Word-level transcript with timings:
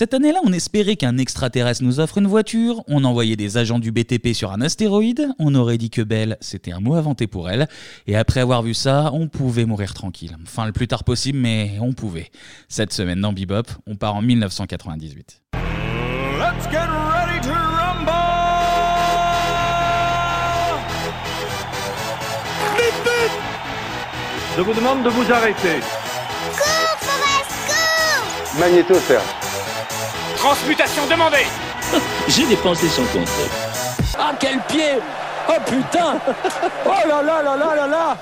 Cette 0.00 0.14
année-là, 0.14 0.38
on 0.44 0.52
espérait 0.54 0.96
qu'un 0.96 1.18
extraterrestre 1.18 1.84
nous 1.84 2.00
offre 2.00 2.16
une 2.16 2.26
voiture, 2.26 2.82
on 2.88 3.04
envoyait 3.04 3.36
des 3.36 3.58
agents 3.58 3.78
du 3.78 3.92
BTP 3.92 4.32
sur 4.32 4.50
un 4.50 4.62
astéroïde, 4.62 5.28
on 5.38 5.54
aurait 5.54 5.76
dit 5.76 5.90
que 5.90 6.00
Belle, 6.00 6.38
c'était 6.40 6.72
un 6.72 6.80
mot 6.80 6.94
inventé 6.94 7.26
pour 7.26 7.50
elle, 7.50 7.68
et 8.06 8.16
après 8.16 8.40
avoir 8.40 8.62
vu 8.62 8.72
ça, 8.72 9.10
on 9.12 9.28
pouvait 9.28 9.66
mourir 9.66 9.92
tranquille. 9.92 10.38
Enfin, 10.42 10.64
le 10.64 10.72
plus 10.72 10.88
tard 10.88 11.04
possible, 11.04 11.38
mais 11.38 11.72
on 11.82 11.92
pouvait. 11.92 12.30
Cette 12.70 12.94
semaine 12.94 13.20
dans 13.20 13.34
Bebop, 13.34 13.64
on 13.86 13.94
part 13.96 14.14
en 14.14 14.22
1998. 14.22 15.42
Let's 15.52 16.64
get 16.70 16.78
ready 16.78 17.38
to 17.42 17.50
rumble! 17.50 18.10
Vite, 22.78 23.04
vite! 23.04 23.32
Je 24.56 24.62
vous 24.62 24.72
demande 24.72 25.04
de 25.04 25.10
vous 25.10 25.30
arrêter. 25.30 25.80
Cours, 26.56 26.96
Forrest, 27.00 27.50
cours 27.68 28.60
Magnétosphère. 28.60 29.39
Transmutation 30.40 31.06
demandée! 31.06 31.46
J'ai 32.28 32.46
dépensé 32.46 32.88
son 32.88 33.02
compte. 33.04 33.28
Ah, 34.18 34.32
quel 34.38 34.58
pied 34.68 34.98
Oh 35.48 35.52
putain 35.66 36.18
Oh 36.86 37.08
là 37.08 37.22
là 37.22 37.42
là 37.42 37.56
là 37.56 37.76
là 37.76 37.86
là 37.86 38.16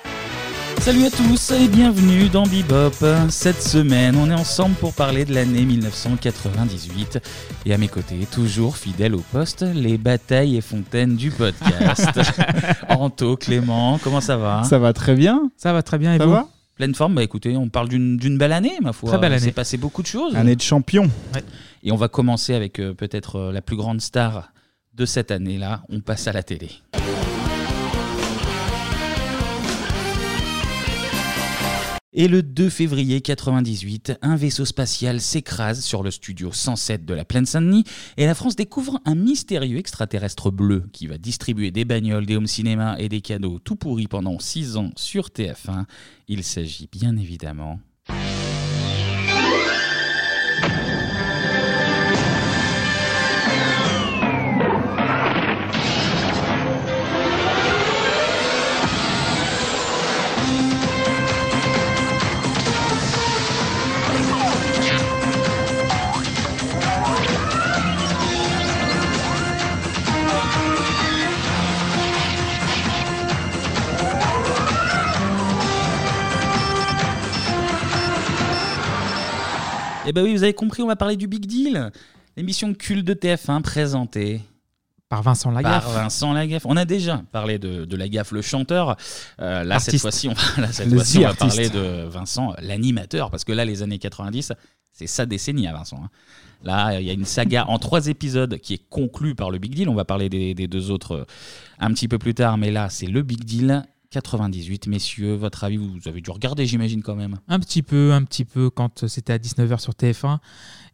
Salut 0.81 1.05
à 1.07 1.11
tous 1.11 1.51
et 1.53 1.69
bienvenue 1.69 2.29
dans 2.29 2.45
Bebop. 2.45 2.93
Cette 3.31 3.63
semaine, 3.63 4.17
on 4.17 4.31
est 4.31 4.35
ensemble 4.35 4.75
pour 4.77 4.93
parler 4.95 5.25
de 5.25 5.35
l'année 5.35 5.65
1998. 5.65 7.19
Et 7.67 7.75
à 7.75 7.79
mes 7.79 7.89
côtés, 7.89 8.27
toujours 8.33 8.77
fidèle 8.77 9.15
au 9.15 9.23
poste, 9.33 9.63
les 9.75 9.99
batailles 9.99 10.57
et 10.57 10.61
fontaines 10.61 11.17
du 11.17 11.31
podcast. 11.31 12.11
Anto, 12.89 13.37
Clément, 13.37 13.99
comment 14.03 14.21
ça 14.21 14.37
va? 14.37 14.63
Ça 14.65 14.79
va 14.79 14.93
très 14.93 15.15
bien. 15.15 15.51
Ça 15.57 15.73
va 15.73 15.83
très 15.83 15.99
bien 15.99 16.15
et 16.15 16.19
Ça 16.19 16.27
vous? 16.27 16.33
va? 16.33 16.47
Pleine 16.79 16.95
forme, 16.95 17.17
bah 17.17 17.25
écoutez, 17.25 17.57
on 17.57 17.69
parle 17.69 17.89
d'une 17.89 18.17
d'une 18.17 18.39
belle 18.39 18.53
année, 18.53 18.79
ma 18.81 18.93
foi. 18.93 19.11
Très 19.11 19.19
belle 19.19 19.33
année. 19.33 19.43
Il 19.43 19.47
s'est 19.47 19.51
passé 19.53 19.77
beaucoup 19.77 20.01
de 20.01 20.07
choses. 20.07 20.37
Année 20.37 20.55
de 20.55 20.63
champion. 20.63 21.11
Et 21.83 21.91
on 21.91 21.97
va 21.97 22.07
commencer 22.07 22.55
avec 22.55 22.79
euh, 22.79 22.95
peut-être 22.95 23.35
euh, 23.35 23.53
la 23.53 23.63
plus 23.63 23.75
grande 23.75 24.01
star 24.01 24.53
de 24.95 25.05
cette 25.05 25.33
année-là. 25.33 25.83
On 25.89 25.99
passe 25.99 26.29
à 26.29 26.33
la 26.33 26.45
télé. 26.45 26.71
Et 32.21 32.27
le 32.27 32.43
2 32.43 32.69
février 32.69 33.21
98, 33.21 34.19
un 34.23 34.35
vaisseau 34.35 34.65
spatial 34.65 35.21
s'écrase 35.21 35.85
sur 35.85 36.03
le 36.03 36.11
studio 36.11 36.51
107 36.53 37.05
de 37.05 37.15
la 37.15 37.25
plaine 37.25 37.47
Saint-Denis 37.47 37.85
et 38.17 38.27
la 38.27 38.35
France 38.35 38.57
découvre 38.57 39.01
un 39.05 39.15
mystérieux 39.15 39.79
extraterrestre 39.79 40.51
bleu 40.51 40.83
qui 40.93 41.07
va 41.07 41.17
distribuer 41.17 41.71
des 41.71 41.85
bagnoles, 41.85 42.27
des 42.27 42.35
home 42.35 42.49
cinéma 42.49 42.97
et 42.99 43.09
des 43.09 43.21
cadeaux 43.21 43.61
tout 43.61 43.77
pourris 43.77 44.09
pendant 44.09 44.41
6 44.41 44.77
ans 44.79 44.91
sur 44.97 45.29
TF1. 45.29 45.85
Il 46.27 46.43
s'agit 46.43 46.89
bien 46.91 47.17
évidemment 47.17 47.79
Eh 80.09 80.13
ben 80.13 80.25
oui, 80.25 80.33
vous 80.35 80.43
avez 80.43 80.55
compris, 80.55 80.83
on 80.83 80.87
va 80.87 80.97
parler 80.97 81.17
du 81.17 81.27
Big 81.27 81.45
Deal. 81.45 81.91
L'émission 82.35 82.73
culte 82.73 83.05
de 83.07 83.13
TF1 83.13 83.61
présentée 83.61 84.41
Par 85.11 85.23
Vincent 85.23 85.51
Lagaffe. 85.51 85.85
par 85.85 85.93
Vincent 85.93 86.33
Lagaffe. 86.33 86.65
On 86.65 86.79
a 86.79 86.87
déjà 86.87 87.23
parlé 87.31 87.59
de, 87.59 87.85
de 87.85 87.97
Lagaffe 87.97 88.33
le 88.33 88.41
chanteur. 88.41 88.97
Euh, 89.41 89.65
là, 89.65 89.79
cette 89.81 89.99
fois-ci, 90.01 90.29
on 90.29 90.33
va, 90.33 90.43
là, 90.63 90.73
cette 90.73 90.87
Le 90.89 90.95
fois-ci, 90.97 91.19
on 91.19 91.23
va 91.23 91.35
The 91.35 91.43
artist. 91.43 91.57
parler 91.57 91.69
de 91.69 92.09
Vincent 92.09 92.55
l'animateur. 92.63 93.31
Parce 93.31 93.45
que 93.45 93.53
là, 93.53 93.67
les 93.67 93.83
années 93.83 93.99
90, 93.99 94.53
c'est 94.93 95.07
sa 95.07 95.27
décennie 95.27 95.67
à 95.69 95.75
Vincent. 95.75 96.01
hein. 96.03 96.09
Là, 96.65 96.99
il 97.01 97.07
y 97.07 97.11
a 97.11 97.13
une 97.13 97.27
saga 97.27 97.67
en 97.69 97.79
trois 97.79 98.07
épisodes 98.09 98.57
qui 98.59 98.75
est 98.75 98.89
conclue 98.89 99.35
par 99.35 99.51
le 99.51 99.59
Big 99.59 99.75
Deal. 99.75 99.91
On 99.91 99.95
va 99.95 100.07
parler 100.07 100.31
des, 100.31 100.55
des 100.55 100.69
deux 100.69 100.91
autres 100.91 101.13
euh, 101.13 101.25
un 101.81 101.93
petit 101.93 102.09
peu 102.09 102.17
plus 102.19 102.35
tard. 102.35 102.57
Mais 102.57 102.71
là, 102.71 102.89
c'est 102.89 103.07
le 103.07 103.23
Big 103.23 103.45
Deal 103.45 103.85
98. 104.11 104.87
Messieurs, 104.87 105.35
votre 105.35 105.65
avis, 105.65 105.77
vous 105.77 105.99
avez 106.07 106.21
dû 106.21 106.31
regarder, 106.31 106.65
j'imagine, 106.67 107.03
quand 107.03 107.15
même. 107.15 107.37
Un 107.47 107.61
petit 107.61 107.83
peu, 107.83 108.13
un 108.13 108.23
petit 108.25 108.45
peu 108.47 108.71
quand 108.71 109.07
c'était 109.07 109.35
à 109.35 109.39
19h 109.39 109.79
sur 109.81 109.93
TF1. 109.93 110.39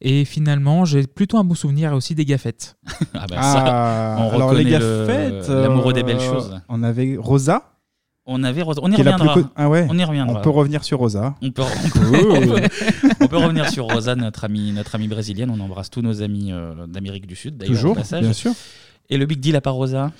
Et 0.01 0.25
finalement, 0.25 0.85
j'ai 0.85 1.07
plutôt 1.07 1.39
un 1.39 1.45
bon 1.45 1.55
souvenir 1.55 1.93
et 1.93 1.95
aussi 1.95 2.15
des 2.15 2.25
gaffettes. 2.25 2.77
Ah 3.15 3.27
bah 3.29 3.41
ça, 3.43 3.65
Ah, 3.67 4.17
on 4.19 4.31
alors 4.35 4.51
reconnaît 4.51 4.65
les 4.65 4.79
le- 4.79 5.07
gaffettes. 5.07 5.49
l'amoureux 5.49 5.93
des 5.93 6.03
belles 6.03 6.17
euh, 6.17 6.33
choses. 6.33 6.61
On 6.69 6.83
avait 6.83 7.17
Rosa. 7.19 7.71
On, 8.27 8.43
avait, 8.43 8.63
on 8.63 8.73
y 8.91 8.95
plus 8.95 8.97
reviendra. 9.03 9.35
co- 9.35 9.49
Ah 9.55 9.69
ouais. 9.69 9.87
On 9.91 9.99
y 9.99 10.03
reviendra. 10.05 10.41
On 10.41 10.43
peut 10.43 10.51
revenir 10.51 10.83
sur 10.83 10.99
Rosa. 10.99 11.35
On 11.43 11.51
peut, 11.51 11.63
on 11.85 11.89
peut- 11.91 12.69
on 13.21 13.27
peut 13.29 13.37
revenir 13.37 13.69
sur 13.71 13.85
Rosa, 13.85 14.17
notre 14.17 14.45
amie, 14.45 14.73
notre 14.73 14.95
amie 14.95 15.09
brésilienne. 15.09 15.51
On 15.51 15.61
embrasse 15.61 15.91
tous 15.91 16.01
nos 16.03 16.23
amis 16.23 16.51
euh, 16.51 16.87
d'Amérique 16.87 17.27
du 17.27 17.37
Sud, 17.37 17.59
d'ailleurs. 17.59 17.75
Toujours, 17.77 17.93
au 17.93 17.97
passage. 17.97 18.23
bien 18.23 18.33
sûr. 18.33 18.53
Et 19.11 19.17
le 19.19 19.27
Big 19.27 19.41
Deal 19.41 19.57
à 19.57 19.61
part 19.61 19.75
Rosa 19.75 20.11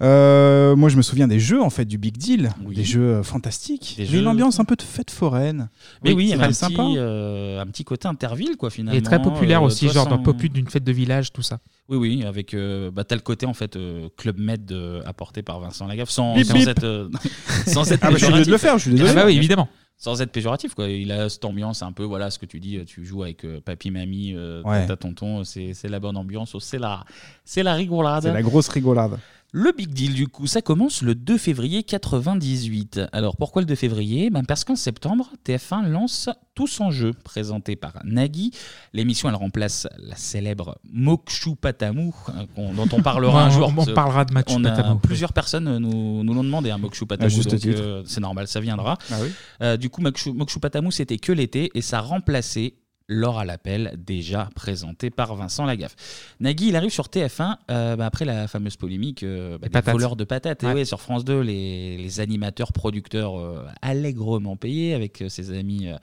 Euh, 0.00 0.74
moi, 0.74 0.88
je 0.88 0.96
me 0.96 1.02
souviens 1.02 1.28
des 1.28 1.38
jeux 1.38 1.62
en 1.62 1.70
fait 1.70 1.84
du 1.84 1.96
Big 1.96 2.16
Deal, 2.16 2.50
Oui. 2.64 2.74
des 2.74 2.82
jeux 2.82 3.00
euh, 3.18 3.22
fantastiques. 3.22 3.94
Des 3.98 4.04
Des 4.06 4.14
une 4.16 4.22
jeux- 4.22 4.26
ambiance 4.26 4.58
un 4.58 4.64
peu 4.64 4.74
de 4.74 4.82
fête 4.82 5.12
foraine. 5.12 5.68
Mais 6.02 6.12
oui, 6.12 6.24
il 6.24 6.30
y 6.30 6.32
avait 6.32 6.44
un 6.46 6.52
c'est 6.52 6.66
petit, 6.66 6.74
sympa. 6.76 6.88
euh, 6.98 7.60
un 7.60 7.66
petit 7.66 7.84
côté 7.84 8.08
interville, 8.08 8.56
quoi, 8.56 8.70
finalement. 8.70 8.98
Et 8.98 9.02
très 9.02 9.22
populaire 9.22 9.62
Euh, 9.62 9.66
aussi, 9.66 9.88
genre 9.88 10.08
dans 10.08 10.18
Poput 10.18 10.48
d'une 10.48 10.66
fête 10.68 10.82
de 10.82 10.90
village, 10.92 11.32
tout 11.32 11.42
ça. 11.42 11.58
Oui, 11.88 11.98
oui, 11.98 12.24
avec 12.24 12.52
euh, 12.54 12.90
bah, 12.90 13.04
t'as 13.04 13.14
le 13.14 13.20
côté 13.20 13.46
en 13.46 13.54
fait 13.54 13.76
euh, 13.76 14.08
Club 14.16 14.38
Med 14.40 14.72
euh, 14.72 15.02
apporté 15.06 15.42
par 15.42 15.60
Vincent 15.60 15.86
Lagaffe, 15.86 16.10
sans, 16.10 16.34
Bip, 16.34 16.46
sans 16.46 16.54
bip. 16.54 16.68
être, 16.68 16.84
euh, 16.84 17.08
sans 17.68 17.88
être 17.92 18.00
Ah 18.02 18.08
bah, 18.10 18.14
je 18.14 18.24
suis 18.24 18.26
obligé 18.32 18.46
de 18.46 18.50
le 18.50 18.58
faire, 18.58 18.78
je 18.78 18.82
suis 18.82 18.90
désolé. 18.92 19.10
Ah 19.10 19.14
bah 19.14 19.20
oui, 19.26 19.32
Bien 19.34 19.34
sûr. 19.34 19.40
évidemment. 19.42 19.68
Sans 20.02 20.20
être 20.20 20.32
péjoratif, 20.32 20.74
quoi. 20.74 20.88
Il 20.88 21.12
a 21.12 21.28
cette 21.28 21.44
ambiance 21.44 21.80
un 21.84 21.92
peu, 21.92 22.02
voilà, 22.02 22.28
ce 22.32 22.36
que 22.40 22.44
tu 22.44 22.58
dis, 22.58 22.84
tu 22.86 23.04
joues 23.04 23.22
avec 23.22 23.44
euh, 23.44 23.60
papy, 23.60 23.92
mamie, 23.92 24.32
euh, 24.34 24.60
Ouais. 24.64 24.80
tata, 24.80 24.96
tonton, 24.96 25.44
c'est 25.44 25.74
c'est 25.74 25.86
la 25.86 26.00
bonne 26.00 26.16
ambiance, 26.16 26.58
c'est 26.58 26.80
la, 26.80 27.04
c'est 27.44 27.62
la 27.62 27.74
rigolade. 27.74 28.24
C'est 28.24 28.32
la 28.32 28.42
grosse 28.42 28.66
rigolade. 28.66 29.16
Le 29.54 29.70
Big 29.76 29.90
Deal, 29.92 30.14
du 30.14 30.28
coup, 30.28 30.46
ça 30.46 30.62
commence 30.62 31.02
le 31.02 31.14
2 31.14 31.36
février 31.36 31.82
98. 31.82 33.02
Alors 33.12 33.36
pourquoi 33.36 33.60
le 33.60 33.66
2 33.66 33.74
février? 33.74 34.30
Ben 34.30 34.44
Parce 34.46 34.64
qu'en 34.64 34.76
septembre, 34.76 35.30
TF1 35.46 35.86
lance 35.88 36.30
Tous 36.54 36.80
en 36.80 36.90
jeu, 36.90 37.12
présenté 37.24 37.76
par 37.76 37.94
Nagui. 38.04 38.50
L'émission, 38.94 39.28
elle 39.28 39.34
remplace 39.34 39.86
la 39.98 40.16
célèbre 40.16 40.78
Mokshu 40.90 41.54
Patamu, 41.56 42.12
hein, 42.28 42.46
qu'on- 42.54 42.72
dont 42.72 42.88
on 42.92 43.02
parlera 43.02 43.42
un 43.44 43.48
On- 43.48 43.50
jour. 43.50 43.74
on 43.76 43.84
parlera 43.94 44.24
de 44.24 44.32
Mokshu 44.32 44.56
On 44.56 44.64
a- 44.64 44.70
Patamu, 44.70 44.94
oui. 44.94 45.00
Plusieurs 45.02 45.32
personnes 45.34 45.78
nous, 45.78 46.24
nous 46.24 46.32
l'ont 46.34 46.44
demandé, 46.44 46.70
un 46.70 46.78
Mokshu 46.78 47.04
Patamu. 47.06 47.26
À 47.26 47.28
juste 47.34 47.50
donc, 47.50 47.60
titre. 47.60 47.80
euh, 47.82 48.02
c'est 48.06 48.20
normal, 48.20 48.48
ça 48.48 48.60
viendra. 48.60 48.96
Ah 49.10 49.16
oui. 49.22 49.28
Euh, 49.62 49.76
du 49.76 49.90
coup, 49.90 50.00
Mokshu, 50.00 50.32
Mokshu 50.32 50.60
Patamu, 50.60 50.90
c'était 50.92 51.18
que 51.18 51.32
l'été 51.32 51.70
et 51.74 51.80
ça 51.82 52.00
remplaçait 52.00 52.74
L'or 53.08 53.38
à 53.38 53.44
l'appel, 53.44 53.94
déjà 53.98 54.48
présenté 54.54 55.10
par 55.10 55.34
Vincent 55.34 55.64
Lagaffe. 55.64 55.96
Nagui, 56.40 56.68
il 56.68 56.76
arrive 56.76 56.90
sur 56.90 57.06
TF1 57.06 57.56
euh, 57.70 57.96
bah, 57.96 58.06
après 58.06 58.24
la 58.24 58.46
fameuse 58.48 58.76
polémique 58.76 59.22
euh, 59.22 59.58
bah, 59.58 59.66
des 59.66 59.70
patates. 59.70 59.92
voleurs 59.92 60.16
de 60.16 60.24
patates. 60.24 60.62
Et 60.62 60.66
Ouais. 60.66 60.74
ouais, 60.74 60.84
sur 60.84 61.00
France 61.00 61.24
2, 61.24 61.40
les, 61.40 61.96
les 61.98 62.20
animateurs, 62.20 62.72
producteurs 62.72 63.38
euh, 63.38 63.66
allègrement 63.82 64.56
payés 64.56 64.94
avec 64.94 65.22
euh, 65.22 65.28
ses 65.28 65.56
amis. 65.56 65.88
euh, 65.88 65.96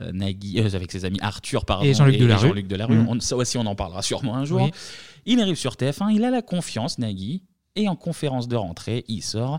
euh, 0.00 0.12
Nagui, 0.12 0.60
euh, 0.60 0.76
avec 0.76 0.92
ses 0.92 1.04
amis 1.04 1.18
Arthur 1.22 1.64
pardon, 1.64 1.84
Et 1.84 1.92
Jean-Luc 1.92 2.18
Delarue. 2.18 2.46
Jean-Luc 2.48 2.68
Delarue. 2.68 2.94
Mhm. 2.98 3.08
On- 3.08 3.20
ça 3.20 3.34
aussi, 3.36 3.58
on 3.58 3.66
en 3.66 3.74
parlera 3.74 4.00
sûrement 4.02 4.36
un 4.36 4.44
jour. 4.44 4.62
Oui. 4.62 4.70
Il 5.26 5.40
arrive 5.40 5.56
sur 5.56 5.74
TF1, 5.74 6.10
il 6.14 6.24
a 6.24 6.30
la 6.30 6.40
confiance, 6.40 6.98
Nagui, 6.98 7.42
et 7.74 7.88
en 7.88 7.96
conférence 7.96 8.46
de 8.46 8.54
rentrée, 8.54 9.04
il 9.08 9.22
sort 9.22 9.58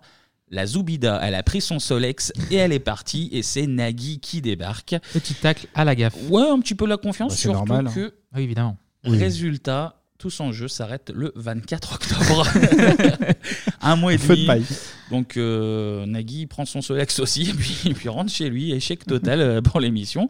la 0.52 0.66
Zoubida. 0.66 1.20
Elle 1.24 1.36
a 1.36 1.44
pris 1.44 1.62
son 1.62 1.80
Solex 1.80 2.32
et 2.52 2.56
elle 2.56 2.72
est 2.74 2.80
partie, 2.80 3.30
et 3.32 3.44
c'est 3.44 3.68
Nagui 3.68 4.20
qui 4.20 4.42
débarque. 4.42 4.96
Petit 5.14 5.34
tacle 5.36 5.68
à 5.76 5.86
la 5.86 5.96
gaffe. 5.96 6.16
Ouais, 6.30 6.48
un 6.50 6.60
petit 6.60 6.76
peu 6.76 6.86
la 6.88 6.98
confiance, 6.98 7.32
Bah, 7.32 7.36
c'est 7.36 7.42
surtout 7.44 7.58
normal, 7.66 7.88
hein. 7.88 7.92
que, 7.94 8.14
Ah 8.32 8.38
Oui, 8.38 8.44
évidemment. 8.44 8.78
résultat, 9.04 9.99
tout 10.20 10.30
son 10.30 10.52
jeu 10.52 10.68
s'arrête 10.68 11.12
le 11.16 11.32
24 11.36 11.94
octobre. 11.96 12.46
un 13.82 13.96
mois 13.96 14.14
et 14.14 14.18
Feu 14.18 14.34
de 14.34 14.36
demi. 14.36 14.46
paille. 14.48 14.66
Donc 15.12 15.38
euh, 15.38 16.06
Nagui 16.06 16.46
prend 16.46 16.66
son 16.66 16.82
Solex 16.82 17.20
aussi, 17.20 17.50
et 17.86 17.94
puis, 17.94 18.10
rentre 18.10 18.32
chez 18.32 18.50
lui, 18.50 18.72
échec 18.74 19.06
total 19.06 19.42
euh, 19.42 19.62
pour 19.62 19.80
l'émission. 19.80 20.30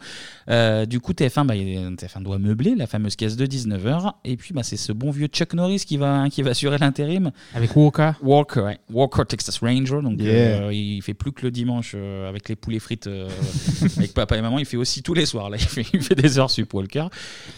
Euh, 0.49 0.85
du 0.85 0.99
coup, 0.99 1.11
TF1, 1.13 1.45
bah, 1.45 1.55
il- 1.55 1.95
TF1 1.95 2.21
doit 2.23 2.37
meubler 2.37 2.75
la 2.75 2.87
fameuse 2.87 3.15
caisse 3.15 3.35
de 3.35 3.45
19h, 3.45 4.13
et 4.23 4.37
puis 4.37 4.53
bah, 4.53 4.63
c'est 4.63 4.77
ce 4.77 4.91
bon 4.93 5.11
vieux 5.11 5.27
Chuck 5.27 5.53
Norris 5.53 5.83
qui 5.85 5.97
va, 5.97 6.29
qui 6.29 6.43
va 6.43 6.51
assurer 6.51 6.77
l'intérim. 6.77 7.31
Avec 7.55 7.75
Walker. 7.75 8.11
Walker, 8.21 8.61
ouais. 8.61 8.79
Walker 8.91 9.23
Texas 9.27 9.57
Ranger, 9.59 10.01
donc 10.03 10.19
Yeah. 10.21 10.63
euh, 10.65 10.73
il 10.73 11.01
fait 11.01 11.13
plus 11.13 11.31
que 11.31 11.41
le 11.43 11.51
dimanche 11.51 11.93
euh, 11.95 12.29
avec 12.29 12.47
les 12.47 12.55
poulets 12.55 12.79
frites 12.79 13.07
euh, 13.07 13.27
avec 13.97 14.13
papa 14.13 14.37
et 14.37 14.41
maman, 14.41 14.59
il 14.59 14.65
fait 14.65 14.77
aussi 14.77 15.01
tous 15.03 15.13
les 15.13 15.25
soirs, 15.25 15.49
là, 15.49 15.57
il 15.57 15.65
fait, 15.65 15.85
il 15.93 16.01
fait 16.01 16.15
des 16.15 16.37
heures 16.39 16.51
sup 16.51 16.73
Walker. 16.73 17.07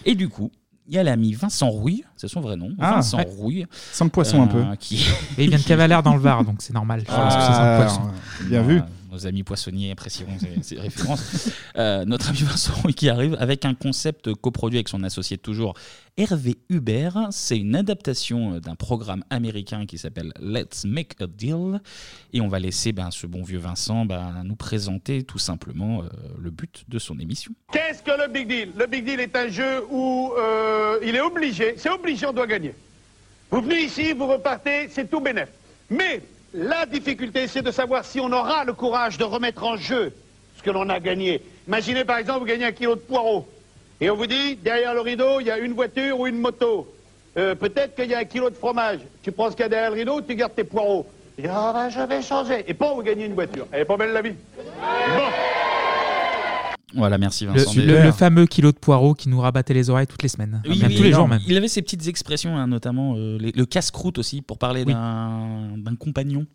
Et 0.05 0.15
du 0.15 0.29
coup, 0.29 0.51
il 0.91 0.95
y 0.95 0.99
a 0.99 1.03
l'ami 1.03 1.31
Vincent 1.33 1.69
Rouille, 1.69 2.03
c'est 2.17 2.27
son 2.27 2.41
vrai 2.41 2.57
nom, 2.57 2.69
Ah, 2.77 2.95
Vincent 2.95 3.17
ouais. 3.17 3.27
Rouille. 3.37 3.65
Sans 3.93 4.03
le 4.05 4.11
poisson 4.11 4.41
un 4.43 4.47
peu. 4.47 4.57
euh, 4.59 4.75
Qui, 4.77 5.05
Et 5.37 5.45
il 5.45 5.49
vient 5.49 5.57
de 5.57 5.63
Cavalaire 5.63 6.03
dans 6.03 6.13
le 6.13 6.19
Var, 6.19 6.43
donc 6.43 6.57
c'est 6.59 6.73
normal. 6.73 6.99
Je 7.05 7.05
pense 7.05 7.33
que 7.33 7.41
c'est 7.41 7.47
sans 7.47 7.61
Ah, 7.63 7.77
poisson. 7.81 8.01
bien 8.49 8.61
vu. 8.61 8.81
Nos 9.11 9.27
amis 9.27 9.43
poissonniers 9.43 9.91
apprécieront 9.91 10.37
ces, 10.39 10.63
ces 10.63 10.79
références. 10.79 11.49
Euh, 11.75 12.05
notre 12.05 12.29
ami 12.29 12.39
Vincent 12.39 12.81
qui 12.95 13.09
arrive 13.09 13.35
avec 13.39 13.65
un 13.65 13.73
concept 13.73 14.33
coproduit 14.35 14.77
avec 14.77 14.89
son 14.89 15.03
associé 15.03 15.37
toujours, 15.37 15.73
Hervé 16.17 16.57
Hubert. 16.69 17.27
C'est 17.31 17.57
une 17.57 17.75
adaptation 17.75 18.59
d'un 18.59 18.75
programme 18.75 19.23
américain 19.29 19.85
qui 19.85 19.97
s'appelle 19.97 20.33
Let's 20.39 20.85
Make 20.85 21.21
a 21.21 21.27
Deal. 21.27 21.81
Et 22.33 22.41
on 22.41 22.47
va 22.47 22.59
laisser 22.59 22.91
ben, 22.93 23.11
ce 23.11 23.27
bon 23.27 23.43
vieux 23.43 23.59
Vincent 23.59 24.05
ben, 24.05 24.43
nous 24.45 24.55
présenter 24.55 25.23
tout 25.23 25.39
simplement 25.39 26.03
euh, 26.03 26.07
le 26.39 26.49
but 26.49 26.83
de 26.87 26.99
son 26.99 27.19
émission. 27.19 27.53
Qu'est-ce 27.71 28.01
que 28.03 28.11
le 28.11 28.31
Big 28.31 28.47
Deal? 28.47 28.69
Le 28.77 28.87
Big 28.87 29.03
Deal 29.03 29.19
est 29.19 29.35
un 29.35 29.49
jeu 29.49 29.83
où 29.89 30.33
euh, 30.37 30.99
il 31.03 31.15
est 31.15 31.21
obligé, 31.21 31.75
c'est 31.77 31.89
obligé, 31.89 32.25
on 32.25 32.33
doit 32.33 32.47
gagner. 32.47 32.73
Vous 33.49 33.61
venez 33.61 33.83
ici, 33.83 34.13
vous 34.13 34.27
repartez, 34.27 34.87
c'est 34.89 35.09
tout 35.09 35.19
bénef. 35.19 35.49
Mais 35.89 36.21
la 36.53 36.85
difficulté, 36.85 37.47
c'est 37.47 37.61
de 37.61 37.71
savoir 37.71 38.05
si 38.05 38.19
on 38.19 38.31
aura 38.31 38.63
le 38.65 38.73
courage 38.73 39.17
de 39.17 39.23
remettre 39.23 39.63
en 39.63 39.77
jeu 39.77 40.13
ce 40.57 40.63
que 40.63 40.69
l'on 40.69 40.89
a 40.89 40.99
gagné. 40.99 41.41
Imaginez 41.67 42.03
par 42.05 42.17
exemple, 42.17 42.39
vous 42.39 42.45
gagnez 42.45 42.65
un 42.65 42.71
kilo 42.71 42.95
de 42.95 42.99
poireaux. 43.01 43.47
Et 43.99 44.09
on 44.09 44.15
vous 44.15 44.25
dit, 44.27 44.55
derrière 44.55 44.93
le 44.93 45.01
rideau, 45.01 45.39
il 45.39 45.47
y 45.47 45.51
a 45.51 45.57
une 45.59 45.73
voiture 45.73 46.19
ou 46.19 46.27
une 46.27 46.39
moto. 46.39 46.91
Euh, 47.37 47.55
Peut-être 47.55 47.95
qu'il 47.95 48.09
y 48.09 48.15
a 48.15 48.19
un 48.19 48.25
kilo 48.25 48.49
de 48.49 48.55
fromage. 48.55 48.99
Tu 49.23 49.31
prends 49.31 49.49
ce 49.49 49.55
qu'il 49.55 49.63
y 49.63 49.65
a 49.65 49.69
derrière 49.69 49.91
le 49.91 49.97
rideau, 49.97 50.21
tu 50.21 50.35
gardes 50.35 50.55
tes 50.55 50.63
poireaux. 50.63 51.05
Ah 51.47 51.71
ben 51.73 51.89
je 51.89 51.99
vais 52.01 52.21
changer. 52.21 52.63
Et 52.67 52.73
pas 52.73 52.93
vous 52.93 53.01
gagnez 53.01 53.25
une 53.25 53.33
voiture. 53.33 53.65
Elle 53.71 53.81
est 53.81 53.85
pas 53.85 53.97
belle 53.97 54.11
la 54.11 54.21
vie 54.21 54.35
Bon. 54.55 55.60
Voilà, 56.93 57.17
merci 57.17 57.45
Le, 57.45 57.51
Vincent. 57.53 57.73
le- 57.75 58.03
le 58.03 58.11
fameux 58.11 58.45
kilo 58.45 58.71
de 58.71 58.77
poireaux 58.77 59.13
qui 59.13 59.29
nous 59.29 59.39
rabattait 59.39 59.73
les 59.73 59.89
oreilles 59.89 60.07
toutes 60.07 60.23
les 60.23 60.29
semaines. 60.29 60.61
Oui, 60.67 60.77
Même 60.79 60.89
oui, 60.91 60.97
tous 60.97 61.03
les 61.03 61.13
jours 61.13 61.27
même. 61.27 61.39
Il 61.47 61.55
avait 61.57 61.67
ses 61.67 61.81
petites 61.81 62.07
expressions, 62.07 62.57
hein, 62.57 62.67
notamment 62.67 63.15
euh, 63.17 63.37
les- 63.39 63.51
le 63.53 63.65
casse-croûte 63.65 64.17
aussi, 64.17 64.41
pour 64.41 64.57
parler 64.57 64.83
Oui. 64.85 64.93
d'un 64.93 65.95
compagnon. 65.99 66.45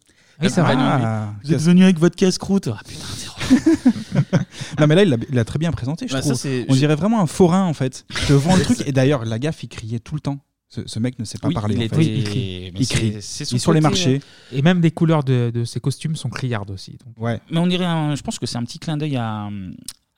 Oui, 0.42 0.50
c'est 0.50 0.60
vrai. 0.60 0.74
Ah. 0.76 1.32
Vous 1.44 1.54
êtes 1.54 1.60
venu 1.62 1.84
avec 1.84 1.98
votre 1.98 2.14
casse-croûte. 2.16 2.68
Ah, 2.70 2.80
putain, 2.86 3.04
c'est 3.16 3.26
Non 4.80 4.86
mais 4.86 4.94
là 4.96 5.02
il 5.04 5.16
l'a- 5.32 5.44
très 5.44 5.58
bien 5.58 5.70
présenté 5.70 6.08
je 6.08 6.12
Bah, 6.12 6.20
trouve. 6.20 6.32
On 6.68 6.74
je- 6.74 6.78
dirait 6.78 6.96
vraiment 6.96 7.20
un 7.20 7.26
forain 7.26 7.62
en 7.64 7.72
fait. 7.74 8.04
Il 8.10 8.26
te 8.26 8.32
vend 8.32 8.56
le 8.56 8.62
truc 8.62 8.82
et 8.86 8.92
d'ailleurs 8.92 9.24
la 9.24 9.38
gaffe 9.38 9.62
il 9.62 9.68
criait 9.68 10.00
tout 10.00 10.14
le 10.14 10.20
temps. 10.20 10.38
Ce, 10.68 10.80
ce 10.86 10.98
mec 10.98 11.18
ne 11.20 11.24
sait 11.24 11.38
pas 11.38 11.46
Oui, 11.48 11.54
parler 11.54 11.76
il 11.76 11.84
en 11.84 11.88
fait. 11.88 11.96
Oui, 11.96 12.12
il 12.18 12.24
crie. 12.24 12.70
mais 12.74 12.80
Il 12.80 13.16
est 13.16 13.58
sur 13.58 13.72
les 13.72 13.80
marchés. 13.80 14.20
Et 14.52 14.62
même 14.62 14.80
des 14.80 14.90
couleurs 14.90 15.22
de, 15.22 15.52
de 15.54 15.64
ses 15.64 15.78
costumes 15.78 16.16
sont 16.16 16.28
criardes 16.28 16.70
aussi. 16.72 16.98
donc. 17.04 17.14
Ouais. 17.24 17.40
Mais 17.52 17.58
on 17.60 17.68
dirait, 17.68 17.84
un- 17.84 18.16
je 18.16 18.22
pense 18.22 18.38
que 18.40 18.46
c'est 18.46 18.58
un 18.58 18.64
petit 18.64 18.80
clin 18.80 18.96
d'œil 18.96 19.16
à, 19.16 19.48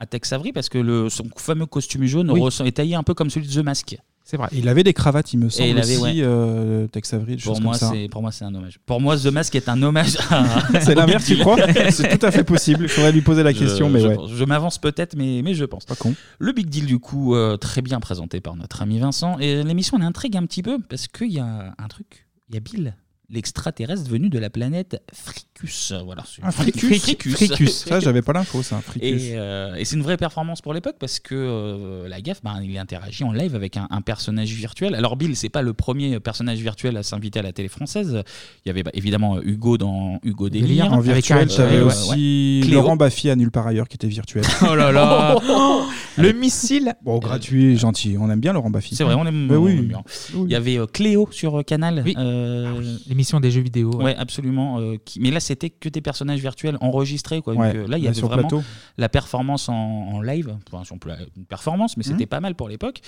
à 0.00 0.06
Tex 0.06 0.33
Avery 0.33 0.53
parce 0.53 0.69
que 0.69 0.79
le, 0.79 1.09
son 1.09 1.25
fameux 1.37 1.67
costume 1.67 2.05
jaune 2.06 2.31
Oui. 2.31 2.41
ressent- 2.41 2.65
est 2.65 2.73
taillé 2.73 2.95
un 2.95 3.03
peu 3.03 3.15
comme 3.15 3.31
celui 3.31 3.47
de 3.49 3.53
The 3.53 3.65
Mask. 3.65 3.97
C'est 4.25 4.37
vrai. 4.37 4.49
Il 4.53 4.69
avait 4.69 4.85
des 4.85 4.93
cravates 4.93 5.33
il 5.33 5.39
me 5.39 5.49
semble 5.49 5.71
il 5.71 5.79
avait, 5.79 5.97
aussi 5.97 6.03
ouais. 6.03 6.21
euh, 6.23 6.87
Tex 6.87 7.15
Avery, 7.15 7.37
des 7.37 7.43
Pour 7.43 7.61
moi, 7.62 7.73
ça. 7.75 7.91
c'est 7.91 8.09
pour 8.11 8.21
moi 8.21 8.31
c'est 8.31 8.45
un 8.45 8.55
hommage. 8.55 8.79
Pour 8.85 9.00
moi, 9.00 9.17
The 9.17 9.27
Mask 9.29 9.55
est 9.55 9.71
un 9.71 9.83
hommage. 9.83 10.19
à- 10.31 10.61
C'est 10.83 10.95
l'inverse, 10.95 11.25
tu 11.25 11.39
crois 11.39 11.56
C'est 11.91 12.19
tout 12.19 12.27
à 12.27 12.31
fait 12.31 12.45
possible. 12.45 12.85
Il 12.85 12.89
faudrait 12.91 13.12
lui 13.12 13.23
poser 13.23 13.43
la 13.43 13.55
question, 13.55 13.89
je, 13.89 13.93
mais 13.95 14.00
je 14.00 14.06
ouais. 14.09 14.15
pense. 14.17 14.31
Je 14.31 14.45
m'avance 14.45 14.77
peut-être, 14.77 15.17
mais, 15.17 15.41
mais 15.43 15.55
je 15.55 15.65
pense. 15.65 15.87
Pas 15.87 15.95
con. 15.97 16.15
Le 16.39 16.53
Big 16.53 16.69
Deal, 16.69 16.85
du 16.85 16.99
coup, 16.99 17.35
euh, 17.35 17.56
très 17.56 17.81
bien 17.81 18.01
présenté 18.01 18.41
par 18.43 18.55
notre 18.55 18.83
ami 18.83 18.99
Vincent. 18.99 19.39
Et 19.39 19.62
l'émission, 19.65 19.97
elle 19.99 20.05
intrigue 20.05 20.37
un 20.37 20.44
petit 20.44 20.62
peu 20.62 20.79
parce 20.79 21.06
qu'il 21.09 21.33
y 21.33 21.39
a 21.41 21.75
un 21.79 21.89
truc. 21.89 22.27
Il 22.51 22.55
y 22.55 22.59
a 22.59 22.61
Bill, 22.61 22.94
l'extraterrestre 23.31 24.09
venu 24.11 24.29
de 24.31 24.39
la 24.39 24.49
planète 24.51 25.03
Fricus. 25.13 25.93
Voilà, 26.05 26.25
c'est- 26.27 26.43
Un 26.45 26.51
fricus. 26.51 27.01
Fricus. 27.03 27.35
Fricus. 27.35 27.71
Ça, 27.89 28.01
j'avais 28.01 28.23
pas 28.23 28.33
l'info, 28.33 28.63
ça, 28.63 28.77
un 28.77 28.81
fricus. 28.81 29.23
Et, 29.23 29.33
euh, 29.37 29.75
et 29.75 29.85
c'est 29.85 29.97
une 29.97 30.03
vraie 30.03 30.17
performance 30.17 30.61
pour 30.63 30.73
l'époque 30.73 30.97
parce 30.99 31.19
que 31.21 31.35
euh, 31.35 32.09
la 32.09 32.21
gaffe, 32.21 32.41
ben, 32.43 32.61
il 32.63 32.79
interagit 32.79 33.25
en 33.25 33.33
live 33.33 33.55
avec 33.55 33.77
un, 33.77 33.87
un 33.91 34.01
personnage 34.01 34.51
virtuel. 34.53 34.95
Alors 34.95 35.17
Bill, 35.17 35.37
c'est 35.37 35.49
pas 35.49 35.63
le 35.63 35.75
premier 35.75 36.21
personnage 36.21 36.59
virtuel 36.59 36.97
à 36.97 37.03
s'inviter 37.03 37.41
à 37.41 37.43
la 37.43 37.53
télé 37.53 37.69
française. 37.69 38.23
Il 38.65 38.69
y 38.69 38.71
avait 38.71 38.83
bah, 38.83 38.93
évidemment 38.95 39.41
Hugo 39.43 39.77
dans 39.79 40.21
Hugo 40.23 40.49
Délire. 40.49 40.93
En 40.93 41.01
virtuel, 41.01 41.39
Avec, 41.39 41.59
euh, 41.61 41.85
aussi 41.87 42.61
Cléo. 42.65 42.81
Laurent 42.81 42.97
Baffy 42.97 43.29
à 43.31 43.37
nulle 43.37 43.51
part 43.51 43.67
ailleurs 43.67 43.89
qui 43.89 43.97
était 43.97 44.07
virtuel. 44.09 44.45
Oh 44.63 44.75
là 44.75 44.91
là 44.93 45.37
Le 46.19 46.32
missile 46.32 46.94
Bon, 47.03 47.19
gratuit, 47.19 47.76
gentil. 47.76 48.17
On 48.19 48.31
aime 48.31 48.41
bien 48.41 48.53
Laurent 48.53 48.70
Baffy. 48.70 48.94
C'est 48.94 49.05
vrai, 49.05 49.15
on 49.15 49.25
aime, 49.26 49.47
Mais 49.47 49.56
on 49.56 49.62
oui. 49.65 49.73
aime 49.73 49.87
bien. 49.87 50.03
Il 50.35 50.50
y 50.50 50.55
avait 50.55 50.79
euh, 50.79 50.87
Cléo 50.87 51.29
sur 51.31 51.61
euh, 51.61 51.62
Canal. 51.62 52.03
Oui. 52.05 52.15
Euh, 52.19 52.97
L'émission 53.09 53.41
des 53.41 53.50
jeux 53.50 53.61
vidéo. 53.61 53.94
Ouais, 53.97 54.15
absolument. 54.17 54.79
euh, 54.81 54.97
qui- 55.05 55.20
Mais 55.20 55.31
là, 55.31 55.41
c'était 55.41 55.70
que 55.70 55.88
des 55.88 56.00
personnages 56.00 56.41
virtuels 56.41 56.76
enregistrés. 56.81 57.41
Quoi. 57.41 57.55
Ouais, 57.55 57.73
Donc, 57.73 57.76
euh, 57.76 57.87
là, 57.88 57.99
il 57.99 58.00
y 58.00 58.05
là, 58.05 58.11
avait 58.11 58.19
sur 58.19 58.29
vraiment 58.29 58.49
plateau. 58.49 58.62
la 58.97 59.09
performance 59.09 59.69
en, 59.69 59.75
en 59.75 60.20
live. 60.20 60.56
Enfin, 60.73 60.85
si 60.85 60.93
on 60.93 60.99
peut 60.99 61.09
la- 61.11 61.19
une 61.37 61.44
performance, 61.47 61.97
mais 61.97 62.03
c'était 62.03 62.25
Mhm. 62.25 62.29
pas 62.29 62.41
mal 62.41 62.55
pour 62.55 62.69
l'époque. 62.69 63.00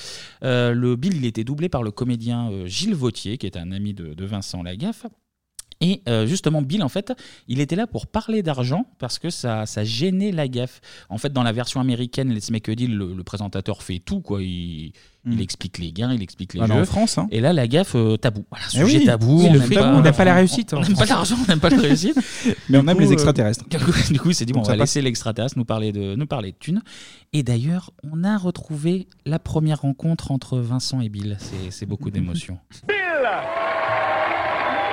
Euh, 0.44 0.72
le 0.72 0.96
Bill, 0.96 1.16
il 1.16 1.26
était 1.26 1.44
doublé 1.44 1.68
par 1.68 1.82
le 1.82 1.90
comédien 1.90 2.50
euh, 2.50 2.66
Gilles 2.66 2.94
Vautier, 2.94 3.38
qui 3.38 3.46
est 3.46 3.56
un 3.56 3.72
ami 3.72 3.94
de, 3.94 4.14
de 4.14 4.24
Vincent 4.24 4.62
Lagaffe. 4.62 5.06
Et 5.82 6.02
euh, 6.08 6.26
justement, 6.26 6.60
Bill, 6.60 6.82
en 6.82 6.88
fait, 6.90 7.12
il 7.48 7.58
était 7.60 7.76
là 7.76 7.86
pour 7.86 8.06
parler 8.06 8.42
d'argent 8.42 8.84
parce 8.98 9.18
que 9.18 9.30
ça, 9.30 9.64
ça 9.64 9.82
gênait 9.82 10.30
la 10.30 10.46
gaffe. 10.46 10.80
En 11.08 11.16
fait, 11.16 11.32
dans 11.32 11.42
la 11.42 11.52
version 11.52 11.80
américaine, 11.80 12.32
Let's 12.34 12.50
Make 12.50 12.68
a 12.68 12.74
Deal, 12.74 12.94
le, 12.94 13.14
le 13.14 13.22
présentateur 13.24 13.82
fait 13.82 13.98
tout. 13.98 14.20
Quoi. 14.20 14.42
Il, 14.42 14.92
il 15.26 15.36
Mm. 15.36 15.40
explique 15.40 15.76
les 15.76 15.92
gains, 15.92 16.14
il 16.14 16.22
explique 16.22 16.54
les 16.54 16.60
Ah, 16.62 16.66
mais 16.66 16.76
jeux. 16.76 16.80
en 16.80 16.84
France, 16.86 17.18
hein. 17.18 17.28
Et 17.30 17.40
là, 17.42 17.52
la 17.52 17.68
gaffe, 17.68 17.94
euh, 17.94 18.16
tabou. 18.16 18.46
Voilà, 18.50 18.64
Eh 18.72 18.78
sujet 18.78 18.98
oui. 19.00 19.04
tabou. 19.04 19.40
Oui, 19.40 19.46
on 19.50 19.52
le 19.52 19.58
n'aime 19.58 19.68
fait 19.68 19.74
pas, 19.74 19.80
tabou, 19.82 19.96
on 19.98 20.00
n'aime 20.00 20.14
pas 20.14 20.24
la 20.24 20.34
réussite, 20.34 20.72
On 20.72 20.78
hein. 20.78 20.80
n'aime 20.88 20.96
pas 20.96 21.04
l'argent, 21.04 21.36
on 21.42 21.46
n'aime 21.46 21.60
pas 21.60 21.68
la 21.68 21.76
réussite. 21.78 22.16
Mais 22.70 22.78
on 22.78 22.82
Du 22.84 22.88
aime 22.88 23.00
les 23.00 23.08
euh, 23.08 23.12
extraterrestres. 23.12 23.64
du 24.10 24.18
coup, 24.18 24.30
il 24.30 24.34
s'est 24.34 24.46
dit, 24.46 24.52
bon, 24.54 24.60
Donc 24.60 24.64
on 24.64 24.70
ça 24.70 24.72
va 24.72 24.78
passe. 24.78 24.88
laisser 24.94 25.02
l'extraterrestre 25.02 25.58
nous 25.58 25.66
parler 25.66 25.92
de 25.92 26.14
nous 26.14 26.26
parler 26.26 26.52
de 26.52 26.56
thunes. 26.58 26.80
Et 27.34 27.42
d'ailleurs, 27.42 27.90
on 28.10 28.24
a 28.24 28.38
retrouvé 28.38 29.08
la 29.26 29.38
première 29.38 29.82
rencontre 29.82 30.30
entre 30.30 30.58
Vincent 30.58 31.02
et 31.02 31.10
Bill. 31.10 31.36
C'est- 31.38 31.70
C'est 31.70 31.86
beaucoup 31.86 32.10
d'émotions. 32.10 32.58
Bill 32.88 32.96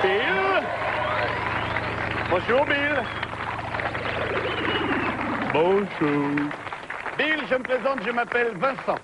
Bill 0.04 0.47
Bonjour 2.30 2.66
Bill 2.66 3.04
Bonjour 5.54 6.30
Bill, 7.18 7.40
je 7.50 7.56
me 7.56 7.64
présente, 7.64 8.00
je 8.06 8.12
m'appelle 8.12 8.50
Vincent. 8.60 9.00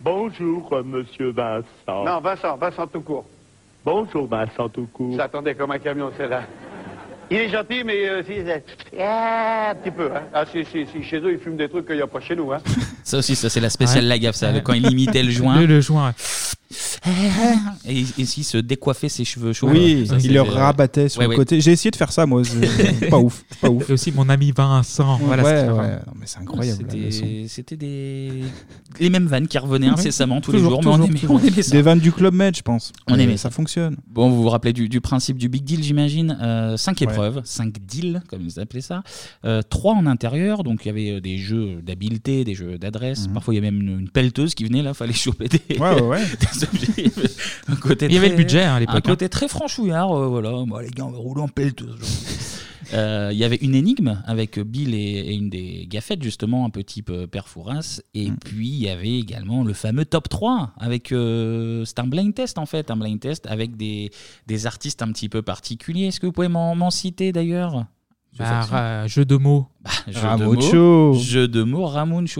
Bonjour, 0.00 0.68
euh, 0.72 0.82
monsieur 0.82 1.30
Vincent. 1.30 2.04
Non, 2.04 2.20
Vincent, 2.20 2.56
Vincent 2.56 2.86
tout 2.88 3.02
court. 3.02 3.24
Bonjour, 3.84 4.26
Vincent 4.26 4.68
tout 4.68 4.88
court. 4.92 5.14
J'attendais 5.16 5.54
comme 5.54 5.70
un 5.70 5.78
camion, 5.78 6.10
c'est 6.16 6.26
là. 6.26 6.42
Il 7.30 7.36
est 7.36 7.48
gentil, 7.50 7.84
mais 7.84 8.08
euh, 8.08 8.22
si, 8.24 8.34
c'est- 8.44 8.64
Ah, 8.98 9.70
un 9.70 9.74
petit 9.76 9.92
peu. 9.92 10.10
Hein. 10.12 10.22
Ah, 10.34 10.44
si, 10.50 10.64
si, 10.64 10.86
si, 10.86 11.04
chez 11.04 11.18
eux, 11.20 11.32
ils 11.32 11.38
fument 11.38 11.56
des 11.56 11.68
trucs 11.68 11.86
qu'il 11.86 11.94
n'y 11.96 12.02
a 12.02 12.06
pas 12.08 12.20
chez 12.20 12.34
nous. 12.34 12.50
Hein. 12.52 12.58
Ça 13.04 13.18
aussi, 13.18 13.36
ça 13.36 13.48
c'est 13.48 13.60
la 13.60 13.70
spéciale 13.70 14.02
Ouais. 14.02 14.08
Lagaffe, 14.08 14.34
ça, 14.34 14.48
quand 14.64 14.72
il 14.72 14.90
imitait 14.90 15.22
le 15.22 15.30
joint. 15.30 15.60
Le, 15.60 15.66
le 15.66 15.80
joint. 15.80 16.12
Et, 17.88 18.04
et 18.18 18.24
s'il 18.24 18.44
se 18.44 18.58
décoiffait 18.58 19.08
ses 19.08 19.24
cheveux 19.24 19.52
chauds. 19.52 19.68
Oui, 19.70 20.06
ça, 20.06 20.16
il 20.16 20.22
c'est- 20.22 20.28
le 20.28 20.42
rabattait 20.42 21.08
sur 21.08 21.20
Ouais, 21.20 21.24
le 21.26 21.30
ouais. 21.30 21.36
côté. 21.36 21.60
J'ai 21.60 21.72
essayé 21.72 21.90
de 21.90 21.96
faire 21.96 22.12
ça, 22.12 22.26
moi. 22.26 22.42
pas 23.10 23.18
ouf. 23.18 23.44
Pas 23.60 23.70
ouf. 23.70 23.88
Et 23.88 23.92
aussi 23.92 24.12
mon 24.12 24.28
ami 24.28 24.52
Vincent. 24.54 25.18
Voilà, 25.22 25.42
ouais. 25.42 25.66
Non, 25.66 26.12
mais 26.18 26.26
c'est 26.26 26.38
incroyable. 26.40 26.84
C'était 27.48 27.76
des 27.76 28.42
les 28.98 29.10
mêmes 29.10 29.26
vannes 29.26 29.48
qui 29.48 29.58
revenaient 29.58 29.88
incessamment 29.88 30.40
tous 30.40 30.52
les 30.52 30.58
Toujours, 30.58 30.82
jours, 30.82 30.82
mais 30.82 30.88
on 30.88 30.92
toujours, 30.92 31.06
aimait, 31.08 31.18
toujours. 31.18 31.36
on 31.36 31.46
aimait 31.46 31.62
ça. 31.62 31.70
Des 31.72 31.82
vannes 31.82 32.00
du 32.00 32.12
Club 32.12 32.34
Med, 32.34 32.56
je 32.56 32.62
pense. 32.62 32.92
On 33.08 33.18
aimait 33.18 33.36
ça 33.36 33.50
fonctionne. 33.50 33.96
Bon, 34.08 34.28
vous 34.30 34.42
vous 34.42 34.48
rappelez 34.48 34.72
du, 34.72 34.88
du 34.88 35.00
principe 35.00 35.38
du 35.38 35.48
big 35.48 35.64
deal, 35.64 35.82
j'imagine. 35.82 36.36
Euh, 36.42 36.76
cinq 36.76 37.00
Ouais. 37.00 37.04
épreuves, 37.06 37.40
cinq 37.44 37.74
deals, 37.86 38.22
comme 38.28 38.42
ils 38.42 38.60
appelaient 38.60 38.80
ça. 38.82 39.02
Euh, 39.44 39.62
trois 39.62 39.94
en 39.94 40.06
intérieur, 40.06 40.62
donc 40.64 40.84
il 40.84 40.88
y 40.88 40.90
avait 40.90 41.10
euh, 41.12 41.20
des 41.20 41.38
jeux 41.38 41.80
d'habileté, 41.82 42.44
des 42.44 42.54
jeux 42.54 42.76
d'adresse. 42.78 43.26
Parfois, 43.32 43.54
il 43.54 43.56
y 43.56 43.58
avait 43.58 43.70
même 43.70 43.80
une, 43.80 44.00
une 44.00 44.10
pelleteuse 44.10 44.54
qui 44.54 44.64
venait 44.64 44.82
là, 44.82 44.92
fallait 44.94 45.12
choper 45.14 45.48
des, 45.48 45.60
Mhm. 45.70 45.80
Ouais, 45.80 45.94
ouais, 45.94 46.02
ouais. 46.02 46.20
des 46.40 46.64
objets. 46.64 46.89
Il 46.96 47.04
y 47.04 47.06
avait 47.06 47.28
un 47.68 47.76
côté 47.76 48.06
Il 48.06 48.12
y 48.12 48.16
avait 48.18 48.28
très- 48.28 48.36
le 48.36 48.42
budget, 48.42 48.62
hein, 48.64 48.74
à 48.74 48.80
l'époque, 48.80 48.96
Un 48.96 49.00
côté 49.00 49.28
très 49.28 49.48
franchouillard, 49.48 50.12
euh, 50.12 50.26
voilà. 50.28 50.50
Bon, 50.50 50.78
les 50.78 50.90
gars, 50.90 51.04
on 51.06 51.10
va 51.10 51.18
rouler 51.18 51.42
en 51.42 51.48
pelleteuse. 51.48 51.98
Euh, 52.92 53.28
Il 53.32 53.38
y 53.38 53.44
avait 53.44 53.58
une 53.60 53.76
énigme 53.76 54.20
avec 54.26 54.58
Bill 54.58 54.94
et, 54.96 54.98
et 54.98 55.34
une 55.34 55.48
des 55.48 55.86
gaffettes, 55.88 56.24
justement, 56.24 56.64
un 56.64 56.70
peu 56.70 56.82
type 56.82 57.10
euh, 57.10 57.28
Père 57.28 57.46
Fouras. 57.46 58.00
Et 58.14 58.32
puis, 58.44 58.66
il 58.68 58.80
y 58.82 58.88
avait 58.88 59.16
également 59.16 59.62
le 59.62 59.74
fameux 59.74 60.04
top 60.04 60.28
3. 60.28 60.72
avec 60.76 61.12
euh, 61.12 61.84
C'est 61.84 62.00
un 62.00 62.08
blind 62.08 62.34
test, 62.34 62.58
en 62.58 62.66
fait. 62.66 62.90
Un 62.90 62.96
blind 62.96 63.20
test 63.20 63.46
avec 63.46 63.76
des, 63.76 64.10
des 64.48 64.66
artistes 64.66 65.02
un 65.02 65.12
petit 65.12 65.28
peu 65.28 65.40
particuliers. 65.40 66.06
Est-ce 66.06 66.18
que 66.18 66.26
vous 66.26 66.32
pouvez 66.32 66.48
m'en 66.48 66.74
m'en 66.74 66.90
citer, 66.90 67.30
d'ailleurs? 67.30 67.84
Bah, 68.38 68.62
ra- 68.62 69.06
jeu 69.06 69.24
de 69.24 69.36
mots. 69.36 69.68
jeu 70.08 70.20
de 70.38 70.44
mots. 70.44 71.14
Jeu 71.14 71.48
de 71.48 71.62
mots, 71.62 71.86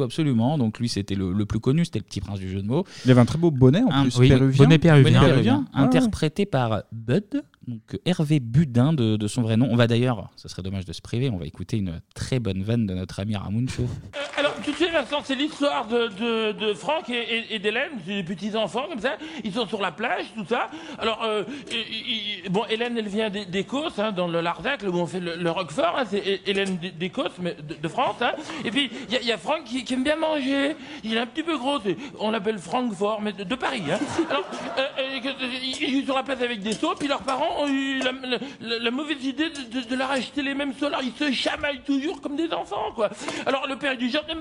absolument. 0.02 0.56
Donc 0.56 0.78
lui, 0.78 0.88
c'était 0.88 1.14
le, 1.14 1.32
le 1.32 1.46
plus 1.46 1.60
connu, 1.60 1.84
c'était 1.84 1.98
le 1.98 2.04
petit 2.04 2.20
prince 2.20 2.38
du 2.38 2.48
jeu 2.48 2.62
de 2.62 2.66
mots. 2.66 2.84
Il 3.04 3.10
avait 3.10 3.20
un 3.20 3.24
très 3.26 3.38
beau 3.38 3.50
bonnet 3.50 3.82
en 3.82 3.90
Un- 3.90 4.02
plus, 4.02 4.16
oui, 4.18 4.28
péruvien. 4.28 4.56
bonnet 4.64 4.78
péruvien. 4.78 5.20
Bonnet 5.20 5.26
Péruvien. 5.32 5.64
Ah 5.72 5.80
ouais. 5.80 5.86
interprété 5.86 6.46
par 6.46 6.82
Bud, 6.92 7.42
donc 7.66 7.98
Hervé 8.04 8.40
Budin 8.40 8.92
de, 8.92 9.16
de 9.16 9.26
son 9.26 9.42
vrai 9.42 9.56
nom. 9.56 9.68
On 9.70 9.76
va 9.76 9.86
d'ailleurs, 9.86 10.30
ce 10.36 10.48
serait 10.48 10.62
dommage 10.62 10.84
de 10.84 10.92
se 10.92 11.00
priver, 11.02 11.28
on 11.30 11.38
va 11.38 11.46
écouter 11.46 11.76
une 11.76 12.00
très 12.14 12.38
bonne 12.40 12.62
vanne 12.62 12.86
de 12.86 12.94
notre 12.94 13.20
ami 13.20 13.36
Ramon 13.36 13.66
Chou. 13.68 13.86
Alors, 14.38 14.49
tu 14.64 14.72
sais, 14.74 14.90
Vincent, 14.90 15.20
c'est 15.24 15.34
l'histoire 15.34 15.86
de, 15.86 16.08
de, 16.08 16.52
de 16.52 16.74
Franck 16.74 17.08
et, 17.08 17.14
et- 17.36 17.54
et 17.54 17.58
d'Hélène, 17.58 17.90
des 18.06 18.22
petits-enfants 18.22 18.86
comme 18.88 19.00
ça. 19.00 19.16
Ils 19.44 19.52
sont 19.52 19.66
sur 19.66 19.80
la 19.80 19.92
plage, 19.92 20.24
tout 20.36 20.44
ça. 20.48 20.68
Alors, 20.98 21.22
euh, 21.24 21.44
bon, 22.50 22.64
Hélène, 22.68 22.96
elle 22.98 23.08
vient 23.08 23.30
d'É- 23.30 23.44
d'Écosse, 23.44 23.98
hein, 23.98 24.12
dans 24.12 24.28
le 24.28 24.40
Larzac, 24.40 24.82
où 24.82 24.94
on 24.96 25.06
fait 25.06 25.20
le, 25.20 25.36
le 25.36 25.50
Roquefort. 25.50 25.96
hein, 25.98 26.04
c'est 26.08 26.18
Hé- 26.18 26.42
Hélène 26.46 26.76
d'É- 26.76 26.90
d'Écosse, 26.90 27.32
mais 27.40 27.56
de, 27.82 27.88
France. 27.88 28.16
Hein. 28.20 28.32
Et 28.64 28.70
puis, 28.70 28.90
il 29.10 29.26
y, 29.26 29.32
a- 29.32 29.38
Franck 29.38 29.64
qui, 29.64 29.84
aime 29.94 30.04
bien 30.04 30.16
manger. 30.16 30.76
Il 31.04 31.16
est 31.16 31.20
un 31.20 31.26
petit 31.26 31.42
peu 31.42 31.56
gros. 31.56 31.78
On 32.18 32.30
l'appelle 32.30 32.58
Francfort, 32.58 33.20
mais 33.22 33.32
de, 33.32 33.54
Paris. 33.54 33.82
Hein. 33.90 33.98
Alors, 34.30 34.44
euh, 34.78 34.82
euh, 34.98 35.20
que- 35.20 35.28
il 35.62 35.82
il 35.82 36.00
joue 36.00 36.04
sur 36.06 36.16
la 36.16 36.22
place 36.22 36.42
avec 36.42 36.60
des 36.60 36.72
seaux, 36.72 36.94
puis 36.98 37.08
leurs 37.08 37.22
parents 37.22 37.62
ont 37.62 37.68
eu 37.68 38.00
la, 38.60 38.90
mauvaise 38.90 39.24
idée 39.24 39.48
de, 39.50 39.96
leur 39.96 40.10
acheter 40.10 40.42
les 40.42 40.54
mêmes 40.54 40.74
seaux. 40.74 40.86
Alors, 40.86 41.02
ils 41.02 41.12
se 41.12 41.30
chamaillent 41.32 41.82
toujours 41.86 42.20
comme 42.20 42.36
des 42.36 42.52
enfants, 42.52 42.92
quoi. 42.94 43.08
Alors, 43.46 43.66
le 43.66 43.76
père 43.76 43.96
dit, 43.96 44.10
j'en 44.10 44.20
ai 44.28 44.34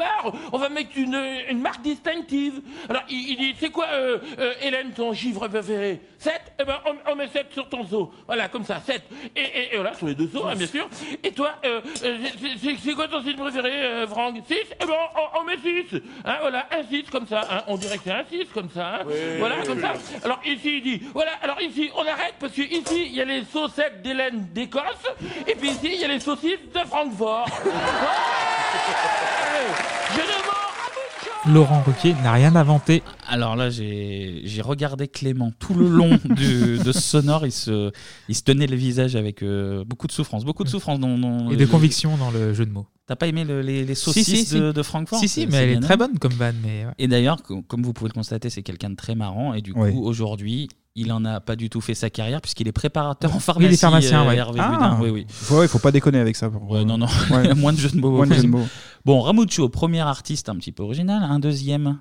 on 0.52 0.58
va 0.58 0.70
mettre 0.70 0.92
une, 0.98 1.62
marque 1.62 1.82
distinctive. 1.82 2.62
Alors, 2.88 3.04
il, 3.10 3.38
dit, 3.38 3.56
c'est 3.60 3.70
quoi, 3.70 3.88
euh, 3.92 4.18
euh, 4.40 4.54
Hélène, 4.62 4.92
ton 4.92 5.14
chiffre 5.14 5.48
préféré? 5.48 6.02
7 6.20 6.34
Eh 6.60 6.66
ben, 6.66 6.76
on, 6.86 7.12
on 7.12 7.16
met 7.16 7.28
7 7.30 7.48
sur 7.54 7.68
ton 7.70 7.88
seau. 7.88 8.12
Voilà, 8.28 8.50
comme 8.50 8.66
ça, 8.66 8.80
7. 8.86 9.02
Et, 9.36 9.40
et- 9.42 9.74
et 9.74 9.76
voilà, 9.78 9.94
sur 9.94 10.06
les 10.08 10.16
deux 10.16 10.28
seaux, 10.28 10.46
hein, 10.46 10.56
bien 10.56 10.68
sûr. 10.68 10.88
Et 11.24 11.32
toi, 11.32 11.52
euh, 11.66 11.80
euh, 12.04 12.18
c'est- 12.62 12.94
quoi 12.94 13.08
ton 13.08 13.22
signe 13.24 13.38
préféré, 13.38 13.72
euh, 13.74 14.08
Franck 14.08 14.36
6 14.48 14.56
Eh 14.82 14.86
ben, 14.86 14.94
on, 15.16 15.40
on 15.40 15.44
met 15.46 15.56
6. 15.58 15.96
Hein, 16.26 16.36
voilà, 16.42 16.68
un 16.78 16.84
6 16.90 17.04
comme 17.10 17.26
ça. 17.26 17.42
Hein. 17.50 17.62
On 17.68 17.78
dirait 17.78 17.98
que 17.98 18.04
c'est 18.04 18.12
un 18.12 18.26
6 18.30 18.46
comme 18.54 18.70
ça. 18.70 18.96
Hein. 19.02 19.06
Voilà, 19.40 19.56
comme 19.66 19.80
ça. 19.80 19.94
Alors, 20.24 20.40
ici, 20.46 20.78
il 20.78 20.84
dit, 20.84 21.04
voilà, 21.14 21.32
alors 21.42 21.62
ici, 21.62 21.90
on 21.96 22.02
arrête 22.06 22.36
parce 22.40 22.52
que 22.54 22.62
ici, 22.62 23.06
il 23.08 23.16
y 23.16 23.22
a 23.22 23.26
les 23.26 23.44
saucettes 23.46 24.02
d'Hélène 24.02 24.48
d'Écosse. 24.54 24.84
Et 25.48 25.56
puis 25.56 25.70
ici, 25.70 25.90
il 25.94 26.02
y 26.02 26.06
a 26.06 26.10
les 26.10 26.20
saucisses 26.20 26.60
de 26.74 26.80
Francfort. 26.80 27.48
Ouais. 28.70 30.16
Je 30.16 30.20
mens 30.22 31.54
Laurent 31.54 31.82
Ruquier 31.86 32.16
n'a 32.24 32.34
rien 32.34 32.56
inventé. 32.56 33.02
Alors 33.32 33.56
là, 33.56 33.70
j'ai 33.70 34.44
regardé 34.64 35.08
Clément 35.08 35.52
tout 35.60 35.74
le 35.74 35.88
long 35.88 36.18
du, 36.26 36.78
de 36.84 36.92
ce 36.92 37.00
sonore. 37.00 37.46
Il 37.46 37.52
se, 37.52 37.92
il 38.28 38.36
se 38.36 38.42
tenait 38.44 38.68
le 38.68 38.76
visage 38.76 39.16
avec 39.16 39.44
euh, 39.44 39.84
beaucoup 39.86 40.08
de 40.08 40.12
souffrance. 40.12 40.44
Beaucoup 40.46 40.64
de 40.64 40.70
souffrance. 40.70 41.00
Dans, 41.00 41.18
dans 41.18 41.50
Et 41.52 41.56
de 41.56 41.66
conviction 41.66 42.18
dans 42.18 42.32
le 42.32 42.54
jeu 42.54 42.66
de 42.66 42.72
mots. 42.72 42.88
T'as 43.08 43.16
pas 43.16 43.28
aimé 43.28 43.44
le- 43.44 43.62
les, 43.62 43.86
les 43.86 43.96
saucisses 43.96 44.26
si, 44.28 44.46
si. 44.46 44.56
de, 44.56 44.72
de 44.72 44.84
Francfort 44.84 45.20
Si, 45.20 45.28
si, 45.28 45.48
mais 45.48 45.58
elle 45.58 45.70
est 45.78 45.80
très 45.80 45.98
bonne 45.98 46.18
comme 46.20 46.34
vanne. 46.34 46.58
Mais 46.64 46.86
ouais. 46.86 46.92
Et 47.00 47.08
d'ailleurs, 47.08 47.42
co- 47.42 47.62
comme 47.64 47.82
vous 47.84 47.94
pouvez 47.94 48.10
le 48.10 48.14
constater, 48.14 48.50
c'est 48.50 48.62
quelqu'un 48.64 48.92
de 48.92 48.96
très 48.96 49.16
marrant. 49.16 49.54
Et 49.56 49.62
du 49.62 49.74
coup, 49.74 49.82
Oui. 49.84 49.92
aujourd'hui, 49.96 50.68
il 50.96 51.12
en 51.12 51.24
a 51.26 51.40
pas 51.40 51.56
du 51.56 51.70
tout 51.70 51.82
fait 51.82 51.96
sa 51.96 52.10
carrière 52.10 52.42
puisqu'il 52.42 52.68
est 52.68 52.72
préparateur 52.72 53.36
en 53.36 53.40
pharmacie. 53.40 53.70
il 53.72 53.74
est 53.74 53.78
pharmacien, 53.78 54.24
euh, 54.24 54.28
ouais. 54.30 54.36
Hervé 54.38 54.60
Ah. 54.62 55.00
Oui, 55.02 55.10
oui. 55.10 55.26
Ouais, 55.52 55.68
faut 55.68 55.80
pas 55.80 55.92
déconner 55.92 56.20
avec 56.20 56.36
ça. 56.36 56.50
pour- 56.50 56.70
Ouais, 56.70 56.84
non, 56.86 56.98
non. 57.00 57.08
Ouais. 57.32 57.54
Moins 57.56 57.74
de 57.74 57.78
jeux 57.80 57.90
de 57.90 57.98
mots. 58.00 58.12
Moins 58.12 58.28
de 58.28 58.34
jeux 58.34 58.44
de 58.44 58.48
mots. 58.58 58.68
Bon, 59.06 59.22
Ramucho, 59.22 59.70
premier 59.70 60.02
artiste 60.02 60.50
un 60.50 60.56
petit 60.56 60.72
peu 60.72 60.84
original. 60.84 61.24
Un 61.24 61.40
deuxième. 61.40 62.00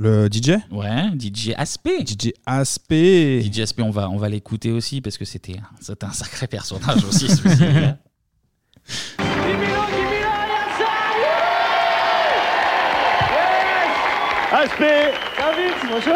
Le 0.00 0.28
DJ 0.30 0.58
Ouais, 0.70 1.10
DJ 1.18 1.54
Aspect. 1.56 2.06
DJ 2.06 2.32
Aspect. 2.46 3.42
DJ 3.42 3.60
Aspect, 3.60 3.82
on 3.82 3.90
va, 3.90 4.08
on 4.08 4.16
va 4.16 4.28
l'écouter 4.28 4.70
aussi 4.70 5.00
parce 5.00 5.18
que 5.18 5.24
c'était 5.24 5.56
c'était 5.80 6.06
un 6.06 6.12
sacré 6.12 6.46
personnage 6.46 7.04
aussi. 7.04 7.28
celui-ci. 7.28 7.64
Aspect 14.52 15.12
Bonjour 15.90 16.14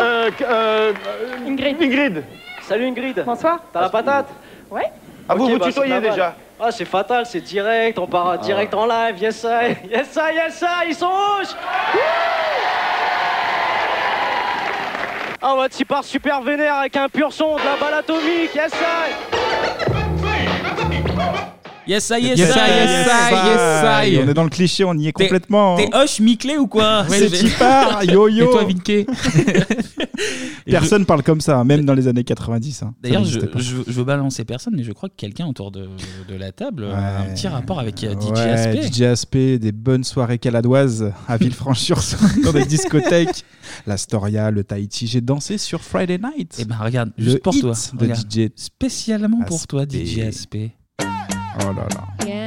Ingrid. 1.45 1.77
Ingrid 1.83 2.25
Salut 2.63 2.87
Ingrid. 2.87 3.25
Bonsoir. 3.27 3.59
T'as 3.73 3.81
la 3.81 3.89
patate? 3.89 4.29
Ouais. 4.71 4.93
Ah, 5.29 5.35
vous 5.35 5.49
vous 5.49 5.59
bah, 5.59 5.67
tutoyez 5.67 6.01
déjà? 6.01 6.37
Ah, 6.61 6.71
c'est 6.71 6.85
fatal, 6.85 7.27
c'est 7.27 7.41
direct, 7.41 7.99
on 7.99 8.07
part 8.07 8.39
direct 8.39 8.73
en 8.75 8.87
live, 8.87 9.19
yes 9.21 9.45
I, 9.45 9.77
yes 9.91 10.17
I, 10.17 10.35
yes 10.37 10.63
I, 10.63 10.89
ils 10.91 10.95
sont 10.95 11.09
rouges 11.09 11.57
Ah 15.45 15.57
ouais, 15.57 15.69
tu 15.69 15.85
pars 15.85 16.05
super 16.05 16.41
vénère 16.41 16.77
avec 16.77 16.97
un 16.97 17.09
pur 17.09 17.33
son, 17.33 17.57
de 17.57 17.65
la 17.65 17.77
balle 17.77 17.95
atomique, 17.95 18.55
yes 18.55 18.73
I 18.73 19.82
Yes, 21.93 22.09
I, 22.09 22.23
yes, 22.23 22.39
I, 22.39 22.43
yes, 22.43 22.57
I, 22.57 23.35
yes, 23.49 23.85
I. 23.85 24.19
On 24.25 24.29
est 24.31 24.33
dans 24.33 24.45
le 24.45 24.49
cliché, 24.49 24.83
on 24.83 24.95
y 24.95 25.09
est 25.09 25.13
complètement. 25.13 25.77
T'es 25.77 25.95
Hoche 25.95 26.21
Miclé 26.21 26.57
ou 26.57 26.67
quoi? 26.67 27.05
C'est 27.11 27.29
Tipar, 27.29 28.03
yo 28.05 28.29
yo. 28.29 28.49
Et 28.49 28.51
toi, 28.51 28.65
Vinké 28.65 29.07
Personne 30.65 31.05
parle 31.05 31.23
comme 31.23 31.43
ça, 31.43 31.59
hein, 31.59 31.65
même 31.65 31.85
dans 31.85 31.93
les 31.93 32.09
années 32.09 32.25
90. 32.25 32.83
hein. 32.83 32.95
D'ailleurs, 33.03 33.25
je, 33.27 33.39
veux 33.87 34.05
balancer 34.05 34.47
personne, 34.47 34.75
mais 34.75 34.85
je 34.85 34.93
crois 34.93 35.11
que 35.11 35.17
quelqu'un 35.19 35.47
autour 35.47 35.71
de, 35.71 35.91
la 36.31 36.51
table 36.51 36.87
a 36.87 37.21
un 37.21 37.35
petit 37.35 37.47
rapport 37.47 37.79
avec 37.79 38.03
euh, 38.05 38.15
DJ 38.19 38.39
Aspect. 38.39 38.91
DJ 38.91 39.03
Aspect, 39.03 39.59
des 39.59 39.73
bonnes 39.73 40.05
soirées 40.05 40.39
caladoises 40.39 41.13
à 41.29 41.37
Villefranche-sur-Saône, 41.37 42.43
dans 42.45 42.53
des 42.55 42.65
discothèques. 42.65 43.45
La 43.87 43.99
Storia, 43.99 44.51
le 44.51 44.65
Tahiti. 44.65 45.07
J'ai 45.07 45.21
dansé 45.21 45.59
sur 45.59 45.83
Friday 45.83 46.19
Night. 46.19 46.57
Eh 46.59 46.65
ben 46.65 46.77
regarde, 46.77 47.11
juste 47.19 47.43
pour 47.43 47.55
toi. 47.59 47.75
de. 47.99 48.15
DJ. 48.15 48.51
Spécialement 48.57 49.43
pour 49.43 49.67
toi, 49.67 49.85
DJ 49.85 50.21
Aspect. 50.21 50.73
Oh 51.61 51.73
là 51.73 51.87
là. 51.95 52.27
Yeah. 52.27 52.42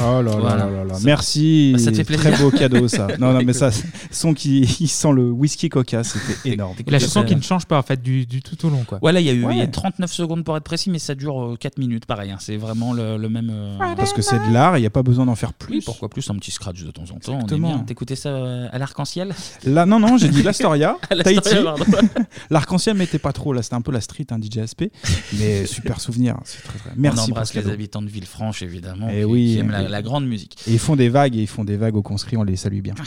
Ja. 0.00 0.09
Oh 0.20 0.22
là 0.22 0.32
là 0.32 0.38
Voilà. 0.40 0.70
là 0.70 0.84
là. 0.84 0.94
Merci. 1.04 1.70
Bah, 1.74 1.78
ça 1.78 1.90
te 1.90 1.96
fait 1.96 2.04
plaisir. 2.04 2.32
Très 2.32 2.42
beau 2.42 2.50
cadeau 2.50 2.88
ça. 2.88 3.06
Non 3.18 3.32
non 3.32 3.42
mais 3.44 3.52
ça, 3.52 3.70
son 4.10 4.34
qui 4.34 4.60
il 4.80 4.88
sent 4.88 5.12
le 5.12 5.30
whisky 5.30 5.68
coca, 5.68 6.04
c'était 6.04 6.50
énorme. 6.52 6.74
Et 6.86 6.90
la 6.90 6.98
chanson 6.98 7.22
qui 7.24 7.34
ne 7.36 7.42
change 7.42 7.66
pas 7.66 7.78
en 7.78 7.82
fait 7.82 8.00
du, 8.02 8.26
du 8.26 8.42
tout 8.42 8.66
au 8.66 8.70
long 8.70 8.84
quoi. 8.84 8.98
Voilà, 9.02 9.20
il 9.20 9.26
y 9.26 9.30
a 9.30 9.32
eu 9.32 9.46
il 9.50 9.56
y 9.56 9.60
a 9.60 9.64
Ouais. 9.64 9.70
39 9.70 10.12
secondes 10.12 10.44
pour 10.44 10.56
être 10.56 10.64
précis, 10.64 10.90
mais 10.90 10.98
ça 10.98 11.14
dure 11.14 11.52
euh, 11.52 11.56
4 11.58 11.78
minutes, 11.78 12.06
pareil. 12.06 12.30
hein. 12.30 12.36
C'est 12.40 12.56
vraiment 12.56 12.92
le, 12.92 13.16
le 13.16 13.28
même. 13.28 13.50
euh, 13.52 13.76
Parce 13.96 14.12
que 14.12 14.22
c'est 14.22 14.38
de 14.38 14.52
l'art, 14.52 14.76
il 14.78 14.80
n'y 14.80 14.86
a 14.86 14.90
pas 14.90 15.02
besoin 15.02 15.26
d'en 15.26 15.34
faire 15.34 15.52
plus. 15.52 15.76
Oui, 15.76 15.82
pourquoi 15.84 16.08
plus 16.08 16.28
un 16.30 16.34
petit 16.36 16.50
scratch 16.50 16.82
de 16.82 16.90
temps 16.90 17.02
en 17.02 17.18
temps. 17.18 17.32
On 17.32 17.32
est 17.32 17.34
Exactement. 17.42 17.74
bien. 17.76 17.78
T'écoutais 17.84 18.16
ça 18.16 18.28
euh, 18.30 18.68
à 18.72 18.78
l'arc-en-ciel? 18.78 19.34
Là, 19.64 19.86
non, 19.86 19.98
non, 20.00 20.16
j'ai 20.16 20.28
dit 20.28 20.42
l'Astoria, 20.42 20.96
Tahiti. 21.24 21.54
L'arc-en-ciel 22.50 22.96
m'était 22.96 23.18
pas 23.18 23.32
trop, 23.32 23.52
là, 23.52 23.62
c'était 23.62 23.74
un 23.74 23.80
peu 23.80 23.92
la 23.92 24.00
street, 24.00 24.26
un 24.30 24.38
DJ 24.40 24.66
SP. 24.66 24.90
Mais 25.38 25.66
super 25.66 26.00
souvenir, 26.00 26.36
c'est 26.44 26.62
très 26.62 26.78
très. 26.78 26.90
Merci 26.96 27.20
On 27.20 27.24
embrasse 27.30 27.54
les 27.54 27.68
habitants 27.68 28.02
de 28.02 28.08
Villefranche, 28.08 28.62
évidemment, 28.62 29.08
Et 29.08 29.18
qui, 29.20 29.24
oui, 29.24 29.46
qui 29.54 29.58
aiment 29.58 29.70
la, 29.70 29.82
et- 29.82 29.88
la 29.88 30.02
grande 30.10 30.26
musique. 30.26 30.56
Et 30.66 30.72
ils 30.72 30.78
font 30.78 30.96
des 30.96 31.08
vagues, 31.08 31.36
et 31.36 31.40
ils 31.40 31.46
font 31.46 31.64
des 31.64 31.76
vagues 31.76 31.96
au 31.96 32.02
conscrit, 32.02 32.36
on 32.36 32.42
les 32.42 32.56
salue 32.56 32.80
bien. 32.80 32.94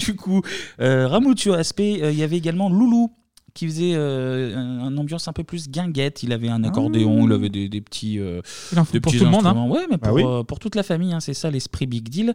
Du 0.00 0.14
coup, 0.14 0.42
euh, 0.80 1.08
Ramucho 1.08 1.52
Aspect, 1.52 2.00
euh, 2.02 2.12
il 2.12 2.18
y 2.18 2.22
avait 2.22 2.36
également 2.36 2.70
Loulou 2.70 3.10
qui 3.52 3.66
faisait 3.66 3.92
euh, 3.94 4.56
un- 4.56 4.90
une 4.90 4.98
ambiance 4.98 5.26
un 5.26 5.32
peu 5.32 5.42
plus 5.42 5.68
guinguette. 5.68 6.22
Il 6.22 6.32
avait 6.32 6.48
un 6.48 6.62
accordéon, 6.62 7.26
il 7.26 7.32
avait 7.32 7.48
des, 7.48 7.68
des 7.68 7.80
petits, 7.80 8.18
euh, 8.20 8.40
des 8.92 9.00
pour 9.00 9.10
petits 9.10 9.18
tout 9.18 9.24
le 9.24 9.30
monde, 9.30 9.44
hein. 9.46 9.50
instruments. 9.50 9.68
Ouais, 9.70 9.86
mais 9.90 9.96
Bah 9.96 10.08
pour, 10.08 10.16
oui. 10.16 10.22
euh, 10.24 10.44
pour 10.44 10.60
toute 10.60 10.76
la 10.76 10.84
famille, 10.84 11.12
hein, 11.12 11.20
c'est 11.20 11.34
ça 11.34 11.50
l'esprit 11.50 11.86
Big 11.86 12.08
Deal. 12.08 12.34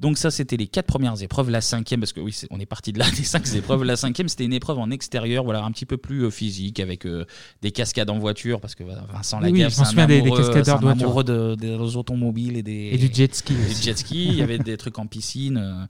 Donc 0.00 0.16
ça, 0.18 0.30
c'était 0.30 0.56
les 0.56 0.66
quatre 0.66 0.86
premières 0.86 1.20
épreuves. 1.22 1.50
La 1.50 1.60
cinquième, 1.60 2.00
parce 2.00 2.12
que 2.12 2.20
oui, 2.20 2.34
on 2.50 2.60
est 2.60 2.66
parti 2.66 2.92
de 2.92 2.98
là, 2.98 3.06
des 3.16 3.24
cinq 3.24 3.46
épreuves. 3.54 3.82
La 3.84 3.96
cinquième, 3.96 4.28
c'était 4.28 4.44
une 4.44 4.52
épreuve 4.52 4.78
en 4.78 4.90
extérieur, 4.90 5.44
voilà, 5.44 5.64
un 5.64 5.70
petit 5.72 5.86
peu 5.86 5.96
plus 5.96 6.24
euh, 6.24 6.30
physique, 6.30 6.80
avec 6.80 7.06
euh, 7.06 7.24
des 7.62 7.70
cascades 7.72 8.10
en 8.10 8.18
voiture, 8.18 8.60
parce 8.60 8.74
que 8.74 8.84
voilà, 8.84 9.04
Vincent 9.12 9.38
Oui, 9.42 9.50
oui, 9.50 9.58
Lagaffe, 9.60 9.74
je 9.74 9.78
m'en 9.80 9.84
c'est 9.84 9.88
un 9.88 9.90
souviens 9.90 10.06
des- 10.06 10.14
des 10.20 10.26
amoureux- 10.26 10.38
cascadeurs 10.38 10.64
c'est 10.64 10.70
un 10.70 10.76
de 10.76 10.80
voiture. 10.84 11.04
amoureux 11.06 11.24
de- 11.24 11.54
des 11.56 11.96
automobiles 11.96 12.56
et 12.56 12.62
des 12.62 12.90
Et 12.92 12.98
du 12.98 13.10
jet 13.12 13.34
ski 13.34 13.52
et 13.54 13.56
aussi. 13.66 13.74
du 13.76 13.82
jet 13.82 13.98
ski. 13.98 14.26
Il 14.28 14.34
y 14.34 14.42
avait 14.42 14.58
des 14.58 14.76
trucs 14.76 14.98
en 14.98 15.06
piscine. 15.06 15.56
euh, 15.56 15.84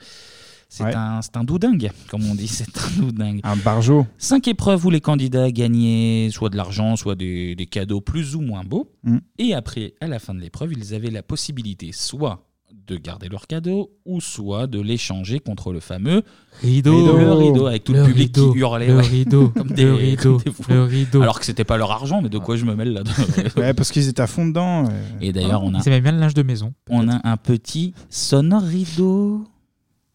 C'est 0.70 0.84
Ouais. 0.84 0.94
un, 0.94 1.22
c'est 1.22 1.34
un 1.38 1.44
doudingue, 1.44 1.90
comme 2.10 2.24
on 2.30 2.34
dit. 2.34 2.46
C'est 2.48 2.68
un 2.76 2.90
doudingue. 3.00 3.40
Un 3.42 3.56
barjo. 3.56 4.06
Cinq 4.18 4.48
épreuves 4.48 4.84
où 4.84 4.90
les 4.90 5.00
candidats 5.00 5.50
gagnaient 5.50 6.28
soit 6.30 6.50
de 6.50 6.58
l'argent, 6.58 6.94
soit 6.96 7.14
des, 7.14 7.54
des 7.54 7.64
cadeaux 7.64 8.02
plus 8.02 8.34
ou 8.36 8.42
moins 8.42 8.64
beaux. 8.64 8.90
Mm. 9.02 9.16
Et 9.38 9.54
après, 9.54 9.94
à 10.02 10.08
la 10.08 10.18
fin 10.18 10.34
de 10.34 10.40
l'épreuve, 10.40 10.74
ils 10.74 10.94
avaient 10.94 11.10
la 11.10 11.22
possibilité 11.22 11.92
soit 11.92 12.47
de 12.88 12.96
garder 12.96 13.28
leur 13.28 13.46
cadeau, 13.46 13.90
ou 14.06 14.20
soit 14.20 14.66
de 14.66 14.80
l'échanger 14.80 15.38
contre 15.40 15.72
le 15.72 15.80
fameux 15.80 16.22
Rideau. 16.62 17.16
Le 17.16 17.32
rideau, 17.34 17.66
avec 17.66 17.84
tout 17.84 17.92
le, 17.92 18.00
Le 18.00 18.06
public 18.06 18.34
rideau. 18.34 18.52
qui 18.52 18.58
hurlait. 18.58 18.86
Le 18.88 18.96
ouais. 18.96 19.02
rideau. 19.02 19.48
Comme 19.56 19.68
Le 19.76 19.94
rideau. 19.94 20.32
comme 20.38 20.42
des 20.42 20.50
fous. 20.50 20.62
Le 20.70 20.82
rideau. 20.84 21.22
Alors 21.22 21.38
que 21.38 21.44
c'était 21.46 21.64
pas 21.64 21.76
leur 21.76 21.92
argent, 21.92 22.20
mais 22.22 22.28
de 22.30 22.38
quoi 22.38 22.56
je 22.56 22.64
me 22.64 22.74
mêle 22.74 22.92
là 22.94 23.02
Ouais, 23.56 23.74
parce 23.74 23.92
qu'ils 23.92 24.08
étaient 24.08 24.22
à 24.22 24.26
fond 24.26 24.46
dedans. 24.46 24.84
euh. 24.86 24.90
Et 25.20 25.32
d'ailleurs, 25.32 25.62
on 25.62 25.74
a, 25.74 25.78
Ils 25.78 25.88
aimaient 25.88 26.00
bien 26.00 26.12
le 26.12 26.18
linge 26.18 26.34
de 26.34 26.42
maison. 26.42 26.72
on 26.90 27.08
a 27.08 27.20
un 27.22 27.36
petit 27.36 27.94
sonore 28.10 28.62
rideau. 28.62 29.44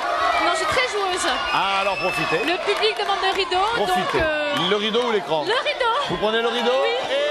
Non, 0.01 0.51
je 0.53 0.57
suis 0.57 0.65
très 0.65 0.87
joueuse. 0.91 1.31
Ah, 1.53 1.79
alors 1.81 1.95
profitez. 1.97 2.43
Le 2.43 2.57
public 2.65 2.93
demande 2.99 3.21
le 3.23 3.37
rideau, 3.37 3.63
Profitez. 3.75 4.17
donc... 4.17 4.23
euh, 4.23 4.69
Le 4.69 4.75
rideau 4.75 4.99
ou 5.07 5.11
l'écran 5.13 5.43
Le 5.43 5.51
rideau 5.51 5.93
Vous 6.09 6.17
prenez 6.17 6.41
le 6.41 6.47
rideau 6.49 6.71
Oui. 6.81 6.89
Eh 7.09 7.22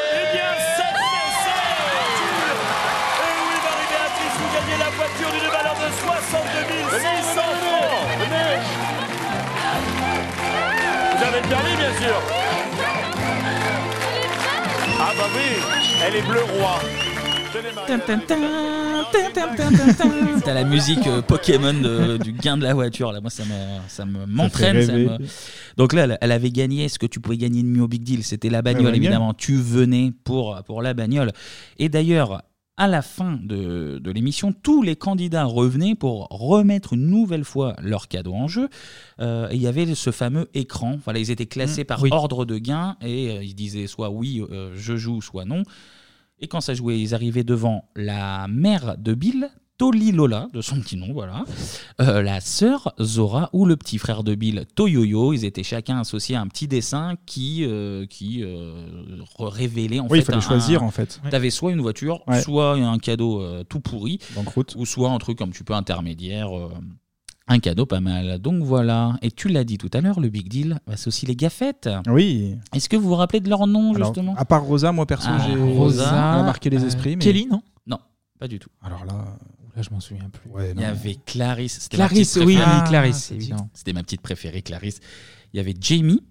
sûr. 12.02 12.22
Ah 15.00 15.12
bah 15.16 15.28
oui, 15.34 15.62
elle 16.06 16.16
est 16.16 16.22
bleu 16.22 16.40
roi. 16.58 16.80
T'as 20.44 20.54
la 20.54 20.64
musique 20.64 21.06
euh, 21.06 21.22
Pokémon 21.22 21.74
de- 21.74 22.16
du 22.16 22.32
gain 22.32 22.56
de 22.56 22.62
la 22.62 22.72
voiture. 22.74 23.12
Là, 23.12 23.20
moi, 23.20 23.30
ça 23.30 23.44
me, 23.44 23.50
ça 23.88 24.04
me 24.06 24.24
m'entraîne. 24.26 24.82
ça 24.82 24.92
rêver. 24.92 25.04
me- 25.06 25.18
Donc 25.76 25.92
là, 25.92 26.04
elle, 26.04 26.18
elle 26.20 26.32
avait 26.32 26.50
gagné 26.50 26.88
ce 26.88 26.98
que 26.98 27.06
tu 27.06 27.20
pouvais 27.20 27.36
gagner 27.36 27.62
de 27.62 27.68
mieux 27.68 27.82
au 27.82 27.88
Big 27.88 28.02
Deal. 28.02 28.24
C'était 28.24 28.48
la 28.48 28.62
bagnole, 28.62 28.84
bagnole. 28.84 28.96
évidemment. 28.96 29.34
Tu 29.34 29.54
venais 29.56 30.12
pour, 30.24 30.60
pour 30.64 30.82
la 30.82 30.94
bagnole. 30.94 31.32
Et 31.78 31.88
d'ailleurs, 31.88 32.42
à 32.76 32.88
la 32.88 33.02
fin 33.02 33.38
de, 33.42 33.98
de 33.98 34.10
l'émission, 34.10 34.52
tous 34.52 34.82
les 34.82 34.96
candidats 34.96 35.44
revenaient 35.44 35.94
pour 35.94 36.26
remettre 36.30 36.94
une 36.94 37.06
nouvelle 37.06 37.44
fois 37.44 37.76
leur 37.82 38.08
cadeau 38.08 38.34
en 38.34 38.48
jeu. 38.48 38.68
Euh, 39.20 39.48
et 39.50 39.56
il 39.56 39.62
y 39.62 39.66
avait 39.66 39.94
ce 39.94 40.10
fameux 40.10 40.48
écran. 40.54 40.98
Voilà, 41.04 41.18
ils 41.18 41.30
étaient 41.30 41.46
classés 41.46 41.82
Mm, 41.82 41.86
par 41.86 42.04
ordre 42.12 42.44
de 42.44 42.58
gain 42.58 42.96
et 43.02 43.30
euh, 43.30 43.44
ils 43.44 43.54
disaient 43.54 43.86
soit 43.86 44.10
oui, 44.10 44.42
euh, 44.50 44.72
je 44.74 44.96
joue, 44.96 45.20
soit 45.20 45.44
non. 45.44 45.62
Et 46.38 46.48
quand 46.48 46.60
ça 46.60 46.74
jouait, 46.74 46.98
ils 46.98 47.14
arrivaient 47.14 47.44
devant 47.44 47.88
la 47.94 48.48
mère 48.48 48.96
de 48.98 49.14
Bill, 49.14 49.50
Toli 49.82 50.12
Lola, 50.12 50.48
de 50.52 50.60
son 50.60 50.76
petit 50.80 50.96
nom, 50.96 51.12
voilà, 51.12 51.44
euh, 52.00 52.22
la 52.22 52.40
sœur 52.40 52.94
Zora 53.00 53.50
ou 53.52 53.66
le 53.66 53.76
petit 53.76 53.98
frère 53.98 54.22
de 54.22 54.36
Bill, 54.36 54.64
Toyoyo. 54.76 55.32
Ils 55.32 55.44
étaient 55.44 55.64
chacun 55.64 55.98
associés 55.98 56.36
à 56.36 56.40
un 56.40 56.46
petit 56.46 56.68
dessin 56.68 57.14
qui, 57.26 57.64
euh, 57.64 58.06
qui 58.06 58.44
euh, 58.44 58.86
révélait 59.40 59.98
en 59.98 60.04
Oui, 60.04 60.18
il 60.18 60.20
fait. 60.20 60.26
fallait 60.26 60.38
un- 60.38 60.40
choisir, 60.40 60.84
en 60.84 60.92
fait. 60.92 61.20
T'avais 61.32 61.50
soit 61.50 61.72
une 61.72 61.80
voiture, 61.80 62.22
Ouais. 62.28 62.40
soit 62.40 62.74
un 62.74 62.96
cadeau 62.98 63.40
euh, 63.40 63.64
tout 63.64 63.80
pourri, 63.80 64.20
ou 64.76 64.86
soit 64.86 65.10
un 65.10 65.18
truc 65.18 65.40
un 65.42 65.48
petit 65.48 65.64
peu 65.64 65.74
intermédiaire. 65.74 66.56
euh, 66.56 66.68
un 67.48 67.58
cadeau 67.58 67.84
pas 67.86 67.98
mal. 68.00 68.38
Donc 68.38 68.62
voilà. 68.62 69.16
Et 69.20 69.32
tu 69.32 69.48
l'as 69.48 69.64
dit 69.64 69.76
tout 69.78 69.90
à 69.94 70.00
l'heure, 70.00 70.20
le 70.20 70.28
big 70.28 70.48
deal, 70.48 70.78
bah, 70.86 70.92
c'est 70.96 71.08
aussi 71.08 71.26
les 71.26 71.34
gaffettes. 71.34 71.90
Oui. 72.06 72.54
Est-ce 72.72 72.88
que 72.88 72.96
vous 72.96 73.08
vous 73.08 73.16
rappelez 73.16 73.40
de 73.40 73.48
leur 73.50 73.66
nom, 73.66 73.92
Alors, 73.94 74.06
justement? 74.14 74.36
à 74.36 74.44
part 74.44 74.62
Rosa, 74.62 74.92
moi 74.92 75.06
perso, 75.06 75.28
Ah, 75.28 75.44
j'ai 75.44 75.56
Rosa, 75.56 76.12
marqué 76.44 76.70
les 76.70 76.84
euh, 76.84 76.86
esprits. 76.86 77.16
mais- 77.16 77.24
Kelly, 77.24 77.46
non? 77.50 77.60
Non, 77.88 77.98
pas 78.38 78.46
du 78.46 78.60
tout. 78.60 78.70
Alors 78.80 79.04
là, 79.04 79.24
Là, 79.74 79.82
je 79.82 79.90
m'en 79.90 80.00
souviens 80.00 80.28
plus. 80.30 80.50
Il 80.74 80.80
y 80.80 80.84
avait 80.84 81.16
Clarisse. 81.24 81.88
Clarisse, 81.88 82.36
oui, 82.36 82.58
oui, 82.58 82.88
Clarisse, 82.88 83.30
évidemment. 83.32 83.70
C'était 83.72 83.92
ma 83.94 84.02
petite 84.02 84.20
préférée, 84.20 84.62
Clarisse. 84.62 85.00
Il 85.52 85.56
y 85.56 85.60
avait 85.60 85.74
Jamie, 85.80 86.22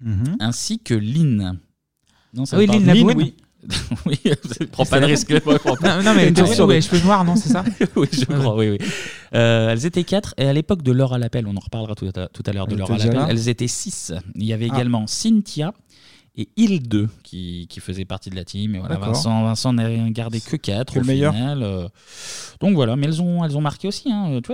Mhm. 0.00 0.36
ainsi 0.40 0.78
que 0.78 0.94
Lynn. 0.94 1.58
Non, 2.34 2.44
ça 2.46 2.56
Ah 2.56 2.60
oui, 2.60 2.66
te 2.66 2.72
parle 2.72 2.84
Lynn 2.84 2.96
Labouine. 3.08 3.18
oui. 3.18 3.34
oui, 4.06 4.20
prends 4.72 4.86
pas 4.86 5.00
de 5.00 5.06
risque. 5.06 5.30
Non, 5.30 6.02
non, 6.02 6.14
mais 6.14 6.28
Une 6.28 6.40
ouais, 6.40 6.60
ouais, 6.62 6.80
cheveux 6.80 7.02
noirs, 7.04 7.24
non, 7.24 7.34
c'est 7.36 7.48
ça 7.48 7.64
Oui, 7.96 8.06
je 8.12 8.20
Ouais, 8.20 8.38
crois, 8.38 8.56
oui, 8.56 8.70
oui. 8.70 8.78
Euh, 9.34 9.70
elles 9.70 9.84
étaient 9.84 10.04
quatre, 10.04 10.32
et 10.38 10.46
à 10.46 10.52
l'époque 10.52 10.82
de 10.82 10.92
l'heure 10.92 11.12
à 11.12 11.18
l'appel, 11.18 11.46
on 11.48 11.56
en 11.56 11.60
reparlera 11.60 11.94
tout 11.96 12.08
à, 12.14 12.28
tout 12.28 12.42
à 12.46 12.52
l'heure 12.52 12.68
de 12.68 12.74
était 12.74 12.84
à 12.92 12.96
l'appel, 12.96 13.26
elles 13.28 13.48
étaient 13.48 13.66
six. 13.68 14.12
Il 14.36 14.44
y 14.44 14.52
avait 14.52 14.68
Ah. 14.70 14.76
également 14.76 15.06
Cynthia 15.08 15.74
et 16.38 16.48
Hilde 16.56 17.08
qui, 17.24 17.66
qui 17.68 17.80
faisaient 17.80 18.04
partie 18.06 18.30
de 18.30 18.36
la 18.36 18.44
team. 18.44 18.76
Et 18.76 18.78
voilà. 18.78 18.96
Vincent, 18.96 19.42
Vincent 19.44 19.72
n'a 19.74 20.08
gardé 20.10 20.40
que 20.40 20.56
quatre 20.56 20.94
Que 20.94 20.98
au 21.00 21.02
le 21.02 21.06
meilleur. 21.08 21.34
final. 21.34 21.62
euh. 21.62 21.88
Donc 22.60 22.74
voilà, 22.74 22.96
mais 22.96 23.06
elles 23.08 23.20
ont, 23.20 23.44
elles 23.44 23.56
ont 23.56 23.60
marqué 23.60 23.88
aussi. 23.88 24.10
Hein. 24.10 24.38
Tu 24.42 24.46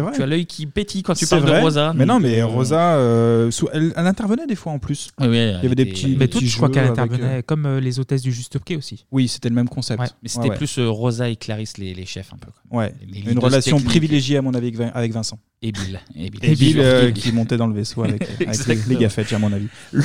vois, 0.00 0.12
tu, 0.12 0.22
as 0.22 0.26
l'œil 0.26 0.46
qui 0.46 0.66
pétille 0.66 1.02
quand 1.02 1.14
tu 1.14 1.26
parles 1.26 1.42
vrai. 1.42 1.58
de 1.58 1.64
Rosa. 1.64 1.92
Mais 1.94 2.06
non, 2.06 2.20
mais 2.20 2.40
euh, 2.40 2.46
Rosa, 2.46 2.94
euh, 2.96 3.50
sous- 3.50 3.68
elle, 3.72 3.92
elle 3.96 4.06
intervenait 4.06 4.46
des 4.46 4.54
fois 4.56 4.72
en 4.72 4.78
plus. 4.78 5.10
Oui, 5.20 5.26
oui, 5.28 5.36
Il 5.36 5.62
y 5.62 5.66
avait 5.66 5.74
des 5.74 5.86
petits. 5.86 6.06
Mais 6.08 6.26
des 6.26 6.28
toutes, 6.28 6.40
petits 6.40 6.48
je 6.50 6.56
crois 6.56 6.70
qu'elle 6.70 6.86
intervenait 6.86 7.38
euh, 7.38 7.42
comme 7.44 7.78
les 7.78 7.98
hôtesses 7.98 8.22
du 8.22 8.32
Juste 8.32 8.58
Prix 8.58 8.76
aussi. 8.76 9.04
Oui, 9.12 9.26
c'était 9.28 9.48
le 9.48 9.54
même 9.54 9.68
concept. 9.68 10.00
Ouais. 10.00 10.06
Mais 10.22 10.28
c'était 10.28 10.44
Ouais, 10.44 10.50
ouais. 10.50 10.56
plus 10.56 10.78
Rosa 10.78 11.28
et 11.28 11.36
Clarisse, 11.36 11.76
les, 11.78 11.92
les 11.94 12.06
chefs 12.06 12.32
un 12.32 12.36
peu. 12.38 12.48
quoi. 12.70 12.78
Ouais. 12.80 12.94
Les 13.08 13.20
Une 13.32 13.38
relation 13.38 13.76
techniques. 13.76 13.90
privilégiée 13.90 14.36
à 14.38 14.42
mon 14.42 14.54
avis 14.54 14.68
avec 14.68 14.76
Vin- 14.78 14.90
avec 14.94 15.12
Vincent. 15.12 15.38
Et 15.64 15.70
Bill. 15.70 16.00
Et 16.16 16.28
Bill, 16.28 16.40
Et 16.44 16.54
Bill, 16.56 16.78
Et 16.80 17.12
Bill. 17.12 17.22
qui 17.22 17.30
montait 17.30 17.56
dans 17.56 17.68
le 17.68 17.74
vaisseau 17.74 18.02
avec, 18.02 18.22
avec 18.46 18.66
les, 18.66 18.74
les 18.88 18.96
gaffettes, 18.96 19.32
à 19.32 19.38
mon 19.38 19.52
avis. 19.52 19.68
Le, 19.92 20.02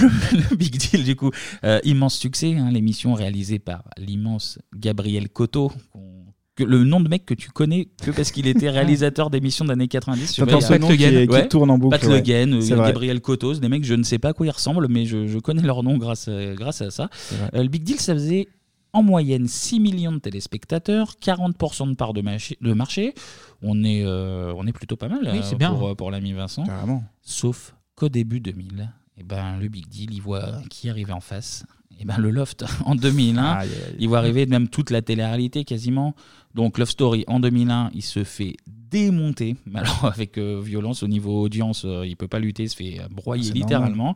le 0.52 0.56
Big 0.56 0.78
Deal, 0.78 1.04
du 1.04 1.16
coup, 1.16 1.27
euh, 1.64 1.80
immense 1.84 2.16
succès, 2.18 2.56
hein, 2.56 2.70
l'émission 2.72 3.14
réalisée 3.14 3.60
par 3.60 3.84
l'immense 3.98 4.60
Gabriel 4.76 5.28
que- 5.30 6.64
le 6.64 6.84
nom 6.84 7.00
de 7.00 7.08
mec 7.08 7.24
que 7.26 7.36
tu 7.36 7.52
connais 7.52 7.88
que 8.02 8.10
parce 8.12 8.32
qu'il 8.32 8.48
était 8.48 8.70
réalisateur 8.72 9.30
d'émissions 9.30 9.64
d'années 9.66 9.88
90. 9.88 10.32
sur 10.32 10.46
Veil. 10.46 10.60
ce 10.62 10.74
nom 10.74 10.88
qui 10.88 11.04
est- 11.04 11.28
qui 11.28 11.48
tourne 11.50 11.70
en 11.70 11.78
boucle, 11.78 11.98
Pat 12.00 12.08
ouais. 12.10 12.16
Le 12.18 12.22
Guen. 12.22 12.60
Gabriel 12.60 13.22
Coto, 13.22 13.54
c'est 13.54 13.60
des 13.60 13.70
mecs, 13.70 13.84
je 13.86 13.94
ne 13.94 14.02
sais 14.04 14.18
pas 14.18 14.30
à 14.30 14.34
quoi 14.34 14.48
ils 14.48 14.52
ressemblent, 14.52 14.88
mais 14.90 15.06
je, 15.06 15.28
je 15.28 15.38
connais 15.38 15.62
leur 15.62 15.84
nom 15.84 15.98
grâce 15.98 16.28
à, 16.28 16.54
grâce 16.56 16.82
à 16.82 16.90
ça. 16.90 17.10
Euh, 17.54 17.62
le 17.62 17.70
Big 17.70 17.84
Deal, 17.84 18.00
ça 18.00 18.14
faisait 18.14 18.48
en 18.94 19.04
moyenne 19.04 19.48
6 19.48 19.80
millions 19.80 20.14
de 20.14 20.18
téléspectateurs, 20.18 21.14
40% 21.24 21.90
de 21.92 21.96
part 21.96 22.14
de 22.14 22.22
marché. 22.22 22.58
De 22.62 22.74
marché. 22.74 23.14
On, 23.62 23.84
est, 23.84 24.02
euh, 24.04 24.52
on 24.58 24.66
est 24.66 24.72
plutôt 24.74 24.96
pas 24.96 25.10
mal 25.10 25.20
Oui, 25.24 25.38
euh, 25.40 25.42
c'est 25.44 25.58
bien. 25.58 25.72
pour, 25.74 25.96
pour 25.96 26.10
l'ami 26.10 26.34
Vincent. 26.34 26.64
Carrément. 26.64 27.04
Sauf 27.22 27.76
qu'au 27.96 28.10
début 28.10 28.40
2000, 28.40 28.92
eh 29.20 29.24
ben, 29.24 29.58
le 29.60 29.68
Big 29.68 29.88
Deal, 29.88 30.14
il 30.14 30.22
voit 30.22 30.62
qui 30.70 30.90
arrivait 30.90 31.14
en 31.14 31.20
face. 31.22 31.66
Et 32.00 32.06
ben, 32.06 32.18
le 32.18 32.30
Loft 32.30 32.64
en 32.86 32.96
2001, 32.96 33.44
Aïe, 33.44 33.70
aïe, 33.70 33.76
aïe. 33.88 33.96
il 34.00 34.08
voit 34.08 34.20
arriver 34.20 34.46
même 34.46 34.68
toute 34.68 34.92
la 34.92 35.02
télé-réalité 35.02 35.64
quasiment. 35.64 36.14
Donc 36.54 36.78
Love 36.78 36.90
Story 36.90 37.24
en 37.28 37.40
2001, 37.40 37.92
il 37.94 38.02
se 38.02 38.24
fait 38.24 38.56
démonter. 38.68 39.56
Mais 39.66 39.80
Alors 39.82 40.06
avec 40.06 40.38
euh, 40.38 40.62
violence 40.64 41.04
au 41.04 41.08
niveau 41.08 41.42
audience, 41.42 41.84
euh, 41.86 42.06
il 42.06 42.16
peut 42.16 42.28
pas 42.28 42.40
lutter, 42.40 42.64
il 42.64 42.70
se 42.70 42.76
fait 42.76 43.00
euh, 43.00 43.08
broyer 43.10 43.44
C'est 43.44 43.54
littéralement. 43.54 44.16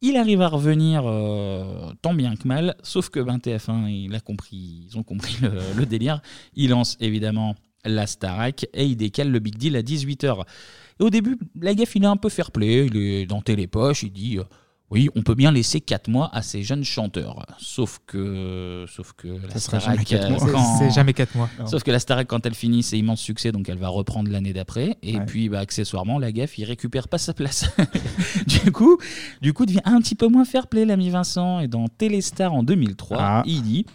Il 0.00 0.16
arrive 0.16 0.42
à 0.42 0.48
revenir 0.48 1.04
euh, 1.06 1.90
tant 2.02 2.12
bien 2.12 2.36
que 2.36 2.46
mal, 2.46 2.74
sauf 2.82 3.08
que 3.08 3.20
ben, 3.20 3.38
TF1, 3.38 3.88
il 3.88 4.14
a 4.14 4.20
compris, 4.20 4.86
ils 4.90 4.98
ont 4.98 5.02
compris 5.02 5.36
le, 5.40 5.52
le 5.76 5.86
délire. 5.86 6.20
Il 6.54 6.70
lance 6.70 6.98
évidemment 7.00 7.54
la 7.86 8.06
Starac 8.06 8.66
et 8.74 8.84
il 8.84 8.96
décale 8.96 9.30
le 9.30 9.38
Big 9.38 9.56
Deal 9.56 9.76
à 9.76 9.82
18h. 9.82 10.44
Et 11.00 11.02
au 11.02 11.10
début, 11.10 11.38
la 11.60 11.74
gaffe, 11.74 11.94
il 11.96 12.04
est 12.04 12.06
un 12.08 12.16
peu 12.16 12.28
fair 12.28 12.50
play, 12.50 12.86
il 12.86 12.96
est 12.96 13.26
dans 13.26 13.40
Télépoche, 13.42 14.02
il 14.04 14.10
dit 14.12 14.38
euh, 14.38 14.44
oui, 14.90 15.08
on 15.16 15.22
peut 15.22 15.34
bien 15.34 15.50
laisser 15.50 15.80
4 15.80 16.08
mois 16.08 16.30
à 16.32 16.40
ces 16.42 16.62
jeunes 16.62 16.84
chanteurs. 16.84 17.44
Sauf 17.58 17.98
que, 18.06 18.84
sauf 18.88 19.12
que 19.14 19.26
la 19.26 19.50
Ça 19.50 19.58
sera 19.58 19.80
Starac, 19.80 19.96
jamais 19.96 20.04
quatre 20.04 20.24
euh, 20.26 20.30
mois. 20.44 20.52
Quand- 20.52 20.78
c'est 20.78 20.90
jamais 20.92 21.12
quatre 21.14 21.34
mois. 21.34 21.48
Sauf 21.66 21.82
que 21.82 21.90
la 21.90 21.98
Starac, 21.98 22.28
quand 22.28 22.46
elle 22.46 22.54
finit, 22.54 22.84
c'est 22.84 22.96
immense 22.98 23.20
succès, 23.20 23.50
donc 23.50 23.68
elle 23.68 23.78
va 23.78 23.88
reprendre 23.88 24.30
l'année 24.30 24.52
d'après. 24.52 24.96
Et 25.02 25.16
Ouais. 25.18 25.24
puis, 25.26 25.48
bah, 25.48 25.58
accessoirement, 25.60 26.18
la 26.20 26.30
gaffe, 26.30 26.58
il 26.58 26.64
récupère 26.64 27.08
pas 27.08 27.18
sa 27.18 27.34
place. 27.34 27.64
du 28.46 28.70
coup, 28.70 28.98
du 29.42 29.52
coup, 29.52 29.66
devient 29.66 29.80
un 29.84 30.00
petit 30.00 30.14
peu 30.14 30.28
moins 30.28 30.44
fair 30.44 30.68
play, 30.68 30.84
l'ami 30.84 31.10
Vincent. 31.10 31.58
Et 31.60 31.66
dans 31.66 31.88
Téléstar 31.88 32.52
en 32.54 32.62
2003, 32.62 33.16
Ah. 33.18 33.42
il 33.46 33.62
dit 33.62 33.86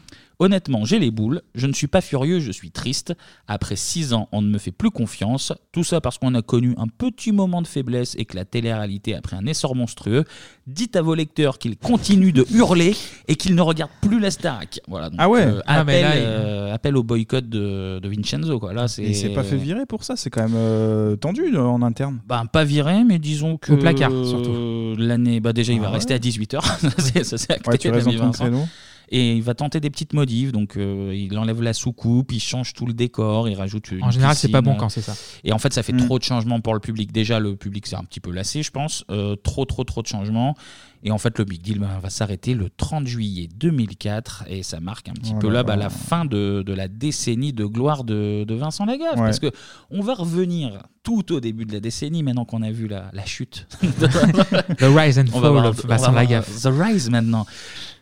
Honnêtement, 0.41 0.86
j'ai 0.86 0.99
les 0.99 1.12
boules. 1.12 1.41
Je 1.54 1.67
ne 1.67 1.73
suis 1.73 1.88
pas 1.88 1.99
furieux, 1.99 2.39
je 2.39 2.52
suis 2.52 2.71
triste. 2.71 3.13
Après 3.49 3.75
six 3.75 4.13
ans, 4.13 4.30
on 4.32 4.41
ne 4.41 4.47
me 4.49 4.58
fait 4.58 4.71
plus 4.71 4.89
confiance. 4.89 5.52
Tout 5.73 5.84
ça 5.84 5.99
parce 5.99 6.17
qu'on 6.17 6.34
a 6.34 6.41
connu 6.41 6.73
un 6.78 6.88
petit 6.88 7.34
moment 7.34 7.62
de 7.62 7.67
faiblesse 7.67 8.15
et 8.17 8.23
que 8.23 8.38
la 8.38 8.45
télé-réalité 8.45 9.13
a 9.15 9.21
pris 9.21 9.36
un 9.36 9.45
essor 9.45 9.75
monstrueux. 9.75 10.23
Dites 10.65 10.95
à 10.95 11.02
vos 11.02 11.13
lecteurs 11.13 11.60
qu'ils 11.60 11.75
continuent 11.75 12.32
de 12.32 12.45
hurler 12.54 12.95
et 13.28 13.36
qu'ils 13.36 13.54
ne 13.54 13.62
regardent 13.62 13.91
plus 14.02 14.21
la 14.21 14.32
Starac. 14.32 14.80
Voilà. 14.88 15.10
donc, 15.10 15.19
Ah 15.21 15.28
ouais. 15.28 15.41
euh, 15.45 15.60
Ah, 15.65 15.84
mais 15.84 16.02
appel, 16.02 16.02
là, 16.04 16.15
il- 16.15 16.23
euh, 16.25 16.73
appel 16.73 16.95
au 16.95 17.04
boycott 17.04 17.49
de, 17.49 17.99
de 17.99 18.08
Vincenzo. 18.08 18.60
Quoi. 18.60 18.71
Là, 18.71 18.86
il 18.97 19.15
s'est 19.15 19.30
pas 19.34 19.43
fait 19.43 19.58
virer 19.58 19.86
pour 19.86 20.06
ça, 20.06 20.15
c'est 20.15 20.30
quand 20.30 20.43
même 20.43 20.56
euh, 20.56 21.17
tendu 21.17 21.54
euh, 21.54 21.62
en 21.62 21.82
interne. 21.82 22.19
Ben, 22.28 22.45
pas 22.45 22.63
viré, 22.63 23.04
mais 23.04 23.19
disons 23.19 23.58
que. 23.58 23.73
Au 23.73 23.78
placard, 23.78 24.12
surtout. 24.25 24.95
L'année, 24.97 25.41
bah 25.41 25.52
déjà, 25.52 25.73
il 25.73 25.80
Ah 25.80 25.82
va 25.84 25.88
ouais. 25.89 25.93
rester 25.95 26.13
à 26.13 26.17
18h. 26.19 26.62
ça, 27.23 27.38
c'est- 27.38 27.52
acté, 27.52 27.69
Ouais, 27.69 27.78
tu 27.78 27.91
l'ami 27.91 28.04
dans 28.06 28.12
ton 28.12 28.25
Vincent. 28.28 28.43
créneau. 28.45 28.65
Et 29.11 29.33
il 29.35 29.41
va 29.43 29.53
tenter 29.55 29.79
des 29.79 29.89
petites 29.89 30.13
modifs. 30.13 30.51
Donc, 30.51 30.77
euh, 30.77 31.13
il 31.15 31.37
enlève 31.37 31.61
la 31.61 31.73
soucoupe, 31.73 32.31
il 32.31 32.39
change 32.39 32.73
tout 32.73 32.85
le 32.85 32.93
décor, 32.93 33.49
il 33.49 33.55
rajoute. 33.55 33.91
Une 33.91 34.03
En 34.03 34.11
général, 34.11 34.35
c'est 34.35 34.49
pas 34.49 34.61
bon 34.61 34.75
quand 34.75 34.89
c'est 34.89 35.01
ça. 35.01 35.15
Et 35.43 35.51
en 35.51 35.57
fait, 35.57 35.73
ça 35.73 35.81
fait 35.83 35.93
Mm. 35.93 36.05
trop 36.05 36.19
de 36.19 36.23
changements 36.23 36.61
pour 36.61 36.73
le 36.75 36.79
public. 36.79 37.11
Déjà, 37.11 37.39
le 37.39 37.55
public, 37.55 37.87
c'est 37.87 37.95
un 37.95 38.03
petit 38.03 38.19
peu 38.19 38.31
lassé, 38.31 38.61
je 38.63 38.71
pense. 38.71 39.03
Euh, 39.09 39.35
trop, 39.35 39.65
trop, 39.65 39.83
trop 39.83 40.01
de 40.01 40.07
changements. 40.07 40.55
Et 41.01 41.11
en 41.11 41.17
fait, 41.17 41.37
le 41.39 41.45
Big 41.45 41.61
Deal 41.61 41.79
ben, 41.79 41.97
va 42.03 42.09
s'arrêter 42.09 42.53
le 42.53 42.69
30 42.69 43.07
juillet 43.07 43.47
2004. 43.55 44.43
Et 44.49 44.63
ça 44.63 44.79
marque 44.81 45.07
un 45.09 45.13
petit 45.13 45.31
Oh 45.35 45.39
peu 45.39 45.49
là 45.49 45.63
bah, 45.63 45.75
la 45.77 45.89
fin 45.89 46.25
de, 46.25 46.61
de 46.65 46.73
la 46.73 46.87
décennie 46.89 47.53
de 47.53 47.63
gloire 47.65 48.03
de, 48.03 48.43
de 48.45 48.53
Vincent 48.53 48.85
Lagaffe. 48.85 49.15
Ouais. 49.15 49.23
Parce 49.23 49.39
que 49.39 49.49
on 49.91 50.01
va 50.01 50.13
revenir 50.13 50.83
tout 51.03 51.31
au 51.33 51.39
début 51.39 51.63
de 51.65 51.71
la 51.71 51.79
décennie, 51.79 52.21
maintenant 52.21 52.43
qu'on 52.43 52.61
a 52.61 52.71
vu 52.71 52.87
la, 52.89 53.09
la 53.13 53.25
chute. 53.25 53.65
The 53.81 54.83
rise 54.83 55.17
and 55.17 55.27
fall 55.27 55.65
of 55.65 55.85
Vincent 55.85 56.11
Lagaffe. 56.11 56.61
The 56.61 56.67
Rise 56.67 57.09
maintenant. 57.09 57.45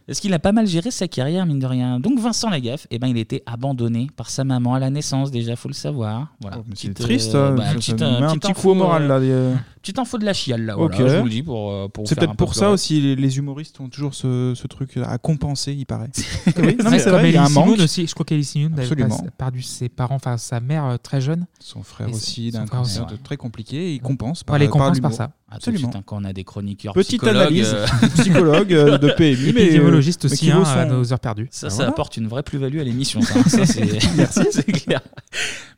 Est-ce 0.08 0.22
qu'il 0.22 0.34
a 0.34 0.40
pas 0.40 0.54
mal 0.54 0.66
géré 0.66 0.90
sa 0.90 1.08
carrière, 1.10 1.46
mine 1.46 1.60
de 1.60 1.66
rien? 1.66 2.00
Donc 2.00 2.18
Vincent 2.20 2.50
Lagaffe, 2.50 2.88
eh 2.92 2.98
ben, 2.98 3.08
il 3.08 3.18
a 3.18 3.20
été 3.20 3.44
abandonné 3.46 4.08
par 4.16 4.30
sa 4.30 4.46
maman 4.46 4.74
à 4.76 4.80
la 4.80 4.90
naissance, 4.90 5.32
déjà, 5.32 5.56
faut 5.58 5.68
le 5.68 5.74
savoir. 5.74 6.28
Voilà. 6.40 6.58
Oh, 6.60 6.64
mais 6.68 6.76
c'est 6.78 6.90
Petite, 6.90 7.06
triste, 7.06 7.36
euh, 7.36 7.50
ça. 7.50 7.56
bah, 7.56 7.68
Ça- 7.68 7.74
petite, 7.76 8.00
ça 8.00 8.06
euh, 8.06 8.20
met 8.20 8.26
un 8.26 8.28
petite 8.30 8.42
petit 8.44 8.52
info, 8.52 8.62
coup 8.62 8.70
au 8.70 8.76
moral, 8.76 9.04
euh, 9.04 9.08
là. 9.10 9.16
euh. 9.16 9.56
Petite 9.88 10.00
info 10.00 10.18
de 10.18 10.26
la 10.26 10.34
chiale, 10.34 10.66
là. 10.66 10.78
Ok. 10.78 10.96
Voilà, 10.96 11.14
je 11.14 11.18
vous 11.20 11.24
le 11.24 11.30
dis 11.30 11.44
pour, 11.44 11.72
euh, 11.72 11.88
C'est 12.04 12.16
faire 12.16 12.18
un 12.24 12.26
peut-être 12.28 12.32
peu 12.32 12.44
pour 12.46 12.54
ça 12.56 12.60
pleurer. 12.62 12.74
aussi, 12.74 13.00
les, 13.00 13.16
les 13.16 13.38
humoristes 13.38 13.80
ont 13.80 13.88
toujours 13.88 14.14
ce, 14.16 14.52
ce 14.54 14.68
truc 14.68 14.98
à 14.98 15.18
compenser, 15.18 15.72
il 15.74 15.86
paraît. 15.86 16.10
oui, 16.58 16.76
non, 16.78 16.86
Ouais, 16.86 16.92
mais 16.92 17.00
c'est 17.00 17.10
vrai, 17.10 17.30
il 17.30 17.36
y 17.36 17.38
a 17.38 17.46
un 17.46 17.50
manque. 17.50 17.80
Aussi. 17.80 18.06
Je 18.06 18.14
crois 18.14 18.26
avait 18.74 18.82
Absolument. 18.82 19.18
pas- 19.18 19.32
perdu 19.46 19.62
ses 19.62 19.88
parents, 19.88 20.16
enfin 20.16 20.36
sa 20.38 20.60
mère 20.60 20.84
euh, 20.86 20.98
très 21.02 21.22
jeune. 21.22 21.46
Son 21.62 21.84
frère 21.84 22.10
Et 22.10 22.14
aussi, 22.14 22.52
son 22.52 22.60
d'un 22.60 22.66
frère 22.66 22.82
aussi. 22.82 22.98
cancer 23.00 23.18
de- 23.18 23.24
très 23.24 23.38
compliqué, 23.38 23.78
et 23.78 23.94
il 23.94 24.02
compense 24.02 24.44
par, 24.44 24.56
Ouais, 24.58 24.66
il 24.66 24.70
compense 24.70 24.88
par 25.00 25.10
l'humour. 25.10 25.14
ça. 25.14 25.32
Ah, 25.50 25.54
tout 25.54 25.54
de 25.54 25.56
Absolument. 25.56 25.80
suite, 25.92 25.96
hein, 25.96 26.04
quand 26.06 26.22
on 26.22 26.26
a 26.26 26.34
des 26.34 26.44
chroniqueurs 26.44 26.94
Petite 26.94 27.22
psychologues, 27.22 27.38
analyse, 27.38 27.74
euh, 27.74 27.86
psychologue 28.18 28.74
euh, 28.74 28.98
de 28.98 29.10
PMI, 29.18 29.54
mais 29.54 29.62
Épidémiologiste 29.68 30.26
mais 30.26 30.32
aussi, 30.34 30.46
qui 30.48 30.52
vaut 30.52 30.60
hein, 30.60 30.66
son- 30.66 30.80
à 30.80 30.86
nos 30.86 31.14
heures 31.14 31.20
perdues. 31.22 31.48
Ça, 31.52 31.68
Ah, 31.68 31.70
ça 31.70 31.76
voilà. 31.78 31.92
apporte 31.92 32.18
une 32.18 32.28
vraie 32.28 32.44
plus-value 32.44 32.80
à 32.80 32.84
l'émission, 32.84 33.22
ça. 33.22 33.42
Ça, 33.44 33.66
c'est 33.66 33.86
Merci. 34.18 34.42
c'est 34.52 34.66
clair. 34.66 35.00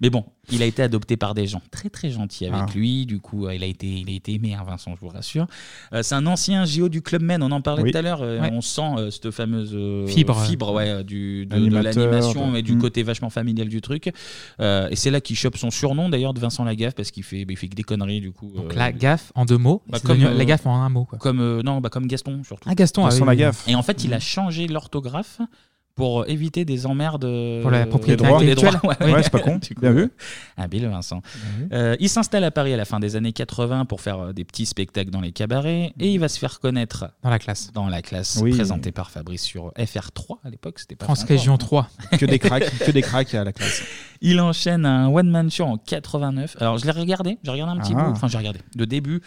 Mais 0.01 0.09
bon, 0.09 0.25
Il 0.51 0.63
a 0.63 0.65
été 0.65 0.81
adopté 0.81 1.15
par 1.15 1.35
des 1.35 1.45
gens 1.45 1.61
très 1.69 1.89
très 1.89 2.09
gentils 2.09 2.47
avec 2.47 2.61
Ah. 2.69 2.73
lui. 2.73 3.05
Du 3.05 3.19
coup, 3.19 3.45
euh, 3.45 3.53
il 3.53 3.61
a 3.61 3.67
été, 3.67 3.98
il 3.99 4.09
a 4.09 4.13
été 4.13 4.33
aimé, 4.33 4.53
hein, 4.53 4.63
Vincent, 4.65 4.93
je 4.95 4.99
vous 5.01 5.09
rassure. 5.09 5.47
Euh, 5.93 6.01
c'est 6.03 6.15
un 6.15 6.25
ancien 6.25 6.65
JO 6.65 6.89
du 6.89 7.01
Club 7.01 7.21
Med. 7.21 7.41
On 7.41 7.51
en 7.51 7.61
parlait 7.61 7.83
Oui. 7.83 7.91
tout 7.91 7.97
à 7.97 8.01
l'heure. 8.01 8.21
euh, 8.21 8.39
Ouais. 8.39 8.49
On 8.53 8.61
sent 8.61 8.81
euh, 8.97 9.11
cette 9.11 9.31
fameuse 9.31 9.71
euh, 9.73 10.07
Fibre. 10.07 10.39
fibre 10.43 10.73
ouais, 10.73 11.03
du, 11.03 11.45
de, 11.45 11.51
de 11.51 11.55
Animateur, 11.55 12.09
l'animation, 12.11 12.47
de- 12.47 12.53
mais 12.53 12.61
du 12.61 12.73
Mm. 12.75 12.79
côté 12.81 13.03
vachement 13.03 13.29
familial 13.29 13.67
du 13.67 13.81
truc. 13.81 14.11
Euh, 14.61 14.87
et 14.89 14.95
c'est 14.95 15.11
là 15.11 15.19
qu'il 15.21 15.35
chope 15.35 15.57
son 15.57 15.71
surnom 15.71 16.09
d'ailleurs 16.09 16.33
de 16.33 16.39
Vincent 16.39 16.63
Lagaffe 16.63 16.95
parce 16.95 17.11
qu'il 17.11 17.23
fait, 17.23 17.45
bah, 17.45 17.53
il 17.53 17.57
fait 17.57 17.67
que 17.67 17.75
des 17.75 17.83
conneries 17.83 18.21
du 18.21 18.31
coup. 18.31 18.51
Donc 18.55 18.73
la 18.75 18.91
gaffe 18.91 19.31
en 19.35 19.45
deux 19.45 19.57
mots. 19.57 19.81
bah, 19.89 19.97
c'est 20.01 20.07
devenu 20.07 20.25
la 20.37 20.45
gaffe 20.45 20.65
en 20.65 20.81
un 20.81 20.89
mot. 20.89 21.05
Quoi. 21.05 21.19
Comme 21.19 21.39
euh, 21.41 21.61
non, 21.63 21.81
bah, 21.81 21.89
comme 21.89 22.07
Gaston 22.07 22.41
surtout. 22.43 22.69
Ah, 22.69 22.75
Gaston, 22.75 23.03
ah 23.05 23.09
Gaston 23.09 23.25
oui, 23.25 23.29
oui. 23.31 23.37
Lagaffe. 23.37 23.67
Et 23.67 23.75
en 23.75 23.83
fait, 23.83 24.03
il 24.03 24.13
a 24.13 24.19
changé 24.19 24.67
l'orthographe 24.67 25.39
pour 25.99 26.27
éviter 26.29 26.63
des 26.63 26.85
emmerdes 26.85 27.25
euh, 27.25 27.61
Pour 27.61 27.71
la 27.71 27.85
propriété 27.85 28.21
des 28.23 28.27
droits- 28.27 28.37
intellectuelle. 28.37 28.73
droits, 28.75 28.95
Ouais, 29.01 29.21
c'est 29.21 29.29
pas 29.31 29.39
con. 29.39 29.57
Du 29.61 29.75
coup, 29.75 29.81
Bien 29.81 29.91
vu. 29.91 30.09
Habile 30.55 30.87
Vincent. 30.87 31.21
Euh, 31.73 31.97
il 31.99 32.07
s'installe 32.07 32.45
à 32.45 32.51
Paris 32.51 32.73
à 32.73 32.77
la 32.77 32.85
fin 32.85 33.01
des 33.01 33.17
années 33.17 33.33
80 33.33 33.83
pour 33.83 33.99
faire 33.99 34.19
euh, 34.19 34.31
des 34.33 34.45
petits 34.45 34.65
spectacles 34.65 35.09
dans 35.11 35.19
les 35.19 35.33
cabarets 35.33 35.93
et 35.99 36.09
il 36.09 36.17
va 36.19 36.29
se 36.29 36.39
faire 36.39 36.61
connaître 36.61 37.05
Dans 37.21 37.29
la 37.29 37.37
classe. 37.37 37.71
Dans 37.73 37.87
la 37.89 38.01
classe, 38.01 38.39
Oui. 38.41 38.51
présenté 38.51 38.91
par 38.93 39.11
Fabrice 39.11 39.43
sur 39.43 39.73
FR3 39.77 40.37
à 40.45 40.49
l'époque, 40.49 40.79
c'était 40.79 40.95
pas 40.95 41.03
France 41.05 41.19
encore. 41.23 41.29
Région 41.35 41.57
3. 41.57 41.89
Que 42.17 42.25
des 42.25 42.39
cracks, 42.39 42.71
que 42.85 42.91
des 42.91 43.01
cracks 43.01 43.33
à 43.35 43.43
la 43.43 43.51
classe. 43.51 43.83
Il 44.21 44.39
enchaîne 44.39 44.85
un 44.85 45.07
one 45.09 45.29
man 45.29 45.51
show 45.51 45.65
en 45.65 45.77
89. 45.77 46.55
Alors 46.61 46.77
je 46.77 46.85
l'ai 46.85 46.91
regardé, 46.91 47.37
j'ai 47.43 47.51
regardé 47.51 47.77
un 47.77 47.81
petit 47.83 47.93
Ah. 47.97 48.03
bout, 48.05 48.11
enfin 48.11 48.27
j'ai 48.29 48.37
regardé. 48.37 48.59
Le 48.77 48.85
début, 48.85 49.21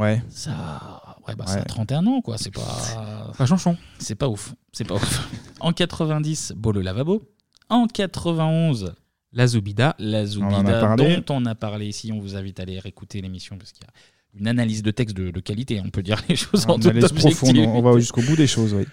Ouais. 0.00 0.22
ça, 0.30 1.16
ouais, 1.28 1.34
bah, 1.36 1.46
ça 1.46 1.54
a 1.54 1.58
Ouais. 1.58 1.64
31 1.64 2.06
ans 2.06 2.20
quoi, 2.20 2.38
c'est 2.38 2.50
pas. 2.50 3.32
Pas 3.36 3.46
chanchon. 3.46 3.76
C'est 3.98 4.14
pas 4.14 4.28
ouf, 4.28 4.54
c'est 4.72 4.84
pas 4.86 4.94
ouf. 4.94 5.28
en 5.60 5.72
90, 5.72 6.54
Beau 6.56 6.72
le 6.72 6.80
lavabo. 6.80 7.22
En 7.68 7.86
91, 7.86 8.94
La 9.32 9.46
Zoubida. 9.46 9.94
La 9.98 10.18
en 10.18 10.22
a 10.22 10.26
Zoubida, 10.26 10.80
parlé. 10.80 11.16
dont 11.18 11.34
on 11.36 11.46
a 11.46 11.54
parlé 11.54 11.86
ici. 11.86 12.10
On 12.12 12.18
vous 12.20 12.34
invite 12.36 12.58
à 12.58 12.62
aller 12.62 12.78
réécouter 12.78 13.20
l'émission 13.20 13.56
parce 13.58 13.72
qu'il 13.72 13.84
y 13.84 13.86
a 13.86 13.92
une 14.40 14.48
analyse 14.48 14.82
de 14.82 14.90
texte 14.90 15.16
de, 15.16 15.30
de 15.30 15.40
qualité. 15.40 15.80
On 15.84 15.90
peut 15.90 16.02
dire 16.02 16.20
les 16.28 16.36
choses 16.36 16.66
en 16.68 16.74
toute 16.74 16.86
analyse 16.86 17.12
profonde, 17.12 17.56
on 17.58 17.82
va 17.82 17.98
jusqu'au 17.98 18.22
bout 18.22 18.36
des 18.36 18.46
choses, 18.46 18.74
oui. 18.74 18.84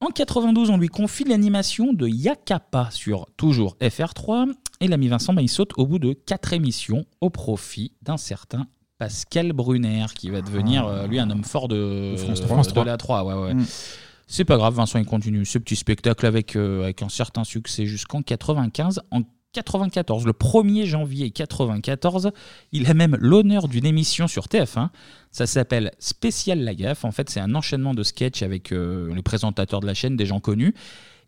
En 0.00 0.08
92, 0.08 0.70
on 0.70 0.76
lui 0.78 0.88
confie 0.88 1.22
l'animation 1.24 1.92
de 1.92 2.08
Yakapa 2.08 2.88
sur 2.90 3.26
toujours 3.36 3.76
FR3 3.80 4.52
et 4.80 4.88
l'ami 4.88 5.06
Vincent, 5.06 5.32
bah, 5.32 5.42
il 5.42 5.48
saute 5.48 5.70
au 5.76 5.86
bout 5.86 6.00
de 6.00 6.12
quatre 6.12 6.52
émissions 6.52 7.04
au 7.20 7.30
profit 7.30 7.92
d'un 8.02 8.16
certain 8.16 8.66
Pascal 9.02 9.52
Brunner 9.52 10.06
qui 10.14 10.30
va 10.30 10.42
devenir 10.42 10.86
euh, 10.86 11.08
lui 11.08 11.18
un 11.18 11.28
homme 11.28 11.42
fort 11.42 11.66
de, 11.66 12.12
De 12.12 12.16
France 12.18 12.38
euh, 12.38 12.44
3. 12.44 12.54
France 12.54 12.68
de 12.68 12.72
3. 12.72 12.84
la 12.84 12.96
3. 12.96 13.24
Ouais, 13.24 13.34
ouais. 13.34 13.54
Mm. 13.54 13.66
C'est 14.28 14.44
pas 14.44 14.56
grave, 14.56 14.74
Vincent 14.74 15.00
il 15.00 15.06
continue 15.06 15.44
ce 15.44 15.58
petit 15.58 15.74
spectacle 15.74 16.24
avec, 16.24 16.54
euh, 16.54 16.84
avec 16.84 17.02
un 17.02 17.08
certain 17.08 17.42
succès 17.42 17.84
jusqu'en 17.84 18.22
95. 18.22 19.00
En 19.10 19.22
94, 19.54 20.24
le 20.24 20.32
1er 20.32 20.86
janvier 20.86 21.32
94, 21.32 22.30
il 22.70 22.88
a 22.88 22.94
même 22.94 23.16
l'honneur 23.20 23.66
d'une 23.66 23.86
émission 23.86 24.28
sur 24.28 24.46
TF1. 24.46 24.90
Ça 25.32 25.46
s'appelle 25.46 25.90
Spécial 25.98 26.60
La 26.60 26.74
Gaffe. 26.76 27.04
En 27.04 27.10
fait, 27.10 27.28
c'est 27.28 27.40
un 27.40 27.56
enchaînement 27.56 27.94
de 27.94 28.04
sketchs 28.04 28.42
avec 28.42 28.70
euh, 28.70 29.12
les 29.12 29.22
présentateurs 29.22 29.80
de 29.80 29.86
la 29.86 29.94
chaîne, 29.94 30.16
des 30.16 30.26
gens 30.26 30.38
connus. 30.38 30.74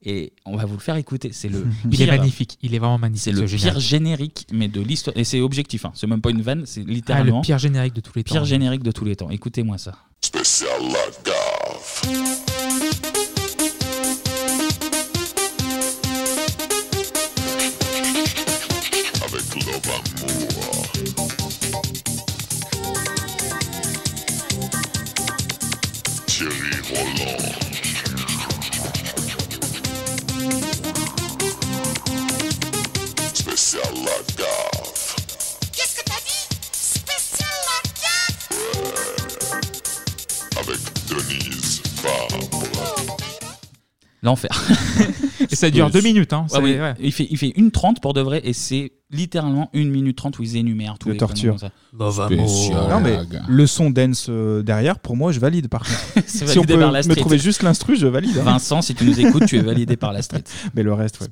Et 0.04 0.32
on 0.44 0.56
va 0.56 0.64
vous 0.66 0.74
le 0.74 0.80
faire 0.80 0.96
écouter. 0.96 1.30
C'est 1.32 1.48
le 1.48 1.66
Il 1.90 1.94
est 2.00 2.04
pire- 2.04 2.14
magnifique. 2.16 2.58
Il 2.62 2.74
est 2.74 2.78
vraiment 2.78 2.98
magnifique. 2.98 3.24
C'est 3.24 3.32
le 3.40 3.46
ce 3.46 3.56
pire 3.56 3.80
générique. 3.80 4.46
mais 4.52 4.68
de 4.68 4.80
l'histoire. 4.80 5.16
Et 5.16 5.24
c'est 5.24 5.40
objectif. 5.40 5.84
Hein. 5.84 5.92
C'est 5.94 6.06
même 6.06 6.20
pas 6.20 6.30
une 6.30 6.42
vanne. 6.42 6.64
C'est 6.66 6.82
littéralement. 6.86 7.36
Ah, 7.36 7.40
le 7.40 7.46
pire 7.46 7.58
générique 7.58 7.94
de 7.94 8.00
tous 8.00 8.12
les 8.16 8.22
Pire 8.22 8.40
temps. 8.40 8.44
générique 8.44 8.82
de 8.82 8.92
tous 8.92 9.04
les 9.04 9.16
temps. 9.16 9.30
Écoutez-moi 9.30 9.78
ça. 9.78 9.92
Spécial 10.20 10.68
L'enfer. 44.24 44.50
Et 45.50 45.54
ça 45.56 45.70
dure 45.70 45.90
deux 45.90 46.00
minutes, 46.00 46.32
hein. 46.32 46.46
Ouais, 46.50 46.56
C'est- 46.56 46.62
oui. 46.62 46.72
ouais. 46.80 46.94
Il, 47.00 47.12
fait, 47.12 47.26
il 47.30 47.36
fait 47.36 47.52
une 47.56 47.70
30 47.70 48.00
pour 48.00 48.14
de 48.14 48.20
vrai 48.22 48.40
et 48.44 48.52
c'est 48.54 48.92
littéralement 49.10 49.68
une 49.74 49.90
minute 49.90 50.16
30 50.16 50.38
où 50.38 50.42
ils 50.42 50.56
énumèrent 50.56 50.98
tous 50.98 51.08
De 51.08 51.12
les 51.12 51.18
torture. 51.18 51.60
ça. 51.60 51.70
Non 51.92 53.00
mais 53.02 53.18
le 53.46 53.66
son 53.66 53.90
dance 53.90 54.26
euh, 54.30 54.62
derrière, 54.62 54.98
pour 54.98 55.16
moi, 55.16 55.30
je 55.30 55.38
valide 55.40 55.68
par 55.68 55.82
contre. 55.82 56.00
C'est 56.26 56.46
si 56.48 56.58
on 56.58 56.62
validé 56.62 56.74
peut 56.74 56.80
par 56.80 56.90
la 56.92 56.98
me 57.00 57.02
street. 57.02 57.16
trouver 57.20 57.38
juste 57.38 57.62
l'instru, 57.62 57.96
je 57.96 58.06
valide. 58.06 58.36
hein. 58.38 58.44
Vincent, 58.44 58.80
si 58.82 58.94
tu 58.94 59.04
nous 59.04 59.20
écoutes, 59.20 59.46
tu 59.46 59.58
es 59.58 59.62
validé 59.62 59.96
par 59.96 60.12
la 60.12 60.22
street. 60.22 60.42
Mais 60.74 60.82
le 60.82 60.94
reste, 60.94 61.20
ouais. 61.20 61.28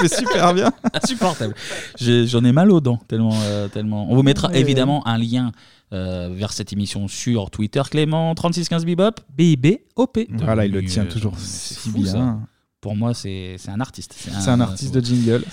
C'est 0.00 0.14
super 0.20 0.54
bien. 0.54 0.72
Insupportable. 1.02 1.54
J'en 2.00 2.44
ai 2.44 2.52
mal 2.52 2.70
aux 2.70 2.80
dents 2.80 3.00
tellement, 3.08 3.34
euh, 3.44 3.68
tellement. 3.68 4.10
On 4.10 4.14
vous 4.14 4.22
mettra 4.22 4.48
Ouais. 4.48 4.60
évidemment 4.60 5.06
un 5.06 5.18
lien 5.18 5.52
euh, 5.92 6.30
vers 6.32 6.52
cette 6.52 6.72
émission 6.72 7.08
sur 7.08 7.50
Twitter. 7.50 7.82
Clément 7.90 8.34
3615 8.34 8.84
Bibop. 8.84 9.20
BIB 9.36 9.80
OP. 9.96 10.18
Voilà, 10.30 10.64
il 10.64 10.72
le 10.72 10.76
Devenu, 10.78 10.90
tient 10.90 11.04
euh, 11.04 11.10
toujours 11.10 11.38
c'est 11.38 11.74
si 11.74 11.90
fou, 11.90 12.04
ça. 12.04 12.38
Pour 12.80 12.96
moi, 12.96 13.12
c'est 13.12 13.56
c'est 13.58 13.70
un 13.70 13.80
artiste. 13.80 14.14
C'est 14.16 14.48
un 14.48 14.60
artiste 14.60 14.94
de 14.94 15.00
jingle. 15.04 15.44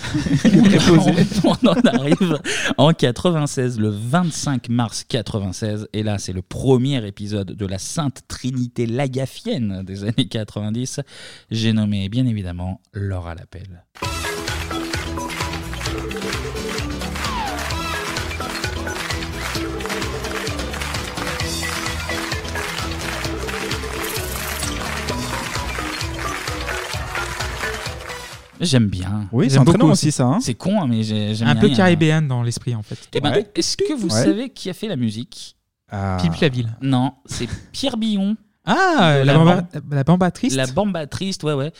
on, 1.44 1.48
on 1.48 1.68
en 1.68 1.80
arrive 1.84 2.38
en 2.78 2.92
96, 2.94 3.78
le 3.78 3.90
25 3.90 4.68
mars 4.70 5.04
96. 5.04 5.88
Et 5.92 6.02
là, 6.02 6.18
c'est 6.18 6.32
le 6.32 6.40
premier 6.40 7.06
épisode 7.06 7.52
de 7.52 7.66
la 7.66 7.78
Sainte 7.78 8.22
Trinité 8.28 8.86
lagafienne 8.86 9.82
des 9.84 10.04
années 10.04 10.28
90. 10.28 11.00
J'ai 11.50 11.72
nommé, 11.74 12.08
bien 12.08 12.26
évidemment, 12.26 12.80
Laura 12.94 13.34
l'appel. 13.34 13.84
J'aime 28.60 28.86
bien. 28.88 29.28
Oui, 29.32 29.46
c'est 29.46 29.54
J'aime 29.54 29.62
entraînant 29.62 29.78
beaucoup 29.80 29.92
aussi 29.92 30.10
ça. 30.12 30.24
hein. 30.26 30.38
C'est 30.40 30.54
con, 30.54 30.80
hein, 30.80 30.86
mais 30.88 31.02
j'ai- 31.02 31.34
j'aime 31.34 31.48
Un 31.48 31.52
bien. 31.52 31.60
peu 31.60 31.66
il 31.68 31.70
y 31.70 31.74
a- 31.74 31.76
caribéen 31.76 32.22
dans 32.22 32.42
l'esprit, 32.42 32.74
en 32.74 32.82
fait. 32.82 32.98
Eh 33.14 33.20
ben, 33.20 33.30
Ouais. 33.32 33.46
Est-ce 33.54 33.76
que 33.76 33.94
vous 33.94 34.08
Ouais. 34.08 34.24
savez 34.24 34.50
qui 34.50 34.68
a 34.70 34.74
fait 34.74 34.88
la 34.88 34.96
musique? 34.96 35.56
Ah. 35.90 36.18
Philippe 36.20 36.40
Laville. 36.40 36.76
Non, 36.82 37.12
c'est 37.24 37.48
Pierre 37.72 37.96
Billon. 37.96 38.36
Ah, 38.66 39.20
de 39.20 39.24
la, 39.24 39.32
la 39.32 39.34
bamba, 39.38 39.68
la 39.90 40.04
bamba 40.04 40.30
triste. 40.30 40.56
La 40.56 40.66
bamba 40.66 41.06
triste, 41.06 41.42
ouais, 41.44 41.54
ouais. 41.54 41.72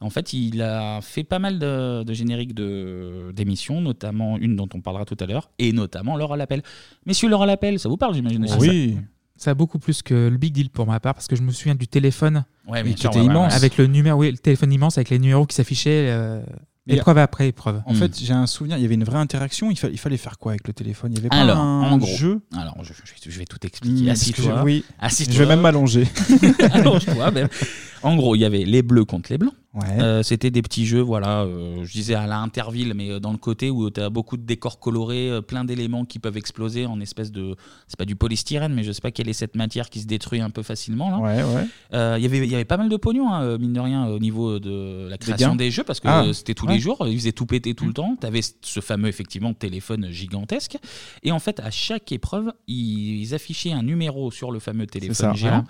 En 0.00 0.10
fait, 0.10 0.32
il 0.34 0.60
a 0.62 1.00
fait 1.00 1.24
pas 1.24 1.38
mal 1.40 1.58
de, 1.58 2.04
de 2.04 2.12
génériques 2.12 2.54
de- 2.54 3.32
d'émissions, 3.34 3.80
notamment 3.80 4.36
une 4.38 4.54
dont 4.54 4.68
on 4.74 4.80
parlera 4.80 5.04
tout 5.06 5.16
à 5.18 5.26
l'heure, 5.26 5.50
et 5.58 5.72
notamment 5.72 6.16
Laura 6.16 6.36
l'appel. 6.36 6.62
Messieurs, 7.06 7.28
Laura 7.28 7.46
l'appel, 7.46 7.80
ça 7.80 7.88
vous 7.88 7.96
parle, 7.96 8.14
j'imagine? 8.14 8.44
Aussi, 8.44 8.58
Oui. 8.58 8.96
Ça 9.38 9.50
a 9.50 9.54
beaucoup 9.54 9.78
plus 9.78 10.02
que 10.02 10.28
le 10.28 10.36
big 10.38 10.52
deal 10.54 10.70
pour 10.70 10.86
ma 10.86 10.98
part, 11.00 11.14
parce 11.14 11.26
que 11.26 11.36
je 11.36 11.42
me 11.42 11.52
souviens 11.52 11.74
du 11.74 11.86
téléphone. 11.88 12.44
Ouais, 12.66 12.82
Mais 12.82 12.94
qui 12.94 13.02
sûr, 13.02 13.10
était 13.10 13.20
ouais, 13.20 13.26
immense. 13.26 13.54
Avec 13.54 13.76
le 13.76 13.86
numéro, 13.86 14.20
oui, 14.20 14.30
le 14.30 14.38
téléphone 14.38 14.72
immense 14.72 14.96
avec 14.98 15.10
les 15.10 15.18
numéros 15.18 15.44
qui 15.46 15.54
s'affichaient 15.54 16.06
euh, 16.10 16.42
épreuve 16.88 17.18
après 17.18 17.48
épreuve. 17.48 17.82
En 17.86 17.94
fait, 17.94 18.18
j'ai 18.18 18.32
un 18.32 18.46
souvenir, 18.46 18.76
il 18.78 18.82
y 18.82 18.84
avait 18.84 18.94
une 18.94 19.04
vraie 19.04 19.18
interaction. 19.18 19.70
Il, 19.70 19.76
fa- 19.76 19.88
il 19.88 19.98
fallait 19.98 20.16
faire 20.16 20.38
quoi 20.38 20.52
avec 20.52 20.66
le 20.66 20.72
téléphone? 20.72 21.12
Il 21.12 21.16
y 21.16 21.20
avait 21.20 21.28
pas 21.28 21.36
Alors, 21.36 21.58
un 21.58 21.82
en 21.92 21.98
gros, 21.98 22.16
jeu? 22.16 22.40
Alors 22.56 22.76
je, 22.82 22.92
je- 22.92 23.30
je 23.30 23.38
vais 23.38 23.44
tout 23.44 23.58
expliquer. 23.66 24.02
Mmh, 24.02 24.06
que 24.06 24.10
Assis-toi. 24.10 24.54
je- 24.58 24.64
oui. 24.64 24.84
Assis-toi. 25.00 25.34
Je 25.34 25.38
vais 25.42 25.46
même 25.48 25.60
m'allonger. 25.60 26.06
Allonge-toi, 26.72 27.30
même. 27.30 27.48
En 28.06 28.14
gros, 28.16 28.34
il 28.36 28.40
y 28.40 28.44
avait 28.44 28.64
les 28.64 28.82
bleus 28.82 29.04
contre 29.04 29.32
les 29.32 29.38
blancs. 29.38 29.52
Ouais. 29.74 30.00
Euh, 30.00 30.22
C'était 30.22 30.50
des 30.50 30.62
petits 30.62 30.86
jeux, 30.86 31.00
voilà, 31.02 31.42
euh, 31.42 31.84
je 31.84 31.92
disais 31.92 32.14
à 32.14 32.26
la 32.26 32.38
Interville, 32.38 32.94
mais 32.94 33.10
euh, 33.10 33.20
dans 33.20 33.32
le 33.32 33.36
côté 33.36 33.68
où 33.68 33.90
tu 33.90 34.00
as 34.00 34.08
beaucoup 34.08 34.36
de 34.38 34.42
décors 34.42 34.78
colorés, 34.78 35.40
plein 35.46 35.64
d'éléments 35.64 36.04
qui 36.06 36.18
peuvent 36.18 36.36
exploser 36.38 36.86
en 36.86 36.98
espèce 37.00 37.30
de. 37.30 37.56
C'est 37.88 37.98
pas 37.98 38.04
du 38.06 38.16
polystyrène, 38.16 38.72
mais 38.72 38.84
je 38.84 38.92
sais 38.92 39.02
pas 39.02 39.10
quelle 39.10 39.28
est 39.28 39.32
cette 39.34 39.54
matière 39.56 39.90
qui 39.90 40.00
se 40.00 40.06
détruit 40.06 40.40
un 40.40 40.48
peu 40.50 40.62
facilement. 40.62 41.10
Là. 41.10 41.18
Ouais, 41.18 41.42
ouais. 41.42 42.16
Il 42.18 42.22
y 42.22 42.26
avait- 42.26 42.38
Il 42.38 42.50
y 42.50 42.54
avait 42.54 42.64
pas 42.64 42.76
mal 42.78 42.88
de 42.88 42.96
pognon, 42.96 43.30
hein, 43.32 43.58
mine 43.58 43.72
de 43.74 43.80
rien, 43.80 44.06
au 44.06 44.18
niveau 44.20 44.58
de 44.60 45.08
la 45.10 45.18
création 45.18 45.56
des, 45.56 45.70
jeux, 45.70 45.84
parce 45.84 46.00
que 46.00 46.08
Ah, 46.08 46.24
c'était 46.32 46.54
tous 46.54 46.66
ouais. 46.66 46.74
les 46.74 46.80
jours, 46.80 47.04
ils 47.06 47.18
faisaient 47.18 47.32
tout 47.32 47.44
péter 47.46 47.74
tout 47.74 47.86
le 47.86 47.92
temps. 47.92 48.16
Tu 48.20 48.26
avais 48.26 48.40
ce 48.62 48.80
fameux, 48.80 49.08
effectivement, 49.08 49.52
téléphone 49.52 50.10
gigantesque. 50.10 50.78
Et 51.24 51.32
en 51.32 51.38
fait, 51.40 51.60
à 51.60 51.70
chaque 51.70 52.12
épreuve, 52.12 52.52
ils, 52.68 53.20
ils 53.20 53.34
affichaient 53.34 53.72
un 53.72 53.82
numéro 53.82 54.30
sur 54.30 54.52
le 54.52 54.58
fameux 54.60 54.86
téléphone 54.86 55.14
ça, 55.14 55.32
géant. 55.34 55.64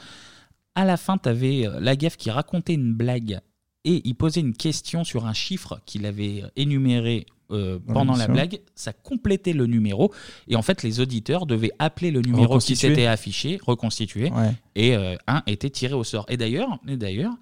À 0.77 0.85
la 0.85 0.97
fin, 0.97 1.19
tu 1.19 1.29
avais 1.29 1.67
la 1.81 1.97
gaffe 1.97 2.17
qui 2.17 2.31
racontait 2.31 2.75
une 2.75 2.93
blague 2.95 3.41
et 3.85 4.03
il 4.05 4.15
posait 4.15 4.41
une 4.41 4.55
question 4.55 5.03
sur 5.05 5.27
un 5.27 5.33
chiffre 5.33 5.81
qu'il 5.87 6.07
avait 6.07 6.43
énuméré 6.57 7.27
euh, 7.53 7.79
pendant 7.93 8.17
la 8.17 8.27
blague, 8.27 8.61
ça 8.75 8.93
complétait 8.93 9.53
le 9.53 9.67
numéro 9.67 10.13
et 10.49 10.57
en 10.57 10.63
fait 10.63 10.83
les 10.83 10.99
auditeurs 10.99 11.47
devaient 11.47 11.71
appeler 11.79 12.11
le 12.11 12.21
numéro 12.21 12.43
qui 12.43 12.47
Reconstituer. 12.49 12.89
s'était 12.89 13.07
affiché, 13.07 13.59
reconstitué 13.65 14.31
Ouais. 14.33 14.53
et 14.75 14.97
euh, 14.97 15.15
un 15.29 15.43
était 15.47 15.71
tiré 15.71 15.95
au 15.95 16.03
sort. 16.03 16.27
Et 16.29 16.37
d'ailleurs, 16.37 16.79
et 16.89 16.97
d'ailleurs, 16.97 17.33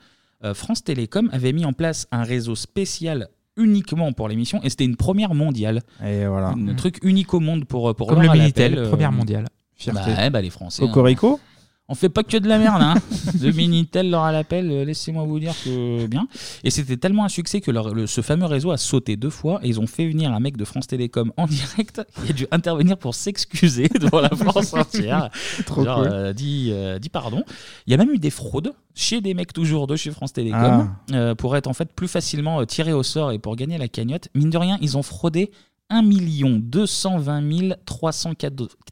euh, 0.45 0.53
France 0.53 0.85
Télécom 0.85 1.31
avait 1.33 1.55
mis 1.55 1.65
en 1.65 1.73
place 1.73 2.07
un 2.13 2.23
réseau 2.23 2.55
spécial 2.55 3.29
uniquement 3.57 4.13
pour 4.13 4.29
l'émission 4.29 4.61
et 4.63 4.69
c'était 4.69 4.85
une 4.85 4.97
première 4.97 5.33
mondiale. 5.35 5.81
Et 6.05 6.27
voilà. 6.27 6.49
Un 6.49 6.75
truc 6.75 6.99
unique 7.03 7.33
au 7.33 7.41
monde 7.41 7.65
pour, 7.65 7.95
pour 7.97 8.09
Comme 8.09 8.21
le 8.21 8.29
Minitel, 8.31 8.73
Lappel, 8.73 8.87
euh, 8.87 8.91
première 8.91 9.13
mondiale. 9.13 9.47
Fierté. 9.75 10.01
Bah, 10.13 10.17
ouais, 10.19 10.31
bah, 10.31 10.43
les 10.43 10.51
Français. 10.51 10.83
hein. 10.83 10.87
Cocorico 10.89 11.41
On 11.87 11.95
fait 11.95 12.09
pas 12.09 12.23
que 12.23 12.39
de 12.39 12.49
la 12.49 12.57
merde, 12.59 12.81
hein. 12.81 12.95
Le 13.43 13.51
Minitel, 13.53 14.09
Laura 14.09 14.33
Lappel, 14.33 14.71
euh, 14.71 14.85
laissez-moi 14.87 15.25
vous 15.25 15.39
dire 15.39 15.53
que 15.65 16.07
bien. 16.07 16.27
Et 16.65 16.71
c'était 16.71 16.97
tellement 16.97 17.27
un 17.27 17.29
succès 17.29 17.61
que 17.61 17.71
leur- 17.71 17.93
le- 17.93 18.07
ce 18.07 18.23
fameux 18.23 18.47
réseau 18.47 18.71
a 18.71 18.79
sauté 18.79 19.17
deux 19.17 19.29
fois 19.29 19.61
et 19.63 19.69
ils 19.69 19.79
ont 19.81 19.87
fait 19.87 20.09
venir 20.09 20.33
un 20.33 20.41
mec 20.41 20.57
de 20.57 20.65
France 20.65 20.87
Télécom 20.87 21.31
en 21.37 21.47
direct 21.47 22.01
qui 22.25 22.31
a 22.31 22.33
dû 22.33 22.47
intervenir 22.53 22.97
pour 22.97 23.15
s'excuser 23.15 23.89
devant 24.01 24.21
la 24.23 24.31
France 24.31 24.73
entière. 24.73 25.29
Trop 25.67 25.85
Genre, 25.85 25.99
cool. 26.05 26.09
euh, 26.11 26.33
dit, 26.33 26.71
euh, 26.73 26.99
dit 26.99 27.11
pardon. 27.11 27.43
Il 27.87 27.91
y 27.91 27.95
a 27.95 27.99
même 27.99 28.11
eu 28.13 28.19
des 28.19 28.31
fraudes 28.31 28.73
chez 28.95 29.21
des 29.21 29.35
mecs 29.35 29.53
toujours 29.53 29.87
de 29.87 29.95
chez 29.97 30.11
France 30.11 30.33
Télécom 30.33 30.89
Ah. 31.13 31.15
euh, 31.15 31.35
pour 31.35 31.55
être 31.55 31.67
en 31.67 31.75
fait 31.75 31.93
plus 31.93 32.09
facilement 32.09 32.61
euh, 32.61 32.65
tirés 32.65 32.95
au 32.95 33.03
sort 33.03 33.31
et 33.33 33.39
pour 33.39 33.57
gagner 33.57 33.77
la 33.77 33.89
cagnotte. 33.89 34.29
Mine 34.35 34.49
de 34.49 34.57
rien, 34.57 34.79
ils 34.81 34.97
ont 34.97 35.03
fraudé 35.03 35.51
1 35.95 36.59
220 36.61 37.75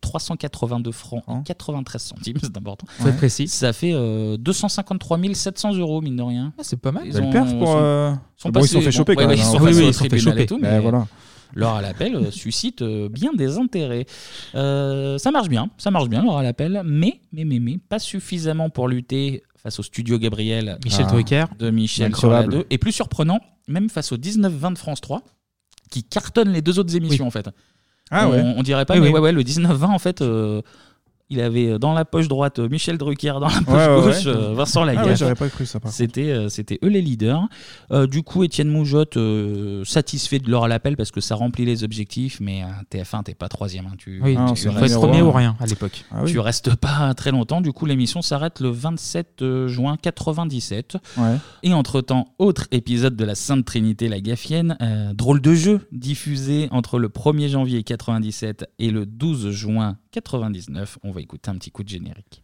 382 0.01 0.93
francs 0.93 1.23
et 1.29 1.43
93 1.45 2.03
centimes, 2.03 2.37
c'est 2.43 2.57
important. 2.57 2.87
Précis. 3.17 3.49
Ça 3.49 3.73
fait 3.73 3.93
euh, 3.93 4.37
253 4.37 5.19
700 5.35 5.75
euros, 5.75 6.01
mine 6.01 6.17
de 6.17 6.23
rien. 6.23 6.53
c'est 6.61 6.81
pas 6.81 6.93
mal. 6.93 7.05
Ils 7.07 7.21
ont- 7.21 7.31
perf 7.31 7.59
pour, 7.59 7.69
sont- 7.69 7.79
euh, 7.81 8.13
sont 8.37 8.51
bon, 8.51 8.61
ils 8.61 8.69
se 8.69 8.75
sont 8.75 8.81
fait 8.81 8.93
choper 8.93 9.13
ouais, 9.13 9.17
quand 9.17 9.23
ouais, 9.23 9.37
même, 9.37 9.39
Ils 9.39 9.57
hein. 9.57 9.61
Oui, 9.63 9.71
ils 9.71 9.93
se 9.95 9.99
sont 10.01 10.05
fait 10.09 10.19
choper. 10.19 10.47
tout, 10.47 10.59
Ben 10.59 10.73
mais 10.73 10.79
voilà. 10.81 11.07
Leur 11.55 11.75
à 11.75 11.83
l'appel 11.83 12.15
euh, 12.17 12.31
suscite 12.31 12.81
euh, 12.81 13.09
bien 13.11 13.33
des 13.35 13.59
intérêts. 13.59 14.07
Euh, 14.55 15.19
ça 15.19 15.31
marche 15.31 15.49
bien, 15.51 15.69
ça 15.77 15.91
marche 15.91 16.09
bien, 16.09 16.23
leur 16.23 16.39
à 16.39 16.43
l'appel, 16.43 16.81
mais, 16.85 17.21
mais, 17.33 17.45
mais, 17.45 17.59
mais, 17.59 17.79
pas 17.89 17.99
suffisamment 17.99 18.71
pour 18.71 18.89
lutter 18.89 19.43
face 19.57 19.79
au 19.79 19.83
studio 19.83 20.19
Gabriel 20.19 20.79
Michel 20.85 21.07
Drucker. 21.07 21.45
de 21.59 21.71
Michel 21.71 22.15
sur 22.17 22.29
Incroyable. 22.29 22.53
la 22.55 22.59
2. 22.61 22.67
Et 22.71 22.79
plus 22.79 22.93
surprenant, 22.93 23.39
même 23.69 23.91
face 23.91 24.13
au 24.13 24.17
19-20 24.17 24.73
de 24.73 24.79
France 24.79 25.01
3, 25.03 25.23
qui 25.93 26.03
cartonne 26.03 26.49
les 26.53 26.63
deux 26.63 26.79
autres 26.79 26.97
émissions 26.97 27.27
en 27.27 27.31
fait. 27.31 27.49
Ah 28.11 28.27
on, 28.29 28.33
ouais. 28.33 28.55
on 28.57 28.63
dirait 28.63 28.85
pas, 28.85 28.95
Oui, 28.95 29.01
mais 29.01 29.07
oui. 29.09 29.13
ouais, 29.15 29.21
ouais, 29.21 29.33
le 29.33 29.43
19-20 29.43 29.85
en 29.85 29.99
fait. 29.99 30.21
euh, 30.23 30.61
il 31.33 31.41
avait 31.41 31.79
dans 31.79 31.93
la 31.95 32.05
poche 32.05 32.29
droite 32.29 32.59
euh, 32.59 32.69
Michel 32.69 32.99
Drucker, 32.99 33.35
dans 33.41 33.49
la 33.49 33.61
poche 33.61 33.69
Ouais, 33.75 33.87
ouais, 33.89 34.03
gauche 34.03 34.27
ouais. 34.27 34.33
euh, 34.33 34.55
Vincent 34.55 34.83
Ah 34.83 34.87
Lagaffe. 34.87 35.07
ouais, 35.07 35.17
j'aurais 35.17 35.35
pas 35.35 35.49
cru 35.49 35.67
ça, 35.67 35.81
par 35.81 35.91
contre. 35.91 35.97
C'était 35.97 36.31
euh, 36.31 36.49
c'était 36.49 36.79
eux 36.85 36.89
les 36.89 37.03
leaders. 37.03 37.43
Euh, 37.91 38.07
du 38.07 38.23
coup, 38.23 38.45
Étienne 38.45 38.69
Moujotte 38.69 39.17
euh, 39.17 39.85
satisfait 39.85 40.39
de 40.39 40.51
leur 40.51 40.69
l'appel 40.69 40.97
parce 40.97 41.11
que 41.11 41.21
ça 41.21 41.35
remplit 41.35 41.65
les 41.65 41.85
objectifs, 41.85 42.39
mais 42.41 42.63
euh, 42.63 42.67
TF1 42.99 43.25
t'es 43.25 43.35
pas 43.35 43.49
troisième. 43.49 43.87
hein, 43.87 43.95
tu, 43.99 44.21
Oui, 44.23 44.37
tu 44.55 44.69
restes- 44.69 44.95
premier 44.97 45.23
ou 45.23 45.33
rien 45.33 45.57
à 45.61 45.67
l'époque. 45.67 46.05
Ah 46.11 46.21
oui. 46.25 46.31
Tu 46.31 46.39
restes 46.39 46.75
pas 46.77 47.13
très 47.15 47.31
longtemps. 47.31 47.61
Du 47.61 47.73
coup, 47.73 47.87
l'émission 47.87 48.23
s'arrête 48.23 48.61
le 48.61 48.69
27 48.71 49.43
euh, 49.43 49.69
juin 49.69 49.97
97. 50.01 50.97
Ouais. 51.17 51.37
Et 51.63 51.73
entre-temps, 51.73 52.29
autre 52.39 52.67
épisode 52.71 53.17
de 53.17 53.25
la 53.25 53.35
Sainte 53.35 53.65
Trinité 53.65 54.09
la 54.09 54.21
Gaffienne, 54.21 54.77
euh, 54.83 55.13
drôle 55.15 55.41
de 55.41 55.55
jeu, 55.55 55.81
diffusé 55.93 56.69
entre 56.73 56.99
le 56.99 57.09
1er 57.09 57.49
janvier 57.49 57.83
97 57.83 58.67
et 58.79 58.91
le 58.91 59.07
12 59.07 59.51
juin 59.51 59.97
99. 60.13 60.99
On 61.05 61.11
va 61.13 61.22
écouter 61.23 61.51
un 61.51 61.57
petit 61.57 61.71
coup 61.71 61.83
de 61.83 61.89
générique. 61.89 62.43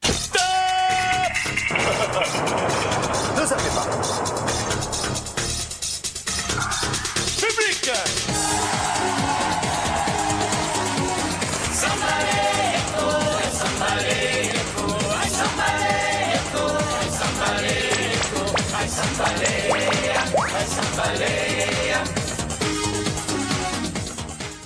Ne 3.37 3.47
zappez 3.47 3.71
pas. 3.75 4.08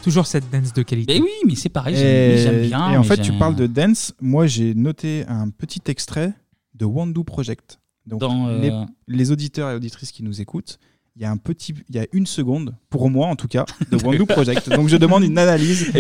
Toujours 0.03 0.27
cette 0.27 0.51
dance 0.51 0.73
de 0.73 0.83
qualité. 0.83 1.17
Et 1.17 1.21
oui, 1.21 1.31
mais 1.47 1.55
c'est 1.55 1.69
pareil, 1.69 1.95
Et, 1.97 2.39
j'aime 2.39 2.63
bien. 2.67 2.93
et 2.93 2.97
en 2.97 3.03
fait, 3.03 3.21
tu 3.21 3.33
parles 3.33 3.55
de 3.57 3.67
dance. 3.67 4.13
Moi, 4.21 4.47
j'ai 4.47 4.75
noté 4.75 5.25
un 5.29 5.49
petit 5.51 5.83
extrait 5.87 6.35
de 6.75 6.85
Wandu 6.85 7.25
Project. 7.25 7.79
Donc, 8.07 8.21
Dans, 8.21 8.49
euh, 8.49 8.61
les, 8.61 8.73
les 9.07 9.31
auditeurs 9.31 9.71
et 9.71 9.75
auditrices 9.77 10.11
qui 10.11 10.23
nous 10.25 10.41
écoutent, 10.41 10.79
il 11.15 11.21
y 11.23 11.25
a 11.27 11.31
un 11.31 11.37
petit, 11.37 11.75
il 11.91 11.95
y 11.95 11.99
a 11.99 12.07
une 12.13 12.25
seconde, 12.27 12.75
pour 12.89 13.11
moi 13.11 13.27
en 13.27 13.37
tout 13.37 13.47
cas, 13.49 13.67
de 13.91 13.97
Wandu 14.03 14.25
Project. 14.25 14.71
Donc, 14.71 14.89
je 14.89 14.97
demande 14.97 15.23
une 15.25 15.37
analyse 15.37 15.93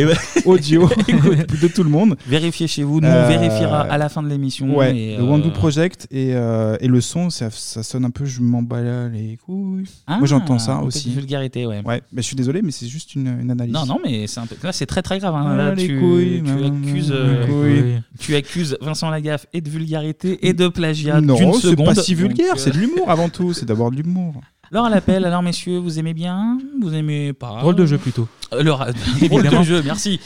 audio 0.46 0.88
de 1.09 1.68
tout 1.68 1.83
le 1.85 1.90
monde. 1.90 2.16
Vérifiez 2.27 2.66
chez 2.66 2.83
vous, 2.83 3.01
nous 3.01 3.09
on 3.09 3.11
Euh, 3.11 3.29
vérifiera 3.29 3.83
à 3.83 3.98
la 3.98 4.09
fin 4.09 4.22
de 4.22 4.29
l'émission. 4.29 4.75
Ouais, 4.75 4.96
et, 4.96 5.16
le 5.18 5.22
euh, 5.22 5.27
Wandu 5.27 5.51
Project 5.51 6.09
et, 6.11 6.35
euh, 6.35 6.77
et 6.81 6.88
le 6.88 7.01
son, 7.03 7.29
ça, 7.29 7.51
ça 7.51 7.83
sonne 7.83 8.07
un 8.07 8.11
peu 8.11 8.25
je 8.25 8.40
m'en 8.40 8.62
bats 8.62 9.09
les 9.09 9.37
couilles. 9.44 9.85
Ah, 10.07 10.16
Moi 10.18 10.27
j'entends 10.27 10.59
ça 10.59 10.79
aussi. 10.83 11.11
vulgarité, 11.11 11.66
ouais. 11.66 11.83
Ouais, 11.85 12.01
mais 12.12 12.22
je 12.22 12.27
suis 12.27 12.37
désolé, 12.37 12.62
mais 12.62 12.70
c'est 12.72 12.87
juste 12.88 13.14
une, 13.14 13.27
une 13.40 13.51
analyse. 13.51 13.75
Non, 13.75 13.85
non, 13.85 13.98
mais 14.03 14.27
c'est 14.27 14.40
un 14.40 14.46
peu... 14.46 14.57
là 14.62 14.72
c'est 14.72 14.87
très 14.87 15.03
très 15.03 15.18
grave. 15.18 15.35
hein. 15.35 15.44
Ah, 15.46 15.57
Là, 15.57 15.75
les 15.75 15.87
tu, 15.88 15.98
couilles, 16.01 16.42
tu 16.42 16.64
accuses, 16.64 17.12
euh, 17.14 17.46
couilles. 17.46 18.03
tu 18.18 18.35
accuses 18.35 18.79
Vincent 18.81 19.11
Lagaffe 19.11 19.46
et 19.53 19.61
de 19.61 19.68
vulgarité 19.68 20.38
et 20.48 20.55
de 20.55 20.68
plagiat 20.68 21.20
Non, 21.20 21.53
c'est 21.53 21.77
pas 21.77 21.94
si 21.94 22.14
vulgaire, 22.14 22.55
euh, 22.55 22.57
c'est 22.59 22.70
de 22.75 22.79
l'humour 22.79 23.11
avant 23.11 23.29
tout, 23.29 23.53
c'est 23.53 23.66
d'avoir 23.66 23.90
de 23.90 23.96
l'humour. 23.96 24.35
Alors 24.72 24.87
à 24.87 24.90
l'appel, 24.90 25.24
alors 25.26 25.42
messieurs, 25.42 25.76
vous 25.78 25.98
aimez 25.98 26.14
bien 26.14 26.58
Vous 26.80 26.94
aimez 26.94 27.35
pas? 27.35 27.58
Drôle 27.61 27.76
de 27.76 27.85
jeu 27.85 27.98
plutôt. 27.98 28.26
Euh, 28.54 28.62
le 28.62 28.72
ra- 28.72 28.90
Drôle 29.20 29.40
Évidemment. 29.40 29.61
de 29.61 29.66
jeu, 29.66 29.82
merci. 29.85 30.18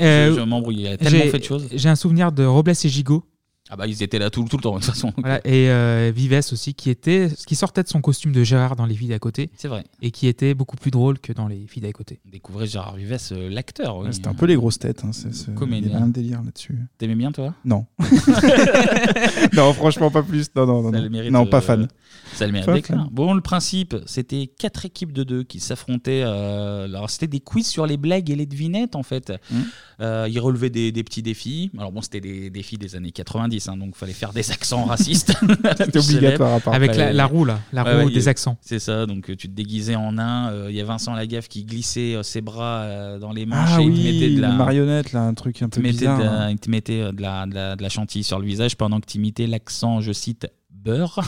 Euh, 0.00 0.32
je 0.34 0.40
je 0.40 0.44
m'embrouille, 0.44 0.76
il 0.76 0.82
y 0.82 0.88
a 0.88 0.96
tellement 0.96 1.18
j'ai- 1.18 1.30
fait 1.30 1.38
de 1.38 1.44
choses. 1.44 1.68
J'ai 1.72 1.88
un 1.88 1.94
souvenir 1.96 2.32
de 2.32 2.44
Robles 2.44 2.72
et 2.72 2.88
Gigot. 2.88 3.24
Ah 3.70 3.76
bah 3.76 3.86
ils 3.86 4.02
étaient 4.02 4.18
là 4.18 4.30
tout, 4.30 4.44
tout 4.44 4.56
le 4.56 4.62
temps 4.62 4.74
de 4.76 4.80
toute 4.80 4.86
façon. 4.94 5.12
Voilà, 5.18 5.40
et 5.46 5.68
euh, 5.68 6.10
Vives 6.14 6.40
aussi, 6.52 6.72
qui 6.72 6.88
était, 6.88 7.28
qui 7.46 7.54
sortait 7.54 7.82
de 7.82 7.88
son 7.88 8.00
costume 8.00 8.32
de 8.32 8.42
Gérard 8.42 8.76
dans 8.76 8.86
Les 8.86 8.94
filles 8.94 9.08
d'à 9.08 9.18
côté. 9.18 9.50
C'est 9.58 9.68
vrai. 9.68 9.84
Et 10.00 10.10
qui 10.10 10.26
était 10.26 10.54
beaucoup 10.54 10.76
plus 10.78 10.90
drôle 10.90 11.18
que 11.18 11.34
dans 11.34 11.46
Les 11.48 11.66
filles 11.68 11.82
d'à 11.82 11.92
côté. 11.92 12.18
Découvrez 12.24 12.66
Gérard 12.66 12.96
Vives, 12.96 13.16
euh, 13.32 13.50
l'acteur. 13.50 13.98
oui. 13.98 14.06
Ouais, 14.06 14.12
C'était 14.12 14.28
un 14.28 14.34
peu 14.34 14.46
les 14.46 14.56
grosses 14.56 14.78
têtes. 14.78 15.02
Hein, 15.04 15.10
c'est- 15.12 15.34
c'est- 15.34 15.48
Il 15.48 15.52
y 15.52 15.54
Comédien. 15.56 15.94
avait 15.96 16.04
un 16.04 16.08
délire 16.08 16.40
là-dessus. 16.42 16.78
T'aimais 16.96 17.14
bien 17.14 17.30
toi? 17.30 17.52
Non. 17.66 17.84
non, 19.52 19.72
franchement, 19.74 20.10
pas 20.10 20.22
plus. 20.22 20.46
Non, 20.56 20.66
non, 20.66 20.82
non. 20.82 20.90
Ça 20.90 20.96
non. 20.96 21.02
le 21.04 21.10
mérite, 21.10 21.30
non, 21.32 21.46
pas 21.46 21.58
euh, 21.58 21.60
fan. 21.60 21.88
Ça 22.34 22.46
le 22.46 22.52
mérite. 22.52 22.92
Bon, 23.10 23.32
le 23.34 23.40
principe, 23.40 23.96
c'était 24.06 24.46
quatre 24.58 24.84
équipes 24.84 25.12
de 25.12 25.24
deux 25.24 25.42
qui 25.44 25.60
s'affrontaient. 25.60 26.22
euh, 26.24 26.84
alors, 26.84 27.10
c'était 27.10 27.26
des 27.26 27.40
quiz 27.40 27.66
sur 27.66 27.86
les 27.86 27.96
blagues 27.96 28.30
et 28.30 28.36
les 28.36 28.46
devinettes, 28.46 28.94
en 28.96 29.02
fait. 29.02 29.32
Mmh. 29.50 29.56
Euh, 30.00 30.28
ils 30.30 30.38
relevaient 30.38 30.70
des, 30.70 30.92
des 30.92 31.02
petits 31.02 31.22
défis. 31.22 31.70
Alors, 31.78 31.90
bon, 31.90 32.00
c'était 32.02 32.20
des 32.20 32.50
défis 32.50 32.76
des 32.78 32.94
années 32.94 33.10
90, 33.10 33.68
hein, 33.68 33.76
donc 33.76 33.88
il 33.94 33.98
fallait 33.98 34.12
faire 34.12 34.32
des 34.32 34.50
accents 34.52 34.84
racistes. 34.84 35.32
C'était 35.78 35.98
obligatoire, 35.98 36.54
à 36.54 36.60
part. 36.60 36.74
Avec 36.74 36.94
la- 36.96 37.12
la 37.12 37.26
roue, 37.26 37.44
là, 37.44 37.58
la 37.72 37.82
roue 38.02 38.10
des 38.10 38.28
accents. 38.28 38.56
C'est 38.60 38.78
ça, 38.78 39.06
donc 39.06 39.28
euh, 39.30 39.34
tu 39.36 39.48
te 39.48 39.54
déguisais 39.54 39.96
en 39.96 40.12
nain. 40.12 40.50
euh, 40.52 40.66
Il 40.70 40.76
y 40.76 40.80
a 40.80 40.84
Vincent 40.84 41.14
Lagaffe 41.14 41.48
qui 41.48 41.64
glissait 41.64 42.14
euh, 42.14 42.22
ses 42.22 42.40
bras 42.42 42.82
euh, 42.82 43.18
dans 43.18 43.32
les 43.32 43.46
manches 43.46 43.70
Ah 43.72 43.80
et 43.80 43.84
il 43.84 43.92
te 43.92 43.96
oui, 43.98 44.04
mettait 44.12 44.34
de 44.36 44.40
la. 44.40 44.50
les 44.50 44.56
marionnettes, 44.56 45.12
là, 45.12 45.22
un 45.22 45.34
truc 45.34 45.62
un 45.62 45.68
te 45.68 45.76
peu 45.76 45.82
mettait 45.82 45.98
bizarre. 45.98 46.18
de 46.18 46.24
la- 46.24 46.42
hein. 46.42 46.50
il 46.50 46.58
te 46.58 46.70
mettait 46.70 47.00
euh, 47.00 47.12
de 47.12 47.22
la, 47.22 47.46
de, 47.46 47.54
la, 47.54 47.74
de 47.76 47.82
la 47.82 47.88
chantilly 47.88 48.22
sur 48.22 48.38
le 48.38 48.46
visage 48.46 48.76
pendant 48.76 49.00
que 49.00 49.06
tu 49.06 49.18
imitais 49.18 49.46
l'accent, 49.48 50.00
je 50.00 50.12
cite, 50.12 50.46
beurre. 50.88 51.20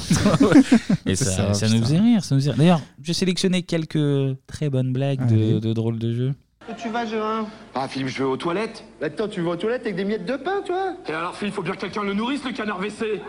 Et 1.07 1.15
ça, 1.17 1.25
ça, 1.25 1.55
ça 1.55 1.69
nous 1.69 1.81
faisait 1.83 1.99
rire. 1.99 2.25
Ça 2.25 2.35
nous 2.35 2.41
faisait 2.41 2.51
rire. 2.51 2.59
D'ailleurs, 2.59 2.81
j'ai 3.03 3.13
sélectionné 3.13 3.63
quelques 3.63 4.37
très 4.47 4.71
bonnes 4.71 4.93
blagues 4.93 5.27
de, 5.27 5.35
Allez. 5.35 5.61
de 5.61 5.73
drôles 5.73 5.99
de 5.99 6.13
jeux. 6.13 6.35
Où 6.69 6.73
tu 6.81 6.89
vas, 6.89 7.05
Gérin 7.07 7.47
Ah, 7.75 7.89
Philippe, 7.89 8.09
je 8.09 8.19
vais 8.19 8.25
aux 8.29 8.37
toilettes. 8.37 8.85
Attends, 9.03 9.29
tu 9.29 9.41
vas 9.43 9.51
aux 9.53 9.57
toilettes 9.57 9.83
avec 9.83 9.97
des 9.97 10.05
miettes 10.05 10.25
de 10.27 10.37
pain, 10.37 10.63
toi 10.65 10.95
Et 11.09 11.13
alors, 11.13 11.35
Phil, 11.35 11.51
faut 11.51 11.63
bien 11.63 11.73
que 11.75 11.81
quelqu'un 11.81 12.03
le 12.05 12.15
nourrisse, 12.15 12.45
le 12.45 12.53
canard 12.53 12.79
WC. 12.79 13.21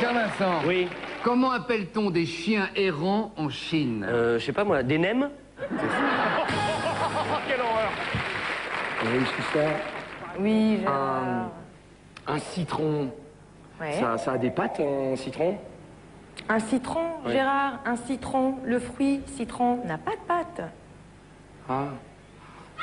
Cher 0.00 0.12
Vincent. 0.14 0.60
Oui. 0.66 0.88
Comment 1.22 1.52
appelle-t-on 1.52 2.10
des 2.10 2.26
chiens 2.26 2.68
errants 2.74 3.32
en 3.36 3.48
Chine 3.48 4.04
Euh, 4.08 4.38
je 4.38 4.44
sais 4.44 4.52
pas 4.52 4.64
moi, 4.64 4.82
des 4.82 4.98
nems 4.98 5.30
Quelle 7.48 7.60
horreur 7.60 7.90
Oui, 9.04 9.20
c'est 9.36 9.58
ça. 9.58 9.64
Oui, 10.40 10.78
un 12.26 12.38
citron. 12.38 13.10
Ouais. 13.80 13.92
Ça, 13.92 14.18
ça 14.18 14.32
a 14.32 14.38
des 14.38 14.50
pattes, 14.50 14.80
un 14.80 15.16
citron? 15.16 15.58
Un 16.48 16.58
citron, 16.60 17.00
Ouais. 17.24 17.32
Gérard, 17.32 17.80
un 17.84 17.96
citron, 17.96 18.56
le 18.64 18.78
fruit 18.78 19.20
citron 19.26 19.84
n'a 19.84 19.98
pas 19.98 20.12
de 20.12 20.20
pâte. 20.26 20.62
Ah. 21.68 21.84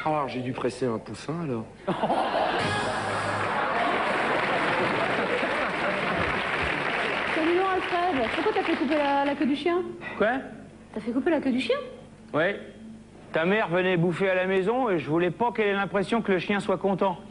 Alors, 0.06 0.28
j'ai 0.30 0.40
dû 0.42 0.52
presser 0.54 0.86
un 0.86 0.98
poussin, 0.98 1.34
alors. 1.44 1.66
Salut 7.36 7.56
non, 7.58 7.64
Alfred. 7.74 8.30
Pourquoi 8.36 8.52
t'as 8.54 8.64
fait 8.64 8.76
couper 8.76 8.98
la, 8.98 9.26
la 9.26 9.36
queue 9.36 9.46
du 9.46 9.56
chien? 9.56 9.78
Quoi? 10.18 10.28
T'as 10.94 11.00
fait 11.02 11.12
couper 11.12 11.30
la 11.32 11.40
queue 11.40 11.52
du 11.52 11.60
chien? 11.60 11.78
Ouais. 12.34 12.60
Ta 13.32 13.46
mère 13.46 13.68
venait 13.70 13.96
bouffer 13.98 14.30
à 14.30 14.36
la 14.36 14.46
maison 14.46 14.90
et 14.90 14.98
je 15.00 15.08
voulais 15.10 15.30
pas 15.32 15.52
qu'elle 15.52 15.68
ait 15.68 15.74
l'impression 15.74 16.22
que 16.22 16.32
le 16.32 16.40
chien 16.40 16.60
soit 16.60 16.78
content. 16.78 17.18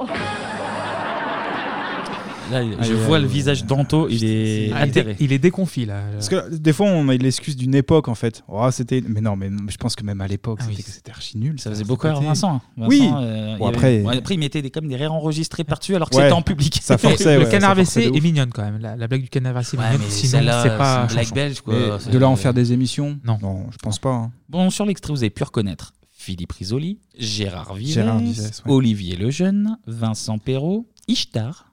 Là, 2.51 2.63
Ah, 2.79 2.83
je 2.83 2.95
vois 2.95 3.19
le 3.19 3.27
visage 3.27 3.65
d'Anto, 3.65 4.09
il 4.09 4.25
est 4.25 4.71
Ah, 4.75 4.87
il 5.21 5.33
est 5.33 5.39
déconfit 5.39 5.85
là. 5.87 6.01
Parce 6.13 6.29
que 6.29 6.55
des 6.57 6.73
fois, 6.73 6.87
on 6.89 7.09
a 7.09 7.15
l'excuse 7.15 7.57
d'une 7.57 7.75
époque 7.75 8.09
en 8.09 8.15
fait. 8.15 8.43
Oh, 8.49 8.69
c'était. 8.71 9.03
Mais 9.07 9.21
non, 9.21 9.37
mais 9.37 9.51
je 9.69 9.77
pense 9.77 9.95
que 9.97 10.03
même 10.05 10.21
à 10.21 10.27
l'époque, 10.29 10.61
c'était 10.63 10.83
c'était 10.83 11.11
archi 11.11 11.37
nul. 11.39 11.55
Ah 11.59 11.63
Ça 11.63 11.71
faisait 11.71 11.85
beaucoup. 11.85 12.07
Vincent. 12.07 12.55
hein. 12.57 12.61
Vincent, 12.77 12.89
Oui. 12.89 13.11
euh, 13.13 13.51
il 13.55 13.59
Bon, 13.59 13.65
y 13.67 13.69
avait- 13.69 13.77
après, 14.03 14.19
après, 14.19 14.35
il 14.35 14.39
mettait 14.39 14.63
des, 14.63 14.71
comme 14.71 14.89
des 14.89 14.97
rires 14.97 15.13
enregistrés 15.13 15.65
par-dessus 15.65 15.95
alors 15.95 16.09
que 16.11 16.17
Ouais, 16.17 16.23
c'était 16.23 16.33
en 16.33 16.43
public. 16.43 16.79
ça 16.83 16.97
forçait, 16.99 17.37
le 17.39 17.45
ouais, 17.45 17.51
canard 17.51 17.75
WC 17.77 18.05
est 18.15 18.21
mignonne 18.21 18.51
quand 18.51 18.63
même. 18.63 18.79
La, 18.79 18.97
la 18.97 19.09
blague 19.09 19.23
du 19.23 19.29
canard 19.29 19.55
WC 19.55 19.75
est 19.77 19.79
Ouais, 19.81 19.85
mignonne. 19.87 20.03
mais 20.05 20.11
Sinon, 20.11 20.31
celle-là, 20.31 20.63
c'est 20.63 20.77
pas. 20.79 21.07
c'est 21.09 21.15
une 21.15 21.21
blague 21.21 21.35
belge, 21.35 21.61
quoi. 21.61 21.75
Mais 21.75 21.99
C'est- 21.99 22.11
de 22.11 22.19
là 22.19 22.27
à 22.27 22.31
en 22.31 22.37
faire 22.37 22.55
des 22.55 22.73
émissions? 22.73 23.19
Non. 23.25 23.39
je 23.71 23.77
pense 23.79 23.99
pas. 23.99 24.13
hein. 24.13 24.33
Bon, 24.49 24.71
sur 24.71 24.85
l'extrait, 24.87 25.13
vous 25.13 25.23
avez 25.23 25.31
pu 25.31 25.43
reconnaître 25.45 25.93
Philippe 26.11 26.53
Risoli, 26.53 26.99
Gérard 27.19 27.75
Vives, 27.75 27.95
Gérard 27.95 28.19
Vives, 28.19 28.41
ouais. 28.41 28.73
Olivier 28.73 29.17
Lejeune, 29.17 29.79
Vincent 29.87 30.39
Perrault, 30.39 30.87
Ishtar. 31.07 31.68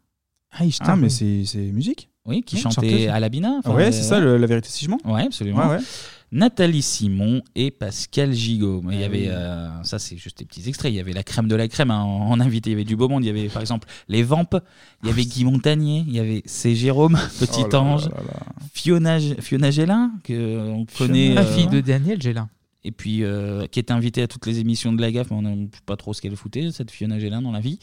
Ah, 0.58 0.66
Ishtar, 0.66 0.90
Ah, 0.92 0.96
mais 0.96 1.04
oui. 1.08 1.12
c'est 1.12 1.42
c'est 1.46 1.72
musique 1.72 2.10
Oui, 2.26 2.42
qui 2.44 2.56
Ouais, 2.56 2.62
chantait 2.62 2.90
chanteuse. 2.90 3.08
à 3.10 3.20
l'Abina. 3.20 3.60
Ah 3.66 3.72
ouais, 3.72 3.92
c'est 3.92 4.04
ça, 4.04 4.20
le- 4.20 4.38
La 4.38 4.48
vérité 4.48 4.70
si 4.70 4.86
je 4.86 4.90
mens 4.90 5.00
Ouais, 5.06 5.24
absolument. 5.24 5.68
Ouais, 5.70 5.76
ouais. 5.78 5.84
Nathalie 6.32 6.82
Simon 6.82 7.42
et 7.56 7.72
Pascal 7.72 8.34
Gigot. 8.34 8.82
Mais 8.84 8.96
Il 8.96 9.00
y 9.00 9.04
Ah 9.04 9.06
avait, 9.06 9.20
oui. 9.20 9.28
euh, 9.30 9.84
ça 9.84 10.00
c'est 10.00 10.18
juste 10.18 10.40
des 10.40 10.46
petits 10.46 10.68
extraits, 10.68 10.92
il 10.92 10.96
y 10.96 11.00
avait 11.00 11.14
la 11.14 11.24
crème 11.24 11.48
de 11.48 11.56
la 11.56 11.68
crème 11.68 11.92
hein, 11.92 12.02
en, 12.02 12.32
en 12.32 12.40
invité, 12.40 12.72
il 12.72 12.74
y 12.74 12.76
avait 12.76 12.84
du 12.84 12.96
beau 12.96 13.08
monde, 13.08 13.24
il 13.24 13.28
y 13.28 13.30
avait 13.30 13.48
par 13.48 13.62
exemple 13.62 13.88
les 14.10 14.24
Vampes, 14.24 14.58
il 15.04 15.10
y 15.10 15.12
avait 15.12 15.24
Guy 15.24 15.46
Montagnier, 15.46 16.04
il 16.08 16.14
y 16.14 16.20
avait 16.20 16.42
C'est 16.46 16.76
Jérôme, 16.76 17.18
Petit 17.40 17.62
Oh 17.66 17.70
là 17.72 17.82
Ange, 17.82 18.06
là 18.10 18.18
là. 18.28 18.40
Fiona, 18.74 19.20
G- 19.20 19.36
Fiona 19.40 19.72
Gélin, 19.72 20.12
que 20.24 20.58
on 20.72 20.86
connaît. 20.98 21.34
La 21.36 21.42
euh, 21.42 21.56
fille 21.56 21.68
de 21.68 21.80
Daniel 21.80 22.22
Gélin. 22.22 22.50
Et 22.88 22.92
puis, 22.92 23.24
euh, 23.24 23.66
qui 23.66 23.80
était 23.80 23.94
invitée 23.94 24.22
à 24.22 24.28
toutes 24.28 24.46
les 24.46 24.60
émissions 24.60 24.94
de 24.94 25.02
la 25.02 25.12
gaffe, 25.12 25.32
mais 25.32 25.38
on 25.38 25.42
ne 25.42 25.66
sait 25.66 25.72
pas 25.88 25.96
trop 25.98 26.14
ce 26.14 26.22
qu'elle 26.22 26.36
foutait, 26.36 26.70
cette 26.72 26.92
Fiona 26.92 27.18
Gélin 27.18 27.42
dans 27.42 27.52
la 27.52 27.60
vie. 27.60 27.80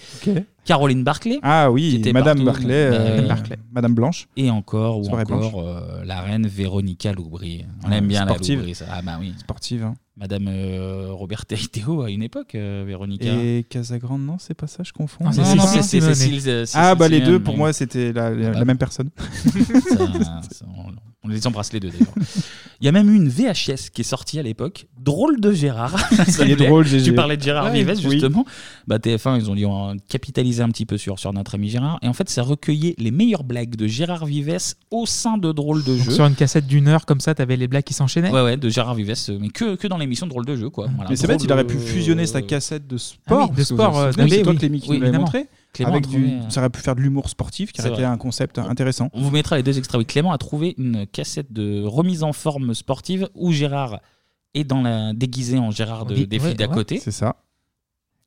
Caroline 0.65 1.03
Barclay. 1.03 1.41
Ah 1.43 1.73
oui, 1.73 1.97
était 1.97 2.13
Madame 2.13 2.37
partout. 2.39 2.45
Barclay, 2.45 2.91
Bah, 2.91 2.97
euh, 2.97 3.27
Barclay. 3.27 3.57
Madame 3.73 3.95
Blanche. 3.95 4.29
Et 4.37 4.49
encore, 4.49 5.01
ou 5.01 5.05
Soirée 5.05 5.25
encore, 5.25 5.61
euh, 5.67 6.05
la 6.05 6.21
reine 6.21 6.47
Véronica 6.47 7.13
Loubry. 7.13 7.65
On 7.85 7.91
Ouais, 7.91 7.97
aime 7.97 8.07
bien 8.07 8.23
sportive. 8.23 8.55
la 8.55 8.61
Loubry, 8.61 8.75
ça. 8.77 8.85
Ah 8.93 9.03
bah 9.03 9.17
oui. 9.21 9.35
Sportive. 9.39 9.83
hein. 9.83 9.95
Madame 10.17 10.47
euh, 10.47 11.09
Roberta 11.11 11.57
Iteo 11.57 12.03
à 12.03 12.11
une 12.11 12.23
époque, 12.23 12.55
euh, 12.55 12.85
Véronica. 12.87 13.27
Et 13.27 13.65
Casagrande, 13.69 14.23
non, 14.25 14.37
c'est 14.39 14.55
pas 14.55 14.67
ça, 14.69 14.85
je 14.85 14.93
confonds. 14.93 15.25
Non, 15.25 15.33
c'est 15.33 15.41
Non, 15.43 15.57
non, 15.57 15.63
Cécile 15.67 16.41
c'est- 16.41 16.77
Ah 16.77 16.95
bah 16.95 17.09
les 17.09 17.21
deux, 17.23 17.41
pour 17.41 17.57
moi, 17.57 17.73
c'était 17.73 18.13
la, 18.13 18.31
la- 18.31 18.49
Ah 18.49 18.53
bah. 18.53 18.59
la 18.61 18.65
même 18.65 18.79
personne. 18.79 19.11
Ça- 19.17 20.43
ça, 20.51 20.65
on, 20.77 20.93
on 21.25 21.29
les 21.29 21.47
embrasse 21.47 21.73
les 21.73 21.81
deux 21.81 21.91
d'ailleurs. 21.91 22.15
Il 22.81 22.87
y 22.87 22.89
a 22.89 22.93
même 22.93 23.09
eu 23.11 23.15
une 23.15 23.29
VHS 23.29 23.91
qui 23.93 24.01
est 24.01 24.05
sortie 24.05 24.41
à 24.41 24.43
l'époque, 24.43 24.87
drôle 24.99 25.41
de 25.41 25.53
Gérard. 25.53 25.97
Ça 26.29 26.45
est 26.45 26.57
drôle. 26.57 26.85
Tu 26.89 27.15
parlais 27.15 27.37
de 27.37 27.43
Gérard 27.43 27.67
Ouais, 27.67 27.85
Vives 27.85 28.01
oui. 28.05 28.11
justement. 28.11 28.45
Bah, 28.89 28.99
TF1, 28.99 29.39
ils 29.39 29.49
ont 29.51 29.55
dit 29.55 29.65
on 29.65 29.97
capitaliser 30.09 30.65
un 30.65 30.69
petit 30.69 30.85
peu 30.85 30.99
sur, 30.99 31.17
sur 31.21 31.33
notre 31.33 31.55
ami 31.55 31.69
Gérard. 31.69 32.01
Et 32.03 32.09
en 32.09 32.13
fait, 32.13 32.29
ça 32.29 32.43
recueillait 32.43 32.97
les 32.99 33.13
meilleures 33.13 33.45
blagues 33.45 33.77
de 33.77 33.87
Gérard 33.87 34.27
Vives 34.27 34.75
au 34.91 35.07
sein 35.07 35.39
de 35.39 35.53
Drôle 35.53 35.85
de 35.85 35.95
Donc, 35.97 36.05
jeu. 36.07 36.11
sur 36.11 36.27
une 36.27 36.35
cassette 36.35 36.67
d'une 36.67 36.89
heure 36.89 37.07
comme 37.07 37.21
ça, 37.21 37.37
t'avais 37.37 37.57
les 37.57 37.69
blagues 37.69 37.85
qui 37.85 37.95
s'enchaînaient. 37.95 38.33
Ouais, 38.33 38.43
ouais, 38.43 38.57
de 38.57 38.69
Gérard 38.69 38.97
Vives, 38.97 39.15
mais 39.41 39.51
que, 39.51 39.77
que 39.77 39.87
dans 39.87 39.99
l'émission 39.99 40.27
Drôle 40.27 40.45
de 40.45 40.57
jeu, 40.57 40.69
quoi. 40.69 40.89
Voilà, 40.97 41.11
Mais 41.11 41.15
c'est 41.17 41.29
bête, 41.29 41.45
il 41.45 41.53
aurait 41.53 41.67
pu 41.67 41.79
fusionner 41.79 42.27
sa 42.27 42.43
cassette 42.43 42.89
de 42.89 42.97
sport. 42.97 43.43
Ah 43.43 43.45
oui, 43.45 43.51
de 43.53 43.57
que 43.59 43.63
sport, 43.65 43.97
euh, 43.97 44.11
c'est 44.13 44.43
toi, 44.43 44.55
qui 44.57 44.69
nous 44.69 44.81
l'avait 44.81 44.97
évidemment. 44.97 45.19
montré. 45.21 45.47
Clément 45.73 45.93
Avec 45.93 46.05
a 46.05 46.09
du, 46.09 46.15
trouvé, 46.27 46.51
ça 46.51 46.61
aurait 46.61 46.71
pu 46.71 46.81
faire 46.81 46.95
de 46.95 47.01
l'humour 47.01 47.29
sportif, 47.31 47.73
qui 47.73 47.81
aurait 47.81 47.93
été 47.93 48.05
un 48.05 48.19
concept 48.19 48.59
intéressant. 48.59 49.09
On 49.15 49.23
vous 49.23 49.31
mettra 49.31 49.57
les 49.57 49.63
deux 49.63 49.79
extraits. 49.79 49.99
Oui, 49.99 50.05
Clément 50.05 50.33
a 50.33 50.39
trouvé 50.39 50.75
une 50.77 51.07
cassette 51.07 51.51
de 51.53 51.83
remise 51.85 52.23
en 52.23 52.33
forme 52.35 52.75
sportive 52.75 53.29
où 53.35 53.53
Gérard 53.53 54.01
est 54.55 54.65
dans 54.65 54.83
la, 54.83 55.15
déguisé 55.15 55.59
en 55.59 55.71
Gérard 55.71 56.05
de- 56.05 56.15
Oui, 56.15 56.27
des 56.27 56.39
ouais, 56.39 56.49
filles 56.49 56.55
d'à 56.57 56.69
ouais. 56.69 56.75
côté. 56.75 56.99
C'est 56.99 57.11
ça. 57.11 57.37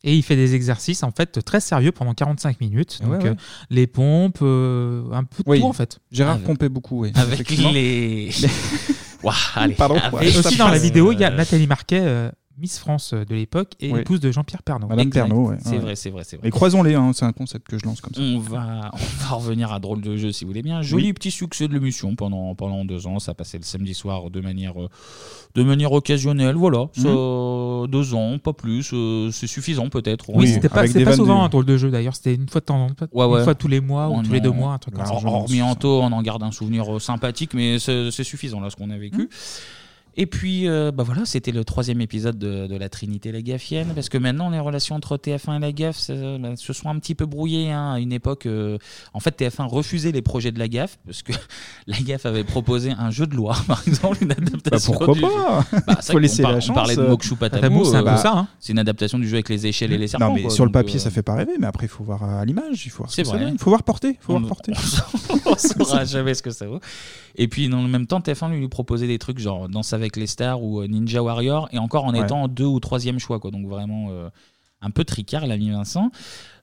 Et 0.03 0.15
il 0.15 0.23
fait 0.23 0.35
des 0.35 0.53
exercices 0.55 1.01
en 1.03 1.11
fait 1.11 1.43
très 1.43 1.59
sérieux 1.59 1.91
pendant 1.91 2.13
45 2.13 2.59
minutes. 2.61 2.99
Donc 3.03 3.11
Ouais, 3.11 3.17
ouais. 3.23 3.29
euh, 3.29 3.35
les 3.69 3.87
pompes, 3.87 4.39
euh, 4.41 5.03
un 5.11 5.23
peu 5.23 5.43
de 5.43 5.49
Oui. 5.49 5.59
tout 5.59 5.65
en 5.67 5.73
fait. 5.73 5.99
Gérard 6.11 6.35
Avec- 6.35 6.45
pompait 6.47 6.69
beaucoup, 6.69 7.01
oui. 7.01 7.11
Avec 7.15 7.49
les. 7.49 8.29
Ouah, 9.23 9.33
allez. 9.55 9.73
Pardon. 9.75 9.95
Avec- 9.97 10.33
Et 10.35 10.37
aussi 10.37 10.57
dans 10.57 10.67
la 10.67 10.77
vidéo, 10.77 11.11
il 11.11 11.19
y 11.19 11.23
a 11.23 11.29
Nathalie 11.31 11.65
Marquet, 11.67 12.01
euh, 12.03 12.29
Miss 12.57 12.79
France 12.79 13.13
de 13.13 13.35
l'époque 13.35 13.73
et 13.81 13.91
Oui. 13.91 13.99
épouse 13.99 14.19
de 14.21 14.31
Jean-Pierre 14.31 14.63
Pernaut. 14.63 14.87
Madame 14.87 15.07
Exact. 15.07 15.27
Pernaut, 15.27 15.49
ouais. 15.49 15.57
C'est 15.59 15.71
Ouais. 15.71 15.77
vrai, 15.79 15.95
c'est 15.95 16.09
vrai, 16.09 16.23
c'est 16.23 16.37
vrai. 16.37 16.45
Mais 16.45 16.51
croisons-les, 16.51 16.95
hein, 16.95 17.11
c'est 17.13 17.25
un 17.25 17.33
concept 17.33 17.67
que 17.67 17.77
je 17.77 17.85
lance 17.85 17.99
comme 17.99 18.13
ça. 18.13 18.21
On 18.21 18.39
va, 18.39 18.91
on 18.93 18.97
va 19.29 19.35
revenir 19.35 19.73
à 19.73 19.79
drôle 19.79 19.99
de 20.01 20.15
jeu 20.15 20.31
si 20.31 20.45
vous 20.45 20.51
voulez 20.51 20.61
bien. 20.61 20.81
Joli 20.81 21.07
Oui. 21.07 21.13
petit 21.13 21.31
succès 21.31 21.67
de 21.67 21.73
l'émission 21.73 22.15
pendant, 22.15 22.55
pendant 22.55 22.85
deux 22.85 23.07
ans. 23.07 23.19
Ça 23.19 23.33
passait 23.33 23.57
le 23.57 23.63
samedi 23.63 23.93
soir 23.93 24.29
de 24.29 24.39
manière, 24.39 24.81
euh, 24.81 24.87
de 25.55 25.63
manière 25.63 25.91
occasionnelle. 25.91 26.55
Voilà, 26.55 26.87
ça, 26.93 27.03
deux 27.03 28.13
ans, 28.13 28.37
pas 28.39 28.53
plus. 28.53 28.91
euh, 28.93 29.31
c'est 29.31 29.47
suffisant 29.47 29.89
peut-être. 29.89 30.29
Oui, 30.33 30.47
c'était 30.47 30.69
pas, 30.69 30.83
pas 30.87 31.13
souvent 31.15 31.39
de- 31.41 31.45
un 31.45 31.49
drôle 31.49 31.65
de 31.65 31.75
jeu 31.77 31.91
d'ailleurs, 31.91 32.15
c'était 32.15 32.35
une 32.35 32.47
fois 32.47 32.61
de 32.61 32.65
temps 32.65 32.85
en 32.85 32.89
temps, 32.89 33.07
Ouais, 33.11 33.37
une 33.39 33.43
fois 33.43 33.55
tous 33.55 33.67
les 33.67 33.81
mois 33.81 34.07
ou 34.07 34.13
On 34.13 34.23
tous 34.23 34.31
les 34.31 34.39
deux 34.41 34.49
en- 34.49 34.53
mois, 34.53 34.73
un 34.73 34.77
truc 34.77 34.95
comme 34.95 35.05
ça. 35.05 35.13
Hormis 35.13 35.61
Anto, 35.61 36.01
on 36.01 36.11
en 36.11 36.21
garde 36.21 36.43
un 36.43 36.51
souvenir 36.51 36.95
euh, 36.95 36.99
sympathique, 36.99 37.53
mais 37.53 37.79
c'est 37.79 38.11
c'est 38.11 38.23
suffisant 38.23 38.59
là 38.61 38.69
ce 38.69 38.75
qu'on 38.75 38.89
a 38.91 38.97
vécu. 38.97 39.23
Mmh. 39.23 39.27
Et 40.17 40.27
puis, 40.27 40.67
euh, 40.69 40.91
bah 40.91 41.03
voilà, 41.03 41.25
c'était 41.25 41.51
le 41.51 41.65
troisième 41.65 41.99
épisode 41.99 42.37
de, 42.37 42.67
de 42.67 42.77
la 42.77 42.87
Trinité 42.87 43.33
la 43.33 43.41
Gaffienne, 43.41 43.89
parce 43.93 44.07
que 44.07 44.17
maintenant 44.17 44.49
les 44.49 44.59
relations 44.59 44.95
entre 44.95 45.17
TF1 45.17 45.57
et 45.57 45.59
la 45.59 45.71
Gaffe 45.73 45.97
se, 45.97 46.37
bah, 46.37 46.55
se 46.55 46.71
sont 46.71 46.87
un 46.89 46.97
petit 46.99 47.15
peu 47.15 47.25
brouillées. 47.25 47.71
hein. 47.71 47.93
À 47.95 47.99
une 47.99 48.13
époque, 48.13 48.45
euh, 48.45 48.77
en 49.13 49.19
fait, 49.19 49.37
TF1 49.41 49.67
refusait 49.67 50.13
les 50.13 50.21
projets 50.21 50.53
de 50.53 50.59
la 50.59 50.69
Gaffe, 50.69 50.97
parce 51.05 51.21
que 51.21 51.33
la 51.87 51.97
Gaffe 51.99 52.25
avait 52.25 52.45
proposé 52.45 52.91
un 52.91 53.11
jeu 53.11 53.27
de 53.27 53.35
loi, 53.35 53.57
par 53.67 53.83
exemple, 53.85 54.19
une 54.21 54.31
adaptation. 54.31 54.93
Bah, 54.93 54.97
pourquoi 55.05 55.13
du 55.15 55.21
pas? 55.21 55.27
Jeu. 55.71 55.79
Bah, 55.85 55.97
c'est 55.99 56.05
Faut 56.07 56.13
vrai 56.13 56.21
laisser 56.21 56.43
la 56.43 56.49
on 56.55 56.59
chance, 56.61 56.75
parlait 56.75 56.95
de 56.95 57.01
euh. 57.01 57.09
Mokshu 57.09 57.35
Patamou, 57.35 57.61
Patamou, 57.61 57.85
c'est 57.85 57.97
un 57.97 58.03
peu 58.03 58.09
euh, 58.11 58.17
ça, 58.17 58.33
hein. 58.37 58.47
C'est 58.61 58.71
une 58.71 58.79
adaptation 58.79 59.19
du 59.19 59.27
jeu 59.27 59.35
avec 59.35 59.49
les 59.49 59.67
échelles 59.67 59.91
et 59.91 59.97
les 59.97 60.07
serpents. 60.07 60.29
Non, 60.29 60.33
mais 60.35 60.43
quoi. 60.43 60.49
sur 60.51 60.63
le 60.63 60.69
Donc, 60.69 60.73
papier, 60.81 60.95
euh, 60.95 60.99
ça 61.03 61.09
fait 61.11 61.23
pas 61.23 61.35
rêver, 61.35 61.53
mais 61.59 61.67
après, 61.67 61.87
il 61.87 61.89
faut 61.89 62.05
voir 62.05 62.23
à 62.23 62.45
l'image. 62.45 62.85
Il 62.85 62.89
faut 62.89 62.99
voir 62.99 63.09
ce 63.09 63.17
C'est 63.17 63.23
que 63.23 63.27
ça 63.27 63.35
vrai. 63.35 63.43
donne. 63.45 63.53
Il 63.55 63.59
faut 63.59 63.69
voir 63.69 63.83
porter. 63.83 64.17
Faut 64.21 64.33
On- 64.33 64.39
voir 64.39 64.47
porter. 64.47 64.71
on 65.45 65.55
saura 65.57 66.05
jamais 66.05 66.33
ce 66.33 66.41
que 66.41 66.51
ça 66.51 66.67
vaut. 66.67 66.79
Et 67.37 67.49
puis 67.49 67.67
dans 67.67 67.81
le 67.81 67.89
même 67.89 68.07
temps, 68.07 68.21
TF1 68.21 68.49
lui, 68.51 68.59
lui 68.61 68.69
proposait 68.69 69.07
des 69.07 69.19
trucs 69.19 69.39
genre 69.39 69.67
Danse 69.67 69.91
avec 70.05 70.15
les 70.17 70.27
stars 70.27 70.61
ou 70.63 70.81
euh, 70.81 70.87
Ninja 70.87 71.21
Warrior, 71.21 71.67
et 71.71 71.77
encore 71.79 72.05
en 72.05 72.13
Ouais. 72.13 72.23
étant 72.23 72.47
deux 72.47 72.65
ou 72.65 72.79
troisième 72.79 73.19
choix, 73.19 73.39
quoi. 73.39 73.51
Donc 73.51 73.67
vraiment 73.67 74.07
euh, 74.09 74.29
un 74.81 74.91
peu 74.91 75.03
tricard, 75.03 75.45
l'ami 75.47 75.71
Vincent. 75.71 76.11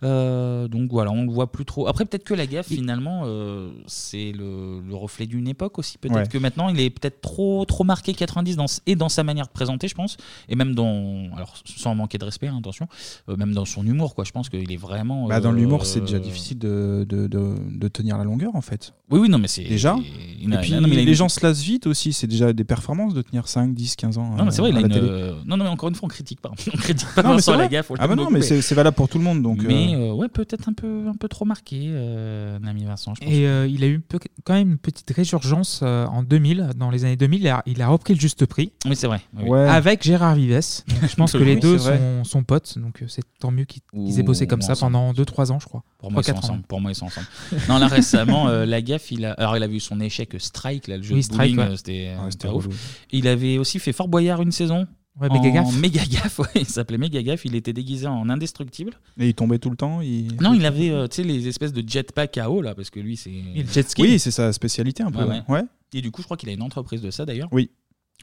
Euh, 0.02 0.68
donc 0.68 0.90
voilà, 0.90 1.10
on 1.12 1.24
le 1.24 1.30
voit 1.32 1.50
plus 1.52 1.64
trop. 1.64 1.86
Après, 1.86 2.04
peut-être 2.04 2.24
que 2.24 2.34
la 2.34 2.46
gaffe, 2.46 2.66
finalement, 2.66 3.22
euh, 3.24 3.70
c'est 3.86 4.32
le, 4.32 4.80
le 4.80 4.94
reflet 4.94 5.26
d'une 5.26 5.46
époque 5.48 5.78
aussi. 5.78 5.98
Peut-être 5.98 6.16
Ouais. 6.16 6.26
que 6.26 6.38
maintenant, 6.38 6.68
il 6.68 6.80
est 6.80 6.90
peut-être 6.90 7.20
trop, 7.20 7.64
trop 7.64 7.84
marqué 7.84 8.12
90 8.12 8.56
dans, 8.56 8.66
et 8.86 8.96
dans 8.96 9.08
sa 9.08 9.22
manière 9.22 9.46
de 9.46 9.52
présenter, 9.52 9.88
je 9.88 9.94
pense, 9.94 10.16
et 10.48 10.56
même 10.56 10.74
dans, 10.74 11.28
alors 11.36 11.54
sans 11.64 11.94
manquer 11.94 12.18
de 12.18 12.24
respect, 12.24 12.48
hein, 12.48 12.56
attention, 12.58 12.88
euh, 13.28 13.36
même 13.36 13.52
dans 13.54 13.64
son 13.64 13.86
humour, 13.86 14.14
quoi. 14.14 14.24
Je 14.24 14.32
pense 14.32 14.48
qu'il 14.48 14.70
est 14.72 14.76
vraiment. 14.76 15.26
Bah, 15.28 15.40
dans 15.40 15.52
l'humour, 15.52 15.86
c'est 15.86 16.00
déjà 16.00 16.18
difficile 16.18 16.58
de, 16.58 17.06
de, 17.08 17.26
de, 17.28 17.54
de 17.70 17.88
tenir 17.88 18.18
la 18.18 18.24
longueur, 18.24 18.54
en 18.56 18.60
fait. 18.60 18.94
Oui, 19.10 19.20
oui, 19.20 19.28
non, 19.28 19.38
mais 19.38 19.48
c'est 19.48 19.62
Déjà. 19.64 19.96
il 20.40 20.52
Et 20.52 20.56
puis, 20.58 20.72
non, 20.72 20.80
mais 20.88 20.96
les 20.96 21.02
une- 21.04 21.12
gens 21.14 21.28
se 21.28 21.44
lassent 21.46 21.62
vite 21.62 21.86
aussi. 21.86 22.12
C'est 22.12 22.26
déjà 22.26 22.52
des 22.52 22.64
performances 22.64 23.14
de 23.14 23.22
tenir 23.22 23.46
5, 23.46 23.74
10, 23.74 23.96
15 23.96 24.18
ans. 24.18 24.34
Non, 24.36 24.44
mais 24.46 24.50
c'est 24.50 24.62
vrai, 24.62 24.70
il 24.70 24.76
a 24.76 24.80
une. 24.80 25.36
Non, 25.46 25.56
non, 25.56 25.64
mais 25.64 25.70
encore 25.70 25.88
une 25.88 25.94
fois, 25.94 26.06
on 26.06 26.08
critique 26.08 26.40
pas. 26.40 26.50
On 26.72 26.76
critique 26.78 27.08
pas 27.14 27.22
Non, 27.22 27.30
mais 27.30 27.34
Vincent. 27.36 27.56
Lagaffe. 27.56 27.92
Ah, 27.98 28.08
bah 28.08 28.16
non, 28.16 28.30
mais 28.30 28.40
c'est 28.42 28.62
c'est 28.62 28.74
valable 28.74 28.96
pour 28.96 29.08
tout 29.08 29.18
le 29.18 29.24
monde. 29.24 29.42
Donc, 29.42 29.62
mais 29.62 29.91
euh, 29.94 30.10
euh, 30.10 30.14
ouais, 30.14 30.28
peut-être 30.28 30.68
un 30.68 30.72
peu, 30.72 31.06
un 31.08 31.14
peu 31.14 31.28
trop 31.28 31.44
marqué, 31.44 31.80
euh, 31.86 32.58
l'ami 32.62 32.84
Vincent, 32.84 33.14
je 33.14 33.20
pense. 33.20 33.32
Et 33.32 33.46
euh, 33.46 33.66
il 33.66 33.82
a 33.84 33.86
eu 33.86 34.00
peu- 34.00 34.18
quand 34.44 34.54
même 34.54 34.70
une 34.72 34.78
petite 34.78 35.10
résurgence 35.10 35.80
euh, 35.82 36.06
en 36.06 36.22
2000, 36.22 36.70
dans 36.76 36.90
les 36.90 37.04
années 37.04 37.16
2000, 37.16 37.40
il 37.40 37.48
a, 37.48 37.62
il 37.66 37.80
a 37.82 37.88
repris 37.88 38.14
le 38.14 38.20
juste 38.20 38.46
prix. 38.46 38.72
Oui, 38.86 38.96
c'est 38.96 39.06
vrai. 39.06 39.20
oui, 39.34 39.42
oui. 39.44 39.50
Ouais. 39.50 39.68
Avec 39.68 40.02
Gérard 40.02 40.34
Vives. 40.34 40.52
Donc, 40.52 41.10
je 41.10 41.14
pense 41.16 41.32
que 41.32 41.38
les 41.38 41.54
Oui, 41.54 41.60
deux 41.60 41.78
c'est 41.78 41.96
vrai. 41.96 41.98
sont, 41.98 42.24
sont 42.24 42.42
potes, 42.44 42.78
donc 42.78 43.02
euh, 43.02 43.06
c'est 43.08 43.22
tant 43.38 43.50
mieux 43.50 43.64
qu'ils 43.64 43.82
qu'ils 43.92 44.18
aient 44.18 44.22
bossé 44.22 44.44
Ou- 44.44 44.48
comme 44.48 44.62
ça 44.62 44.72
ensemble. 44.72 44.92
pendant 44.92 45.12
2-3 45.12 45.52
ans, 45.52 45.58
je 45.60 45.66
crois. 45.66 45.82
Pour 45.98 46.10
moi, 46.10 46.22
ils 46.22 46.24
sont 46.26 46.32
3-4 46.32 46.34
ans. 46.36 46.38
ensemble. 46.38 46.62
Pour 46.64 46.80
moi, 46.80 46.90
ils 46.90 46.94
sont 46.94 47.06
ensemble. 47.06 47.26
non, 47.68 47.78
là 47.78 47.86
récemment, 47.86 48.48
euh, 48.48 48.66
Lagaffe, 48.66 49.10
il 49.12 49.24
a, 49.24 49.32
alors 49.34 49.56
il 49.56 49.62
a 49.62 49.68
vu 49.68 49.78
son 49.80 50.00
échec 50.00 50.34
Strike, 50.38 50.88
là, 50.88 50.96
le 50.96 51.02
jeu 51.02 51.14
Oui, 51.14 51.20
de 51.20 51.24
Strike, 51.24 51.54
bowling, 51.56 51.58
ouais. 51.68 51.74
euh, 51.74 51.76
c'était 51.76 51.92
Ouais, 52.22 52.30
c'était 52.30 52.48
pas 52.48 52.54
ouf. 52.54 52.66
Il 53.12 53.28
avait 53.28 53.58
aussi 53.58 53.78
fait 53.78 53.92
Fort 53.92 54.08
Boyard 54.08 54.42
une 54.42 54.52
saison. 54.52 54.86
Ouais, 55.20 55.28
en 55.30 55.34
Méga 55.42 55.50
Gaffe. 55.50 55.76
Méga 55.78 56.04
Gaffe, 56.10 56.38
ouais, 56.38 56.46
il 56.56 56.66
s'appelait 56.66 56.96
Méga 56.98 57.22
Gaffe. 57.22 57.44
Il 57.44 57.54
était 57.54 57.72
déguisé 57.74 58.06
en 58.06 58.28
indestructible. 58.30 58.92
Et 59.18 59.28
il 59.28 59.34
tombait 59.34 59.58
tout 59.58 59.68
le 59.70 59.76
temps. 59.76 60.00
Il... 60.00 60.36
Non, 60.40 60.54
il 60.54 60.64
avait, 60.64 60.90
euh, 60.90 61.06
tu 61.06 61.16
sais, 61.16 61.22
les 61.22 61.48
espèces 61.48 61.72
de 61.72 61.86
jetpack 61.86 62.38
à 62.38 62.50
eau, 62.50 62.62
là, 62.62 62.74
parce 62.74 62.88
que 62.90 62.98
lui, 62.98 63.16
c'est. 63.16 63.30
Et 63.30 63.62
le 63.62 63.68
jet 63.68 63.88
ski. 63.88 64.02
Oui, 64.02 64.18
c'est 64.18 64.30
sa 64.30 64.52
spécialité 64.52 65.02
un 65.02 65.10
peu. 65.10 65.18
Ouais, 65.18 65.24
Ouais. 65.26 65.42
ouais. 65.48 65.60
ouais. 65.60 65.64
Et 65.94 66.00
du 66.00 66.10
coup, 66.10 66.22
je 66.22 66.26
crois 66.26 66.36
qu'il 66.38 66.48
a 66.48 66.52
une 66.52 66.62
entreprise 66.62 67.02
de 67.02 67.10
ça 67.10 67.26
d'ailleurs. 67.26 67.48
Oui. 67.52 67.70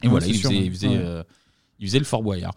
Et 0.02 0.06
Ouais, 0.06 0.10
voilà, 0.10 0.26
il 0.26 0.34
sûr, 0.36 0.50
faisait, 0.50 0.64
il, 0.64 0.70
faisait, 0.72 0.88
Ouais. 0.88 0.96
euh, 0.96 1.22
il 1.78 1.86
faisait 1.86 1.98
le 2.00 2.04
Fort 2.04 2.22
Boyard. 2.24 2.54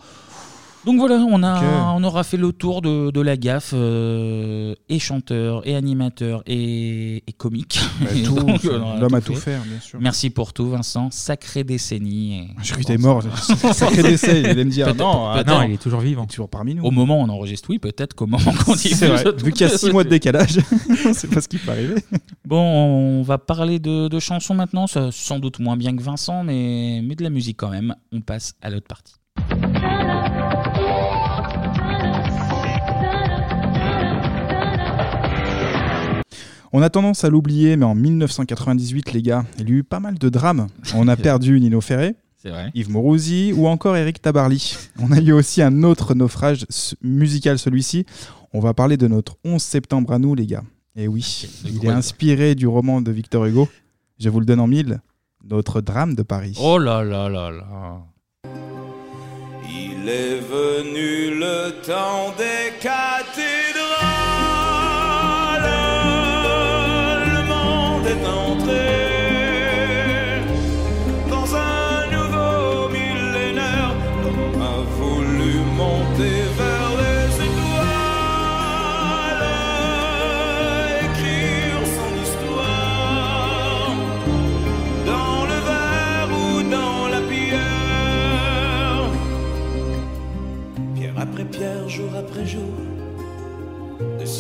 Donc 0.86 0.98
voilà, 1.00 1.16
on, 1.16 1.42
a, 1.44 1.60
Ok. 1.60 1.96
on 1.98 2.04
aura 2.04 2.24
fait 2.26 2.36
le 2.36 2.52
tour 2.52 2.82
de, 2.82 3.10
de 3.10 3.22
la 3.22 3.38
gaffe, 3.38 3.72
euh, 3.74 4.76
et 4.90 5.00
chanteur, 5.00 5.66
et 5.66 5.76
animateur, 5.78 6.44
et, 6.46 7.24
et 7.26 7.32
comique. 7.34 7.80
Bah, 8.02 8.08
Et 8.16 8.24
tout, 8.24 8.36
donc, 8.36 8.60
on 8.66 8.82
aura 8.82 9.00
l'homme 9.00 9.14
a 9.14 9.22
fait. 9.22 9.34
tout 9.34 9.40
faire, 9.40 9.62
bien 9.62 9.80
sûr. 9.80 10.00
Merci 10.02 10.30
pour 10.30 10.52
tout, 10.52 10.70
Vincent. 10.70 11.10
Sacrée 11.12 11.64
décennie. 11.64 12.40
et- 12.40 12.48
Je 12.62 12.72
croyais 12.74 12.84
que 12.84 12.88
t'étais 12.88 12.98
mort. 12.98 13.24
Sacré 13.74 14.04
décès. 14.04 14.42
Il 14.42 14.46
allait 14.46 14.66
me 14.66 14.72
dire 14.72 14.94
non, 14.94 15.34
Non, 15.48 15.62
il 15.64 15.74
est 15.74 15.78
toujours 15.82 16.02
vivant. 16.02 16.24
il 16.24 16.26
est 16.26 16.28
toujours 16.30 16.50
parmi 16.50 16.76
nous. 16.76 16.84
Au 16.84 16.92
moment 16.92 17.22
où 17.22 17.24
on 17.24 17.30
enregistre, 17.30 17.70
oui, 17.70 17.80
peut-être 17.80 18.14
qu'au 18.14 18.28
moment 18.28 18.52
qu'on 18.66 18.74
dit 18.76 18.90
C'est 18.90 19.08
vrai. 19.08 19.24
Vu 19.42 19.54
qu'il 19.54 19.66
y 19.66 19.72
a 19.72 19.78
6 19.78 19.90
mois 19.92 20.04
de 20.04 20.10
décalage, 20.10 20.60
on 21.06 21.14
sait 21.14 21.28
pas 21.30 21.40
ce 21.40 21.48
qui 21.48 21.60
peut 21.60 21.72
arriver. 21.72 21.96
Bon, 22.46 22.60
on 22.60 23.22
va 23.22 23.38
parler 23.38 23.80
de, 23.80 24.10
de 24.10 24.20
chansons 24.20 24.54
maintenant, 24.54 24.88
ça, 24.88 25.10
sans 25.14 25.40
doute 25.40 25.60
moins 25.60 25.78
bien 25.78 25.96
que 25.96 26.04
Vincent, 26.04 26.44
mais, 26.44 27.02
mais 27.04 27.16
de 27.16 27.24
la 27.24 27.30
musique 27.30 27.56
quand 27.58 27.70
même. 27.70 27.96
On 28.12 28.20
passe 28.20 28.56
à 28.62 28.70
l'autre 28.70 28.88
partie. 28.88 29.14
On 36.76 36.82
a 36.82 36.90
tendance 36.90 37.24
à 37.24 37.30
l'oublier, 37.30 37.78
mais 37.78 37.86
en 37.86 37.94
1998, 37.94 39.14
les 39.14 39.22
gars, 39.22 39.46
il 39.60 39.70
y 39.70 39.72
a 39.72 39.76
eu 39.76 39.84
pas 39.84 40.00
mal 40.00 40.18
de 40.18 40.28
drames. 40.30 40.68
On 40.96 41.08
a 41.08 41.16
perdu 41.30 41.60
Nino 41.60 41.82
Ferré, 41.82 42.16
vrai. 42.44 42.72
Yves 42.74 42.90
Morosi 42.90 43.54
ou 43.56 43.68
encore 43.68 43.96
Eric 43.96 44.20
Tabarly. 44.20 44.76
On 45.00 45.12
a 45.12 45.20
eu 45.20 45.34
aussi 45.34 45.62
un 45.62 45.84
autre 45.84 46.16
naufrage 46.16 46.66
musical, 47.04 47.60
celui-ci. 47.60 48.08
On 48.54 48.60
va 48.60 48.74
parler 48.74 48.98
de 48.98 49.08
notre 49.08 49.38
11 49.46 49.62
septembre 49.62 50.14
à 50.14 50.18
nous, 50.18 50.34
les 50.34 50.48
gars. 50.48 50.64
Et 50.96 51.08
oui, 51.08 51.48
il 51.64 51.86
est 51.86 51.90
inspiré 51.90 52.56
du 52.56 52.66
roman 52.66 53.02
de 53.02 53.12
Victor 53.12 53.46
Hugo. 53.46 53.70
Je 54.20 54.30
vous 54.30 54.40
le 54.40 54.46
donne 54.46 54.60
en 54.60 54.68
mille. 54.68 55.00
Notre 55.48 55.80
drame 55.80 56.16
de 56.16 56.24
Paris. 56.24 56.58
Oh 56.60 56.80
là 56.80 57.04
là 57.04 57.30
là 57.30 57.52
là. 57.52 58.00
Il 59.66 60.10
est 60.10 60.40
venu 60.40 61.40
le 61.40 61.82
temps 61.86 62.34
des 62.36 62.80
cathédrales. 62.82 63.73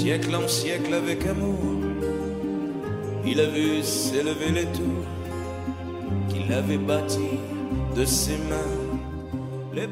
Siècle 0.03 0.35
en 0.35 0.47
siècle 0.47 0.93
avec 0.93 1.25
amour, 1.25 1.79
il 3.25 3.39
a 3.39 3.45
vu 3.45 3.81
s'élever 3.81 4.51
les 4.53 4.65
tours 4.65 5.07
qu'il 6.27 6.51
avait 6.51 6.77
bâties 6.77 7.39
de 7.95 8.03
ses 8.03 8.37
mains. 8.49 8.75
Les 9.73 9.87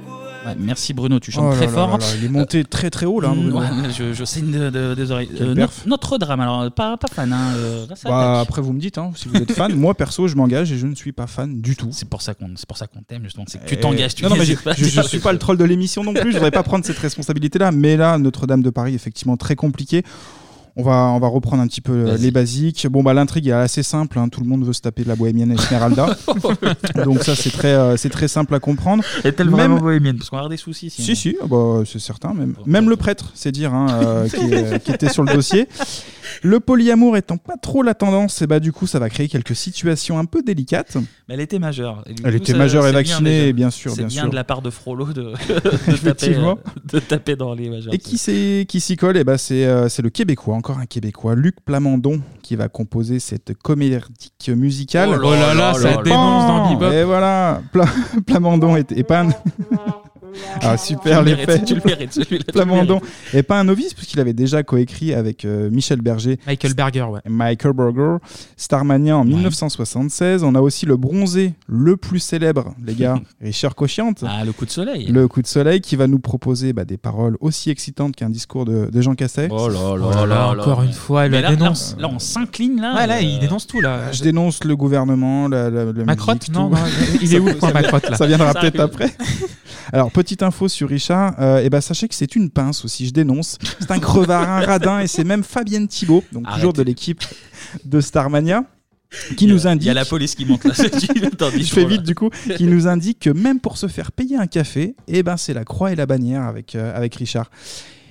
Ouais, 0.46 0.56
merci 0.58 0.94
Bruno, 0.94 1.20
tu 1.20 1.32
chantes 1.32 1.46
Oh 1.48 1.52
là 1.52 1.56
très 1.56 1.66
là 1.68 1.72
fort. 1.72 1.90
là 1.92 1.98
là, 2.00 2.06
il 2.18 2.26
est 2.26 2.30
monté 2.30 2.64
très 2.64 2.90
très 2.90 3.06
haut 3.06 3.20
là. 3.20 3.30
Mm, 3.30 3.50
Bruno. 3.52 3.60
ouais, 3.60 3.68
je, 3.96 4.12
je 4.14 4.26
saigne 4.26 4.50
de- 4.52 4.70
de- 4.72 4.96
des 4.96 5.12
oreilles. 5.12 5.30
Euh, 5.40 5.54
no- 5.54 5.68
notre 5.86 6.18
drame, 6.18 6.40
alors 6.40 6.72
pas, 6.72 6.98
pas 6.98 7.08
fan. 7.14 7.32
Hein, 7.32 7.54
euh, 7.58 7.86
là, 7.88 7.96
ça 7.96 8.10
Bah, 8.10 8.40
après, 8.40 8.62
vous 8.62 8.74
me 8.74 8.80
dites 8.80 8.98
hein, 8.98 9.12
si 9.16 9.28
vous 9.28 9.36
êtes 9.36 9.52
fan. 9.52 9.72
Moi, 9.76 9.94
perso, 9.94 10.28
je 10.28 10.36
m'engage 10.36 10.72
et 10.72 10.78
je 10.80 10.88
ne 10.88 10.96
suis 10.96 11.12
pas 11.12 11.28
fan 11.28 11.62
du 11.62 11.76
tout. 11.76 11.90
C'est 11.92 12.10
pour 12.10 12.24
ça 12.24 12.34
qu'on 12.34 12.50
c'est 12.56 12.68
pour 12.68 12.78
ça 12.78 12.88
qu'on 12.88 13.02
t'aime 13.04 13.24
justement. 13.24 13.46
C'est 13.48 13.64
que 13.64 13.70
tu 13.70 13.78
t'engages. 13.78 14.16
Tu 14.16 14.24
non, 14.24 14.32
non, 14.32 14.36
mais 14.38 14.46
je, 14.46 14.56
pas 14.56 14.74
dire 14.74 15.06
suis 15.06 15.20
pas 15.20 15.32
le 15.32 15.38
troll 15.40 15.58
de 15.58 15.64
l'émission 15.64 16.04
non 16.04 16.14
plus. 16.14 16.32
Je 16.32 16.38
voudrais 16.38 16.50
pas 16.52 16.64
prendre 16.64 16.84
cette 16.86 16.98
responsabilité-là. 16.98 17.72
Mais 17.72 17.96
là, 17.96 18.18
Notre-Dame 18.18 18.64
de 18.64 18.70
Paris, 18.72 18.96
effectivement, 18.96 19.38
très 19.38 19.56
compliqué. 19.56 20.04
On 20.78 20.84
va, 20.84 21.12
on 21.14 21.20
va 21.20 21.28
reprendre 21.28 21.62
un 21.62 21.68
petit 21.68 21.82
peu 21.82 21.92
euh, 21.92 22.18
les 22.18 22.32
basiques. 22.32 22.88
Bon, 22.90 23.04
bah, 23.04 23.14
l'intrigue 23.14 23.48
est 23.48 23.52
assez 23.52 23.84
simple. 23.84 24.18
hein. 24.18 24.30
Tout 24.30 24.40
le 24.40 24.48
monde 24.48 24.64
veut 24.66 24.72
se 24.72 24.80
taper 24.80 25.04
de 25.04 25.10
la 25.10 25.18
bohémienne 25.18 25.52
Esmeralda. 25.52 26.16
Donc, 27.04 27.24
ça, 27.24 27.36
c'est 27.36 27.50
très, 27.52 27.74
euh, 27.74 27.98
c'est 27.98 28.10
très 28.10 28.30
simple 28.30 28.56
à 28.56 28.60
comprendre. 28.60 29.04
Est-elle 29.26 29.48
Même- 29.48 29.56
vraiment 29.56 29.78
bohémienne? 29.80 30.18
Parce 30.18 30.30
qu'on 30.30 30.38
avoir 30.38 30.50
des 30.50 30.56
soucis. 30.58 30.90
sinon. 30.90 31.06
Si, 31.06 31.16
si, 31.16 31.36
ah 31.42 31.46
bah, 31.48 31.84
c'est 31.86 32.00
certain. 32.00 32.34
Même, 32.34 32.56
même 32.66 32.90
le 32.90 32.96
prêtre, 32.96 33.32
c'est 33.34 33.52
dire, 33.52 33.74
hein, 33.74 33.88
euh, 34.02 34.78
qui, 34.80 34.92
était 34.94 35.10
sur 35.10 35.24
le 35.24 35.34
dossier. 35.34 35.68
Le 36.44 36.62
polyamour 36.62 37.18
étant 37.18 37.36
pas 37.38 37.58
trop 37.58 37.84
la 37.84 37.94
tendance, 37.94 38.42
et 38.42 38.48
bah, 38.48 38.62
du 38.62 38.72
coup, 38.72 38.88
ça 38.88 39.00
va 39.00 39.10
créer 39.10 39.28
quelques 39.28 39.56
situations 39.56 40.18
un 40.20 40.26
peu 40.26 40.42
délicates. 40.42 40.96
Mais 41.28 41.34
elle 41.34 41.42
était 41.42 41.60
majeure. 41.60 42.04
Et 42.08 42.12
Elle 42.24 42.32
coup, 42.32 42.38
était 42.38 42.54
ça- 42.54 42.58
majeure 42.58 42.88
et 42.88 42.92
bien 42.92 43.00
vaccinée, 43.00 43.40
déjà. 43.42 43.52
bien 43.54 43.70
sûr, 43.72 43.92
C'est 43.92 43.98
bien 44.04 44.08
bien 44.08 44.22
sûr. 44.22 44.30
de 44.32 44.36
la 44.36 44.44
part 44.46 44.62
de 44.62 44.70
Frollo 44.70 45.06
de, 45.12 45.34
de, 45.92 45.98
taper, 45.98 46.38
de 46.94 47.00
taper 47.00 47.36
dans 47.36 47.54
les 47.54 47.70
majeurs. 47.70 47.94
Et 47.94 47.98
qui 47.98 48.18
s'y 48.18 48.66
qui 48.70 48.80
s'y 48.80 48.96
colle, 48.96 49.18
eh 49.18 49.24
ben 49.26 49.38
c'est 49.38 49.66
euh, 49.66 49.90
c'est 49.90 50.02
le 50.02 50.10
Québécois, 50.10 50.56
encore 50.62 50.78
un 50.78 50.86
Québécois, 50.86 51.34
Luc 51.34 51.56
Plamondon, 51.66 52.22
qui 52.44 52.56
va 52.56 52.70
composer 52.70 53.18
cette 53.20 53.56
comédique 53.58 54.48
musicale. 54.56 55.10
Oh 55.10 55.14
là 55.14 55.20
Oh 55.24 55.32
là 55.32 55.40
là, 55.40 55.54
là 55.56 55.74
ça 55.74 55.90
là. 55.96 56.04
dénonce 56.04 56.46
dans 56.48 56.70
le 56.70 56.76
bebop. 56.78 56.92
Et 56.94 57.04
voilà, 57.04 57.62
Pla- 57.72 57.86
Plamondon 58.28 58.76
est, 58.76 58.92
est 58.92 59.04
pas 59.04 59.22
un... 59.22 59.30
Ah 60.62 60.78
super 60.78 61.20
Tu 61.20 61.26
le 61.26 61.32
l'effet. 61.32 61.48
mérites, 61.48 61.66
tu 61.66 61.76
le 61.76 61.82
mérites, 61.86 62.14
celui-là, 62.14 62.44
Plamondon 62.52 63.02
est 63.34 63.44
pas 63.44 63.60
un 63.60 63.64
novice 63.64 63.94
puisqu'il 63.94 64.20
avait 64.20 64.34
déjà 64.34 64.64
coécrit 64.64 65.14
avec 65.14 65.46
euh, 65.46 65.70
Michel 65.70 66.02
Berger. 66.02 66.40
Michael 66.48 66.74
Berger, 66.74 67.04
ouais. 67.04 67.22
Michael 67.28 67.74
Berger, 67.74 68.18
Starmania 68.58 69.18
en 69.18 69.24
1976. 69.26 70.44
On 70.44 70.56
a 70.56 70.62
aussi 70.62 70.86
le 70.86 70.98
bronzé 70.98 71.54
le 71.68 71.98
plus 71.98 72.20
célèbre, 72.20 72.74
les 72.86 72.94
gars, 72.96 73.20
Richard 73.42 73.76
Cochiante. 73.76 74.24
Ah, 74.28 74.44
le 74.46 74.52
coup 74.52 74.66
de 74.66 74.72
soleil. 74.72 75.08
Le 75.08 75.28
coup 75.28 75.42
de 75.42 75.48
soleil 75.48 75.82
qui 75.82 75.96
va 75.96 76.08
nous 76.08 76.20
proposer 76.20 76.74
bah, 76.74 76.86
des 76.86 76.98
paroles 76.98 77.38
aussi 77.40 77.70
excitantes 77.70 78.16
qu'un 78.16 78.30
discours 78.30 78.66
de, 78.66 78.90
de 78.92 79.02
Jean 79.02 79.16
Castex. 79.16 79.54
Oh 79.56 79.68
là 79.68 79.74
là 79.74 79.80
Oh 79.92 80.10
là 80.14 80.26
là, 80.26 80.50
encore 80.52 80.84
une 80.84 80.94
fois, 80.94 81.28
là, 81.28 81.50
dénonce. 81.50 81.96
Là, 81.98 82.08
là, 82.08 82.14
on 82.14 82.20
s'incline 82.20 82.80
là. 82.82 82.96
Ouais, 82.96 83.08
là, 83.08 83.18
euh, 83.18 83.22
il 83.22 83.40
dénonce 83.40 83.68
tout 83.68 83.82
là. 83.82 84.12
Je 84.12 84.22
dénonce 84.24 84.64
le 84.64 84.76
gouvernement, 84.76 85.48
la, 85.48 85.70
la, 85.70 85.86
la 85.86 86.04
Macrotte 86.04 86.42
musique, 86.50 86.54
Non, 86.54 86.70
tout. 86.70 86.76
non, 86.76 86.82
il 87.22 87.36
est 87.36 87.40
où 87.40 87.46
Macrotte, 87.74 88.10
là? 88.10 88.18
Ça 88.18 88.28
viendra 88.28 88.54
peut-être 88.54 88.80
après. 88.80 89.10
Alors, 89.94 90.12
petite 90.24 90.44
info 90.44 90.68
sur 90.68 90.90
Richard, 90.90 91.34
euh, 91.40 91.62
eh 91.64 91.70
ben, 91.70 91.82
sachez 91.82 92.08
que 92.08 92.16
c'est 92.16 92.36
une 92.36 92.50
pince 92.50 92.86
aussi, 92.86 93.08
je 93.08 93.12
dénonce. 93.14 93.58
C'est 93.80 93.92
un 93.92 94.00
crevard, 94.00 94.48
un 94.50 94.62
radin, 94.62 95.00
et 95.00 95.08
c'est 95.08 95.24
même 95.24 95.44
Fabienne 95.44 95.88
Thibault, 95.88 96.24
donc 96.32 96.46
toujours 96.54 96.74
de 96.74 96.82
l'équipe 96.84 97.22
de 97.86 98.00
Starmania, 98.02 98.64
qui 99.38 99.48
nous 99.48 99.68
indique. 99.68 99.84
Il 99.86 99.88
y 99.88 99.92
a 99.92 99.94
la 99.96 100.06
police 100.06 100.36
qui 100.36 100.46
monte 100.46 100.64
là. 100.64 100.74
Je 100.78 101.64
fais 101.66 101.86
vite 101.86 102.04
du 102.04 102.16
coup, 102.16 102.30
qui 102.56 102.66
nous 102.66 102.88
indique 102.88 103.20
que 103.20 103.30
même 103.30 103.60
pour 103.60 103.78
se 103.78 103.88
faire 103.88 104.12
payer 104.12 104.38
un 104.38 104.48
café, 104.48 104.96
eh 105.08 105.24
ben, 105.24 105.38
c'est 105.38 105.54
la 105.54 105.64
croix 105.66 105.92
et 105.92 105.96
la 105.96 106.06
bannière 106.06 106.44
avec, 106.44 106.76
euh, 106.76 106.96
avec 106.96 107.16
Richard. 107.16 107.50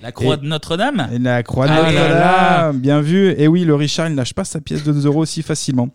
La 0.02 0.12
croix 0.12 0.34
Et- 0.34 0.38
de 0.38 0.46
Notre-Dame? 0.46 1.08
et 1.12 1.18
La 1.18 1.42
croix 1.42 1.66
de 1.66 1.72
Ah 1.72 1.82
Notre-Dame, 1.92 2.78
bien 2.80 3.00
vu. 3.00 3.34
Et 3.38 3.48
oui, 3.48 3.64
le 3.64 3.74
Richard, 3.74 4.08
il 4.08 4.14
lâche 4.14 4.32
pas 4.34 4.44
sa 4.44 4.60
pièce 4.60 4.82
de 4.82 4.92
2 4.92 5.06
euros 5.06 5.20
aussi 5.20 5.42
facilement. 5.42 5.90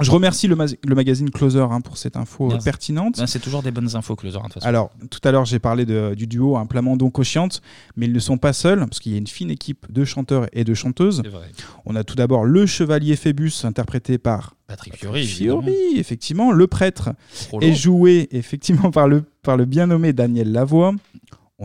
Je 0.00 0.10
remercie 0.10 0.48
le, 0.48 0.56
ma- 0.56 0.66
le 0.66 0.94
magazine 0.94 1.30
Closer 1.30 1.66
hein, 1.70 1.80
pour 1.80 1.96
cette 1.96 2.16
info 2.16 2.50
euh, 2.52 2.58
pertinente. 2.58 3.18
Ben, 3.18 3.26
c'est 3.26 3.38
toujours 3.38 3.62
des 3.62 3.70
bonnes 3.70 3.94
infos 3.94 4.16
le 4.22 4.30
Zoran, 4.30 4.44
de 4.48 4.52
toute 4.52 4.54
façon. 4.54 4.66
Alors, 4.66 4.90
tout 5.10 5.20
à 5.22 5.30
l'heure, 5.30 5.44
j'ai 5.44 5.58
parlé 5.58 5.84
de- 5.86 6.14
du 6.14 6.26
duo 6.26 6.56
un 6.56 6.66
Plamondon 6.66 7.10
Cochiante, 7.10 7.62
mais 7.96 8.06
ils 8.06 8.12
ne 8.12 8.18
sont 8.18 8.38
pas 8.38 8.52
seuls, 8.52 8.80
parce 8.80 8.98
qu'il 8.98 9.12
y 9.12 9.14
a 9.14 9.18
une 9.18 9.26
fine 9.26 9.50
équipe 9.50 9.86
de 9.92 10.04
chanteurs 10.04 10.46
et 10.52 10.64
de 10.64 10.74
chanteuses. 10.74 11.22
Vrai. 11.24 11.50
On 11.84 11.94
a 11.96 12.02
tout 12.04 12.16
d'abord 12.16 12.44
le 12.44 12.66
chevalier 12.66 13.16
Phébus, 13.16 13.52
interprété 13.64 14.18
par 14.18 14.54
Patrick 14.66 14.96
Fiori. 14.96 15.26
Fiori, 15.26 15.74
effectivement. 15.96 16.50
Le 16.52 16.66
prêtre 16.66 17.10
Frollo. 17.30 17.66
est 17.66 17.74
joué, 17.74 18.28
effectivement, 18.32 18.90
par 18.92 19.06
le, 19.08 19.22
par 19.42 19.56
le 19.56 19.64
bien 19.64 19.86
nommé 19.86 20.12
Daniel 20.12 20.50
Lavoie. 20.50 20.92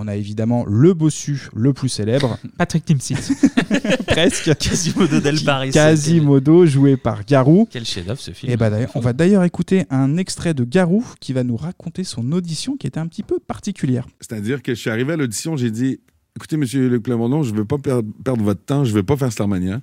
On 0.02 0.08
a 0.08 0.16
évidemment 0.16 0.64
le 0.66 0.93
bossu 0.93 1.50
le 1.54 1.74
plus 1.74 1.89
célèbre. 1.89 2.38
Patrick 2.58 2.86
Timsit. 2.86 3.16
Presque. 4.08 4.56
Quasimodo 4.58 5.20
del 5.20 5.43
Paris. 5.43 5.72
Quasimodo, 5.72 6.66
joué 6.66 6.95
par 6.95 7.26
Garou. 7.26 7.68
Quel 7.70 7.84
chef-d'œuvre 7.86 8.20
ce 8.20 8.32
film. 8.32 8.52
Et 8.52 8.56
bah 8.58 8.70
d'ailleurs, 8.70 8.91
on 8.95 9.02
va 9.02 9.12
d'ailleurs 9.14 9.43
écouter 9.43 9.86
un 9.89 10.16
extrait 10.18 10.54
de 10.54 10.64
Garou 10.64 11.04
qui 11.20 11.34
va 11.34 11.43
nous 11.43 11.58
raconter 11.58 12.04
son 12.06 12.32
audition 12.32 12.78
qui 12.78 12.88
était 12.88 13.00
un 13.00 13.08
petit 13.08 13.24
peu 13.24 13.39
particulière. 13.39 14.08
C'est-à-dire 14.22 14.62
que 14.64 14.74
je 14.74 14.80
suis 14.80 14.89
arrivé 14.89 15.14
à 15.14 15.18
l'audition, 15.18 15.58
j'ai 15.58 15.72
dit 15.72 16.00
écoutez, 16.38 16.56
monsieur 16.56 16.88
Luc 16.88 17.04
Plamondon, 17.04 17.43
je 17.43 17.52
ne 17.52 17.58
veux 17.58 17.66
pas 17.66 17.78
per- 17.78 18.00
perdre 18.24 18.43
votre 18.43 18.64
temps, 18.64 18.86
je 18.86 18.91
ne 18.91 18.95
veux 18.95 19.04
pas 19.04 19.18
faire 19.18 19.32
Starmania. 19.34 19.82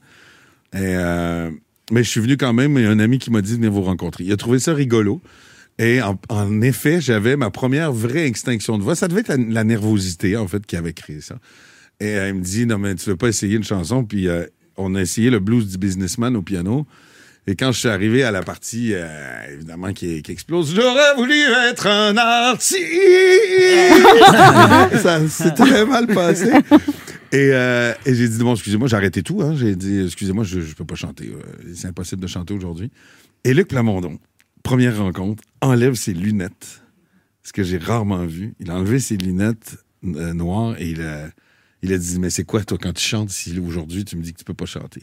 Et, 0.73 0.79
euh, 0.81 1.51
mais 1.93 2.03
je 2.03 2.09
suis 2.09 2.21
venu 2.21 2.37
quand 2.39 2.53
même, 2.55 2.79
il 2.79 2.85
y 2.85 2.87
a 2.87 2.91
un 2.91 2.99
ami 2.99 3.19
qui 3.19 3.31
m'a 3.31 3.43
dit 3.43 3.51
de 3.53 3.57
venir 3.57 3.71
vous 3.73 3.83
rencontrer. 3.83 4.25
Il 4.25 4.33
a 4.33 4.37
trouvé 4.37 4.59
ça 4.59 4.73
rigolo. 4.73 5.21
Et 5.79 6.01
en, 6.01 6.19
en 6.31 6.61
effet, 6.63 7.01
j'avais 7.01 7.37
ma 7.37 7.51
première 7.51 7.93
vraie 7.93 8.27
extinction 8.27 8.79
de 8.79 8.83
voix. 8.83 8.95
Ça 8.97 9.09
devait 9.09 9.21
être 9.21 9.29
la, 9.29 9.37
la 9.37 9.65
nervosité, 9.65 10.37
en 10.37 10.49
fait, 10.49 10.65
qui 10.65 10.77
avait 10.77 10.95
créé 10.95 11.21
ça. 11.21 11.37
Et 12.01 12.17
euh, 12.17 12.29
il 12.29 12.35
me 12.35 12.41
dit 12.41 12.67
Non, 12.67 12.79
mais 12.79 12.95
tu 12.95 13.11
veux 13.11 13.17
pas 13.17 13.29
essayer 13.29 13.57
une 13.57 13.65
chanson? 13.65 14.05
Puis 14.05 14.29
euh, 14.29 14.45
on 14.77 14.95
a 14.95 15.01
essayé 15.03 15.29
le 15.31 15.39
blues 15.41 15.69
du 15.69 15.79
businessman 15.79 16.35
au 16.37 16.43
piano. 16.43 16.87
Et 17.49 17.55
quand 17.55 17.71
je 17.71 17.79
suis 17.79 17.89
arrivé 17.89 18.25
à 18.25 18.33
la 18.33 18.43
partie, 18.43 18.91
euh, 18.93 19.07
évidemment, 19.55 19.93
qui, 19.93 20.21
qui 20.23 20.33
explose, 20.33 20.75
j'aurais 20.75 21.15
voulu 21.17 21.35
être 21.71 21.87
un 21.87 22.17
artiste. 22.17 22.83
ça 25.03 25.29
s'est 25.29 25.53
très 25.55 25.85
mal 25.87 26.07
passé. 26.09 26.51
Et, 27.33 27.51
euh, 27.53 27.93
et 28.05 28.15
j'ai 28.15 28.29
dit, 28.29 28.39
bon, 28.39 28.55
excusez-moi, 28.55 28.89
j'ai 28.89 28.97
arrêté 28.97 29.23
tout. 29.23 29.43
hein. 29.43 29.55
J'ai 29.57 29.77
dit, 29.77 30.05
excusez-moi, 30.07 30.45
je 30.45 30.59
ne 30.59 30.65
peux 30.77 30.85
pas 30.85 30.95
chanter. 30.97 31.27
euh, 31.33 31.73
C'est 31.75 31.89
impossible 31.89 32.21
de 32.23 32.27
chanter 32.27 32.55
aujourd'hui. 32.55 32.91
Et 33.45 33.55
Luc 33.55 33.69
Plamondon, 33.69 34.19
première 34.67 34.99
rencontre, 34.99 35.43
enlève 35.61 35.95
ses 35.95 36.13
lunettes. 36.13 36.83
Ce 37.43 37.53
que 37.53 37.63
j'ai 37.63 37.79
rarement 37.79 38.27
vu. 38.27 38.55
Il 38.59 38.71
a 38.71 38.75
enlevé 38.75 38.99
ses 38.99 39.17
lunettes 39.17 39.77
euh, 40.05 40.33
noires 40.35 40.75
et 40.79 40.91
il 40.91 41.01
a, 41.03 41.29
il 41.83 41.93
a 41.93 41.99
dit, 41.99 42.19
mais 42.19 42.31
c'est 42.31 42.45
quoi, 42.45 42.65
toi, 42.65 42.77
quand 42.81 42.93
tu 42.93 43.05
chantes, 43.05 43.31
si 43.31 43.57
aujourd'hui, 43.61 44.05
tu 44.05 44.17
me 44.17 44.23
dis 44.23 44.33
que 44.33 44.39
tu 44.39 44.45
peux 44.45 44.55
pas 44.55 44.67
chanter? 44.67 45.03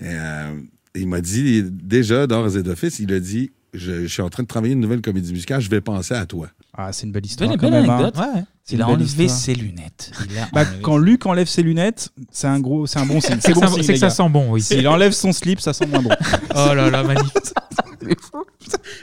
Et, 0.00 0.04
euh, 0.08 0.58
il 0.94 1.06
m'a 1.08 1.20
dit, 1.20 1.62
déjà, 1.70 2.26
d'ores 2.26 2.56
et 2.56 2.62
d'office, 2.62 2.98
il 2.98 3.12
a 3.12 3.20
dit, 3.20 3.50
je, 3.74 4.02
je 4.02 4.06
suis 4.06 4.22
en 4.22 4.28
train 4.30 4.42
de 4.42 4.48
travailler 4.48 4.72
une 4.74 4.80
nouvelle 4.80 5.00
comédie 5.02 5.32
musicale, 5.32 5.60
je 5.60 5.68
vais 5.70 5.80
penser 5.82 6.14
à 6.14 6.24
toi. 6.26 6.48
Ah, 6.74 6.90
c'est 6.92 7.06
une 7.06 7.12
belle 7.12 7.26
histoire 7.26 7.50
Belle- 7.50 7.58
quand 7.58 7.70
belle 7.70 7.82
même. 7.82 7.90
hein. 7.90 7.98
anecdote. 7.98 8.16
Ouais. 8.18 8.42
C'est 8.64 8.74
Il 8.74 8.76
une 8.76 8.82
a 8.82 8.86
belle 8.86 8.94
enlevé 8.96 9.24
histoire. 9.24 9.40
ses 9.40 9.54
lunettes. 9.54 10.12
Il 10.30 10.38
a 10.38 10.48
Bah, 10.52 10.62
enlevé 10.62 10.82
quand 10.82 10.96
Luc 10.96 11.26
enlève 11.26 11.46
ses 11.48 11.62
lunettes, 11.62 12.10
c'est 12.30 12.46
un 12.46 12.60
gros, 12.60 12.86
c'est 12.86 12.98
un 12.98 13.06
bon 13.06 13.20
signe. 13.20 13.38
C'est 13.40 13.52
que 13.52 13.54
bon 13.58 13.66
ça- 13.66 13.68
signe, 13.74 13.82
c'est 13.82 13.92
que 13.94 13.98
ça 13.98 14.10
sent 14.10 14.28
bon, 14.30 14.52
oui. 14.52 14.62
S'il 14.62 14.86
enlève 14.88 15.12
son 15.12 15.32
slip, 15.32 15.60
ça 15.60 15.72
sent 15.74 15.86
moins 15.86 16.00
bon. 16.02 16.10
Oh 16.54 16.74
là 16.74 16.88
là, 16.90 17.02
magnifique. 17.02 17.32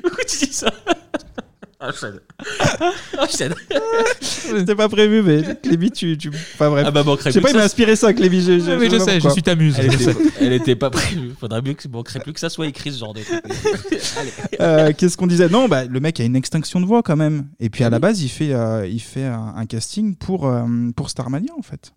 Pourquoi 0.04 0.24
tu 0.28 0.46
dis 0.46 0.54
ça? 0.54 0.72
Enchaîne. 1.82 2.20
Enchaîne. 3.18 3.56
C'était 4.20 4.76
pas 4.76 4.90
prévu, 4.90 5.22
mais 5.22 5.56
Clémy, 5.64 5.92
tu. 5.92 6.18
tu... 6.18 6.30
Enfin 6.30 6.70
bref. 6.70 6.84
Ah 6.86 6.92
bah, 6.92 7.04
manquerait 7.06 7.30
je 7.30 7.36
sais 7.36 7.40
plus 7.40 7.44
pas, 7.46 7.50
il 7.52 7.54
m'a 7.54 7.60
ça. 7.62 7.66
inspiré 7.68 7.96
ça, 7.96 8.14
Clémy. 8.14 8.42
Je, 8.42 8.60
je, 8.60 8.72
Ah 8.72 8.76
oui, 8.78 8.90
je 8.92 8.98
sais 9.00 9.22
je 9.22 9.30
suis 9.30 9.42
t'amuse. 9.42 9.76
Elle 9.80 9.94
était, 9.94 10.16
elle 10.42 10.52
était 10.54 10.76
pas 10.76 10.90
prévue. 10.90 11.32
Faudrait 11.40 11.62
mieux 11.62 11.76
que 11.76 11.88
manquerait 11.88 12.20
plus 12.20 12.34
que 12.34 12.40
ça 12.42 12.50
soit 12.50 12.68
écrit 12.68 12.92
ce 12.92 13.00
genre 13.00 13.14
de 13.14 13.22
truc. 13.22 13.42
Euh, 14.60 14.92
Qu'est-ce 14.98 15.16
qu'on 15.16 15.28
disait? 15.28 15.48
Non, 15.48 15.70
bah, 15.70 15.86
le 15.86 16.00
mec 16.02 16.20
a 16.20 16.26
une 16.26 16.36
extinction 16.36 16.82
de 16.82 16.86
voix 16.86 17.02
quand 17.02 17.16
même. 17.16 17.48
Et 17.62 17.70
puis 17.70 17.86
à 17.86 17.90
la 17.90 18.00
base, 18.00 18.22
il 18.22 18.30
fait, 18.30 18.52
euh, 18.54 18.86
il 18.86 19.00
fait 19.00 19.24
un, 19.24 19.54
un 19.56 19.66
casting 19.66 20.16
pour, 20.18 20.48
euh, 20.48 20.66
pour 20.98 21.10
Starmania 21.10 21.54
en 21.58 21.62
fait. 21.62 21.94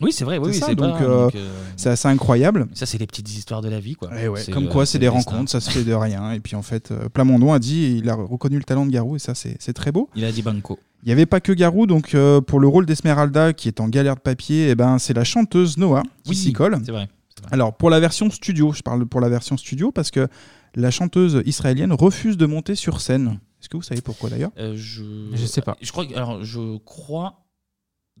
Oui, 0.00 0.10
c'est 0.12 0.24
vrai. 0.24 0.38
Oui, 0.38 0.52
c'est 0.52 0.74
donc 0.74 1.00
euh, 1.00 1.24
donc, 1.26 1.34
euh, 1.36 1.50
c'est 1.76 1.88
assez 1.90 2.08
incroyable. 2.08 2.66
Ça, 2.74 2.84
c'est 2.84 2.98
les 2.98 3.06
petites 3.06 3.30
histoires 3.32 3.62
de 3.62 3.68
la 3.68 3.78
vie, 3.78 3.94
quoi. 3.94 4.10
Eh 4.20 4.26
ouais, 4.28 4.42
comme 4.52 4.64
le- 4.64 4.68
quoi, 4.70 4.86
c'est 4.86 4.98
des 4.98 5.08
rencontres, 5.08 5.50
ça 5.50 5.60
se 5.60 5.70
fait 5.70 5.84
de 5.84 5.92
rien. 5.94 6.32
Et 6.32 6.40
puis 6.40 6.56
en 6.56 6.62
fait, 6.62 6.90
euh, 6.90 7.08
Plamondon 7.08 7.52
a 7.52 7.58
dit, 7.60 7.98
il 7.98 8.08
a 8.10 8.14
reconnu 8.14 8.56
le 8.58 8.64
talent 8.64 8.86
de 8.86 8.90
Garou, 8.90 9.16
et 9.16 9.20
ça, 9.20 9.34
c'est 9.34 9.72
très 9.72 9.92
beau. 9.92 10.10
Il 10.16 10.24
a 10.24 10.32
dit 10.32 10.42
banco. 10.42 10.78
Il 11.04 11.06
n'y 11.08 11.12
avait 11.12 11.26
pas 11.26 11.40
que 11.40 11.52
Garou, 11.52 11.86
donc 11.86 12.14
euh, 12.14 12.40
pour 12.40 12.58
le 12.60 12.66
rôle 12.66 12.86
d'Esmeralda, 12.86 13.52
qui 13.52 13.68
est 13.68 13.78
en 13.80 13.88
galère 13.88 14.16
de 14.16 14.20
papier, 14.20 14.70
eh 14.70 14.74
ben, 14.74 14.98
c'est 14.98 15.12
la 15.14 15.22
chanteuse 15.24 15.76
Noah 15.78 16.02
qui 16.24 16.30
Oui, 16.30 16.36
s'y 16.36 16.52
colle. 16.52 16.78
c'est 16.84 16.92
vrai, 16.92 17.08
Alors 17.52 17.76
pour 17.76 17.88
la 17.90 18.00
version 18.00 18.30
studio, 18.30 18.72
je 18.72 18.82
parle 18.82 19.04
pour 19.06 19.20
la 19.20 19.28
version 19.28 19.56
studio 19.56 19.92
parce 19.92 20.10
que 20.10 20.26
la 20.74 20.90
chanteuse 20.90 21.42
israélienne 21.46 21.92
refuse 21.92 22.36
de 22.36 22.46
monter 22.46 22.74
sur 22.74 23.00
scène. 23.00 23.38
Est-ce 23.60 23.68
que 23.68 23.76
vous 23.76 23.82
savez 23.82 24.00
pourquoi 24.00 24.28
d'ailleurs? 24.30 24.50
Euh, 24.58 24.72
je... 24.76 25.02
Je 25.34 25.46
sais 25.46 25.60
pas. 25.62 25.76
Je 25.80 25.92
crois, 25.92 26.04
que- 26.06 26.14
alors, 26.14 26.42
je 26.42 26.78
crois 26.78 27.43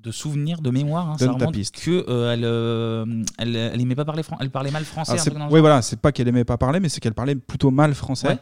de 0.04 0.10
souvenir, 0.12 0.60
de 0.60 0.70
mémoire, 0.70 1.10
hein, 1.10 1.16
ça 1.18 1.32
remonte, 1.32 1.54
piste. 1.54 1.76
que 1.82 2.04
euh, 2.08 2.32
elle, 2.32 2.44
euh, 2.44 3.06
elle, 3.38 3.56
elle 3.56 3.80
aimait 3.80 3.94
pas 3.94 4.04
parler 4.04 4.22
français, 4.22 4.42
elle 4.44 4.50
parlait 4.50 4.70
mal 4.70 4.84
français. 4.84 5.12
Ah, 5.14 5.18
c'est- 5.18 5.32
Oui, 5.50 5.60
voilà, 5.60 5.80
c'est 5.82 5.98
pas 5.98 6.12
qu'elle 6.12 6.28
aimait 6.28 6.44
pas 6.44 6.58
parler, 6.58 6.78
mais 6.78 6.88
c'est 6.90 7.00
qu'elle 7.00 7.14
parlait 7.14 7.34
plutôt 7.34 7.70
mal 7.70 7.94
français. 7.94 8.28
Ouais. 8.28 8.38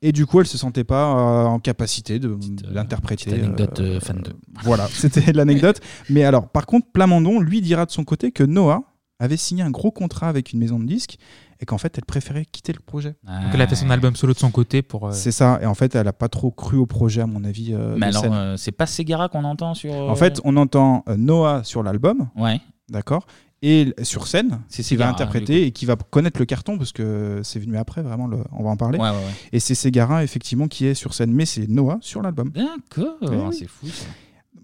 Et 0.00 0.12
du 0.12 0.26
coup, 0.26 0.38
elle 0.40 0.46
se 0.46 0.58
sentait 0.58 0.84
pas 0.84 1.06
euh, 1.06 1.44
en 1.46 1.58
capacité 1.58 2.18
de 2.20 2.38
l'interpréter. 2.70 3.30
petite 3.30 3.42
anecdote, 3.44 3.80
euh, 3.80 3.98
fan 4.00 4.20
de. 4.22 4.32
Voilà, 4.62 4.86
c'était 4.92 5.32
l'anecdote. 5.32 5.80
Mais 6.10 6.24
alors, 6.24 6.48
par 6.48 6.66
contre, 6.66 6.86
Plamondon, 6.92 7.40
lui, 7.40 7.60
dira 7.60 7.84
de 7.86 7.90
son 7.90 8.04
côté 8.04 8.30
que 8.30 8.44
Noah 8.44 8.82
avait 9.18 9.36
signé 9.36 9.62
un 9.64 9.70
gros 9.70 9.90
contrat 9.90 10.28
avec 10.28 10.52
une 10.52 10.60
maison 10.60 10.78
de 10.78 10.84
disques 10.84 11.16
et 11.60 11.66
qu'en 11.66 11.78
fait, 11.78 11.96
elle 11.98 12.04
préférait 12.04 12.44
quitter 12.44 12.72
le 12.72 12.80
projet. 12.80 13.16
Donc 13.24 13.50
elle 13.54 13.60
a 13.62 13.66
fait 13.66 13.74
son 13.76 13.90
album 13.90 14.14
solo 14.16 14.32
de 14.32 14.38
son 14.38 14.50
côté 14.50 14.82
pour. 14.82 15.08
euh, 15.08 15.12
C'est 15.12 15.32
ça. 15.32 15.58
Et 15.62 15.66
en 15.66 15.74
fait, 15.74 15.94
elle 15.94 16.06
a 16.08 16.12
pas 16.12 16.28
trop 16.28 16.50
cru 16.50 16.76
au 16.76 16.86
projet, 16.86 17.20
à 17.20 17.26
mon 17.26 17.42
avis. 17.44 17.74
euh, 17.74 17.96
Mais 17.98 18.06
alors, 18.06 18.24
euh, 18.26 18.56
c'est 18.56 18.72
pas 18.72 18.86
Segara 18.86 19.28
qu'on 19.28 19.44
entend 19.44 19.74
sur. 19.74 19.92
En 19.92 20.14
fait, 20.14 20.40
on 20.44 20.56
entend 20.56 21.04
euh, 21.08 21.16
Noah 21.16 21.62
sur 21.64 21.82
l'album. 21.82 22.28
Ouais. 22.36 22.60
D'accord. 22.88 23.26
Et 23.60 23.92
sur 24.02 24.28
scène, 24.28 24.60
C'est 24.68 24.84
qui 24.84 24.94
va 24.94 25.06
Ségara, 25.06 25.10
interpréter 25.10 25.66
et 25.66 25.72
qui 25.72 25.84
va 25.84 25.96
connaître 25.96 26.38
le 26.38 26.44
carton 26.46 26.78
parce 26.78 26.92
que 26.92 27.40
c'est 27.42 27.58
venu 27.58 27.76
après, 27.76 28.02
vraiment, 28.02 28.28
le- 28.28 28.44
on 28.52 28.62
va 28.62 28.70
en 28.70 28.76
parler. 28.76 29.00
Ouais, 29.00 29.08
ouais, 29.10 29.16
ouais. 29.16 29.22
Et 29.52 29.58
c'est 29.58 29.74
Ségara, 29.74 30.22
effectivement, 30.22 30.68
qui 30.68 30.86
est 30.86 30.94
sur 30.94 31.12
scène, 31.12 31.32
mais 31.32 31.44
c'est 31.44 31.68
Noah 31.68 31.98
sur 32.00 32.22
l'album. 32.22 32.50
D'accord, 32.50 33.16
Oui, 33.20 33.28
oui. 33.32 33.56
c'est 33.58 33.66
fou 33.66 33.88
ça. 33.88 34.06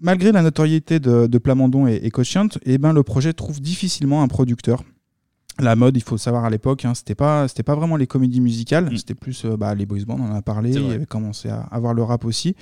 Malgré 0.01 0.31
la 0.31 0.41
notoriété 0.41 0.99
de, 0.99 1.27
de 1.27 1.37
Plamondon 1.37 1.87
et, 1.87 1.95
et 1.95 2.11
eh 2.65 2.77
ben, 2.77 2.93
le 2.93 3.03
projet 3.03 3.33
trouve 3.33 3.59
difficilement 3.61 4.23
un 4.23 4.27
producteur. 4.29 4.83
La 5.59 5.75
mode, 5.75 5.95
il 5.95 6.03
faut 6.03 6.17
savoir 6.17 6.43
à 6.43 6.49
l'époque, 6.49 6.83
hein, 6.83 6.93
c'était 6.93 7.15
pas 7.15 7.47
c'était 7.47 7.63
pas 7.63 7.75
vraiment 7.75 7.95
les 7.95 8.07
comédies 8.07 8.41
musicales, 8.41 8.89
c'était 8.97 9.15
plus 9.15 9.45
euh, 9.45 9.55
bah, 9.55 9.73
les 9.73 9.85
boys 9.85 9.99
bands, 10.05 10.17
on 10.19 10.31
en 10.31 10.35
a 10.35 10.41
parlé, 10.41 10.71
Mm. 10.71 10.83
Il 10.85 10.91
avait 10.91 11.05
commencé 11.05 11.49
à 11.49 11.61
avoir 11.71 11.93
le 11.93 12.03
rap 12.03 12.25
aussi. 12.25 12.55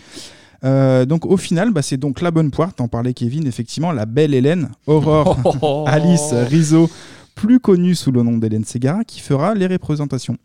Euh, 0.64 1.06
donc 1.06 1.26
au 1.26 1.38
final, 1.38 1.72
bah, 1.72 1.82
c'est 1.82 1.98
donc 1.98 2.22
la 2.22 2.30
bonne 2.30 2.52
poire, 2.52 2.74
t'en 2.74 2.88
parlais 2.88 3.14
Kevin, 3.14 3.48
effectivement, 3.48 3.92
la 3.92 4.06
belle 4.06 4.34
Hélène, 4.34 4.70
Aurore, 4.86 5.38
Oh. 5.62 5.86
Alice 5.88 6.34
Rizzo, 6.34 6.90
plus 7.36 7.60
connue 7.60 7.96
sous 7.96 8.12
le 8.12 8.22
nom 8.22 8.38
d'Hélène 8.38 8.64
Ségara, 8.64 9.04
qui 9.04 9.20
fera 9.22 9.56
les 9.56 9.66
représentations. 9.66 10.38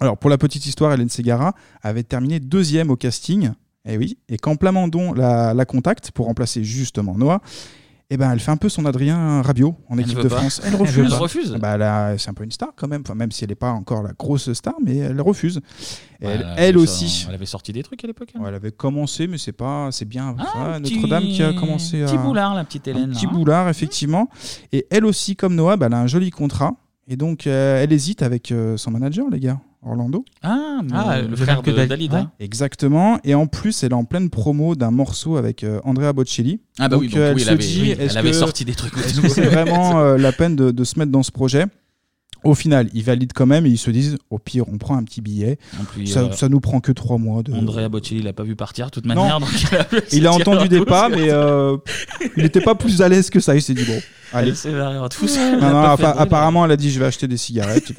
Alors 0.00 0.18
pour 0.18 0.30
la 0.30 0.38
petite 0.38 0.66
histoire, 0.66 0.92
Hélène 0.92 1.08
Ségara 1.08 1.54
avait 1.82 2.02
terminé 2.02 2.40
deuxième 2.40 2.90
au 2.90 2.96
casting, 2.96 3.50
et 3.84 3.96
oui, 3.96 4.18
et 4.28 4.36
quand 4.36 4.56
Plamondon 4.56 5.12
la, 5.14 5.54
la 5.54 5.64
contacte 5.64 6.10
pour 6.10 6.26
remplacer 6.26 6.64
justement 6.64 7.16
Noah, 7.16 7.40
eh 8.10 8.16
ben, 8.16 8.32
elle 8.32 8.40
fait 8.40 8.50
un 8.50 8.56
peu 8.56 8.68
son 8.70 8.86
Adrien 8.86 9.42
Rabiot 9.42 9.74
en 9.90 9.98
équipe 9.98 10.18
de 10.18 10.28
pas. 10.28 10.36
France. 10.38 10.62
Elle 10.64 10.76
refuse. 10.76 10.98
Elle 11.12 11.14
refuse 11.14 11.52
Bah, 11.60 11.72
a- 11.74 12.16
c'est 12.16 12.30
un 12.30 12.34
peu 12.34 12.44
une 12.44 12.50
star 12.50 12.70
quand 12.74 12.88
même, 12.88 13.02
enfin, 13.04 13.14
même 13.14 13.30
si 13.30 13.44
elle 13.44 13.50
n'est 13.50 13.54
pas 13.54 13.70
encore 13.72 14.02
la 14.02 14.12
grosse 14.18 14.50
star, 14.54 14.74
mais 14.82 14.96
elle 14.96 15.20
refuse. 15.20 15.60
Et 16.22 16.26
Ouais, 16.26 16.40
elle, 16.56 16.78
aussi. 16.78 17.08
ça- 17.08 17.26
Elle 17.28 17.34
avait 17.34 17.44
sorti 17.46 17.72
des 17.72 17.82
trucs 17.82 18.02
à 18.02 18.06
l'époque. 18.06 18.30
hein. 18.34 18.40
Ouais, 18.40 18.48
elle 18.48 18.54
avait 18.54 18.72
commencé, 18.72 19.26
mais 19.26 19.36
c'est 19.36 19.52
pas, 19.52 19.90
c'est 19.92 20.06
bien. 20.06 20.34
Ah, 20.38 20.78
Notre-Dame 20.80 21.24
qui 21.24 21.42
a 21.42 21.52
commencé 21.52 22.02
à. 22.02 22.06
petit 22.06 22.16
boulard, 22.18 22.54
la 22.54 22.64
petite 22.64 22.88
Hélène, 22.88 23.04
Un 23.04 23.06
là, 23.08 23.12
petit 23.14 23.26
hein. 23.26 23.30
boulard, 23.32 23.68
effectivement. 23.68 24.28
Et 24.72 24.86
elle 24.90 25.04
aussi, 25.04 25.36
comme 25.36 25.54
Noah, 25.54 25.76
bah, 25.76 25.86
elle 25.86 25.94
a 25.94 26.00
un 26.00 26.06
joli 26.06 26.30
contrat. 26.30 26.72
Et 27.08 27.16
donc, 27.16 27.46
euh, 27.46 27.82
elle 27.82 27.92
hésite 27.92 28.22
avec 28.22 28.52
euh, 28.52 28.76
son 28.76 28.90
manager, 28.90 29.26
les 29.30 29.40
gars, 29.40 29.58
Orlando. 29.84 30.24
Ah, 30.42 30.80
Ah, 30.92 31.20
le 31.22 31.28
le 31.28 31.36
frère 31.36 31.62
que 31.62 31.70
de 31.70 31.76
Dali- 31.76 31.88
Dalida. 31.88 32.18
ouais. 32.18 32.24
Exactement. 32.44 33.18
Et 33.24 33.34
en 33.34 33.46
plus, 33.46 33.82
elle 33.82 33.90
est 33.92 33.94
en 33.94 34.04
pleine 34.04 34.28
promo 34.30 34.74
d'un 34.74 34.90
morceau 34.90 35.36
avec 35.36 35.62
euh, 35.64 35.80
Andrea 35.84 36.12
Bocelli. 36.12 36.60
Ah 36.78 36.88
bah 36.88 36.96
oui, 36.98 37.08
donc 37.08 37.16
euh, 37.18 37.32
oui, 37.34 37.42
elle 37.42 37.48
avait- 37.50 37.58
dit, 37.58 37.78
oui, 37.82 37.90
elle 37.92 38.00
est-ce 38.06 38.18
avait 38.18 38.30
que- 38.32 38.36
sorti 38.36 38.64
des 38.64 38.74
trucs 38.74 38.92
que 38.92 39.00
c'est 39.28 39.40
vraiment 39.42 39.98
euh, 40.00 40.18
la 40.18 40.32
peine 40.32 40.56
de, 40.56 40.70
de 40.72 40.84
se 40.84 40.98
mettre 40.98 41.12
dans 41.12 41.22
ce 41.22 41.30
projet? 41.30 41.66
Au 42.44 42.54
final, 42.54 42.88
ils 42.94 43.02
valident 43.02 43.32
quand 43.34 43.46
même 43.46 43.66
et 43.66 43.68
ils 43.68 43.78
se 43.78 43.90
disent, 43.90 44.16
au 44.30 44.38
pire, 44.38 44.64
on 44.72 44.78
prend 44.78 44.96
un 44.96 45.02
petit 45.02 45.20
billet. 45.20 45.58
En 45.80 45.82
plus, 45.84 46.06
ça, 46.06 46.20
euh, 46.20 46.32
ça 46.32 46.48
nous 46.48 46.60
prend 46.60 46.78
que 46.78 46.92
trois 46.92 47.18
mois. 47.18 47.42
De... 47.42 47.52
Andrea 47.52 47.88
Bocelli 47.88 48.22
l'a 48.22 48.32
pas 48.32 48.44
vu 48.44 48.54
partir 48.54 48.86
de 48.86 48.90
toute 48.92 49.06
Non. 49.06 49.14
manière. 49.16 49.40
donc 49.40 49.48
il 49.60 49.76
a 49.76 49.86
Il 50.12 50.28
entendu 50.28 50.64
en 50.64 50.66
des 50.66 50.84
pas, 50.84 51.08
mais 51.08 51.30
euh, 51.30 51.76
il 52.36 52.44
n'était 52.44 52.60
pas 52.60 52.76
plus 52.76 53.02
à 53.02 53.08
l'aise 53.08 53.28
que 53.30 53.40
ça. 53.40 53.56
Il 53.56 53.62
s'est 53.62 53.74
dit 53.74 53.84
bon, 53.84 54.00
allez. 54.32 54.52
Elle. 54.64 54.72
Non, 55.60 55.70
non, 55.70 55.82
apparemment, 55.82 56.64
elle 56.64 56.70
a 56.70 56.76
dit 56.76 56.92
je 56.92 57.00
vais 57.00 57.06
acheter 57.06 57.26
des 57.26 57.36
cigarettes. 57.36 57.92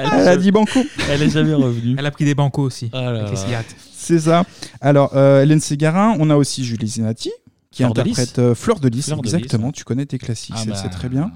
Elle, 0.00 0.20
elle 0.20 0.28
a 0.28 0.36
dit 0.36 0.50
banco. 0.50 0.80
Elle 1.10 1.22
est 1.22 1.30
jamais 1.30 1.54
revenue. 1.54 1.96
Elle 1.98 2.06
a 2.06 2.10
pris 2.10 2.24
des 2.24 2.34
bancos 2.34 2.62
aussi. 2.62 2.90
Ah 2.92 3.00
là 3.02 3.08
avec 3.20 3.22
les 3.30 3.34
là. 3.34 3.36
cigarettes. 3.36 3.76
C'est 3.92 4.20
ça. 4.20 4.44
Alors, 4.80 5.12
euh, 5.16 5.42
Hélène 5.42 5.60
Ségarin, 5.60 6.16
on 6.18 6.30
a 6.30 6.36
aussi 6.36 6.64
Julie 6.64 6.88
Zenati 6.88 7.30
qui 7.70 7.82
Fleur 7.82 7.92
de 7.94 8.00
interprète 8.00 8.38
euh, 8.38 8.54
Fleur 8.54 8.80
de 8.80 8.88
Lys. 8.88 9.06
Fleur 9.06 9.18
de 9.18 9.24
Lys, 9.24 9.34
exactement, 9.34 9.66
ouais. 9.66 9.72
tu 9.72 9.84
connais 9.84 10.06
tes 10.06 10.18
classiques, 10.18 10.54
Ah 10.56 10.60
c'est 10.64 10.70
bah. 10.70 10.76
c'est 10.82 10.88
très 10.88 11.08
bien. 11.08 11.30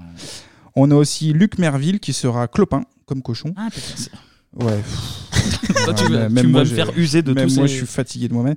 On 0.75 0.89
a 0.91 0.95
aussi 0.95 1.33
Luc 1.33 1.59
Merville 1.59 1.99
qui 1.99 2.13
sera 2.13 2.47
Clopin, 2.47 2.83
comme 3.05 3.21
cochon. 3.21 3.53
Ah, 3.55 3.67
putain, 3.73 3.93
c'est- 3.95 4.11
Ouais. 4.55 4.79
Toi, 5.85 5.93
tu 5.95 6.03
Ouais, 6.05 6.09
vas- 6.11 6.29
même 6.29 6.45
tu 6.45 6.47
moi, 6.51 6.59
vas 6.63 6.69
me 6.69 6.69
j'ai- 6.69 6.75
faire 6.75 6.91
user 6.97 7.21
de 7.23 7.33
même 7.33 7.47
tous 7.47 7.55
moi, 7.57 7.67
ces- 7.67 7.73
je 7.73 7.77
suis 7.79 7.87
fatigué 7.87 8.27
de 8.27 8.33
moi-même. 8.33 8.55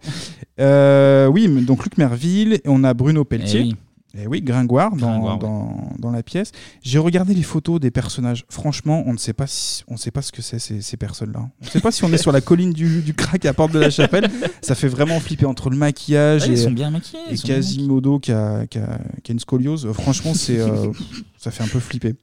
Euh, 0.60 1.26
oui, 1.26 1.48
mais 1.48 1.62
donc 1.62 1.84
Luc 1.84 1.96
Merville, 1.98 2.54
et 2.54 2.62
on 2.66 2.84
a 2.84 2.94
Bruno 2.94 3.24
Pelletier. 3.24 3.60
Eh 3.60 3.62
oui. 3.64 3.76
Et 4.18 4.26
oui, 4.26 4.40
Gringoire, 4.42 4.96
dans, 4.96 5.10
Gringoire, 5.12 5.34
ouais. 5.34 5.40
dans, 5.40 5.92
dans 5.98 6.10
la 6.10 6.22
pièce. 6.22 6.52
J'ai 6.82 6.98
regardé 6.98 7.34
les 7.34 7.42
photos 7.42 7.80
des 7.80 7.90
personnages. 7.90 8.44
Franchement, 8.48 9.02
on 9.06 9.12
ne 9.12 9.18
sait 9.18 9.32
pas, 9.32 9.46
si, 9.46 9.84
on 9.88 9.96
sait 9.96 10.10
pas 10.10 10.22
ce 10.22 10.32
que 10.32 10.42
c'est 10.42 10.58
ces, 10.58 10.80
ces 10.80 10.96
personnes-là. 10.96 11.40
On 11.60 11.64
ne 11.64 11.70
sait 11.70 11.80
pas 11.80 11.90
si 11.90 12.04
on 12.04 12.12
est 12.12 12.18
sur 12.18 12.32
la 12.32 12.40
colline 12.40 12.72
du, 12.72 13.02
du 13.02 13.14
crack 13.14 13.44
à 13.44 13.52
Porte 13.52 13.72
de 13.72 13.78
la 13.78 13.90
Chapelle. 13.90 14.30
Ça 14.62 14.74
fait 14.74 14.88
vraiment 14.88 15.20
flipper 15.20 15.46
entre 15.46 15.70
le 15.70 15.76
maquillage 15.76 16.42
Ouais, 16.42 16.48
et, 16.48 16.52
ils 16.52 16.58
sont 16.58 16.70
bien 16.70 16.90
maquillés, 16.90 17.20
et 17.30 17.36
sont 17.36 17.46
Quasimodo 17.48 18.18
qui 18.18 18.32
a, 18.32 18.66
qui, 18.66 18.78
a, 18.78 18.98
qui 19.22 19.30
a 19.30 19.34
une 19.34 19.40
scoliose. 19.40 19.90
Franchement, 19.92 20.34
c'est 20.34 20.58
euh, 20.58 20.90
ça 21.38 21.50
fait 21.50 21.62
un 21.62 21.68
peu 21.68 21.80
flipper. 21.80 22.14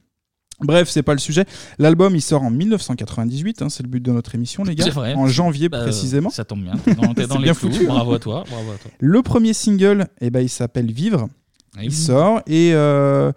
Bref, 0.60 0.88
c'est 0.88 1.02
pas 1.02 1.14
le 1.14 1.18
sujet. 1.18 1.44
L'album, 1.78 2.14
il 2.14 2.20
sort 2.20 2.42
en 2.42 2.50
1998. 2.50 3.62
hein, 3.62 3.68
c'est 3.68 3.82
le 3.82 3.88
but 3.88 4.00
de 4.02 4.12
notre 4.12 4.34
émission, 4.34 4.62
les 4.64 4.74
gars. 4.74 4.84
C'est 4.84 4.90
vrai. 4.90 5.14
En 5.14 5.26
janvier 5.26 5.68
Bah, 5.68 5.82
précisément. 5.82 6.30
Ça 6.30 6.44
tombe 6.44 6.62
bien. 6.62 6.74
T'es 6.84 6.94
dans, 6.94 7.12
dans 7.26 7.38
les 7.38 7.44
bien 7.44 7.54
clous. 7.54 7.70
foutu, 7.72 7.84
hein. 7.84 7.88
Bravo 7.88 8.14
à 8.14 8.18
toi. 8.18 8.44
Bravo 8.48 8.70
à 8.70 8.76
toi. 8.76 8.90
Le 8.98 9.22
premier 9.22 9.52
single, 9.52 10.06
eh 10.20 10.30
ben, 10.30 10.40
il 10.40 10.48
s'appelle 10.48 10.92
Vivre. 10.92 11.28
Ah 11.76 11.82
il 11.82 11.92
sort 11.92 12.40
et, 12.46 12.72
euh, 12.72 13.32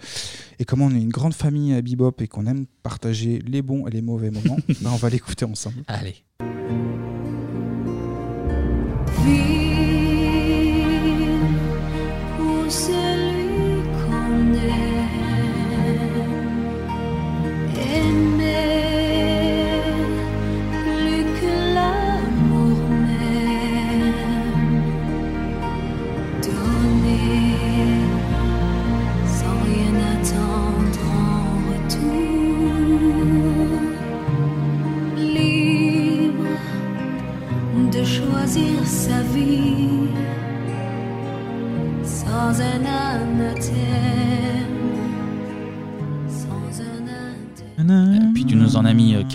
et 0.60 0.66
comme 0.66 0.82
on 0.82 0.92
est 0.92 1.02
une 1.02 1.10
grande 1.10 1.34
famille 1.34 1.74
à 1.74 1.82
Bebop 1.82 2.14
et 2.20 2.28
qu'on 2.28 2.46
aime 2.46 2.66
partager 2.84 3.42
les 3.48 3.62
bons 3.62 3.88
et 3.88 3.92
les 3.92 4.02
mauvais 4.02 4.30
moments, 4.30 4.58
ben, 4.82 4.92
on 4.92 4.98
va 4.98 5.10
l'écouter 5.10 5.46
ensemble. 5.46 5.84
Allez. 5.88 6.16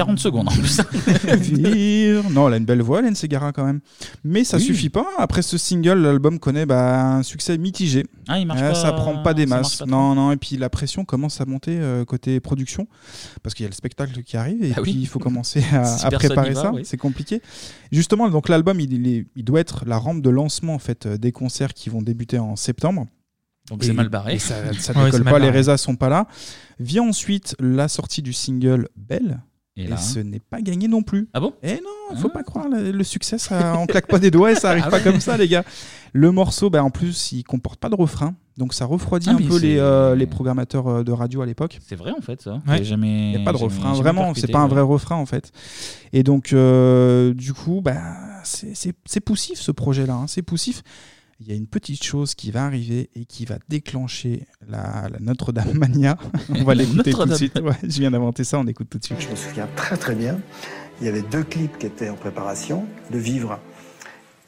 40 0.05 0.18
secondes 0.18 0.48
en 0.48 0.53
plus. 0.53 0.80
Vire. 1.36 2.30
Non, 2.30 2.48
elle 2.48 2.55
a 2.55 2.57
une 2.59 2.64
belle 2.64 2.82
voix, 2.82 3.00
Hélène 3.00 3.14
Segara 3.14 3.53
quand 3.53 3.64
même. 3.64 3.80
Mais 4.24 4.44
ça 4.44 4.57
Oui. 4.57 4.62
suffit 4.64 4.88
pas. 4.90 5.07
Après 5.18 5.42
ce 5.42 5.59
single, 5.59 5.98
l'album 6.03 6.38
connaît 6.38 6.66
bah, 6.66 7.05
un 7.16 7.22
succès 7.22 7.59
mitigé. 7.59 8.05
Ah, 8.28 8.38
il 8.38 8.46
marche 8.46 8.61
Euh, 8.62 8.68
pas- 8.70 8.74
Ça 8.74 8.92
prend 8.92 9.22
pas 9.22 9.34
des 9.34 9.42
ça 9.42 9.48
marche 9.48 9.62
masses. 9.62 9.76
pas 9.78 9.84
trop. 9.86 9.90
non, 9.90 10.14
non. 10.14 10.32
Et 10.32 10.36
puis 10.36 10.57
la 10.57 10.70
pression 10.70 11.05
commence 11.05 11.40
à 11.40 11.44
monter 11.46 11.78
euh, 11.78 12.05
côté 12.05 12.40
production 12.40 12.86
parce 13.42 13.55
qu'il 13.55 13.64
y 13.64 13.66
a 13.66 13.70
le 13.70 13.74
spectacle 13.74 14.22
qui 14.22 14.36
arrive 14.36 14.62
et 14.64 14.72
Ah 14.76 14.82
puis 14.82 14.92
oui. 14.92 14.98
il 15.03 15.07
faut 15.07 15.18
commencer 15.18 15.64
à, 15.72 15.84
Si 15.84 16.05
à 16.07 16.11
personne 16.11 16.28
préparer 16.30 16.50
y 16.50 16.55
va, 16.55 16.62
ça. 16.62 16.72
oui. 16.72 16.82
C'est 16.84 16.96
compliqué. 16.96 17.40
Justement, 17.90 18.28
donc 18.30 18.48
l'album, 18.48 18.80
il, 18.80 18.92
il 18.92 19.07
est- 19.09 19.26
il 19.36 19.44
doit 19.44 19.61
être 19.61 19.84
la 19.86 19.98
rampe 19.98 20.22
de 20.22 20.30
lancement 20.30 20.74
en 20.74 20.78
fait 20.78 21.07
euh, 21.07 21.16
des 21.16 21.32
concerts 21.32 21.74
qui 21.74 21.90
vont 21.90 22.03
débuter 22.03 22.38
en 22.38 22.57
septembre. 22.57 23.07
Donc 23.68 23.84
c'est 23.84 23.92
mal 23.92 24.09
barré. 24.09 24.34
et 24.34 24.38
ça, 24.40 24.57
ça 24.78 24.92
Ouais, 24.96 25.05
décolle 25.07 25.12
c'est 25.12 25.18
mal 25.24 25.32
pas, 25.34 25.38
les 25.38 25.46
barré. 25.46 25.59
résas 25.59 25.76
sont 25.76 25.94
pas 25.96 26.09
là. 26.09 26.26
Vient 26.80 27.05
ensuite 27.05 27.55
la 27.61 27.86
sortie 27.88 28.20
du 28.22 28.32
single 28.32 28.88
Belle. 28.96 29.40
Et 29.76 29.88
ce 29.96 30.18
n'est 30.18 30.38
pas 30.40 30.60
gagné 30.60 30.86
non 30.86 31.02
plus. 31.02 31.28
Ah 31.32 31.40
bon 31.40 31.54
Eh 31.62 31.74
non, 31.76 32.16
faut 32.18 32.28
pas 32.28 32.42
croire, 32.42 32.68
le, 32.68 32.90
le 32.90 33.04
succès, 33.04 33.38
ça, 33.38 33.74
on 33.78 33.86
claque 33.86 34.06
pas 34.06 34.18
des 34.18 34.30
doigts 34.30 34.52
et 34.52 34.54
ça 34.54 34.68
arrive 34.70 34.84
Ah 34.86 34.90
pas 34.90 34.98
ouais. 34.98 35.02
comme 35.02 35.18
ça, 35.20 35.36
les 35.38 35.48
gars. 35.48 35.64
Le 36.12 36.30
morceau, 36.30 36.68
bah, 36.68 36.84
en 36.84 36.90
plus, 36.90 37.32
il 37.32 37.42
comporte 37.42 37.80
pas 37.80 37.88
de 37.88 37.94
refrain, 37.94 38.34
donc 38.58 38.74
ça 38.74 38.84
refroidit 38.84 39.30
Ah, 39.30 39.32
un 39.32 39.36
peu 39.38 39.58
les, 39.58 39.78
euh, 39.78 40.14
les 40.14 40.26
programmateurs 40.26 40.86
euh, 40.88 41.02
de 41.04 41.10
radio 41.10 41.40
à 41.40 41.46
l'époque. 41.46 41.78
C'est 41.88 41.96
vrai 41.96 42.10
en 42.10 42.20
fait 42.20 42.42
ça. 42.42 42.60
Ouais. 42.68 42.78
J'ai 42.78 42.84
jamais. 42.84 43.30
Il 43.32 43.36
n'y 43.36 43.42
a 43.42 43.44
pas 43.46 43.52
de 43.52 43.56
jamais- 43.56 43.72
refrain, 43.74 43.94
jamais 43.94 44.02
vraiment, 44.02 44.34
c'est 44.34 44.50
pas 44.52 44.58
un 44.60 44.68
vrai 44.68 44.82
refrain 44.82 45.16
en 45.16 45.24
fait. 45.24 45.50
Et 46.12 46.22
donc, 46.22 46.52
euh, 46.52 47.32
du 47.32 47.54
coup, 47.54 47.80
bah, 47.82 47.96
c'est 48.44 49.20
poussif 49.20 49.58
ce 49.58 49.70
projet-là, 49.72 50.12
hein, 50.14 50.26
c'est 50.26 50.42
poussif. 50.42 50.82
Il 51.41 51.49
y 51.49 51.53
a 51.53 51.57
une 51.57 51.66
petite 51.66 52.05
chose 52.05 52.35
qui 52.35 52.51
va 52.51 52.64
arriver 52.64 53.11
et 53.16 53.24
qui 53.24 53.45
va 53.45 53.57
déclencher 53.68 54.47
la, 54.68 55.09
la 55.11 55.18
Notre-Dame 55.18 55.72
Mania. 55.74 56.16
on 56.51 56.64
va 56.64 56.74
l'écouter 56.74 57.12
tout 57.12 57.24
de 57.24 57.35
suite. 57.35 57.59
Ouais, 57.61 57.72
je 57.83 57.99
viens 58.01 58.11
d'inventer 58.11 58.45
ça, 58.45 58.59
on 58.59 58.66
écoute 58.66 58.89
tout 58.91 58.99
de 58.99 59.05
suite. 59.05 59.20
Je 59.20 59.28
me 59.28 59.37
souviens 59.37 59.68
très 59.74 59.97
très 59.97 60.14
bien. 60.14 60.39
Il 61.01 61.07
y 61.07 61.09
avait 61.09 61.22
deux 61.22 61.43
clips 61.43 61.78
qui 61.78 61.87
étaient 61.87 62.09
en 62.09 62.16
préparation. 62.16 62.87
Le 63.11 63.18
Vivre, 63.18 63.59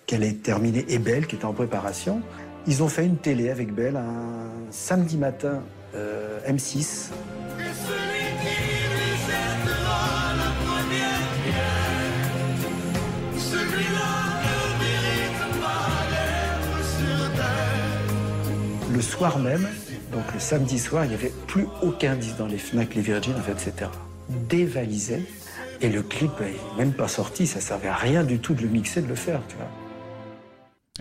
qu'elle 0.07 0.23
est 0.23 0.43
terminée, 0.43 0.85
et 0.89 0.99
Belle, 0.99 1.27
qui 1.27 1.37
était 1.37 1.45
en 1.45 1.53
préparation. 1.53 2.21
Ils 2.67 2.83
ont 2.83 2.89
fait 2.89 3.05
une 3.05 3.17
télé 3.17 3.51
avec 3.51 3.75
Belle 3.75 3.97
un 3.97 4.71
samedi 4.71 5.17
matin, 5.17 5.63
euh, 5.95 6.39
M6. 6.49 7.11
Le 18.95 19.03
soir 19.03 19.41
même, 19.41 19.67
donc 20.13 20.23
le 20.33 20.39
samedi 20.39 20.79
soir, 20.79 21.05
il 21.05 21.09
n'y 21.09 21.15
avait 21.15 21.33
plus 21.49 21.67
aucun 21.83 22.15
disque 22.15 22.37
dans 22.37 22.47
les 22.47 22.59
FNAC, 22.59 22.95
les 22.95 23.01
Virgin, 23.01 23.35
etc. 23.51 23.91
Dévalisé. 24.29 25.27
Et 25.81 25.89
le 25.89 26.03
clip 26.03 26.31
n'est 26.41 26.85
même 26.85 26.93
pas 26.93 27.09
sorti, 27.09 27.49
ça 27.49 27.61
servait 27.61 27.89
à 27.89 27.97
rien 27.97 28.23
du 28.23 28.39
tout 28.39 28.55
de 28.55 28.63
le 28.63 28.69
mixer, 28.69 29.03
de 29.03 29.09
le 29.09 29.17
faire, 29.17 29.41
tu 29.49 29.57
vois. 29.57 29.84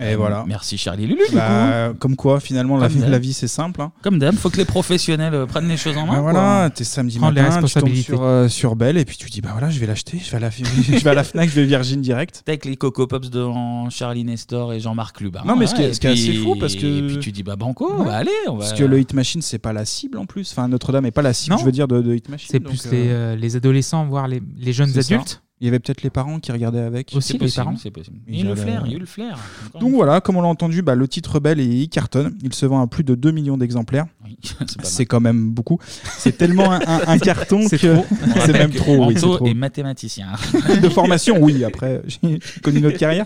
Et 0.00 0.16
voilà. 0.16 0.44
Merci 0.48 0.76
Charlie 0.76 1.06
Lulu. 1.06 1.22
Bah, 1.32 1.92
comme 2.00 2.16
quoi, 2.16 2.40
finalement, 2.40 2.76
la 2.76 2.88
Comme 2.88 2.96
vie, 2.96 3.00
d'hab. 3.02 3.10
la 3.10 3.18
vie 3.20 3.32
c'est 3.32 3.46
simple. 3.46 3.80
hein. 3.80 3.92
Comme 4.02 4.18
d'hab, 4.18 4.34
faut 4.34 4.50
que 4.50 4.56
les 4.56 4.64
professionnels 4.64 5.34
euh, 5.34 5.46
prennent 5.46 5.68
les 5.68 5.76
choses 5.76 5.96
en 5.96 6.04
main. 6.06 6.14
Bah 6.14 6.20
voilà, 6.20 6.70
t'es 6.74 6.82
samedi 6.82 7.18
Prendre 7.18 7.34
les 7.34 7.42
matin, 7.42 7.50
tu 7.50 7.60
tombes 7.60 7.64
responsabilités. 7.84 8.02
sur, 8.02 8.22
euh, 8.24 8.48
sur 8.48 8.74
Belle 8.74 8.96
et 8.98 9.04
puis 9.04 9.16
tu 9.16 9.30
dis 9.30 9.40
bah 9.40 9.50
voilà, 9.52 9.70
je 9.70 9.78
vais 9.78 9.86
l'acheter, 9.86 10.18
je 10.18 10.28
vais 10.32 10.36
à 10.38 10.40
la, 10.40 10.50
je 10.50 10.92
vais 11.04 11.10
à 11.10 11.14
la 11.14 11.22
Fnac, 11.22 11.48
je 11.48 11.54
vais 11.54 11.64
Virgin 11.64 12.00
direct. 12.00 12.42
Avec 12.48 12.64
les 12.64 12.74
Coco 12.76 13.06
Pops 13.06 13.30
devant 13.30 13.88
Charlie 13.88 14.24
Nestor 14.24 14.72
et 14.72 14.80
Jean-Marc 14.80 15.20
Lubin. 15.20 15.42
Non 15.46 15.54
mais 15.54 15.68
ce 15.68 15.76
qui 15.76 15.82
est, 15.82 15.86
Ouais, 15.86 15.94
ce 15.94 16.00
qui 16.00 16.06
est 16.08 16.10
et 16.10 16.12
assez 16.14 16.34
fou 16.34 16.56
parce 16.58 16.74
que 16.74 16.86
Et 16.86 17.06
puis 17.06 17.18
tu 17.20 17.30
dis 17.30 17.44
bah 17.44 17.54
banco, 17.54 17.92
Ouais. 18.00 18.04
bah 18.06 18.16
allez, 18.16 18.30
on 18.48 18.54
va. 18.54 18.58
parce 18.60 18.72
que 18.72 18.82
le 18.82 18.98
Hit 18.98 19.14
Machine 19.14 19.42
c'est 19.42 19.58
pas 19.58 19.72
la 19.72 19.84
cible 19.84 20.18
en 20.18 20.26
plus. 20.26 20.50
Enfin 20.50 20.66
Notre-Dame 20.66 21.06
est 21.06 21.12
pas 21.12 21.22
la 21.22 21.32
cible, 21.32 21.54
Non. 21.54 21.60
je 21.60 21.64
veux 21.64 21.72
dire 21.72 21.86
de, 21.86 22.02
de 22.02 22.14
Hit 22.16 22.28
Machine. 22.30 22.48
C'est 22.50 22.58
donc, 22.58 22.70
plus 22.72 22.86
euh, 22.86 22.90
les, 22.90 23.08
euh, 23.10 23.36
les 23.36 23.54
adolescents, 23.54 24.04
voire 24.06 24.26
les, 24.26 24.42
les 24.58 24.72
jeunes 24.72 24.88
c'est 24.92 25.02
ça. 25.02 25.14
adultes. 25.14 25.40
Il 25.60 25.66
y 25.66 25.68
avait 25.68 25.78
peut-être 25.78 26.02
les 26.02 26.10
parents 26.10 26.40
qui 26.40 26.50
regardaient 26.52 26.80
avec. 26.80 27.12
Aussi, 27.14 27.34
les 27.34 27.38
possible. 27.38 27.64
parents. 27.64 27.76
C'est 27.76 27.90
possible. 27.92 28.18
Et 28.26 28.32
Il 28.32 28.38
y 28.38 28.42
a 28.42 28.44
eu 28.44 28.48
le 28.48 28.54
flair, 28.56 28.82
il 28.86 28.90
y 28.90 28.94
a 28.94 28.96
eu 28.96 29.00
le 29.00 29.06
flair. 29.06 29.38
Donc 29.80 29.92
voilà, 29.92 30.20
comme 30.20 30.36
on 30.36 30.42
l'a 30.42 30.48
entendu, 30.48 30.82
bah, 30.82 30.94
le 30.96 31.06
titre 31.06 31.38
Belle 31.38 31.60
et 31.60 31.64
il 31.64 31.88
cartonne. 31.88 32.36
Il 32.42 32.52
se 32.52 32.66
vend 32.66 32.82
à 32.82 32.86
plus 32.88 33.04
de 33.04 33.14
2 33.14 33.30
millions 33.30 33.56
d'exemplaires. 33.56 34.06
c'est 34.42 34.56
pas 34.58 34.64
mal. 34.76 34.84
C'est 34.84 35.06
quand 35.06 35.20
même 35.20 35.50
beaucoup. 35.52 35.78
C'est 36.18 36.36
tellement 36.36 36.72
un, 36.72 36.80
un- 36.86 37.02
un 37.06 37.18
carton 37.20 37.66
que 37.68 37.76
c'est 37.76 38.52
même 38.52 38.72
trop. 38.72 39.06
oui, 39.06 39.16
Anto 39.16 39.36
trop. 39.36 39.46
est 39.46 39.54
mathématicien. 39.54 40.32
de 40.82 40.88
formation, 40.88 41.38
oui. 41.40 41.64
Après, 41.64 42.02
j'ai 42.06 42.40
connu 42.62 42.80
notre 42.80 42.98
carrière. 42.98 43.24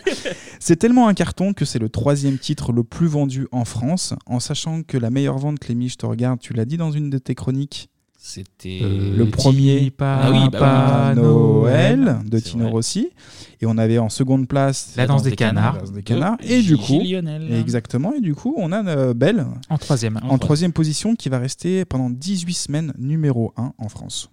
C'est 0.61 0.77
tellement 0.77 1.09
un 1.09 1.15
carton 1.15 1.55
que 1.55 1.65
c'est 1.65 1.79
le 1.79 1.89
troisième 1.89 2.39
titre 2.39 2.73
le 2.73 2.85
plus 2.85 3.07
vendu 3.09 3.49
en 3.53 3.65
France, 3.65 4.13
en 4.27 4.39
sachant 4.39 4.83
que 4.83 4.99
la 4.99 5.09
meilleure 5.11 5.39
vente, 5.39 5.59
Clémy, 5.61 5.89
je 5.89 5.97
te 5.97 6.05
regarde, 6.07 6.39
tu 6.41 6.53
l'as 6.53 6.67
dit 6.67 6.77
dans 6.77 6.93
une 6.93 7.09
de 7.11 7.19
tes 7.19 7.35
chroniques. 7.35 7.89
C'était 8.21 8.81
Euh, 8.83 9.17
le 9.17 9.27
premier 9.27 9.91
Papa 9.93 10.21
Ah 10.25 10.31
oui, 10.33 10.49
bah 10.51 11.13
oui. 11.15 11.23
Noël 11.23 12.19
de 12.29 12.39
Tino 12.41 12.65
vrai. 12.65 12.73
Rossi. 12.73 13.11
Et 13.61 13.67
on 13.67 13.79
avait 13.79 13.99
en 13.99 14.09
seconde 14.09 14.49
place 14.49 14.93
La 14.97 15.07
danse 15.07 15.23
des 15.23 15.37
canards. 15.37 15.79
Des 15.93 16.03
Et 16.53 16.63
du 16.63 16.77
coup, 16.77 17.01
Lionel. 17.01 17.53
exactement. 17.55 18.13
Et 18.15 18.21
du 18.21 18.35
coup, 18.35 18.55
on 18.59 18.73
a 18.73 18.85
euh, 18.85 19.15
Belle 19.15 19.47
En 19.71 19.79
troisième. 19.79 20.19
en 20.23 20.37
troisième 20.39 20.73
position 20.73 21.15
qui 21.15 21.29
va 21.29 21.39
rester 21.39 21.85
pendant 21.85 22.11
18 22.11 22.55
semaines 22.55 22.93
numéro 22.99 23.53
1 23.57 23.73
en 23.79 23.89
France. 23.89 24.31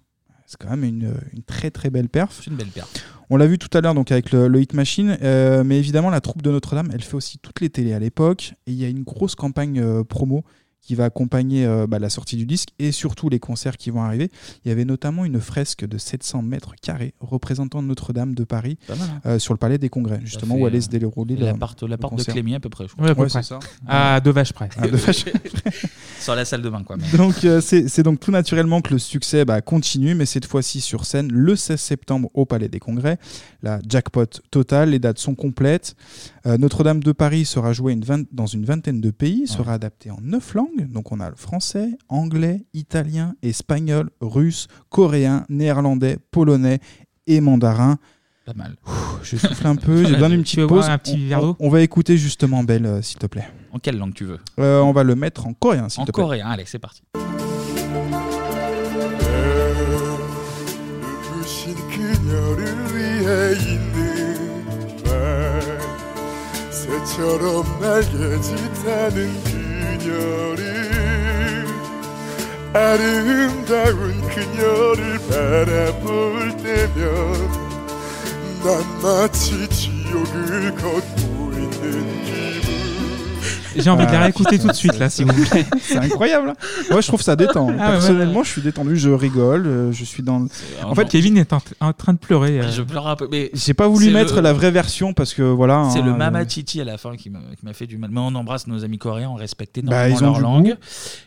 C'est 0.48 0.58
quand 0.60 0.70
même 0.72 0.84
une, 0.84 1.14
une 1.34 1.44
très 1.44 1.70
très 1.72 1.90
belle 1.92 2.10
perf. 2.10 2.42
Une 2.48 2.56
belle 2.56 2.68
paire. 2.68 2.88
On 3.30 3.38
l'a 3.38 3.48
vu 3.48 3.58
tout 3.58 3.76
à 3.76 3.82
l'heure 3.82 3.96
donc 3.96 4.12
avec 4.12 4.32
le, 4.32 4.48
le 4.48 4.62
Hit 4.62 4.74
Machine, 4.74 5.18
euh, 5.24 5.64
mais 5.64 5.78
évidemment 5.80 6.10
la 6.12 6.22
troupe 6.22 6.44
de 6.44 6.52
Notre-Dame, 6.52 6.90
elle 6.94 7.02
fait 7.02 7.16
aussi 7.16 7.40
toutes 7.40 7.62
les 7.62 7.70
télés 7.72 7.94
à 7.94 8.00
l'époque, 8.00 8.54
et 8.68 8.72
il 8.72 8.78
y 8.80 8.86
a 8.86 8.88
une 8.88 9.02
grosse 9.04 9.34
campagne 9.34 10.04
promo 10.04 10.44
qui 10.86 10.94
va 10.96 11.06
accompagner 11.06 11.66
euh, 11.66 11.88
bah, 11.88 11.98
la 12.00 12.10
sortie 12.10 12.36
du 12.38 12.46
disque 12.46 12.70
et 12.78 12.92
surtout 12.92 13.28
les 13.30 13.40
concerts 13.40 13.78
qui 13.78 13.90
vont 13.90 14.04
arriver. 14.04 14.30
Il 14.64 14.70
y 14.70 14.72
avait 14.72 14.86
notamment 14.86 15.26
une 15.26 15.40
fresque 15.42 15.86
de 15.86 15.98
700 15.98 16.44
mètres 16.44 16.76
carrés 16.82 17.14
représentant 17.20 17.82
Notre-Dame 17.82 18.36
de 18.36 18.44
Paris 18.44 18.78
mal, 18.88 18.98
hein. 19.02 19.22
euh, 19.26 19.40
sur 19.40 19.54
le 19.54 19.58
palais 19.58 19.78
des 19.80 19.90
Congrès, 19.90 20.20
justement 20.24 20.56
où 20.56 20.66
allait 20.66 20.78
euh, 20.78 20.82
se 20.82 20.90
dérouler 20.90 21.36
la 21.38 21.54
porte- 21.56 21.84
la 21.84 21.98
porte 21.98 22.18
de. 22.20 22.24
Clémy 22.24 22.54
à 22.56 22.60
peu 22.60 22.70
près, 22.70 22.88
je 22.88 22.94
crois. 22.94 23.04
Ouais, 23.06 23.12
à 23.12 23.16
peu 23.16 23.22
Ouais, 23.24 23.28
près. 23.30 23.42
c'est 23.42 23.50
ça. 23.50 23.60
À 23.88 24.20
deux 24.20 24.32
vaches 24.32 24.54
près. 24.54 24.70
À 24.78 24.88
deux 24.88 24.98
vaches 24.98 25.26
Sur 26.20 26.36
la 26.36 26.46
salle 26.46 26.62
de 26.62 26.70
bain, 26.70 26.84
quoi. 26.84 26.98
mais- 26.98 27.18
Donc 27.18 27.44
euh, 27.46 27.62
c'est 27.62 27.88
c'est 27.88 28.04
donc 28.04 28.20
tout 28.20 28.32
naturellement 28.32 28.82
que 28.82 28.94
le 28.94 29.00
succès 29.00 29.46
bah, 29.46 29.62
continue, 29.62 30.16
mais 30.16 30.26
cette 30.26 30.46
fois-ci 30.46 30.82
sur 30.82 31.06
scène 31.06 31.32
le 31.32 31.56
16 31.56 31.80
septembre 31.80 32.30
au 32.34 32.46
Palais 32.46 32.68
des 32.70 32.80
Congrès. 32.80 33.18
La 33.64 33.80
jackpot 33.88 34.26
totale, 34.52 34.90
les 34.92 35.00
dates 35.00 35.18
sont 35.20 35.36
complètes. 35.36 35.96
Euh, 36.48 36.58
Notre-Dame 36.60 37.02
de 37.02 37.12
Paris 37.12 37.44
sera 37.46 37.74
jouée 37.74 37.94
une 37.94 38.04
vingt- 38.04 38.28
dans 38.32 38.46
une 38.46 38.66
vingtaine 38.66 39.02
de 39.02 39.10
pays, 39.10 39.48
sera 39.48 39.74
adaptée 39.74 40.12
en 40.12 40.20
neuf 40.22 40.54
langues. 40.54 40.88
Donc 40.92 41.12
on 41.12 41.20
a 41.20 41.30
le 41.30 41.36
français, 41.36 41.98
anglais, 42.08 42.66
italien, 42.74 43.34
espagnol, 43.42 44.12
russe, 44.22 44.68
coréen, 44.90 45.44
néerlandais, 45.50 46.18
polonais 46.32 46.80
et 47.26 47.42
mandarin. 47.42 47.98
Pas 48.46 48.54
mal. 48.54 48.76
Je 49.24 49.38
souffle 49.38 49.66
un 49.66 49.76
peu, 49.76 50.06
j'ai 50.06 50.14
besoin 50.14 50.30
d'une 50.30 50.44
petite 50.44 50.68
pause. 50.68 50.86
un 50.86 51.00
petit 51.00 51.16
on, 51.26 51.28
verre 51.30 51.44
on- 51.44 51.56
on 51.60 51.70
va 51.70 51.82
écouter 51.82 52.16
justement 52.16 52.64
Belle, 52.64 52.86
euh, 52.86 53.02
s'il 53.02 53.18
te 53.18 53.26
plaît. 53.26 53.48
En 53.72 53.80
quelle 53.80 53.98
langue 53.98 54.14
tu 54.14 54.26
veux? 54.26 54.40
Euh, 54.60 54.82
on 54.82 54.92
va 54.92 55.04
le 55.04 55.16
mettre 55.16 55.48
en 55.48 55.54
coréen, 55.54 55.90
s'il 55.90 56.02
En 56.02 56.06
te 56.06 56.12
plaît. 56.12 56.24
coréen, 56.24 56.48
allez, 56.48 56.66
c'est 56.68 56.78
parti. 56.80 57.02
새처럼 67.06 67.64
날개 67.80 68.42
짓하는 68.42 69.44
그녀를 69.44 70.66
아름다운 72.74 74.22
그녀를 74.28 75.20
바라볼 75.30 76.58
때면 76.58 77.66
난 78.64 79.02
마치 79.02 79.68
지옥을 79.70 80.76
걷고 80.76 81.52
있는 81.54 82.24
기분 82.26 82.55
J'ai 83.78 83.90
envie 83.90 84.06
de 84.06 84.12
la 84.12 84.22
réécouter 84.22 84.58
tout 84.60 84.68
de 84.68 84.74
suite, 84.74 84.98
là, 84.98 85.10
si 85.10 85.24
vous 85.24 85.34
voulez. 85.34 85.66
C'est 85.82 85.98
incroyable. 85.98 86.50
hein. 86.50 86.54
Moi, 86.92 87.02
je 87.02 87.08
trouve 87.08 87.22
ça 87.22 87.36
détend. 87.36 87.70
Ah 87.80 87.92
Personnellement, 87.92 88.40
ouais. 88.40 88.46
je 88.46 88.50
suis 88.50 88.62
détendu, 88.62 88.98
je 88.98 89.10
rigole, 89.10 89.68
euh, 89.68 89.92
je 89.92 90.04
suis 90.04 90.24
dans. 90.24 90.40
le- 90.40 90.48
En 90.84 90.96
fait, 90.96 91.08
Kevin 91.10 91.38
est 91.38 91.54
en, 91.54 91.62
en 91.82 91.94
train 91.94 92.14
de 92.14 92.18
pleurer. 92.18 92.60
euh. 92.62 92.72
Je 92.72 92.82
pleure 92.82 93.08
un 93.08 93.16
peu, 93.16 93.28
mais 93.32 93.50
j'ai 93.54 93.74
pas 93.74 93.88
voulu 93.88 94.12
mettre 94.12 94.36
le- 94.36 94.42
la 94.42 94.54
vraie 94.54 94.72
version 94.72 95.14
parce 95.14 95.34
que 95.34 95.42
voilà. 95.44 95.90
C'est 95.92 96.00
hein, 96.00 96.06
le 96.06 96.12
euh, 96.12 96.16
Mama 96.16 96.46
Titi 96.46 96.80
à 96.82 96.84
la 96.86 96.98
fin 96.98 97.16
qui 97.16 97.30
m'a 97.30 97.74
fait 97.74 97.88
du 97.88 97.98
mal. 97.98 98.10
Mais 98.12 98.20
on 98.22 98.34
embrasse 98.36 98.68
nos 98.68 98.84
amis 98.84 98.98
coréens, 98.98 99.30
on 99.30 99.36
respecte 99.36 99.80
Bah, 99.84 100.08
énormément 100.08 100.18
ils 100.18 100.24
ont 100.24 100.32
leur 100.32 100.40
langue. 100.42 100.66
goût. 100.70 100.74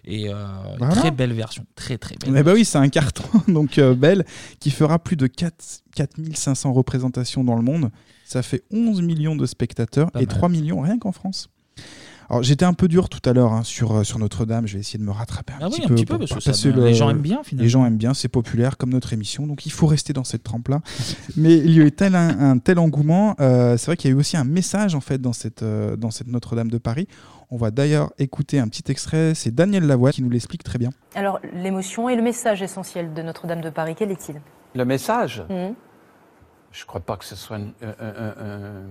Et 0.05 0.29
euh, 0.31 0.35
Voilà. 0.79 0.95
très 0.95 1.11
belle 1.11 1.33
version, 1.33 1.65
très 1.77 1.99
très 1.99 2.17
belle. 2.17 2.31
Mais 2.33 2.43
bah 2.43 2.53
oui, 2.55 2.65
c'est 2.65 2.79
un 2.79 2.89
carton 2.89 3.25
donc 3.49 3.79
euh, 3.79 3.95
belle 3.95 4.25
qui 4.61 4.71
fera 4.71 4.99
plus 4.99 5.17
de 5.17 5.27
4 5.27 5.55
4500 5.95 6.73
représentations 6.73 7.45
dans 7.45 7.57
le 7.57 7.63
monde. 7.63 7.91
Ça 8.25 8.43
fait 8.43 8.63
11 8.73 9.01
millions 9.03 9.37
de 9.37 9.47
spectateurs 9.47 10.11
Pas 10.11 10.21
et 10.21 10.27
mal. 10.27 10.35
3 10.37 10.49
millions 10.49 10.81
rien 10.81 10.99
qu'en 10.99 11.13
France. 11.13 11.49
Alors 12.31 12.43
j'étais 12.43 12.65
un 12.67 12.75
peu 12.75 12.89
dur 12.89 13.09
tout 13.09 13.21
à 13.29 13.33
l'heure 13.33 13.53
hein, 13.53 13.63
sur, 13.63 13.97
euh, 13.97 14.05
sur 14.05 14.19
Notre-Dame, 14.19 14.67
je 14.67 14.75
vais 14.75 14.81
essayer 14.81 14.99
de 14.99 15.05
me 15.05 15.11
rattraper 15.11 15.55
un 15.55 15.59
Ah 15.63 15.67
petit 15.71 15.81
oui, 15.81 15.85
un 15.85 15.89
peu. 15.89 15.95
petit 15.95 16.05
peu, 16.05 16.19
parce 16.19 16.35
que 16.35 16.41
ça 16.41 16.71
va- 16.71 16.85
les 16.85 16.93
gens 16.95 17.09
aiment 17.09 17.21
bien, 17.23 17.43
finalement. 17.43 17.63
Les 17.65 17.69
gens 17.71 17.87
aiment 17.87 17.97
bien, 17.97 18.13
c'est 18.13 18.29
populaire 18.29 18.77
comme 18.77 18.91
notre 18.91 19.13
émission, 19.15 19.47
donc 19.47 19.65
il 19.65 19.73
faut 19.73 19.87
rester 19.87 20.13
dans 20.13 20.25
cette 20.25 20.43
trempe-là. 20.43 20.81
Mais 21.37 21.57
il 21.57 21.71
y 21.71 21.81
a 21.81 21.85
eu 21.85 21.93
tel 21.93 22.15
un, 22.15 22.51
un 22.51 22.59
tel 22.59 22.79
engouement, 22.79 23.35
euh, 23.41 23.77
c'est 23.79 23.87
vrai 23.87 23.97
qu'il 23.97 24.11
y 24.11 24.13
a 24.13 24.17
eu 24.17 24.19
aussi 24.19 24.37
un 24.37 24.45
message 24.45 24.95
en 24.95 25.01
fait 25.01 25.19
dans 25.19 25.33
cette, 25.33 25.63
euh, 25.63 25.97
dans 25.97 26.11
cette 26.11 26.27
Notre-Dame 26.29 26.71
de 26.71 26.79
Paris. 26.79 27.09
On 27.51 27.57
va 27.57 27.71
d'ailleurs 27.71 28.13
écouter 28.19 28.59
un 28.59 28.69
petit 28.69 28.91
extrait, 28.93 29.33
c'est 29.35 29.55
Daniel 29.55 29.85
Lavoie 29.87 30.13
qui 30.13 30.23
nous 30.23 30.29
l'explique 30.29 30.63
très 30.63 30.79
bien. 30.79 30.91
Alors, 31.15 31.41
l'émotion 31.55 32.11
et 32.11 32.17
le 32.17 32.21
message 32.23 32.61
essentiel 32.61 33.15
de 33.15 33.23
Notre-Dame 33.23 33.63
de 33.63 33.71
Paris, 33.71 33.95
quel 33.97 34.11
est-il? 34.11 34.39
Le 34.75 34.85
message? 34.85 35.43
Mhm. 35.49 35.75
Je 36.73 36.85
crois 36.85 37.01
pas 37.01 37.17
que 37.17 37.25
ce 37.25 37.35
soit 37.37 37.57
un- 37.57 38.83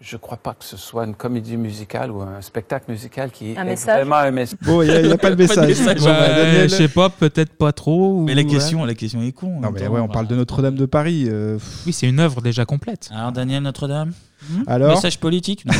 je 0.00 0.16
crois 0.16 0.38
pas 0.38 0.54
que 0.54 0.64
ce 0.64 0.76
soit 0.78 1.04
une 1.04 1.14
comédie 1.14 1.56
musicale 1.58 2.10
ou 2.10 2.22
un 2.22 2.40
spectacle 2.40 2.90
musical 2.90 3.30
qui 3.30 3.54
Un 3.56 3.62
est 3.62 3.64
message 3.64 3.96
vraiment 3.96 4.16
un 4.16 4.30
message. 4.30 4.58
Bon, 4.62 4.80
il 4.82 4.88
n'y 4.88 4.94
a, 4.94 5.00
y 5.02 5.12
a 5.12 5.18
pas 5.18 5.28
le 5.30 5.36
message. 5.44 5.76
Bon, 5.98 6.04
bah, 6.04 6.28
Daniel- 6.28 6.70
je 6.70 6.74
sais 6.74 6.88
pas, 6.88 7.10
peut-être 7.10 7.52
pas 7.52 7.72
trop. 7.72 8.22
Mais 8.22 8.32
ou- 8.32 8.36
la 8.36 8.44
question, 8.44 8.84
la 8.84 8.94
question 8.94 9.20
est 9.22 9.32
con. 9.32 9.60
Non, 9.60 9.70
mais 9.70 9.80
temps, 9.80 9.92
ouais, 9.92 10.00
on 10.00 10.06
bah. 10.06 10.12
parle 10.14 10.26
de 10.26 10.36
Notre-Dame 10.36 10.74
de 10.76 10.86
Paris. 10.86 11.26
euh, 11.28 11.58
Oui, 11.86 11.92
c'est 11.92 12.08
une 12.08 12.18
œuvre 12.20 12.40
déjà 12.40 12.64
complète. 12.64 13.10
Alors 13.14 13.32
Daniel 13.32 13.62
Notre-Dame? 13.62 14.12
Hmm 14.48 14.62
Alors 14.66 14.94
Message 14.94 15.18
politique 15.20 15.64
Non, 15.66 15.72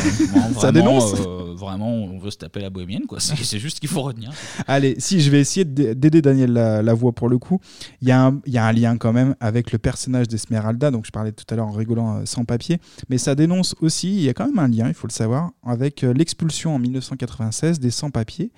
non, 0.53 0.59
Ça 0.59 0.71
dénonce 0.71 1.13
euh, 1.19 1.53
Vraiment, 1.55 1.93
on 1.93 2.17
veut 2.17 2.31
se 2.31 2.37
taper 2.37 2.59
la 2.59 2.69
bohémienne, 2.69 3.05
quoi. 3.07 3.19
C'est 3.19 3.59
juste 3.59 3.75
ce 3.75 3.81
qu'il 3.81 3.89
faut 3.89 4.01
retenir. 4.01 4.31
Allez, 4.67 4.95
si 4.97 5.21
je 5.21 5.29
vais 5.29 5.39
essayer 5.39 5.63
de- 5.63 5.93
d'aider 5.93 6.21
Daniel 6.21 6.51
la, 6.53 6.81
la 6.81 6.93
voix 6.93 7.11
pour 7.11 7.29
le 7.29 7.37
coup, 7.37 7.59
il 8.01 8.07
y, 8.07 8.11
a 8.11 8.25
un- 8.27 8.39
il 8.47 8.53
y 8.53 8.57
a 8.57 8.65
un 8.65 8.71
lien 8.71 8.97
quand 8.97 9.13
même 9.13 9.35
avec 9.39 9.71
le 9.71 9.77
personnage 9.77 10.27
d'Esmeralda, 10.27 10.89
donc 10.91 11.05
je 11.05 11.11
parlais 11.11 11.31
tout 11.31 11.45
à 11.51 11.55
l'heure 11.55 11.67
en 11.67 11.71
rigolant 11.71 12.17
euh, 12.17 12.21
sans 12.25 12.45
papier, 12.45 12.79
mais 13.09 13.17
ça 13.19 13.35
dénonce 13.35 13.75
aussi, 13.81 14.09
il 14.15 14.21
y 14.23 14.29
a 14.29 14.33
quand 14.33 14.45
même 14.47 14.59
un 14.59 14.67
lien, 14.67 14.87
il 14.87 14.93
faut 14.95 15.07
le 15.07 15.13
savoir, 15.13 15.51
avec 15.63 16.03
euh, 16.03 16.13
l'expulsion 16.13 16.73
en 16.75 16.79
1996 16.79 17.79
des 17.79 17.91
sans-papiers 17.91 18.51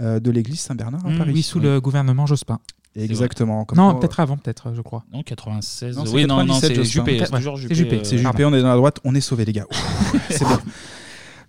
euh, 0.00 0.18
de 0.20 0.30
l'église 0.30 0.60
Saint-Bernard 0.60 1.04
à 1.06 1.10
Mmh, 1.10 1.18
Paris. 1.18 1.30
oui, 1.34 1.42
sous 1.42 1.60
le 1.60 1.80
gouvernement 1.80 2.26
Jospin. 2.26 2.58
Exactement. 3.04 3.64
comme 3.64 3.78
Non, 3.78 3.94
peut-être 3.94 4.20
avant, 4.20 4.36
peut-être, 4.36 4.74
je 4.74 4.82
crois. 4.82 5.04
Non, 5.12 5.22
96. 5.22 5.96
Non, 5.96 6.04
oui, 6.12 6.26
non, 6.26 6.44
non, 6.44 6.54
97, 6.54 6.76
c'est. 6.76 6.84
Juppé. 6.84 7.18
C'est 7.18 7.30
toujours 7.30 7.56
c'est 7.56 7.62
Juppé. 7.62 7.74
Juppé, 7.74 7.96
euh, 7.96 8.04
c'est 8.04 8.18
Juppé, 8.18 8.44
on 8.44 8.54
est 8.54 8.62
dans 8.62 8.68
la 8.68 8.76
droite, 8.76 9.00
on 9.04 9.14
est 9.14 9.20
sauvé 9.20 9.44
les 9.44 9.52
gars. 9.52 9.66
C'est 10.30 10.44
bon. 10.44 10.58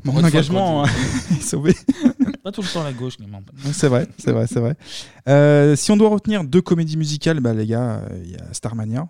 Mon 0.04 0.24
engagement 0.24 0.86
hein, 0.86 0.88
est 1.32 1.42
sauvé. 1.42 1.76
Pas 2.44 2.52
tout 2.52 2.62
le 2.62 2.68
temps 2.68 2.84
la 2.84 2.94
gauche. 2.94 3.18
C'est 3.74 3.90
vrai, 3.90 4.08
c'est 4.18 4.32
vrai, 4.32 4.48
c'est 4.48 4.60
vrai. 4.60 4.76
Euh, 5.28 5.76
si 5.76 5.92
on 5.92 5.98
doit 5.98 6.10
retenir 6.10 6.44
deux 6.44 6.62
comédies 6.62 6.96
musicales, 6.96 7.42
bah, 7.42 7.54
les 7.54 7.68
gars, 7.68 8.02
euh, 8.10 8.22
il 8.24 8.32
y 8.32 8.36
a 8.36 8.54
Starmania, 8.54 9.10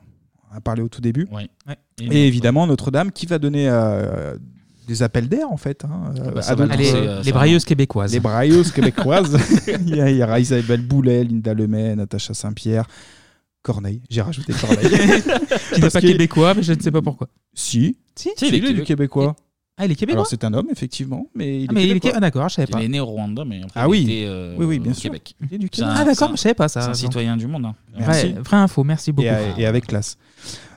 on 0.52 0.58
a 0.58 0.62
parlé 0.62 0.82
au 0.82 0.90
tout 0.90 1.02
début. 1.02 1.28
Ouais. 1.32 1.48
Ouais. 1.68 1.78
Et, 2.00 2.28
évidemment 2.28 2.66
Notre-Dame 2.66 3.12
qui 3.12 3.28
va 3.28 3.38
donner 3.38 3.70
euh, 3.70 4.36
des 4.90 5.04
appels 5.04 5.30
d'air 5.30 5.50
en 5.52 5.56
fait. 5.58 5.86
hein, 5.86 6.12
Ah 6.18 6.32
bah, 6.32 6.42
à 6.46 6.60
euh, 6.60 7.22
les 7.24 7.32
brailleuses 7.32 7.64
québécoises. 7.64 8.12
Les 8.12 8.20
brailleuses 8.20 8.72
québécoises. 8.72 9.38
il, 9.86 9.96
y 9.96 10.02
a, 10.02 10.10
il 10.10 10.18
y 10.18 10.24
aura 10.24 10.40
Isabelle 10.40 10.82
Boulet, 10.82 11.24
Linda 11.24 11.54
Lemay, 11.54 11.96
Natacha 11.96 12.34
Saint-Pierre. 12.34 12.86
Corneille, 13.62 14.02
j'ai 14.10 14.22
rajouté 14.22 14.54
Corneille. 14.54 14.90
Qui 15.74 15.82
n'est 15.82 15.90
pas 15.90 16.02
que- 16.02 16.08
québécois, 16.08 16.54
mais 16.56 16.64
je 16.64 16.74
ne 16.74 16.80
sais 16.82 16.92
pas 16.92 17.02
pourquoi. 17.02 17.28
Si, 17.54 17.98
Si, 18.16 18.30
il, 18.42 18.56
est, 18.56 18.74
du 18.74 18.84
québécois. 18.84 19.36
Ah, 19.78 19.86
il 19.86 19.92
est 19.92 19.96
québécois 19.96 20.20
Alors 20.22 20.28
c'est 20.28 20.44
un 20.44 20.54
homme, 20.54 20.68
effectivement, 20.72 21.28
mais 21.36 21.62
il 21.64 21.68
Ah, 21.70 21.72
est 21.72 21.76
mais 21.76 21.82
il 21.84 21.86
est 21.86 21.88
québécois. 21.94 22.12
qué- 22.12 22.18
ah, 22.18 22.20
d'accord, 22.22 22.50
je 22.50 22.56
savais 22.56 22.68
pas. 22.68 22.80
Il 22.80 22.86
est 22.86 22.90
né 22.90 23.00
au 23.00 23.06
Rwanda, 23.06 23.46
mais 23.46 23.62
après, 23.64 23.80
Ah 23.80 23.86
il 23.86 23.90
oui. 23.90 24.04
était, 24.04 24.26
euh, 24.28 24.56
Oui, 24.58 24.66
oui, 24.66 24.80
bien 24.80 24.92
au 24.92 24.96
sûr. 24.96 25.04
Québec. 25.12 25.36
Il 25.42 25.56
est 25.56 25.58
du 25.58 25.66
C'est 25.72 25.82
Québec. 25.82 25.90
un- 25.98 26.02
Ah, 26.02 26.06
d'accord, 26.06 26.32
je 26.32 26.36
savais 26.38 26.56
pas 26.56 26.68
ça. 26.68 26.82
C'est 26.82 26.90
un 26.90 26.94
citoyen 26.94 27.38
du 27.38 27.48
monde. 27.48 27.66
hein. 27.66 27.76
Vrai, 27.98 28.34
vraie 28.44 28.58
info, 28.58 28.84
merci 28.84 29.12
beaucoup. 29.12 29.28
Et, 29.28 29.62
et 29.62 29.66
avec 29.66 29.88
classe. 29.88 30.18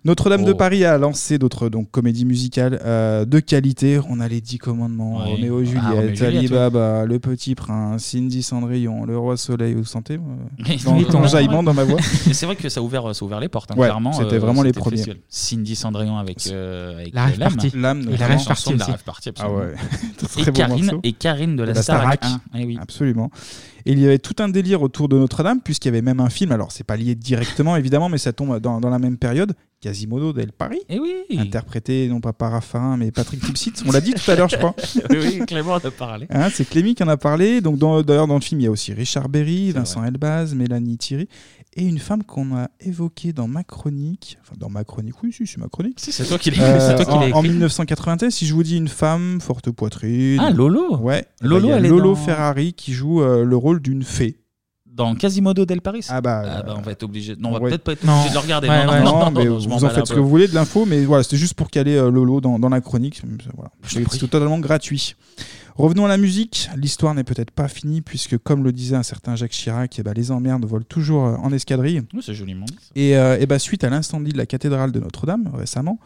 Notre-Dame 0.05 0.44
de 0.44 0.50
Oh. 0.53 0.57
Paris 0.57 0.84
a 0.84 0.98
lancé 0.98 1.38
d'autres 1.38 1.68
donc 1.68 1.90
comédies 1.92 2.24
musicales 2.24 2.80
euh, 2.84 3.24
de 3.24 3.38
qualité. 3.38 4.00
On 4.09 4.18
a 4.18 4.26
les 4.26 4.40
Dix 4.40 4.59
Commandements, 4.59 5.18
Ouais. 5.18 5.30
Roméo 5.30 5.61
et 5.61 5.62
Ah, 5.62 5.66
Juliette, 5.66 5.84
Roméo 5.84 6.03
et 6.03 6.16
Juliette, 6.16 6.22
Ali 6.36 6.38
oui. 6.46 6.48
Baba, 6.48 7.05
Le 7.07 7.18
Petit 7.20 7.55
Prince, 7.55 8.03
Cindy 8.05 8.42
Cendrillon, 8.42 9.05
Le 9.05 9.16
Roi 9.16 9.36
Soleil. 9.36 9.74
Vous 9.74 9.84
sentez 9.84 10.16
dans 10.18 10.94
mais- 10.96 11.05
l'enjaillement 11.12 11.62
dans 11.62 11.72
ma 11.74 11.84
voix 11.84 12.00
c'est 12.32 12.46
vrai 12.46 12.57
que 12.57 12.68
ça 12.68 12.80
a 12.80 12.82
ouvert, 12.82 13.14
ça 13.14 13.22
a 13.22 13.26
ouvert 13.26 13.38
les 13.38 13.48
portes. 13.48 13.70
hein, 13.70 13.74
Ouais, 13.76 13.86
clairement. 13.86 14.12
c'était 14.12 14.34
euh, 14.34 14.38
vraiment 14.40 14.62
les 14.62 14.72
premiers. 14.72 15.05
Cindy 15.28 15.76
Cendrillon 15.76 16.16
avec, 16.16 16.46
euh, 16.48 16.94
avec 16.98 17.14
La 17.14 17.26
euh. 17.28 17.30
L'âme, 17.74 18.00
Et 18.12 18.16
la 18.16 18.26
party 18.44 18.72
de 18.74 18.78
la 18.80 18.84
rave 18.86 19.05
party, 19.05 19.28
Ah 19.28 19.44
absolument. 19.44 19.59
ouais. 19.61 19.74
Et, 20.38 20.44
bon 20.46 20.53
Karine, 20.53 20.84
morceau. 20.86 21.00
et 21.05 21.12
Karine 21.12 21.57
de 21.57 21.62
la, 21.62 21.72
la 21.74 21.82
Starac. 21.82 22.24
1. 22.24 22.40
Eh 22.59 22.66
oui. 22.66 22.78
Absolument. 22.80 23.30
Et 23.86 23.92
il 23.92 23.98
y 24.00 24.05
avait 24.05 24.18
tout 24.18 24.34
un 24.40 24.48
délire 24.48 24.82
autour 24.82 25.09
de 25.09 25.16
Notre-Dame, 25.16 25.61
puisqu'il 25.61 25.88
y 25.88 25.90
avait 25.90 26.03
même 26.03 26.20
un 26.20 26.30
film. 26.30 26.50
Alors, 26.53 26.72
c'est 26.72 26.84
pas 26.84 26.96
lié 26.96 27.14
directement, 27.14 27.76
évidemment, 27.76 28.09
mais 28.09 28.18
ça 28.18 28.32
tombe 28.32 28.59
dans, 28.59 28.80
dans 28.80 28.90
la 28.90 28.98
même 28.98 29.16
période. 29.16 29.53
Quasimodo 29.83 30.33
del 30.33 30.53
Paris. 30.53 30.80
Et 30.89 30.99
oui. 30.99 31.11
Interprété 31.39 32.09
non 32.09 32.20
pas 32.20 32.33
par 32.33 32.53
Raffarin, 32.53 32.97
mais 32.97 33.11
Patrick 33.11 33.41
Tipsit. 33.45 33.72
On 33.85 33.91
l'a 33.91 34.01
dit 34.01 34.14
tout 34.14 34.30
à 34.30 34.37
l'heure, 34.37 34.49
je 34.49 34.57
crois. 34.57 34.74
oui, 35.11 35.16
oui, 35.41 35.47
Clément 35.47 35.72
en 35.72 35.76
a 35.78 35.91
parlé. 35.91 36.26
Hein, 36.30 36.49
c'est 36.55 36.66
Clémy 36.68 36.95
qui 36.95 37.03
en 37.03 37.09
a 37.09 37.16
parlé. 37.16 37.61
Donc, 37.61 37.78
d'ailleurs, 38.07 38.28
dans 38.28 38.37
le 38.37 38.41
film, 38.41 38.61
il 38.61 38.64
y 38.64 38.66
a 38.68 38.70
aussi 38.70 38.93
Richard 38.95 39.28
Berry, 39.28 39.72
Vincent 39.72 40.05
Elbaz, 40.05 40.55
Mélanie 40.55 40.97
Thierry 40.99 41.28
et 41.74 41.85
une 41.85 41.99
femme 41.99 42.22
qu'on 42.22 42.55
a 42.55 42.68
évoquée 42.80 43.33
dans 43.33 43.49
ma 43.49 43.64
chronique. 43.64 44.39
Enfin, 44.43 44.55
dans 44.59 44.68
ma 44.68 44.85
chronique, 44.85 45.14
oui, 45.22 45.33
si, 45.33 45.47
c'est 45.47 45.59
ma 45.59 45.68
chronique. 45.68 45.99
Si, 45.99 46.12
c'est 46.12 46.24
toi 46.26 46.39
qui 46.39 46.51
l'as 46.51 46.91
Euh, 46.93 46.97
écrit, 46.99 47.11
en, 47.12 47.16
en 47.16 47.22
écrit. 47.41 47.49
1993, 47.49 48.33
si 48.33 48.47
je 48.47 48.53
vous 48.55 48.62
dis 48.62 48.76
une 48.76 48.89
femme, 48.89 49.41
forte 49.41 49.70
poitrine. 49.70 50.39
Ah, 50.39 50.51
Lolo 50.51 50.99
Ouais. 50.99 51.24
Lolo, 51.41 51.68
Bah, 51.68 51.74
elle 51.78 51.87
est 51.87 51.89
dans- 51.89 52.14
Ferrari 52.14 52.74
qui 52.74 52.93
joue 52.93 53.22
euh, 53.22 53.45
le 53.45 53.57
rôle 53.57 53.80
d'une 53.80 54.03
fée. 54.03 54.37
Dans 54.95 55.14
Quasimodo 55.14 55.64
del 55.64 55.80
Paris 55.80 56.05
Ah 56.09 56.20
bah, 56.20 56.43
Ah 56.45 56.62
bah, 56.62 56.74
on 56.76 56.82
va 56.82 56.93
être 56.93 57.03
obligé. 57.03 57.34
Non, 57.36 57.49
on 57.49 57.53
va 57.53 57.61
ouais. 57.61 57.70
peut-être 57.70 57.84
pas 57.84 57.93
être 57.93 58.05
Non. 58.05 58.12
obligé 58.14 58.28
de 58.30 58.34
le 58.34 58.40
regarder. 58.40 58.68
Ouais, 58.68 58.84
non, 58.84 58.93
ouais. 58.93 58.99
non, 59.03 59.05
Non, 59.05 59.24
non, 59.24 59.30
mais 59.30 59.45
non, 59.47 59.59
je 59.59 59.68
m'en 59.68 59.76
vous 59.78 59.84
en 59.84 59.88
bats 59.88 59.95
faites 59.95 60.07
ce 60.07 60.12
que 60.14 60.20
vous 60.20 60.28
voulez 60.28 60.49
de 60.49 60.55
l'info, 60.55 60.84
mais 60.86 61.05
voilà, 61.05 61.22
c'était 61.22 61.38
juste 61.38 61.55
pour 61.55 61.70
caler 61.70 61.97
euh, 61.97 62.11
Lolo 62.11 62.40
dans, 62.40 62.59
dans 62.59 62.68
la 62.68 62.80
chronique. 62.80 63.22
Voilà. 63.57 63.70
Je 63.84 63.95
C'est 63.95 64.01
prie. 64.03 64.18
c'est 64.18 64.26
totalement 64.28 64.59
gratuit. 64.59 65.16
Revenons 65.76 66.05
à 66.05 66.09
la 66.09 66.18
musique. 66.18 66.68
L'histoire 66.76 67.14
n'est 67.14 67.24
peut-être 67.24 67.51
pas 67.51 67.68
finie, 67.68 68.03
puisque, 68.03 68.36
comme 68.36 68.62
le 68.64 68.72
disait 68.72 68.97
un 68.97 69.03
certain 69.03 69.34
Jacques 69.36 69.53
Chirac, 69.53 69.99
eh 69.99 70.03
ben, 70.03 70.12
les 70.12 70.30
emmerdes 70.30 70.66
volent 70.66 70.84
toujours 70.86 71.24
euh, 71.26 71.36
en 71.36 71.51
escadrille. 71.53 72.03
Oui, 72.12 72.20
c'est 72.22 72.34
joliment 72.34 72.66
dit. 72.66 72.74
ça. 72.78 72.90
Et, 72.95 73.16
euh, 73.16 73.38
eh 73.40 73.47
ben, 73.47 73.59
suite 73.59 73.84
à 73.84 73.88
l'incendie 73.88 74.32
de 74.32 74.38
la 74.38 74.45
cathédrale 74.45 74.93
de 74.93 75.01
Notre-Dame 75.01 75.51
récemment, 75.55 75.99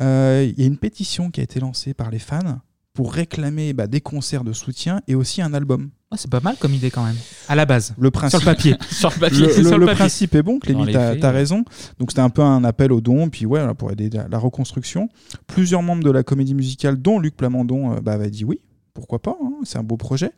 euh, 0.00 0.50
il 0.56 0.60
y 0.60 0.64
a 0.64 0.66
une 0.66 0.76
pétition 0.78 1.30
qui 1.30 1.40
a 1.40 1.44
été 1.44 1.60
lancée 1.60 1.94
par 1.94 2.10
les 2.10 2.18
fans 2.18 2.58
pour 2.96 3.12
réclamer 3.12 3.74
bah, 3.74 3.86
des 3.86 4.00
concerts 4.00 4.42
de 4.42 4.54
soutien 4.54 5.02
et 5.06 5.14
aussi 5.14 5.42
un 5.42 5.52
album. 5.52 5.90
Ah, 6.10 6.16
c'est 6.16 6.30
pas 6.30 6.40
mal 6.40 6.56
comme 6.58 6.72
idée 6.72 6.90
quand 6.90 7.04
même. 7.04 7.16
À 7.46 7.54
la 7.54 7.66
base. 7.66 7.94
Le 7.98 8.10
principe, 8.10 8.40
Sur 8.40 8.48
le 8.48 8.54
papier. 8.54 8.76
Sur 8.90 9.10
le 9.10 9.20
papier. 9.20 9.46
le, 9.46 9.52
sur 9.52 9.78
papier. 9.78 9.94
principe 9.94 10.34
est 10.34 10.42
bon, 10.42 10.58
Clémy, 10.58 10.90
t'as 10.90 11.12
euh. 11.12 11.30
raison. 11.30 11.62
Donc 11.98 12.10
c'était 12.10 12.22
un 12.22 12.30
peu 12.30 12.40
un 12.40 12.64
appel 12.64 12.92
au 12.92 13.02
don, 13.02 13.28
puis 13.28 13.44
ouais, 13.44 13.62
pour 13.74 13.92
aider 13.92 14.08
la, 14.08 14.26
la 14.28 14.38
reconstruction. 14.38 15.10
Plusieurs 15.46 15.82
membres 15.82 16.04
de 16.04 16.10
la 16.10 16.22
comédie 16.22 16.54
musicale, 16.54 16.96
dont 16.96 17.18
Luc 17.18 17.36
Plamondon, 17.36 17.92
euh, 17.92 18.00
bah, 18.00 18.12
avait 18.12 18.30
dit 18.30 18.44
oui. 18.46 18.60
Pourquoi 18.96 19.20
pas 19.20 19.36
hein, 19.44 19.52
C'est 19.64 19.78
un 19.78 19.82
beau 19.82 19.96
projet. 19.96 20.30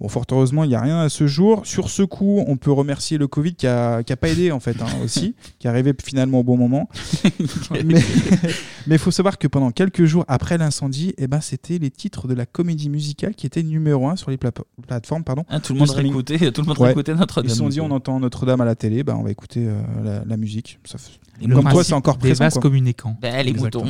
Bon, 0.00 0.08
fort 0.08 0.24
heureusement, 0.32 0.64
il 0.64 0.68
n'y 0.68 0.74
a 0.74 0.80
rien 0.80 0.98
à 1.00 1.08
ce 1.08 1.26
jour. 1.26 1.66
Sur 1.66 1.90
ce 1.90 2.02
coup, 2.02 2.42
on 2.48 2.56
peut 2.56 2.72
remercier 2.72 3.18
le 3.18 3.28
Covid 3.28 3.54
qui 3.54 3.66
a, 3.66 4.02
qui 4.02 4.12
a 4.12 4.16
pas 4.16 4.28
aidé 4.30 4.50
en 4.52 4.58
fait 4.60 4.80
hein, 4.80 4.86
aussi, 5.04 5.34
qui 5.58 5.66
est 5.66 5.70
arrivé 5.70 5.92
finalement 6.02 6.40
au 6.40 6.42
bon 6.42 6.56
moment. 6.56 6.88
mais 7.84 8.00
il 8.86 8.98
faut 8.98 9.10
savoir 9.10 9.38
que 9.38 9.46
pendant 9.46 9.70
quelques 9.70 10.04
jours 10.06 10.24
après 10.28 10.56
l'incendie, 10.58 11.14
eh 11.18 11.26
ben, 11.26 11.40
c'était 11.40 11.78
les 11.78 11.90
titres 11.90 12.26
de 12.26 12.34
la 12.34 12.46
comédie 12.46 12.88
musicale 12.88 13.34
qui 13.34 13.46
étaient 13.46 13.62
numéro 13.62 14.08
un 14.08 14.16
sur 14.16 14.30
les 14.30 14.38
pla- 14.38 14.50
plateformes. 14.86 15.22
Pardon, 15.24 15.44
Ah, 15.48 15.60
tout 15.60 15.74
le 15.74 15.80
de 15.80 15.86
monde 15.86 15.94
réécoutait, 15.94 16.50
tout 16.52 16.62
le 16.62 16.66
monde 16.68 16.78
Ouais. 16.78 16.94
Notre-Dame. 16.94 17.44
Ils 17.44 17.50
se 17.50 17.56
sont 17.56 17.68
dit, 17.68 17.80
on 17.80 17.90
entend 17.90 18.18
Notre-Dame 18.18 18.60
à 18.60 18.64
la 18.64 18.74
télé, 18.74 19.04
bah, 19.04 19.14
on 19.18 19.22
va 19.22 19.30
écouter 19.30 19.66
euh, 19.66 19.78
la, 20.02 20.24
la 20.24 20.36
musique. 20.36 20.78
Ça 20.84 20.96
fait- 20.98 21.12
Comme 21.52 21.68
toi, 21.68 21.84
c'est 21.84 21.92
encore 21.92 22.14
des 22.16 22.28
présent. 22.30 22.44
vases 22.44 22.52
quoi. 22.54 22.62
communicants. 22.62 23.16
Bah, 23.20 23.42
les 23.42 23.52
moutons. 23.52 23.84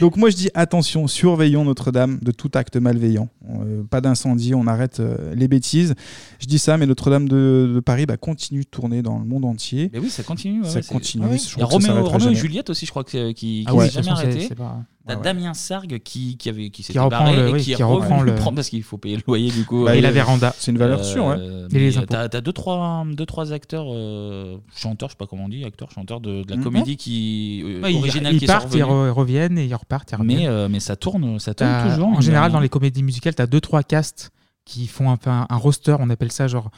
Donc 0.00 0.16
moi, 0.16 0.30
je 0.30 0.36
dis 0.36 0.50
attention, 0.54 1.06
surveillons 1.06 1.64
Notre-Dame 1.64 2.18
de 2.22 2.30
tout 2.32 2.41
acte 2.54 2.76
malveillant. 2.76 3.28
Euh, 3.48 3.82
pas 3.84 4.00
d'incendie, 4.00 4.54
on 4.54 4.66
arrête 4.66 5.00
euh, 5.00 5.34
les 5.34 5.48
bêtises. 5.48 5.94
Je 6.40 6.46
dis 6.46 6.58
ça, 6.58 6.76
mais 6.76 6.86
Notre-Dame 6.86 7.28
de, 7.28 7.72
de 7.74 7.80
Paris 7.80 8.06
bah, 8.06 8.16
continue 8.16 8.60
de 8.62 8.68
tourner 8.68 9.02
dans 9.02 9.18
le 9.18 9.24
monde 9.24 9.44
entier. 9.44 9.90
Mais 9.92 9.98
oui, 9.98 10.10
ça 10.10 10.22
continue. 10.22 10.62
ouais, 10.62 10.68
Ça 10.68 10.76
ouais, 10.76 10.84
continue, 10.84 11.24
ouais. 11.26 11.38
je 11.38 11.54
Il 11.56 11.58
y 11.60 11.62
a 11.62 11.66
Roméo, 11.66 12.04
et. 12.32 12.34
Juliette 12.34 12.70
aussi, 12.70 12.86
je 12.86 12.90
crois, 12.90 13.04
que- 13.04 13.32
qui 13.32 13.64
Ah 13.66 13.70
qui 13.70 13.76
toute 13.76 13.90
jamais 13.90 14.08
arrêté. 14.10 14.54
pas- 14.54 14.82
T'as 15.06 15.14
ouais, 15.14 15.18
ouais. 15.18 15.24
Damien 15.24 15.54
Sargue 15.54 15.98
qui, 15.98 16.36
qui, 16.36 16.48
avait, 16.48 16.70
qui 16.70 16.82
s'était 16.82 16.98
reprend 17.00 17.24
barré 17.24 17.36
le- 17.36 17.48
et 17.48 17.52
oui, 17.52 17.60
qui, 17.62 17.74
qui 17.74 17.82
reprend 17.82 18.22
le- 18.22 18.34
prendre 18.36 18.54
parce 18.56 18.68
qu'il 18.68 18.82
faut 18.82 18.98
payer 18.98 19.16
le 19.16 19.22
loyer 19.26 19.50
du 19.50 19.64
coup. 19.64 19.84
Bah, 19.84 19.96
Et 19.96 20.00
la 20.00 20.10
véranda. 20.12 20.54
C'est 20.58 20.70
une 20.70 20.78
valeur 20.78 21.04
sûre, 21.04 21.26
ouais. 21.26 21.36
Euh, 21.38 21.68
Et 21.72 21.78
les 21.78 21.90
mais 21.90 21.96
impôts. 21.98 22.06
T'as 22.06 22.28
t'as 22.28 22.40
deux 22.40 22.52
trois, 22.52 23.04
deux, 23.10 23.26
trois 23.26 23.52
acteurs, 23.52 23.86
euh, 23.88 24.58
chanteurs, 24.76 25.08
je 25.08 25.14
sais 25.14 25.18
pas 25.18 25.26
comment 25.26 25.44
on 25.44 25.48
dit, 25.48 25.64
acteurs, 25.64 25.90
chanteurs 25.90 26.20
de, 26.20 26.44
de 26.44 26.50
la 26.50 26.56
Mhm. 26.56 26.62
comédie 26.64 26.96
qui, 26.96 27.62
euh, 27.64 27.82
Ouais, 27.82 27.92
ils- 27.92 27.98
originale 27.98 28.34
ils 28.34 28.38
qui 28.38 28.46
sont 28.46 28.52
partent, 28.52 28.74
ils 28.74 28.82
reviennent 28.84 29.58
et 29.58 29.64
ils 29.66 29.74
repartent. 29.74 30.12
Ils 30.12 30.16
reviennent. 30.16 30.38
Mais, 30.38 30.46
euh, 30.46 30.68
mais 30.70 30.78
ça 30.80 30.94
tourne, 30.96 31.38
ça 31.40 31.52
tourne 31.54 31.70
T'as- 31.70 31.90
toujours. 31.94 32.08
En 32.08 32.16
de 32.18 32.22
général, 32.22 32.52
dans 32.52 32.60
les 32.60 32.68
comédies 32.68 33.02
musicales, 33.02 33.34
tu 33.34 33.42
as 33.42 33.46
deux, 33.46 33.60
trois 33.60 33.82
castes 33.82 34.30
qui 34.64 34.86
font 34.86 35.10
un, 35.10 35.16
peu 35.16 35.30
un, 35.30 35.46
un 35.50 35.56
roster. 35.56 35.96
On 35.98 36.08
appelle 36.10 36.30
ça 36.32 36.46
genre. 36.46 36.70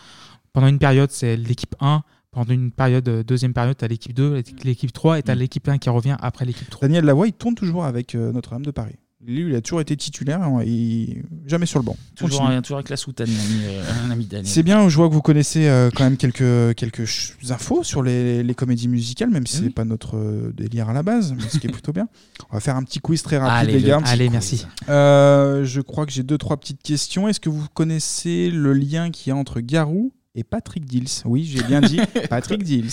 Pendant 0.55 0.69
une 0.69 0.79
période, 0.79 1.11
c'est 1.11 1.37
l'équipe 1.37 1.75
1. 1.81 2.03
Pendant 2.35 2.53
une 2.53 2.71
période, 2.73 3.09
euh, 3.09 3.23
deuxième 3.23 3.55
période, 3.55 3.77
tu 3.77 3.85
as 3.85 3.89
l'équipe 3.89 4.13
2, 4.15 4.43
l'équipe 4.65 4.93
3 4.93 5.19
et 5.19 5.23
tu 5.23 5.31
as 5.31 5.35
l'équipe 5.35 5.69
1 5.69 5.79
qui 5.79 5.89
revient 5.89 6.17
après 6.21 6.45
l'équipe 6.45 6.69
3. 6.69 6.89
Daniel 6.89 7.05
Lavoie, 7.05 7.29
il 7.29 7.33
tourne 7.33 7.55
toujours 7.55 7.85
avec 7.85 8.15
euh, 8.15 8.33
Notre-Dame 8.33 8.65
de 8.65 8.71
Paris. 8.73 8.95
Lui, 9.27 9.49
il 9.49 9.55
a 9.55 9.63
toujours 9.63 9.81
été 9.81 9.97
titulaire, 9.97 10.43
hein, 10.43 10.61
et 10.67 11.23
jamais 11.47 11.65
sur 11.65 11.79
le 11.79 11.85
banc. 11.87 11.97
Toujours, 12.15 12.41
Continue. 12.41 12.59
un- 12.59 12.61
toujours 12.61 12.77
avec 12.77 12.91
la 12.91 12.99
soutane, 12.99 13.31
euh, 13.31 13.83
un 14.07 14.11
ami 14.11 14.27
Daniel. 14.27 14.47
C'est 14.47 14.63
bien, 14.63 14.87
je 14.91 14.97
vois 14.99 15.09
que 15.09 15.15
vous 15.15 15.23
connaissez 15.23 15.67
euh, 15.67 15.89
quand 15.95 16.05
même 16.05 16.19
quelques, 16.19 16.75
quelques 16.75 17.33
infos 17.49 17.83
sur 17.85 18.03
les, 18.03 18.43
les 18.43 18.55
comédies 18.55 18.87
musicales, 18.89 19.31
même 19.31 19.47
si 19.47 19.61
Oui. 19.61 19.65
c'est 19.69 19.75
pas 19.75 19.87
notre 19.87 20.53
délire 20.55 20.91
à 20.91 20.93
la 20.93 21.03
base, 21.03 21.33
mais 21.35 21.49
ce 21.49 21.57
qui 21.59 21.69
est 21.69 21.71
plutôt 21.73 21.95
bien. 21.95 22.07
On 22.51 22.55
va 22.57 22.61
faire 22.61 22.77
un 22.77 22.83
petit 22.83 22.99
quiz 22.99 23.23
très 23.23 23.39
rapide, 23.39 23.57
Allez, 23.71 23.73
les 23.75 23.81
le 23.81 23.87
gars. 23.89 24.01
Allez, 24.05 24.25
quiz. 24.27 24.33
merci. 24.33 24.67
Euh, 24.91 25.65
je 25.65 25.81
crois 25.81 26.05
que 26.05 26.13
j'ai 26.13 26.23
deux, 26.23 26.37
trois 26.37 26.59
petites 26.59 26.83
questions. 26.83 27.27
Est-ce 27.27 27.41
que 27.41 27.49
vous 27.49 27.65
connaissez 27.73 28.51
le 28.51 28.75
lien 28.75 29.11
qu'il 29.11 29.31
y 29.31 29.33
a 29.33 29.37
entre 29.37 29.61
Garou 29.61 30.13
et 30.35 30.45
Patrick 30.45 30.85
Dills 30.85 31.09
Oui, 31.25 31.45
j'ai 31.45 31.63
bien 31.63 31.81
dit 31.81 32.01
Patrick 32.31 32.63
Dills. 32.63 32.91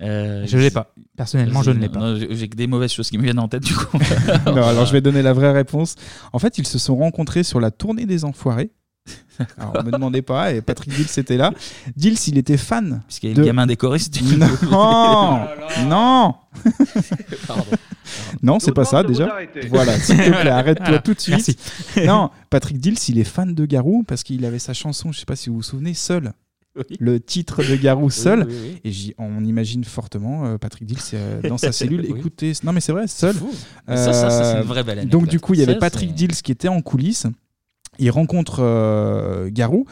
Euh, 0.00 0.44
Je 0.46 0.58
l'ai 0.58 0.70
pas. 0.70 0.92
Personnellement, 1.16 1.62
je 1.62 1.70
ne 1.70 1.78
l'ai 1.78 1.88
pas. 1.88 2.00
Non, 2.00 2.16
j'ai 2.30 2.48
que 2.48 2.56
des 2.56 2.66
mauvaises 2.66 2.92
choses 2.92 3.08
qui 3.10 3.18
me 3.18 3.22
viennent 3.22 3.38
en 3.38 3.46
tête 3.48 3.62
du 3.62 3.74
coup. 3.74 3.96
non, 4.46 4.62
alors 4.64 4.86
je 4.86 4.92
vais 4.92 5.00
donner 5.00 5.22
la 5.22 5.32
vraie 5.32 5.52
réponse. 5.52 5.94
En 6.32 6.38
fait, 6.38 6.58
ils 6.58 6.66
se 6.66 6.78
sont 6.78 6.96
rencontrés 6.96 7.44
sur 7.44 7.60
la 7.60 7.70
tournée 7.70 8.04
des 8.06 8.24
Enfoirés 8.24 8.72
Alors, 9.58 9.74
on 9.78 9.82
me 9.84 9.90
demandait 9.92 10.22
pas, 10.22 10.52
et 10.52 10.60
Patrick 10.60 10.92
Dills 10.94 11.06
était 11.18 11.36
là. 11.36 11.52
Dills, 11.96 12.18
il 12.26 12.38
était 12.38 12.56
fan. 12.56 13.02
Puisqu'il 13.06 13.30
y 13.30 13.32
a 13.34 13.36
le 13.36 13.44
gamin 13.44 13.66
des 13.66 13.76
choristes. 13.76 14.14
du- 14.14 14.36
Non, 14.36 14.48
non. 15.86 16.34
Pardon. 17.46 17.64
Non, 18.42 18.58
c'est 18.58 18.72
pas 18.72 18.84
ça 18.84 19.02
de 19.04 19.08
déjà. 19.08 19.28
Voilà, 19.70 19.98
s'il 20.00 20.16
te 20.16 20.30
plaît, 20.30 20.50
arrête-toi 20.50 20.98
tout 20.98 21.14
de 21.14 21.20
suite. 21.20 21.34
merci. 21.96 22.06
Non, 22.06 22.30
Patrick 22.50 22.78
Dills, 22.78 22.98
il 23.08 23.18
est 23.18 23.24
fan 23.24 23.54
de 23.54 23.66
Garou 23.66 24.02
parce 24.02 24.22
qu'il 24.24 24.44
avait 24.44 24.58
sa 24.58 24.74
chanson, 24.74 25.12
je 25.12 25.20
sais 25.20 25.26
pas 25.26 25.36
si 25.36 25.48
vous 25.48 25.56
vous 25.56 25.62
souvenez, 25.62 25.94
Seul. 25.94 26.32
Le 27.00 27.20
titre 27.20 27.62
de 27.62 27.76
Garou 27.76 28.08
Seul. 28.10 28.46
oui, 28.48 28.54
oui. 28.84 28.90
Et 29.10 29.14
on 29.18 29.44
imagine 29.44 29.84
fortement 29.84 30.46
euh, 30.46 30.58
Patrick 30.58 30.86
Dills 30.86 30.98
euh, 31.14 31.42
dans 31.42 31.58
sa 31.58 31.70
cellule 31.72 32.04
écouter. 32.06 32.52
Non, 32.64 32.72
mais 32.72 32.80
c'est 32.80 32.92
vrai, 32.92 33.06
Seul. 33.08 33.36
Mais 33.88 33.96
ça, 33.96 34.12
ça, 34.12 34.30
ça, 34.30 34.44
c'est 34.44 34.52
une 34.52 34.58
Euh, 34.60 34.62
vraie 34.62 34.82
belle 34.84 34.98
anecdote. 35.00 35.20
Donc, 35.20 35.28
du 35.28 35.38
coup, 35.40 35.54
il 35.54 35.60
y 35.60 35.62
avait 35.62 35.78
Patrick 35.78 36.14
Dills 36.14 36.32
qui 36.42 36.50
était 36.52 36.68
en 36.68 36.80
coulisses. 36.80 37.26
Il 37.98 38.10
rencontre 38.10 38.60
euh, 38.60 39.50
Garou 39.52 39.84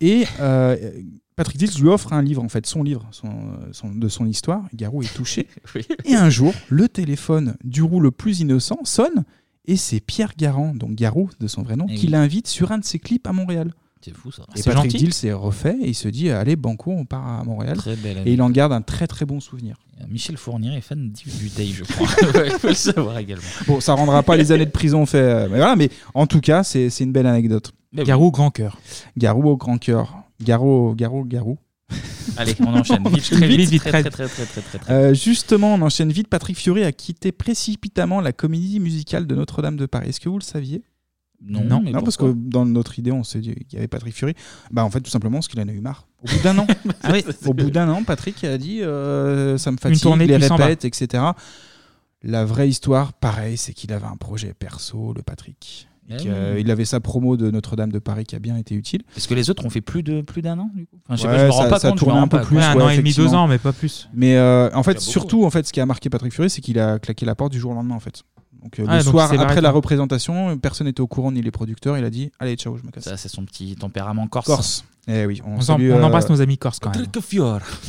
et 0.00 0.24
euh, 0.40 0.76
Patrick 1.36 1.56
Dills 1.56 1.80
lui 1.80 1.88
offre 1.88 2.12
un 2.12 2.20
livre, 2.22 2.42
en 2.42 2.48
fait, 2.48 2.66
son 2.66 2.82
livre 2.82 3.06
son- 3.12 3.52
son- 3.70 3.94
de 3.94 4.08
son 4.08 4.26
histoire. 4.26 4.64
Garou 4.74 5.02
est 5.02 5.14
touché. 5.14 5.46
Et 6.04 6.14
un 6.16 6.30
jour, 6.30 6.52
le 6.68 6.88
téléphone 6.88 7.54
du 7.62 7.82
roux 7.82 8.00
le 8.00 8.10
plus 8.10 8.40
innocent 8.40 8.80
sonne 8.82 9.24
et 9.66 9.76
c'est 9.76 10.00
Pierre 10.00 10.32
Garand, 10.36 10.74
donc 10.74 10.96
Garou 10.96 11.30
de 11.38 11.46
son 11.46 11.62
vrai 11.62 11.76
nom, 11.76 11.86
Eh 11.88 11.94
qui 11.94 12.06
l'invite 12.08 12.48
sur 12.48 12.72
un 12.72 12.78
de 12.78 12.84
ses 12.84 12.98
clips 12.98 13.26
à 13.28 13.32
Montréal. 13.32 13.72
C'est 14.00 14.16
fou 14.16 14.30
ça. 14.30 14.44
Et 14.54 14.58
C'est 14.62 14.70
Patrick 14.70 14.90
gentil. 14.90 15.04
Dills 15.04 15.14
s'est 15.14 15.32
refait 15.32 15.76
et 15.82 15.88
il 15.88 15.94
se 15.94 16.08
dit 16.08 16.30
allez 16.30 16.56
Banco, 16.56 16.92
on 16.92 17.04
part 17.04 17.26
à 17.26 17.44
Montréal. 17.44 17.76
Très 17.76 17.96
belle 17.96 18.22
et 18.24 18.32
il 18.32 18.42
en 18.42 18.50
garde 18.50 18.72
un 18.72 18.82
très 18.82 19.06
très 19.06 19.26
bon 19.26 19.40
souvenir. 19.40 19.76
Michel 20.08 20.36
Fournier 20.36 20.76
est 20.76 20.80
fan 20.80 21.10
du, 21.10 21.48
Dave, 21.56 21.72
je 21.74 21.84
crois. 21.84 22.06
Ouais, 22.34 22.46
Il 22.46 22.58
faut 22.58 22.68
le 22.68 22.74
savoir 22.74 23.18
également. 23.18 23.42
Bon, 23.66 23.80
ça 23.80 23.94
rendra 23.94 24.22
pas 24.22 24.36
les 24.36 24.52
années 24.52 24.66
de 24.66 24.70
prison 24.70 25.06
fait, 25.06 25.18
euh, 25.18 25.48
mais 25.50 25.56
voilà. 25.56 25.74
Mais 25.76 25.90
en 26.14 26.26
tout 26.26 26.40
cas, 26.40 26.62
c'est 26.62 26.90
c'est 26.90 27.04
une 27.04 27.12
belle 27.12 27.26
anecdote. 27.26 27.72
Mais 27.92 28.02
oui. 28.02 28.06
Garou, 28.06 28.30
grand 28.30 28.50
cœur. 28.50 28.78
Garou 29.16 29.48
au 29.48 29.56
grand 29.56 29.78
cœur. 29.78 30.14
Garou, 30.40 30.94
Garou, 30.96 31.24
Garou. 31.24 31.58
Allez, 32.36 32.54
on 32.60 32.74
enchaîne. 32.74 33.02
Vite, 33.08 33.30
très 33.30 33.48
vite, 33.48 33.70
vite, 33.70 33.82
très, 33.82 34.02
très, 34.02 34.10
très, 34.10 34.28
très, 34.28 34.44
très, 34.46 34.60
très, 34.60 34.78
très. 34.78 34.92
Euh, 34.92 35.14
justement, 35.14 35.74
on 35.74 35.82
enchaîne 35.82 36.12
vite. 36.12 36.28
Patrick 36.28 36.56
Fiori 36.56 36.84
a 36.84 36.92
quitté 36.92 37.32
précipitamment 37.32 38.20
la 38.20 38.32
comédie 38.32 38.78
musicale 38.78 39.26
de 39.26 39.34
Notre-Dame 39.34 39.76
de 39.76 39.86
Paris. 39.86 40.10
Est-ce 40.10 40.20
que 40.20 40.28
vous 40.28 40.38
le 40.38 40.44
saviez? 40.44 40.82
Non, 41.44 41.80
mais 41.80 41.92
parce 41.92 42.16
que 42.16 42.32
dans 42.36 42.64
notre 42.66 42.98
idée, 42.98 43.12
on 43.12 43.22
s'est 43.24 43.38
dit 43.40 43.54
qu'il 43.54 43.74
y 43.74 43.76
avait 43.78 43.88
Patrick 43.88 44.14
Fiori. 44.14 44.34
Bah, 44.70 44.84
en 44.84 44.90
fait, 44.90 45.00
tout 45.00 45.10
simplement 45.10 45.36
parce 45.38 45.48
qu'il 45.48 45.60
en 45.60 45.68
a 45.68 45.72
eu 45.72 45.80
marre. 45.80 46.06
Au 46.22 46.26
bout 46.26 46.42
d'un 46.42 46.58
an. 46.58 46.66
Ah 47.02 47.10
oui, 47.12 47.24
au 47.46 47.54
bout 47.54 47.70
d'un 47.70 47.88
an, 47.88 48.02
Patrick 48.02 48.42
a 48.44 48.58
dit 48.58 48.82
euh, 48.82 49.56
ça 49.56 49.70
me 49.70 49.76
fatigue, 49.76 50.00
tournée, 50.02 50.26
les 50.26 50.36
répètes, 50.36 50.84
etc. 50.84 51.22
La 52.22 52.44
vraie 52.44 52.68
histoire, 52.68 53.12
pareil, 53.12 53.56
c'est 53.56 53.72
qu'il 53.72 53.92
avait 53.92 54.06
un 54.06 54.16
projet 54.16 54.52
perso, 54.58 55.12
le 55.14 55.22
Patrick. 55.22 55.88
Et 56.10 56.14
oui. 56.14 56.24
euh, 56.26 56.56
il 56.58 56.70
avait 56.70 56.86
sa 56.86 57.00
promo 57.00 57.36
de 57.36 57.50
Notre-Dame 57.50 57.92
de 57.92 57.98
Paris 57.98 58.24
qui 58.24 58.34
a 58.34 58.38
bien 58.38 58.56
été 58.56 58.74
utile. 58.74 59.02
Est-ce 59.16 59.28
que 59.28 59.34
les 59.34 59.50
autres 59.50 59.64
ont 59.66 59.70
fait 59.70 59.82
plus 59.82 60.02
de 60.02 60.22
plus 60.22 60.40
d'un 60.42 60.58
an 60.58 60.70
du 60.74 60.86
coup? 60.86 60.96
Enfin, 61.06 61.16
je 61.16 61.20
sais 61.22 61.28
Ouais, 61.28 61.34
pas, 61.34 61.38
je 61.42 61.46
me 61.46 61.50
rends 61.52 61.62
ça- 61.64 61.68
pas 61.68 61.78
ça 61.78 61.90
compte. 61.92 62.08
un 62.08 62.28
peu 62.28 62.40
plus. 62.40 62.56
un 62.58 62.74
ouais, 62.76 62.82
an 62.82 62.88
et 62.88 62.96
demi, 62.96 63.12
deux 63.12 63.34
ans, 63.34 63.46
mais 63.46 63.58
pas 63.58 63.72
plus. 63.74 64.08
Mais 64.14 64.36
euh, 64.36 64.70
en 64.74 64.82
fait, 64.82 64.98
surtout, 65.00 65.44
en 65.44 65.50
fait, 65.50 65.66
ce 65.66 65.72
qui 65.72 65.80
a 65.80 65.86
marqué 65.86 66.08
Patrick 66.10 66.32
Fiori, 66.32 66.48
c'est 66.50 66.62
qu'il 66.62 66.78
a 66.80 66.98
claqué 66.98 67.26
la 67.26 67.34
porte 67.34 67.52
du 67.52 67.60
jour 67.60 67.70
au 67.72 67.74
lendemain, 67.74 67.94
en 67.94 68.00
fait. 68.00 68.22
Donc, 68.62 68.78
euh, 68.78 68.84
Ah, 68.88 68.98
le 68.98 69.04
donc 69.04 69.12
soir, 69.12 69.32
après 69.40 69.60
la 69.60 69.70
représentation, 69.70 70.56
personne 70.58 70.86
n'était 70.86 71.00
au 71.00 71.06
courant, 71.06 71.32
ni 71.32 71.42
les 71.42 71.50
producteurs. 71.50 71.96
Il 71.98 72.04
a 72.04 72.10
dit 72.10 72.30
Allez, 72.38 72.56
ciao, 72.56 72.76
je 72.76 72.84
me 72.84 72.90
casse. 72.90 73.04
Ça, 73.04 73.16
c'est 73.16 73.28
son 73.28 73.44
petit 73.44 73.76
tempérament 73.76 74.26
corse. 74.26 74.46
Corse. 74.46 74.84
Eh 75.10 75.24
oui, 75.24 75.40
on, 75.46 75.56
On, 75.56 75.60
salue, 75.62 75.90
on 75.90 75.96
euh, 75.96 76.02
embrasse 76.02 76.28
nos 76.28 76.42
amis 76.42 76.58
corses 76.58 76.78
quand 76.80 76.90
même. 76.94 77.06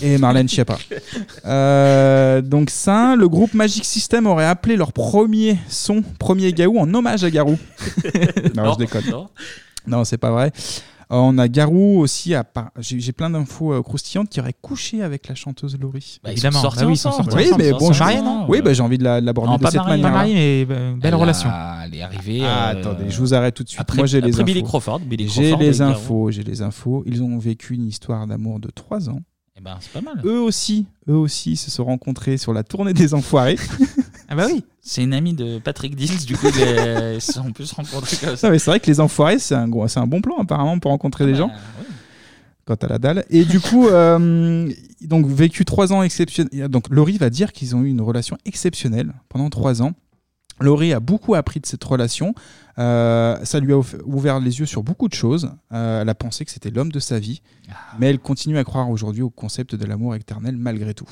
Et 0.02 0.18
Marlène 0.18 0.48
Schiappa. 0.48 0.78
Euh, 1.46 2.42
donc 2.42 2.70
ça, 2.70 3.16
le 3.16 3.28
groupe 3.28 3.54
Magic 3.54 3.84
System 3.84 4.28
aurait 4.28 4.46
appelé 4.46 4.76
leur 4.76 4.94
premier 4.94 5.58
son, 5.68 6.02
premier 6.20 6.54
Garou, 6.54 6.80
en 6.80 6.94
hommage 6.94 7.24
à 7.24 7.32
Garou. 7.32 7.58
non, 8.56 8.64
Non, 8.64 8.74
je 8.74 8.78
déconne. 8.78 9.10
non. 9.10 9.30
Non, 9.88 10.04
c'est 10.04 10.18
pas 10.18 10.32
vrai. 10.32 10.52
Euh, 11.12 11.16
on 11.16 11.40
a 11.40 11.48
Garou 11.48 12.00
aussi, 12.00 12.36
à 12.36 12.44
Par- 12.44 12.70
j'ai 12.78 13.00
j'ai 13.00 13.12
plein 13.14 13.32
d'infos 13.32 13.74
euh, 13.74 13.82
croustillantes 13.82 14.30
qui 14.30 14.40
aurait 14.40 14.54
couché 14.62 15.02
avec 15.02 15.28
la 15.28 15.34
chanteuse 15.34 15.76
Laurie. 15.80 16.20
Bah, 16.24 16.32
ils 16.32 16.40
sont 16.40 16.52
sortis 16.52 16.80
Bah 16.82 16.86
oui, 16.86 16.94
ils 16.94 16.98
sont 16.98 17.10
ensemble. 17.10 17.32
sortis 17.32 17.38
Oui, 17.38 17.50
ensemble. 17.50 17.64
mais 17.64 18.22
bon, 18.22 18.24
non 18.24 18.46
oui, 18.48 18.62
bah, 18.62 18.74
j'ai 18.74 18.84
envie 18.84 19.00
de 19.00 19.04
la- 19.04 19.20
de 19.20 19.26
l'aborder 19.26 19.50
Non, 19.52 19.58
de 19.58 19.62
pas 19.64 19.72
cette 19.72 19.82
mariés, 19.82 20.04
manière. 20.04 20.36
Mais 20.36 20.66
belle 20.66 21.00
Elle 21.02 21.14
a- 21.14 21.18
relation. 21.18 21.50
Elle 21.84 21.96
est 21.96 22.02
arrivée. 22.04 22.42
Ah, 22.44 22.70
euh, 22.76 22.80
attendez, 22.80 23.06
je 23.10 23.18
vous 23.20 23.34
arrête 23.34 23.56
tout 23.56 23.64
de 23.64 23.70
suite. 23.70 23.82
après- 23.82 23.98
Moi, 23.98 24.06
j'ai 24.06 24.22
les 24.22 24.36
infos. 24.36 24.44
Billy 24.44 24.62
Crawford, 24.64 25.00
Billy 25.00 25.28
J'ai 25.28 25.42
Crawford 25.50 25.60
les 25.62 25.82
infos, 25.82 26.30
j'ai 26.32 26.44
les 26.44 26.62
infos. 26.62 27.04
Ils 27.08 27.24
ont 27.24 27.40
vécu 27.40 27.74
une 27.74 27.88
histoire 27.88 28.28
d'amour 28.28 28.60
de 28.60 28.70
3 28.70 29.10
ans. 29.10 29.20
Eh 29.58 29.62
ben, 29.62 29.78
c'est 29.82 29.92
pas 29.92 30.02
mal. 30.02 30.24
Eux 30.26 30.40
aussi, 30.40 30.86
eux 31.10 31.16
aussi 31.16 31.56
se 31.58 31.72
sont 31.72 31.86
rencontrés 31.86 32.38
sur 32.38 32.54
la 32.54 32.64
tournée 32.64 32.94
des 32.94 33.16
Enfoirés. 33.16 33.58
Ah 34.30 34.36
bah 34.36 34.46
oui. 34.48 34.64
C'est 34.82 35.04
une 35.04 35.14
amie 35.14 35.34
de 35.34 35.60
Patrick 35.60 35.96
Dills, 35.96 36.26
du 36.26 36.38
coup, 36.38 36.46
les- 36.56 37.16
ils 37.16 37.22
se 37.22 37.40
rencontrés 37.40 38.16
comme 38.18 38.36
ça. 38.36 38.48
Non, 38.48 38.52
mais 38.54 38.60
c'est 38.60 38.70
vrai 38.72 38.80
que 38.80 38.86
les 38.88 39.00
Enfoirés, 39.00 39.40
c'est 39.40 39.56
un, 39.56 39.68
gros- 39.68 39.88
c'est 39.88 40.00
un 40.00 40.08
bon 40.08 40.22
plan 40.22 40.38
apparemment 40.40 40.78
pour 40.80 40.92
rencontrer 40.92 41.26
des 41.26 41.36
gens. 41.36 41.52
Quant 42.66 42.76
à 42.76 42.88
la 42.88 43.00
dalle. 43.00 43.26
Et 43.32 43.46
du 43.46 43.60
coup, 43.60 43.88
euh, 43.90 44.72
donc 45.02 45.26
vécu 45.26 45.66
trois 45.66 45.92
ans 45.92 46.04
exceptionnels. 46.04 46.68
Donc 46.68 46.86
Laurie 46.92 47.18
va 47.18 47.30
dire 47.32 47.52
qu'ils 47.52 47.76
ont 47.76 47.82
eu 47.84 47.90
une 47.90 48.02
relation 48.02 48.38
exceptionnelle 48.46 49.14
pendant 49.30 49.50
trois 49.50 49.82
ans. 49.82 49.94
Laurie 50.62 50.92
a 50.94 51.00
beaucoup 51.00 51.36
appris 51.36 51.62
de 51.62 51.66
cette 51.66 51.84
relation. 51.84 52.36
Euh, 52.78 53.38
ça 53.46 53.60
lui 53.62 53.74
a 53.74 53.78
ouvert 54.06 54.40
les 54.42 54.60
yeux 54.60 54.66
sur 54.66 54.84
beaucoup 54.84 55.08
de 55.08 55.14
choses. 55.14 55.52
Euh, 55.72 56.02
elle 56.02 56.10
a 56.10 56.16
pensé 56.16 56.44
que 56.46 56.52
c'était 56.52 56.70
l'homme 56.70 56.92
de 56.92 57.00
sa 57.00 57.18
vie. 57.18 57.42
Mais 57.98 58.08
elle 58.10 58.20
continue 58.20 58.58
à 58.58 58.64
croire 58.66 58.90
aujourd'hui 58.90 59.22
au 59.24 59.30
concept 59.30 59.74
de 59.74 59.86
l'amour 59.86 60.16
éternel 60.16 60.58
malgré 60.58 60.94
tout. 60.94 61.08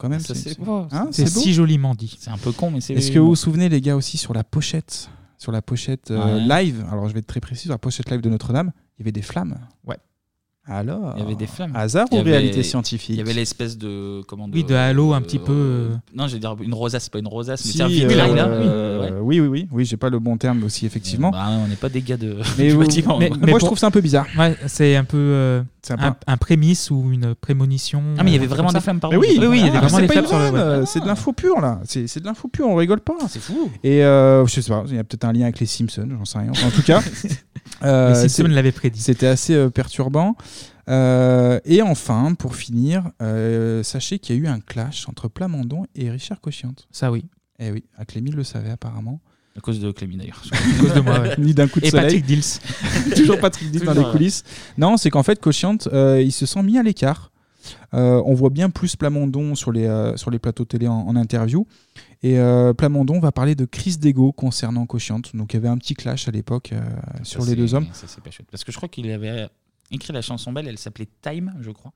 Quand 0.00 0.08
même, 0.08 0.20
Ça, 0.20 0.34
c'est 0.34 0.56
hein, 0.92 1.08
si 1.12 1.52
joliment 1.52 1.94
dit. 1.94 2.16
C'est 2.18 2.30
un 2.30 2.38
peu 2.38 2.52
con, 2.52 2.70
mais 2.70 2.80
c'est. 2.80 2.94
Est-ce 2.94 3.10
que 3.12 3.18
vous 3.18 3.28
vous 3.28 3.36
souvenez, 3.36 3.68
les 3.68 3.82
gars, 3.82 3.96
aussi 3.96 4.16
sur 4.16 4.32
la 4.32 4.42
pochette 4.44 5.10
Sur 5.36 5.52
la 5.52 5.60
pochette 5.60 6.10
euh, 6.10 6.36
Ouais. 6.48 6.64
live, 6.64 6.84
alors 6.90 7.06
je 7.06 7.12
vais 7.12 7.18
être 7.20 7.26
très 7.26 7.40
précis, 7.40 7.64
sur 7.64 7.72
la 7.72 7.78
pochette 7.78 8.08
live 8.10 8.22
de 8.22 8.30
Notre-Dame, 8.30 8.72
il 8.98 9.02
y 9.02 9.04
avait 9.04 9.12
des 9.12 9.20
flammes. 9.22 9.58
Ouais. 9.86 9.98
Alors 10.66 11.14
Il 11.16 11.22
y 11.22 11.26
avait 11.26 11.34
des 11.34 11.46
flammes. 11.46 11.72
Hasard 11.74 12.06
Il 12.12 12.14
y 12.14 12.18
ou 12.18 12.20
avait- 12.20 12.30
réalité 12.36 12.62
scientifique? 12.62 13.10
Il 13.10 13.16
y 13.16 13.20
avait 13.20 13.32
l'espèce 13.32 13.76
de. 13.76 14.22
Comment 14.28 14.46
Oui, 14.52 14.62
de 14.62 14.74
halo 14.74 15.14
un 15.14 15.20
petit 15.22 15.38
peu, 15.38 15.52
euh. 15.52 15.88
Non, 16.14 16.28
je 16.28 16.34
vais 16.34 16.38
dire 16.38 16.54
une 16.62 16.74
rosace, 16.74 17.08
pas 17.08 17.18
une 17.18 17.26
rosace, 17.28 17.64
mais 17.64 17.70
Si, 17.72 17.76
c'est 17.78 17.82
un 17.82 17.86
euh, 17.86 17.88
vitrail 18.08 18.34
là. 18.34 18.46
euh, 18.46 19.00
Ouais. 19.00 19.10
oui, 19.20 19.40
oui, 19.40 19.46
oui, 19.48 19.68
oui, 19.72 19.84
j'ai 19.84 19.96
pas 19.96 20.10
le 20.10 20.18
bon 20.18 20.36
terme 20.36 20.62
aussi, 20.64 20.86
effectivement. 20.86 21.30
Bah, 21.30 21.46
on 21.50 21.66
n'est 21.66 21.76
pas 21.76 21.88
des 21.88 22.02
gars 22.02 22.16
de. 22.18 22.36
Mais, 22.58 22.72
mais- 22.74 23.02
quoi. 23.02 23.18
moi, 23.18 23.58
je 23.58 23.64
trouve 23.64 23.78
ça 23.78 23.86
un 23.88 23.90
peu 23.90 24.00
bizarre. 24.02 24.26
Ouais, 24.38 24.56
c'est 24.66 24.94
un 24.96 25.04
peu 25.04 25.16
euh, 25.16 25.62
un 25.88 25.94
un, 25.98 26.12
peu- 26.12 26.18
un 26.26 26.36
prémisse 26.36 26.90
ou 26.90 27.10
une 27.12 27.34
prémonition. 27.34 28.02
Ah, 28.18 28.22
mais 28.22 28.30
il 28.30 28.34
y 28.34 28.36
avait 28.36 28.44
euh, 28.44 28.48
vraiment 28.48 28.68
comme 28.68 28.74
des 28.74 28.80
ça. 28.80 28.84
flammes, 28.84 29.00
pardon. 29.00 29.18
Mais 29.18 29.26
oui, 29.26 29.36
Oui, 29.40 29.46
oui, 29.46 29.58
il 29.60 29.66
y 29.66 29.68
a 29.68 29.70
des- 29.70 29.76
Ah, 29.78 29.80
vraiment 29.86 29.96
c'est 29.98 30.06
des 30.06 30.20
le 30.20 30.54
euh, 30.58 30.84
c'est 30.86 31.00
de 31.00 31.06
l'info 31.06 31.32
pure 31.32 31.60
là. 31.60 31.80
C'est 31.84 32.06
c'est 32.06 32.20
de 32.20 32.26
l'info 32.26 32.48
pure, 32.48 32.68
on 32.68 32.74
rigole 32.74 33.00
pas. 33.00 33.16
C'est 33.28 33.40
fou. 33.40 33.70
Et 33.82 34.04
euh, 34.04 34.44
je 34.46 34.60
sais 34.60 34.70
pas, 34.70 34.84
il 34.88 34.94
y 34.96 34.98
a 34.98 35.04
peut-être 35.04 35.24
un 35.24 35.32
lien 35.32 35.44
avec 35.44 35.60
les 35.60 35.66
Simpsons, 35.66 36.08
j'en 36.10 36.24
sais 36.24 36.38
rien. 36.38 36.50
En 36.50 36.70
tout 36.70 36.82
cas, 36.82 37.00
euh, 37.84 38.10
Les 38.10 38.28
Simpsons 38.28 38.48
l'avaient 38.52 38.72
prédit. 38.72 39.00
C'était 39.00 39.26
assez 39.26 39.54
euh, 39.54 39.70
perturbant. 39.70 40.36
Euh, 40.88 41.60
et 41.64 41.82
enfin, 41.82 42.34
pour 42.34 42.56
finir, 42.56 43.10
euh, 43.22 43.82
sachez 43.82 44.18
qu'il 44.18 44.36
y 44.36 44.38
a 44.38 44.42
eu 44.42 44.46
un 44.48 44.60
clash 44.60 45.08
entre 45.08 45.28
Plamondon 45.28 45.84
et 45.94 46.10
Richard 46.10 46.40
Cochiante. 46.40 46.88
Ça 46.90 47.10
oui. 47.12 47.26
Eh 47.60 47.70
oui, 47.70 47.84
à 47.96 48.04
Clémy 48.04 48.30
le 48.30 48.42
savait 48.42 48.70
apparemment. 48.70 49.20
À 49.56 49.60
cause 49.60 49.80
de 49.80 49.90
Clémy 49.90 50.16
d'ailleurs. 50.16 50.42
À 50.52 50.80
cause 50.80 50.94
de 50.94 51.00
moi, 51.00 51.20
ouais. 51.20 51.34
Ni 51.38 51.54
d'un 51.54 51.66
coup 51.66 51.80
de 51.80 51.86
Et 51.86 51.90
soleil. 51.90 52.04
Patrick 52.06 52.24
Dills. 52.24 53.14
Toujours 53.16 53.38
Patrick 53.40 53.70
Dills 53.70 53.84
dans 53.84 53.94
les 53.94 54.10
coulisses. 54.10 54.44
Non, 54.78 54.96
c'est 54.96 55.10
qu'en 55.10 55.22
fait, 55.22 55.40
Cochiante, 55.40 55.88
euh, 55.92 56.22
il 56.22 56.32
se 56.32 56.46
sent 56.46 56.62
mis 56.62 56.78
à 56.78 56.82
l'écart. 56.82 57.30
Euh, 57.94 58.22
on 58.24 58.34
voit 58.34 58.50
bien 58.50 58.70
plus 58.70 58.96
Plamondon 58.96 59.54
sur 59.54 59.72
les, 59.72 59.86
euh, 59.86 60.16
sur 60.16 60.30
les 60.30 60.38
plateaux 60.38 60.64
télé 60.64 60.88
en, 60.88 61.00
en 61.00 61.16
interview. 61.16 61.66
Et 62.22 62.38
euh, 62.38 62.72
Plamondon 62.72 63.18
va 63.18 63.32
parler 63.32 63.54
de 63.54 63.64
crise 63.64 63.98
d'ego 63.98 64.32
concernant 64.32 64.86
Cochiante. 64.86 65.34
Donc 65.34 65.52
il 65.52 65.56
y 65.56 65.58
avait 65.58 65.68
un 65.68 65.78
petit 65.78 65.94
clash 65.94 66.28
à 66.28 66.30
l'époque 66.30 66.72
sur 67.22 67.44
les 67.44 67.56
deux 67.56 67.74
hommes. 67.74 67.86
Ça, 67.92 68.06
c'est 68.06 68.22
pas 68.22 68.30
chouette. 68.30 68.48
Parce 68.50 68.64
que 68.64 68.72
je 68.72 68.76
crois 68.76 68.88
qu'il 68.88 69.10
avait 69.10 69.48
écrit 69.90 70.12
la 70.12 70.22
chanson 70.22 70.52
belle, 70.52 70.68
elle 70.68 70.78
s'appelait 70.78 71.08
Time, 71.22 71.54
je 71.60 71.70
crois. 71.70 71.92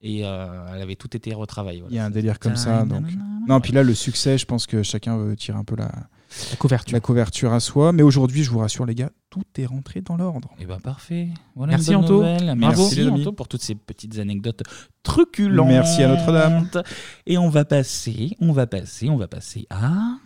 Et 0.00 0.20
elle 0.20 0.82
avait 0.82 0.94
tout 0.94 1.16
été 1.16 1.34
retravaillée. 1.34 1.82
Il 1.90 1.96
y 1.96 1.98
a 1.98 2.04
un 2.04 2.10
délire 2.10 2.38
comme 2.38 2.56
ça. 2.56 2.84
Donc... 2.84 3.04
Non, 3.48 3.60
puis 3.60 3.72
là, 3.72 3.82
le 3.82 3.94
succès, 3.94 4.38
je 4.38 4.46
pense 4.46 4.66
que 4.66 4.82
chacun 4.82 5.16
veut 5.16 5.34
tirer 5.34 5.58
un 5.58 5.64
peu 5.64 5.74
la, 5.74 5.90
La 6.50 6.56
couverture. 6.56 6.92
la 6.94 7.00
couverture 7.00 7.52
à 7.52 7.60
soi. 7.60 7.92
Mais 7.92 8.02
aujourd'hui, 8.02 8.42
je 8.42 8.50
vous 8.50 8.58
rassure, 8.58 8.84
les 8.86 8.94
gars, 8.94 9.10
tout 9.30 9.42
est 9.56 9.66
rentré 9.66 10.00
dans 10.00 10.16
l'ordre. 10.16 10.50
Et 10.60 10.66
ben 10.66 10.78
parfait. 10.78 11.28
Voilà 11.54 11.72
Merci, 11.72 11.90
une 11.90 11.96
bonne 11.96 12.04
Anto. 12.04 12.14
nouvelle. 12.14 12.54
Bravo. 12.58 12.82
Merci. 12.82 13.08
Anto 13.08 13.32
pour 13.32 13.48
toutes 13.48 13.62
ces 13.62 13.74
petites 13.74 14.18
anecdotes 14.18 14.62
truculentes. 15.02 15.68
Merci 15.68 16.02
à 16.02 16.08
Notre-Dame. 16.08 16.68
Et 17.26 17.38
on 17.38 17.48
va 17.48 17.64
passer, 17.64 18.36
on 18.40 18.52
va 18.52 18.66
passer, 18.66 19.08
on 19.08 19.16
va 19.16 19.26
passer 19.28 19.66
à. 19.70 20.16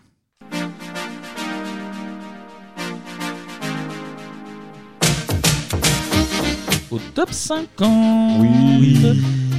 Au 6.91 6.99
top 7.15 7.33
50 7.33 8.41
Oui. 8.41 8.99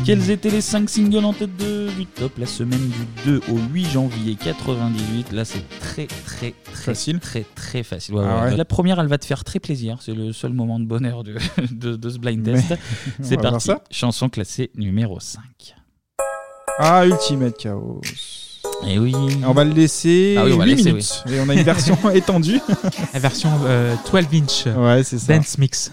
Quels 0.06 0.30
étaient 0.32 0.50
les 0.50 0.62
5 0.62 0.90
singles 0.90 1.24
en 1.24 1.32
tête 1.34 1.56
de, 1.56 1.88
du 1.98 2.06
top 2.06 2.34
la 2.38 2.46
semaine 2.46 2.90
du 3.26 3.40
2 3.40 3.42
au 3.52 3.58
8 3.72 3.86
janvier 3.92 4.36
98 4.36 5.32
Là, 5.32 5.46
c'est 5.46 5.64
très, 5.80 6.08
très, 6.08 6.54
très 6.74 6.84
Facile. 6.94 7.20
Très, 7.20 7.46
très 7.56 7.84
facile. 7.84 8.16
Ouais, 8.16 8.24
Ah 8.28 8.44
ouais. 8.46 8.52
ouais. 8.52 8.58
La 8.58 8.66
première, 8.66 9.00
elle 9.00 9.08
va 9.08 9.18
te 9.18 9.26
faire 9.26 9.44
très 9.46 9.60
plaisir. 9.60 9.98
C'est 10.02 10.14
le 10.14 10.34
seul 10.34 10.52
moment 10.54 10.80
de 10.80 10.86
bonheur 10.86 11.24
de, 11.24 11.36
de, 11.72 11.96
de 11.96 12.10
ce 12.10 12.18
blind 12.18 12.44
test. 12.44 12.74
C'est 13.22 13.38
parti. 13.38 13.68
ça. 13.68 13.82
Chanson 13.92 14.28
classée 14.28 14.72
numéro 14.76 15.20
5. 15.22 15.42
Ah, 16.80 17.06
Ultimate 17.06 17.58
Chaos. 17.58 18.02
Et 18.88 19.00
oui. 19.00 19.14
On 19.46 19.54
va 19.54 19.64
le 19.64 19.72
laisser 19.74 20.36
Ah 20.38 20.44
oui, 20.46 20.54
on 20.54 20.58
va 20.58 20.66
8 20.66 20.76
laisser, 20.76 20.90
minutes. 20.92 21.24
Et 21.32 21.40
on 21.40 21.48
a 21.48 21.54
une 21.54 21.64
version 21.64 21.98
étendue. 22.14 22.60
La 23.14 23.20
version 23.20 23.50
euh, 23.66 23.96
12 24.12 24.26
inch. 24.34 24.66
Ouais, 24.76 25.04
c'est 25.04 25.20
ça. 25.20 25.36
Dance 25.38 25.58
mix. 25.58 25.92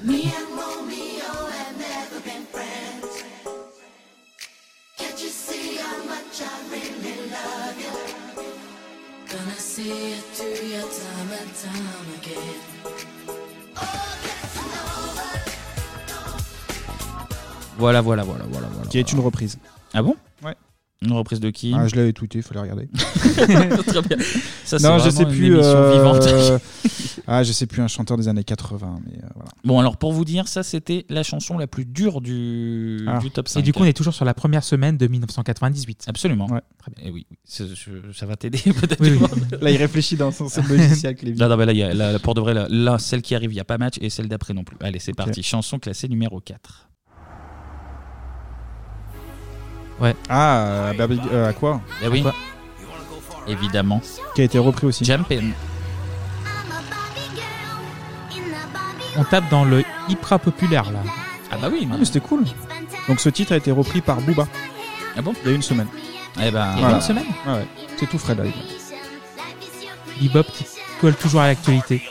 Voilà, 17.80 18.00
voilà, 18.00 18.22
voilà, 18.22 18.44
voilà. 18.50 18.68
voilà. 18.72 18.88
Qui 18.88 18.98
est 18.98 19.12
une 19.12 19.20
reprise. 19.20 19.58
Ah 19.94 20.02
bon 20.02 20.14
Ouais. 20.44 20.54
Une 21.02 21.12
reprise 21.12 21.40
de 21.40 21.48
qui 21.48 21.72
Ah, 21.74 21.88
je 21.88 21.96
l'avais 21.96 22.12
tweeté, 22.12 22.38
il 22.40 22.42
fallait 22.42 22.60
regarder. 22.60 22.86
Très 23.86 24.02
bien. 24.02 24.18
Ça, 24.64 24.78
c'est 24.78 24.86
non, 24.86 24.98
je 24.98 25.08
sais 25.08 25.22
une 25.22 25.30
plus. 25.30 25.46
émission 25.46 25.62
euh, 25.74 25.92
vivante. 25.92 26.62
ah, 27.26 27.42
je 27.42 27.52
sais 27.52 27.64
plus 27.66 27.80
un 27.80 27.88
chanteur 27.88 28.18
des 28.18 28.28
années 28.28 28.44
80, 28.44 29.00
mais 29.06 29.16
euh, 29.16 29.26
voilà. 29.34 29.50
Bon, 29.64 29.80
alors 29.80 29.96
pour 29.96 30.12
vous 30.12 30.26
dire, 30.26 30.46
ça 30.46 30.62
c'était 30.62 31.06
la 31.08 31.22
chanson 31.22 31.56
la 31.56 31.66
plus 31.66 31.86
dure 31.86 32.20
du, 32.20 33.02
Ah. 33.08 33.18
du 33.18 33.30
top 33.30 33.48
5. 33.48 33.60
Et 33.60 33.62
du 33.62 33.72
coup, 33.72 33.80
on 33.82 33.86
est 33.86 33.94
toujours 33.96 34.12
sur 34.12 34.26
la 34.26 34.34
première 34.34 34.62
semaine 34.62 34.98
de 34.98 35.06
1998. 35.06 36.04
Absolument. 36.06 36.46
Très 36.48 36.92
bien. 36.94 37.06
Et 37.06 37.10
oui, 37.10 37.26
oui. 37.30 37.38
Ça, 37.44 37.64
je- 37.66 38.12
ça 38.12 38.26
va 38.26 38.36
t'aider 38.36 38.58
peut-être. 38.58 39.00
Oui, 39.00 39.12
oui. 39.18 39.26
Là, 39.60 39.70
il 39.70 39.76
réfléchit 39.78 40.16
dans 40.16 40.30
son 40.32 40.50
son 40.50 40.62
logiciel, 40.64 41.16
Clévy. 41.16 41.38
Non, 41.40 41.48
non, 41.48 41.56
mais 41.56 41.64
là, 41.64 41.72
il 41.72 41.78
y 41.78 41.82
a- 41.82 41.94
là, 41.94 42.18
pour 42.18 42.34
de 42.34 42.42
vrai, 42.42 42.52
là, 42.52 42.66
là, 42.68 42.98
celle 42.98 43.22
qui 43.22 43.34
arrive, 43.34 43.50
il 43.52 43.54
n'y 43.54 43.60
a 43.60 43.64
pas 43.64 43.78
match 43.78 43.94
et 44.02 44.10
celle 44.10 44.28
d'après 44.28 44.52
non 44.52 44.64
plus. 44.64 44.76
Allez, 44.80 44.98
c'est 44.98 45.14
parti. 45.14 45.42
Chanson 45.42 45.78
classée 45.78 46.08
numéro 46.08 46.40
4. 46.40 46.88
Ouais. 50.00 50.16
Ah, 50.28 50.92
Baby- 50.96 51.20
euh, 51.32 51.48
à 51.48 51.52
quoi 51.52 51.80
Eh 52.02 52.08
oui. 52.08 52.24
Évidemment. 53.46 54.00
Qui 54.34 54.42
a 54.42 54.44
été 54.44 54.58
repris 54.58 54.86
aussi. 54.86 55.04
Jumpin'. 55.04 55.50
On 59.16 59.24
tape 59.24 59.48
dans 59.50 59.64
le 59.64 59.82
hyper 60.08 60.38
populaire 60.40 60.90
là. 60.90 61.00
Ah 61.50 61.56
bah 61.60 61.68
oui, 61.70 61.88
Ah, 61.92 61.96
mais 61.98 62.04
c'était 62.04 62.20
cool. 62.20 62.44
Donc 63.08 63.20
ce 63.20 63.28
titre 63.28 63.52
a 63.52 63.56
été 63.56 63.72
repris 63.72 64.00
par 64.00 64.20
Booba. 64.20 64.46
Ah 65.16 65.22
bon 65.22 65.34
Il 65.44 65.50
y 65.50 65.52
a 65.52 65.56
une 65.56 65.62
semaine. 65.62 65.88
Eh 66.40 66.50
ben, 66.50 66.74
Il 66.76 66.82
y 66.82 66.84
a 66.84 66.90
une 66.92 67.00
semaine 67.00 67.24
Ouais, 67.46 67.52
ouais. 67.54 67.66
C'est 67.98 68.06
tout 68.08 68.18
frais 68.18 68.34
là. 68.36 68.44
les 68.44 68.50
gars. 68.50 68.56
Bebop 70.20 70.44
qui 70.52 70.64
colle 71.00 71.16
toujours 71.16 71.40
à 71.40 71.48
l'actualité. 71.48 72.02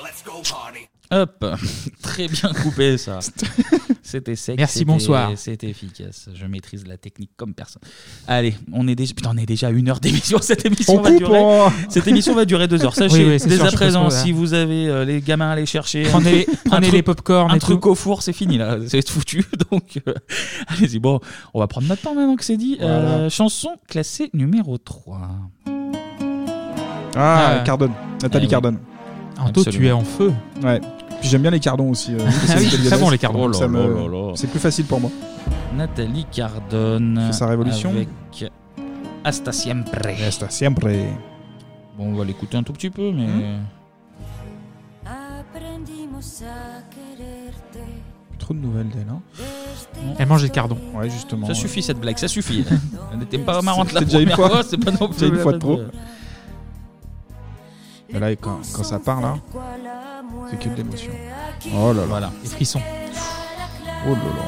Hop, 1.12 1.43
très 2.03 2.28
bien 2.28 2.51
coupé 2.62 2.97
ça. 2.99 3.18
C'était 4.03 4.36
sec. 4.36 4.57
Merci, 4.57 4.80
c'était- 4.80 4.86
bonsoir. 4.86 5.32
C'était 5.36 5.68
efficace. 5.70 6.30
Je 6.34 6.45
maîtrise 6.45 6.86
la 6.88 6.97
technique 6.97 7.32
comme 7.36 7.53
personne. 7.55 7.82
Allez, 8.28 8.55
on 8.72 8.88
est 8.88 8.93
déjà, 8.95 9.14
putain, 9.16 9.32
on 9.34 9.38
est 9.38 9.45
déjà 9.45 9.68
à 9.68 9.70
une 9.72 9.89
heure 9.89 9.99
d'émission. 9.99 10.38
Cette 10.41 10.66
émission 10.66 10.95
On 10.97 11.01
va 11.01 11.10
coupe, 11.10 11.18
durer. 11.20 11.41
Cette 11.89 12.07
émission 12.07 12.34
va 12.36 12.45
durer 12.45 12.68
deux 12.68 12.84
heures. 12.86 12.93
Sachez 12.95 13.16
Oui, 13.24 13.26
oui, 13.32 13.39
c'est 13.39 13.49
dès 13.49 13.55
sûr, 13.57 13.66
à 13.66 13.70
je 13.70 13.76
présent, 13.76 14.10
si 14.12 14.32
vous 14.32 14.53
avez 14.53 14.88
euh, 14.88 15.03
les 15.05 15.20
gamins 15.22 15.49
à 15.49 15.53
aller 15.53 15.66
chercher, 15.66 16.05
un 16.07 16.12
Prenez- 16.12 16.45
truc- 16.45 16.57
prenez 16.66 16.88
un 16.88 16.91
les 16.91 17.01
pop-corn 17.03 17.51
un 17.51 17.55
et 17.55 17.60
truc 17.60 17.82
tout. 17.82 17.89
au 17.89 17.95
four, 17.95 18.22
c'est 18.24 18.34
fini 18.34 18.57
là. 18.60 18.78
C'est 18.88 19.07
foutu. 19.10 19.45
Donc, 19.72 19.99
euh, 20.07 20.14
allez-y. 20.68 20.99
Bon, 20.99 21.20
on 21.53 21.60
va 21.60 21.68
prendre 21.68 21.88
notre 21.88 22.01
temps 22.03 22.14
maintenant 22.16 22.36
que 22.36 22.45
c'est 22.45 22.57
dit. 22.57 22.78
Euh, 22.82 23.30
chanson 23.32 23.70
classée 23.88 24.30
numéro 24.34 24.78
3 24.78 25.30
Ah, 27.16 27.60
Ah. 27.60 27.64
Cardone. 27.66 27.93
Nathalie 28.22 28.43
Eh 28.43 28.47
oui. 28.47 28.51
Cardone. 28.51 28.78
Anto, 29.39 29.64
tu 29.64 29.88
es 29.88 29.91
en 29.91 30.03
feu. 30.03 30.34
Ouais. 30.64 30.82
Puis 31.20 31.30
j'aime 31.30 31.41
bien 31.41 31.51
les 31.51 31.59
cardons 31.59 31.89
aussi. 31.89 32.13
euh, 32.13 32.20
Ah 32.26 32.32
c'est 32.47 32.57
oui, 32.59 32.88
très 32.88 32.97
bon, 32.97 33.09
les 33.09 33.17
cardons. 33.17 33.51
Oh 33.53 33.67
me-. 33.67 34.32
C'est 34.36 34.47
plus 34.47 34.59
facile 34.59 34.86
pour 34.86 35.01
moi. 35.01 35.11
Nathalie 35.76 36.26
Cardone. 36.32 37.22
Fait 37.28 37.34
sa 37.34 37.47
révolution. 37.47 37.91
Avec 37.91 38.07
Hasta 39.24 39.51
Siempre. 39.51 40.07
Hasta 40.28 40.49
siempre. 40.49 40.88
Bon, 41.97 42.05
on 42.05 42.13
va 42.13 42.24
l'écouter 42.24 42.57
un 42.57 42.63
tout 42.63 42.74
petit 42.74 42.89
peu, 42.89 43.11
mais. 43.11 43.28
Hmm. 43.28 43.59
Trop 48.38 48.53
de 48.53 48.59
nouvelles 48.59 48.89
d'elle. 48.89 49.07
Hein. 49.11 49.22
Elle 50.17 50.28
mange 50.28 50.43
des 50.43 50.49
cardons. 50.49 50.78
Ouais, 50.95 51.09
justement. 51.09 51.45
Ça 51.47 51.53
ouais. 51.53 51.57
suffit 51.59 51.84
cette 51.84 51.99
blague, 51.99 52.17
ça 52.17 52.28
suffit. 52.28 52.63
Elle 53.11 53.20
n'était 53.20 53.38
pas 53.38 53.61
marrante 53.61 53.91
la 53.91 54.01
déjà 54.01 54.20
une 54.20 54.30
première 54.30 54.36
fois. 54.38 54.49
fois, 54.49 54.63
c'est 54.70 54.78
pas 54.78 54.91
non 54.91 55.07
Déjà 55.09 55.28
plus 55.28 55.28
une 55.28 55.41
fois 55.41 55.53
de 55.53 55.57
trop. 55.57 55.80
Mais 58.12 58.20
là, 58.20 58.36
quand, 58.36 58.60
quand 58.74 58.84
ça 58.84 58.99
part 58.99 59.22
là, 59.22 59.38
c'est 60.49 60.60
que 60.60 60.70
de 60.70 60.76
l'émotion. 60.76 61.12
Oh 61.76 61.93
là 61.93 62.01
là. 62.01 62.05
Voilà. 62.07 62.32
Les 62.43 62.49
frissons. 62.49 62.82
Oh 64.07 64.10
là 64.14 64.16
là. 64.24 64.45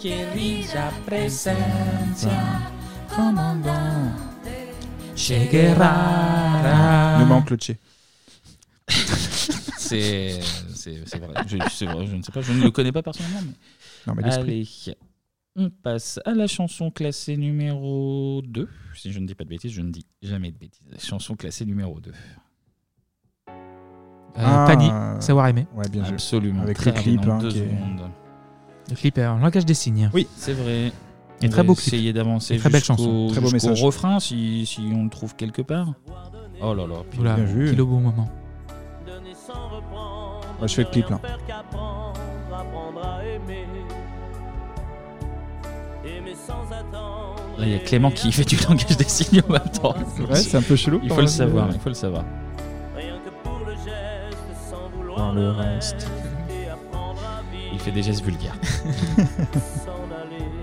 Querida 0.00 0.92
presencia, 1.04 2.70
comandante 3.08 4.34
Che 5.14 5.48
Guevara. 5.48 7.24
Manque 7.24 7.50
le 7.50 7.56
Che. 7.56 7.78
C'est 9.78 10.40
c'est- 10.74 11.02
c'est 11.06 11.18
vrai. 11.18 11.34
Je, 11.46 11.56
c'est 11.70 11.86
vrai, 11.86 12.06
je 12.06 12.16
ne 12.16 12.22
sais 12.22 12.32
pas, 12.32 12.40
je 12.42 12.52
ne 12.52 12.62
le 12.62 12.70
connais 12.70 12.90
pas 12.92 13.02
personnellement. 13.02 13.40
Mais... 13.42 13.54
Non, 14.06 14.14
mais 14.14 14.22
l'esprit. 14.22 14.42
Allez, 14.88 14.96
on 15.56 15.70
passe 15.70 16.20
à 16.24 16.32
la 16.32 16.46
chanson 16.46 16.90
classée 16.90 17.36
numéro 17.36 18.42
2. 18.46 18.68
Si 18.94 19.12
je 19.12 19.18
ne 19.18 19.26
dis 19.26 19.34
pas 19.34 19.44
de 19.44 19.48
bêtises, 19.48 19.72
je 19.72 19.80
ne 19.82 19.90
dis 19.90 20.06
jamais 20.22 20.50
de 20.52 20.58
bêtises. 20.58 20.86
Chanson 20.98 21.34
classée 21.34 21.64
numéro 21.64 21.98
2. 22.00 22.10
Euh, 22.10 23.52
Ah. 24.38 24.64
Pani, 24.68 24.90
savoir 25.22 25.46
aimer. 25.48 25.66
Ouais, 25.74 25.88
bien 25.88 26.04
joué. 26.04 26.12
Absolument. 26.14 26.62
Avec 26.62 26.76
Très 26.76 26.92
le 26.92 26.98
clip, 27.00 27.20
hein, 27.26 27.38
deux 27.38 27.48
qui 27.50 27.58
est- 27.58 27.64
secondes. 27.68 28.10
Le 28.90 28.94
clip 28.94 29.18
est 29.18 29.26
en 29.26 29.38
langage 29.38 29.64
des 29.64 29.74
signes. 29.74 30.10
Oui. 30.12 30.26
C'est 30.36 30.52
vrai. 30.52 30.92
Et 31.42 31.46
On 31.46 31.48
très 31.48 31.56
va 31.58 31.62
beau 31.64 31.74
clip. 31.74 31.86
essayer 31.88 32.12
d'avancer 32.12 32.54
Et 32.54 32.58
très 32.58 32.68
belle 32.70 32.80
jusqu'au- 32.80 32.96
chanson. 32.96 33.28
Très 33.30 33.40
beau 33.40 33.48
jusqu'au 33.48 33.68
message. 33.70 33.82
refrain 33.82 34.20
si, 34.20 34.64
si 34.66 34.80
on 34.94 35.04
le 35.04 35.10
trouve 35.10 35.34
quelque 35.36 35.62
part. 35.62 35.94
Oh 36.60 36.74
là 36.74 36.86
là. 36.86 36.96
puis- 37.10 37.20
Oula, 37.20 37.34
Bien 37.36 37.44
vu. 37.44 37.70
pile 37.70 37.80
au 37.80 37.86
bon 37.86 38.00
moment. 38.00 38.28
Ouais, 40.60 40.68
je 40.68 40.74
fais 40.74 40.84
le 40.84 40.88
clip 40.90 41.08
là. 41.10 41.20
Là, 46.48 47.64
il 47.66 47.72
y 47.72 47.74
a 47.74 47.78
Clément 47.78 48.10
qui 48.10 48.30
fait 48.32 48.44
du 48.44 48.56
langage 48.56 48.96
des 48.96 49.04
signes 49.04 49.42
en 49.48 49.52
même 49.52 49.62
temps. 49.70 49.94
Ouais, 50.28 50.34
c'est 50.36 50.56
un 50.56 50.62
peu 50.62 50.76
chelou. 50.76 51.00
Il 51.02 51.10
faut 51.10 51.20
le 51.20 51.26
savoir, 51.26 51.68
il 51.72 51.80
faut 51.80 51.88
le 51.88 51.94
savoir. 51.94 52.24
Voir 55.16 55.32
le 55.32 55.50
reste. 55.50 56.08
Il 57.72 57.78
fait 57.78 57.90
des 57.92 58.02
gestes 58.02 58.24
vulgaires. 58.24 58.56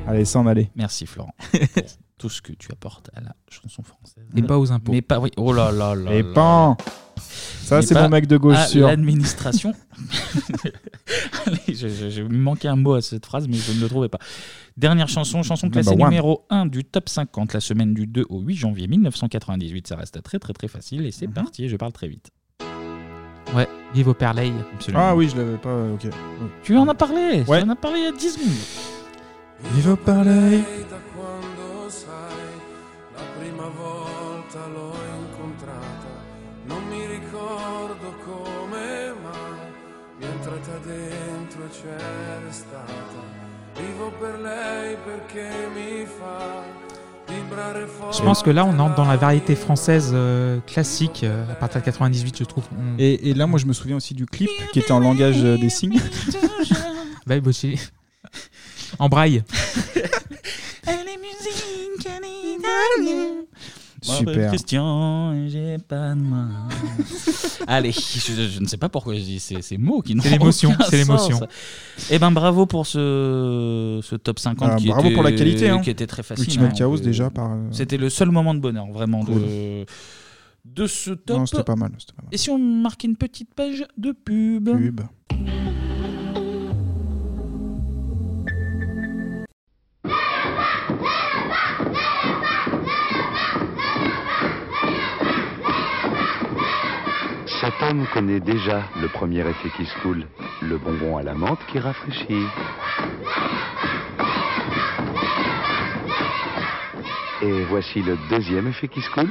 Allez, 0.07 0.25
s'en 0.25 0.45
aller. 0.45 0.69
Merci 0.75 1.05
Florent 1.05 1.33
tout 2.17 2.29
ce 2.29 2.41
que 2.41 2.53
tu 2.53 2.71
apportes 2.71 3.09
à 3.15 3.21
la 3.21 3.35
chanson 3.49 3.83
française. 3.83 4.23
Et 4.35 4.41
pas 4.43 4.57
aux 4.57 4.71
impôts. 4.71 4.91
Mais 4.91 5.01
pas, 5.01 5.19
oui. 5.19 5.31
Oh 5.37 5.51
là 5.53 5.71
là 5.71 5.95
là. 5.95 6.13
Et 6.13 6.21
là. 6.23 6.31
pan 6.33 6.77
Ça, 7.17 7.77
Mais 7.77 7.81
c'est 7.81 7.93
pas 7.93 8.03
mon 8.03 8.09
mec 8.09 8.27
de 8.27 8.37
gauche 8.37 8.55
à 8.57 8.67
sûr. 8.67 8.87
L'administration. 8.87 9.73
Allez, 11.45 11.75
je- 11.75 11.87
je- 11.87 12.09
J'ai 12.09 12.23
manqué 12.23 12.67
un 12.67 12.75
mot 12.75 12.93
à 12.93 13.01
cette 13.01 13.25
phrase, 13.25 13.47
mais 13.47 13.57
je 13.57 13.71
ne 13.73 13.81
le 13.81 13.87
trouvais 13.89 14.09
pas. 14.09 14.19
Dernière 14.77 15.07
chanson, 15.07 15.43
chanson 15.43 15.69
classée 15.69 15.89
Number 15.91 16.05
one. 16.05 16.09
numéro 16.11 16.45
1 16.49 16.65
du 16.65 16.83
top 16.83 17.09
50, 17.09 17.53
la 17.53 17.59
semaine 17.59 17.93
du 17.93 18.07
2 18.07 18.25
au 18.29 18.39
8 18.41 18.55
janvier 18.55 18.87
1998. 18.87 19.87
Ça 19.87 19.95
reste 19.95 20.21
très 20.23 20.39
très 20.39 20.53
très 20.53 20.67
facile 20.67 21.05
et 21.05 21.11
c'est 21.11 21.27
Mhm. 21.27 21.33
parti, 21.33 21.69
je 21.69 21.75
parle 21.75 21.91
très 21.91 22.07
vite. 22.07 22.29
Ouais, 23.55 23.67
vive 23.93 24.07
au 24.07 24.13
Perleil. 24.15 24.51
Absolument. 24.73 25.03
Ah 25.09 25.15
oui, 25.15 25.29
je 25.29 25.35
l'avais 25.37 25.57
pas. 25.57 25.75
Ok. 25.93 26.07
Tu 26.63 26.75
en 26.75 26.87
as 26.87 26.95
parlé 26.95 27.43
Ouais. 27.47 27.59
Tu 27.61 27.67
en 27.67 27.69
as 27.69 27.75
parlé 27.75 27.99
il 27.99 28.03
y 28.05 28.07
a 28.07 28.11
10 28.11 28.31
secondes. 28.33 28.47
Vivo 29.75 29.95
parlei. 29.95 30.59
da 30.89 30.97
Je 48.11 48.21
pense 48.21 48.43
que 48.43 48.49
là, 48.49 48.65
on 48.65 48.77
entre 48.79 48.95
dans 48.95 49.05
la 49.05 49.17
variété 49.17 49.55
française 49.55 50.11
euh, 50.13 50.59
classique 50.67 51.21
euh, 51.23 51.49
à 51.51 51.55
partir 51.55 51.81
de 51.81 51.85
98, 51.85 52.37
je 52.39 52.43
trouve. 52.43 52.63
On- 52.77 52.97
Et, 52.99 53.29
et 53.29 53.33
là, 53.33 53.47
moi, 53.47 53.59
je 53.59 53.65
me 53.65 53.73
souviens 53.73 53.97
aussi 53.97 54.13
du 54.13 54.25
clip 54.25 54.49
qui 54.71 54.79
était 54.79 54.91
en 54.91 54.99
langage 54.99 55.43
euh, 55.43 55.57
des 55.57 55.69
signes. 55.69 55.99
Bah, 57.25 57.39
bah, 57.39 57.51
c'est- 57.53 57.75
en 58.99 59.07
braille. 59.07 59.43
Super. 64.03 64.49
Christian, 64.49 65.47
j'ai 65.47 65.77
pas 65.77 66.13
de 66.13 66.19
main. 66.21 66.49
Allez, 67.67 67.91
je, 67.91 68.49
je 68.49 68.59
ne 68.59 68.65
sais 68.67 68.77
pas 68.77 68.89
pourquoi 68.89 69.15
je 69.15 69.21
dis 69.21 69.39
ces, 69.39 69.61
ces 69.61 69.77
mots 69.77 70.01
qui 70.01 70.15
n'ont 70.15 70.21
C'est 70.23 70.29
l'émotion, 70.31 70.73
c'est 70.89 70.97
l'émotion. 70.97 71.39
Eh 72.11 72.19
ben 72.19 72.31
bravo 72.31 72.65
pour 72.65 72.85
ce, 72.85 73.99
ce 74.03 74.15
top 74.15 74.39
50 74.39 74.69
Ah, 74.71 74.75
qui, 74.75 74.87
bravo 74.87 75.05
était, 75.05 75.13
pour 75.13 75.23
la 75.23 75.31
qualité, 75.31 75.69
hein. 75.69 75.79
qui 75.79 75.89
était 75.89 76.07
très 76.07 76.23
facile. 76.23 76.45
Ultimate 76.45 76.71
hein. 76.71 76.75
Chaos, 76.75 76.97
Euh, 76.97 77.01
déjà, 77.01 77.29
par, 77.29 77.51
euh, 77.53 77.67
C'était 77.71 77.97
le 77.97 78.09
seul 78.09 78.29
moment 78.31 78.53
de 78.53 78.59
bonheur, 78.59 78.87
vraiment, 78.91 79.23
Cool. 79.23 79.35
de, 79.41 79.85
de 80.65 80.87
ce 80.87 81.11
top. 81.11 81.37
Non, 81.37 81.45
c'était 81.45 81.63
pas 81.63 81.75
mal. 81.75 81.91
c'était 81.97 82.13
pas 82.13 82.23
mal. 82.23 82.29
Et 82.33 82.37
si 82.37 82.49
on 82.49 82.57
marquait 82.57 83.07
une 83.07 83.15
petite 83.17 83.53
page 83.53 83.85
de 83.97 84.11
pub? 84.11 84.69
Pub. 84.69 85.01
femme 97.87 98.07
connaît 98.13 98.39
déjà 98.39 98.83
le 99.01 99.09
premier 99.09 99.41
effet 99.41 99.69
qui 99.75 99.85
se 99.85 100.01
coule, 100.01 100.25
le 100.61 100.77
bonbon 100.77 101.17
à 101.17 101.23
la 101.23 101.33
menthe 101.33 101.59
qui 101.67 101.79
rafraîchit. 101.79 102.45
Et 107.41 107.63
voici 107.65 108.01
le 108.01 108.17
deuxième 108.29 108.67
effet 108.67 108.87
qui 108.87 109.01
se 109.01 109.09
coule. 109.09 109.29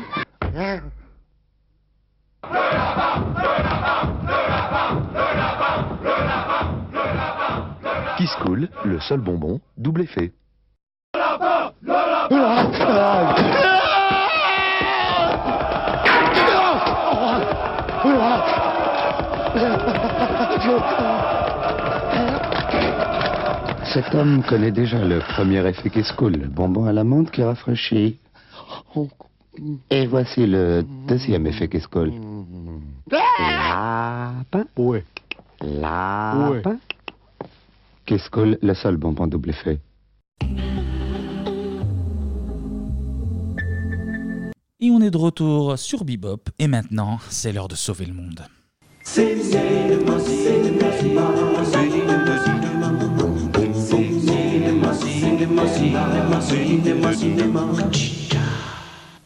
Qui 8.18 8.26
se 8.26 8.36
coule, 8.42 8.68
le 8.84 9.00
seul 9.00 9.20
bonbon, 9.20 9.60
double 9.78 10.02
effet. 10.02 10.32
Oh 11.14 11.72
Cet 23.92 24.14
homme 24.14 24.42
connaît 24.42 24.70
déjà 24.70 25.04
le 25.04 25.20
premier 25.20 25.66
effet 25.68 25.90
Cool, 26.16 26.32
le 26.32 26.48
bonbon 26.48 26.86
à 26.86 26.92
l'amande 26.92 27.30
qui 27.30 27.42
rafraîchit. 27.42 28.18
Et 29.90 30.06
voici 30.06 30.46
le 30.46 30.82
deuxième 31.06 31.46
effet 31.46 31.68
Cool. 31.90 32.12
Lapin. 33.10 34.64
Ouais. 34.76 35.04
Lapin. 35.60 36.78
Kiss 38.06 38.28
Cool, 38.30 38.58
le 38.62 38.74
seul 38.74 38.96
bonbon 38.96 39.26
double 39.26 39.50
effet. 39.50 39.78
Et 44.84 44.90
on 44.90 45.00
est 45.00 45.12
de 45.12 45.16
retour 45.16 45.78
sur 45.78 46.04
Bebop. 46.04 46.48
Et 46.58 46.66
maintenant, 46.66 47.20
c'est 47.30 47.52
l'heure 47.52 47.68
de 47.68 47.76
sauver 47.76 48.04
le 48.04 48.14
monde. 48.14 48.40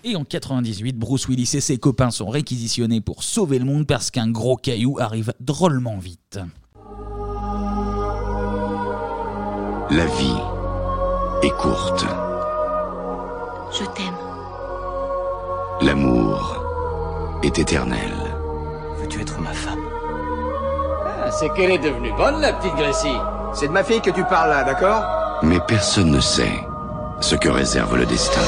Et 0.04 0.14
en 0.14 0.24
98, 0.24 0.98
Bruce 0.98 1.26
Willis 1.26 1.50
et 1.54 1.60
ses 1.62 1.78
copains 1.78 2.10
sont 2.10 2.28
réquisitionnés 2.28 3.00
pour 3.00 3.22
sauver 3.22 3.58
le 3.58 3.64
monde 3.64 3.86
parce 3.86 4.10
qu'un 4.10 4.28
gros 4.28 4.56
caillou 4.56 4.98
arrive 5.00 5.32
drôlement 5.40 5.96
vite. 5.96 6.38
La 9.90 10.04
vie 10.04 10.36
est 11.42 11.56
courte. 11.56 12.04
Je 13.72 13.86
t'aime. 13.94 14.25
L'amour 15.82 16.62
est 17.42 17.58
éternel. 17.58 18.12
Veux-tu 18.98 19.20
être 19.20 19.38
ma 19.40 19.52
femme 19.52 19.80
Ah, 21.04 21.30
c'est 21.30 21.52
qu'elle 21.52 21.70
est 21.70 21.78
devenue 21.78 22.12
bonne, 22.16 22.40
la 22.40 22.54
petite 22.54 22.74
Gracie. 22.76 23.16
C'est 23.52 23.68
de 23.68 23.72
ma 23.72 23.84
fille 23.84 24.00
que 24.00 24.10
tu 24.10 24.24
parles 24.24 24.50
là, 24.50 24.64
d'accord 24.64 25.02
Mais 25.42 25.60
personne 25.68 26.10
ne 26.10 26.20
sait 26.20 26.66
ce 27.20 27.34
que 27.34 27.50
réserve 27.50 27.96
le 27.96 28.06
destin. 28.06 28.40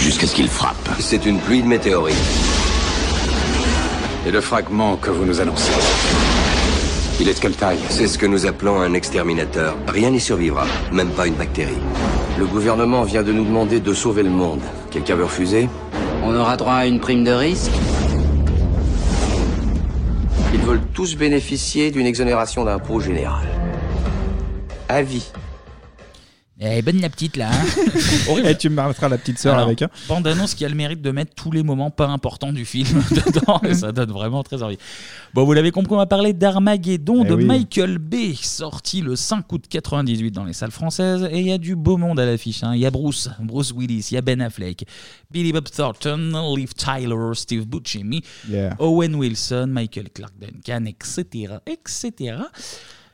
Jusqu'à 0.00 0.26
ce 0.26 0.34
qu'il 0.34 0.48
frappe. 0.48 0.88
C'est 0.98 1.24
une 1.24 1.38
pluie 1.38 1.62
de 1.62 1.68
météorites. 1.68 2.16
Et 4.26 4.30
le 4.32 4.40
fragment 4.40 4.96
que 4.96 5.10
vous 5.10 5.24
nous 5.24 5.40
annoncez 5.40 5.72
Il 7.20 7.28
est 7.28 7.34
de 7.34 7.38
quelle 7.38 7.54
taille 7.54 7.78
C'est 7.90 8.08
ce 8.08 8.18
que 8.18 8.26
nous 8.26 8.46
appelons 8.46 8.80
un 8.80 8.92
exterminateur. 8.92 9.76
Rien 9.86 10.10
n'y 10.10 10.20
survivra, 10.20 10.66
même 10.90 11.10
pas 11.10 11.28
une 11.28 11.34
bactérie. 11.34 11.78
Le 12.38 12.46
gouvernement 12.46 13.04
vient 13.04 13.22
de 13.22 13.32
nous 13.32 13.44
demander 13.44 13.78
de 13.78 13.94
sauver 13.94 14.24
le 14.24 14.30
monde. 14.30 14.60
Quelqu'un 14.90 15.14
veut 15.14 15.24
refuser 15.24 15.68
On 16.24 16.34
aura 16.34 16.56
droit 16.56 16.74
à 16.74 16.86
une 16.86 16.98
prime 16.98 17.22
de 17.22 17.30
risque 17.30 17.70
Ils 20.52 20.60
veulent 20.60 20.82
tous 20.92 21.16
bénéficier 21.16 21.92
d'une 21.92 22.06
exonération 22.06 22.64
d'impôt 22.64 22.98
général. 22.98 23.46
À 24.88 25.02
vie. 26.58 26.66
Eh, 26.66 26.82
bonne 26.82 27.00
la 27.00 27.08
petite 27.10 27.36
là. 27.36 27.50
hein. 27.52 28.36
Et 28.44 28.56
tu 28.56 28.68
me 28.70 28.82
mettras 28.86 29.08
la 29.08 29.18
petite 29.18 29.38
sœur 29.38 29.54
Alors, 29.54 29.66
avec. 29.66 29.82
Hein. 29.82 29.88
Bande-annonce 30.08 30.54
qui 30.54 30.64
a 30.64 30.68
le 30.68 30.74
mérite 30.74 31.02
de 31.02 31.10
mettre 31.10 31.34
tous 31.34 31.50
les 31.50 31.62
moments 31.62 31.90
pas 31.90 32.06
importants 32.08 32.52
du 32.52 32.64
film 32.64 33.02
dedans. 33.10 33.60
et 33.64 33.74
ça 33.74 33.92
donne 33.92 34.10
vraiment 34.12 34.42
très 34.42 34.62
envie. 34.62 34.78
Bon, 35.32 35.44
vous 35.44 35.52
l'avez 35.52 35.70
compris, 35.70 35.94
on 35.94 35.98
va 35.98 36.06
parler 36.06 36.32
d'Armageddon 36.32 37.24
Eh 37.24 37.28
de 37.28 37.34
oui. 37.34 37.44
Michael 37.44 37.98
Bay, 37.98 38.34
sorti 38.40 39.00
le 39.00 39.16
5 39.16 39.52
août 39.52 39.64
98 39.68 40.30
dans 40.30 40.44
les 40.44 40.52
salles 40.52 40.70
françaises. 40.70 41.28
Et 41.32 41.40
il 41.40 41.46
y 41.48 41.52
a 41.52 41.58
du 41.58 41.74
beau 41.76 41.96
monde 41.96 42.20
à 42.20 42.26
l'affiche. 42.26 42.62
hein. 42.62 42.72
Il 42.74 42.80
y 42.80 42.86
a 42.86 42.90
Bruce, 42.90 43.28
Bruce 43.40 43.72
Willis, 43.72 44.08
il 44.10 44.14
y 44.14 44.16
a 44.18 44.22
Ben 44.22 44.40
Affleck, 44.40 44.84
Billy 45.30 45.52
Bob 45.52 45.68
Thornton, 45.68 46.54
Liv 46.56 46.72
Tyler, 46.74 47.30
Steve 47.34 47.66
Buscemi, 47.66 48.22
Yeah. 48.48 48.76
Owen 48.78 49.14
Wilson, 49.16 49.66
Michael 49.68 50.10
Clark 50.14 50.32
Duncan, 50.38 50.84
etc. 50.86 51.54
etc. 51.66 52.36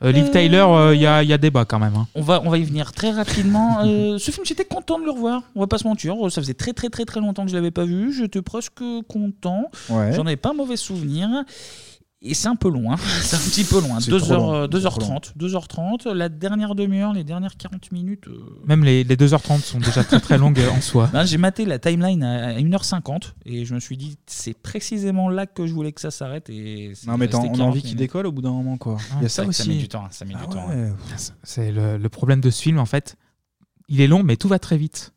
Euh, 0.03 0.11
Liv 0.11 0.25
Euh, 0.25 0.31
Tyler, 0.31 0.65
il 0.95 1.01
y, 1.01 1.05
a, 1.05 1.21
y 1.23 1.31
a 1.33 1.37
débat 1.37 1.63
quand 1.65 1.77
même. 1.79 1.95
hein. 1.95 2.07
On 2.15 2.21
va, 2.21 2.41
on 2.43 2.49
va 2.49 2.57
y 2.57 2.63
venir 2.63 2.91
très 2.91 3.11
rapidement. 3.11 3.79
Euh, 3.85 4.17
ce 4.17 4.31
film, 4.31 4.45
j'étais 4.45 4.65
content 4.65 4.99
de 4.99 5.05
le 5.05 5.11
revoir. 5.11 5.43
On 5.55 5.59
va 5.59 5.67
pas 5.67 5.77
se 5.77 5.87
mentir. 5.87 6.15
Ça 6.29 6.41
faisait 6.41 6.53
très 6.55 6.73
très 6.73 6.89
très 6.89 7.05
très 7.05 7.19
longtemps 7.19 7.43
que 7.43 7.51
je 7.51 7.55
l'avais 7.55 7.71
pas 7.71 7.85
vu. 7.85 8.11
J'étais 8.11 8.41
presque 8.41 8.81
content. 9.07 9.69
Ouais. 9.89 10.11
J'en 10.13 10.25
avais 10.25 10.37
pas 10.37 10.49
un 10.49 10.53
mauvais 10.55 10.77
souvenir. 10.77 11.27
Et 12.23 12.35
c'est 12.35 12.47
un 12.49 12.55
peu 12.55 12.69
loin. 12.69 12.97
c'est 13.23 13.35
un 13.35 13.39
petit 13.39 13.63
peu 13.63 13.81
loin. 13.81 13.99
C'est 13.99 14.11
2 14.11 14.19
trop 14.19 14.33
long. 14.33 14.53
heures, 14.53 14.69
C'est 14.71 14.81
trop 14.81 14.99
2h30. 14.99 15.33
2h30. 15.37 16.11
La 16.13 16.29
dernière 16.29 16.75
demi-heure, 16.75 17.13
les 17.13 17.23
dernières 17.23 17.57
40 17.57 17.91
minutes. 17.91 18.27
euh, 18.27 18.39
Même 18.67 18.83
les, 18.83 19.03
les 19.03 19.15
2h30 19.15 19.61
sont 19.61 19.79
déjà 19.79 20.03
très 20.03 20.19
très 20.19 20.37
longues 20.37 20.59
en 20.71 20.81
soi. 20.81 21.09
ben, 21.11 21.25
j'ai 21.25 21.37
maté 21.39 21.65
la 21.65 21.79
timeline 21.79 22.21
à 22.23 22.53
1h50 22.59 23.33
et 23.45 23.65
je 23.65 23.73
me 23.73 23.79
suis 23.79 23.97
dit 23.97 24.17
c'est 24.27 24.53
précisément 24.55 25.29
là 25.29 25.47
que 25.47 25.65
je 25.65 25.73
voulais 25.73 25.91
que 25.91 26.01
ça 26.01 26.11
s'arrête 26.11 26.47
et 26.51 26.91
c'est 26.93 27.07
Non, 27.07 27.17
mais 27.17 27.27
t'as- 27.27 27.37
on 27.39 27.41
a 27.41 27.47
40 27.47 27.61
envie 27.61 27.81
qu'il 27.81 27.87
minutes. 27.95 27.99
décolle 27.99 28.27
au 28.27 28.31
bout 28.31 28.43
d'un 28.43 28.51
moment, 28.51 28.77
quoi. 28.77 28.97
Ah, 28.99 29.15
Il 29.17 29.23
y 29.23 29.25
a 29.25 29.29
c'est 29.29 29.41
ça 29.41 29.47
aussi. 29.47 29.69
met 29.69 29.75
du 29.77 29.87
temps, 29.87 30.05
ça 30.11 30.23
met 30.25 30.35
du 30.35 30.39
Ah 30.43 30.45
temps, 30.51 30.67
ouais. 30.69 30.91
C'est 31.43 31.71
le, 31.71 31.97
le 31.97 32.09
problème 32.09 32.39
de 32.41 32.51
ce 32.51 32.61
film 32.61 32.77
en 32.77 32.85
fait. 32.85 33.15
Il 33.89 33.99
est 33.99 34.07
long, 34.07 34.21
mais 34.23 34.37
tout 34.37 34.47
va 34.47 34.59
très 34.59 34.77
vite. 34.77 35.11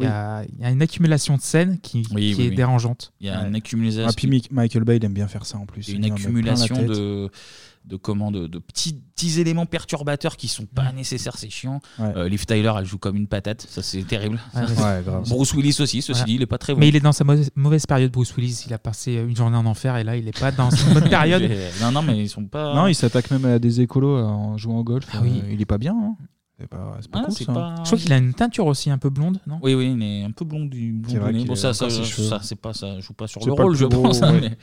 Il 0.00 0.04
y, 0.04 0.08
a, 0.08 0.44
il 0.44 0.60
y 0.60 0.64
a 0.64 0.70
une 0.70 0.82
accumulation 0.82 1.36
de 1.36 1.42
scènes 1.42 1.78
qui, 1.80 1.98
Oui, 1.98 2.32
qui 2.32 2.34
oui, 2.40 2.46
est 2.46 2.48
oui. 2.50 2.54
dérangeante. 2.56 3.12
Il 3.20 3.26
y 3.26 3.30
a 3.30 3.46
une 3.46 3.54
accumulation. 3.54 4.06
Ah, 4.08 4.12
puis 4.16 4.26
Mick- 4.28 4.50
Michael 4.50 4.84
Bay, 4.84 4.96
il 4.96 5.04
aime 5.04 5.12
bien 5.14 5.28
faire 5.28 5.46
ça 5.46 5.58
en 5.58 5.66
plus. 5.66 5.86
Il 5.88 5.92
y 5.92 5.94
a 5.94 5.98
une 5.98 6.04
Il 6.06 6.12
accumulation 6.12 6.82
de, 6.82 7.30
de, 7.86 7.96
comment, 7.96 8.30
de, 8.30 8.46
de 8.46 8.58
petits, 8.58 8.94
petits 9.14 9.40
éléments 9.40 9.64
perturbateurs 9.66 10.36
qui 10.36 10.48
sont 10.48 10.66
pas 10.66 10.92
nécessaires, 10.92 11.36
c'est 11.38 11.48
chiant. 11.50 11.80
Ouais. 11.98 12.12
Euh, 12.16 12.28
Liv 12.28 12.44
Tyler, 12.44 12.72
elle 12.78 12.84
joue 12.84 12.98
comme 12.98 13.16
une 13.16 13.26
patate, 13.26 13.66
ça 13.68 13.82
c'est 13.82 14.02
terrible. 14.02 14.38
Ouais, 14.54 14.60
ouais, 14.62 15.02
grave. 15.04 15.28
Bruce 15.28 15.54
Willis 15.54 15.76
aussi, 15.80 16.02
ceci 16.02 16.24
dit, 16.24 16.34
il 16.34 16.42
est 16.42 16.46
pas 16.46 16.58
très 16.58 16.74
bon. 16.74 16.80
Mais 16.80 16.88
il 16.88 16.96
est 16.96 17.00
dans 17.00 17.12
sa 17.12 17.24
mauvaise, 17.24 17.86
période, 17.86 18.10
Bruce 18.12 18.34
Willis. 18.36 18.64
Il 18.66 18.74
a 18.74 18.78
passé 18.78 19.14
une 19.14 19.34
journée 19.36 19.56
en 19.56 19.64
enfer 19.66 19.96
et 19.96 20.04
là, 20.04 20.16
il 20.16 20.28
est 20.28 20.38
pas 20.38 20.52
dans 20.52 20.70
une 20.70 20.92
bonne 20.94 21.08
période. 21.08 21.42
non, 21.80 21.90
non, 21.92 22.02
mais 22.02 22.18
ils 22.18 22.28
sont 22.28 22.44
pas. 22.44 22.74
Non, 22.74 22.86
il 22.86 22.94
s'attaque 22.94 23.30
même 23.30 23.44
à 23.46 23.58
des 23.58 23.80
écolos 23.80 24.16
euh, 24.18 24.22
en 24.24 24.58
jouant 24.58 24.78
au 24.78 24.84
golf. 24.84 25.06
Ah 25.12 25.20
oui. 25.22 25.40
Euh, 25.44 25.52
il 25.52 25.60
est 25.60 25.66
pas 25.66 25.78
bien. 25.78 25.94
hein. 25.94 26.16
C'est 26.60 26.68
pas, 26.68 26.98
c'est 27.00 27.10
pas 27.10 27.18
Ah, 27.20 27.24
cool, 27.24 27.34
c'est 27.34 27.44
ça. 27.44 27.52
pas- 27.54 27.74
Je 27.78 27.82
crois 27.84 27.98
qu'il 27.98 28.12
a 28.12 28.18
une 28.18 28.34
teinture 28.34 28.66
aussi 28.66 28.90
un 28.90 28.98
peu 28.98 29.08
blonde, 29.08 29.40
non? 29.46 29.58
Oui, 29.62 29.72
oui, 29.74 29.94
il 29.96 30.02
est 30.02 30.24
un 30.24 30.30
peu 30.30 30.44
blondu. 30.44 30.94
C'est 31.06 31.12
vrai 31.12 31.18
blondonné. 31.20 31.38
qu'il 31.38 31.46
Bon, 31.48 31.54
a 31.54 31.56
ça, 31.56 31.72
ça, 31.72 31.86
encore 31.86 31.96
ses 31.96 32.04
cheveux. 32.04 32.28
ça, 32.28 32.40
c'est 32.42 32.54
pas, 32.60 32.74
ça 32.74 33.00
joue 33.00 33.14
pas 33.14 33.26
sur 33.26 33.42
C'est 33.42 33.48
le 33.48 33.54
pas 33.56 33.62
le 33.62 33.68
rôle, 33.68 33.76
je 33.76 33.86
plus 33.86 33.96
gros, 33.96 34.02
pense. 34.02 34.22
hein, 34.22 34.34
ouais. 34.34 34.40
mais- 34.42 34.58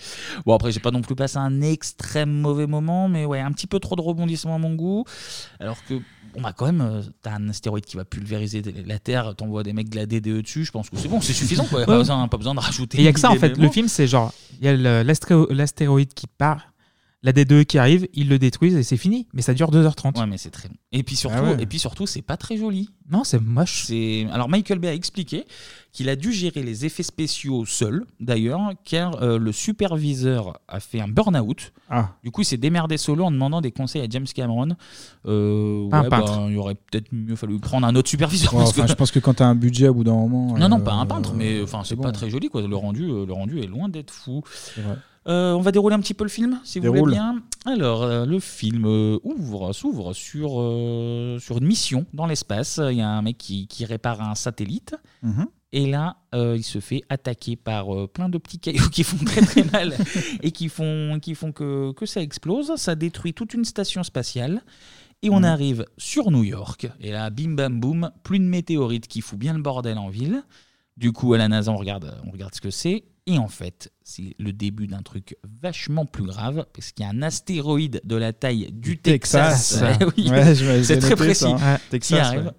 Bon, 0.45 0.53
après, 0.53 0.71
j'ai 0.71 0.79
pas 0.79 0.91
non 0.91 1.01
plus 1.01 1.15
passé 1.15 1.37
un 1.37 1.61
extrême 1.61 2.29
mauvais 2.31 2.67
moment, 2.67 3.09
mais 3.09 3.25
ouais, 3.25 3.39
un 3.39 3.51
petit 3.51 3.65
peu 3.65 3.79
trop 3.79 3.95
de 3.95 4.01
rebondissements 4.01 4.55
à 4.55 4.59
mon 4.59 4.75
goût. 4.75 5.05
Alors 5.59 5.83
que, 5.85 5.95
bon, 5.95 6.41
bah, 6.43 6.53
quand 6.55 6.67
même, 6.67 6.81
euh, 6.81 7.01
t'as 7.23 7.33
un 7.33 7.49
astéroïde 7.49 7.85
qui 7.85 7.97
va 7.97 8.05
pulvériser 8.05 8.61
la 8.85 8.99
Terre, 8.99 9.33
t'envoies 9.35 9.63
des 9.63 9.73
mecs 9.73 9.89
de 9.89 9.95
la 9.95 10.05
DDE 10.05 10.41
dessus, 10.43 10.65
je 10.65 10.71
pense 10.71 10.91
que 10.91 10.97
c'est 10.97 11.07
bon, 11.09 11.19
c'est 11.19 11.33
suffisant, 11.33 11.65
quoi. 11.65 11.83
Pas, 11.85 11.93
Ouais. 11.93 11.97
besoin, 11.97 12.27
pas 12.27 12.37
besoin 12.37 12.53
de 12.53 12.59
rajouter. 12.59 12.99
Et 12.99 13.01
il 13.01 13.05
y 13.05 13.07
a 13.07 13.13
que 13.13 13.19
ça 13.19 13.31
en 13.31 13.35
fait. 13.37 13.57
Le 13.57 13.69
film, 13.69 13.87
c'est 13.87 14.05
genre, 14.05 14.31
il 14.61 14.65
y 14.65 14.69
a 14.69 14.75
le- 14.75 15.01
l'astéro- 15.01 15.47
l'astéroïde 15.51 16.13
qui 16.13 16.27
part, 16.27 16.71
la 17.27 17.33
D2 17.33 17.65
qui 17.65 17.77
arrive, 17.77 18.07
ils 18.13 18.29
le 18.29 18.39
détruisent 18.39 18.75
et 18.77 18.83
c'est 18.83 18.95
fini. 18.95 19.27
Mais 19.33 19.41
ça 19.41 19.53
dure 19.53 19.69
2h30. 19.69 20.17
Ouais, 20.17 20.25
mais 20.25 20.37
c'est 20.37 20.49
très 20.49 20.69
long. 20.69 20.75
Et 20.93 21.03
puis 21.03 21.17
surtout, 21.17 21.35
Ah 21.37 21.43
ouais. 21.43 21.57
et 21.61 21.65
puis 21.65 21.77
surtout, 21.77 22.07
c'est 22.07 22.21
pas 22.21 22.37
très 22.37 22.55
joli. 22.55 22.89
Non, 23.11 23.23
c'est 23.25 23.41
moche. 23.41 23.83
C'est 23.85 24.25
alors 24.31 24.47
Michael 24.49 24.79
Bay 24.79 24.87
a 24.87 24.93
expliqué 24.93 25.45
qu'il 25.91 26.07
a 26.09 26.15
dû 26.15 26.31
gérer 26.31 26.63
les 26.63 26.85
effets 26.85 27.03
spéciaux 27.03 27.65
seul, 27.65 28.05
d'ailleurs, 28.19 28.71
car 28.85 29.21
euh, 29.23 29.37
le 29.39 29.51
superviseur 29.51 30.59
a 30.67 30.79
fait 30.79 31.01
un 31.01 31.07
burn-out. 31.07 31.73
Ah. 31.89 32.11
Du 32.23 32.31
coup, 32.31 32.41
il 32.41 32.45
s'est 32.45 32.57
démerdé 32.57 32.97
solo 32.97 33.25
en 33.25 33.31
demandant 33.31 33.61
des 33.61 33.71
conseils 33.71 34.01
à 34.01 34.07
James 34.09 34.25
Cameron. 34.33 34.69
Euh, 35.25 35.89
un 35.91 36.03
ouais, 36.03 36.09
peintre. 36.09 36.37
bah, 36.39 36.47
il 36.49 36.57
aurait 36.57 36.75
peut-être 36.75 37.07
mieux 37.11 37.35
fallu 37.35 37.59
prendre 37.59 37.87
un 37.87 37.95
autre 37.95 38.09
superviseur. 38.09 38.53
Ouais, 38.53 38.59
parce 38.59 38.71
enfin, 38.71 38.83
que- 38.83 38.89
Je 38.89 38.93
pense 38.95 39.11
que 39.11 39.19
quand 39.19 39.33
t'as 39.35 39.47
un 39.47 39.55
budget 39.55 39.87
au 39.89 39.93
bout 39.95 40.03
d'un 40.03 40.13
moment. 40.13 40.57
non, 40.57 40.69
non, 40.69 40.79
euh, 40.79 40.83
pas 40.83 40.93
un 40.93 41.05
peintre, 41.05 41.33
mais 41.33 41.61
enfin, 41.61 41.81
c'est 41.83 41.95
pas 41.97 42.11
très 42.11 42.29
joli. 42.29 42.49
Quoi. 42.49 42.61
Le, 42.61 42.75
rendu, 42.75 43.03
euh, 43.03 43.25
le 43.25 43.33
rendu 43.33 43.59
est 43.59 43.67
loin 43.67 43.89
d'être 43.89 44.11
fou. 44.11 44.43
Euh, 45.27 45.53
on 45.53 45.59
va 45.61 45.71
dérouler 45.73 45.95
un 45.95 45.99
petit 45.99 46.13
peu 46.13 46.23
le 46.23 46.29
film, 46.29 46.59
si 46.63 46.79
vous 46.79 46.83
Déroule. 46.83 46.99
voulez 46.99 47.15
bien. 47.15 47.43
Alors, 47.65 48.03
euh, 48.03 48.25
le 48.25 48.39
film 48.39 48.85
euh, 48.85 49.19
ouvre, 49.23 49.73
s'ouvre 49.73 50.13
sur, 50.13 50.61
euh, 50.61 51.37
sur 51.39 51.57
une 51.57 51.65
mission 51.65 52.05
dans 52.13 52.25
l'espace. 52.27 52.79
Il 52.91 52.97
y 52.97 53.01
a 53.01 53.09
un 53.09 53.21
mec 53.21 53.37
qui, 53.37 53.67
qui 53.67 53.83
répare 53.83 54.21
un 54.21 54.35
satellite. 54.35 54.95
Mhm. 55.23 55.47
Et 55.73 55.85
là, 55.91 56.15
euh, 56.33 56.55
il 56.55 56.63
se 56.63 56.79
fait 56.79 57.01
attaquer 57.09 57.57
par 57.57 57.93
euh, 57.93 58.07
plein 58.07 58.29
de 58.29 58.37
petits 58.37 58.59
cailloux 58.59 58.87
qui 58.91 59.03
font 59.03 59.23
très 59.25 59.41
très 59.41 59.63
mal 59.65 59.93
et 60.41 60.51
qui 60.51 60.69
font, 60.69 61.19
qui 61.21 61.35
font 61.35 61.51
que, 61.51 61.91
que 61.91 62.05
ça 62.05 62.21
explose. 62.21 62.73
Ça 62.77 62.95
détruit 62.95 63.33
toute 63.33 63.53
une 63.53 63.65
station 63.65 64.03
spatiale. 64.03 64.61
Et 65.23 65.29
on 65.29 65.39
Mhm. 65.39 65.45
arrive 65.45 65.85
sur 65.97 66.31
New 66.31 66.43
York. 66.45 66.87
Et 67.01 67.11
là, 67.11 67.29
bim 67.31 67.55
bam 67.55 67.79
boum, 67.81 68.11
plus 68.23 68.39
de 68.39 68.45
météorites 68.45 69.07
qui 69.07 69.19
fout 69.19 69.37
bien 69.37 69.53
le 69.55 69.61
bordel 69.61 69.97
en 69.97 70.07
ville. 70.09 70.43
Du 70.95 71.11
coup, 71.11 71.33
à 71.33 71.37
la 71.37 71.49
NASA, 71.49 71.69
on 71.71 71.75
regarde, 71.77 72.15
on 72.25 72.31
regarde 72.31 72.55
ce 72.55 72.61
que 72.61 72.69
c'est. 72.69 73.03
Et 73.29 73.37
en 73.37 73.49
fait, 73.49 73.91
c'est 74.03 74.35
le 74.39 74.53
début 74.53 74.87
d'un 74.87 75.01
truc 75.01 75.35
vachement 75.61 76.05
plus 76.05 76.23
grave, 76.23 76.65
parce 76.73 76.91
qu'il 76.93 77.05
y 77.05 77.07
a 77.07 77.11
un 77.11 77.21
astéroïde 77.21 77.99
de 78.05 78.15
la 78.15 78.31
taille 78.33 78.69
du, 78.71 78.97
Texas. 78.97 79.79
Texas. 79.79 79.99
Oui, 80.17 80.29
Ouais, 80.29 80.55
je 80.55 80.63
vais- 80.65 80.83
c'est 80.83 80.97
très 80.97 81.09
noté 81.09 81.23
précis. 81.25 81.39
ça. 81.43 81.49
Ouais, 81.51 81.77
qui 81.83 81.89
Texas, 81.89 82.19
arrive. 82.27 82.45
ouais. 82.45 82.51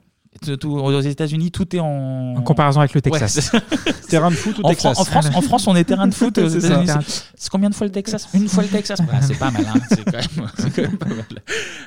Tout- 0.61 0.69
aux 0.71 1.01
États-Unis, 1.01 1.51
tout 1.51 1.75
est 1.75 1.81
en. 1.81 2.35
En 2.37 2.43
comparaison 2.43 2.81
avec 2.81 2.95
le 2.95 3.01
Ouais, 3.11 3.19
Texas. 3.19 3.51
Terrain 4.09 4.31
de 4.31 4.37
foot 4.37 4.59
ou 4.59 4.63
en, 4.63 4.69
Texas 4.69 4.93
Fran- 4.95 5.01
en 5.01 5.05
France, 5.05 5.27
en 5.35 5.41
France, 5.43 5.67
on 5.67 5.75
est 5.75 5.85
terrain 5.85 6.07
de 6.07 6.15
foot. 6.15 6.39
C'est 7.35 7.51
combien 7.51 7.71
de 7.71 7.75
fois 7.75 7.87
le 7.87 7.93
Texas? 7.93 8.29
Une 8.35 8.49
fois 8.49 8.63
le 8.63 8.69
Texas 8.69 9.01
C'est 9.23 9.39
pas 9.39 9.51
mal. 9.51 9.67
hein. 9.67 9.81
C'est 9.89 10.05
quand, 10.05 10.13
même- 10.13 10.49
c'est 10.59 10.71
quand 10.75 10.83
même 10.83 10.97
pas 10.99 11.07
mal. 11.09 11.25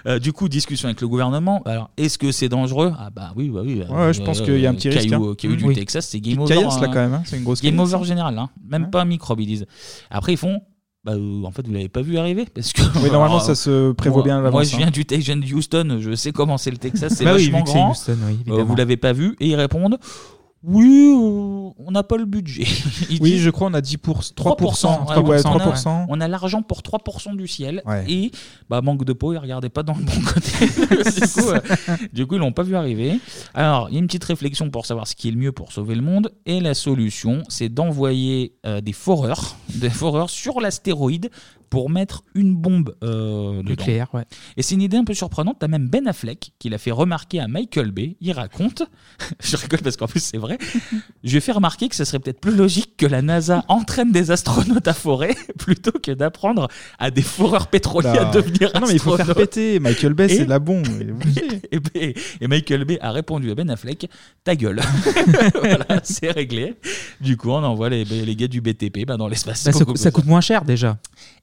Euh, 0.07 0.19
du 0.19 0.33
coup, 0.33 0.49
discussion 0.49 0.87
avec 0.87 1.01
le 1.01 1.07
gouvernement. 1.07 1.61
Alors, 1.65 1.89
est-ce 1.97 2.17
que 2.17 2.31
c'est 2.31 2.49
dangereux? 2.49 2.93
Ah 2.99 3.09
bah 3.09 3.31
oui, 3.35 3.49
bah 3.49 3.61
oui. 3.63 3.83
Ouais, 3.89 4.13
je 4.13 4.21
pense 4.21 4.41
qu'il 4.41 4.59
y 4.59 4.67
a 4.67 4.69
un 4.69 4.73
petit 4.75 4.89
risque, 4.89 5.09
Caillou, 5.09 5.29
hein. 5.29 5.35
caillou 5.37 5.55
du 5.55 5.65
Oui. 5.65 5.75
Texas, 5.75 6.07
c'est 6.07 6.19
game 6.19 6.39
over. 6.39 6.53
caillasse, 6.53 6.79
là, 6.81 6.87
hein. 6.87 6.91
quand 6.93 6.99
même, 6.99 7.13
hein. 7.13 7.23
C'est 7.25 7.37
une 7.37 7.43
grosse 7.43 7.61
Game 7.61 7.79
over 7.79 8.03
général, 8.03 8.37
hein. 8.37 8.49
même 8.67 8.89
pas 8.89 9.01
un 9.01 9.05
microbe, 9.05 9.39
ils 9.39 9.45
disent. 9.47 9.65
Après, 10.09 10.33
ils 10.33 10.37
font. 10.37 10.61
Bah, 11.03 11.13
euh, 11.13 11.43
en 11.43 11.51
fait, 11.51 11.65
vous 11.65 11.73
l'avez 11.73 11.89
pas 11.89 12.01
vu 12.01 12.17
arriver 12.17 12.45
parce 12.53 12.73
que. 12.73 12.81
Oui, 13.03 13.09
normalement, 13.11 13.39
ça 13.41 13.55
se 13.55 13.91
prévoit 13.93 14.19
Moi- 14.19 14.25
bien 14.25 14.45
à 14.45 14.51
Moi, 14.51 14.63
je 14.63 14.77
viens 14.77 14.87
hein. 14.87 14.91
du 14.91 15.05
Texas 15.05 15.35
de 15.35 15.53
Houston, 15.53 15.97
je 15.99 16.13
sais 16.15 16.31
comment 16.31 16.57
c'est 16.57 16.71
le 16.71 16.77
Texas, 16.77 17.13
c'est 17.15 17.25
Bah 17.25 17.33
oui, 17.35 17.49
vachement 17.49 17.65
c'est 17.65 17.73
grand. 17.73 17.91
Houston, 17.91 18.17
oui, 18.27 18.39
Euh, 18.53 18.63
vous 18.63 18.75
l'avez 18.75 18.97
pas 18.97 19.13
vu 19.13 19.35
et 19.39 19.47
ils 19.47 19.55
répondent. 19.55 19.97
Oui, 20.63 21.09
euh, 21.11 21.71
on 21.79 21.89
n'a 21.89 22.03
pas 22.03 22.17
le 22.17 22.25
budget. 22.25 22.67
Ils 23.09 23.19
Oui, 23.19 23.39
je 23.39 23.49
crois 23.49 23.67
on 23.67 23.73
a 23.73 23.81
10 23.81 23.97
pour 23.97 24.19
3%. 24.19 24.33
3%, 24.35 25.09
ouais, 25.23 25.27
ouais, 25.27 25.41
on 25.43 25.57
a- 25.57 25.57
3%. 25.73 26.05
On 26.07 26.21
a, 26.21 26.27
l'argent 26.27 26.61
pour 26.61 26.83
3% 26.83 27.35
du 27.35 27.47
ciel. 27.47 27.81
Ouais. 27.83 28.05
Et 28.07 28.31
bah, 28.69 28.81
manque 28.81 29.03
de 29.03 29.13
peau, 29.13 29.33
ils 29.33 29.39
regardaient 29.39 29.69
pas 29.69 29.81
dans 29.81 29.95
le 29.95 30.03
bon 30.03 30.21
côté. 30.21 30.67
du, 31.19 31.27
coup, 31.27 31.49
euh, 31.49 31.59
du 32.13 32.27
coup, 32.27 32.35
ils 32.35 32.37
l'ont 32.41 32.51
pas 32.51 32.61
vu 32.61 32.75
arriver. 32.75 33.19
Alors, 33.55 33.87
il 33.89 33.93
y 33.93 33.97
a 33.97 34.01
une 34.01 34.05
petite 34.05 34.23
réflexion 34.25 34.69
pour 34.69 34.85
savoir 34.85 35.07
ce 35.07 35.15
qui 35.15 35.29
est 35.29 35.31
le 35.31 35.37
mieux 35.37 35.51
pour 35.51 35.71
sauver 35.71 35.95
le 35.95 36.03
monde. 36.03 36.31
Et 36.45 36.59
la 36.59 36.75
solution, 36.75 37.41
c'est 37.49 37.69
d'envoyer 37.69 38.53
euh, 38.67 38.81
des 38.81 38.93
foreurs, 38.93 39.55
des 39.75 39.89
foreurs 39.89 40.29
sur 40.29 40.59
l'astéroïde 40.61 41.29
pour 41.69 41.89
mettre 41.89 42.23
une 42.35 42.53
bombe 42.53 42.95
euh. 43.01 43.63
Nucléaire, 43.63 44.13
ouais. 44.13 44.25
Et 44.57 44.61
c'est 44.61 44.75
une 44.75 44.81
idée 44.81 44.97
un 44.97 45.05
peu 45.05 45.13
surprenante. 45.13 45.55
T'as 45.59 45.69
même 45.69 45.87
Ben 45.87 46.05
Affleck 46.05 46.51
qui 46.59 46.67
l'a 46.67 46.77
fait 46.77 46.91
remarquer 46.91 47.39
à 47.39 47.47
Michael 47.47 47.91
Bay. 47.91 48.17
Il 48.19 48.33
raconte, 48.33 48.83
je 49.41 49.55
rigole 49.55 49.79
parce 49.79 49.95
qu'en 49.95 50.07
plus 50.07 50.19
c'est 50.21 50.37
vrai, 50.37 50.57
je 51.23 51.29
lui 51.31 51.37
ai 51.37 51.39
fait 51.39 51.53
remarquer 51.53 51.87
que 51.87 51.95
ce 51.95 52.03
serait 52.03 52.19
peut-être 52.19 52.41
plus 52.41 52.53
logique 52.55 52.97
que 52.97 53.05
la 53.05 53.21
NASA 53.21 53.63
entraîne 53.69 54.11
des 54.11 54.31
astronautes 54.31 54.85
à 54.89 54.93
forêt 54.93 55.33
plutôt 55.57 55.93
que 55.97 56.11
d'apprendre 56.11 56.67
à 56.99 57.09
des 57.09 57.21
foreurs 57.21 57.67
pétroliers 57.67 58.09
à 58.09 58.23
Là. 58.25 58.31
devenir 58.31 58.71
Ah 58.73 58.81
non, 58.81 58.87
mais 58.87 58.93
il 58.93 58.99
faut 58.99 59.15
faire 59.15 59.29
astronautes. 59.29 59.51
péter. 59.51 59.79
Michael 59.79 60.13
Bay, 60.13 60.27
c'est 60.27 60.43
de 60.45 60.49
la 60.49 60.59
bombe. 60.59 60.85
Et 62.41 62.47
Michael 62.47 62.83
Bay 62.83 62.97
a 63.01 63.11
répondu 63.11 63.49
à 63.49 63.55
Ben 63.55 63.69
Affleck 63.69 64.09
Ta 64.43 64.57
gueule. 64.57 64.81
voilà, 65.55 65.85
c'est 66.03 66.31
réglé. 66.31 66.75
Du 67.21 67.37
coup, 67.37 67.51
on 67.51 67.63
envoie 67.63 67.89
les, 67.89 68.03
les 68.03 68.35
gars 68.35 68.47
du 68.49 68.59
BTP 68.59 69.05
bah, 69.07 69.15
dans 69.15 69.29
l'espace. 69.29 69.60
Bah, 69.65 69.71
ça, 69.73 69.79
beaucoup 69.79 69.91
coûte- 69.93 69.97
ça 70.01 70.11
plus. 70.11 70.15
coûte 70.21 70.25
moins 70.25 70.41
cher 70.41 70.63
déjà. 70.65 70.97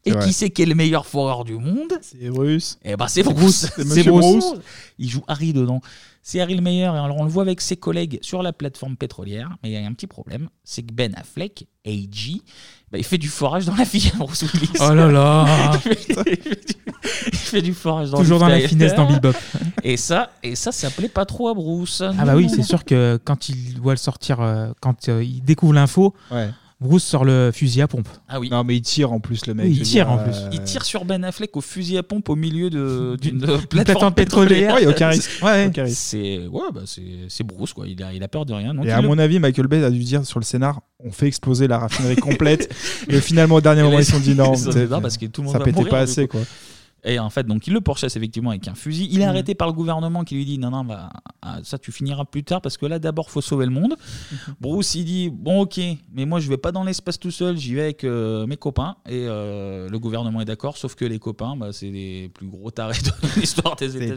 Et 0.04 0.12
qui 0.12 0.32
c'est 0.32 0.50
qui 0.50 0.62
est 0.62 0.66
le 0.66 0.74
meilleur 0.74 1.04
foreur 1.06 1.44
du 1.44 1.54
monde? 1.54 1.92
C'est 2.00 2.30
Bruce. 2.30 2.78
Eh 2.84 2.96
ben 2.96 3.08
c'est 3.08 3.22
Bruce. 3.22 3.36
Bruce. 3.36 3.70
C'est 3.76 3.84
Monsieur 3.84 4.10
Bruce. 4.12 4.44
Il 4.98 5.08
joue 5.10 5.22
Harry 5.28 5.52
dedans. 5.52 5.80
C'est 6.22 6.40
Harry 6.40 6.54
le 6.54 6.62
meilleur. 6.62 6.94
Et 6.94 6.98
alors 6.98 7.16
on 7.18 7.24
le 7.24 7.30
voit 7.30 7.42
avec 7.42 7.60
ses 7.60 7.76
collègues 7.76 8.18
sur 8.22 8.42
la 8.42 8.52
plateforme 8.52 8.96
pétrolière. 8.96 9.50
Mais 9.62 9.70
il 9.70 9.72
y 9.72 9.76
a 9.84 9.86
un 9.86 9.92
petit 9.92 10.06
problème, 10.06 10.48
c'est 10.64 10.82
que 10.82 10.92
Ben 10.94 11.14
Affleck, 11.16 11.66
AG, 11.86 12.40
bah, 12.90 12.96
il 12.98 13.04
fait 13.04 13.18
du 13.18 13.28
forage 13.28 13.66
dans 13.66 13.74
la 13.74 13.84
vie 13.84 14.10
à 14.14 14.16
Bruce 14.24 14.42
Willis. 14.42 14.70
Oh 14.80 14.94
là 14.94 15.08
là. 15.10 15.78
il, 15.84 15.90
fait, 15.90 15.98
il 16.08 16.14
fait 16.14 16.54
du, 16.54 16.76
il 17.32 17.38
fait 17.38 17.62
du 17.62 17.74
forage 17.74 18.10
dans 18.10 18.18
Toujours 18.18 18.38
dans 18.38 18.48
la 18.48 18.60
finesse 18.60 18.94
dans 18.94 19.10
Bebop. 19.10 19.36
Et 19.82 19.96
ça, 19.98 20.30
et 20.42 20.54
ça, 20.54 20.72
ça 20.72 20.90
plaît 20.90 21.08
pas 21.08 21.26
trop 21.26 21.48
à 21.48 21.54
Bruce. 21.54 22.02
Ah 22.02 22.24
bah 22.24 22.34
oui, 22.36 22.48
c'est 22.54 22.62
sûr 22.62 22.84
que 22.84 23.18
quand 23.24 23.48
il 23.50 23.78
voit 23.80 23.92
le 23.92 23.98
sortir, 23.98 24.40
euh, 24.40 24.70
quand 24.80 25.08
euh, 25.08 25.22
il 25.22 25.42
découvre 25.42 25.74
l'info, 25.74 26.14
Ouais. 26.30 26.48
Bruce 26.80 27.02
sort 27.02 27.24
le 27.24 27.50
fusil 27.52 27.82
à 27.82 27.88
pompe. 27.88 28.08
Ah 28.28 28.38
oui. 28.38 28.50
Non, 28.50 28.62
mais 28.62 28.76
il 28.76 28.82
tire 28.82 29.12
en 29.12 29.18
plus, 29.18 29.46
le 29.46 29.54
mec. 29.54 29.66
Oui, 29.66 29.72
il 29.72 29.82
tire 29.82 30.06
dire, 30.06 30.10
en 30.12 30.18
plus. 30.18 30.36
euh, 30.36 30.48
Il 30.52 30.62
tire 30.62 30.84
sur 30.84 31.04
Ben 31.04 31.24
Affleck 31.24 31.56
au 31.56 31.60
fusil 31.60 31.98
à 31.98 32.04
pompe 32.04 32.28
au 32.28 32.36
milieu 32.36 32.70
de- 32.70 33.16
d'une 33.20 33.40
plateforme 33.40 33.66
plateforme 33.68 34.14
pétrolière. 34.14 34.74
pétrolière. 34.74 34.74
Ouais, 34.76 34.82
y 34.82 34.86
a 34.86 34.90
aucun 34.90 35.08
risque. 35.08 35.30
Ouais. 35.42 35.66
Aucun 35.66 35.82
risque. 35.82 35.98
C'est 36.00 36.38
ouais, 36.46 36.62
bah 36.72 36.82
c'est 36.86 37.02
c'est 37.28 37.42
Bruce 37.44 37.72
quoi. 37.72 37.88
Il 37.88 38.00
a, 38.02 38.12
il 38.12 38.22
a 38.22 38.28
peur 38.28 38.46
de 38.46 38.52
rien. 38.54 38.72
Et 38.76 38.84
il 38.86 38.90
à 38.90 39.00
le- 39.02 39.08
mon 39.08 39.18
avis, 39.18 39.40
Michael 39.40 39.66
Bay 39.66 39.82
a 39.82 39.90
dû 39.90 39.98
dire 39.98 40.24
sur 40.24 40.38
le 40.38 40.44
scénar 40.44 40.80
on 41.04 41.10
fait 41.10 41.26
exploser 41.26 41.66
la 41.66 41.78
raffinerie 41.78 42.16
complète. 42.16 42.72
et 43.08 43.20
finalement, 43.20 43.56
au 43.56 43.60
dernier 43.60 43.82
moment, 43.82 43.98
ils 43.98 44.04
se 44.04 44.12
sont 44.12 44.20
dit 44.20 44.34
non. 44.36 44.52
ils 44.54 44.58
se 44.58 44.64
sont 44.64 44.70
t'sais, 44.70 44.86
dit 44.86 44.92
non, 44.92 45.00
parce 45.00 45.16
que 45.16 45.26
tout 45.26 45.40
le 45.42 45.46
monde 45.46 45.52
ça 45.54 45.58
va 45.58 45.64
pétait 45.64 45.76
mourir, 45.78 45.90
pas 45.90 46.04
du 46.04 46.10
assez, 46.10 46.26
coup. 46.28 46.38
quoi. 46.38 46.46
Et 47.04 47.18
en 47.18 47.30
fait, 47.30 47.46
donc 47.46 47.66
il 47.66 47.72
le 47.72 47.80
pourchasse 47.80 48.16
effectivement 48.16 48.50
avec 48.50 48.66
un 48.68 48.74
fusil. 48.74 49.08
Il 49.10 49.20
est 49.20 49.24
arrêté 49.24 49.54
par 49.54 49.68
le 49.68 49.72
gouvernement 49.72 50.24
qui 50.24 50.34
lui 50.34 50.44
dit 50.44 50.58
non 50.58 50.70
non 50.70 50.84
bah 50.84 51.10
ah, 51.42 51.60
ça 51.62 51.78
tu 51.78 51.92
finiras 51.92 52.24
plus 52.24 52.42
tard 52.42 52.60
parce 52.60 52.76
que 52.76 52.86
là 52.86 52.98
d'abord 52.98 53.30
faut 53.30 53.40
sauver 53.40 53.66
le 53.66 53.70
monde. 53.72 53.94
Bruce 54.60 54.94
il 54.96 55.04
dit 55.04 55.30
bon 55.32 55.60
ok 55.60 55.80
mais 56.12 56.26
moi 56.26 56.40
je 56.40 56.48
vais 56.48 56.56
pas 56.56 56.72
dans 56.72 56.84
l'espace 56.84 57.18
tout 57.18 57.30
seul, 57.30 57.56
j'y 57.56 57.74
vais 57.74 57.82
avec 57.82 58.04
euh, 58.04 58.46
mes 58.46 58.56
copains 58.56 58.96
et 59.08 59.24
euh, 59.26 59.88
le 59.88 59.98
gouvernement 59.98 60.40
est 60.40 60.44
d'accord 60.44 60.76
sauf 60.76 60.94
que 60.96 61.04
les 61.04 61.18
copains 61.18 61.56
bah, 61.56 61.68
c'est 61.72 61.90
les 61.90 62.28
plus 62.30 62.46
gros 62.48 62.70
tarés 62.70 62.98
de 63.00 63.40
l'histoire 63.40 63.76
des 63.76 63.86
États-Unis. 63.96 64.16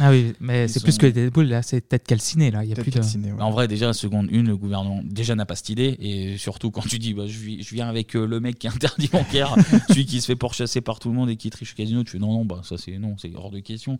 Ah 0.00 0.10
oui, 0.10 0.32
mais 0.40 0.68
c'est 0.68 0.80
sont- 0.80 0.84
plus 0.84 0.98
que 0.98 1.06
les 1.06 1.12
têtes 1.12 1.32
brûlées, 1.32 1.50
là, 1.50 1.62
c'est 1.62 1.80
tête 1.88 2.04
calcinée 2.06 2.50
là. 2.50 2.64
Il 2.64 2.70
y 2.70 2.72
a 2.72 2.76
plus 2.76 2.90
de. 2.90 3.00
Mais 3.18 3.42
En 3.42 3.50
vrai, 3.50 3.68
déjà, 3.68 3.92
seconde 3.92 4.28
une, 4.30 4.46
le 4.48 4.56
gouvernement 4.56 5.00
déjà 5.04 5.34
n'a 5.34 5.46
pas 5.46 5.54
cette 5.54 5.68
idée. 5.68 5.96
Et 6.00 6.36
surtout, 6.38 6.70
quand 6.70 6.86
tu 6.86 6.98
dis, 6.98 7.14
bah, 7.14 7.24
je, 7.26 7.38
vis- 7.38 7.62
je 7.62 7.74
viens 7.74 7.88
avec 7.88 8.14
euh, 8.16 8.26
le 8.26 8.40
mec 8.40 8.58
qui 8.58 8.66
est 8.66 8.70
interdit 8.70 9.08
bancaire, 9.08 9.54
celui 9.88 10.06
qui 10.06 10.20
se 10.20 10.26
fait 10.26 10.36
pourchasser 10.36 10.80
par 10.80 10.98
tout 10.98 11.08
le 11.08 11.14
monde 11.14 11.30
et 11.30 11.36
qui 11.36 11.50
triche 11.50 11.72
au 11.72 11.76
casino, 11.76 12.02
tu 12.04 12.15
fais 12.16 12.20
non, 12.24 12.32
non, 12.32 12.44
bah, 12.44 12.60
ça 12.62 12.76
c'est 12.78 12.98
non, 12.98 13.16
c'est 13.18 13.34
hors 13.34 13.50
de 13.50 13.60
question. 13.60 13.98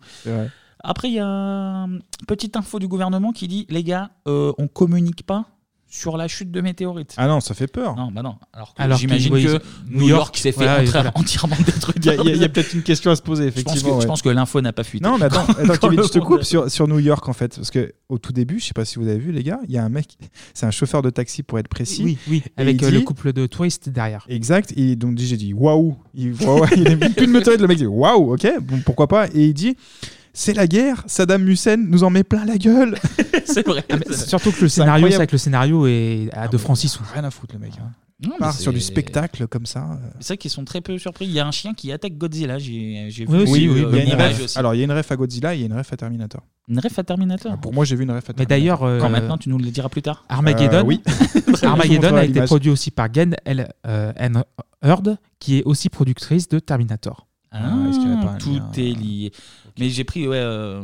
Après, 0.79 1.09
il 1.09 1.15
y 1.15 1.19
a 1.19 1.25
une 1.25 2.01
petite 2.27 2.55
info 2.55 2.79
du 2.79 2.87
gouvernement 2.87 3.31
qui 3.31 3.47
dit, 3.47 3.65
les 3.69 3.83
gars, 3.83 4.11
euh, 4.27 4.53
on 4.57 4.67
communique 4.67 5.25
pas 5.25 5.45
sur 5.89 6.17
la 6.17 6.27
chute 6.27 6.51
de 6.51 6.59
météorites. 6.61 7.13
Ah 7.17 7.27
non, 7.27 7.39
ça 7.39 7.53
fait 7.53 7.67
peur. 7.67 7.95
Non, 7.95 8.11
bah 8.11 8.21
non. 8.21 8.35
Alors 8.53 8.73
que 8.73 8.81
Alors 8.81 8.97
j'imagine 8.97 9.31
que, 9.31 9.59
New 9.89 10.07
York, 10.07 10.09
York 10.09 10.37
s'est 10.37 10.51
fait 10.51 10.65
voilà, 10.65 10.83
voilà. 10.83 11.11
entièrement 11.15 11.55
détruire. 11.65 11.95
Il 11.97 12.05
y 12.05 12.09
a, 12.09 12.13
il 12.15 12.17
y 12.25 12.29
a- 12.31 12.35
il 12.35 12.41
y 12.41 12.43
a 12.43 12.49
peut-être 12.49 12.73
une 12.73 12.83
question 12.83 13.09
à 13.11 13.15
se 13.15 13.21
poser, 13.21 13.45
Je 13.45 13.49
pense 13.51 13.61
effectivement. 13.61 13.89
que, 13.91 13.95
je 13.95 14.01
ouais. 14.01 14.07
pense 14.07 14.21
que 14.21 14.29
l'info 14.29 14.59
n'a 14.61 14.73
pas 14.73 14.83
fuité. 14.83 15.05
Non, 15.05 15.17
mais 15.17 15.25
attends, 15.25 15.45
Quand- 15.45 15.53
attends 15.53 15.73
quand 15.79 15.89
Kevin, 15.89 16.03
je 16.03 16.09
te 16.09 16.19
coupe 16.19 16.43
sur, 16.43 16.69
sur 16.69 16.87
New 16.89 16.99
York 16.99 17.27
en 17.29 17.33
fait. 17.33 17.55
Parce 17.55 17.71
que 17.71 17.93
au 18.09 18.17
tout 18.17 18.33
début, 18.33 18.59
je 18.59 18.65
sais 18.65 18.73
pas 18.73 18.85
si 18.85 18.99
vous 18.99 19.07
avez 19.07 19.17
vu, 19.19 19.31
les 19.31 19.43
gars, 19.43 19.59
il 19.67 19.73
y 19.73 19.77
a 19.77 19.83
un 19.83 19.89
mec, 19.89 20.17
c'est 20.53 20.65
un 20.65 20.71
chauffeur 20.71 21.01
de 21.01 21.09
taxi 21.09 21.41
pour 21.43 21.57
être 21.59 21.67
précis. 21.69 22.03
Oui, 22.03 22.17
oui, 22.29 22.43
avec 22.57 22.83
euh, 22.83 22.91
le 22.91 23.01
couple 23.01 23.31
de 23.33 23.45
touristes 23.47 23.89
derrière. 23.89 24.25
Exact. 24.29 24.73
Et 24.75 24.95
donc 24.97 25.17
j'ai 25.17 25.37
dit 25.37 25.53
waouh. 25.53 25.95
Il, 26.13 26.27
est 26.31 27.13
plus 27.15 27.27
de 27.27 27.31
météorite. 27.31 27.61
Le 27.61 27.67
mec 27.67 27.77
dit 27.77 27.85
waouh, 27.85 28.33
ok, 28.33 28.45
bon, 28.61 28.79
pourquoi 28.85 29.07
pas. 29.07 29.27
Et 29.27 29.45
il 29.45 29.53
dit 29.53 29.77
c'est 30.39 30.53
la 30.53 30.67
guerre. 30.67 31.03
Saddam 31.07 31.47
Hussein 31.49 31.77
nous 31.77 32.03
en 32.03 32.09
met 32.09 32.23
plein 32.23 32.45
la 32.45 32.57
gueule. 32.57 32.95
c'est 33.45 33.65
vrai. 33.65 33.83
Surtout 34.11 34.51
que 34.51 34.61
le 34.61 34.69
scénario, 34.69 35.09
c'est 35.09 35.25
que 35.27 35.31
le 35.31 35.37
scénario 35.37 35.87
est 35.87 36.29
à 36.33 36.47
de 36.47 36.57
francis. 36.57 36.97
Rien 37.13 37.23
à 37.23 37.31
foutre, 37.31 37.55
le 37.55 37.59
mec. 37.59 37.73
hein. 37.81 37.91
Non, 38.23 38.31
Il 38.35 38.39
part 38.39 38.53
mais 38.55 38.59
sur 38.63 38.73
du 38.73 38.79
c'est- 38.79 38.87
spectacle 38.87 39.45
comme 39.47 39.67
ça. 39.67 39.79
euh. 39.91 40.09
C'est 40.19 40.29
vrai 40.29 40.37
qu'ils 40.37 40.49
sont 40.49 40.65
très 40.65 40.81
peu 40.81 40.97
surpris. 40.97 41.25
Il 41.25 41.31
y 41.31 41.39
a 41.39 41.45
un 41.45 41.51
chien 41.51 41.75
qui 41.75 41.91
attaque 41.91 42.17
Godzilla. 42.17 42.57
J'ai 42.57 43.09
vu 43.09 43.25
Oui, 43.29 43.37
aussi, 43.43 43.51
oui, 43.69 43.83
euh, 43.83 43.89
il 43.91 43.95
y 43.95 43.99
a 43.99 44.03
une 44.03 44.07
une 44.07 44.13
image 44.13 44.33
ref. 44.37 44.43
aussi. 44.45 44.57
Alors 44.57 44.73
il 44.73 44.77
y 44.79 44.81
a 44.81 44.85
une 44.85 44.91
ref 44.91 45.11
à 45.11 45.15
Godzilla 45.15 45.53
et 45.53 45.57
il 45.57 45.61
y 45.61 45.63
a 45.63 45.67
une 45.67 45.77
ref 45.77 45.93
à 45.93 45.97
Terminator. 45.97 46.41
Une 46.67 46.79
ref 46.79 46.97
à 46.97 47.03
Terminator 47.03 47.57
Pour 47.59 47.73
moi, 47.73 47.85
j'ai 47.85 47.95
vu 47.95 48.03
une 48.05 48.11
ref 48.11 48.27
à 48.27 48.33
Mais 48.35 48.45
Terminator. 48.45 48.47
d'ailleurs, 48.47 48.83
euh, 48.83 48.99
Quand 48.99 49.09
maintenant, 49.11 49.37
tu 49.37 49.49
nous 49.49 49.59
le 49.59 49.65
diras 49.69 49.89
plus 49.89 50.01
tard. 50.01 50.25
Armageddon, 50.29 50.77
Euh, 50.79 50.83
oui. 50.83 51.01
Armageddon 51.63 52.15
a 52.15 52.25
été 52.25 52.41
produit 52.41 52.71
aussi 52.71 52.89
par 52.89 53.13
Gen 53.13 53.35
L. 53.45 53.71
euh, 53.85 54.11
N. 54.15 54.43
Heard, 54.83 55.17
qui 55.39 55.59
est 55.59 55.63
aussi 55.63 55.89
productrice 55.89 56.47
de 56.49 56.57
Terminator. 56.59 57.27
Ah, 57.51 57.73
est-ce 57.89 57.99
qu'il 57.99 58.09
y 58.09 58.13
aurait 58.13 58.25
pas 58.25 58.31
un 58.33 58.37
tout 58.37 58.53
lien 58.53 58.71
est 58.77 58.93
lié. 58.93 59.31
Mais 59.79 59.89
j'ai 59.89 60.03
pris 60.03 60.27
ouais, 60.27 60.37
euh, 60.37 60.81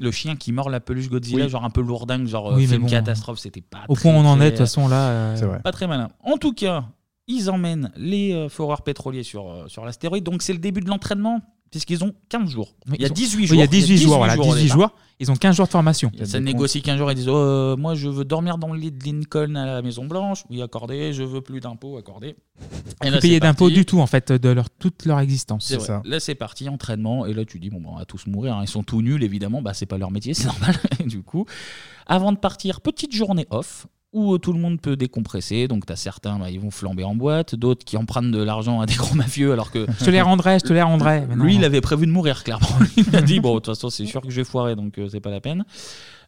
le 0.00 0.10
chien 0.10 0.36
qui 0.36 0.52
mord 0.52 0.70
la 0.70 0.80
peluche 0.80 1.08
Godzilla, 1.08 1.44
Oui. 1.44 1.50
genre 1.50 1.64
un 1.64 1.70
peu 1.70 1.80
lourdingue, 1.80 2.26
genre 2.26 2.52
euh, 2.52 2.56
Oui, 2.56 2.62
mais 2.62 2.68
film 2.68 2.82
bon, 2.82 2.88
catastrophe, 2.88 3.38
c'était 3.38 3.60
pas 3.60 3.84
Au 3.88 3.94
très, 3.94 4.02
point 4.10 4.18
où 4.18 4.24
on 4.24 4.26
en 4.26 4.40
est, 4.40 4.46
de 4.46 4.50
toute 4.50 4.58
façon, 4.58 4.88
là, 4.88 5.08
euh. 5.10 5.58
Pas 5.60 5.72
très 5.72 5.86
malin. 5.86 6.10
En 6.24 6.36
tout 6.38 6.52
cas, 6.52 6.86
ils 7.28 7.50
emmènent 7.50 7.92
les 7.96 8.32
euh, 8.32 8.48
foreurs 8.48 8.82
pétroliers 8.82 9.22
sur, 9.22 9.48
euh, 9.50 9.68
sur 9.68 9.84
l'astéroïde, 9.84 10.24
donc 10.24 10.42
c'est 10.42 10.52
le 10.52 10.58
début 10.58 10.80
de 10.80 10.88
l'entraînement, 10.88 11.40
puisqu'ils 11.72 12.04
ont 12.04 12.12
15 12.28 12.48
jours. 12.50 12.74
Oui, 12.86 12.94
il 12.98 13.02
y 13.02 13.04
a 13.04 13.08
ils 13.08 13.10
ont- 13.10 13.14
18 13.14 13.38
oui, 13.40 13.46
jours. 13.48 13.56
il 13.56 13.58
y 13.58 13.62
a 13.62 13.66
18 13.66 13.98
jours, 13.98 14.16
voilà, 14.18 14.38
au 14.38 14.42
18 14.42 14.62
départ. 14.62 14.76
jours. 14.78 14.90
Ils 15.18 15.30
ont 15.30 15.36
15 15.36 15.56
jours 15.56 15.66
de 15.66 15.70
formation. 15.72 16.10
Ça 16.24 16.38
négocie 16.40 16.82
15 16.82 16.98
jours 16.98 17.10
et 17.10 17.14
disent 17.14 17.28
oh, 17.28 17.76
Moi, 17.76 17.94
je 17.94 18.08
veux 18.08 18.24
dormir 18.24 18.58
dans 18.58 18.72
le 18.72 18.78
lit 18.78 18.90
de 18.92 19.04
Lincoln 19.04 19.54
à 19.56 19.66
la 19.66 19.82
Maison-Blanche. 19.82 20.44
Oui, 20.50 20.60
accordé. 20.62 21.12
Je 21.12 21.22
veux 21.22 21.40
plus 21.40 21.60
d'impôts, 21.60 21.96
accordé. 21.96 22.34
Et 23.04 23.10
là, 23.10 23.18
payer 23.18 23.38
d'impôts 23.40 23.70
du 23.70 23.84
tout, 23.84 24.00
en 24.00 24.06
fait, 24.06 24.32
de 24.32 24.48
leur, 24.48 24.68
toute 24.70 25.04
leur 25.06 25.20
existence. 25.20 25.66
C'est. 25.66 25.78
Là, 26.04 26.20
c'est 26.20 26.34
parti, 26.34 26.68
entraînement. 26.68 27.24
Et 27.26 27.34
là, 27.34 27.44
tu 27.44 27.58
dis 27.60 27.70
Bon, 27.70 27.80
bah, 27.80 27.90
on 27.92 27.98
va 27.98 28.04
tous 28.04 28.26
mourir. 28.26 28.56
hein. 28.56 28.62
Ils 28.64 28.68
sont 28.68 28.82
tout 28.82 29.00
nuls, 29.02 29.22
évidemment. 29.22 29.62
Bah, 29.62 29.74
c'est 29.74 29.86
pas 29.86 29.98
leur 29.98 30.10
métier, 30.10 30.34
c'est 30.34 30.46
normal. 30.46 30.76
du 31.06 31.22
coup, 31.22 31.46
avant 32.06 32.32
de 32.32 32.38
partir, 32.38 32.80
petite 32.80 33.14
journée 33.14 33.46
off 33.50 33.86
où 34.12 34.34
euh, 34.34 34.38
tout 34.38 34.52
le 34.52 34.58
monde 34.58 34.80
peut 34.80 34.96
décompresser. 34.96 35.68
Donc, 35.68 35.86
tu 35.86 35.92
as 35.92 35.96
certains, 35.96 36.38
bah, 36.38 36.50
ils 36.50 36.60
vont 36.60 36.70
flamber 36.70 37.04
en 37.04 37.14
boîte. 37.14 37.54
D'autres 37.54 37.84
qui 37.84 37.96
empruntent 37.96 38.30
de 38.30 38.42
l'argent 38.42 38.80
à 38.80 38.86
des 38.86 38.94
gros 38.96 39.14
mafieux. 39.14 39.52
Alors 39.52 39.70
que. 39.70 39.86
Je 39.98 40.04
te 40.04 40.10
les 40.10 40.20
rendrai, 40.20 40.58
je 40.58 40.64
te 40.64 40.72
les 40.72 40.82
rendrai. 40.82 41.26
Non. 41.26 41.44
Lui, 41.44 41.56
il 41.56 41.64
avait 41.64 41.80
prévu 41.80 42.06
de 42.06 42.12
mourir, 42.12 42.44
clairement. 42.44 42.68
il 42.96 43.16
a 43.16 43.22
dit 43.22 43.40
Bon, 43.40 43.54
de 43.54 43.60
toute 43.60 43.74
façon, 43.74 43.90
c'est 43.90 44.06
sûr 44.06 44.20
que 44.20 44.30
je 44.30 44.36
vais 44.36 44.44
foirer, 44.44 44.76
donc 44.76 44.98
euh, 44.98 45.08
c'est 45.10 45.20
pas 45.20 45.30
la 45.30 45.40
peine. 45.40 45.64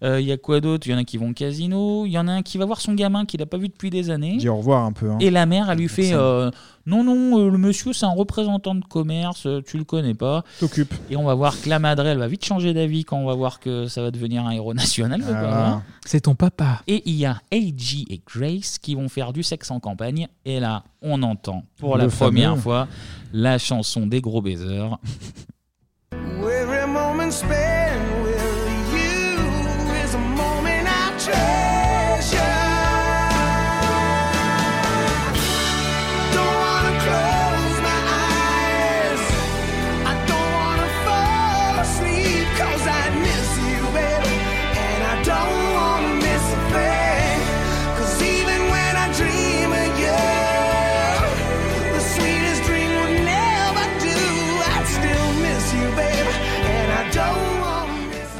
Euh, 0.04 0.20
Il 0.20 0.26
y 0.26 0.32
a 0.32 0.36
quoi 0.36 0.60
d'autre? 0.60 0.86
Il 0.86 0.90
y 0.92 0.94
en 0.94 0.98
a 0.98 1.04
qui 1.04 1.16
vont 1.16 1.30
au 1.30 1.32
casino. 1.32 2.04
Il 2.06 2.12
y 2.12 2.18
en 2.18 2.28
a 2.28 2.32
un 2.32 2.42
qui 2.42 2.58
va 2.58 2.64
voir 2.66 2.80
son 2.80 2.92
gamin 2.94 3.24
qu'il 3.24 3.40
n'a 3.40 3.46
pas 3.46 3.56
vu 3.56 3.68
depuis 3.68 3.88
des 3.90 4.10
années. 4.10 4.36
Dis 4.36 4.48
au 4.48 4.56
revoir 4.58 4.84
un 4.84 4.92
peu. 4.92 5.10
hein. 5.10 5.16
Et 5.20 5.30
la 5.30 5.46
mère, 5.46 5.70
elle 5.70 5.78
lui 5.78 5.88
fait 5.88 6.10
euh, 6.12 6.50
Non, 6.86 7.02
non, 7.02 7.38
euh, 7.38 7.50
le 7.50 7.56
monsieur, 7.58 7.92
c'est 7.94 8.04
un 8.04 8.10
représentant 8.12 8.74
de 8.74 8.84
commerce, 8.84 9.46
euh, 9.46 9.62
tu 9.66 9.78
le 9.78 9.84
connais 9.84 10.12
pas. 10.14 10.44
T'occupe. 10.60 10.92
Et 11.08 11.16
on 11.16 11.24
va 11.24 11.34
voir 11.34 11.58
que 11.60 11.68
la 11.70 11.78
madre, 11.78 12.06
elle 12.06 12.18
va 12.18 12.28
vite 12.28 12.44
changer 12.44 12.74
d'avis 12.74 13.04
quand 13.04 13.16
on 13.16 13.24
va 13.24 13.34
voir 13.34 13.60
que 13.60 13.86
ça 13.86 14.02
va 14.02 14.10
devenir 14.10 14.44
un 14.44 14.50
héros 14.50 14.74
national. 14.74 15.20
le 15.20 15.26
Ah. 15.34 15.42
gamin. 15.42 15.82
C'est 16.04 16.20
ton 16.20 16.34
papa. 16.34 16.82
Et 16.86 17.02
il 17.06 17.14
y 17.14 17.24
a 17.24 17.40
AG 17.50 18.04
et 18.10 18.20
Grace 18.26 18.78
qui 18.78 18.94
vont 18.94 19.08
faire 19.08 19.32
du 19.32 19.42
sexe 19.42 19.70
en 19.70 19.80
campagne. 19.80 20.28
Et 20.44 20.60
là, 20.60 20.84
on 21.00 21.22
entend 21.22 21.64
pour 21.78 21.96
Le 21.96 22.04
la 22.04 22.08
première 22.10 22.50
fameux. 22.50 22.60
fois 22.60 22.88
la 23.32 23.56
chanson 23.58 24.06
des 24.06 24.20
gros 24.20 24.42
baisers. 24.42 24.98
Every 26.12 26.86
moment 26.86 27.30
spent 27.30 27.73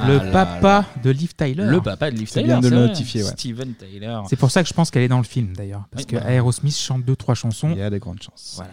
le 0.07 0.17
là 0.19 0.31
papa 0.33 0.85
de 1.03 1.11
Liv 1.11 1.35
Tyler. 1.35 1.65
Le 1.65 1.81
papa 1.81 2.11
de 2.11 2.17
Liv 2.17 2.29
C'est 2.29 2.41
Tyler. 2.43 2.55
bien 2.55 2.61
de 2.61 2.69
le 2.69 2.77
notifier, 2.89 3.23
ouais. 3.23 3.31
Steven 3.31 3.75
Tyler. 3.75 4.19
C'est 4.29 4.37
pour 4.37 4.51
ça 4.51 4.63
que 4.63 4.69
je 4.69 4.75
pense 4.75 4.91
qu'elle 4.91 5.03
est 5.03 5.09
dans 5.09 5.19
le 5.19 5.25
film 5.25 5.55
d'ailleurs. 5.57 5.85
Parce 5.91 6.05
Oui, 6.05 6.07
que 6.07 6.17
bah. 6.17 6.31
Aerosmith 6.31 6.77
chante 6.77 7.05
deux, 7.05 7.17
trois 7.17 7.35
chansons. 7.35 7.71
Il 7.73 7.79
y 7.79 7.83
a 7.83 7.91
des 7.91 7.99
grandes 7.99 8.23
chances. 8.23 8.55
Voilà. 8.57 8.73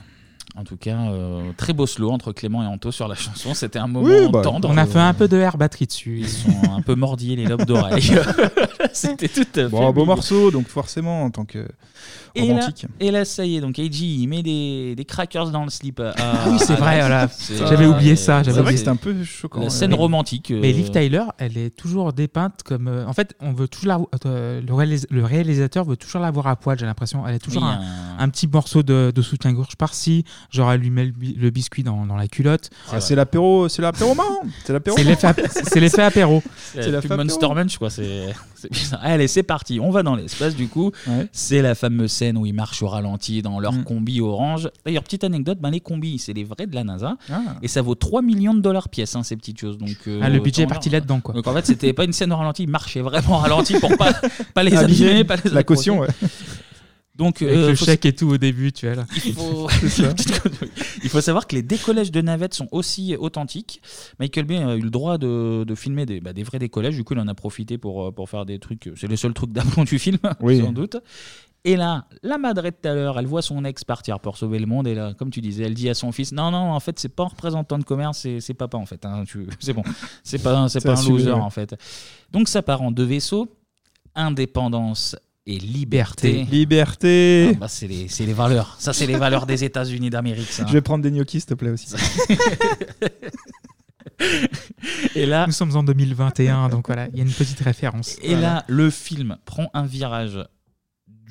En 0.57 0.65
tout 0.65 0.75
cas, 0.75 0.97
euh, 0.97 1.51
très 1.55 1.71
beau 1.71 1.87
slow 1.87 2.11
entre 2.11 2.33
Clément 2.33 2.61
et 2.61 2.65
Anto 2.65 2.91
sur 2.91 3.07
la 3.07 3.15
chanson. 3.15 3.53
C'était 3.53 3.79
un 3.79 3.87
moment 3.87 4.05
Oui, 4.05 4.27
bah, 4.29 4.41
tendre. 4.41 4.69
on 4.69 4.75
a 4.75 4.85
fait 4.85 4.99
un 4.99 5.13
peu 5.13 5.29
de 5.29 5.37
air 5.37 5.57
batterie 5.57 5.85
dessus. 5.87 6.19
Ils 6.19 6.27
sont 6.29 6.71
un 6.73 6.81
peu 6.81 6.93
mordillés 6.95 7.37
les 7.37 7.45
lobes 7.45 7.63
d'oreille. 7.63 8.11
C'était 8.91 9.29
tout 9.29 9.41
à 9.41 9.45
fait. 9.53 9.69
Bon, 9.69 9.87
un 9.87 9.91
beau 9.93 10.03
morceau, 10.03 10.51
donc 10.51 10.67
forcément, 10.67 11.23
en 11.23 11.29
tant 11.31 11.45
que 11.45 11.65
Et 12.35 12.47
là, 12.47 12.53
romantique. 12.55 12.85
et 12.99 13.11
là, 13.11 13.25
ça 13.25 13.45
y 13.45 13.57
est, 13.57 13.61
donc 13.61 13.77
AJ, 13.79 14.01
il 14.01 14.27
met 14.27 14.41
des, 14.43 14.95
des 14.95 15.05
crackers 15.05 15.49
dans 15.51 15.63
le 15.63 15.69
slip. 15.69 16.01
Ah 16.01 16.45
oui, 16.49 16.57
c'est 16.59 16.73
à 16.73 16.75
vrai, 16.77 16.99
voilà. 16.99 17.29
J'avais 17.67 17.85
oublié 17.85 18.15
ça. 18.15 18.43
J'avais 18.43 18.45
C'est 18.45 18.51
vrai 18.51 18.61
oublié. 18.61 18.73
que 18.75 18.79
c'était 18.79 18.89
un 18.91 18.95
peu 18.95 19.23
choquant. 19.23 19.61
La 19.61 19.69
scène 19.69 19.93
romantique. 19.93 20.51
Mais 20.55 20.69
euh, 20.69 20.73
Liv 20.73 20.91
Tyler, 20.91 21.23
elle 21.37 21.57
est 21.57 21.69
toujours 21.75 22.13
dépeinte 22.13 22.63
comme. 22.63 22.87
euh, 22.87 23.05
en 23.05 23.13
fait, 23.13 23.35
on 23.41 23.53
veut 23.53 23.67
toujours 23.67 23.87
la- 23.87 24.29
euh, 24.29 24.61
le, 24.61 24.73
réalis- 24.73 25.07
le 25.09 25.23
réalisateur 25.25 25.85
veut 25.85 25.97
toujours 25.97 26.21
la 26.21 26.31
voir 26.31 26.47
à 26.47 26.55
poil. 26.55 26.77
J'ai 26.79 26.85
l'impression. 26.85 27.27
Elle 27.27 27.35
a 27.35 27.39
toujours 27.39 27.63
Oui, 27.63 27.69
un, 28.19 28.29
petit 28.29 28.47
morceau 28.47 28.83
de, 28.83 29.11
de 29.13 29.21
soutien-gorge 29.21 29.75
par-ci. 29.75 30.23
Genre, 30.51 30.71
elle 30.71 30.81
lui 30.81 30.89
met 30.89 31.05
le, 31.05 31.11
bi- 31.11 31.35
le 31.37 31.49
biscuit 31.49 31.83
dans, 31.83 32.05
dans 32.05 32.15
la 32.15 32.27
culotte. 32.27 32.69
Ah, 32.91 33.01
c'est 33.01 33.15
l'apéro, 33.15 33.67
c'est 33.69 33.81
l'apéro 33.81 34.15
marrant. 34.15 34.41
C'est 34.65 34.73
l'apéro. 34.73 34.97
C'est 34.97 35.03
l'effet 35.03 35.27
ap- 35.27 35.41
c'est 35.51 35.79
l'effet 35.79 36.03
apéro. 36.03 36.41
C'est 36.73 36.89
la 36.89 37.01
femme 37.01 37.17
Monster. 37.23 37.47
Munch, 37.53 37.77
quoi. 37.77 37.89
C'est 37.89 38.27
c'est 38.55 38.71
bizarre. 38.71 38.99
Allez, 39.03 39.27
c'est 39.27 39.43
parti. 39.43 39.79
On 39.81 39.91
va 39.91 40.03
dans 40.03 40.15
l'espace, 40.15 40.55
du 40.55 40.67
coup. 40.67 40.91
C'est 41.31 41.61
la 41.61 41.75
fameuse 41.75 42.11
scène 42.21 42.37
où 42.37 42.45
ils 42.45 42.53
marchent 42.53 42.83
au 42.83 42.87
ralenti 42.87 43.41
dans 43.41 43.59
leur 43.59 43.73
Mm. 43.73 43.83
combi 43.83 44.21
orange. 44.21 44.69
D'ailleurs, 44.85 45.03
petite 45.03 45.23
anecdote, 45.23 45.57
ben, 45.59 45.71
les 45.71 45.79
combis, 45.79 46.19
c'est 46.19 46.33
les 46.33 46.43
vrais 46.43 46.67
de 46.67 46.75
la 46.75 46.83
NASA. 46.83 47.17
Ah. 47.31 47.41
Et 47.63 47.67
ça 47.67 47.81
vaut 47.81 47.95
3 47.95 48.21
millions 48.21 48.53
de 48.53 48.59
dollars 48.61 48.89
pièce, 48.89 49.15
hein, 49.15 49.23
ces 49.23 49.35
petites 49.35 49.59
choses. 49.59 49.77
Donc, 49.79 49.95
euh, 50.07 50.19
Ah, 50.21 50.29
le 50.29 50.39
budget 50.39 50.63
est 50.63 50.67
parti 50.67 50.89
leur- 50.89 50.99
là-dedans, 50.99 51.19
quoi. 51.19 51.33
Donc 51.33 51.47
en 51.47 51.53
fait, 51.53 51.65
c'était 51.65 51.93
pas 51.93 52.03
une 52.05 52.13
scène 52.13 52.31
au 52.31 52.37
ralenti, 52.37 52.63
ils 52.63 52.69
marchaient 52.69 53.01
vraiment 53.01 53.35
au 53.37 53.39
ralenti 53.39 53.73
pour 53.79 53.97
pas, 53.97 54.13
pas 54.53 54.63
les 54.63 54.75
Abîmer 54.75 55.05
abîmer, 55.09 55.23
pas 55.23 55.37
les 55.43 55.49
la 55.49 55.63
caution, 55.63 56.03
accrocher. 56.03 56.27
Donc, 57.15 57.41
Avec 57.41 57.55
euh, 57.55 57.69
le 57.69 57.75
faut- 57.75 57.85
chèque 57.85 58.05
et 58.05 58.13
tout 58.13 58.29
au 58.29 58.37
début, 58.37 58.71
tu 58.71 58.85
vois 58.87 58.95
là. 58.95 59.05
il 59.25 59.33
faut... 59.33 59.67
Il 61.03 61.09
savoir 61.21 61.45
que 61.47 61.55
les 61.55 61.61
décollages 61.61 62.11
de 62.11 62.21
navettes 62.21 62.53
sont 62.53 62.67
aussi 62.71 63.15
authentiques. 63.17 63.81
Michael 64.19 64.45
Bay 64.45 64.57
a 64.57 64.75
eu 64.75 64.81
le 64.81 64.89
droit 64.89 65.17
de, 65.17 65.63
de 65.67 65.75
filmer 65.75 66.05
des, 66.05 66.19
bah, 66.21 66.33
des 66.33 66.43
vrais 66.43 66.59
décollages. 66.59 66.95
Du 66.95 67.03
coup, 67.03 67.13
il 67.13 67.19
en 67.19 67.27
a 67.27 67.33
profité 67.35 67.77
pour, 67.77 68.07
euh, 68.07 68.11
pour 68.11 68.29
faire 68.29 68.45
des 68.45 68.59
trucs. 68.59 68.89
C'est 68.95 69.07
le 69.07 69.15
seul 69.17 69.33
truc 69.33 69.51
d'aplomb 69.51 69.83
du 69.83 69.99
film, 69.99 70.17
Oui. 70.41 70.61
sans 70.61 70.71
doute. 70.71 70.97
Et 71.63 71.75
là, 71.75 72.05
la 72.23 72.39
madre 72.39 72.63
de 72.63 72.69
tout 72.71 72.87
à 72.87 72.93
l'heure, 72.95 73.19
elle 73.19 73.27
voit 73.27 73.43
son 73.43 73.63
ex 73.65 73.83
partir 73.83 74.19
pour 74.19 74.35
sauver 74.37 74.57
le 74.57 74.65
monde. 74.65 74.87
Et 74.87 74.95
là, 74.95 75.13
comme 75.13 75.29
tu 75.29 75.41
disais, 75.41 75.63
elle 75.65 75.75
dit 75.75 75.89
à 75.89 75.93
son 75.93 76.11
fils 76.11 76.31
Non, 76.31 76.49
non, 76.49 76.71
en 76.71 76.79
fait, 76.79 76.97
c'est 76.97 77.09
pas 77.09 77.23
un 77.23 77.27
représentant 77.27 77.77
de 77.77 77.83
commerce, 77.83 78.17
c'est 78.19 78.39
c'est 78.39 78.55
papa, 78.55 78.77
en 78.77 78.85
fait. 78.87 79.05
hein. 79.05 79.23
Tu- 79.27 79.47
C'est 79.59 79.73
bon. 79.73 79.83
C'est 80.23 80.41
pas, 80.41 80.67
c'est 80.69 80.79
C'est 80.79 80.85
pas 80.87 80.91
un 80.91 80.93
assumé, 80.95 81.19
loser, 81.19 81.31
ouais. 81.33 81.39
en 81.39 81.49
fait. 81.51 81.75
Donc, 82.31 82.47
ça 82.47 82.61
part 82.63 82.81
en 82.81 82.89
deux 82.91 83.03
vaisseaux 83.05 83.47
indépendance 84.15 85.15
et 85.45 85.57
liberté. 85.59 86.43
Liberté. 86.51 87.51
Ah 87.53 87.57
bah, 87.61 87.67
c'est 87.67 87.87
les, 87.87 88.07
c'est 88.07 88.25
les 88.25 88.33
valeurs. 88.33 88.75
Ça, 88.79 88.91
c'est 88.93 89.05
les 89.07 89.15
valeurs 89.17 89.45
des 89.45 89.63
États-Unis 89.63 90.09
d'Amérique. 90.09 90.51
ça. 90.51 90.65
Je 90.67 90.73
vais 90.73 90.81
prendre 90.81 91.03
des 91.03 91.11
gnocchis, 91.11 91.41
s'il 91.41 91.45
te 91.49 91.53
plaît 91.53 91.69
aussi. 91.69 91.87
Et 95.15 95.25
là, 95.25 95.45
Nous 95.47 95.53
sommes 95.53 95.75
en 95.75 95.83
2021, 95.83 96.69
donc 96.69 96.87
voilà, 96.87 97.07
il 97.11 97.17
y 97.17 97.21
a 97.21 97.23
une 97.23 97.31
petite 97.31 97.59
référence. 97.59 98.17
Et 98.21 98.35
là, 98.35 98.63
le 98.67 98.89
film 98.89 99.37
prend 99.45 99.69
un 99.73 99.85
virage 99.85 100.39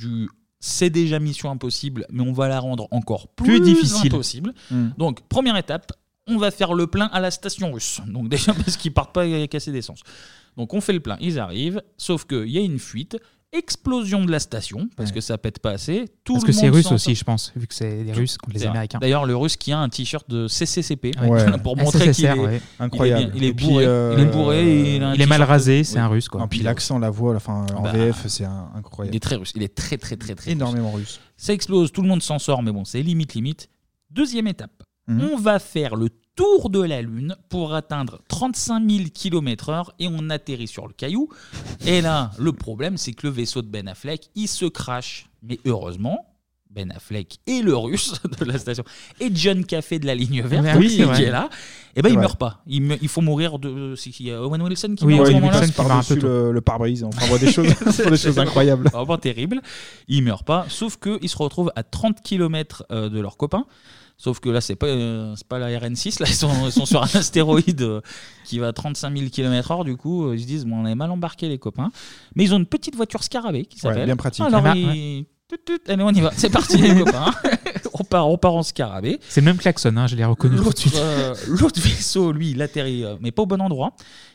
du 0.01 0.29
c'est 0.63 0.91
déjà 0.91 1.19
mission 1.19 1.51
impossible, 1.51 2.07
mais 2.11 2.23
on 2.23 2.33
va 2.33 2.47
la 2.49 2.61
rendre 2.61 2.87
encore 2.91 3.29
plus, 3.29 3.47
Plus 3.47 3.61
difficile. 3.61 4.13
impossible. 4.13 4.53
Hmm. 4.71 4.91
Donc, 4.99 5.27
première 5.29 5.57
étape, 5.57 5.93
on 6.27 6.37
va 6.37 6.51
faire 6.51 6.75
le 6.75 6.87
plein 6.87 7.07
à 7.07 7.21
la 7.21 7.31
station 7.31 7.73
russe. 7.73 8.01
Donc, 8.07 8.29
déjà 8.35 8.53
parce 8.53 8.77
qu'ils 8.77 8.93
partent 8.93 9.15
pas 9.15 9.27
casser 9.49 9.73
d'essence. 9.73 10.01
Donc, 10.59 10.75
on 10.75 10.81
fait 10.83 10.93
le 10.93 11.01
plein, 11.01 11.17
ils 11.21 11.39
arrivent, 11.39 11.83
sauf 11.97 12.27
qu'il 12.27 12.49
y 12.49 12.59
a 12.59 12.61
une 12.61 12.79
fuite. 12.79 13.17
Explosion 13.53 14.25
de 14.25 14.31
la 14.31 14.39
station 14.39 14.89
parce 14.97 15.11
que 15.11 15.21
ça 15.21 15.37
pète 15.37 15.59
pas 15.59 15.73
assez. 15.73 16.05
Tout 16.23 16.35
Parce 16.35 16.45
le 16.45 16.47
que 16.47 16.53
c'est 16.53 16.67
monde 16.67 16.75
russe 16.77 16.87
s'en 16.87 16.95
aussi, 16.95 17.17
je 17.17 17.25
pense, 17.25 17.53
vu 17.57 17.67
que 17.67 17.75
c'est 17.75 18.05
les 18.05 18.13
Russes 18.13 18.39
contre 18.39 18.53
les 18.55 18.61
C'est 18.61 18.67
vrai. 18.67 18.71
Américains. 18.77 18.99
D'ailleurs, 19.01 19.27
le 19.27 19.35
russe 19.37 19.57
qui 19.57 19.73
a 19.73 19.79
un 19.81 19.89
t-shirt 19.89 20.31
de 20.31 20.47
CCCP 20.47 21.11
Ouais. 21.21 21.45
pour 21.65 21.77
montrer 21.77 22.13
qu'il 22.13 22.27
est, 22.27 22.29
SSSR, 22.29 22.39
ouais. 22.39 22.53
il 22.53 22.55
est 22.57 22.63
Incroyable. 22.85 23.25
bien- 23.25 23.33
Il 23.35 23.43
est, 23.45 23.49
Et 23.49 23.55
puis, 23.55 23.67
bourré. 23.67 23.87
euh, 23.87 24.15
il 24.17 24.23
est 24.23 24.27
bourré. 24.31 24.61
et 24.93 24.97
il, 24.97 25.03
a 25.03 25.09
un 25.11 25.15
il 25.15 25.21
est 25.23 25.27
mal 25.27 25.39
t-shirt- 25.39 25.49
rasé, 25.49 25.83
c'est 25.85 25.99
un 25.99 26.07
russe 26.07 26.29
quoi. 26.29 26.45
Et 26.45 26.47
puis 26.47 26.61
l'accent, 26.61 27.01
la 27.01 27.11
voix, 27.11 27.35
enfin, 27.35 27.67
en 27.75 27.83
Bah, 27.83 27.91
VF, 27.93 28.29
c'est 28.29 28.45
un- 28.45 28.71
incroyable. 28.77 29.15
Il 29.15 29.17
est 29.17 29.21
très 29.21 29.35
russe. 29.35 29.53
Il 29.57 29.65
est 29.65 29.75
très, 29.75 29.99
très, 29.99 30.17
très, 30.17 30.37
très 30.37 30.53
Énormément 30.53 30.93
russe. 30.93 31.19
Ça 31.37 31.53
explose, 31.53 31.91
tout 31.91 32.03
le 32.03 32.09
monde 32.09 32.23
s'en 32.23 32.39
sort, 32.39 32.63
mais 32.63 32.71
bon, 32.71 32.85
c'est 32.85 33.03
limite, 33.03 33.35
limite. 33.35 33.69
Deuxième 34.13 34.47
étape, 34.47 34.85
Mhm. 35.09 35.23
on 35.33 35.37
va 35.37 35.59
faire 35.59 35.97
le 35.97 36.09
tour 36.41 36.71
de 36.71 36.81
la 36.81 37.03
Lune 37.03 37.37
pour 37.51 37.75
atteindre 37.75 38.19
35 38.29 38.91
000 38.91 39.05
km/h 39.12 39.91
et 39.99 40.09
on 40.09 40.31
atterrit 40.31 40.69
sur 40.69 40.87
le 40.89 40.95
caillou. 40.95 41.29
Et 41.87 42.01
là, 42.01 42.31
le 42.39 42.53
problème, 42.53 42.97
c'est 42.97 43.12
que 43.12 43.27
le 43.27 43.33
vaisseau 43.33 43.61
de 43.61 43.67
Ben 43.69 43.87
Affleck, 43.89 44.31
il 44.35 44.49
se 44.49 44.65
crache. 44.65 45.29
Mais 45.43 45.59
heureusement, 45.67 46.25
Ben 46.71 46.91
Affleck 46.93 47.41
et 47.47 47.61
le 47.61 47.77
russe 47.77 48.15
de 48.39 48.45
la 48.47 48.57
station 48.59 48.85
et 49.21 49.31
John 49.35 49.67
Café 49.67 49.99
de 49.99 50.07
la 50.07 50.15
ligne 50.15 50.41
verte 50.41 50.65
Ah 50.67 50.79
oui, 50.79 50.89
qui 50.89 50.97
c'est 50.97 51.03
vrai. 51.05 51.25
est 51.25 51.31
là, 51.31 51.51
et 51.95 52.01
ben 52.01 52.09
C'est 52.09 52.15
il 52.15 52.19
meurt 52.19 52.39
pas. 52.39 52.62
Il, 52.67 52.83
me- 52.85 52.97
il 53.03 53.09
faut 53.09 53.21
mourir 53.21 53.59
de. 53.59 53.95
C'est 53.97 54.09
qui 54.11 54.31
euh, 54.31 54.41
Owen 54.47 54.62
Wilson 54.62 54.95
qui 54.97 55.05
Oui, 55.05 55.17
meurt 55.17 55.27
à 55.27 55.29
ce 55.29 55.33
moment-là 55.35 55.61
par-dessus 55.77 56.15
le- 56.21 56.53
le 56.53 56.61
pare-brise. 56.62 57.05
Enfin, 57.05 57.21
on 57.25 57.27
voit 57.27 57.39
des 57.39 57.53
choses- 57.53 57.75
on 57.87 57.91
voit 57.91 58.11
des 58.12 58.17
choses 58.17 58.39
incroyables. 58.39 58.89
Vraiment 58.93 59.19
terrible. 59.19 59.61
Il 60.09 60.23
meurt 60.25 60.47
pas, 60.47 60.65
sauf 60.71 60.97
qu'il 60.97 61.29
se 61.29 61.37
retrouve 61.37 61.71
à 61.77 61.83
30 61.83 62.23
km 62.23 62.87
de 62.91 63.21
leurs 63.21 63.37
copains. 63.37 63.67
Sauf 64.23 64.39
que 64.39 64.51
là, 64.51 64.61
c'est 64.61 64.77
pas, 64.77 64.87
euh, 64.89 65.33
c'est 65.35 65.47
pas 65.49 65.59
la 65.59 65.69
RN6, 65.69 66.21
là, 66.21 66.27
ils 66.29 66.35
sont, 66.35 66.51
ils 66.67 66.73
sont 66.73 66.85
sur 66.85 67.03
un 67.03 67.07
astéroïde 67.15 67.81
euh, 67.81 68.01
qui 68.45 68.59
va 68.59 68.69
à 68.69 68.73
35 68.75 69.17
000 69.17 69.31
km/h. 69.31 69.83
Du 69.87 69.97
coup, 69.97 70.27
euh, 70.27 70.37
ils 70.37 70.43
se 70.43 70.47
disent, 70.47 70.67
bon, 70.67 70.83
on 70.83 70.87
est 70.87 70.95
mal 70.95 71.11
embarqué, 71.11 71.49
les 71.49 71.57
copains. 71.59 71.91
Mais 72.37 72.45
ils 72.45 72.53
ont 72.55 72.59
une 72.59 72.67
petite 72.67 72.97
voiture 72.97 73.23
scarabée 73.25 73.65
qui 73.65 73.79
s'appelle. 73.79 74.05
bien 74.05 74.17
pratique. 74.17 74.45
Alors, 74.45 74.61
Ah 74.63 74.75
bah, 74.75 74.77
ils- 74.77 75.25
Tut, 75.49 75.57
tut, 75.65 75.91
Allez, 75.91 76.03
on 76.05 76.11
y 76.11 76.21
va. 76.21 76.31
C'est 76.37 76.51
parti, 76.51 76.77
les 76.77 76.95
copains. 77.03 77.33
On, 78.11 78.16
part, 78.16 78.28
on 78.28 78.39
part 78.39 78.55
en 78.55 78.62
scarabée. 78.62 79.20
C'est 79.28 79.41
le 79.41 79.45
même 79.45 79.59
klaxon, 79.59 79.97
hein, 79.97 80.07
je 80.07 80.16
l'ai 80.16 80.24
reconnu 80.24 80.57
tout 80.57 80.61
de 80.62 80.66
L'autre 80.66 80.78
suite. 80.81 80.97
euh, 80.97 81.35
l'autre 81.49 81.81
vaisseau, 81.85 82.32
lui, 82.32 82.51
il 82.51 82.62
atterrit, 82.62 83.05
euh, 83.05 83.16
mais 83.20 83.31
pas 83.31 83.43
au 83.43 83.47
bon 83.47 83.61
endroit. 83.61 83.93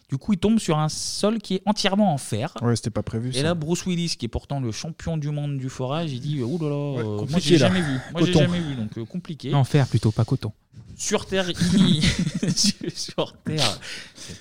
Du 0.08 0.18
coup, 0.18 0.34
il 0.34 0.38
tombe 0.40 0.60
sur 0.60 0.78
un 0.78 0.88
sol 0.88 1.40
qui 1.40 1.56
est 1.56 1.62
entièrement 1.66 2.14
en 2.14 2.18
fer. 2.20 2.54
Ouais, 2.62 2.76
c'était 2.76 2.92
pas 2.92 3.02
prévu. 3.02 3.30
Et 3.32 3.34
ça. 3.38 3.42
là, 3.44 3.54
Bruce 3.56 3.86
Willis, 3.88 4.16
qui 4.20 4.26
est 4.26 4.30
pourtant 4.30 4.60
le 4.60 4.72
champion 4.72 5.18
du 5.18 5.30
monde 5.32 5.58
du 5.58 5.68
forage, 5.68 6.12
il 6.14 6.20
dit 6.22 6.42
Oh 6.44 6.58
là 6.62 6.70
là, 6.70 6.76
euh, 6.76 7.04
moi 7.04 7.18
compliqué, 7.22 7.42
j'ai 7.42 7.58
là. 7.58 7.68
jamais 7.68 7.82
vu. 7.82 7.94
Moi 8.12 8.22
j'ai 8.24 8.32
Coton. 8.32 8.40
jamais 8.46 8.60
vu, 8.60 8.76
donc 8.76 8.98
euh, 8.98 9.06
compliqué. 9.06 9.54
En 9.56 9.64
fer 9.64 9.88
plutôt, 9.88 10.12
pas 10.12 10.24
coton. 10.24 10.52
Sur 10.98 11.26
Terre, 11.26 11.50
il... 11.50 12.04
sur 12.96 13.34
Terre, 13.44 13.80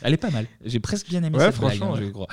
elle 0.03 0.13
est 0.13 0.19
pas 0.19 0.31
mal. 0.31 0.47
J'ai 0.65 0.79
presque 0.81 1.09
bien 1.09 1.23
aimé 1.25 1.37
Ouais, 1.39 1.47
cette 1.51 1.59
blague, 1.59 1.77
franchement, 1.79 1.95
hein, 1.95 1.99
je 1.99 2.05
ouais. 2.05 2.13
crois. 2.13 2.27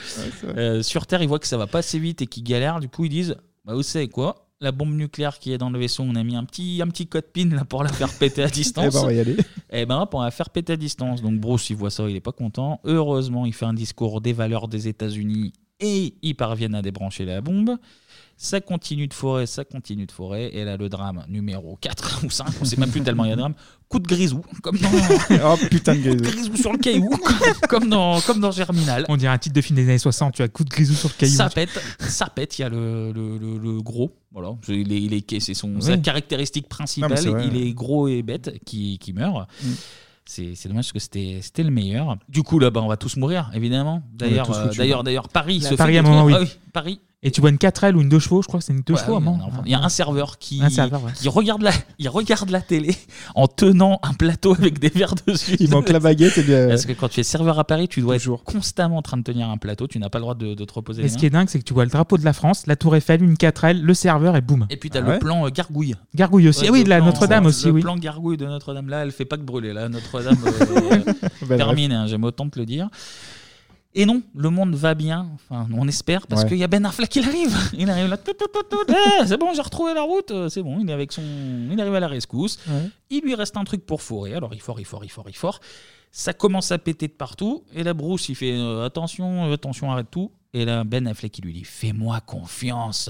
Euh, 0.58 0.84
sur 0.84 1.08
Terre, 1.08 1.22
ils 1.24 1.28
voient 1.28 1.40
que 1.40 1.48
ça 1.48 1.58
va 1.58 1.66
pas 1.68 1.80
assez 1.80 1.98
vite 2.00 2.22
et 2.22 2.28
qu'ils 2.28 2.44
galèrent. 2.44 2.80
Du 2.82 2.90
coup, 2.90 3.06
ils 3.06 3.10
disent 3.10 3.36
Bah, 3.66 3.74
vous 3.74 3.82
savez 3.82 4.10
quoi? 4.10 4.48
La 4.62 4.72
bombe 4.72 4.94
nucléaire 4.94 5.40
qui 5.40 5.52
est 5.52 5.58
dans 5.58 5.72
le 5.72 5.80
vaisseau, 5.80 6.04
on 6.04 6.16
a 6.16 6.24
mis 6.24 6.36
un 6.36 6.46
petit, 6.46 6.82
un 6.82 6.88
petit 6.88 7.08
code 7.08 7.26
PIN 7.34 7.50
là 7.50 7.66
pour 7.66 7.84
la 7.84 7.92
faire 7.92 8.14
péter 8.14 8.44
à 8.44 8.48
distance. 8.48 8.86
Eh 8.92 8.92
ben, 8.92 9.00
on 9.02 9.06
va 9.06 9.14
y 9.14 9.20
aller. 9.20 9.38
Eh 9.72 9.86
ben, 9.86 10.00
hop, 10.00 10.14
on 10.14 10.20
va 10.20 10.26
la 10.26 10.32
faire 10.32 10.50
péter 10.50 10.74
à 10.74 10.78
distance. 10.78 11.22
Donc 11.22 11.40
Bruce, 11.40 11.70
il 11.70 11.76
voit 11.76 11.90
ça, 11.90 12.08
il 12.08 12.16
est 12.16 12.22
pas 12.22 12.32
content. 12.32 12.80
Heureusement, 12.84 13.46
il 13.46 13.54
fait 13.54 13.66
un 13.66 13.74
discours 13.74 14.22
des 14.22 14.34
valeurs 14.34 14.68
des 14.68 14.88
États-Unis 14.88 15.52
et 15.80 16.14
ils 16.22 16.36
parviennent 16.36 16.76
à 16.76 16.82
débrancher 16.82 17.26
la 17.26 17.42
bombe. 17.42 17.78
Ça 18.44 18.60
continue 18.60 19.08
de 19.08 19.14
forêt, 19.14 19.46
ça 19.46 19.64
continue 19.64 20.08
de 20.08 20.12
forêt. 20.12 20.50
Et 20.56 20.66
là, 20.66 20.76
le 20.76 20.90
drame 20.90 21.24
numéro 21.28 21.78
4 21.80 22.22
ou 22.26 22.32
5, 22.32 22.48
on 22.60 22.66
sait 22.66 22.76
même 22.76 22.90
plus 22.90 23.02
tellement 23.02 23.24
il 23.26 23.30
y 23.30 23.32
a 23.32 23.36
de 23.36 23.40
drame. 23.42 23.54
Coup 23.88 24.00
de 24.00 24.08
grisou, 24.08 24.42
comme 24.64 24.78
dans. 24.80 24.90
Oh 25.46 25.58
putain 25.70 25.94
de 25.94 26.02
Coup 26.02 26.16
de 26.16 26.22
grisou. 26.24 26.38
grisou 26.50 26.56
sur 26.58 26.72
le 26.72 26.80
caillou, 26.80 27.08
comme 27.70 27.88
dans, 27.88 28.20
comme 28.22 28.40
dans 28.40 28.50
Germinal. 28.50 29.06
On 29.10 29.16
dirait 29.18 29.32
un 29.32 29.38
titre 29.38 29.54
de 29.54 29.62
film 29.62 29.76
des 29.76 29.84
années 29.84 30.00
60, 30.00 30.34
tu 30.34 30.42
as 30.42 30.48
coup 30.48 30.64
de 30.64 30.70
grisou 30.72 30.96
sur 30.96 31.10
le 31.10 31.14
caillou. 31.20 31.36
Ça 31.36 31.50
pète, 31.50 31.80
ça 32.00 32.26
pète. 32.34 32.58
Il 32.58 32.64
y 32.64 32.66
a 32.66 32.70
le, 32.70 33.12
le, 33.12 33.38
le- 33.38 33.60
le 33.60 33.82
gros. 33.84 34.12
Voilà, 34.32 34.54
C'est- 34.66 34.74
il 34.74 34.92
est, 34.92 35.02
il 35.02 35.14
est- 35.14 35.40
c'est 35.40 35.54
son 35.54 35.80
sa 35.80 35.98
caractéristique 35.98 36.68
principale. 36.68 37.24
Non, 37.24 37.32
vrai, 37.34 37.48
il 37.48 37.56
ouais. 37.56 37.68
est 37.68 37.74
gros 37.74 38.08
et 38.08 38.24
bête 38.24 38.60
qui, 38.66 38.98
qui 38.98 39.14
meurt. 39.14 39.48
Mm. 39.64 39.68
C'est 40.26 40.56
c'est 40.56 40.68
dommage 40.70 40.86
parce 40.86 40.94
que 40.94 41.00
c'était 41.00 41.40
c'était 41.44 41.64
le 41.64 41.70
meilleur. 41.72 42.18
Du 42.28 42.42
coup, 42.42 42.58
là, 42.58 42.72
bah, 42.72 42.82
on 42.82 42.88
va 42.88 42.98
tous 42.98 43.18
mourir, 43.18 43.52
évidemment. 43.54 44.02
D'ailleurs, 44.14 44.50
euh, 44.52 44.64
foutus. 44.64 44.78
d'ailleurs, 44.80 45.04
d'ailleurs, 45.04 45.28
Paris 45.30 45.60
Là, 45.60 45.70
se 45.70 45.76
Paris, 45.76 45.94
fait 45.94 45.98
à 45.98 46.02
un 46.02 46.04
moment, 46.04 46.24
oui. 46.26 46.34
Ah 46.36 46.42
oui, 46.42 46.48
Paris. 46.74 47.00
Et 47.24 47.30
tu 47.30 47.40
vois 47.40 47.52
une 47.52 47.58
4L 47.58 47.94
ou 47.96 48.02
une 48.02 48.10
2 48.10 48.18
chevaux, 48.18 48.42
je 48.42 48.48
crois 48.48 48.60
que 48.60 48.66
c'est 48.66 48.74
une 48.74 48.82
2 48.82 48.94
Ouais, 48.96 49.00
chevaux 49.00 49.18
oui, 49.20 49.24
non, 49.24 49.38
enfin, 49.46 49.62
Il 49.68 49.72
y 49.72 49.76
a 49.76 49.80
un 49.80 49.90
serveur 49.90 50.40
qui, 50.40 50.60
Un 50.64 50.72
serveur, 50.72 51.04
ouais. 51.04 51.12
qui 51.14 51.30
regarde 51.30 51.62
la, 51.62 51.70
il 52.00 52.10
regarde 52.10 52.50
la 52.50 52.62
télé 52.62 52.96
en 53.36 53.48
tenant 53.48 54.00
un 54.02 54.14
plateau 54.16 54.54
avec 54.56 54.80
des 54.80 54.90
verres 54.90 55.14
dessus. 55.28 55.56
Il 55.60 55.70
manque 55.70 55.90
la 55.90 56.00
baguette 56.00 56.40
et 56.40 56.44
le- 56.44 56.70
Parce 56.70 56.88
que 56.88 56.94
quand 56.94 57.10
tu 57.10 57.20
es 57.20 57.24
serveur 57.24 57.60
à 57.60 57.64
Paris, 57.64 57.88
tu 57.88 58.02
dois 58.02 58.16
être 58.16 58.44
constamment 58.44 58.98
en 58.98 59.02
train 59.04 59.18
de 59.18 59.22
tenir 59.24 59.48
un 59.52 59.58
plateau. 59.58 59.86
Tu 59.86 60.00
n'as 60.00 60.10
pas 60.10 60.18
le 60.18 60.24
droit 60.24 60.34
de, 60.34 60.56
de 60.56 60.66
te 60.66 60.74
reposer 60.74 61.02
Et 61.02 61.04
les 61.04 61.10
ce 61.10 61.14
mains. 61.14 61.20
qui 61.20 61.26
est 61.28 61.30
dingue, 61.30 61.48
c'est 61.48 61.60
que 61.60 61.64
tu 61.64 61.76
vois 61.76 61.86
le 61.86 61.92
drapeau 61.92 62.18
de 62.18 62.26
la 62.26 62.34
France, 62.34 62.66
la 62.66 62.76
Tour 62.76 62.96
Eiffel, 62.96 63.22
une 63.22 63.36
4L, 63.36 63.80
le 63.82 63.94
serveur 63.94 64.36
et 64.36 64.42
boum. 64.42 64.66
Et 64.72 64.78
puis 64.78 64.90
tu 64.90 64.98
as 64.98 65.04
Ah 65.06 65.14
le 65.14 65.20
plan 65.20 65.46
euh, 65.46 65.50
gargouille. 65.52 65.94
Gargouille 66.16 66.50
aussi. 66.50 66.62
Ouais, 66.62 66.68
ah 66.70 66.74
oui, 66.74 66.80
le 66.80 66.86
de 66.86 66.90
la 66.90 66.98
plan- 66.98 67.06
Notre-Dame 67.06 67.46
aussi, 67.46 67.68
le 67.68 67.72
oui. 67.74 67.82
plan 67.82 67.98
gargouille 67.98 68.38
de 68.38 68.48
Notre-Dame, 68.48 68.90
là, 68.90 69.04
elle 69.04 69.12
fait 69.12 69.26
pas 69.26 69.38
que 69.38 69.44
brûler. 69.44 69.74
Là, 69.74 69.90
Notre-Dame, 69.90 70.40
euh, 70.44 70.98
bref. 71.44 71.58
termine, 71.58 71.92
hein, 71.92 72.08
j'aime 72.08 72.24
autant 72.24 72.50
te 72.50 72.58
le 72.58 72.66
dire. 72.66 72.90
Et 73.94 74.06
non, 74.06 74.22
le 74.34 74.50
monde 74.50 74.74
va 74.74 74.94
bien, 74.96 75.28
enfin, 75.36 75.68
on 75.76 75.86
espère, 75.88 76.26
parce 76.28 76.44
Ouais. 76.44 76.50
qu'il 76.50 76.58
y 76.60 76.64
a 76.64 76.68
Ben 76.68 76.86
Affleck 76.86 77.10
qui 77.10 77.20
arrive. 77.20 77.54
Il 77.74 77.90
arrive 77.90 78.08
là, 78.08 78.16
tout, 78.16 78.32
tout, 78.34 78.46
tout, 78.48 78.64
tout, 78.70 78.86
eh, 79.22 79.28
c'est 79.28 79.36
bon, 79.38 79.54
j'ai 79.54 79.62
retrouvé 79.62 79.94
la 79.94 80.02
route, 80.04 80.32
euh, 80.32 80.48
c'est 80.48 80.64
bon, 80.64 80.80
il 80.80 80.90
est 80.90 80.94
avec 80.94 81.12
son, 81.12 81.22
il 81.70 81.80
arrive 81.82 81.96
à 81.96 82.00
la 82.00 82.08
rescousse. 82.08 82.58
Il 83.10 83.22
lui 83.22 83.36
reste 83.36 83.58
un 83.58 83.66
truc 83.66 83.86
pour 83.86 84.02
fourrer, 84.02 84.34
alors 84.34 84.54
il 84.54 84.62
fort, 84.62 84.80
il 84.80 84.86
fort, 84.86 85.04
il 85.04 85.10
fort, 85.10 85.26
il 85.30 85.36
fort. 85.36 85.60
Ça 86.10 86.34
commence 86.34 86.72
à 86.72 86.78
péter 86.78 87.08
de 87.10 87.14
partout, 87.14 87.64
et 87.74 87.84
là 87.84 87.94
Bruce 87.94 88.30
il 88.30 88.36
fait 88.36 88.54
euh, 88.58 88.86
attention, 88.86 89.50
euh, 89.50 89.54
attention, 89.54 89.92
arrête 89.92 90.10
tout. 90.10 90.32
Et 90.54 90.64
là 90.66 90.84
Ben 90.86 91.08
Affleck 91.08 91.38
il 91.40 91.46
lui 91.46 91.54
dit 91.54 91.64
fais-moi 91.66 92.20
confiance. 92.22 93.10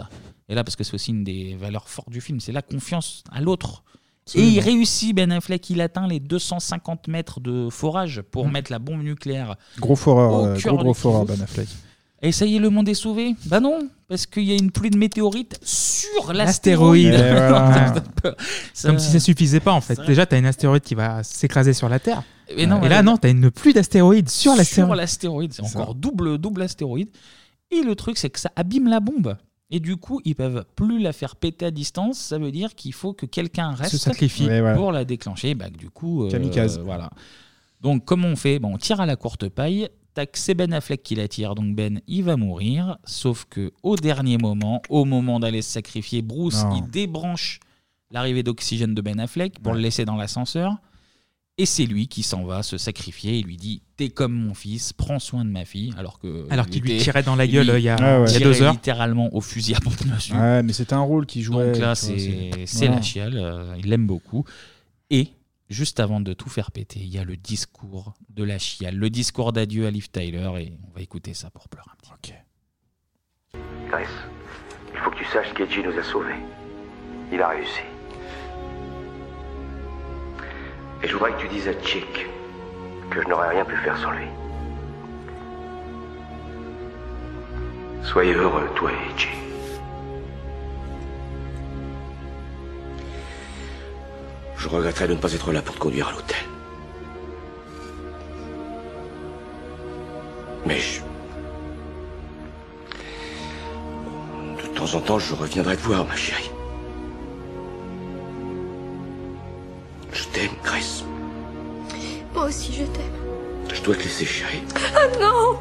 Et 0.49 0.55
là 0.55 0.63
parce 0.63 0.75
que 0.75 0.83
c'est 0.83 0.93
aussi 0.95 1.11
une 1.11 1.23
des 1.23 1.55
valeurs 1.55 1.89
fortes 1.89 2.09
du 2.09 2.21
film, 2.21 2.39
c'est 2.39 2.51
la 2.51 2.61
confiance 2.63 3.23
à 3.31 3.39
l'autre. 3.41 3.83
Et 4.35 4.43
il 4.43 4.59
réussit 4.59 5.15
Ben 5.15 5.31
Affleck, 5.31 5.69
il 5.69 5.81
atteint 5.81 6.07
les 6.07 6.19
250 6.19 7.07
mètres 7.07 7.39
de 7.39 7.69
forage 7.69 8.21
pour 8.21 8.47
Mm. 8.47 8.51
mettre 8.51 8.71
la 8.71 8.79
bombe 8.79 9.01
nucléaire. 9.03 9.55
Gros 9.79 9.95
foreur, 9.95 10.31
au 10.33 10.45
euh, 10.47 10.57
cœur 10.57 10.75
gros 10.75 10.83
gros 10.83 10.93
foreur. 10.93 11.25
Ben 11.25 11.41
Affleck. 11.41 11.67
Et 12.23 12.31
ça 12.31 12.45
y 12.45 12.55
est, 12.55 12.59
le 12.59 12.69
monde 12.69 12.87
est 12.87 12.93
sauvé 12.93 13.35
Bah 13.47 13.59
non, 13.59 13.79
parce 14.07 14.27
qu'il 14.27 14.43
y 14.43 14.51
a 14.51 14.55
une 14.55 14.69
pluie 14.69 14.91
de 14.91 14.97
météorites 14.97 15.57
sur 15.63 16.33
L'astéroïde. 16.33 17.09
voilà. 17.15 17.95
Ça- 18.75 18.89
Comme 18.89 18.99
si 18.99 19.11
ça 19.11 19.19
suffisait 19.19 19.59
pas 19.59 19.71
en 19.73 19.81
fait. 19.81 19.99
Déjà, 20.05 20.27
t'as 20.27 20.37
une 20.37 20.45
astéroïde 20.45 20.83
qui 20.83 20.93
va 20.93 21.23
s'écraser 21.23 21.73
sur 21.73 21.89
la 21.89 21.97
Terre. 21.99 22.21
Et 22.55 22.67
non, 22.67 22.83
et 22.83 22.89
là, 22.89 23.01
non, 23.01 23.17
t'as 23.17 23.31
une 23.31 23.49
pluie 23.49 23.73
d'astéroïdes 23.73 24.29
sur 24.29 24.51
Sur 24.51 24.55
l'astéroïde. 24.57 24.97
l'astéroïde, 24.97 25.53
c'est 25.53 25.63
encore 25.63 25.95
double, 25.95 26.37
double 26.37 26.61
astéroïde. 26.61 27.09
Et 27.71 27.81
le 27.81 27.95
truc, 27.95 28.17
c'est 28.19 28.29
que 28.29 28.39
ça 28.39 28.51
abîme 28.55 28.87
la 28.87 28.99
bombe. 28.99 29.35
Et 29.71 29.79
du 29.79 29.95
coup, 29.95 30.19
ils 30.25 30.35
peuvent 30.35 30.65
plus 30.75 30.99
la 30.99 31.13
faire 31.13 31.35
péter 31.37 31.65
à 31.65 31.71
distance. 31.71 32.17
Ça 32.19 32.37
veut 32.37 32.51
dire 32.51 32.75
qu'il 32.75 32.93
faut 32.93 33.13
que 33.13 33.25
quelqu'un 33.25 33.71
reste 33.71 33.97
sacrifie. 33.97 34.45
Ouais, 34.45 34.59
voilà. 34.59 34.75
pour 34.75 34.91
la 34.91 35.05
déclencher. 35.05 35.55
Bah, 35.55 35.69
du 35.69 35.89
coup, 35.89 36.25
euh, 36.25 36.29
Kamikaze. 36.29 36.79
voilà. 36.79 37.09
Donc, 37.79 38.03
comment 38.05 38.27
on 38.27 38.35
fait 38.35 38.59
bon, 38.59 38.73
On 38.73 38.77
tire 38.77 38.99
à 39.01 39.05
la 39.05 39.15
courte 39.15 39.47
paille. 39.49 39.87
Tac, 40.13 40.35
c'est 40.35 40.55
Ben 40.55 40.73
Affleck 40.73 41.01
qui 41.03 41.15
la 41.15 41.29
tire. 41.29 41.55
Donc, 41.55 41.73
Ben, 41.73 42.01
il 42.07 42.23
va 42.25 42.35
mourir. 42.35 42.97
Sauf 43.05 43.45
que 43.49 43.71
au 43.81 43.95
dernier 43.95 44.37
moment, 44.37 44.81
au 44.89 45.05
moment 45.05 45.39
d'aller 45.39 45.61
se 45.61 45.71
sacrifier, 45.71 46.21
Bruce, 46.21 46.63
Non. 46.65 46.75
il 46.75 46.89
débranche 46.91 47.61
l'arrivée 48.11 48.43
d'oxygène 48.43 48.93
de 48.93 49.01
Ben 49.01 49.19
Affleck 49.21 49.59
pour 49.61 49.71
Ouais. 49.71 49.77
le 49.77 49.83
laisser 49.83 50.03
dans 50.03 50.17
l'ascenseur. 50.17 50.75
Et 51.61 51.65
c'est 51.67 51.85
lui 51.85 52.07
qui 52.07 52.23
s'en 52.23 52.43
va 52.43 52.63
se 52.63 52.77
sacrifier. 52.79 53.37
Il 53.37 53.45
lui 53.45 53.55
dit 53.57 53.83
T'es 53.97 54.09
comme 54.09 54.33
mon 54.33 54.55
fils, 54.55 54.93
prends 54.93 55.19
soin 55.19 55.45
de 55.45 55.49
ma 55.51 55.63
fille. 55.63 55.93
Alors 55.97 56.17
que 56.17 56.47
Alors 56.49 56.65
qu'il 56.65 56.81
lui 56.81 56.97
tirait 56.97 57.21
dans 57.21 57.35
la 57.35 57.45
gueule, 57.53 57.67
lui 57.69 57.77
il 57.81 57.83
y 57.83 57.89
a- 57.89 57.97
Ah 57.99 58.21
ouais. 58.21 58.25
il 58.29 58.33
y 58.33 58.35
a 58.35 58.39
tirait 58.39 58.53
deux 58.53 58.61
heures. 58.63 58.73
littéralement 58.73 59.29
au 59.35 59.41
fusil 59.41 59.75
à 59.75 59.79
pompe 59.79 60.03
dessus. 60.07 60.33
Ouais, 60.33 60.63
mais 60.63 60.73
c'était 60.73 60.93
un 60.93 61.01
rôle 61.01 61.25
qu'il 61.27 61.43
jouait. 61.43 61.71
Donc 61.73 61.81
là, 61.81 61.93
c'est 61.93 62.87
la 62.87 63.01
chiale. 63.01 63.33
euh, 63.37 63.75
il 63.77 63.89
l'aime 63.89 64.07
beaucoup. 64.07 64.43
Et 65.11 65.27
juste 65.69 65.99
avant 65.99 66.19
de 66.19 66.33
tout 66.33 66.49
faire 66.49 66.71
péter, 66.71 66.99
il 66.99 67.09
y 67.09 67.19
a 67.19 67.23
le 67.23 67.37
discours 67.37 68.13
de 68.29 68.43
la 68.43 68.57
chiale, 68.57 68.95
le 68.95 69.09
discours 69.11 69.53
d'adieu 69.53 69.85
à 69.85 69.91
Liv 69.91 70.09
Tyler. 70.09 70.49
Et 70.59 70.73
on 70.89 70.95
va 70.95 71.01
écouter 71.01 71.33
ça 71.35 71.51
pour 71.51 71.69
pleurer 71.69 71.89
un 71.91 72.17
petit 72.17 72.33
Grace, 73.87 74.07
il 74.93 74.99
faut 74.99 75.11
que 75.11 75.17
tu 75.17 75.25
saches 75.25 75.53
qu'Edgy 75.53 75.83
nous 75.83 75.95
a 75.99 76.03
sauvés. 76.03 76.33
Il 77.31 77.39
a 77.41 77.49
réussi. 77.49 77.81
Et 81.03 81.07
je 81.07 81.13
voudrais 81.13 81.31
que 81.33 81.41
tu 81.41 81.47
dises 81.47 81.67
à 81.67 81.73
Chick 81.83 82.27
que 83.09 83.21
je 83.21 83.27
n'aurais 83.27 83.49
rien 83.49 83.65
pu 83.65 83.75
faire 83.77 83.97
sans 83.97 84.11
lui. 84.11 84.27
Soyez 88.03 88.33
heureux, 88.33 88.69
toi 88.75 88.91
et 88.91 89.11
Edgy. 89.11 89.27
Je 94.57 94.69
regretterais 94.69 95.07
de 95.07 95.13
ne 95.13 95.19
pas 95.19 95.33
être 95.33 95.51
là 95.51 95.61
pour 95.61 95.75
te 95.75 95.79
conduire 95.79 96.07
à 96.09 96.11
l'hôtel. 96.11 96.37
Mais 100.65 100.79
je... 100.79 101.01
De 104.61 104.67
temps 104.75 104.95
en 104.95 104.99
temps, 105.01 105.19
je 105.19 105.33
reviendrai 105.33 105.75
te 105.77 105.81
voir, 105.81 106.05
ma 106.05 106.15
chérie. 106.15 106.51
Je 110.13 110.23
t'aime, 110.33 110.51
Grace. 110.63 111.03
Moi 112.33 112.45
aussi, 112.45 112.73
je 112.73 112.83
t'aime. 112.83 113.73
Je 113.73 113.81
dois 113.81 113.95
te 113.95 114.03
laisser, 114.03 114.25
chérie. 114.25 114.63
Ah 114.95 115.07
non 115.19 115.59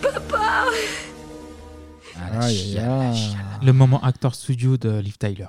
Papa 0.00 0.66
aïe. 2.40 2.80
Le 3.62 3.72
moment 3.72 4.00
acteur 4.02 4.34
studio 4.34 4.76
de 4.76 4.98
Liv 4.98 5.18
Tyler. 5.18 5.48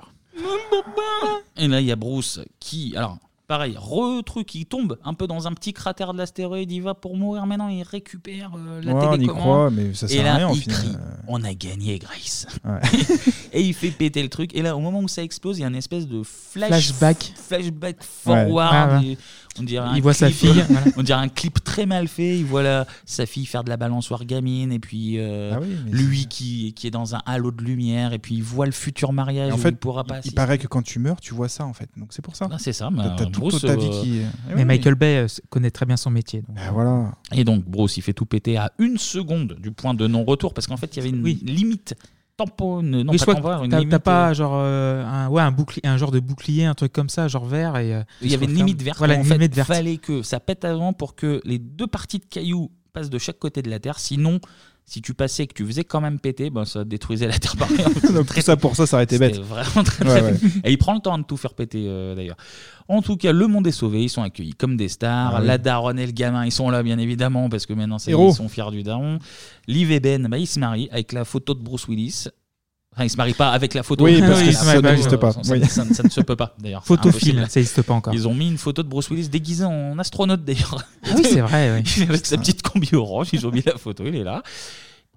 Et 1.56 1.68
là, 1.68 1.80
il 1.80 1.86
y 1.86 1.92
a 1.92 1.96
Bruce 1.96 2.40
qui, 2.60 2.94
alors, 2.96 3.18
pareil, 3.46 3.76
re-truc, 3.78 4.54
il 4.54 4.66
tombe 4.66 4.98
un 5.04 5.14
peu 5.14 5.26
dans 5.26 5.46
un 5.46 5.52
petit 5.52 5.72
cratère 5.72 6.12
de 6.12 6.18
l'astéroïde, 6.18 6.70
il 6.72 6.80
va 6.80 6.94
pour 6.94 7.16
mourir, 7.16 7.46
maintenant 7.46 7.68
il 7.68 7.82
récupère 7.82 8.50
euh, 8.56 8.80
la 8.82 8.92
Ouais, 8.94 9.00
on 9.06 9.12
y 9.12 9.16
télécommande. 9.18 9.42
croit, 9.42 9.70
mais 9.70 9.94
ça 9.94 10.06
Et 10.10 10.20
à 10.20 10.22
là, 10.24 10.34
rien, 10.36 10.48
au 10.50 10.54
il 10.54 10.62
final. 10.62 10.78
crie, 10.78 10.96
on 11.28 11.42
a 11.44 11.54
gagné, 11.54 11.98
Grace. 11.98 12.46
Ouais. 12.64 12.80
et 13.52 13.62
il 13.62 13.72
fait 13.74 13.90
péter 13.90 14.22
le 14.22 14.28
truc. 14.28 14.54
Et 14.54 14.62
là, 14.62 14.76
au 14.76 14.80
moment 14.80 15.00
où 15.00 15.08
ça 15.08 15.22
explose, 15.22 15.58
il 15.58 15.62
y 15.62 15.64
a 15.64 15.68
une 15.68 15.76
espèce 15.76 16.06
de 16.06 16.22
flash, 16.22 16.68
Flashback. 16.70 17.32
flashback 17.36 17.96
forward. 18.02 18.92
Ouais, 18.92 18.98
ouais. 18.98 19.06
Et 19.12 19.18
On 19.58 19.62
dirait 19.62 19.86
Il 19.92 19.98
un 19.98 20.00
voit 20.00 20.14
sa 20.14 20.28
clip- 20.28 20.36
fille, 20.52 20.64
voilà. 20.68 20.86
On 20.96 21.02
dirait 21.02 21.18
un 21.20 21.28
clip 21.28 21.62
très 21.64 21.86
mal 21.86 22.08
fait. 22.08 22.38
Il 22.38 22.44
voit 22.44 22.62
la- 22.62 22.86
sa 23.04 23.26
fille 23.26 23.46
faire 23.46 23.64
de 23.64 23.68
la 23.70 23.76
balançoire 23.76 24.24
gamine, 24.24 24.72
et 24.72 24.78
puis 24.78 25.18
euh, 25.18 25.52
Ah 25.54 25.58
oui, 25.60 25.68
lui 25.90 26.26
qui, 26.26 26.72
qui 26.74 26.86
est 26.86 26.90
dans 26.90 27.14
un 27.14 27.22
halo 27.26 27.50
de 27.50 27.62
lumière, 27.62 28.12
et 28.12 28.18
puis 28.18 28.34
il 28.36 28.42
voit 28.42 28.66
le 28.66 28.72
futur 28.72 29.12
mariage. 29.12 29.50
Et 29.50 29.52
en 29.52 29.56
où 29.56 29.58
fait, 29.58 29.70
il 29.70 29.76
pourra 29.76 30.04
pas 30.04 30.20
il 30.24 30.32
paraît 30.32 30.58
que 30.58 30.66
quand 30.66 30.82
tu 30.82 30.98
meurs, 30.98 31.20
tu 31.20 31.34
vois 31.34 31.48
ça 31.48 31.64
en 31.64 31.72
fait. 31.72 31.88
Donc 31.96 32.08
c'est 32.10 32.22
pour 32.22 32.36
ça. 32.36 32.48
Ah, 32.50 32.56
c'est 32.58 32.72
ça. 32.72 32.90
Mais, 32.90 33.02
T'as 33.16 33.24
toute 33.26 33.32
Bruce, 33.32 33.60
ta 33.60 33.76
vie 33.76 33.90
qui. 34.02 34.20
Mais 34.48 34.56
oui. 34.56 34.64
Michael 34.64 34.94
Bay 34.94 35.16
euh, 35.18 35.26
connaît 35.50 35.70
très 35.70 35.86
bien 35.86 35.96
son 35.96 36.10
métier. 36.10 36.42
donc. 36.42 36.56
Ah, 36.60 36.70
voilà. 36.72 37.12
Et 37.32 37.44
donc 37.44 37.64
Bruce, 37.64 37.96
il 37.96 38.02
fait 38.02 38.12
tout 38.12 38.26
péter 38.26 38.56
à 38.56 38.72
une 38.78 38.98
seconde 38.98 39.56
du 39.60 39.70
point 39.70 39.94
de 39.94 40.06
non-retour 40.06 40.54
parce 40.54 40.66
qu'en 40.66 40.76
fait, 40.76 40.94
il 40.94 40.96
y 40.96 41.00
avait 41.00 41.10
une 41.10 41.24
limite 41.24 41.94
tampon, 42.36 42.82
non 42.82 43.04
Oui, 43.12 43.18
pas 43.18 43.34
t'as- 43.34 43.62
limite, 43.66 43.88
T'as 43.90 43.98
pas 43.98 44.30
euh, 44.30 44.34
genre 44.34 44.54
euh, 44.56 45.04
un, 45.04 45.28
ouais, 45.28 45.42
un, 45.42 45.50
bouclier, 45.52 45.86
un 45.86 45.96
genre 45.96 46.10
de 46.10 46.20
bouclier, 46.20 46.64
un 46.66 46.74
truc 46.74 46.92
comme 46.92 47.08
ça, 47.08 47.28
genre 47.28 47.44
vert. 47.46 47.76
Et, 47.76 47.94
euh, 47.94 48.02
Il 48.22 48.30
y 48.30 48.34
avait 48.34 48.46
une 48.46 48.54
limite 48.54 48.82
verte. 48.82 48.98
Voilà, 48.98 49.14
en 49.14 49.18
une 49.18 49.24
fait, 49.24 49.34
limite 49.34 49.54
verte. 49.54 49.68
fallait 49.68 49.96
que 49.98 50.22
ça 50.22 50.40
pète 50.40 50.64
avant 50.64 50.92
pour 50.92 51.14
que 51.14 51.40
les 51.44 51.58
deux 51.58 51.86
parties 51.86 52.18
de 52.18 52.24
cailloux 52.26 52.70
passent 52.92 53.10
de 53.10 53.18
chaque 53.18 53.38
côté 53.38 53.62
de 53.62 53.70
la 53.70 53.78
Terre. 53.78 53.98
Sinon, 53.98 54.38
si 54.88 55.02
tu 55.02 55.14
passais 55.14 55.42
et 55.42 55.46
que 55.48 55.52
tu 55.52 55.66
faisais 55.66 55.82
quand 55.82 56.00
même 56.00 56.20
péter, 56.20 56.48
ben, 56.48 56.64
ça 56.64 56.84
détruisait 56.84 57.26
la 57.26 57.36
Terre 57.38 57.56
par. 57.56 57.68
Donc, 58.12 58.32
tout 58.32 58.40
ça 58.40 58.56
pour 58.56 58.76
ça, 58.76 58.86
ça 58.86 58.96
aurait 58.96 59.04
été 59.04 59.18
bête. 59.18 59.36
Vraiment 59.40 59.82
très, 59.82 60.04
Ouais, 60.04 60.20
très 60.20 60.32
ouais. 60.32 60.38
Et 60.62 60.70
il 60.70 60.78
prend 60.78 60.94
le 60.94 61.00
temps 61.00 61.18
de 61.18 61.24
tout 61.24 61.36
faire 61.36 61.54
péter 61.54 61.86
euh, 61.88 62.14
d'ailleurs. 62.14 62.36
En 62.86 63.02
tout 63.02 63.16
cas, 63.16 63.32
le 63.32 63.48
monde 63.48 63.66
est 63.66 63.72
sauvé. 63.72 64.04
Ils 64.04 64.08
sont 64.08 64.22
accueillis 64.22 64.54
comme 64.54 64.76
des 64.76 64.88
stars. 64.88 65.34
Ah 65.34 65.40
oui. 65.40 65.46
La 65.48 65.58
daronne 65.58 65.98
et 65.98 66.06
le 66.06 66.12
gamin, 66.12 66.46
ils 66.46 66.52
sont 66.52 66.70
là 66.70 66.84
bien 66.84 66.98
évidemment 66.98 67.48
parce 67.48 67.66
que 67.66 67.72
maintenant 67.72 67.96
ils 68.06 68.32
sont 68.34 68.48
fiers 68.48 68.70
du 68.70 68.84
daron. 68.84 69.18
Liv 69.66 69.90
et 69.90 69.98
Ben, 69.98 70.28
bah, 70.28 70.38
ils 70.38 70.46
se 70.46 70.60
marient 70.60 70.88
avec 70.92 71.12
la 71.12 71.24
photo 71.24 71.54
de 71.54 71.60
Bruce 71.60 71.88
Willis. 71.88 72.28
Enfin, 72.96 73.04
ils 73.04 73.10
se 73.10 73.16
marient 73.18 73.34
pas 73.34 73.50
avec 73.50 73.74
la 73.74 73.82
photo. 73.82 74.04
Oui, 74.04 74.20
parce 74.26 74.42
que 74.42 74.52
ça 74.52 74.64
photo, 74.74 74.88
n'existe 74.88 75.12
euh, 75.12 75.18
pas. 75.18 75.32
Ça, 75.32 75.40
Oui. 75.50 75.60
ça- 75.66 75.84
ça 75.92 76.02
ne 76.02 76.08
se 76.08 76.20
peut 76.22 76.34
pas 76.36 76.54
d'ailleurs. 76.58 76.82
Photophile, 76.84 77.44
ça 77.48 77.60
n'existe 77.60 77.82
pas 77.82 77.92
encore. 77.94 78.14
Ils 78.14 78.26
ont 78.26 78.34
mis 78.34 78.48
une 78.48 78.56
photo 78.58 78.82
de 78.82 78.88
Bruce 78.88 79.10
Willis 79.10 79.28
déguisé 79.28 79.64
en 79.64 79.98
astronaute 79.98 80.44
d'ailleurs. 80.44 80.82
Ah 81.04 81.10
oui, 81.16 81.22
c'est 81.30 81.42
vrai, 81.42 81.82
oui. 81.84 82.02
avec 82.08 82.24
sa 82.24 82.38
petite 82.38 82.62
combi 82.62 82.88
orange, 82.94 83.28
ils 83.32 83.46
ont 83.46 83.50
mis 83.50 83.62
la 83.62 83.76
photo, 83.76 84.04
il 84.06 84.16
est 84.16 84.24
là. 84.24 84.42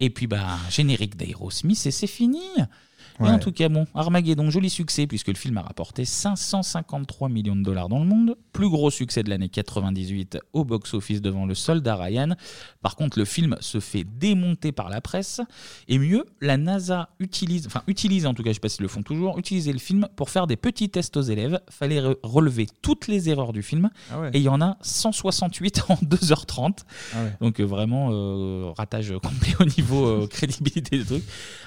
Et 0.02 0.10
puis, 0.10 0.28
bah, 0.28 0.46
générique 0.70 1.16
d'Aerosmith 1.18 1.86
et 1.86 1.92
c'est 1.92 2.08
fini. 2.08 2.42
Et 2.58 3.24
Ouais. 3.24 3.30
en 3.32 3.40
tout 3.40 3.52
cas, 3.52 3.68
bon, 3.68 3.86
Armageddon, 3.96 4.50
joli 4.50 4.70
succès, 4.70 5.06
puisque 5.08 5.28
le 5.28 5.34
film 5.36 5.58
a 5.58 5.62
rapporté 5.62 6.06
553 6.06 7.28
millions 7.30 7.56
de 7.56 7.64
dollars 7.64 7.90
dans 7.90 8.00
le 8.00 8.06
monde. 8.06 8.36
Plus 8.60 8.70
gros 8.70 8.92
succès 8.92 9.24
de 9.24 9.30
l'année 9.30 9.48
98 9.48 10.38
au 10.52 10.66
box-office 10.66 11.22
devant 11.22 11.46
le 11.46 11.56
soldat 11.56 11.96
Ryan. 11.96 12.36
Par 12.82 12.96
contre, 12.98 13.18
le 13.18 13.24
film 13.26 13.56
se 13.62 13.80
fait 13.80 14.04
démonter 14.04 14.72
par 14.74 14.90
la 14.90 15.00
presse. 15.00 15.40
Et 15.88 15.98
mieux, 15.98 16.26
la 16.42 16.58
NASA 16.58 17.10
utilise, 17.20 17.68
enfin, 17.68 17.84
utilise 17.88 18.26
en 18.26 18.34
tout 18.34 18.44
cas, 18.44 18.50
je 18.50 18.56
sais 18.56 18.60
pas 18.60 18.68
s'ils 18.68 18.82
le 18.84 18.90
font 18.90 19.02
toujours, 19.02 19.40
utiliser 19.40 19.72
le 19.72 19.80
film 19.80 20.08
pour 20.18 20.30
faire 20.30 20.46
des 20.46 20.58
petits 20.58 20.90
tests 20.90 21.16
aux 21.16 21.22
élèves. 21.22 21.62
Fallait 21.70 22.02
re- 22.02 22.18
relever 22.22 22.68
toutes 22.82 23.08
les 23.08 23.30
erreurs 23.30 23.54
du 23.54 23.64
film. 23.64 23.90
Ah 24.12 24.20
ouais. 24.20 24.32
Et 24.34 24.40
il 24.40 24.44
y 24.44 24.50
en 24.50 24.62
a 24.62 24.78
168 24.82 25.84
en 25.90 25.96
2h30. 25.96 26.80
Ah 27.14 27.24
ouais. 27.24 27.34
Donc 27.40 27.60
euh, 27.62 27.64
vraiment, 27.64 28.10
euh, 28.12 28.72
ratage 28.78 29.14
complet 29.24 29.56
au 29.60 29.66
niveau 29.66 30.06
euh, 30.06 30.28
crédibilité 30.30 30.98
du 30.98 31.06
truc. 31.06 31.24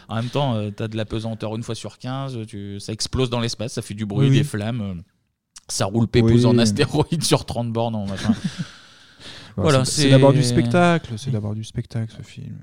En 0.09 0.17
même 0.17 0.29
temps, 0.29 0.71
tu 0.71 0.83
as 0.83 0.89
de 0.89 0.97
la 0.99 1.07
pesanteur 1.07 1.57
une 1.57 1.63
fois 1.63 1.75
sur 1.75 1.99
15, 1.99 2.47
tu, 2.47 2.79
ça 2.81 2.93
explose 2.93 3.31
dans 3.31 3.41
l'espace, 3.41 3.73
ça 3.73 3.81
fait 3.83 3.95
du 3.95 4.05
bruit, 4.05 4.29
oui. 4.29 4.37
des 4.37 4.45
flammes. 4.45 5.03
Ça 5.73 5.87
roule 5.87 6.07
pépouze 6.09 6.45
Oui. 6.45 6.53
en 6.53 6.59
astéroïde 6.59 7.23
sur 7.25 7.45
30 7.45 7.73
bornes. 7.73 7.95
en 7.95 8.07
machin. 8.07 8.35
Bah, 9.55 9.65
voilà, 9.65 9.85
c'est 9.85 10.03
c'est 10.05 10.09
d'abord 10.11 10.33
du 10.33 10.43
spectacle. 10.43 11.13
C'est 11.19 11.31
d'abord 11.31 11.55
du 11.55 11.63
spectacle 11.63 12.11
ce 12.17 12.23
film. 12.23 12.57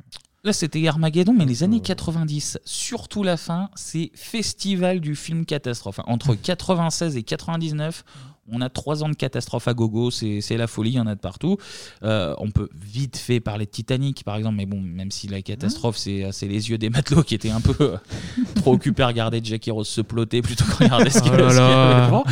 Là, 0.43 0.53
c'était 0.53 0.87
Armageddon, 0.87 1.33
mais 1.37 1.45
les 1.45 1.61
années 1.61 1.81
90, 1.81 2.57
surtout 2.65 3.21
la 3.21 3.37
fin, 3.37 3.69
c'est 3.75 4.09
festival 4.15 4.99
du 4.99 5.15
film 5.15 5.45
catastrophe. 5.45 5.99
Entre 6.07 6.33
96 6.41 7.15
et 7.15 7.21
99, 7.21 8.03
On 8.51 8.61
a 8.61 8.69
trois 8.69 9.03
ans 9.03 9.09
de 9.09 9.15
catastrophe 9.15 9.67
à 9.67 9.73
gogo, 9.73 10.11
c'est 10.11 10.41
la 10.57 10.67
folie, 10.67 10.91
il 10.91 10.95
y 10.95 10.99
en 10.99 11.07
a 11.07 11.15
de 11.15 11.19
partout. 11.19 11.57
Euh, 12.03 12.33
on 12.39 12.51
peut 12.51 12.69
vite 12.75 13.17
fait 13.17 13.39
parler 13.39 13.65
de 13.65 13.71
Titanic, 13.71 14.23
par 14.23 14.35
exemple, 14.35 14.55
mais 14.57 14.65
bon, 14.65 14.79
même 14.81 15.11
si 15.11 15.27
la 15.27 15.41
catastrophe, 15.41 15.97
c'est 15.97 16.27
c'est 16.31 16.47
les 16.47 16.69
yeux 16.69 16.77
des 16.77 16.89
matelots 16.89 17.23
qui 17.23 17.35
étaient 17.35 17.49
un 17.49 17.61
peu 17.61 17.75
euh, 17.81 17.97
trop 18.55 18.73
occupés 18.73 19.03
à 19.03 19.07
regarder 19.07 19.39
Jackie 19.43 19.71
Rose 19.71 19.87
se 19.87 20.01
ploter 20.01 20.41
plutôt 20.41 20.65
que 20.65 20.83
regarder 20.83 21.09
ce 21.09 21.21
qu'il 21.21 21.31
Oh 21.31 21.37
ce 21.37 21.47
qu'il 21.47 21.53
y 21.55 21.57
là. 21.59 21.97
avait 21.97 22.05
devant. 22.07 22.23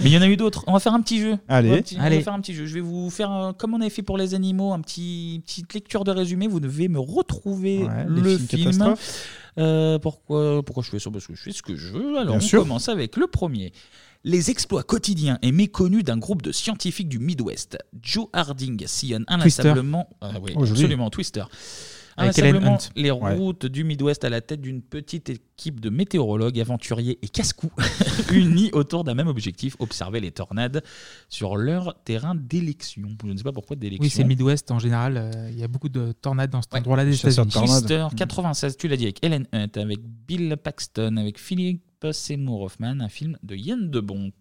Mais 0.00 0.06
il 0.10 0.12
y 0.12 0.18
en 0.18 0.22
a 0.22 0.28
eu 0.28 0.36
d'autres. 0.36 0.64
On 0.66 0.72
va 0.72 0.80
faire 0.80 0.94
un 0.94 1.00
petit 1.02 1.20
jeu. 1.20 1.36
Allez. 1.48 1.68
On 1.70 1.72
va, 1.74 1.78
petit- 1.82 1.96
on 1.96 2.00
va 2.00 2.04
Allez. 2.06 2.20
faire 2.22 2.32
un 2.32 2.40
petit 2.40 2.54
jeu. 2.54 2.66
Je 2.66 2.74
vais 2.74 2.80
vous 2.80 3.10
faire, 3.10 3.30
euh, 3.32 3.52
comme 3.52 3.74
on 3.74 3.80
avait 3.80 3.90
fait 3.90 4.02
pour 4.02 4.16
les 4.18 4.34
animaux, 4.34 4.72
un 4.72 4.80
petit 4.80 5.42
petite 5.44 5.72
lecture 5.74 6.04
de 6.04 6.10
résumé. 6.10 6.46
Vous 6.48 6.60
devez 6.60 6.88
me 6.88 6.98
retrouver 6.98 7.84
Ouais, 7.84 8.04
le 8.08 8.38
film. 8.38 8.94
Euh, 9.58 9.98
pourquoi, 9.98 10.62
pourquoi 10.62 10.82
je 10.84 10.90
fais 10.90 10.98
ça? 11.00 11.10
Parce 11.10 11.26
que 11.26 11.34
je 11.34 11.42
fais 11.42 11.52
ce 11.52 11.62
que 11.62 11.74
je 11.76 11.92
veux. 11.92 12.16
Alors 12.18 12.36
Bien 12.36 12.36
on 12.36 12.40
sûr. 12.40 12.62
commence 12.62 12.88
avec 12.88 13.16
le 13.16 13.26
premier. 13.26 13.72
Les 14.24 14.50
exploits 14.50 14.82
quotidiens 14.82 15.38
et 15.42 15.52
méconnus 15.52 16.02
d'un 16.04 16.18
groupe 16.18 16.42
de 16.42 16.52
scientifiques 16.52 17.08
du 17.08 17.18
Midwest. 17.18 17.78
Joe 18.02 18.26
Harding 18.32 18.84
sillonne 18.86 19.24
Twister. 19.24 19.62
inlassablement, 19.62 20.08
ah 20.20 20.32
oui, 20.42 20.52
Oh, 20.56 20.64
joli. 20.64 20.80
absolument 20.80 21.08
Twister. 21.10 21.44
Avec 22.20 22.36
Helen 22.36 22.56
Inlassablement 22.56 22.74
Hunt. 22.78 22.90
les 22.96 23.10
Ouais. 23.12 23.34
routes 23.36 23.66
du 23.66 23.84
Midwest 23.84 24.24
à 24.24 24.28
la 24.28 24.40
tête 24.40 24.60
d'une 24.60 24.82
petite 24.82 25.30
équipe 25.30 25.78
de 25.78 25.88
météorologues, 25.88 26.58
aventuriers 26.58 27.16
et 27.22 27.28
casse-cou 27.28 27.70
unis 28.32 28.70
autour 28.72 29.04
d'un 29.04 29.14
même 29.14 29.28
objectif 29.28 29.76
observer 29.78 30.18
les 30.18 30.32
tornades 30.32 30.82
sur 31.28 31.56
leur 31.56 31.94
terrain 32.02 32.34
d'élection. 32.34 33.06
Je 33.24 33.30
ne 33.30 33.36
sais 33.36 33.44
pas 33.44 33.52
pourquoi 33.52 33.76
d'élection. 33.76 34.02
Oui, 34.02 34.10
c'est 34.10 34.22
le 34.22 34.28
Midwest 34.28 34.72
en 34.72 34.80
général. 34.80 35.16
euh, 35.16 35.48
Il 35.52 35.58
y 35.60 35.62
a 35.62 35.68
beaucoup 35.68 35.88
de 35.88 36.10
tornades 36.10 36.50
dans 36.50 36.60
cet 36.60 36.74
endroit-là 36.74 37.04
des 37.04 37.12
chasseurs 37.14 37.46
de 37.46 37.50
États-Unis. 37.52 37.68
tornades. 37.68 37.86
Twister 38.10 38.16
96, 38.16 38.76
tu 38.76 38.88
l'as 38.88 38.96
dit, 38.96 39.04
avec 39.04 39.24
Ellen 39.24 39.46
Hunt, 39.52 39.68
avec 39.76 40.00
Bill 40.26 40.56
Paxton, 40.60 41.16
avec 41.18 41.38
Philip 41.38 41.80
Seymour 42.12 42.62
Hoffman, 42.62 43.00
un 43.00 43.08
film 43.08 43.38
de 43.42 43.56
Yann 43.56 43.90
de 43.90 44.00
Bont. 44.00 44.32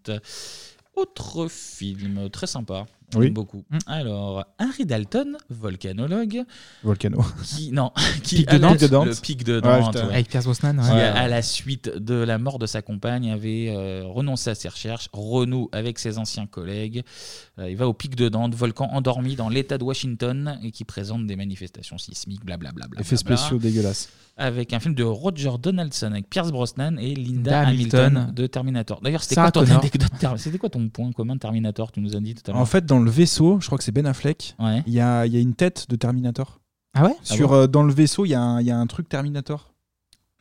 Autre 0.95 1.47
film 1.47 2.29
très 2.29 2.47
sympa, 2.47 2.87
Oui. 3.15 3.25
j'aime 3.25 3.33
beaucoup. 3.33 3.63
Alors, 3.85 4.45
Harry 4.57 4.85
Dalton, 4.85 5.37
volcanologue. 5.49 6.43
Volcano. 6.83 7.23
Qui, 7.43 7.71
non, 7.71 7.91
qui 8.23 8.37
Pic 8.37 8.47
de 8.49 8.51
à 8.55 8.57
la- 8.57 8.59
Dante. 8.59 8.77
Pic 8.77 8.83
de 8.83 8.87
Dante. 8.87 9.07
Le 9.07 9.15
pic 9.21 9.43
de 9.43 9.53
Ouais, 9.55 9.61
Dante. 9.61 9.93
putain. 9.93 10.07
ouais. 10.07 10.13
Avec 10.13 10.29
Pierce 10.29 10.45
Brosnan, 10.45 10.77
ouais. 10.79 10.83
Qui, 10.85 10.91
Ouais. 10.91 11.01
à 11.01 11.27
la 11.27 11.41
suite 11.41 11.89
de 11.97 12.15
la 12.15 12.37
mort 12.37 12.59
de 12.59 12.65
sa 12.65 12.81
compagne, 12.81 13.31
avait 13.31 13.67
euh, 13.69 14.03
renoncé 14.05 14.49
à 14.49 14.55
ses 14.55 14.67
recherches, 14.67 15.09
renoue 15.13 15.69
avec 15.71 15.99
ses 15.99 16.17
anciens 16.17 16.47
collègues. 16.47 17.03
Euh, 17.59 17.69
il 17.69 17.77
va 17.77 17.87
au 17.87 17.93
pic 17.93 18.15
de 18.15 18.27
Dante, 18.29 18.53
volcan 18.55 18.89
endormi 18.91 19.35
dans 19.35 19.49
l'État 19.49 19.77
de 19.77 19.83
Washington 19.83 20.59
et 20.63 20.71
qui 20.71 20.83
présente 20.83 21.25
des 21.27 21.35
manifestations 21.35 21.97
sismiques, 21.97 22.43
blablabla. 22.45 22.87
Effets 22.99 23.17
spéciaux 23.17 23.57
dégueulasses. 23.57 24.09
Avec 24.39 24.71
un 24.71 24.79
film 24.79 24.93
de 24.93 25.03
Roger 25.03 25.53
Donaldson 25.59 26.11
avec 26.11 26.29
Pierce 26.29 26.51
Brosnan 26.51 26.97
et 26.99 27.15
Linda 27.15 27.61
Hamilton, 27.61 28.17
Hamilton. 28.17 28.33
de 28.35 28.45
Terminator. 28.45 29.01
D'ailleurs, 29.01 29.23
c'était 29.23 29.41
quoi 29.41 29.51
ton 29.51 29.61
anecdote 29.71 30.11
C'était 30.37 30.59
quoi 30.59 30.69
ton 30.69 30.89
point 30.89 31.11
commun 31.11 31.33
de 31.33 31.39
Terminator? 31.39 31.91
Tu 31.91 32.01
nous 32.01 32.15
as 32.15 32.19
dit 32.19 32.35
tout 32.35 32.43
à 32.45 32.53
l'heure. 32.53 32.61
En 32.61 32.65
fait, 32.67 32.85
dans 32.85 32.96
le 32.99 33.11
vaisseau, 33.11 33.59
je 33.61 33.65
crois 33.65 33.77
que 33.77 33.83
c'est 33.83 33.91
Ben 33.91 34.05
Affleck, 34.05 34.55
Ouais. 34.59 34.83
il 34.87 34.93
y, 34.93 34.99
a, 34.99 35.25
il 35.25 35.33
y 35.33 35.37
a 35.37 35.39
une 35.39 35.53
tête 35.55 35.85
de 35.89 35.95
Terminator. 35.95 36.59
Ah 36.93 37.05
ouais? 37.05 37.15
Sur, 37.23 37.47
Ah 37.53 37.55
bon? 37.57 37.61
euh, 37.63 37.67
Dans 37.67 37.83
le 37.83 37.93
vaisseau, 37.93 38.25
il 38.25 38.29
y, 38.29 38.33
a 38.33 38.41
un- 38.41 38.59
il 38.61 38.67
y 38.67 38.71
a 38.71 38.77
un 38.77 38.87
truc 38.87 39.07
Terminator. 39.09 39.73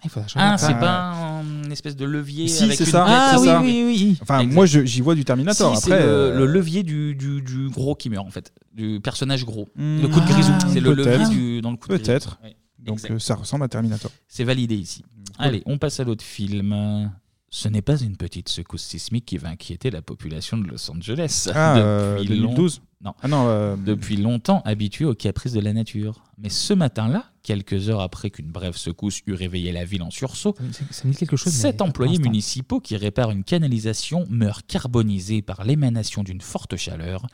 Il 0.05 0.11
ah, 0.37 0.57
c'est 0.59 0.75
pas 0.79 1.43
une 1.65 1.73
espèce 1.73 1.97
de 1.97 2.05
levier 2.05 2.47
Si, 2.49 2.65
avec 2.65 2.77
c'est 2.77 2.85
une 2.85 2.91
ça. 2.91 3.05
tête, 3.07 3.15
Ah, 3.17 3.37
oui, 3.41 3.47
ça 3.47 3.61
oui, 3.63 3.83
oui. 3.87 4.19
Enfin, 4.21 4.45
moi, 4.45 4.67
j'y 4.67 5.01
vois 5.01 5.15
du 5.15 5.25
Terminator. 5.25 5.75
Si, 5.75 5.83
c'est 5.83 5.93
Après, 5.93 6.05
le, 6.05 6.11
euh, 6.13 6.39
le 6.39 6.47
levier 6.47 6.83
du, 6.83 7.15
du, 7.15 7.41
du 7.41 7.71
gros 7.71 7.95
qui 7.95 8.11
meurt 8.11 8.25
en 8.27 8.31
fait, 8.31 8.53
du 8.75 9.01
personnage 9.01 9.45
gros. 9.47 9.69
Hmm. 9.75 10.03
le 10.03 10.09
coup 10.09 10.21
de 10.21 10.27
grisou, 10.27 10.53
Ah, 10.55 10.67
c'est 10.73 10.81
le 10.81 10.93
levier 10.93 11.27
du, 11.29 11.61
dans 11.63 11.71
le 11.71 11.77
coup 11.79 11.89
de 11.89 11.95
grisou. 11.95 12.05
Peut-être. 12.07 12.39
Ouais, 12.45 12.55
Donc 12.79 13.01
euh, 13.11 13.19
ça 13.19 13.35
ressemble 13.37 13.65
à 13.65 13.69
Terminator. 13.69 14.11
C'est 14.29 14.45
validé 14.45 14.77
ici. 14.77 15.03
Allez, 15.39 15.63
on 15.67 15.79
passe 15.79 15.99
à 15.99 16.05
l'autre 16.05 16.23
film. 16.25 17.11
Ce 17.59 17.69
n'est 17.69 17.81
pas 17.81 17.97
une 17.97 18.19
petite 18.19 18.51
secousse 18.51 18.83
sismique 18.83 19.25
qui 19.25 19.39
va 19.39 19.49
inquiéter 19.49 19.91
la 19.91 20.03
population 20.03 20.59
de 20.59 20.69
Los 20.69 20.91
Angeles. 20.91 21.49
Ah, 21.55 21.79
euh, 21.79 22.19
Depuis 22.19 22.35
long- 22.37 22.49
2012? 22.49 22.83
Non. 23.01 23.15
Ah 23.23 23.29
non, 23.29 23.47
euh, 23.49 23.77
Depuis 23.77 24.19
longtemps 24.19 24.61
habitué 24.67 25.07
aux 25.07 25.15
caprices 25.15 25.55
de 25.55 25.61
la 25.61 25.73
nature. 25.73 26.23
Mais 26.37 26.51
ce 26.51 26.75
matin-là, 26.75 27.25
quelques 27.43 27.89
heures 27.89 28.03
après 28.03 28.29
qu'une 28.29 28.51
brève 28.51 28.77
secousse 28.77 29.23
eut 29.27 29.33
réveillé 29.33 29.73
la 29.73 29.87
ville 29.87 30.03
en 30.03 30.11
sursaut, 30.11 30.55
Ça 30.91 31.09
quelque 31.19 31.39
chose. 31.39 31.51
Sept 31.51 31.79
pour 31.79 31.87
employés 31.87 32.19
municipaux 32.19 32.79
qui 32.79 32.95
réparent 32.95 33.31
une 33.31 33.43
canalisation 33.43 34.27
meurent 34.29 34.67
carbonisés 34.67 35.41
par 35.41 35.65
l'émanation 35.65 36.23
d'une 36.23 36.43
forte 36.43 36.77
chaleur. 36.77 37.27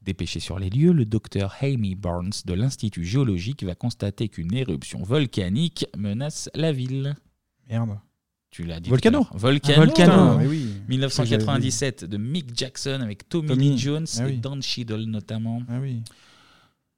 Dépêché 0.00 0.40
sur 0.40 0.58
les 0.58 0.70
lieux, 0.70 0.92
le 0.92 1.04
docteur 1.04 1.54
Amy 1.60 1.96
Barnes 1.96 2.32
de 2.46 2.54
l'Institut 2.54 3.04
géologique 3.04 3.62
va 3.62 3.74
constater 3.74 4.30
qu'une 4.30 4.54
éruption 4.54 5.02
volcanique 5.02 5.84
menace 5.98 6.48
la 6.54 6.72
ville. 6.72 7.14
Merde. 7.68 7.98
Tu 8.56 8.62
l'as 8.64 8.80
dit. 8.80 8.88
Volcano. 8.88 9.26
Volcano. 9.34 9.82
Ah, 9.82 9.84
Volcano, 9.84 10.38
mais 10.38 10.46
oui. 10.46 10.66
1997 10.88 12.06
de 12.06 12.16
Mick 12.16 12.56
Jackson 12.56 13.00
avec 13.02 13.28
Tommy, 13.28 13.48
Tommy. 13.48 13.70
Lee 13.72 13.78
Jones 13.78 14.06
Ah 14.18 14.28
et. 14.30 14.32
Don 14.32 14.58
Cheadle 14.62 15.02
notamment. 15.04 15.60
Ah 15.68 15.74
oui. 15.78 15.98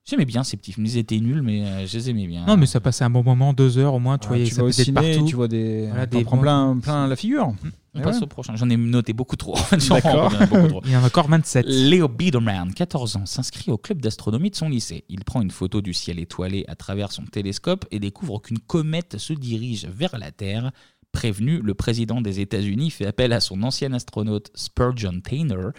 J'aimais 0.09 0.25
bien 0.25 0.45
ces 0.45 0.57
petits 0.57 0.73
films. 0.73 0.87
Ils 0.87 0.99
étaient 0.99 1.19
nuls, 1.19 1.43
mais 1.43 1.65
euh, 1.67 1.85
je 1.87 1.99
les 1.99 2.11
aimais 2.11 2.29
bien. 2.29 2.47
Non, 2.47 2.57
mais 2.57 2.67
ça 2.67 2.79
passait 2.79 3.03
un 3.03 3.11
bon 3.11 3.25
moment, 3.25 3.53
deux 3.53 3.77
heures 3.77 3.93
au 3.93 3.99
moins. 3.99 4.19
Tu 4.19 4.29
Ouais, 4.29 4.37
voyais 4.37 4.45
tu 4.45 4.55
ça 4.55 4.63
vas 4.63 4.69
au 4.69 4.71
peut-être 4.71 4.85
ciné, 4.85 4.95
partout. 5.15 5.27
tu 5.29 5.35
vois 5.35 5.49
des- 5.49 5.89
Voilà, 5.89 6.07
t'en 6.07 6.19
des 6.19 6.25
prends 6.25 6.37
bons- 6.37 6.43
plein, 6.43 6.79
plein 6.81 7.07
la 7.09 7.17
figure. 7.17 7.53
On 7.95 7.99
Et 7.99 8.03
passe 8.03 8.19
ouais. 8.19 8.23
au 8.23 8.27
prochain. 8.29 8.55
J'en 8.55 8.71
ai 8.71 8.77
noté 8.77 9.13
beaucoup 9.13 9.35
trop. 9.37 9.55
D'accord. 9.91 10.33
Ai 10.41 10.47
beaucoup 10.47 10.69
trop. 10.69 10.81
Il 10.87 10.93
y 10.93 10.97
en 10.97 11.03
a 11.03 11.07
encore 11.07 11.27
27. 11.29 11.67
Léo 11.69 12.07
Biederman, 12.09 12.73
14 12.73 13.17
ans, 13.17 13.27
s'inscrit 13.27 13.73
au 13.73 13.79
club 13.79 14.01
d'astronomie 14.01 14.51
de 14.51 14.55
son 14.55 14.69
lycée. 14.69 15.05
Il 15.09 15.25
prend 15.25 15.43
une 15.43 15.51
photo 15.51 15.81
du 15.83 15.93
ciel 15.93 16.21
étoilé 16.21 16.65
à 16.69 16.77
travers 16.77 17.11
son 17.11 17.25
télescope 17.25 17.85
et 17.91 17.99
découvre 17.99 18.39
qu'une 18.41 18.61
comète 18.61 19.19
se 19.19 19.33
dirige 19.33 19.87
vers 19.89 20.17
la 20.17 20.31
Terre. 20.31 20.71
Prévenu, 21.13 21.61
le 21.63 21.75
président 21.75 22.21
des 22.21 22.41
États-Unis 22.41 22.91
fait 22.91 23.07
appel 23.07 23.33
à 23.33 23.41
son 23.41 23.63
ancien 23.63 23.93
astronaute 23.93 24.51
Spurgeon 24.55 25.21
Taylor, 25.21 25.73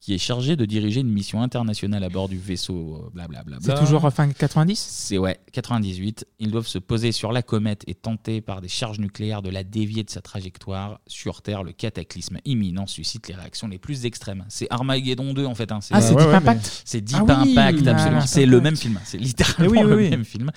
qui 0.00 0.14
est 0.14 0.18
chargé 0.18 0.54
de 0.56 0.64
diriger 0.66 1.00
une 1.00 1.08
mission 1.10 1.42
internationale 1.42 2.04
à 2.04 2.08
bord 2.08 2.28
du 2.28 2.38
vaisseau 2.38 3.02
euh, 3.06 3.10
blablabla. 3.12 3.56
C'est 3.60 3.74
toujours 3.76 4.08
fin 4.12 4.28
90 4.28 4.78
C'est 4.78 5.18
ouais, 5.18 5.40
98. 5.52 6.26
Ils 6.38 6.50
doivent 6.50 6.66
se 6.66 6.78
poser 6.78 7.10
sur 7.12 7.32
la 7.32 7.42
comète 7.42 7.82
et 7.88 7.94
tenter 7.94 8.40
par 8.40 8.60
des 8.60 8.68
charges 8.68 9.00
nucléaires 9.00 9.42
de 9.42 9.50
la 9.50 9.64
dévier 9.64 10.04
de 10.04 10.10
sa 10.10 10.20
trajectoire. 10.20 11.00
Sur 11.08 11.42
Terre, 11.42 11.64
le 11.64 11.72
cataclysme 11.72 12.38
imminent 12.44 12.86
suscite 12.86 13.26
les 13.28 13.34
réactions 13.34 13.66
les 13.68 13.78
plus 13.78 14.04
extrêmes. 14.04 14.44
C'est 14.48 14.68
Armageddon 14.70 15.32
2 15.34 15.44
en 15.44 15.54
fait. 15.56 15.72
hein. 15.72 15.80
Ah, 15.90 16.00
c'est 16.00 16.14
Ouais, 16.14 16.20
Deep 16.22 16.28
ouais, 16.28 16.34
Impact 16.36 16.62
mais- 16.62 16.80
C'est 16.84 17.00
Deep 17.00 17.16
Ah 17.28 17.42
oui, 17.42 17.52
Impact, 17.52 17.86
absolument. 17.88 18.20
C'est 18.20 18.46
le 18.46 18.60
même 18.60 18.76
film. 18.76 19.00
C'est 19.04 19.18
littéralement 19.18 19.70
oui, 19.72 19.78
oui, 19.82 20.04
le 20.04 20.10
même 20.10 20.24
film. 20.24 20.52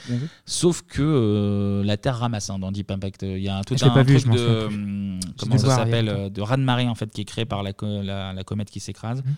Sauf 0.46 0.82
que 0.84 1.02
euh, 1.02 1.84
la 1.84 1.98
Terre 1.98 2.18
ramasse 2.18 2.50
hein, 2.50 2.60
dans 2.60 2.72
Deep 2.72 2.92
Impact. 2.92 3.24
Il 3.24 3.40
y 3.40 3.50
a 3.50 3.58
un, 3.58 3.62
tout 3.64 3.76
un 3.82 3.90
pas 3.90 4.04
vu, 4.04 4.20
truc 4.20 4.32
de 4.34 4.66
hum, 4.66 5.20
comment 5.40 5.58
ça 5.58 5.66
voir 5.66 5.78
il 5.78 5.80
y 5.80 5.94
a 5.94 5.98
s'appelle 5.98 6.10
euh, 6.10 6.30
de 6.30 6.42
raz-de-marée 6.42 6.88
en 6.88 6.96
fait 6.96 7.12
qui 7.12 7.22
est 7.22 7.26
créé 7.26 7.46
par 7.46 7.64
la, 7.64 7.74
co- 7.74 8.02
la, 8.04 8.34
la 8.34 8.44
comète 8.44 8.70
qui 8.70 8.80
s'écrase. 8.80 9.24
Mhm. 9.24 9.36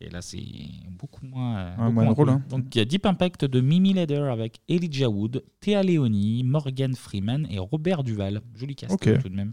Et 0.00 0.10
là, 0.10 0.20
c'est 0.22 0.42
beaucoup 0.90 1.24
moins, 1.26 1.56
euh, 1.56 1.76
beaucoup 1.76 1.92
moins 1.92 2.04
drôle, 2.12 2.14
cool. 2.26 2.28
hein. 2.30 2.42
Donc, 2.50 2.74
il 2.74 2.78
y 2.78 2.80
a 2.80 2.84
Deep 2.84 3.06
Impact 3.06 3.44
de 3.44 3.60
Mimi 3.60 3.94
Leder 3.94 4.28
avec 4.30 4.60
Elijah 4.68 5.08
Wood, 5.08 5.44
Théa 5.60 5.82
Leoni, 5.82 6.42
Morgan 6.44 6.94
Freeman 6.94 7.46
et 7.50 7.58
Robert 7.58 8.02
Duval. 8.04 8.42
Joli 8.54 8.74
cast 8.74 8.92
Ok. 8.94 9.06
euh, 9.06 9.18
tout 9.20 9.28
de 9.28 9.34
même. 9.36 9.52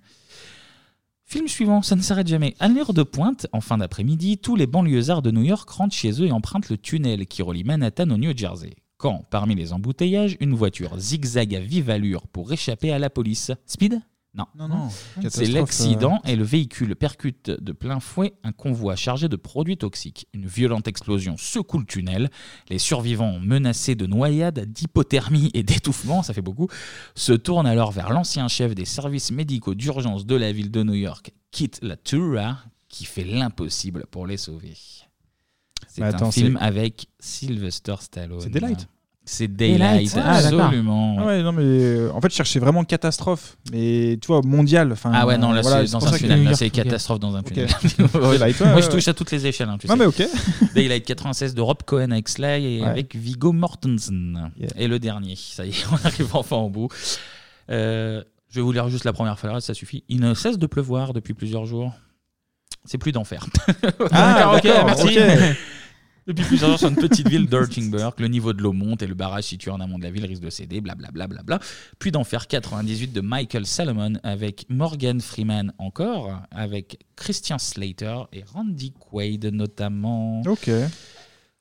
Film 1.26 1.48
suivant, 1.48 1.82
ça 1.82 1.96
ne 1.96 2.02
s'arrête 2.02 2.28
jamais. 2.28 2.56
À 2.60 2.68
l'heure 2.68 2.94
de 2.94 3.04
pointe, 3.04 3.48
en 3.54 3.62
fin 3.62 3.78
d'après-midi, 3.78 4.38
tous 4.40 4.58
les 4.58 4.68
banlieusards 4.68 5.22
de 5.22 5.32
New 5.32 5.44
York 5.44 5.70
rentrent 5.70 5.96
chez 5.96 6.22
eux 6.22 6.26
et 6.26 6.32
empruntent 6.34 6.70
le 6.70 6.78
tunnel 6.78 7.26
qui 7.26 7.42
relie 7.42 7.64
Manhattan 7.64 8.10
au 8.10 8.18
New 8.18 8.36
Jersey. 8.36 8.76
Quand, 8.98 9.26
parmi 9.32 9.56
les 9.56 9.72
embouteillages, 9.72 10.36
une 10.42 10.54
voiture 10.54 11.00
zigzague 11.00 11.56
à 11.56 11.60
vive 11.62 11.90
allure 11.90 12.28
pour 12.28 12.52
échapper 12.52 12.92
à 12.92 13.00
la 13.00 13.10
police. 13.10 13.52
Speed 13.66 14.02
Non. 14.34 14.46
Non, 14.56 14.70
non. 14.70 14.90
C'est 14.90 15.22
Catastrophe, 15.24 15.54
l'accident 15.54 16.22
et 16.24 16.38
le 16.38 16.44
véhicule 16.46 16.96
percute 16.96 17.50
de 17.50 17.72
plein 17.74 18.00
fouet 18.00 18.34
un 18.44 18.54
convoi 18.54 18.96
chargé 18.96 19.28
de 19.28 19.36
produits 19.36 19.76
toxiques. 19.76 20.26
Une 20.34 20.46
violente 20.46 20.88
explosion 20.88 21.36
secoue 21.38 21.80
le 21.80 21.86
tunnel. 21.86 22.30
Les 22.70 22.80
survivants, 22.80 23.40
menacés 23.40 23.96
de 23.96 24.06
noyade, 24.06 24.60
d'hypothermie 24.72 25.52
et 25.54 25.64
d'étouffement, 25.64 26.24
ça 26.24 26.34
fait 26.34 26.42
beaucoup, 26.42 26.70
se 27.14 27.34
tournent 27.34 27.68
alors 27.68 27.92
vers 27.92 28.10
l'ancien 28.14 28.48
chef 28.48 28.74
des 28.74 28.86
services 28.86 29.32
médicaux 29.32 29.76
d'urgence 29.76 30.26
de 30.26 30.36
la 30.36 30.54
ville 30.54 30.72
de 30.72 30.82
New 30.84 30.94
York, 30.94 31.32
Kit 31.52 31.72
Latura, 31.82 32.58
qui 32.88 33.04
fait 33.04 33.26
l'impossible 33.26 34.06
pour 34.12 34.28
les 34.28 34.38
sauver. 34.38 34.76
C'est 35.88 36.00
Mais 36.02 36.08
attends, 36.08 36.28
un 36.28 36.32
film 36.32 36.58
c'est- 36.58 36.64
avec 36.66 37.08
Sylvester 37.20 37.96
Stallone. 38.00 38.40
C'est 38.40 38.50
Daylight? 38.50 38.88
C'est 39.24 39.48
Daylight, 39.48 40.12
Ah, 40.18 40.42
d'accord. 40.42 40.62
absolument. 40.62 41.16
Ah 41.20 41.26
ouais, 41.28 41.44
non, 41.44 41.52
mais 41.52 41.62
euh, 41.64 42.12
en 42.12 42.20
fait, 42.22 42.32
je 42.32 42.36
cherchais 42.36 42.60
vraiment 42.60 42.84
catastrophe, 42.84 43.56
mais 43.72 44.18
tu 44.20 44.28
vois, 44.28 44.42
mondial. 44.44 44.92
Enfin, 44.92 45.12
Ah 45.14 45.28
ouais, 45.28 45.38
non, 45.38 45.52
là, 45.52 45.62
voilà, 45.62 45.86
c'est 45.86 45.92
dans 45.94 46.00
pour 46.00 46.08
un 46.08 46.12
ça 46.12 46.18
que 46.18 46.24
tunnel. 46.24 46.40
New 46.40 46.44
Là, 46.46 46.50
York, 46.52 46.60
c'est 46.60 46.66
ok. 46.66 46.72
catastrophe 46.72 47.20
dans 47.20 47.36
un 47.36 47.40
Ok. 47.42 47.54
tunnel. 47.54 47.68
Daylight, 47.70 48.14
ouais, 48.60 48.66
Moi, 48.66 48.76
ouais, 48.78 48.82
je 48.82 48.90
touche 48.90 49.06
ouais. 49.06 49.10
à 49.10 49.14
toutes 49.14 49.30
les 49.32 49.46
échelles. 49.46 49.70
hein, 49.70 49.78
tu 49.80 49.88
Non, 49.88 49.94
sais. 49.94 50.00
mais 50.00 50.06
ok. 50.06 50.24
Daylight 50.76 51.06
96 51.06 51.54
de 51.54 51.62
Rob 51.62 51.78
Cohen 51.86 52.10
avec 52.12 52.30
Sly 52.30 52.46
et 52.78 52.82
Ouais. 52.82 52.88
avec 52.88 53.16
Viggo 53.16 53.52
Mortensen. 53.52 54.52
Et 54.76 54.88
le 54.88 54.98
dernier, 54.98 55.36
ça 55.38 55.66
y 55.66 55.70
est, 55.70 55.86
on 55.92 56.04
arrive 56.06 56.36
enfin 56.36 56.58
au 56.58 56.70
bout. 56.70 56.88
Euh, 57.70 58.24
je 58.50 58.56
vais 58.56 58.62
vous 58.64 58.72
lire 58.72 58.90
juste 58.90 59.06
la 59.06 59.14
première 59.14 59.38
phrase, 59.38 59.64
ça 59.64 59.74
suffit. 59.76 60.04
Il 60.10 60.20
ne 60.20 60.34
cesse 60.34 60.58
de 60.58 60.66
pleuvoir 60.68 61.14
depuis 61.14 61.36
plusieurs 61.36 61.66
jours. 61.66 61.94
C'est 62.86 62.98
plus 62.98 63.12
d'enfer. 63.12 63.46
Ah, 64.12 64.56
ok, 64.58 64.64
merci. 64.86 65.20
Depuis 66.28 66.46
plusieurs 66.46 66.70
heures 66.72 66.80
sur 66.80 66.90
une 66.90 66.96
petite 66.96 67.28
ville 67.28 67.48
d'Urchingburg, 67.48 68.14
le 68.20 68.28
niveau 68.28 68.54
de 68.54 68.62
l'eau 68.62 68.74
monte 68.74 69.02
et 69.02 69.08
le 69.08 69.16
barrage 69.16 69.46
situé 69.46 69.72
en 69.72 69.80
amont 69.80 69.98
de 69.98 70.04
la 70.04 70.12
ville 70.12 70.26
risque 70.26 70.44
de 70.44 70.50
céder, 70.52 70.80
blablabla. 70.80 71.28
Bla, 71.28 71.42
bla, 71.44 71.58
bla. 71.58 71.68
Puis 72.00 72.12
d'en 72.12 72.24
faire 72.24 72.48
98 72.48 73.12
de 73.12 73.22
Michael 73.22 73.66
Salomon 73.66 74.14
avec 74.24 74.66
Morgan 74.70 75.20
Freeman 75.20 75.74
encore, 75.80 76.40
avec 76.52 77.00
Christian 77.16 77.58
Slater 77.58 78.18
et 78.34 78.44
Randy 78.54 78.92
Quaid 78.94 79.46
notamment. 79.46 80.42
Ok. 80.46 80.70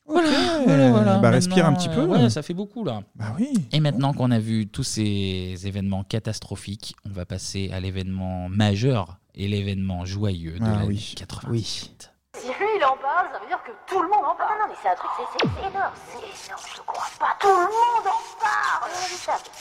Voilà, 0.06 0.28
Ok. 0.28 0.64
voilà, 0.66 0.90
voilà. 0.90 1.18
Bah, 1.18 1.30
respire 1.30 1.66
un 1.66 1.72
petit 1.72 1.88
peu. 1.88 2.04
Ouais, 2.04 2.28
ça 2.30 2.42
fait 2.42 2.52
beaucoup 2.54 2.84
là. 2.84 3.02
Bah 3.14 3.34
oui. 3.38 3.48
Et 3.72 3.80
maintenant 3.80 4.12
qu'on 4.12 4.30
a 4.32 4.40
vu 4.40 4.66
tous 4.66 4.82
ces 4.82 5.54
événements 5.64 6.02
catastrophiques, 6.04 6.94
on 7.04 7.10
va 7.10 7.24
passer 7.24 7.70
à 7.72 7.78
l'événement 7.80 8.48
majeur 8.48 9.20
et 9.36 9.46
l'événement 9.48 10.04
joyeux 10.04 10.58
de 10.58 10.64
Ah 10.64 10.70
l'année 10.80 10.86
oui. 10.88 11.14
98. 11.16 12.10
Si 12.38 12.46
lui 12.46 12.68
il 12.76 12.84
en 12.84 12.96
parle, 12.96 13.28
ça 13.32 13.38
veut 13.40 13.48
dire 13.48 13.60
que 13.64 13.72
tout 13.86 14.00
le 14.00 14.08
monde 14.08 14.24
en 14.24 14.34
parle. 14.34 14.58
Non, 14.58 14.66
non, 14.66 14.70
mais 14.70 14.76
c'est 14.80 14.88
un 14.88 14.94
truc, 14.94 15.10
c'est 15.18 15.68
énorme. 15.68 15.92
C'est 16.10 16.46
énorme, 16.46 16.62
je 16.74 16.80
crois 16.82 17.06
pas. 17.18 17.36
Tout 17.40 17.48
le 17.48 17.64
monde 17.64 18.06
en 18.06 18.40
parle. 18.40 18.90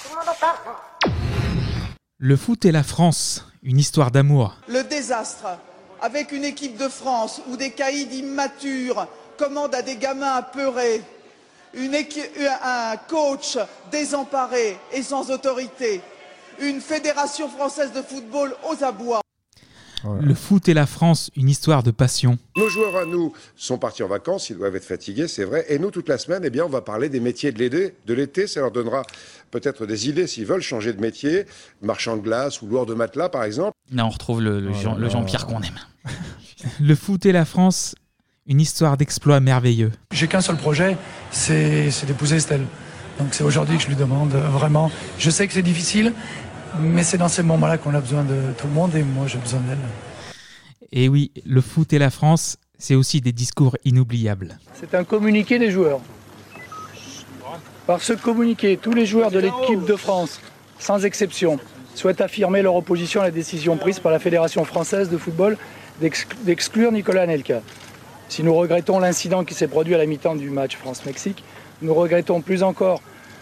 Tout 0.02 0.10
le 0.10 0.16
monde 0.16 0.30
en 0.30 0.40
parle. 0.40 0.58
Non. 0.66 1.90
Le 2.20 2.38
foot 2.38 2.66
et 2.66 2.72
la 2.72 2.84
France, 2.84 3.46
une 3.64 3.80
histoire 3.80 4.12
d'amour. 4.12 4.54
Le 4.68 4.84
désastre, 4.84 5.58
avec 6.00 6.32
une 6.32 6.46
équipe 6.46 6.78
de 6.78 6.88
France 6.88 7.42
où 7.50 7.58
des 7.58 7.72
caïds 7.72 8.20
immatures 8.20 9.08
commandent 9.38 9.76
à 9.76 9.82
des 9.82 9.98
gamins 9.98 10.36
apeurés, 10.36 11.02
une 11.74 11.96
un 11.96 12.98
coach 13.08 13.58
désemparé 13.92 14.80
et 14.92 15.04
sans 15.04 15.32
autorité, 15.32 16.02
une 16.60 16.82
fédération 16.82 17.50
française 17.50 17.92
de 17.94 18.02
football 18.02 18.56
aux 18.70 18.84
abois. 18.84 19.22
Le 20.22 20.34
foot 20.34 20.70
et 20.70 20.74
la 20.74 20.86
France, 20.86 21.32
une 21.36 21.50
histoire 21.50 21.84
de 21.84 21.92
passion. 21.92 22.38
Nos 22.56 22.70
joueurs 22.70 22.96
à 22.98 23.06
nous 23.06 23.34
sont 23.56 23.78
partis 23.78 24.04
en 24.04 24.08
vacances, 24.08 24.50
ils 24.50 24.58
doivent 24.58 24.76
être 24.76 24.86
fatigués, 24.86 25.28
c'est 25.28 25.44
vrai. 25.44 25.66
Et 25.70 25.80
nous, 25.80 25.92
toute 25.92 26.10
la 26.10 26.18
semaine, 26.18 26.42
eh 26.46 26.50
bien, 26.50 26.66
on 26.66 26.70
va 26.70 26.82
parler 26.82 27.10
des 27.10 27.20
métiers 27.20 27.52
de 27.52 27.60
l'été. 27.60 27.96
De 28.06 28.14
l'été, 28.14 28.48
ça 28.48 28.62
leur 28.62 28.72
donnera 28.72 29.04
peut-être 29.52 29.86
des 29.86 30.10
idées 30.10 30.28
s'ils 30.28 30.46
veulent 30.46 30.62
changer 30.62 30.94
de 30.94 31.02
métier, 31.02 31.46
marchand 31.82 32.18
de 32.18 32.22
glace 32.22 32.62
ou 32.62 32.68
loueur 32.68 32.86
de 32.86 32.94
matelas, 32.94 33.30
par 33.30 33.44
exemple. 33.44 33.74
Là, 33.92 34.06
on 34.06 34.10
retrouve 34.10 34.42
le, 34.42 34.60
le 34.60 35.10
Jean-Pierre 35.10 35.46
qu'on 35.46 35.62
aime. 35.62 35.80
Le 36.82 36.94
foot 36.94 37.26
et 37.26 37.32
la 37.32 37.46
France, 37.46 37.96
une 38.46 38.60
histoire 38.60 38.98
d'exploit 38.98 39.40
merveilleux. 39.40 39.92
J'ai 40.12 40.28
qu'un 40.28 40.42
seul 40.42 40.58
projet, 40.58 40.98
c'est 41.32 41.90
c'est 41.92 42.06
d'épouser 42.06 42.38
Estelle. 42.38 42.66
Donc 43.20 43.30
c'est 43.32 43.44
aujourd'hui 43.44 43.78
que 43.78 43.84
je 43.84 43.88
lui 43.88 43.96
demande 43.96 44.34
euh, 44.34 44.48
vraiment. 44.50 44.92
Je 45.18 45.30
sais 45.30 45.48
que 45.48 45.54
c'est 45.54 45.62
difficile, 45.62 46.14
mais 46.80 47.04
c'est 47.04 47.18
dans 47.18 47.28
ces 47.28 47.44
moments-là 47.44 47.78
qu'on 47.78 47.94
a 47.94 48.00
besoin 48.02 48.24
de 48.24 48.36
tout 48.58 48.68
le 48.68 48.74
monde 48.74 48.96
et 48.96 49.04
moi 49.04 49.28
j'ai 49.28 49.38
besoin 49.40 49.60
d'elle. 49.62 49.78
Et 50.92 51.08
oui, 51.08 51.32
le 51.46 51.62
foot 51.62 51.94
et 51.94 52.00
la 52.00 52.10
France, 52.10 52.58
c'est 52.78 52.96
aussi 52.96 53.22
des 53.22 53.32
discours 53.32 53.78
inoubliables. 53.86 54.58
C'est 54.74 54.96
un 54.96 55.04
communiqué 55.04 55.60
des 55.60 55.72
joueurs. 55.72 56.00
Par 57.86 58.02
ce 58.02 58.14
communiqué, 58.14 58.78
tous 58.78 58.94
les 58.94 59.06
joueurs 59.06 59.32
de 59.32 59.40
l'équipe 59.40 59.84
de 59.86 59.96
France, 59.96 60.40
sans 60.80 61.06
exception, 61.06 61.60
souhaitent 61.96 62.22
affirmer 62.22 62.62
leur 62.62 62.76
opposition 62.76 63.22
à 63.22 63.26
la 63.26 63.32
décision 63.32 63.78
prise 63.78 64.00
par 64.00 64.12
la 64.12 64.20
Fédération 64.20 64.64
française 64.64 65.10
de 65.10 65.18
football 65.18 65.58
d'ex- 66.00 66.28
d'exclure 66.44 66.92
Nicolas 66.92 67.24
Anelka. 67.24 67.62
Si 68.30 68.44
nous 68.44 68.54
regrettons 68.54 69.00
l'incident 69.00 69.44
qui 69.44 69.56
s'est 69.56 69.68
produit 69.68 69.96
à 69.96 69.98
la 69.98 70.06
mi-temps 70.06 70.36
du 70.36 70.50
match 70.52 70.76
France-Mexique, 70.78 71.44
nous 71.82 71.94
regrettons 71.94 72.42
plus 72.42 72.62
encore 72.62 73.02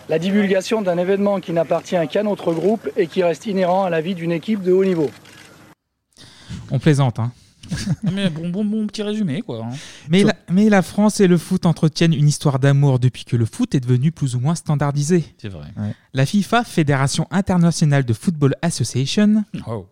la 0.10 0.20
divulgation 0.20 0.82
d'un 0.82 0.98
événement 0.98 1.40
qui 1.40 1.52
n'appartient 1.54 1.96
qu'à 2.10 2.24
notre 2.24 2.54
groupe 2.54 2.90
et 2.96 3.08
qui 3.08 3.24
reste 3.24 3.46
inhérent 3.46 3.84
à 3.84 3.90
la 3.90 4.02
vie 4.02 4.16
d'une 4.16 4.32
équipe 4.32 4.62
de 4.62 4.72
haut 4.72 4.86
niveau. 4.86 5.10
On 6.72 6.80
plaisante, 6.80 7.20
hein. 7.20 7.32
Mais 8.14 8.30
bon, 8.30 8.48
bon, 8.50 8.64
bon 8.64 8.88
petit 8.88 9.04
résumé, 9.04 9.42
quoi. 9.42 9.66
hein. 9.66 9.76
Mais 10.10 10.24
la, 10.24 10.34
mais 10.50 10.70
la 10.70 10.82
France 10.82 11.20
et 11.20 11.28
le 11.28 11.38
foot 11.38 11.66
entretiennent 11.66 12.14
une 12.14 12.28
histoire 12.28 12.60
d'amour 12.60 12.98
depuis 13.00 13.26
que 13.26 13.36
le 13.36 13.46
foot 13.46 13.76
est 13.76 13.82
devenu 13.82 14.14
plus 14.14 14.36
ou 14.36 14.40
moins 14.40 14.56
standardisé. 14.56 15.26
C'est 15.38 15.50
vrai. 15.50 15.68
La 16.14 16.26
FIFA, 16.26 16.64
Fédération 16.64 17.28
internationale 17.30 18.06
de 18.06 18.14
Football 18.14 18.56
Association, 18.62 19.44
Oh. 19.68 19.86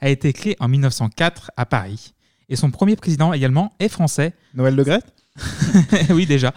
a 0.00 0.08
été 0.10 0.32
créée 0.32 0.56
en 0.60 0.68
1904 0.68 1.50
à 1.56 1.66
Paris. 1.66 2.14
Et 2.48 2.54
son 2.54 2.70
premier 2.70 2.94
président 2.94 3.32
également 3.32 3.72
est 3.80 3.88
français. 3.88 4.32
Noël 4.54 4.76
Le 4.76 4.84
Gret? 4.84 5.02
Oui, 6.10 6.26
déjà. 6.26 6.52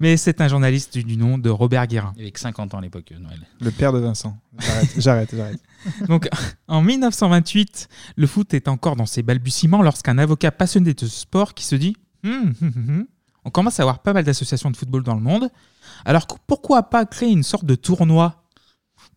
Mais 0.00 0.16
c'est 0.16 0.40
un 0.40 0.48
journaliste 0.48 0.96
du, 0.98 1.16
nom 1.16 1.38
de 1.38 1.50
Robert 1.50 1.86
Guérin. 1.86 2.12
Avec 2.18 2.38
50 2.38 2.74
ans 2.74 2.78
à 2.78 2.80
l'époque, 2.80 3.12
euh, 3.12 3.18
Noël. 3.18 3.40
Le 3.60 3.70
père 3.70 3.92
de 3.92 3.98
Vincent. 3.98 4.38
J'arrête, 4.58 4.90
j'arrête, 4.98 5.34
j'arrête. 5.34 5.60
Donc, 6.08 6.28
en 6.68 6.82
1928, 6.82 7.88
le 8.16 8.26
foot 8.26 8.54
est 8.54 8.68
encore 8.68 8.96
dans 8.96 9.06
ses 9.06 9.22
balbutiements 9.22 9.82
lorsqu'un 9.82 10.18
avocat 10.18 10.50
passionné 10.50 10.94
de 10.94 11.06
sport 11.06 11.54
qui 11.54 11.64
se 11.64 11.76
dit 11.76 11.96
Hum, 12.24 12.52
hum, 12.60 12.72
hum, 12.76 13.06
on 13.44 13.50
commence 13.50 13.78
à 13.80 13.82
avoir 13.84 14.00
pas 14.00 14.12
mal 14.12 14.24
d'associations 14.24 14.70
de 14.70 14.76
football 14.76 15.02
dans 15.02 15.14
le 15.14 15.20
monde. 15.20 15.48
Alors 16.04 16.26
que- 16.26 16.34
pourquoi 16.46 16.84
pas 16.84 17.06
créer 17.06 17.30
une 17.30 17.42
sorte 17.44 17.64
de 17.64 17.74
tournoi 17.76 18.44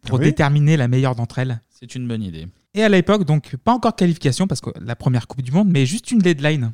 pour 0.07 0.19
Oui. 0.19 0.25
déterminer 0.25 0.77
la 0.77 0.87
meilleure 0.87 1.15
d'entre 1.15 1.39
elles? 1.39 1.61
C'est 1.69 1.95
une 1.95 2.07
bonne 2.07 2.21
idée. 2.23 2.47
Et 2.73 2.83
à 2.83 2.89
l'époque, 2.89 3.25
donc 3.25 3.55
pas 3.57 3.73
encore 3.73 3.95
qualification 3.95 4.47
parce 4.47 4.61
que 4.61 4.69
la 4.79 4.95
première 4.95 5.27
Coupe 5.27 5.41
du 5.41 5.51
Monde, 5.51 5.69
mais 5.69 5.85
juste 5.85 6.11
une 6.11 6.19
deadline. 6.19 6.73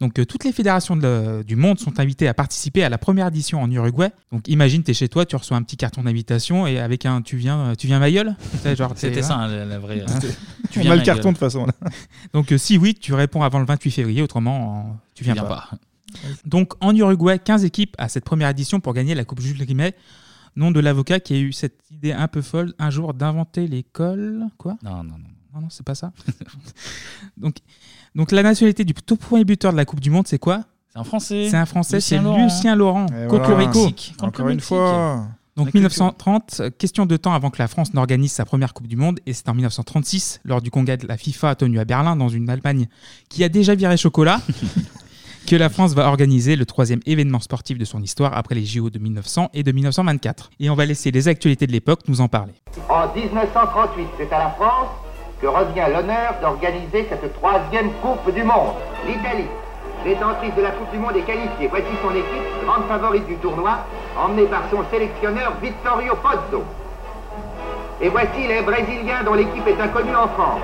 Donc 0.00 0.18
euh, 0.18 0.24
toutes 0.26 0.44
les 0.44 0.52
fédérations 0.52 0.96
de- 0.96 1.42
du 1.42 1.56
monde 1.56 1.78
sont 1.78 1.98
invitées 2.00 2.28
à 2.28 2.34
participer 2.34 2.84
à 2.84 2.88
la 2.88 2.98
première 2.98 3.28
édition 3.28 3.62
en 3.62 3.70
Uruguay. 3.70 4.10
Donc 4.32 4.46
imagine, 4.48 4.82
t'es 4.82 4.92
chez 4.94 5.08
toi, 5.08 5.24
tu 5.24 5.36
reçois 5.36 5.56
un 5.56 5.62
petit 5.62 5.76
carton 5.76 6.02
d'invitation 6.02 6.66
et 6.66 6.78
avec 6.78 7.06
un 7.06 7.22
tu 7.22 7.36
viens, 7.36 7.58
euh, 7.70 7.74
tu 7.74 7.86
viens 7.86 7.98
ma 7.98 8.10
gueule 8.10 8.36
C'était 8.96 9.22
ça, 9.22 9.36
hein. 9.36 9.64
la, 9.64 9.78
vraie. 9.78 10.02
Hein. 10.02 10.18
Tu 10.70 10.80
On 10.80 10.82
viens 10.82 10.92
a 10.92 10.96
le 10.96 11.02
carton 11.02 11.22
gueule. 11.22 11.32
de 11.34 11.38
toute 11.38 11.38
façon. 11.38 11.64
Là. 11.66 11.72
Donc 12.34 12.52
euh, 12.52 12.58
si 12.58 12.76
oui, 12.76 12.94
tu 12.94 13.14
réponds 13.14 13.42
avant 13.42 13.58
le 13.60 13.66
28 13.66 13.90
février, 13.90 14.20
autrement 14.22 14.78
euh, 14.78 14.94
tu 15.14 15.24
viens, 15.24 15.32
viens 15.34 15.44
pas. 15.44 15.68
pas. 15.70 15.78
Donc 16.44 16.72
en 16.80 16.94
Uruguay, 16.94 17.38
15 17.38 17.64
équipes 17.64 17.94
à 17.98 18.08
cette 18.08 18.24
première 18.24 18.48
édition 18.50 18.80
pour 18.80 18.92
gagner 18.92 19.14
la 19.14 19.24
Coupe 19.24 19.40
Jules 19.40 19.62
Rimet. 19.62 19.94
Nom 20.56 20.70
de 20.70 20.80
l'avocat 20.80 21.20
qui 21.20 21.34
a 21.34 21.38
eu 21.38 21.52
cette 21.52 21.80
idée 21.90 22.12
un 22.12 22.28
peu 22.28 22.40
folle 22.42 22.72
un 22.78 22.88
jour 22.90 23.12
d'inventer 23.14 23.66
l'école. 23.66 24.44
Quoi? 24.56 24.76
Non, 24.82 24.96
non, 25.04 25.18
non. 25.18 25.28
Non, 25.54 25.60
non, 25.62 25.68
c'est 25.70 25.84
pas 25.86 25.94
ça. 25.94 26.12
donc, 27.36 27.56
donc 28.16 28.32
la 28.32 28.42
nationalité 28.42 28.84
du 28.84 28.94
top 28.94 29.20
point 29.20 29.42
buteur 29.42 29.72
de 29.72 29.76
la 29.76 29.84
Coupe 29.84 30.00
du 30.00 30.10
Monde, 30.10 30.26
c'est 30.26 30.38
quoi? 30.38 30.62
C'est 30.92 30.98
un 30.98 31.04
Français. 31.04 31.48
C'est 31.50 31.56
un 31.56 31.66
Français, 31.66 32.00
c'est 32.00 32.16
Lucien 32.16 32.22
Laurent. 32.22 32.44
Lucien 32.44 32.74
Laurent. 32.74 33.06
Et 33.06 33.28
Cocorico. 33.28 33.80
voilà. 33.80 33.92
Encore 34.22 34.48
une 34.48 34.60
fois. 34.60 35.26
Donc 35.56 35.66
La 35.66 35.72
culture. 35.72 35.80
1930, 35.80 36.56
euh, 36.60 36.70
question 36.70 37.06
de 37.06 37.16
temps 37.16 37.32
avant 37.32 37.50
que 37.50 37.58
la 37.58 37.68
France 37.68 37.94
n'organise 37.94 38.32
sa 38.32 38.44
première 38.44 38.74
Coupe 38.74 38.88
du 38.88 38.96
Monde, 38.96 39.20
et 39.26 39.32
c'est 39.32 39.48
en 39.48 39.54
1936, 39.54 40.40
lors 40.44 40.60
du 40.60 40.70
congrès 40.70 40.96
de 40.96 41.06
la 41.06 41.16
FIFA 41.16 41.54
tenu 41.54 41.78
à 41.78 41.84
Berlin, 41.84 42.16
dans 42.16 42.28
une 42.28 42.50
Allemagne 42.50 42.88
qui 43.30 43.42
a 43.44 43.48
déjà 43.48 43.74
viré 43.74 43.96
chocolat, 43.96 44.40
que 45.46 45.56
la 45.56 45.70
France 45.70 45.94
va 45.94 46.08
organiser 46.08 46.56
le 46.56 46.66
troisième 46.66 47.00
événement 47.06 47.40
sportif 47.40 47.78
de 47.78 47.84
son 47.84 48.02
histoire 48.02 48.36
après 48.36 48.54
les 48.54 48.66
JO 48.66 48.90
de 48.90 48.98
1900 48.98 49.50
et 49.54 49.62
de 49.62 49.72
1924. 49.72 50.50
Et 50.60 50.68
on 50.68 50.74
va 50.74 50.84
laisser 50.84 51.10
les 51.10 51.28
actualités 51.28 51.66
de 51.66 51.72
l'époque 51.72 52.00
nous 52.08 52.20
en 52.20 52.28
parler. 52.28 52.52
En 52.88 53.14
1938, 53.14 54.06
c'est 54.18 54.32
à 54.32 54.38
la 54.38 54.50
France 54.50 54.88
que 55.46 55.50
revient 55.50 55.86
l'honneur 55.94 56.34
d'organiser 56.42 57.06
cette 57.08 57.32
troisième 57.34 57.92
Coupe 58.02 58.34
du 58.34 58.42
Monde. 58.42 58.74
L'Italie, 59.06 59.46
détentrice 60.02 60.52
de 60.56 60.62
la 60.62 60.72
Coupe 60.72 60.90
du 60.90 60.98
Monde, 60.98 61.16
est 61.16 61.22
qualifiée. 61.22 61.68
Voici 61.68 61.86
son 62.02 62.10
équipe, 62.10 62.64
grande 62.64 62.84
favorite 62.88 63.26
du 63.26 63.36
tournoi, 63.36 63.78
emmenée 64.18 64.46
par 64.46 64.62
son 64.72 64.82
sélectionneur 64.90 65.52
Vittorio 65.62 66.16
Pozzo. 66.16 66.64
Et 68.00 68.08
voici 68.08 68.48
les 68.48 68.60
Brésiliens 68.62 69.22
dont 69.24 69.34
l'équipe 69.34 69.66
est 69.68 69.80
inconnue 69.80 70.16
en 70.16 70.26
France, 70.28 70.62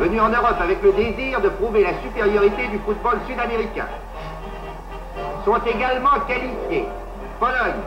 venus 0.00 0.20
en 0.20 0.30
Europe 0.30 0.60
avec 0.60 0.82
le 0.82 0.92
désir 0.92 1.40
de 1.40 1.50
prouver 1.50 1.84
la 1.84 1.94
supériorité 2.02 2.66
du 2.66 2.78
football 2.80 3.20
sud-américain. 3.28 3.86
Sont 5.44 5.60
également 5.64 6.18
qualifiés 6.26 6.88
Pologne, 7.38 7.84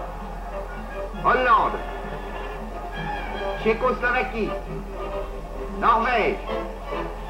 Hollande, 1.26 1.78
Tchécoslovaquie, 3.61 4.49
Norvège, 5.79 6.35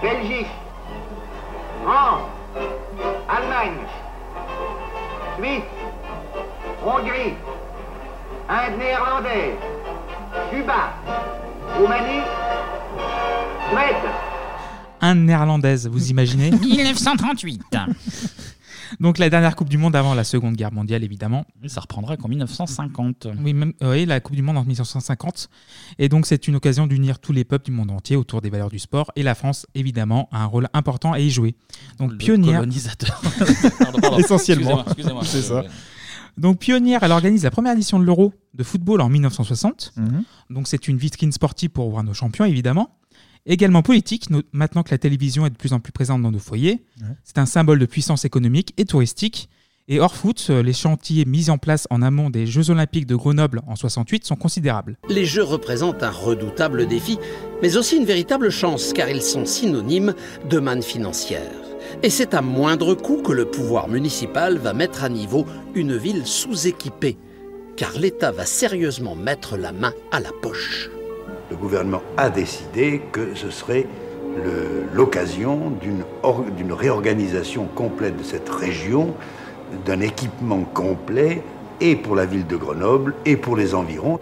Belgique, 0.01 0.47
France, 1.83 2.21
Allemagne, 3.29 3.77
Suisse, 5.37 5.63
Hongrie, 6.85 7.33
Inde 8.49 8.77
néerlandaise, 8.79 9.55
Cuba, 10.51 10.93
Roumanie, 11.77 12.23
Suède. 13.69 14.11
Un 15.01 15.15
néerlandaise, 15.15 15.87
vous 15.87 16.09
imaginez? 16.09 16.51
1938. 16.61 17.61
Donc 18.99 19.19
la 19.19 19.29
dernière 19.29 19.55
Coupe 19.55 19.69
du 19.69 19.77
Monde 19.77 19.95
avant 19.95 20.13
la 20.15 20.23
Seconde 20.23 20.55
Guerre 20.55 20.71
mondiale, 20.73 21.03
évidemment. 21.03 21.45
Et 21.63 21.69
ça 21.69 21.81
reprendra 21.81 22.17
qu'en 22.17 22.27
1950. 22.27 23.27
Oui, 23.43 23.53
même, 23.53 23.73
oui, 23.81 24.05
la 24.05 24.19
Coupe 24.19 24.35
du 24.35 24.41
Monde 24.41 24.57
en 24.57 24.63
1950. 24.63 25.49
Et 25.99 26.09
donc, 26.09 26.25
c'est 26.25 26.47
une 26.47 26.55
occasion 26.55 26.87
d'unir 26.87 27.19
tous 27.19 27.31
les 27.31 27.43
peuples 27.43 27.65
du 27.65 27.71
monde 27.71 27.91
entier 27.91 28.15
autour 28.15 28.41
des 28.41 28.49
valeurs 28.49 28.69
du 28.69 28.79
sport. 28.79 29.11
Et 29.15 29.23
la 29.23 29.35
France, 29.35 29.67
évidemment, 29.75 30.29
a 30.31 30.41
un 30.41 30.45
rôle 30.45 30.67
important 30.73 31.11
à 31.13 31.19
y 31.19 31.29
jouer. 31.29 31.55
Donc, 31.99 32.11
Le 32.11 32.17
pionnière. 32.17 32.59
colonisateur. 32.59 33.21
Pardon, 33.79 33.99
pardon. 33.99 34.17
Essentiellement. 34.17 34.83
Excusez-moi. 34.85 35.21
C'est 35.25 35.41
ça. 35.43 35.63
Donc, 36.37 36.59
pionnière, 36.59 37.01
elle 37.03 37.11
organise 37.11 37.43
la 37.43 37.51
première 37.51 37.73
édition 37.73 37.99
de 37.99 38.03
l'Euro 38.03 38.33
de 38.53 38.63
football 38.63 39.01
en 39.01 39.09
1960. 39.09 39.93
Mhm. 39.95 40.23
Donc, 40.49 40.67
c'est 40.67 40.87
une 40.87 40.97
vitrine 40.97 41.31
sportive 41.31 41.69
pour 41.69 41.89
voir 41.89 42.03
nos 42.03 42.13
champions, 42.13 42.45
évidemment. 42.45 42.95
Également 43.49 43.81
politique, 43.81 44.25
maintenant 44.51 44.83
que 44.83 44.91
la 44.91 44.97
télévision 44.97 45.45
est 45.45 45.49
de 45.49 45.55
plus 45.55 45.71
en 45.71 45.79
plus 45.79 45.93
présente 45.93 46.21
dans 46.21 46.31
nos 46.31 46.39
foyers. 46.39 46.83
Ouais. 47.01 47.07
C'est 47.23 47.37
un 47.37 47.45
symbole 47.45 47.79
de 47.79 47.85
puissance 47.85 48.25
économique 48.25 48.73
et 48.77 48.83
touristique. 48.83 49.49
Et 49.87 50.01
hors 50.01 50.13
foot, 50.13 50.47
euh, 50.49 50.61
les 50.61 50.73
chantiers 50.73 51.23
mis 51.23 51.49
en 51.49 51.57
place 51.57 51.87
en 51.89 52.01
amont 52.01 52.29
des 52.29 52.45
Jeux 52.45 52.71
Olympiques 52.71 53.05
de 53.05 53.15
Grenoble 53.15 53.61
en 53.67 53.77
68 53.77 54.25
sont 54.25 54.35
considérables. 54.35 54.97
Les 55.07 55.23
Jeux 55.23 55.43
représentent 55.43 56.03
un 56.03 56.11
redoutable 56.11 56.87
défi, 56.87 57.17
mais 57.61 57.77
aussi 57.77 57.95
une 57.95 58.03
véritable 58.03 58.49
chance, 58.49 58.91
car 58.91 59.07
ils 59.07 59.21
sont 59.21 59.45
synonymes 59.45 60.13
de 60.49 60.59
manne 60.59 60.83
financière. 60.83 61.53
Et 62.03 62.09
c'est 62.09 62.33
à 62.33 62.41
moindre 62.41 62.95
coût 62.95 63.21
que 63.21 63.31
le 63.31 63.45
pouvoir 63.45 63.87
municipal 63.87 64.57
va 64.57 64.73
mettre 64.73 65.05
à 65.05 65.09
niveau 65.09 65.45
une 65.73 65.95
ville 65.95 66.25
sous-équipée, 66.25 67.17
car 67.77 67.97
l'État 67.97 68.33
va 68.33 68.45
sérieusement 68.45 69.15
mettre 69.15 69.55
la 69.55 69.71
main 69.71 69.93
à 70.11 70.19
la 70.19 70.31
poche. 70.41 70.89
Le 71.49 71.55
gouvernement 71.55 72.01
a 72.17 72.29
décidé 72.29 73.01
que 73.11 73.35
ce 73.35 73.49
serait 73.49 73.87
l'occasion 74.93 75.71
d'une 75.81 76.03
or- 76.23 76.45
d'une 76.55 76.73
réorganisation 76.73 77.65
complète 77.73 78.17
de 78.17 78.23
cette 78.23 78.49
région, 78.49 79.15
d'un 79.85 80.01
équipement 80.01 80.63
complet, 80.73 81.41
et 81.81 81.95
pour 81.95 82.15
la 82.15 82.25
ville 82.25 82.45
de 82.47 82.55
Grenoble, 82.55 83.13
et 83.25 83.37
pour 83.37 83.55
les 83.55 83.73
environs. 83.73 84.19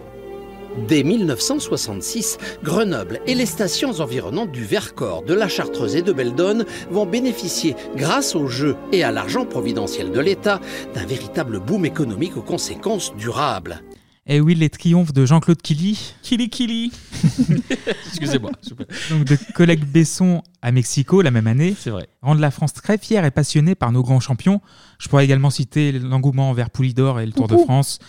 Dès 0.87 1.03
1966, 1.03 2.37
Grenoble 2.61 3.21
et 3.27 3.33
les 3.33 3.45
stations 3.45 4.01
environnantes 4.01 4.51
du 4.51 4.63
Vercors, 4.63 5.23
de 5.23 5.33
la 5.33 5.47
Chartreuse 5.47 5.95
et 5.95 6.01
de 6.01 6.11
Beldonne 6.11 6.65
vont 6.91 7.05
bénéficier, 7.05 7.75
grâce 7.95 8.35
aux 8.35 8.47
Jeux 8.47 8.75
et 8.91 9.03
à 9.03 9.11
l'argent 9.11 9.45
providentiel 9.45 10.11
de 10.11 10.19
l'État, 10.19 10.59
d'un 10.93 11.05
véritable 11.05 11.59
boom 11.59 11.85
économique 11.85 12.35
aux 12.35 12.41
conséquences 12.41 13.15
durables. 13.15 13.81
Et 14.27 14.39
oui, 14.41 14.55
les 14.55 14.71
triomphes 14.71 15.13
de 15.13 15.23
Jean-Claude 15.23 15.61
Killy. 15.61 16.15
Killy 16.23 16.49
Killy. 16.49 16.91
Excusez-moi. 18.07 18.49
s'il 18.61 18.71
vous 18.73 18.77
plaît. 18.83 18.87
Donc 19.11 19.25
de 19.25 19.37
collègues 19.53 19.85
Besson 19.85 20.41
à 20.63 20.71
Mexico 20.71 21.21
la 21.21 21.29
même 21.29 21.45
année. 21.45 21.75
C'est 21.79 21.91
vrai. 21.91 22.07
Rendent 22.23 22.39
la 22.39 22.49
France 22.49 22.73
très 22.73 22.97
fière 22.97 23.23
et 23.23 23.29
passionnée 23.29 23.75
par 23.75 23.91
nos 23.91 24.01
grands 24.01 24.19
champions. 24.19 24.61
Je 24.97 25.09
pourrais 25.09 25.25
également 25.25 25.51
citer 25.51 25.91
l'engouement 25.91 26.49
envers 26.49 26.71
Poulidor 26.71 27.19
et 27.19 27.25
le 27.27 27.33
Tour 27.33 27.47
de. 27.47 27.55
France, 27.55 27.99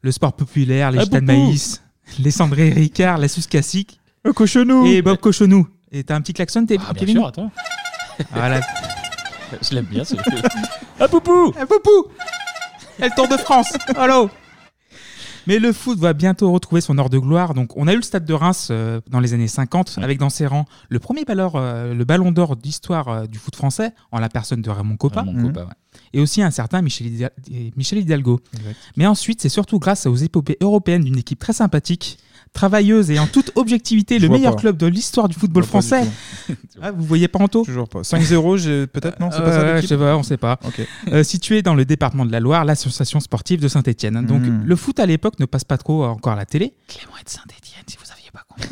le 0.00 0.12
sport 0.12 0.32
populaire, 0.32 0.90
les 0.92 1.00
Ah, 1.00 1.04
de 1.06 1.20
maïs, 1.20 1.82
les 2.18 2.30
cendrés 2.30 2.70
Ricard, 2.70 3.18
la 3.18 3.28
suce 3.28 3.46
classique. 3.46 4.00
Cochonou. 4.34 4.86
Et 4.86 5.02
Bob 5.02 5.18
Cochonou. 5.18 5.68
Et 5.92 6.04
t'as 6.04 6.16
un 6.16 6.22
petit 6.22 6.32
klaxon, 6.32 6.64
t'es 6.64 6.78
Ah, 6.80 6.92
bien 6.94 7.00
Kevin 7.00 7.16
sûr, 7.16 7.26
attends. 7.26 7.50
Voilà. 8.32 8.60
Je 9.62 9.74
l'aime 9.74 9.84
bien, 9.84 10.04
ce 10.04 10.14
Ah, 10.98 11.06
Poupou 11.06 11.52
Ah, 11.60 11.66
Poupou 11.66 12.06
Et 12.98 13.04
le 13.04 13.14
Tour 13.14 13.28
de 13.28 13.36
France 13.36 13.72
Allô 13.94 14.30
mais 15.46 15.58
le 15.58 15.72
foot 15.72 15.98
va 15.98 16.12
bientôt 16.12 16.50
retrouver 16.52 16.80
son 16.80 16.98
heure 16.98 17.10
de 17.10 17.18
gloire. 17.18 17.54
Donc, 17.54 17.76
on 17.76 17.86
a 17.86 17.92
eu 17.92 17.96
le 17.96 18.02
stade 18.02 18.24
de 18.24 18.34
Reims 18.34 18.68
euh, 18.70 19.00
dans 19.08 19.20
les 19.20 19.34
années 19.34 19.48
50, 19.48 19.98
avec 20.02 20.18
dans 20.18 20.30
ses 20.30 20.46
rangs 20.46 20.66
le 20.88 20.98
premier 20.98 21.24
ballon, 21.24 21.52
euh, 21.54 21.94
le 21.94 22.04
ballon 22.04 22.32
d'or 22.32 22.56
d'histoire 22.56 23.08
euh, 23.08 23.26
du 23.26 23.38
foot 23.38 23.54
français, 23.56 23.92
en 24.12 24.18
la 24.18 24.28
personne 24.28 24.62
de 24.62 24.70
Raymond 24.70 24.96
Coppa. 24.96 25.22
Raymond 25.22 25.48
Coppa, 25.48 25.60
ouais. 25.62 25.74
Et 26.12 26.20
aussi 26.20 26.42
un 26.42 26.50
certain 26.50 26.82
Michel 26.82 27.98
Hidalgo. 27.98 28.40
Mais 28.96 29.06
ensuite, 29.06 29.40
c'est 29.40 29.48
surtout 29.48 29.78
grâce 29.78 30.06
aux 30.06 30.14
épopées 30.14 30.58
européennes 30.60 31.04
d'une 31.04 31.18
équipe 31.18 31.38
très 31.38 31.54
sympathique, 31.54 32.18
travailleuse 32.52 33.10
et 33.10 33.18
en 33.18 33.26
toute 33.26 33.52
objectivité 33.54 34.18
Je 34.18 34.26
le 34.26 34.28
meilleur 34.32 34.54
pas. 34.56 34.60
club 34.62 34.76
de 34.76 34.86
l'histoire 34.86 35.28
du 35.28 35.36
football 35.36 35.64
français. 35.64 36.04
Ah, 36.80 36.90
vous 36.92 37.04
voyez 37.04 37.28
pas 37.28 37.38
Anto 37.38 37.64
Toujours 37.64 37.88
pas. 37.88 38.02
5-0, 38.02 38.56
j'ai- 38.56 38.86
peut-être, 38.86 39.20
non 39.20 39.30
C'est 39.30 39.40
pas 39.42 39.52
ça, 39.52 39.60
Euh, 39.60 39.80
Je 39.82 39.86
sais 39.86 39.96
pas, 39.96 40.16
on 40.16 40.22
sait 40.22 40.36
pas. 40.36 40.58
Ok. 40.64 40.80
Euh, 41.08 41.22
situé 41.22 41.62
dans 41.62 41.74
le 41.74 41.84
département 41.84 42.24
de 42.24 42.32
la 42.32 42.40
Loire, 42.40 42.64
l'association 42.64 43.20
sportive 43.20 43.60
de 43.60 43.68
Saint-Etienne. 43.68 44.24
Donc 44.26 44.42
Mhm. 44.42 44.62
le 44.64 44.76
foot 44.76 44.98
à 45.00 45.06
l'époque 45.06 45.38
ne 45.38 45.46
passe 45.46 45.64
pas 45.64 45.76
trop 45.78 46.04
encore 46.04 46.32
à 46.32 46.36
la 46.36 46.46
télé. 46.46 46.72
Clément 46.88 47.16
est 47.20 47.24
de 47.24 47.30
Saint-Etienne, 47.30 47.84
si 47.86 47.96
vous 47.98 48.10
aviez 48.12 48.30
pas 48.32 48.44
compris. 48.48 48.68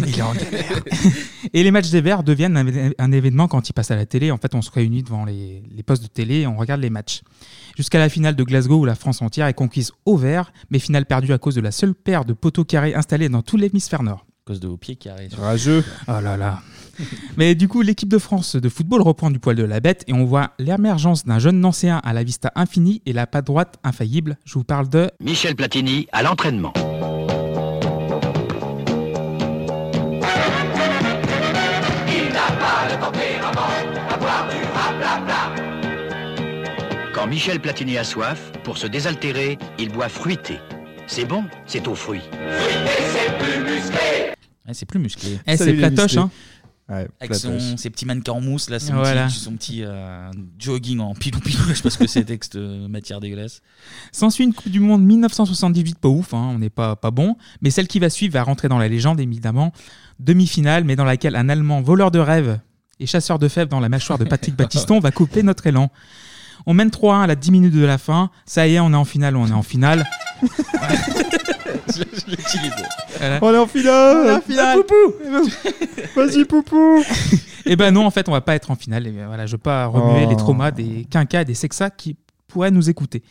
Il 0.08 0.18
est 0.18 0.22
en 0.22 0.32
galère. 0.34 0.82
Et 1.54 1.62
les 1.62 1.70
matchs 1.70 1.90
des 1.90 2.00
Verts 2.00 2.22
deviennent 2.22 2.56
un, 2.56 2.90
un 2.98 3.12
événement 3.12 3.48
quand 3.48 3.68
ils 3.68 3.72
passent 3.72 3.90
à 3.90 3.96
la 3.96 4.06
télé. 4.06 4.30
En 4.30 4.38
fait, 4.38 4.54
on 4.54 4.62
se 4.62 4.70
réunit 4.70 5.02
devant 5.02 5.24
les, 5.24 5.62
les 5.74 5.82
postes 5.82 6.02
de 6.02 6.08
télé 6.08 6.40
et 6.40 6.46
on 6.46 6.56
regarde 6.56 6.80
les 6.80 6.90
matchs. 6.90 7.22
Jusqu'à 7.80 7.98
la 7.98 8.10
finale 8.10 8.36
de 8.36 8.44
Glasgow 8.44 8.80
où 8.80 8.84
la 8.84 8.94
France 8.94 9.22
entière 9.22 9.46
est 9.46 9.54
conquise 9.54 9.92
au 10.04 10.18
vert, 10.18 10.52
mais 10.68 10.78
finale 10.78 11.06
perdue 11.06 11.32
à 11.32 11.38
cause 11.38 11.54
de 11.54 11.62
la 11.62 11.70
seule 11.70 11.94
paire 11.94 12.26
de 12.26 12.34
poteaux 12.34 12.62
carrés 12.62 12.94
installés 12.94 13.30
dans 13.30 13.40
tout 13.40 13.56
l'hémisphère 13.56 14.02
nord. 14.02 14.26
À 14.44 14.48
cause 14.48 14.60
de 14.60 14.68
vos 14.68 14.76
pieds 14.76 14.96
carrés. 14.96 15.30
Rageux. 15.34 15.82
Oh 16.06 16.20
là 16.22 16.36
là. 16.36 16.60
Mais 17.38 17.54
du 17.54 17.68
coup, 17.68 17.80
l'équipe 17.80 18.10
de 18.10 18.18
France 18.18 18.54
de 18.54 18.68
football 18.68 19.00
reprend 19.00 19.30
du 19.30 19.38
poil 19.38 19.56
de 19.56 19.62
la 19.62 19.80
bête 19.80 20.04
et 20.08 20.12
on 20.12 20.26
voit 20.26 20.50
l'émergence 20.58 21.24
d'un 21.24 21.38
jeune 21.38 21.58
Nancéen 21.58 22.02
à 22.04 22.12
la 22.12 22.22
vista 22.22 22.52
infinie 22.54 23.00
et 23.06 23.14
la 23.14 23.26
patte 23.26 23.46
droite 23.46 23.76
infaillible. 23.82 24.36
Je 24.44 24.52
vous 24.58 24.64
parle 24.64 24.90
de 24.90 25.10
Michel 25.18 25.56
Platini 25.56 26.06
à 26.12 26.22
l'entraînement. 26.22 26.74
Michel 37.30 37.60
Platini 37.60 37.96
a 37.96 38.02
soif, 38.02 38.50
pour 38.64 38.76
se 38.76 38.88
désaltérer, 38.88 39.56
il 39.78 39.90
boit 39.90 40.08
fruité. 40.08 40.58
C'est 41.06 41.24
bon, 41.24 41.44
c'est 41.64 41.86
aux 41.86 41.94
fruits. 41.94 42.22
Et 42.32 43.04
c'est 43.12 43.38
plus 43.38 43.62
musclé. 43.62 43.98
Ouais, 44.66 44.74
c'est 44.74 44.84
plus 44.86 44.98
musclé. 44.98 45.38
Eh, 45.46 45.56
c'est 45.56 45.72
platoche, 45.74 46.16
hein. 46.16 46.28
Avec 46.88 47.36
son, 47.36 47.76
ses 47.76 47.88
petits 47.88 48.04
mannequins 48.04 48.32
en 48.32 48.40
mousse, 48.40 48.68
là, 48.68 48.80
son 48.80 48.94
Voilà. 48.94 49.28
petit, 49.28 49.38
son 49.38 49.52
petit 49.52 49.84
euh, 49.84 50.28
jogging 50.58 50.98
en 50.98 51.14
pilou-pilou, 51.14 51.62
je 51.68 51.74
sais 51.74 51.82
pas 51.84 51.90
ce 51.90 51.98
que 51.98 52.08
c'est, 52.08 52.24
texte 52.24 52.56
euh, 52.56 52.88
matière 52.88 53.20
dégueulasse. 53.20 53.62
S'ensuit 54.10 54.42
une 54.42 54.52
Coupe 54.52 54.72
du 54.72 54.80
Monde 54.80 55.04
1978, 55.04 56.00
pas 56.00 56.08
ouf, 56.08 56.34
hein, 56.34 56.50
on 56.52 56.58
n'est 56.58 56.68
pas, 56.68 56.96
pas 56.96 57.12
bon, 57.12 57.36
mais 57.62 57.70
celle 57.70 57.86
qui 57.86 58.00
va 58.00 58.10
suivre 58.10 58.32
va 58.32 58.42
rentrer 58.42 58.66
dans 58.66 58.78
la 58.78 58.88
légende 58.88 59.20
évidemment. 59.20 59.72
Demi-finale, 60.18 60.82
mais 60.82 60.96
dans 60.96 61.04
laquelle 61.04 61.36
un 61.36 61.48
Allemand 61.48 61.80
voleur 61.80 62.10
de 62.10 62.18
rêve 62.18 62.58
et 62.98 63.06
chasseur 63.06 63.38
de 63.38 63.46
fèves 63.46 63.68
dans 63.68 63.80
la 63.80 63.88
mâchoire 63.88 64.18
de 64.18 64.24
Patrick 64.24 64.56
Battiston 64.56 64.98
va 64.98 65.12
couper 65.12 65.44
notre 65.44 65.68
élan. 65.68 65.92
On 66.66 66.74
mène 66.74 66.88
3-1 66.88 67.22
à 67.22 67.26
la 67.26 67.34
10 67.36 67.50
minutes 67.52 67.74
de 67.74 67.84
la 67.84 67.98
fin, 67.98 68.30
ça 68.46 68.66
y 68.66 68.74
est, 68.74 68.80
on 68.80 68.92
est 68.92 68.96
en 68.96 69.04
finale, 69.04 69.36
on 69.36 69.46
est 69.46 69.52
en 69.52 69.62
finale. 69.62 70.04
je 71.88 72.02
l'utilise. 72.30 72.72
Voilà. 73.18 73.38
On 73.42 73.52
est 73.54 73.58
en 73.58 73.66
finale 73.66 74.16
On 74.16 74.28
est 74.28 74.32
en 74.32 74.40
finale. 74.40 74.78
Poupou 74.78 75.14
Vas-y, 76.16 76.44
Poupou 76.44 77.02
Et 77.66 77.76
ben 77.76 77.90
non, 77.92 78.06
en 78.06 78.10
fait, 78.10 78.28
on 78.28 78.32
va 78.32 78.40
pas 78.40 78.54
être 78.54 78.70
en 78.70 78.76
finale. 78.76 79.06
Et 79.06 79.10
voilà, 79.12 79.46
je 79.46 79.52
veux 79.52 79.58
pas 79.58 79.86
remuer 79.86 80.24
Oh. 80.26 80.30
les 80.30 80.36
traumas 80.36 80.70
des 80.70 81.06
quinquas 81.10 81.42
et 81.42 81.44
des 81.44 81.54
sexas 81.54 81.90
qui 81.96 82.16
pourraient 82.48 82.70
nous 82.70 82.88
écouter. 82.90 83.22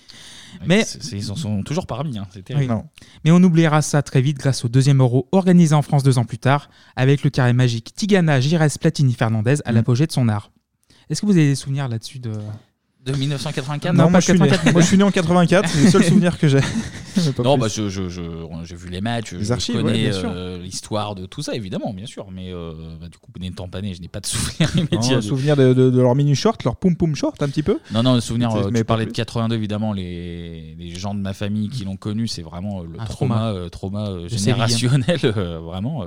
Mais 0.66 0.84
C'est- 0.84 1.04
c'est- 1.04 1.18
ils 1.18 1.32
en 1.32 1.36
sont 1.36 1.62
toujours 1.64 1.86
parmi, 1.88 2.18
hein, 2.18 2.26
c'est 2.32 2.40
Oui. 2.40 2.44
terrible. 2.44 2.76
Mais 3.24 3.32
on 3.32 3.42
oubliera 3.44 3.82
ça 3.82 4.02
très 4.02 4.22
vite 4.22 4.38
grâce 4.38 4.66
au 4.66 4.68
deuxième 4.68 5.00
euro 5.02 5.28
organisé 5.32 5.76
en 5.76 5.82
France 5.82 6.04
deux 6.04 6.18
ans 6.18 6.26
plus 6.26 6.38
tard, 6.40 6.70
avec 6.96 7.24
le 7.24 7.30
carré 7.30 7.54
magique 7.54 7.94
Tigana, 7.96 8.40
Gires, 8.40 8.66
Platini, 8.80 9.14
Fernandez 9.14 9.56
Mm. 9.56 9.62
à 9.66 9.72
l'apogée 9.72 10.08
de 10.08 10.12
son 10.12 10.28
art. 10.30 10.52
Est-ce 11.10 11.22
que 11.22 11.26
vous 11.26 11.34
avez 11.38 11.48
des 11.50 11.56
souvenirs 11.56 11.88
là-dessus 11.88 12.20
de... 12.20 12.32
De 13.06 13.14
1984 13.16 13.94
Non, 13.96 14.04
pas 14.06 14.10
moi 14.10 14.20
je, 14.20 14.26
suis 14.26 14.34
né, 14.34 14.40
84. 14.50 14.74
moi 14.74 14.82
je 14.82 14.88
suis 14.88 14.98
né 14.98 15.04
en 15.04 15.12
84, 15.12 15.70
c'est 15.70 15.84
le 15.84 15.90
seul 15.90 16.04
souvenir 16.10 16.38
que 16.38 16.50
j'ai. 16.50 16.60
Mais 16.60 17.44
Non, 17.44 17.58
bah, 17.58 17.68
je, 17.70 17.88
je, 17.88 18.10
je- 18.10 18.22
j'ai 18.66 18.76
vu 18.76 18.90
les 18.90 19.00
matchs, 19.00 19.32
Les 19.32 19.46
je 19.46 19.54
archives, 19.54 19.76
connais 19.82 20.12
euh, 20.14 20.58
l'histoire 20.62 21.16
de 21.16 21.26
tout 21.26 21.42
ça, 21.42 21.56
évidemment, 21.56 21.94
bien 21.94 22.06
sûr. 22.06 22.28
Mais 22.30 22.52
euh, 22.54 22.74
bah, 23.00 23.08
du 23.08 23.18
coup, 23.18 23.32
n'étant 23.40 23.70
pas 23.70 23.82
né, 23.82 23.94
je 23.94 24.02
n'ai 24.02 24.10
pas 24.10 24.20
de 24.20 24.26
souvenir 24.26 24.70
Non, 24.76 24.82
immédiat. 24.92 25.14
un 25.14 25.20
de- 25.20 25.22
souvenir 25.22 25.56
de, 25.56 25.74
de- 25.74 25.90
de 25.90 26.02
leur 26.02 26.14
mini 26.14 26.36
short, 26.36 26.62
leur 26.66 26.76
poum 26.76 26.98
poum 26.98 27.16
short 27.16 27.42
un 27.42 27.48
petit 27.48 27.64
peu. 27.64 27.80
Non, 27.94 28.04
non, 28.04 28.16
le 28.16 28.20
souvenir, 28.22 28.54
Mais 28.54 28.60
euh, 28.60 28.70
pas 28.70 28.78
tu 28.80 28.84
parlais 28.84 29.06
plus. 29.06 29.12
de 29.14 29.18
82, 29.18 29.56
évidemment, 29.56 29.94
les, 29.94 30.76
les 30.78 30.90
gens 30.96 31.16
de 31.16 31.22
ma 31.22 31.34
famille 31.34 31.70
qui 31.70 31.86
l'ont 31.86 31.98
connu, 31.98 32.28
c'est 32.28 32.42
vraiment 32.44 32.82
euh, 32.82 32.88
le 32.94 33.00
Un 33.00 33.06
trauma, 33.06 33.54
trauma. 33.72 34.10
générationnel, 34.28 35.20
euh, 35.24 35.60
vraiment. 35.60 36.04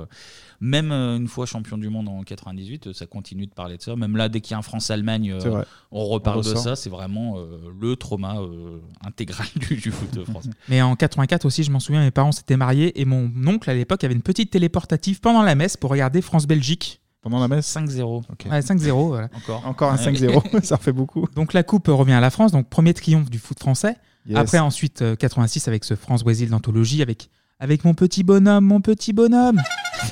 Même 0.63 0.93
euh, 0.93 1.17
une 1.17 1.27
fois 1.27 1.45
champion 1.45 1.77
du 1.77 1.89
monde 1.89 2.07
en 2.07 2.23
98, 2.23 2.87
euh, 2.87 2.93
ça 2.93 3.05
continue 3.05 3.47
de 3.47 3.53
parler 3.53 3.75
de 3.75 3.81
ça. 3.81 3.97
Même 3.97 4.15
là, 4.15 4.29
dès 4.29 4.39
qu'il 4.39 4.51
y 4.51 4.53
a 4.53 4.59
un 4.59 4.61
France-Allemagne, 4.61 5.33
euh, 5.33 5.63
on 5.91 6.05
reparle 6.05 6.37
On 6.37 6.49
de 6.49 6.55
ça. 6.55 6.77
C'est 6.77 6.89
vraiment 6.89 7.33
euh, 7.35 7.57
le 7.81 7.97
trauma 7.97 8.37
euh, 8.37 8.79
intégral 9.05 9.45
du, 9.57 9.75
du 9.75 9.91
foot 9.91 10.23
français. 10.23 10.51
Mais 10.69 10.81
en 10.81 10.95
84 10.95 11.43
aussi, 11.43 11.63
je 11.63 11.71
m'en 11.71 11.81
souviens, 11.81 12.01
mes 12.01 12.11
parents 12.11 12.31
s'étaient 12.31 12.55
mariés 12.55 12.97
et 13.01 13.03
mon 13.03 13.29
oncle 13.45 13.69
à 13.69 13.73
l'époque 13.73 14.05
avait 14.05 14.13
une 14.13 14.21
petite 14.21 14.51
télé 14.51 14.69
portative 14.69 15.19
pendant 15.19 15.43
la 15.43 15.53
messe 15.55 15.75
pour 15.75 15.91
regarder 15.91 16.21
France-Belgique. 16.21 17.01
Pendant 17.21 17.41
la 17.41 17.49
messe 17.49 17.75
5-0. 17.75 18.23
Ouais, 18.49 18.59
5-0. 18.61 19.07
voilà. 19.07 19.29
Encore. 19.35 19.67
Encore 19.67 19.91
un 19.91 19.97
5-0, 19.97 20.61
ça 20.63 20.77
refait 20.77 20.93
beaucoup. 20.93 21.27
Donc 21.35 21.51
la 21.51 21.63
coupe 21.63 21.87
revient 21.89 22.13
à 22.13 22.21
la 22.21 22.29
France, 22.29 22.53
donc 22.53 22.69
premier 22.69 22.93
triomphe 22.93 23.29
du 23.29 23.37
foot 23.37 23.59
français. 23.59 23.97
Yes. 24.25 24.37
Après 24.37 24.59
ensuite 24.59 25.01
euh, 25.01 25.17
86 25.17 25.67
avec 25.67 25.83
ce 25.83 25.95
France-Brésil 25.95 26.49
d'anthologie 26.49 27.01
avec 27.01 27.29
avec 27.63 27.85
mon 27.85 27.93
petit 27.93 28.23
bonhomme, 28.23 28.65
mon 28.65 28.81
petit 28.81 29.13
bonhomme. 29.13 29.61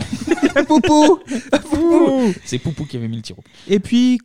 Poupou 0.67 1.19
Poupou 1.51 2.33
C'est 2.45 2.59
Poupou 2.59 2.85
qui 2.85 2.95
avait 2.95 3.09
mis 3.09 3.17
le 3.17 3.21
tir. 3.21 3.35
Et 3.67 3.81
puis 3.81 4.19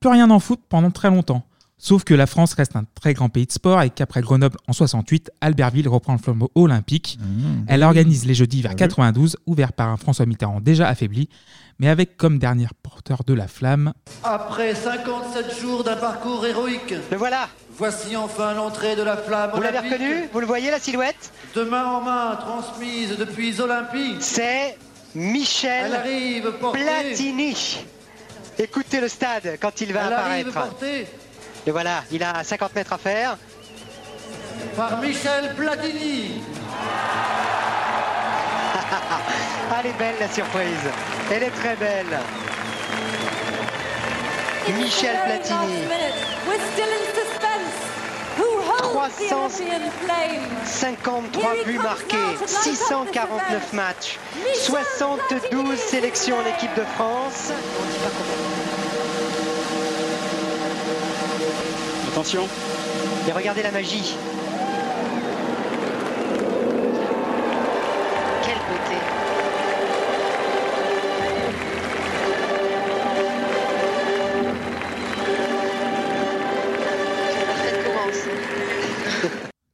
plus 0.00 0.10
rien 0.10 0.28
en 0.30 0.40
foot 0.40 0.58
pendant 0.68 0.90
très 0.90 1.08
longtemps. 1.08 1.44
Sauf 1.78 2.02
que 2.02 2.12
la 2.12 2.26
France 2.26 2.54
reste 2.54 2.74
un 2.74 2.82
très 3.00 3.14
grand 3.14 3.28
pays 3.28 3.46
de 3.46 3.52
sport 3.52 3.82
et 3.82 3.90
qu'après 3.90 4.20
Grenoble 4.20 4.56
en 4.66 4.72
68, 4.72 5.30
Albertville 5.40 5.88
reprend 5.88 6.14
le 6.14 6.18
flambeau 6.18 6.50
olympique. 6.56 7.20
Elle 7.68 7.84
organise 7.84 8.26
les 8.26 8.34
Jeux 8.34 8.48
d'hiver 8.48 8.74
92, 8.74 9.36
ouvert 9.46 9.72
par 9.72 9.90
un 9.90 9.96
François 9.96 10.26
Mitterrand 10.26 10.60
déjà 10.60 10.88
affaibli, 10.88 11.28
mais 11.78 11.88
avec 11.88 12.16
comme 12.16 12.38
dernier 12.38 12.66
porteur 12.82 13.22
de 13.24 13.34
la 13.34 13.46
flamme 13.46 13.92
Après 14.24 14.74
57 14.74 15.60
jours 15.60 15.84
d'un 15.84 15.96
parcours 15.96 16.44
héroïque. 16.44 16.94
Le 17.12 17.16
voilà. 17.16 17.48
Voici 17.78 18.16
enfin 18.16 18.54
l'entrée 18.54 18.96
de 18.96 19.02
la 19.02 19.16
flamme. 19.18 19.50
Vous 19.54 19.60
l'avez 19.60 19.78
olympique. 19.78 20.00
reconnu 20.00 20.28
Vous 20.32 20.40
le 20.40 20.46
voyez 20.46 20.70
la 20.70 20.78
silhouette 20.78 21.30
De 21.54 21.62
main 21.62 21.84
en 21.84 22.00
main, 22.00 22.36
transmise 22.36 23.16
depuis 23.18 23.60
Olympie. 23.60 24.16
C'est 24.20 24.78
Michel 25.14 25.86
Elle 25.86 25.94
arrive 25.94 26.52
portée. 26.52 26.80
Platini. 26.80 27.84
Écoutez 28.58 29.00
le 29.00 29.08
stade 29.08 29.58
quand 29.60 29.80
il 29.82 29.92
va 29.92 30.06
Elle 30.06 30.12
arrive 30.14 30.48
apparaître. 30.48 30.70
portée 30.70 31.06
Le 31.66 31.72
voilà, 31.72 32.02
il 32.10 32.22
a 32.22 32.42
50 32.42 32.74
mètres 32.74 32.94
à 32.94 32.98
faire. 32.98 33.36
Par 34.74 34.98
Michel 35.00 35.54
Platini. 35.54 36.40
Elle 39.78 39.90
est 39.90 39.98
belle 39.98 40.14
la 40.20 40.28
surprise. 40.28 40.90
Elle 41.30 41.42
est 41.42 41.50
très 41.50 41.76
belle. 41.76 42.18
Michel 44.78 45.16
Platini. 45.26 45.84
353 48.78 51.64
buts 51.64 51.78
marqués, 51.78 52.16
649 52.46 53.72
matchs, 53.72 54.18
72 54.54 55.78
sélections 55.78 56.36
en 56.38 56.46
équipe 56.46 56.74
de 56.76 56.82
France. 56.96 57.52
Attention. 62.08 62.48
Et 63.28 63.32
regardez 63.32 63.62
la 63.62 63.72
magie. 63.72 64.16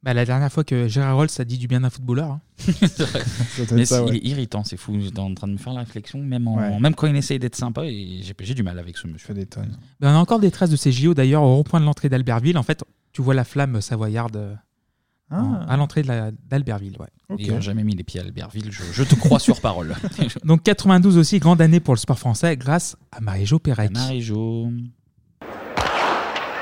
Bah, 0.02 0.14
la 0.14 0.24
dernière 0.24 0.50
fois 0.52 0.64
que 0.64 0.88
Gérard 0.88 1.14
Rolls 1.16 1.28
a 1.38 1.44
dit 1.44 1.58
du 1.58 1.68
bien 1.68 1.80
d'un 1.80 1.90
footballeur. 1.90 2.30
hein. 2.32 2.40
C'est 2.58 3.02
vrai. 3.02 3.22
doit 3.58 3.66
Mais 3.76 3.84
c'est- 3.84 4.00
ouais. 4.00 4.08
il 4.08 4.16
est 4.16 4.30
irritant, 4.30 4.64
c'est 4.64 4.76
fou. 4.76 4.98
J'étais 5.00 5.20
en 5.20 5.32
train 5.32 5.46
de 5.46 5.52
me 5.52 5.58
faire 5.58 5.72
la 5.74 5.80
réflexion, 5.80 6.18
même, 6.18 6.48
en- 6.48 6.56
Ouais. 6.56 6.80
même 6.80 6.94
quand 6.96 7.06
il 7.06 7.14
essaye 7.16 7.38
d'être 7.38 7.54
sympa, 7.54 7.84
et 7.84 8.18
j'ai 8.22 8.34
j'ai 8.40 8.54
du 8.54 8.62
mal 8.64 8.78
avec 8.80 8.96
ce 8.98 9.06
monsieur. 9.06 9.32
Ben, 9.34 9.46
on 10.02 10.06
a 10.08 10.14
encore 10.18 10.40
des 10.40 10.50
traces 10.50 10.70
de 10.70 10.76
ces 10.76 10.90
JO 10.90 11.14
d'ailleurs 11.14 11.42
au 11.44 11.54
rond-point 11.54 11.78
de 11.80 11.84
l'entrée 11.84 12.08
d'Albertville. 12.08 12.58
En 12.58 12.62
fait, 12.64 12.82
tu 13.12 13.22
vois 13.22 13.34
la 13.34 13.44
flamme 13.44 13.80
savoyarde 13.80 14.36
euh, 14.36 14.54
en- 15.30 15.54
Ah. 15.54 15.66
à 15.72 15.76
l'entrée 15.76 16.02
de 16.02 16.08
la- 16.08 16.30
d'Albertville. 16.32 16.96
Ouais. 16.98 17.06
Ils 17.38 17.52
n'ont 17.52 17.60
jamais 17.60 17.84
mis 17.84 17.94
les 17.94 18.02
pieds 18.02 18.20
à 18.20 18.24
Albertville, 18.24 18.70
je, 18.72 18.82
je 18.92 19.02
te 19.04 19.14
crois 19.14 19.38
sur 19.38 19.60
parole. 19.60 19.94
Donc 20.44 20.64
92 20.64 21.16
aussi, 21.16 21.38
grande 21.38 21.60
année 21.62 21.78
pour 21.80 21.94
le 21.94 21.98
sport 22.00 22.18
français 22.18 22.56
grâce 22.56 22.96
à 23.12 23.20
Marie-Jo 23.20 23.60
Pérec. 23.60 23.92
Marie-Jo. 23.92 24.68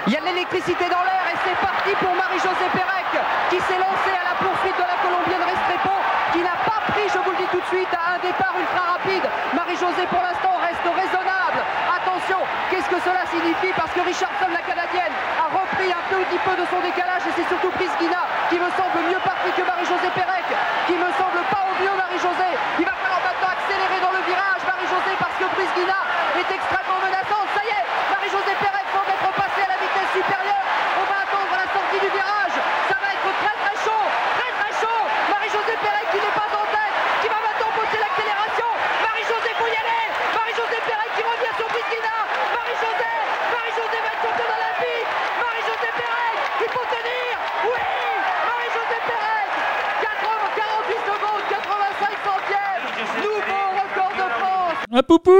Il 0.06 0.12
y 0.12 0.16
a 0.16 0.20
de 0.20 0.26
l'électricité 0.26 0.84
dans 0.90 1.02
l'air 1.04 1.19
c'est 1.60 1.66
parti 1.66 1.92
pour 2.00 2.14
Marie-Josée 2.14 2.70
Pérec 2.72 3.10
qui 3.50 3.60
s'est 3.60 3.76
lancée 3.76 4.16
à 4.16 4.24
la 4.32 4.36
poursuite 4.40 4.76
de 4.76 4.86
la 4.86 4.96
Colombienne 5.04 5.44
Restrepo 5.44 5.92
qui 6.32 6.40
n'a 6.40 6.56
pas 6.64 6.80
pris, 6.88 7.04
je 7.10 7.18
vous 7.20 7.32
le 7.36 7.40
dis 7.42 7.50
tout 7.52 7.60
de 7.60 7.68
suite, 7.68 7.90
à 7.92 8.16
un 8.16 8.20
départ 8.22 8.54
ultra 8.56 8.96
rapide. 8.96 9.26
Marie-Josée 9.52 10.06
pour 10.08 10.22
l'instant 10.22 10.56
reste 10.62 10.86
raisonnable. 10.86 11.60
Attention, 11.90 12.40
qu'est-ce 12.70 12.88
que 12.88 13.00
cela 13.02 13.26
signifie? 13.28 13.74
Parce 13.76 13.90
que 13.92 14.00
Richardson, 14.00 14.48
la 14.48 14.62
Canadienne, 14.62 15.12
a 15.36 15.50
repris 15.52 15.90
un 15.90 16.04
petit 16.08 16.40
peu 16.40 16.54
de 16.56 16.64
son 16.70 16.80
décalage 16.80 17.26
et 17.28 17.34
c'est 17.34 17.48
surtout 17.50 17.72
Prisgina 17.76 18.24
qui 18.48 18.56
me 18.56 18.70
semble 18.78 19.04
mieux 19.10 19.20
parti 19.20 19.50
que 19.52 19.64
Marie-Josée 19.66 20.12
Pérec, 20.16 20.46
qui 20.86 20.96
me 20.96 21.10
semble 21.18 21.42
pas 21.50 21.66
au 21.66 21.74
mieux 21.82 21.92
Marie-Josée. 21.92 22.54
Il 22.78 22.86
va 22.86 22.94
falloir 22.96 23.20
maintenant 23.20 23.52
accélérer 23.52 23.98
dans 24.00 24.14
le 24.14 24.22
virage 24.24 24.62
Marie-Josée 24.64 25.16
parce 25.18 25.36
que 25.36 25.46
Prisgina 25.50 25.98
est 26.40 26.48
extrêmement 26.56 27.00
menaçante. 27.04 27.48
Ça 27.52 27.62
y 27.66 27.74
est, 27.74 27.84
Marie-Josée 28.08 28.56
Pérec 28.62 28.86
semble 28.94 29.12
être 29.12 29.32
passée 29.34 29.66
à 29.66 29.70
la 29.74 29.78
vitesse 29.82 30.10
supérieure. 30.14 30.64
On 31.00 31.06
va 31.10 31.26
attendre 31.26 31.54
la 31.58 31.66
sortie 31.74 32.00
du 32.00 32.10
virage. 32.14 32.56
Ça 32.86 32.96
va 33.02 33.08
être 33.10 33.30
très 33.42 33.56
très 33.56 33.76
chaud, 33.82 34.04
très 34.38 34.52
très 34.60 34.72
chaud. 34.78 35.00
Marie-Josée 35.32 35.78
Pérec 35.80 36.06
qui 36.12 36.20
n'est 36.20 36.36
pas 36.36 36.50
en 36.50 36.66
tête, 36.70 36.96
qui 37.22 37.28
va 37.30 37.38
maintenant 37.40 37.70
pousser 37.72 37.98
l'accélération. 37.98 38.68
Marie-Josée, 39.00 39.54
faut 39.56 39.70
y 39.70 39.76
aller. 39.80 40.06
Marie-Josée 40.34 40.82
Pérec 40.84 41.08
qui 41.16 41.22
revient 41.24 41.54
sur 41.56 41.68
Prisgina. 41.72 42.14
Marie-Josée, 42.52 43.16
Marie-Josée 43.54 44.00
va 44.04 44.10
être 44.12 44.24
championne 44.28 44.54
olympique. 44.60 45.08
Marie-Josée 45.40 45.94
Pérec, 45.96 46.36
il 46.60 46.70
faut 46.74 46.88
tenir. 46.90 47.32
Oui, 47.64 47.86
Marie-Josée 48.50 49.02
Pérec, 49.08 49.50
80, 50.04 50.60
48 50.60 51.00
secondes, 51.06 51.44
85 51.48 52.28
centièmes. 52.28 52.84
Nouveau 53.24 53.62
record 53.78 54.14
de 54.20 54.26
France. 54.36 54.79
Ah, 54.92 55.02
poupou 55.04 55.30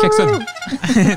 Klaxon. 0.00 0.38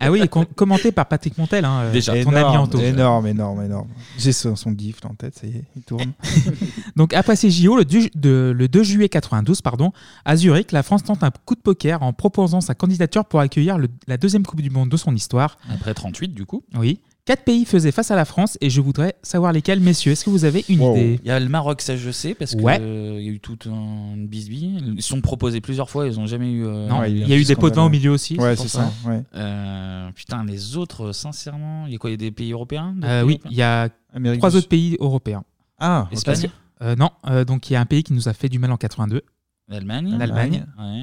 ah 0.00 0.10
oui, 0.10 0.28
com- 0.28 0.44
commenté 0.54 0.92
par 0.92 1.06
Patrick 1.06 1.38
Montel, 1.38 1.64
hein, 1.64 1.84
euh, 1.94 2.00
ton 2.02 2.10
ami 2.12 2.20
énorme, 2.40 2.56
Anto. 2.58 2.78
énorme, 2.78 3.26
énorme, 3.26 3.62
énorme. 3.64 3.88
J'ai 4.18 4.32
son, 4.32 4.54
son 4.54 4.72
gif 4.76 4.96
en 5.08 5.14
tête, 5.14 5.34
ça 5.38 5.46
y 5.46 5.50
est, 5.50 5.64
il 5.76 5.82
tourne. 5.82 6.12
Donc 6.96 7.14
après 7.14 7.36
ces 7.36 7.50
JO, 7.50 7.76
le 7.76 7.84
2, 7.86 8.08
de- 8.14 8.52
le 8.54 8.68
2 8.68 8.82
juillet 8.82 9.08
92, 9.08 9.62
pardon, 9.62 9.92
à 10.26 10.36
Zurich, 10.36 10.72
la 10.72 10.82
France 10.82 11.04
tente 11.04 11.22
un 11.24 11.30
coup 11.46 11.54
de 11.54 11.60
poker 11.60 12.02
en 12.02 12.12
proposant 12.12 12.60
sa 12.60 12.74
candidature 12.74 13.24
pour 13.24 13.40
accueillir 13.40 13.78
le- 13.78 13.88
la 14.06 14.18
deuxième 14.18 14.44
Coupe 14.44 14.60
du 14.60 14.70
Monde 14.70 14.90
de 14.90 14.96
son 14.98 15.14
histoire. 15.14 15.56
Après 15.72 15.94
38, 15.94 16.34
du 16.34 16.44
coup. 16.44 16.62
Oui. 16.76 17.00
Quatre 17.26 17.42
pays 17.44 17.64
faisaient 17.64 17.90
face 17.90 18.12
à 18.12 18.16
la 18.16 18.24
France 18.24 18.56
et 18.60 18.70
je 18.70 18.80
voudrais 18.80 19.16
savoir 19.20 19.50
lesquels, 19.52 19.80
messieurs. 19.80 20.12
Est-ce 20.12 20.24
que 20.24 20.30
vous 20.30 20.44
avez 20.44 20.64
une 20.68 20.80
idée? 20.80 21.18
Il 21.24 21.26
y 21.26 21.30
a 21.32 21.40
le 21.40 21.48
Maroc, 21.48 21.82
ça 21.82 21.96
je 21.96 22.10
sais, 22.12 22.34
parce 22.34 22.52
qu'il 22.52 22.60
Ouais. 22.62 22.78
y 22.78 23.28
a 23.28 23.32
eu 23.32 23.40
toute 23.40 23.64
une 23.66 24.28
bisbille. 24.28 24.78
Ils 24.96 25.02
se 25.02 25.08
sont 25.08 25.20
proposés 25.20 25.60
plusieurs 25.60 25.90
fois, 25.90 26.06
ils 26.06 26.14
n'ont 26.16 26.26
jamais 26.26 26.52
eu. 26.52 26.64
euh, 26.64 26.86
Non, 26.88 27.02
il 27.02 27.26
y 27.28 27.32
a 27.32 27.36
eu 27.36 27.42
des 27.44 27.56
pots 27.56 27.68
de 27.68 27.74
vin 27.74 27.84
au 27.84 27.88
milieu 27.88 28.12
aussi. 28.12 28.38
Ouais, 28.38 28.54
pour 28.54 28.62
c'est 28.64 28.70
ça, 28.78 28.92
ouais. 29.06 29.22
Euh, 29.34 30.10
putain, 30.12 30.44
les 30.44 30.76
autres, 30.76 31.10
sincèrement, 31.10 31.86
il 31.86 31.92
y 31.94 31.96
a 31.96 31.98
quoi 31.98 32.10
Il 32.10 32.12
y 32.12 32.14
a 32.14 32.16
des 32.18 32.30
pays 32.30 32.52
européens 32.52 32.94
Euh, 33.02 33.22
pays 33.22 33.26
oui, 33.26 33.32
européens 33.34 33.50
il 33.50 33.56
y 33.56 33.62
a 33.62 33.88
Amérique 34.14 34.40
trois 34.40 34.50
du 34.50 34.56
autres 34.58 34.68
pays 34.68 34.96
européens. 35.00 35.42
Ah, 35.80 36.08
Espagne 36.12 36.48
Euh, 36.82 36.94
Non, 36.94 37.10
euh, 37.26 37.44
donc 37.44 37.68
il 37.68 37.72
y 37.72 37.76
a 37.76 37.80
un 37.80 37.86
pays 37.86 38.04
qui 38.04 38.12
nous 38.12 38.28
a 38.28 38.34
fait 38.34 38.48
du 38.48 38.60
mal 38.60 38.70
en 38.70 38.76
82. 38.76 39.22
L'Allemagne 39.66 40.16
L'Allemagne. 40.16 40.64
Ouais. 40.78 41.02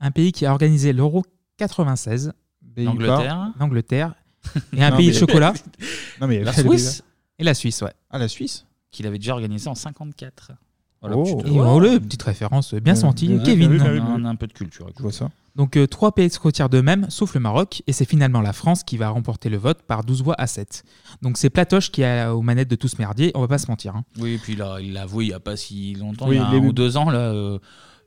Un 0.00 0.10
pays 0.12 0.32
qui 0.32 0.46
a 0.46 0.52
organisé 0.52 0.94
l'Euro 0.94 1.24
96. 1.58 2.32
L'Angleterre. 2.78 3.52
L'Angleterre. 3.60 4.14
Et 4.76 4.82
un 4.84 4.90
Non, 4.90 4.96
pays 4.96 5.06
mais- 5.08 5.12
de 5.14 5.18
chocolat. 5.18 5.52
Non, 6.20 6.26
mais 6.26 6.42
La 6.42 6.52
Suisse 6.52 7.02
Et 7.38 7.44
la 7.44 7.54
Suisse, 7.54 7.82
ouais. 7.82 7.92
Ah, 8.10 8.18
la 8.18 8.28
Suisse 8.28 8.64
Qu'il 8.90 9.06
avait 9.06 9.18
déjà 9.18 9.32
organisé 9.34 9.68
en 9.68 9.74
54. 9.74 10.52
Voilà, 11.00 11.16
Oh. 11.16 11.40
Et 11.46 11.50
oh, 11.60 11.78
le 11.78 12.00
petite 12.00 12.22
référence 12.24 12.74
bien 12.74 12.94
Ouais, 12.94 13.00
sentie, 13.00 13.28
Kevin. 13.44 13.76
bien 13.76 13.92
bien. 13.92 14.06
On 14.18 14.24
a 14.24 14.28
un 14.28 14.34
peu 14.34 14.48
de 14.48 14.52
culture. 14.52 14.88
Je 14.96 15.02
vois 15.02 15.12
ça. 15.12 15.30
Donc 15.54 15.76
euh, 15.76 15.86
trois 15.86 16.12
pays 16.12 16.28
se 16.30 16.38
retirent 16.40 16.68
d'eux-mêmes, 16.68 17.06
sauf 17.08 17.34
le 17.34 17.40
Maroc, 17.40 17.82
et 17.86 17.92
c'est 17.92 18.04
finalement 18.04 18.40
la 18.40 18.52
France 18.52 18.82
qui 18.84 18.96
va 18.96 19.08
remporter 19.10 19.48
le 19.48 19.56
vote 19.58 19.82
par 19.82 20.02
12 20.04 20.22
voix 20.22 20.34
à 20.38 20.46
7. 20.46 20.84
Donc 21.22 21.36
c'est 21.36 21.50
Platoche 21.50 21.90
qui 21.90 22.02
est 22.02 22.26
aux 22.26 22.42
manettes 22.42 22.68
de 22.68 22.76
tout 22.76 22.86
ce 22.88 22.96
merdier, 22.98 23.32
on 23.34 23.40
va 23.40 23.48
pas 23.48 23.58
se 23.58 23.68
mentir. 23.68 23.94
hein. 23.96 24.04
Oui, 24.18 24.34
et 24.34 24.38
puis 24.38 24.54
là, 24.56 24.78
il 24.80 24.92
l'a 24.92 25.02
avoué 25.02 25.24
il 25.24 25.28
n'y 25.28 25.34
a 25.34 25.40
pas 25.40 25.56
si 25.56 25.94
longtemps, 25.94 26.28
Oui, 26.28 26.36
il 26.36 26.38
y 26.38 26.42
a 26.42 26.46
un 26.46 26.52
les- 26.52 26.58
ou 26.66 26.72
deux 26.72 26.96
ans, 26.96 27.10
là, 27.10 27.18
euh, 27.32 27.58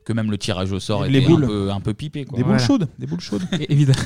que 0.05 0.13
même 0.13 0.31
le 0.31 0.37
tirage 0.37 0.71
au 0.71 0.79
sort 0.79 1.05
Les 1.05 1.19
était 1.19 1.27
boules. 1.27 1.43
un 1.43 1.47
peu, 1.47 1.71
un 1.71 1.79
peu 1.79 1.93
pipé. 1.93 2.25
Quoi. 2.25 2.37
Des 2.37 2.43
boules 2.43 2.53
Voilà. 2.53 2.65
chaudes, 2.65 2.87
des 2.99 3.07
boules 3.07 3.19
chaudes. 3.19 3.43
Et- 3.59 3.71
Évidemment. 3.73 3.99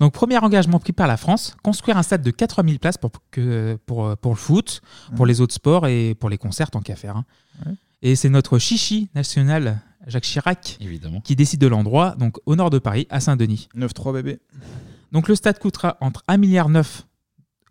Donc, 0.00 0.12
premier 0.12 0.38
engagement 0.38 0.78
pris 0.78 0.92
par 0.92 1.06
la 1.06 1.16
France, 1.16 1.56
construire 1.62 1.96
un 1.96 2.02
stade 2.02 2.22
de 2.22 2.30
4000 2.30 2.78
places 2.78 2.98
pour, 2.98 3.10
que, 3.30 3.78
pour, 3.86 4.16
pour 4.16 4.32
le 4.32 4.38
foot, 4.38 4.80
pour 5.16 5.22
Ouais. 5.22 5.28
les 5.28 5.40
autres 5.40 5.54
sports 5.54 5.86
et 5.86 6.14
pour 6.14 6.28
les 6.30 6.38
concerts, 6.38 6.70
tant 6.70 6.80
qu'à 6.80 6.96
faire. 6.96 7.16
hein. 7.16 7.24
Ouais. 7.66 7.72
Et 8.02 8.16
c'est 8.16 8.28
notre 8.28 8.58
chichi 8.58 9.08
national, 9.14 9.80
Jacques 10.06 10.24
Chirac, 10.24 10.76
Évidemment. 10.80 11.20
qui 11.22 11.34
décide 11.36 11.60
de 11.60 11.66
l'endroit, 11.66 12.14
donc 12.18 12.36
au 12.46 12.54
nord 12.56 12.68
de 12.70 12.78
Paris, 12.78 13.06
à 13.10 13.20
Saint-Denis. 13.20 13.68
9-3 13.74 14.12
bébé. 14.12 14.40
Donc, 15.12 15.28
le 15.28 15.34
stade 15.34 15.58
coûtera 15.58 15.96
entre 16.00 16.22
1,9 16.28 16.36
milliard 16.38 16.68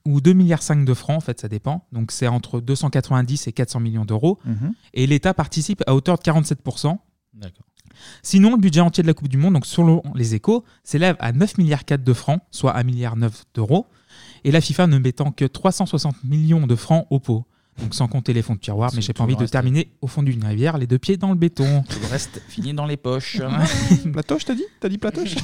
ou 0.05 0.19
2,5 0.19 0.33
milliards 0.33 0.85
de 0.85 0.93
francs, 0.93 1.17
en 1.17 1.21
fait, 1.21 1.39
ça 1.39 1.47
dépend. 1.47 1.85
Donc, 1.91 2.11
c'est 2.11 2.27
entre 2.27 2.59
290 2.59 3.47
et 3.47 3.53
400 3.53 3.79
millions 3.79 4.05
d'euros. 4.05 4.37
Mhm. 4.45 4.73
Et 4.93 5.07
l'État 5.07 5.33
participe 5.33 5.81
à 5.87 5.93
hauteur 5.95 6.17
de 6.17 6.23
47%. 6.23 6.99
D'accord. 7.33 7.65
Sinon, 8.21 8.51
le 8.51 8.57
budget 8.57 8.79
entier 8.81 9.03
de 9.03 9.07
la 9.07 9.13
Coupe 9.13 9.27
du 9.27 9.37
Monde, 9.37 9.53
donc 9.53 9.65
selon 9.65 10.01
les 10.15 10.33
échos, 10.35 10.63
s'élève 10.83 11.15
à 11.19 11.31
9 11.31 11.57
milliards 11.57 11.85
4 11.85 12.03
de 12.03 12.13
francs, 12.13 12.41
soit 12.51 12.75
1 12.75 12.83
milliard 12.83 13.15
9 13.15 13.45
d'euros, 13.53 13.87
et 14.43 14.51
la 14.51 14.61
FIFA 14.61 14.87
ne 14.87 14.97
mettant 14.97 15.31
que 15.31 15.45
360 15.45 16.23
millions 16.23 16.65
de 16.65 16.75
francs 16.75 17.05
au 17.09 17.19
pot. 17.19 17.45
Donc 17.79 17.95
sans 17.95 18.07
compter 18.07 18.33
les 18.33 18.43
fonds 18.43 18.53
de 18.53 18.59
tiroir, 18.59 18.91
mais 18.93 19.01
j'ai 19.01 19.13
pas 19.13 19.23
envie 19.23 19.35
de 19.35 19.47
terminer 19.47 19.91
au 20.01 20.07
fond 20.07 20.21
d'une 20.21 20.43
rivière, 20.45 20.77
les 20.77 20.85
deux 20.85 20.99
pieds 20.99 21.17
dans 21.17 21.29
le 21.29 21.35
béton. 21.35 21.83
Tout 21.89 21.99
le 22.01 22.07
reste 22.07 22.39
finit 22.47 22.73
dans 22.73 22.85
les 22.85 22.97
poches. 22.97 23.41
Platoche, 24.13 24.45
t'as 24.45 24.53
dit? 24.53 24.65
T'as 24.79 24.89
dit 24.89 24.99
Platoche? 24.99 25.35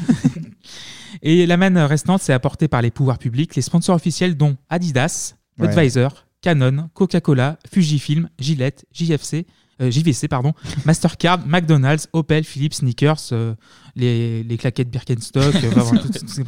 Et 1.23 1.47
la 1.47 1.57
manne 1.57 1.77
restante, 1.77 2.21
c'est 2.21 2.33
apportée 2.33 2.67
par 2.67 2.81
les 2.83 2.91
pouvoirs 2.91 3.17
publics, 3.17 3.55
les 3.55 3.61
sponsors 3.63 3.95
officiels 3.95 4.37
dont 4.37 4.57
Adidas, 4.69 5.35
Ouais. 5.57 5.67
Budweiser, 5.67 6.07
Canon, 6.41 6.89
Coca-Cola, 6.93 7.59
Fujifilm, 7.69 8.29
Gillette, 8.39 8.85
JFC, 8.93 9.45
euh, 9.81 9.89
JVC, 9.91 10.27
pardon, 10.27 10.53
Mastercard, 10.85 11.45
McDonald's, 11.45 12.07
Opel, 12.13 12.43
Philips, 12.43 12.73
Sneakers, 12.75 13.17
euh, 13.31 13.55
les, 13.95 14.43
les 14.43 14.57
claquettes 14.57 14.89
Birkenstock, 14.89 15.55
euh, 15.55 15.71
tout- 15.71 16.09
tout. 16.09 16.43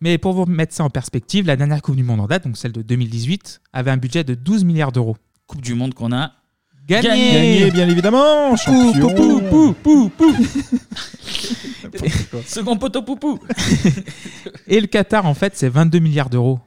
Mais 0.00 0.18
pour 0.18 0.34
vous 0.34 0.44
mettre 0.44 0.74
ça 0.74 0.84
en 0.84 0.90
perspective, 0.90 1.46
la 1.46 1.56
dernière 1.56 1.80
Coupe 1.80 1.96
du 1.96 2.02
Monde 2.02 2.20
en 2.20 2.26
date, 2.26 2.44
donc 2.44 2.56
celle 2.58 2.72
de 2.72 2.82
2018, 2.82 3.60
avait 3.72 3.90
un 3.90 3.96
budget 3.96 4.24
de 4.24 4.34
12 4.34 4.64
milliards 4.64 4.92
d'euros. 4.92 5.16
Coupe 5.46 5.62
du 5.62 5.74
Monde 5.74 5.94
qu'on 5.94 6.12
a 6.12 6.32
Gagné 6.86 7.08
Gagné, 7.32 7.70
bien 7.72 7.88
évidemment 7.88 8.54
Pou, 8.64 8.92
pou, 8.92 9.40
pou, 9.50 9.74
pou, 9.82 10.10
pou. 10.10 10.32
Second 12.46 12.76
poteau 12.76 13.02
poupou 13.02 13.38
Et 14.68 14.80
le 14.80 14.86
Qatar, 14.86 15.26
en 15.26 15.34
fait, 15.34 15.56
c'est 15.56 15.68
22 15.68 15.98
milliards 15.98 16.30
d'euros. 16.30 16.60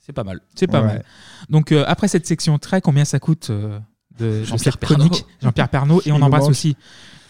C'est 0.00 0.12
pas 0.12 0.24
mal. 0.24 0.40
C'est 0.54 0.66
pas 0.66 0.80
Ouais. 0.80 0.86
mal. 0.86 1.04
Donc, 1.48 1.72
euh, 1.72 1.84
après 1.86 2.08
cette 2.08 2.26
section 2.26 2.58
très, 2.58 2.80
combien 2.80 3.04
ça 3.04 3.18
coûte 3.18 3.50
euh, 3.50 3.78
de, 4.18 4.44
Jean-Pierre 4.44 4.78
Pernaut. 4.78 5.10
Jean-Pierre. 5.42 5.68
Et 6.04 6.12
on 6.12 6.22
embrasse 6.22 6.48
aussi 6.48 6.76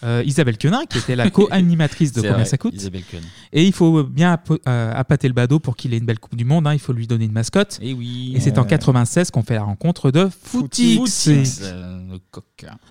euh, 0.07 0.23
Isabelle 0.25 0.57
Quenin, 0.57 0.85
qui 0.89 0.99
était 0.99 1.17
la 1.17 1.29
co-animatrice 1.31 2.13
de 2.13 2.21
C'est 2.21 2.29
Combien 2.29 2.37
vrai, 2.39 2.45
ça 2.47 2.57
coûte. 2.57 2.75
Isabelle 2.75 3.03
Quenin. 3.11 3.23
Et 3.53 3.65
il 3.67 3.73
faut 3.73 4.05
bien 4.05 4.33
app- 4.33 4.51
euh, 4.69 4.93
appâter 4.95 5.29
le 5.29 5.35
badaud 5.35 5.59
pour 5.61 5.77
qu'il 5.77 5.93
ait 5.93 5.99
une 5.99 6.07
belle 6.07 6.19
Coupe 6.19 6.37
du 6.37 6.45
Monde. 6.45 6.67
hein. 6.67 6.73
Il 6.73 6.79
faut 6.79 6.93
lui 6.93 7.07
donner 7.07 7.25
une 7.27 7.33
mascotte. 7.33 7.79
Et 7.83 7.93
oui. 7.93 8.33
Et 8.35 8.41
c'est 8.41 8.59
en 8.59 8.63
Ouais. 8.63 8.69
96 8.69 9.31
qu'on 9.31 9.43
fait 9.43 9.55
la 9.55 9.63
rencontre 9.65 10.11
de 10.11 10.29
Footix. 10.43 10.97
Footix, 10.97 11.61
euh, 11.63 11.99
le 12.13 12.19
coq. 12.31 12.45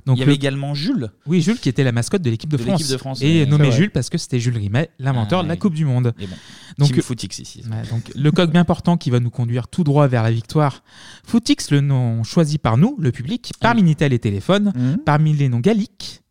Il 0.08 0.14
y 0.18 0.22
avait 0.22 0.26
le- 0.26 0.32
également 0.34 0.74
Jules. 0.76 1.10
Oui, 1.26 1.42
Jules 1.42 1.58
qui 1.60 1.70
était 1.70 1.84
la 1.84 1.92
mascotte 1.92 2.22
de 2.22 2.30
l'équipe 2.30 2.50
de, 2.52 2.58
De 2.58 2.62
France. 2.62 2.80
l'équipe 2.80 2.92
de 2.94 2.98
France, 2.98 3.22
Et 3.22 3.46
nommé 3.46 3.66
C'est 3.66 3.70
vrai. 3.72 3.78
Jules 3.78 3.92
parce 3.92 4.10
que 4.10 4.18
c'était 4.18 4.40
Jules 4.40 4.58
Rimet, 4.58 4.90
l'inventeur 5.00 5.40
Ah, 5.40 5.44
de 5.44 5.48
la. 5.48 5.56
Coupe 5.58 5.74
du 5.74 5.86
Monde. 5.86 6.14
Et 6.20 6.28
bon. 6.28 6.36
Donc, 6.78 6.92
Team 6.92 7.02
Footix 7.02 7.40
ici. 7.40 7.64
Ouais, 7.72 7.88
donc 7.90 8.12
le 8.14 8.32
coq 8.32 8.52
bien 8.52 8.66
portant 8.66 8.98
qui 8.98 9.10
va 9.10 9.20
nous 9.20 9.30
conduire 9.30 9.68
tout 9.68 9.84
droit 9.84 10.08
vers 10.08 10.22
la 10.24 10.32
victoire. 10.32 10.84
Footix, 11.26 11.72
le 11.72 11.82
nom 11.82 12.24
choisi 12.24 12.58
par 12.58 12.78
nous, 12.78 12.96
le 13.00 13.12
public, 13.12 13.52
Ah 13.56 13.58
parmi 13.62 13.82
Minitel 13.82 14.14
et 14.14 14.20
Téléphone, 14.20 14.74
parmi 15.06 15.34
les 15.34 15.50
noms 15.50 15.60
Gallic, 15.62 16.22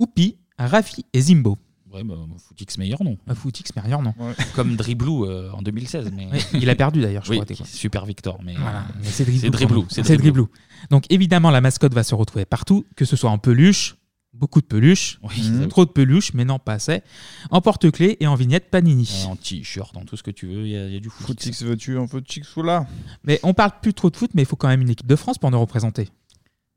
Oupi, 0.00 0.36
Rafi 0.58 1.04
et 1.12 1.20
Zimbo. 1.20 1.56
Ouais, 1.92 2.04
bah, 2.04 2.14
Footix 2.38 2.78
meilleur 2.78 3.02
nom. 3.02 3.18
Ah, 3.28 3.34
Footix 3.34 3.74
meilleur 3.74 4.00
nom. 4.02 4.14
Comme 4.54 4.76
Driblou 4.76 5.24
euh, 5.26 5.50
en 5.52 5.60
2016. 5.62 6.12
Mais... 6.14 6.26
Ouais, 6.26 6.38
il 6.54 6.70
a 6.70 6.74
perdu 6.76 7.00
d'ailleurs, 7.00 7.24
je 7.24 7.30
oui, 7.32 7.40
crois, 7.40 7.56
quoi. 7.56 7.66
Super 7.66 8.06
Victor. 8.06 8.40
Mais, 8.44 8.54
Voilà, 8.54 8.78
euh, 8.80 8.92
mais 9.02 9.08
c'est 9.08 9.24
Driblou. 9.50 9.86
C'est 9.90 10.02
Driblou. 10.16 10.48
Donc 10.90 11.04
évidemment, 11.10 11.50
la 11.50 11.60
mascotte 11.60 11.92
va 11.94 12.02
se 12.04 12.14
retrouver 12.14 12.44
partout, 12.44 12.84
que 12.96 13.04
ce 13.04 13.16
soit 13.16 13.30
en 13.30 13.38
peluche, 13.38 13.96
beaucoup 14.32 14.60
de 14.60 14.66
peluches, 14.66 15.18
Oui. 15.24 15.66
trop 15.68 15.84
de 15.84 15.90
peluches, 15.90 16.32
mais 16.32 16.44
non 16.44 16.60
pas 16.60 16.74
assez, 16.74 17.02
en 17.50 17.60
porte-clés 17.60 18.16
et 18.20 18.28
en 18.28 18.36
vignette 18.36 18.70
Panini. 18.70 19.24
En 19.26 19.34
t-shirt, 19.34 19.96
en 19.96 20.04
tout 20.04 20.16
ce 20.16 20.22
que 20.22 20.30
tu 20.30 20.46
veux, 20.46 20.62
il 20.66 20.70
y, 20.70 20.76
a- 20.76 20.86
il 20.86 20.92
y 20.94 20.96
a 20.96 21.00
du 21.00 21.10
foot. 21.10 21.26
Footix 21.26 21.62
veux-tu 21.64 21.98
un 21.98 22.06
Footix 22.06 22.56
ou 22.56 22.62
là? 22.62 22.86
Mais 23.24 23.40
on 23.42 23.52
parle 23.52 23.72
plus 23.82 23.94
trop 23.94 24.08
de 24.10 24.16
foot, 24.16 24.30
mais 24.34 24.42
il 24.42 24.46
faut 24.46 24.54
quand 24.56 24.68
même 24.68 24.80
une 24.82 24.90
équipe 24.90 25.08
de 25.08 25.16
France 25.16 25.38
pour 25.38 25.50
nous 25.50 25.60
représenter. 25.60 26.08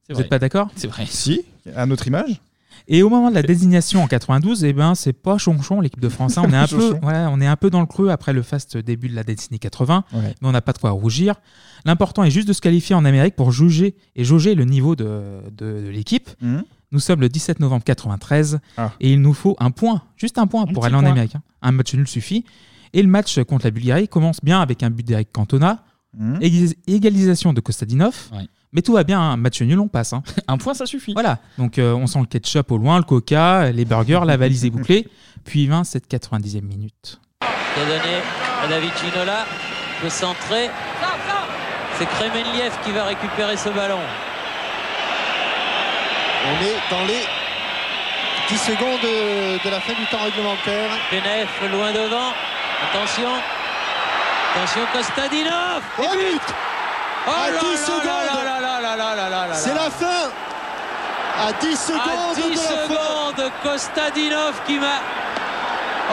Vous 0.10 0.18
n'êtes 0.18 0.30
pas 0.30 0.40
d'accord? 0.40 0.70
C'est 0.76 0.88
vrai. 0.88 1.06
Si, 1.08 1.46
à 1.76 1.86
notre 1.86 2.08
image. 2.08 2.42
Et 2.88 3.02
au 3.04 3.10
moment 3.10 3.30
de 3.30 3.36
la 3.36 3.42
désignation 3.44 4.04
en 4.04 4.08
92, 4.08 4.64
eh 4.66 4.74
ben, 4.74 4.94
c'est 4.96 5.14
pas 5.14 5.38
chonchon 5.38 5.80
l'équipe 5.82 6.02
de 6.02 6.10
France. 6.10 6.38
hein. 6.38 6.44
On, 6.46 6.52
est 6.52 6.56
un 6.58 6.68
peu, 6.68 6.92
ouais, 6.94 7.26
on 7.30 7.40
est 7.40 7.48
un 7.48 7.56
peu 7.56 7.70
dans 7.70 7.80
le 7.80 7.86
creux 7.86 8.10
après 8.10 8.34
le 8.34 8.42
faste 8.42 8.78
début 8.78 9.08
de 9.10 9.16
la 9.16 9.24
décennie 9.24 9.60
80, 9.60 10.04
Ouais. 10.14 10.20
mais 10.42 10.48
on 10.48 10.52
n'a 10.52 10.62
pas 10.62 10.74
de 10.74 10.80
quoi 10.80 10.92
rougir. 10.92 11.36
L'important 11.86 12.24
est 12.24 12.32
juste 12.32 12.48
de 12.48 12.54
se 12.54 12.62
qualifier 12.62 12.96
en 12.96 13.06
Amérique 13.06 13.36
pour 13.36 13.52
juger 13.52 13.96
et 14.16 14.24
jauger 14.26 14.54
le 14.56 14.66
niveau 14.66 14.96
de, 14.96 15.42
de- 15.52 15.82
de 15.86 15.90
l'équipe. 15.90 16.30
Mhm. 16.42 16.64
Nous 16.92 17.00
sommes 17.00 17.22
le 17.22 17.30
17 17.30 17.60
novembre 17.60 17.84
93 17.84 18.60
Ah. 18.78 18.92
et 19.00 19.14
il 19.14 19.22
nous 19.22 19.34
faut 19.34 19.56
un 19.60 19.72
point, 19.72 20.02
juste 20.16 20.38
un 20.38 20.46
point 20.48 20.66
pour 20.66 20.82
petit 20.84 20.86
aller 20.88 20.96
en 20.96 21.00
point. 21.02 21.12
Amérique. 21.12 21.36
hein. 21.36 21.42
Un 21.62 21.72
match 21.72 21.94
nul 21.96 22.08
suffit. 22.08 22.46
Et 22.94 23.02
le 23.02 23.08
match 23.10 23.42
contre 23.46 23.66
la 23.66 23.72
Bulgarie 23.72 24.08
commence 24.08 24.38
bien 24.44 24.62
avec 24.62 24.84
un 24.84 24.92
but 24.92 25.04
d'Eric 25.08 25.30
Cantona, 25.32 25.84
Égalis- 26.42 26.76
égalisation 26.88 27.54
de 27.54 27.62
Kostadinov. 27.62 28.16
Ouais. 28.34 28.48
Mais 28.72 28.82
tout 28.82 28.94
va 28.94 29.04
bien, 29.04 29.20
un 29.22 29.38
match 29.38 29.62
nul, 29.62 29.80
on 29.80 29.88
passe. 29.88 30.14
hein. 30.14 30.24
Un 30.48 30.58
point, 30.58 30.74
ça 30.74 30.86
suffit. 30.86 31.14
Voilà, 31.14 31.40
donc 31.58 31.78
euh, 31.78 31.94
on 31.94 32.08
sent 32.08 32.20
le 32.20 32.26
ketchup 32.26 32.72
au 32.72 32.78
loin, 32.78 32.98
le 32.98 33.04
coca, 33.04 33.72
les 33.72 33.86
burgers, 33.86 34.22
la 34.26 34.36
valise 34.38 34.66
est 34.66 34.70
bouclée. 34.72 35.08
Puis 35.46 35.68
20, 35.68 35.84
cette 35.84 36.10
90e 36.10 36.62
minute. 36.62 37.20
C'est 37.76 37.86
donné 37.86 38.18
à 38.64 38.68
David 38.68 38.92
Ginola. 39.00 39.46
centrer. 40.10 40.70
C'est 42.00 42.06
Kremenliev 42.08 42.74
qui 42.84 42.92
va 42.92 43.04
récupérer 43.06 43.56
ce 43.56 43.70
ballon. 43.70 44.00
On 46.46 46.64
est 46.66 46.76
dans 46.92 47.06
les 47.06 47.22
10 48.50 48.58
secondes 48.58 49.00
de, 49.02 49.64
de 49.64 49.70
la 49.70 49.80
fin 49.80 49.94
du 49.94 50.06
temps 50.12 50.24
réglementaire. 50.24 50.90
Benef 51.12 51.72
loin 51.72 51.92
devant. 51.94 52.34
Attention. 52.90 53.30
Attention 54.56 54.86
Kostadinov. 54.94 55.82
Oh. 55.98 56.04
But 56.14 56.42
Oh 57.26 57.32
à 57.32 57.50
là 57.50 57.60
10 57.60 57.78
secondes. 57.80 59.54
C'est 59.54 59.74
la 59.74 59.90
fin. 59.90 60.30
À 61.40 61.54
10 61.60 61.76
secondes 61.76 62.00
à 62.02 62.36
10 62.36 62.52
de 62.52 62.56
secondes, 62.56 63.38
la 63.38 63.50
Kostadinov 63.72 64.62
qui 64.68 64.78
m'a... 64.78 65.02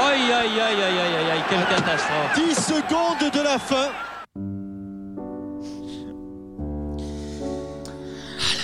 Aïe, 0.09 0.33
aïe, 0.33 0.59
aïe, 0.59 0.83
aïe, 0.83 0.99
aïe, 0.99 1.31
aïe, 1.33 1.43
quelle 1.51 1.67
catastrophe. 1.67 2.35
10 2.37 2.55
secondes 2.55 3.31
de 3.31 3.41
la 3.43 3.59
fin. 3.59 3.89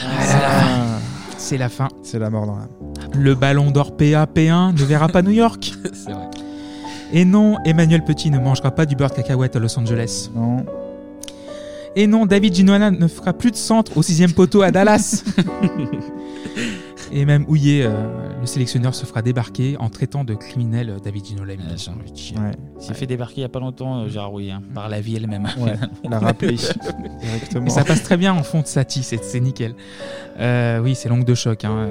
Ah 0.03 0.99
C'est 1.37 1.59
la 1.59 1.69
fin. 1.69 1.89
C'est 2.03 2.19
la 2.19 2.31
mort 2.31 2.47
dans 2.47 2.57
l'âme. 2.57 2.69
Le 3.13 3.35
ballon 3.35 3.71
d'or 3.71 3.95
PA 3.97 4.25
P1 4.25 4.73
ne 4.73 4.85
verra 4.85 5.09
pas 5.09 5.21
New 5.21 5.33
York. 5.33 5.75
C'est 5.93 6.13
vrai. 6.13 6.31
Et 7.13 7.25
non, 7.25 7.59
Emmanuel 7.65 8.03
Petit 8.05 8.31
ne 8.31 8.39
mangera 8.39 8.71
pas 8.71 8.87
du 8.87 8.97
beurre 8.97 9.11
de 9.11 9.17
cacahuète 9.17 9.57
à 9.57 9.59
Los 9.59 9.79
Angeles. 9.79 10.31
Non. 10.35 10.65
Et 11.95 12.07
non, 12.07 12.27
David 12.27 12.55
Ginola 12.55 12.91
ne 12.91 13.09
fera 13.09 13.33
plus 13.33 13.51
de 13.51 13.57
centre 13.57 13.97
au 13.97 14.03
sixième 14.03 14.33
poteau 14.33 14.63
à 14.63 14.71
Dallas. 14.71 15.25
Et 17.13 17.25
même 17.25 17.45
Houillet, 17.49 17.85
euh, 17.85 18.37
le 18.41 18.47
sélectionneur, 18.47 18.95
se 18.95 19.07
fera 19.07 19.23
débarquer 19.23 19.77
en 19.79 19.89
traitant 19.89 20.25
de 20.25 20.35
criminel 20.35 20.91
euh, 20.91 20.99
David 20.99 21.25
Ginola. 21.25 21.55
évidemment. 21.55 21.77
chier. 22.15 22.37
Ouais. 22.37 22.51
S'il 22.79 22.95
fait 22.95 23.07
débarquer 23.07 23.37
il 23.37 23.41
n'y 23.41 23.45
a 23.45 23.49
pas 23.49 23.61
longtemps, 23.61 24.01
euh, 24.01 24.09
Gérard 24.09 24.31
Rouillet, 24.31 24.51
hein, 24.51 24.63
par 24.75 24.89
la 24.89 25.01
vie 25.01 25.17
elle-même. 25.17 25.49
Ouais, 25.59 25.75
il 26.05 26.13
a 26.13 26.19
rappelé 26.19 26.57
directement. 27.21 27.67
Et 27.67 27.71
ça 27.71 27.85
passe 27.85 28.03
très 28.03 28.17
bien 28.17 28.35
en 28.35 28.43
fond 28.43 28.61
de 28.61 28.67
Satie, 28.67 29.05
c'est 29.05 29.23
c'est 29.23 29.41
nickel. 29.41 29.75
Euh, 30.39 30.81
oui, 30.81 30.95
c'est 30.97 31.09
l'ongle 31.09 31.25
de 31.25 31.35
choc. 31.35 31.65
Hein. 31.65 31.89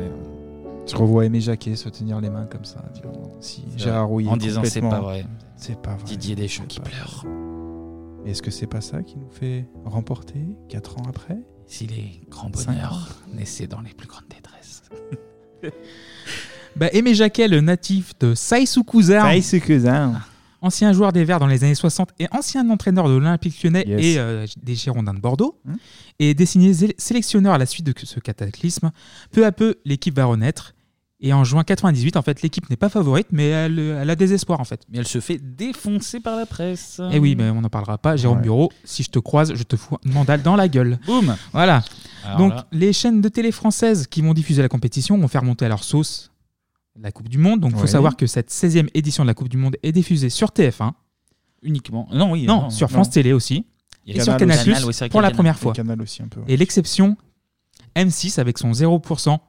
Je 0.88 0.96
revois 0.96 1.26
Aimé 1.26 1.42
Jacquet 1.42 1.76
se 1.76 1.90
tenir 1.90 2.22
les 2.22 2.30
mains 2.30 2.46
comme 2.46 2.66
ça. 2.66 2.84
vois, 3.04 3.14
Si 3.42 3.64
Gérard. 3.76 4.08
Rouillet. 4.08 4.30
En 4.30 4.38
disant, 4.38 4.62
c'est 4.64 4.82
pas 4.82 5.02
vrai. 5.02 5.26
C'est 5.58 5.82
pas 5.82 5.96
vrai. 5.96 6.04
Didier 6.06 6.36
Deschamps 6.36 6.66
qui 6.68 6.80
pleure. 6.80 7.26
Est-ce 8.26 8.42
que 8.42 8.52
c'est 8.52 8.68
pas 8.68 8.82
ça 8.82 9.04
qui 9.04 9.18
nous 9.18 9.30
fait 9.30 9.68
remporter 9.84 10.40
4 10.70 11.00
ans 11.00 11.04
après? 11.08 11.38
Si 11.68 11.88
les 11.88 12.22
grands 12.30 12.50
bonheurs 12.50 13.20
naissaient 13.34 13.68
dans 13.68 13.82
les 13.82 13.94
plus 13.94 14.08
grandes 14.08 14.28
détresses. 14.30 14.84
Bah, 16.76 16.90
Aimé 16.92 17.14
Jacquet, 17.16 17.48
le 17.48 17.62
natif 17.62 18.12
de 18.20 18.36
Saïsou-Cousin. 18.36 19.22
Saïsou-Cousin. 19.22 20.22
Ancien 20.62 20.92
joueur 20.92 21.14
des 21.14 21.24
Verts 21.24 21.40
dans 21.40 21.48
les 21.48 21.64
années 21.64 21.74
60 21.74 22.10
et 22.20 22.28
ancien 22.32 22.70
entraîneur 22.70 23.08
de 23.08 23.14
l'Olympique 23.14 23.64
lyonnais 23.64 23.86
Yes. 23.88 24.02
et 24.04 24.20
euh, 24.20 24.46
des 24.62 24.76
Girondins 24.76 25.14
de 25.14 25.22
Bordeaux. 25.22 25.58
Hmm. 25.64 25.76
Et 26.20 26.34
désigné 26.34 26.74
sélectionneur 26.98 27.54
à 27.54 27.58
la 27.58 27.66
suite 27.66 27.86
de 27.86 27.94
ce 28.04 28.20
cataclysme. 28.20 28.92
Peu 29.32 29.46
à 29.46 29.54
peu, 29.54 29.76
l'équipe 29.86 30.16
va 30.18 30.26
renaître. 30.26 30.75
Et 31.28 31.34
en 31.34 31.44
juin 31.44 31.64
98, 31.64 32.18
en 32.18 32.22
fait, 32.22 32.44
l'équipe 32.44 32.70
n'est 32.70 32.76
pas 32.76 32.88
favorite, 32.88 33.26
mais 33.32 33.48
elle, 33.50 33.80
elle 33.80 34.10
a 34.12 34.16
des 34.16 34.34
espoirs, 34.34 34.60
en 34.60 34.64
fait. 34.64 34.82
Mais 34.92 35.00
elle 35.00 35.08
se 35.08 35.20
fait 35.20 35.40
défoncer 35.40 36.20
par 36.20 36.36
la 36.38 36.46
presse. 36.46 37.02
Et 37.12 37.18
oui, 37.18 37.36
mais 37.36 37.50
on 37.50 37.62
n'en 37.62 37.70
parlera 37.70 37.98
pas. 37.98 38.16
Jérôme 38.16 38.38
Ouais. 38.38 38.44
Bureau, 38.44 38.72
si 38.84 39.02
je 39.02 39.10
te 39.10 39.18
croise, 39.18 39.56
je 39.56 39.64
te 39.64 39.76
fous 39.76 39.98
une 40.06 40.14
mandale 40.14 40.44
dans 40.44 40.56
la 40.56 40.68
gueule. 40.68 41.00
Boum 41.08 41.36
Voilà. 41.52 41.84
Alors 42.24 42.38
Donc, 42.38 42.54
là- 42.54 42.68
les 42.72 42.94
chaînes 42.94 43.22
de 43.22 43.30
télé 43.30 43.52
françaises 43.52 44.06
qui 44.06 44.22
vont 44.22 44.36
diffuser 44.36 44.62
la 44.62 44.70
compétition 44.70 45.18
vont 45.18 45.28
faire 45.28 45.44
monter 45.44 45.66
à 45.66 45.70
leur 45.70 45.84
sauce 45.84 46.32
la 47.02 47.12
Coupe 47.12 47.28
du 47.28 47.40
Monde. 47.40 47.60
Donc, 47.60 47.72
il 47.74 47.80
faut 47.80 47.88
savoir 47.88 48.16
que 48.16 48.28
cette 48.28 48.52
16e 48.52 48.88
édition 48.94 49.24
de 49.24 49.28
la 49.28 49.34
Coupe 49.34 49.50
du 49.50 49.58
Monde 49.58 49.78
est 49.82 49.92
diffusée 49.92 50.30
sur 50.30 50.50
TF1. 50.52 50.94
Uniquement. 51.64 52.08
Non, 52.14 52.34
oui. 52.34 52.46
Non, 52.46 52.70
sur 52.70 52.90
France 52.92 53.10
Télé 53.10 53.34
aussi. 53.34 53.66
Et 54.06 54.22
sur 54.22 54.38
Canal 54.38 54.58
vrai 54.60 55.10
pour 55.10 55.22
la 55.22 55.32
première 55.32 55.58
fois. 55.58 55.72
Et 55.72 55.76
Canal 55.78 56.00
aussi 56.04 56.22
un 56.22 56.28
peu, 56.28 56.42
ouais. 56.42 56.46
Et 56.50 56.58
l'exception, 56.58 57.18
M6 57.96 58.40
avec 58.40 58.60
son 58.60 58.72
0%. 58.74 59.40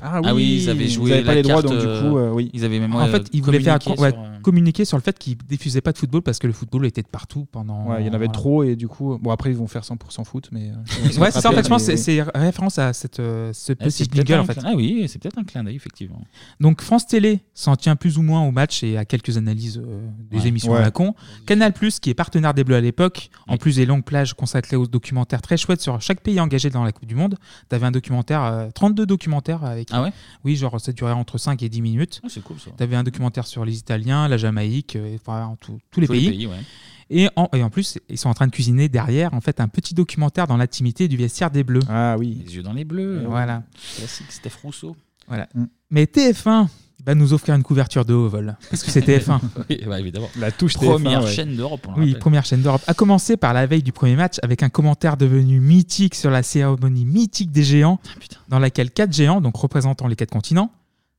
Ah 0.00 0.20
Ah 0.24 0.34
oui, 0.34 0.60
ils 0.62 0.70
avaient 0.70 0.88
joué 0.88 1.10
Ils 1.10 1.14
avaient 1.14 1.22
pas 1.22 1.28
la 1.30 1.34
les 1.36 1.42
droits, 1.42 1.62
carte, 1.62 1.66
donc 1.66 1.80
du 1.80 1.86
euh, 1.86 2.00
coup, 2.00 2.18
euh, 2.18 2.30
oui. 2.30 2.50
Ils 2.54 2.64
avaient 2.64 2.78
même 2.78 2.94
en 2.94 3.04
ouais, 3.04 3.10
fait, 3.10 3.26
ils 3.32 3.42
voulaient 3.42 3.60
faire 3.60 3.78
ouais, 3.98 4.10
sur, 4.10 4.16
euh, 4.46 4.50
communiquer 4.50 4.84
sur 4.84 4.96
le 4.96 5.02
fait 5.02 5.18
qu'ils 5.18 5.36
diffusaient 5.36 5.80
pas 5.80 5.92
de 5.92 5.98
football 5.98 6.22
parce 6.22 6.38
que 6.38 6.46
le 6.46 6.52
football 6.52 6.86
était 6.86 7.02
de 7.02 7.08
partout 7.08 7.46
pendant. 7.52 7.86
Ouais, 7.88 8.02
il 8.02 8.06
y 8.06 8.10
en 8.10 8.14
avait 8.14 8.26
voilà. 8.26 8.32
trop 8.32 8.62
et 8.64 8.76
du 8.76 8.88
coup, 8.88 9.18
bon 9.20 9.30
après 9.30 9.50
ils 9.50 9.56
vont 9.56 9.66
faire 9.66 9.82
100% 9.82 10.24
foot, 10.24 10.48
mais. 10.52 10.70
euh, 10.70 10.74
Ouais, 11.20 11.30
c'est 11.30 11.40
ça. 11.40 11.50
En 11.50 11.52
fait, 11.52 11.62
je 11.64 11.68
pense 11.68 11.82
c'est 11.84 12.22
référence 12.34 12.78
à 12.78 12.92
cette, 12.92 13.20
euh, 13.20 13.52
ce 13.52 13.72
Ah, 13.72 13.84
petit 13.84 14.04
jingle 14.12 14.34
en 14.40 14.44
fait. 14.44 14.58
Ah 14.64 14.72
oui, 14.74 15.06
c'est 15.08 15.18
peut-être 15.20 15.38
un 15.38 15.44
clin 15.44 15.64
d'œil, 15.64 15.76
effectivement. 15.76 16.20
Donc 16.60 16.82
France 16.82 17.06
Télé 17.06 17.40
s'en 17.54 17.76
tient 17.76 17.96
plus 17.96 18.18
ou 18.18 18.22
moins 18.22 18.42
au 18.46 18.50
match 18.50 18.82
et 18.82 18.96
à 18.96 19.04
quelques 19.04 19.36
analyses 19.36 19.78
euh, 19.84 20.06
des 20.30 20.38
Ouais. 20.40 20.48
émissions 20.48 20.72
Ouais. 20.72 20.78
à 20.78 20.82
la 20.82 20.90
con. 20.90 21.14
Canal 21.46 21.72
qui 22.00 22.10
est 22.10 22.14
partenaire 22.14 22.54
des 22.54 22.64
Bleus 22.64 22.76
à 22.76 22.80
l'époque, 22.80 23.30
en 23.46 23.56
plus 23.56 23.76
des 23.76 23.86
longues 23.86 24.04
plages 24.04 24.34
consacrées 24.34 24.76
aux 24.76 24.86
documentaires 24.86 25.42
très 25.42 25.56
chouettes 25.56 25.80
sur 25.80 26.00
chaque 26.00 26.20
pays 26.20 26.40
engagé 26.40 26.70
dans 26.70 26.84
la 26.84 26.92
Coupe 26.92 27.06
du 27.06 27.14
Monde. 27.14 27.36
T'avais 27.68 27.86
un 27.86 27.90
documentaire, 27.90 28.42
euh, 28.44 28.68
32 28.74 29.06
documentaires 29.06 29.64
avec. 29.64 29.88
Ah 29.92 30.02
ouais? 30.02 30.12
Oui, 30.44 30.56
genre 30.56 30.80
ça 30.80 30.92
durait 30.92 31.12
entre 31.12 31.38
5 31.38 31.62
et 31.62 31.68
10 31.68 31.82
minutes. 31.82 32.20
Ah, 32.24 32.28
c'est 32.30 32.42
cool, 32.42 32.58
ça. 32.58 32.70
T'avais 32.76 32.96
un 32.96 33.02
documentaire 33.04 33.46
sur 33.46 33.64
les 33.64 33.78
Italiens, 33.78 34.26
la 34.28 34.35
Jamaïque, 34.36 34.96
euh, 34.96 35.16
enfin, 35.20 35.56
tout- 35.60 35.78
tous 35.90 36.00
les 36.00 36.06
Tous 36.06 36.12
les 36.12 36.18
pays. 36.20 36.30
pays, 36.30 36.46
ouais. 36.46 36.60
Et 37.08 37.28
en, 37.36 37.48
et 37.54 37.62
en 37.62 37.70
plus, 37.70 37.98
ils 38.08 38.18
sont 38.18 38.28
en 38.28 38.34
train 38.34 38.46
de 38.48 38.52
cuisiner 38.52 38.88
derrière 38.88 39.32
en 39.32 39.40
fait 39.40 39.60
un 39.60 39.68
petit 39.68 39.94
documentaire 39.94 40.48
dans 40.48 40.56
l'intimité 40.56 41.06
du 41.06 41.16
vestiaire 41.16 41.50
des 41.52 41.62
Bleus. 41.62 41.82
Ah 41.88 42.16
oui. 42.18 42.42
Les 42.44 42.56
yeux 42.56 42.62
dans 42.64 42.72
les 42.72 42.84
bleus. 42.84 43.22
Voilà. 43.28 43.62
Classique, 43.96 44.26
Steph 44.30 44.50
Rousseau. 44.64 44.96
Voilà. 45.28 45.48
Mais 45.90 46.04
TF1 46.06 46.66
va 47.04 47.14
nous 47.14 47.32
offrir 47.32 47.54
une 47.54 47.62
couverture 47.62 48.04
de 48.04 48.12
haut 48.12 48.28
vol. 48.28 48.56
Parce 48.70 48.82
que 48.82 48.90
c'est 48.90 49.02
TF1. 49.06 49.38
oui, 49.70 49.80
bah, 49.86 50.00
évidemment. 50.00 50.28
La 50.36 50.50
touche 50.50 50.74
Première 50.74 51.20
TF1, 51.20 51.24
ouais. 51.26 51.30
chaîne 51.32 51.54
d'Europe, 51.56 51.86
Oui, 51.96 52.06
rappelle. 52.06 52.18
première 52.18 52.44
chaîne 52.44 52.62
d'Europe. 52.62 52.82
A 52.88 52.94
commencer 52.94 53.36
par 53.36 53.52
la 53.54 53.66
veille 53.66 53.84
du 53.84 53.92
premier 53.92 54.16
match 54.16 54.38
avec 54.42 54.64
un 54.64 54.68
commentaire 54.68 55.16
devenu 55.16 55.60
mythique 55.60 56.16
sur 56.16 56.30
la 56.32 56.42
cérémonie 56.42 57.04
mythique 57.04 57.52
des 57.52 57.62
géants, 57.62 58.00
dans 58.48 58.58
laquelle 58.58 58.90
quatre 58.90 59.12
géants, 59.12 59.40
donc 59.40 59.54
représentant 59.54 60.08
les 60.08 60.16
quatre 60.16 60.30
continents, 60.32 60.72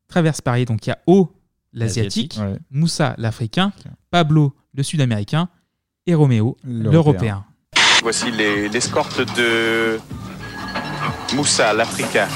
traversent 0.10 0.41
Paris. 0.41 0.65
Donc 0.65 0.85
il 0.85 0.89
y 0.89 0.94
a 0.94 0.99
O, 1.07 1.30
l'asiatique. 1.77 2.39
Moussa, 2.71 3.15
l'africain, 3.17 3.71
Pablo, 4.11 4.53
le 4.73 4.83
sud-américain, 4.83 5.49
et 6.05 6.15
Roméo, 6.15 6.57
l'européen. 6.63 7.45
Voici 8.01 8.31
l'escorte 8.31 9.21
de 9.37 9.99
Moussa, 11.35 11.73
l'africain. 11.73 12.27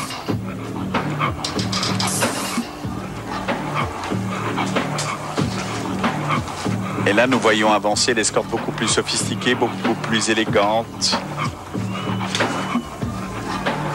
Et 7.08 7.14
là, 7.14 7.28
nous 7.28 7.40
voyons 7.40 7.72
avancer 7.72 8.14
l'escorte 8.14 8.50
beaucoup 8.50 8.72
plus 8.72 8.88
sophistiquée, 8.88 9.56
beaucoup 9.56 9.96
plus 10.04 10.30
élégante 10.30 11.18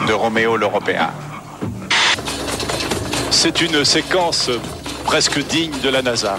de 0.07 0.13
Roméo 0.13 0.57
l'Européen. 0.57 1.09
C'est 3.31 3.61
une 3.61 3.85
séquence 3.85 4.49
presque 5.07 5.39
digne 5.47 5.71
de 5.81 5.89
la 5.89 6.01
NASA. 6.01 6.37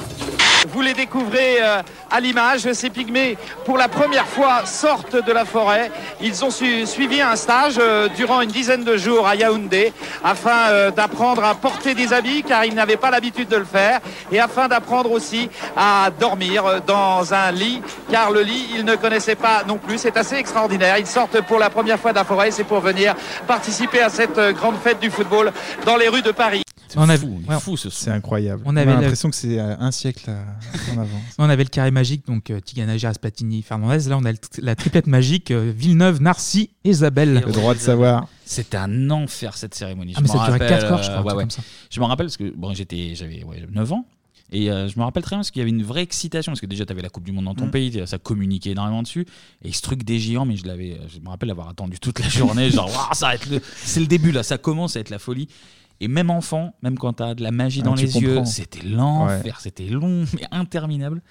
Vous 0.70 0.82
les 0.82 0.92
découvrez 0.92 1.56
euh, 1.62 1.80
à 2.10 2.20
l'image, 2.20 2.70
ces 2.72 2.90
pygmées 2.90 3.38
pour 3.64 3.78
la 3.78 3.88
première 3.88 4.26
fois 4.26 4.66
sortent 4.66 5.16
de 5.24 5.32
la 5.32 5.46
forêt. 5.46 5.90
Ils 6.20 6.44
ont 6.44 6.50
su- 6.50 6.84
suivi 6.84 7.22
un 7.22 7.34
stage 7.36 7.76
euh, 7.78 8.08
durant 8.14 8.42
une 8.42 8.50
dizaine 8.50 8.84
de 8.84 8.96
jours 8.98 9.26
à 9.26 9.36
Yaoundé 9.36 9.92
afin 10.22 10.68
euh, 10.68 10.90
d'apprendre 10.90 11.42
à 11.44 11.54
porter 11.54 11.94
des 11.94 12.12
habits 12.12 12.42
car 12.42 12.66
ils 12.66 12.74
n'avaient 12.74 12.98
pas 12.98 13.10
l'habitude 13.10 13.48
de 13.48 13.56
le 13.56 13.64
faire 13.64 14.00
et 14.30 14.38
afin 14.38 14.68
d'apprendre 14.68 15.10
aussi 15.12 15.48
à 15.76 16.10
dormir 16.20 16.82
dans 16.86 17.32
un 17.32 17.50
lit 17.52 17.80
car 18.10 18.30
le 18.30 18.42
lit 18.42 18.68
ils 18.74 18.84
ne 18.84 18.96
connaissaient 18.96 19.34
pas 19.36 19.62
non 19.66 19.78
plus. 19.78 19.96
C'est 19.96 20.18
assez 20.18 20.36
extraordinaire. 20.36 20.98
Ils 20.98 21.06
sortent 21.06 21.40
pour 21.42 21.58
la 21.58 21.70
première 21.70 21.98
fois 21.98 22.10
de 22.10 22.16
la 22.18 22.24
forêt, 22.24 22.50
c'est 22.50 22.64
pour 22.64 22.80
venir 22.80 23.14
participer 23.46 24.02
à 24.02 24.10
cette 24.10 24.38
grande 24.54 24.76
fête 24.84 25.00
du 25.00 25.10
football 25.10 25.52
dans 25.86 25.96
les 25.96 26.08
rues 26.08 26.22
de 26.22 26.32
Paris. 26.32 26.62
On 26.96 27.08
avait- 27.08 27.26
fou, 27.60 27.76
ce 27.76 27.90
C'est 27.90 28.10
incroyable. 28.10 28.62
On 28.64 28.72
On, 28.72 28.76
avait 28.76 28.92
l'impression 28.92 29.30
que 29.30 29.36
c'est 29.36 29.58
euh, 29.58 29.76
un 29.78 29.90
siècle 29.90 30.24
euh, 30.28 30.42
en 30.94 30.98
avance. 31.00 31.22
On 31.38 31.48
avait 31.48 31.64
le 31.64 31.68
carré 31.68 31.90
magique, 31.90 32.26
donc 32.26 32.50
euh, 32.50 32.60
Tigana, 32.60 32.96
Geras, 32.96 33.14
Platini, 33.20 33.62
Fernandez. 33.62 34.08
Là, 34.08 34.16
on 34.18 34.24
a 34.24 34.32
la 34.62 34.74
triplette 34.76 35.06
magique, 35.06 35.50
Villeneuve, 35.52 36.20
Narcy, 36.22 36.70
Isabelle. 36.84 37.42
Le 37.46 37.52
droit 37.52 37.74
de 37.74 37.78
savoir. 37.80 38.26
C'était 38.44 38.76
un 38.78 39.10
enfer 39.10 39.56
cette 39.56 39.74
cérémonie. 39.74 40.14
Ah, 40.16 40.20
mais 40.20 40.26
Je 40.28 40.32
ça 40.32 40.38
m'en 40.38 40.44
durait 40.46 40.58
rappelle, 40.58 40.68
quatre 40.80 40.92
heures, 40.92 41.02
je 41.02 41.10
crois, 41.10 41.22
ouais, 41.22 41.32
ouais. 41.34 41.42
comme 41.42 41.50
ça. 41.50 41.62
Je 41.90 42.00
me 42.00 42.04
rappelle 42.06 42.26
parce 42.26 42.36
que 42.36 42.52
bon, 42.56 42.72
j'étais, 42.74 43.14
j'avais 43.14 43.44
ouais, 43.44 43.66
9 43.70 43.92
ans. 43.92 44.06
Et 44.50 44.70
euh, 44.70 44.88
je 44.88 44.98
me 44.98 45.04
rappelle 45.04 45.22
très 45.22 45.34
bien 45.36 45.40
parce 45.40 45.50
qu'il 45.50 45.60
y 45.60 45.62
avait 45.62 45.68
une 45.70 45.82
vraie 45.82 46.00
excitation 46.00 46.52
parce 46.52 46.62
que 46.62 46.66
déjà 46.66 46.86
tu 46.86 46.92
avais 46.94 47.02
la 47.02 47.10
Coupe 47.10 47.24
du 47.24 47.32
Monde 47.32 47.44
dans 47.44 47.54
ton 47.54 47.66
Mm. 47.66 47.70
pays, 47.70 48.02
ça 48.06 48.16
communiquait 48.16 48.70
énormément 48.70 49.02
dessus. 49.02 49.26
Et 49.62 49.72
ce 49.72 49.82
truc 49.82 50.04
des 50.04 50.18
géants, 50.18 50.46
mais 50.46 50.56
je 50.56 50.64
l'avais, 50.66 50.98
je 51.14 51.20
me 51.20 51.28
rappelle 51.28 51.50
avoir 51.50 51.68
attendu 51.68 51.98
toute 52.00 52.18
la 52.18 52.28
journée, 52.30 52.70
genre 52.70 52.86
Waouh, 52.96 53.12
ça 53.12 53.26
va 53.26 53.34
être 53.34 53.50
le, 53.50 53.60
c'est 53.84 54.00
le 54.00 54.06
début 54.06 54.32
là, 54.32 54.42
ça 54.42 54.56
commence 54.56 54.96
à 54.96 55.00
être 55.00 55.10
la 55.10 55.18
folie. 55.18 55.48
Et 56.00 56.06
même 56.08 56.30
enfant, 56.30 56.74
même 56.82 56.96
quand 56.98 57.14
tu 57.14 57.22
as 57.24 57.34
de 57.34 57.42
la 57.42 57.50
magie 57.50 57.80
Ah, 57.82 57.86
dans 57.86 57.94
tu 57.94 58.04
les 58.06 58.16
yeux, 58.18 58.28
comprends. 58.36 58.44
c'était 58.44 58.86
l'enfer, 58.86 59.42
Ouais. 59.44 59.52
c'était 59.58 59.86
long, 59.86 60.24
mais 60.34 60.46
interminable. 60.52 61.22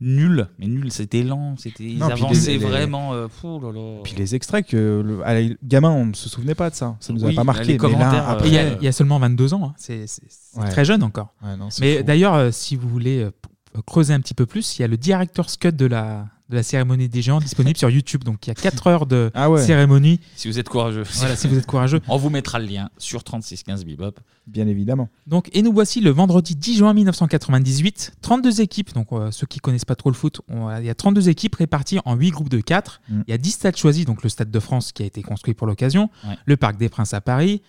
Nul, 0.00 0.48
mais 0.58 0.66
nul, 0.66 0.90
c'était 0.90 1.22
lent, 1.22 1.54
c'était 1.56 1.84
ils 1.84 1.98
Non, 1.98 2.08
puis 2.08 2.22
avançaient 2.24 2.52
les- 2.52 2.58
les- 2.58 2.64
vraiment. 2.66 3.14
euh, 3.14 3.28
là, 3.44 3.72
là. 3.72 4.00
Puis 4.02 4.14
les 4.16 4.34
extraits 4.34 4.66
que 4.66 5.02
le, 5.06 5.24
à 5.24 5.34
la- 5.34 5.54
gamin, 5.62 5.90
on 5.90 6.06
ne 6.06 6.14
se 6.14 6.28
souvenait 6.28 6.56
pas 6.56 6.68
de 6.68 6.74
ça. 6.74 6.96
Ça 7.00 7.12
nous 7.12 7.24
a 7.24 7.28
Oui, 7.28 7.34
pas 7.34 7.44
marqué. 7.44 7.64
les 7.64 7.72
mais 7.74 7.78
commentaires, 7.78 8.12
là, 8.12 8.28
euh, 8.30 8.32
après, 8.32 8.48
il 8.48 8.54
y 8.54 8.58
a- 8.58 8.72
il 8.74 8.82
y, 8.82 8.88
a 8.88 8.92
seulement 8.92 9.18
22 9.20 9.54
ans, 9.54 9.66
hein. 9.68 9.74
c'est 9.76 10.06
c'est- 10.08 10.22
c'est 10.28 10.58
Ouais. 10.60 10.68
très 10.68 10.84
jeune 10.84 11.02
encore. 11.04 11.32
Ouais, 11.42 11.56
non, 11.56 11.70
c'est 11.70 11.80
Mais 11.82 11.98
fou. 11.98 12.02
d'ailleurs, 12.04 12.34
euh, 12.34 12.50
si 12.50 12.74
vous 12.76 12.88
voulez 12.88 13.22
euh, 13.22 13.30
p- 13.30 13.80
creuser 13.86 14.12
un 14.14 14.20
petit 14.20 14.34
peu 14.34 14.46
plus, 14.46 14.78
il 14.78 14.82
y 14.82 14.84
a 14.84 14.88
le 14.88 14.96
director's 14.96 15.56
cut 15.56 15.72
de 15.72 15.86
la, 15.86 16.26
de 16.50 16.56
la 16.56 16.62
cérémonie 16.62 17.08
des 17.08 17.22
géants 17.22 17.40
disponible 17.40 17.76
sur 17.78 17.88
YouTube. 17.90 18.22
Donc 18.24 18.46
il 18.46 18.48
y 18.48 18.50
a 18.50 18.54
4 18.54 18.86
heures 18.86 19.06
de 19.06 19.30
Ah 19.34 19.50
ouais. 19.50 19.62
cérémonie. 19.64 20.20
Si 20.36 20.48
vous 20.48 20.58
êtes 20.58 20.68
courageux. 20.68 21.04
Voilà, 21.16 21.36
si 21.36 21.48
vous 21.48 21.56
êtes 21.56 21.66
courageux. 21.66 22.00
On 22.08 22.16
vous 22.18 22.28
mettra 22.30 22.58
le 22.58 22.66
lien 22.66 22.90
sur 22.98 23.24
3615 23.24 23.84
Bebop. 23.84 24.12
Bien 24.46 24.66
évidemment. 24.66 25.08
Donc, 25.26 25.48
et 25.54 25.62
nous 25.62 25.72
voici 25.72 26.00
le 26.02 26.10
vendredi 26.10 26.54
10 26.54 26.76
juin 26.76 26.92
1998. 26.94 28.12
32 28.20 28.60
équipes, 28.60 28.92
donc 28.92 29.06
euh, 29.12 29.30
ceux 29.30 29.46
qui 29.46 29.58
connaissent 29.58 29.86
pas 29.86 29.94
trop 29.96 30.10
le 30.10 30.14
foot, 30.14 30.42
on- 30.48 30.70
il 30.78 30.84
y 30.84 30.90
a 30.90 30.94
32 30.94 31.28
équipes 31.30 31.54
réparties 31.54 31.98
en 32.04 32.14
8 32.14 32.30
groupes 32.30 32.50
de 32.50 32.60
4. 32.60 33.00
Mm. 33.08 33.20
Il 33.26 33.30
y 33.30 33.34
a 33.34 33.38
10 33.38 33.50
stades 33.52 33.76
choisis, 33.76 34.04
donc 34.04 34.22
le 34.22 34.28
Stade 34.28 34.50
de 34.50 34.60
France 34.60 34.92
qui 34.92 35.02
a 35.02 35.06
été 35.06 35.22
construit 35.22 35.54
pour 35.54 35.66
l'occasion, 35.66 36.10
Ouais. 36.28 36.36
le 36.44 36.56
Parc 36.58 36.76
des 36.76 36.90
Princes 36.90 37.14
à 37.14 37.22
Paris, 37.22 37.62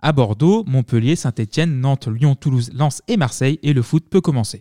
à 0.00 0.12
Bordeaux, 0.12 0.64
Montpellier, 0.66 1.14
Saint-Etienne, 1.14 1.80
Nantes, 1.80 2.08
Lyon, 2.08 2.34
Toulouse, 2.34 2.70
Lens 2.74 3.02
et 3.06 3.16
Marseille. 3.16 3.58
Et 3.62 3.72
le 3.72 3.82
foot 3.82 4.04
peut 4.10 4.20
commencer. 4.20 4.60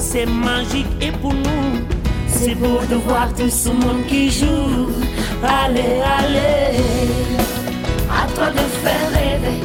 C'est 0.00 0.26
magique 0.26 0.86
et 1.00 1.12
pour 1.12 1.34
nous, 1.34 1.84
c'est 2.26 2.54
beau 2.54 2.80
de 2.90 2.96
voir 2.96 3.28
tout 3.34 3.50
ce 3.50 3.68
monde 3.68 4.04
qui 4.08 4.30
joue. 4.30 4.88
Allez, 5.42 6.00
allez, 6.18 6.78
à 8.10 8.26
toi 8.34 8.50
de 8.50 8.64
faire 8.82 9.08
rêver, 9.12 9.60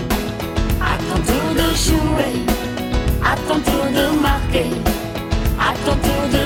à 0.81 0.97
ton 1.07 1.21
tour 1.21 1.47
de 1.55 1.67
jouer, 1.85 2.35
à 3.23 3.35
ton 3.47 3.59
tour 3.59 3.85
de 3.97 4.21
marquer, 4.21 4.71
à 5.57 5.73
ton 5.85 5.95
tour 6.05 6.23
de 6.33 6.44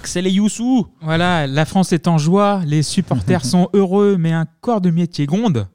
Axel 0.00 0.26
et 0.26 0.30
Youssou 0.30 0.86
Voilà, 1.02 1.46
la 1.46 1.66
France 1.66 1.92
est 1.92 2.08
en 2.08 2.16
joie, 2.16 2.62
les 2.64 2.82
supporters 2.82 3.44
sont 3.44 3.68
heureux, 3.74 4.16
mais 4.18 4.32
un 4.32 4.46
corps 4.62 4.80
de 4.80 4.88
métier 4.88 5.26
gronde. 5.26 5.68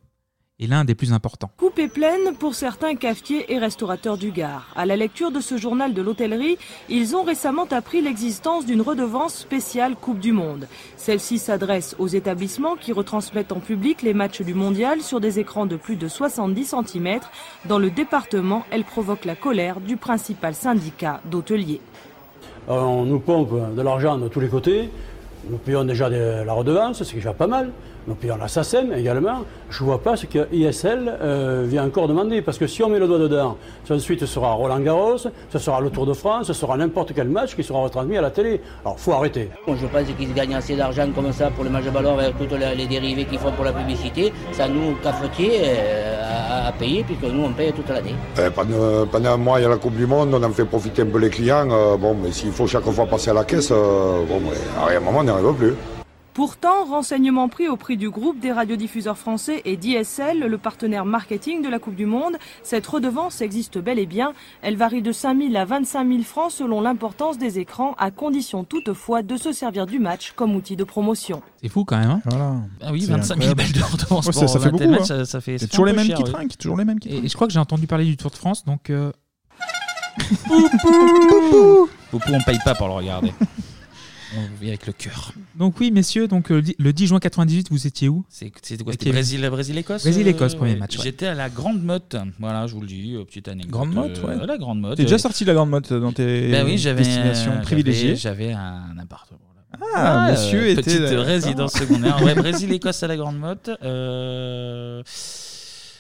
Et 0.58 0.66
l'un 0.66 0.84
des 0.84 0.96
plus 0.96 1.14
importants. 1.14 1.52
Coupe 1.58 1.78
est 1.78 1.90
pleine 1.90 2.34
pour 2.40 2.56
certains 2.56 2.96
cafetiers 2.96 3.54
et 3.54 3.60
restaurateurs 3.60 4.18
du 4.18 4.32
Gard. 4.32 4.74
À 4.76 4.88
la 4.88 4.96
lecture 4.96 5.30
de 5.30 5.42
ce 5.42 5.58
journal 5.58 5.94
de 5.94 6.02
l'hôtellerie, 6.02 6.58
ils 6.90 7.16
ont 7.16 7.22
récemment 7.22 7.68
appris 7.70 8.02
l'existence 8.02 8.66
d'une 8.66 8.82
redevance 8.82 9.36
spéciale 9.36 9.96
Coupe 9.96 10.20
du 10.20 10.32
Monde. 10.32 10.68
Celle-ci 10.98 11.38
s'adresse 11.38 11.96
aux 12.00 12.08
établissements 12.08 12.78
qui 12.78 12.94
retransmettent 12.94 13.52
en 13.52 13.60
public 13.60 14.02
les 14.02 14.16
matchs 14.16 14.42
du 14.42 14.56
mondial 14.56 15.02
sur 15.02 15.20
des 15.20 15.38
écrans 15.38 15.68
de 15.68 15.76
plus 15.76 15.98
de 15.98 16.08
70 16.08 16.74
cm. 16.88 17.20
Dans 17.66 17.78
le 17.78 17.92
département, 17.92 18.66
elle 18.72 18.86
provoque 18.86 19.26
la 19.26 19.36
colère 19.36 19.82
du 19.82 19.98
principal 19.98 20.56
syndicat 20.56 21.22
d'hôteliers. 21.30 21.82
Euh, 22.70 22.74
On 22.74 23.06
nous 23.06 23.20
pompe 23.20 23.76
de 23.76 23.82
l'argent 23.82 24.18
de 24.18 24.28
tous 24.28 24.40
les 24.40 24.48
côtés. 24.48 24.90
Nous 25.50 25.58
payons 25.58 25.84
déjà 25.84 26.10
de 26.10 26.44
la 26.44 26.54
redevance, 26.54 27.04
ce 27.04 27.10
qui 27.10 27.18
est 27.18 27.20
déjà 27.20 27.34
pas 27.34 27.48
mal. 27.48 27.70
Nous 28.08 28.16
payons 28.16 28.38
la 28.38 28.48
SACEM 28.48 28.94
également. 28.94 29.40
Je 29.70 29.82
ne 29.84 29.88
vois 29.90 30.02
pas 30.02 30.16
ce 30.16 30.26
que 30.28 30.48
ISL 30.54 31.12
euh, 31.22 31.66
vient 31.68 31.86
encore 31.86 32.08
demander. 32.08 32.42
Parce 32.42 32.58
que 32.58 32.68
si 32.68 32.84
on 32.84 32.90
met 32.90 33.00
le 33.00 33.08
doigt 33.08 33.18
dedans, 33.18 33.58
ça, 33.88 33.96
ensuite 33.96 34.20
ce 34.20 34.26
sera 34.28 34.52
Roland 34.54 34.80
Garros, 34.80 35.18
ce 35.18 35.60
sera 35.60 35.82
le 35.82 35.90
Tour 35.90 36.06
de 36.06 36.14
France, 36.14 36.48
ce 36.48 36.54
sera 36.54 36.78
n'importe 36.78 37.14
quel 37.16 37.30
match 37.30 37.56
qui 37.56 37.64
sera 37.64 37.80
retransmis 37.80 38.18
à 38.18 38.22
la 38.22 38.30
télé. 38.32 38.62
Alors 38.84 39.00
faut 39.00 39.14
arrêter. 39.14 39.50
Bon, 39.66 39.76
je 39.76 39.88
pense 39.88 40.04
qu'ils 40.18 40.34
gagnent 40.34 40.56
assez 40.56 40.76
d'argent 40.76 41.08
comme 41.16 41.32
ça 41.32 41.50
pour 41.50 41.64
le 41.64 41.70
match 41.70 41.86
de 41.86 41.90
ballon 41.90 42.18
avec 42.18 42.38
toutes 42.38 42.52
les, 42.60 42.76
les 42.76 42.86
dérivés 42.88 43.26
qu'ils 43.26 43.40
font 43.40 43.52
pour 43.52 43.66
la 43.66 43.74
publicité. 43.74 44.32
Ça 44.52 44.68
nous, 44.68 44.96
cafetiers, 45.04 45.62
euh, 45.64 46.22
à, 46.50 46.68
à 46.68 46.72
payer 46.74 47.04
puisque 47.04 47.24
nous 47.24 47.44
on 47.44 47.54
paye 47.54 47.74
toute 47.74 47.90
l'année. 47.90 48.16
Euh, 48.40 48.50
pendant, 48.52 49.08
pendant 49.12 49.32
un 49.34 49.38
mois, 49.38 49.60
il 49.60 49.64
y 49.64 49.66
a 49.66 49.70
la 49.70 49.78
Coupe 49.78 49.96
du 49.96 50.06
Monde, 50.06 50.30
on 50.34 50.44
en 50.44 50.52
fait 50.52 50.66
profiter 50.66 51.02
un 51.02 51.08
peu 51.08 51.18
les 51.20 51.30
clients. 51.30 51.68
euh, 51.72 51.98
bon, 51.98 52.16
mais 52.22 52.32
s'il 52.32 52.52
faut 52.52 52.68
chaque 52.68 52.84
fois 52.84 53.06
passer 53.08 53.32
à 53.32 53.34
la 53.34 53.44
caisse, 53.46 53.72
euh, 53.72 54.24
bon, 54.28 54.40
mais 54.42 54.58
à 54.94 54.96
un 54.96 55.00
moment, 55.00 55.20
on 55.20 55.24
n'y 55.24 55.30
arrive 55.32 55.54
plus. 55.54 55.74
Pourtant, 56.36 56.84
renseignements 56.84 57.48
pris 57.48 57.70
au 57.70 57.78
prix 57.78 57.96
du 57.96 58.10
groupe 58.10 58.42
des 58.42 58.52
radiodiffuseurs 58.52 59.18
français 59.18 59.62
et 59.64 59.78
d'ISL, 59.78 60.40
le 60.42 60.58
partenaire 60.58 61.06
marketing 61.06 61.62
de 61.62 61.70
la 61.70 61.80
Coupe 61.80 61.96
du 61.96 62.06
Monde, 62.06 62.36
cette 62.62 62.86
redevance 62.86 63.40
existe 63.40 63.78
bel 63.78 63.98
et 64.00 64.06
bien. 64.06 64.34
Elle 64.62 64.76
varie 64.76 65.02
de 65.02 65.14
5 65.14 65.38
000 65.38 65.56
à 65.56 65.64
25 65.64 66.06
000 66.06 66.24
francs 66.24 66.52
selon 66.52 66.82
l'importance 66.82 67.38
des 67.38 67.58
écrans, 67.60 67.96
à 67.98 68.12
condition 68.12 68.66
toutefois 68.66 69.22
de 69.24 69.38
se 69.38 69.54
servir 69.54 69.86
du 69.86 69.98
match 69.98 70.34
comme 70.36 70.56
outil 70.58 70.76
de 70.76 70.84
promotion. 70.84 71.42
C'est 71.62 71.70
fou 71.70 71.86
quand 71.86 71.98
même. 71.98 72.12
hein 72.12 72.22
Voilà. 72.26 72.56
Ah 72.82 72.92
oui, 72.92 73.04
C'est 73.04 73.12
25 73.14 73.38
000 73.42 73.52
incroyable. 73.52 73.56
balles 73.56 73.72
de 73.72 73.84
redevance 73.94 74.26
Ouais, 74.28 74.34
ça, 74.34 74.48
ça 74.50 74.60
fait 74.60 74.72
beaucoup. 74.72 74.90
match, 74.90 75.02
hein. 75.04 75.06
ça- 75.06 75.26
ça 75.26 75.40
fait- 75.40 75.58
C'est 75.58 75.60
ça 75.60 75.68
fait 75.68 75.72
toujours 75.72 75.86
les 75.86 75.94
mêmes 75.94 76.06
cher, 76.08 76.18
qui 76.18 76.24
oui. 76.24 76.32
trinquent, 76.34 76.58
toujours 76.58 76.76
les 76.78 76.84
mêmes 76.84 77.00
qui 77.00 77.08
Et, 77.16 77.18
et 77.24 77.28
je 77.30 77.34
crois 77.34 77.48
que 77.48 77.54
j'ai 77.54 77.60
entendu 77.60 77.88
parler 77.88 78.04
du 78.04 78.18
Tour 78.18 78.32
de 78.32 78.36
France, 78.36 78.66
donc 78.66 78.90
euh, 78.90 79.14
Poupou, 80.50 81.90
on 82.34 82.42
paye 82.44 82.60
pas 82.66 82.76
pour 82.76 82.88
le 82.90 82.94
regarder. 82.96 83.32
on 84.38 84.62
vit 84.62 84.70
avec 84.70 84.88
le 84.88 84.94
cœur. 84.94 85.32
donc 85.56 85.80
oui 85.80 85.92
messieurs, 85.92 86.28
donc 86.28 86.52
euh, 86.52 86.56
le 86.56 86.62
dix- 86.62 86.76
le 86.78 86.94
10 86.94 87.08
juin 87.08 87.20
98, 87.20 87.68
vous 87.72 87.88
étiez 87.88 88.10
où 88.10 88.26
C'est- 88.30 88.52
C'était 88.62 88.84
quoi 88.84 88.94
C'était. 88.94 89.10
Brésil, 89.12 89.48
Brésil-Écosse 89.50 90.04
Brésil-Écosse, 90.04 90.54
euh, 90.54 90.58
premier 90.58 90.74
ouais. 90.74 90.78
match. 90.80 90.98
ouais. 90.98 91.04
J'étais 91.04 91.28
à 91.28 91.34
la 91.34 91.50
Grande 91.50 91.84
Motte. 91.84 92.16
Voilà, 92.40 92.68
je 92.68 92.74
vous 92.74 92.82
le 92.82 92.88
dis, 92.88 93.14
euh, 93.16 93.24
petite 93.26 93.48
anecdote. 93.48 93.72
Grande 93.72 93.94
Motte, 93.94 94.20
euh, 94.24 94.40
ouais. 94.40 94.46
La 94.46 94.58
Grande 94.58 94.80
Motte. 94.82 94.98
T'es 94.98 95.04
déjà 95.04 95.18
sorti 95.18 95.44
de 95.44 95.50
la 95.50 95.56
Grande 95.56 95.70
Motte 95.70 95.92
dans 95.94 96.12
tes 96.12 96.50
Ben 96.52 96.66
oui, 96.66 96.78
j'avais 96.78 97.04
destinations 97.04 97.52
j'avais- 97.54 97.64
privilégiées. 97.64 98.16
J'avais 98.16 98.52
un 98.54 98.98
appartement. 99.02 99.40
Ah, 99.94 100.30
monsieur 100.32 100.62
euh, 100.62 100.72
était. 100.72 100.82
petite 100.84 101.02
résidence 101.20 101.74
secondaire. 101.74 102.22
Ouais, 102.24 102.34
Brésil, 102.34 102.72
Écosse 102.72 103.04
à 103.04 103.08
la 103.08 103.18
Grande 103.18 103.38
Motte. 103.38 103.70
Euh, 103.84 105.04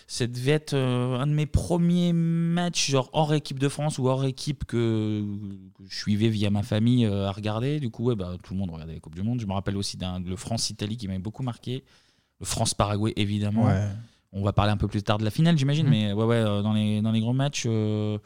ça 0.08 0.28
devait 0.28 0.52
être 0.52 0.74
euh, 0.74 1.18
un 1.20 1.26
de 1.28 1.32
mes 1.34 1.46
premiers 1.48 2.14
matchs, 2.14 2.92
genre 2.92 3.10
hors 3.14 3.34
équipe 3.34 3.58
de 3.60 3.68
France 3.70 3.98
ou 3.98 4.08
hors 4.08 4.24
équipe 4.26 4.64
que, 4.66 5.24
que 5.78 5.84
je 5.90 5.96
suivais 5.98 6.30
via 6.30 6.50
ma 6.52 6.62
famille 6.64 7.06
euh, 7.06 7.28
à 7.28 7.32
regarder. 7.32 7.80
Du 7.80 7.90
coup, 7.90 8.06
ouais, 8.06 8.16
bah, 8.16 8.36
tout 8.44 8.54
le 8.54 8.60
monde 8.60 8.70
regardait 8.72 8.94
la 8.94 9.00
Coupe 9.00 9.16
du 9.16 9.24
Monde. 9.24 9.40
Je 9.40 9.46
me 9.48 9.54
rappelle 9.54 9.78
aussi 9.78 9.98
d'un 9.98 10.20
le 10.20 10.36
France-Italie 10.36 10.98
qui 10.98 11.08
m'avait 11.08 11.20
beaucoup 11.20 11.44
marqué. 11.44 11.84
Le 12.40 12.46
France-Paraguay, 12.46 13.14
évidemment. 13.16 13.66
Ouais. 13.66 13.88
On 14.34 14.44
va 14.44 14.52
parler 14.52 14.72
un 14.74 14.78
peu 14.78 14.88
plus 14.90 15.02
tard 15.02 15.18
de 15.18 15.24
la 15.24 15.32
finale, 15.32 15.58
j'imagine, 15.58 15.86
Mhm. 15.86 15.92
mais 15.92 16.14
ouais, 16.14 16.26
ouais, 16.26 16.36
euh, 16.36 16.62
dans 16.62 16.74
les, 16.74 17.02
dans 17.02 17.12
les 17.12 17.22
grands 17.22 17.34
matchs. 17.34 17.64
euh, 17.66 18.18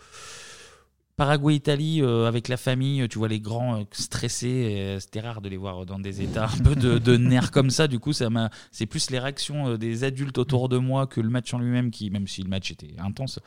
Paraguay-Italie 1.20 2.02
euh, 2.02 2.28
avec 2.30 2.48
la 2.48 2.56
famille, 2.56 3.06
tu 3.10 3.18
vois 3.18 3.28
les 3.28 3.42
grands 3.42 3.82
euh, 3.82 3.84
stressés, 3.92 4.76
euh, 4.80 5.00
c'était 5.02 5.20
rare 5.20 5.42
de 5.42 5.50
les 5.50 5.58
voir 5.58 5.86
dans 5.86 6.00
des 6.00 6.22
états 6.22 6.46
un 6.46 6.58
peu 6.64 6.76
de, 6.76 6.98
de 6.98 7.18
nerfs 7.18 7.52
comme 7.52 7.70
ça. 7.70 7.90
Du 7.90 8.00
coup, 8.00 8.14
ça 8.14 8.30
m'a, 8.30 8.50
c'est 8.72 8.86
plus 8.86 9.12
les 9.12 9.20
réactions 9.20 9.68
euh, 9.68 9.78
des 9.78 10.06
adultes 10.06 10.38
autour 10.38 10.70
de 10.70 10.78
moi 10.78 11.08
que 11.08 11.20
le 11.20 11.30
match 11.30 11.54
en 11.54 11.60
lui-même, 11.60 11.92
qui, 11.92 12.10
même 12.10 12.26
si 12.26 12.42
le 12.42 12.48
match 12.50 12.72
était 12.72 12.96
intense, 13.00 13.40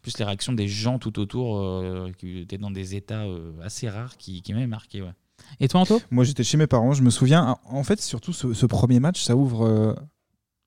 plus 0.00 0.16
les 0.18 0.24
réactions 0.24 0.54
des 0.54 0.68
gens 0.68 0.98
tout 0.98 1.18
autour 1.18 1.58
euh, 1.58 2.10
qui 2.16 2.38
étaient 2.38 2.56
dans 2.56 2.70
des 2.70 2.96
états 2.96 3.24
euh, 3.24 3.52
assez 3.62 3.90
rares 3.90 4.16
qui, 4.16 4.40
qui 4.40 4.54
m'avaient 4.54 4.66
marqué. 4.66 5.02
Ouais. 5.02 5.12
Et 5.60 5.68
toi, 5.68 5.80
Anto? 5.82 6.00
Moi, 6.10 6.24
j'étais 6.24 6.44
chez 6.44 6.56
mes 6.56 6.66
parents. 6.66 6.94
Je 6.94 7.02
me 7.02 7.10
souviens. 7.10 7.58
En 7.66 7.84
fait, 7.84 8.00
surtout 8.00 8.32
ce, 8.32 8.54
ce 8.54 8.64
premier 8.66 9.00
match, 9.00 9.22
ça 9.22 9.36
ouvre 9.36 9.66
euh, 9.66 9.94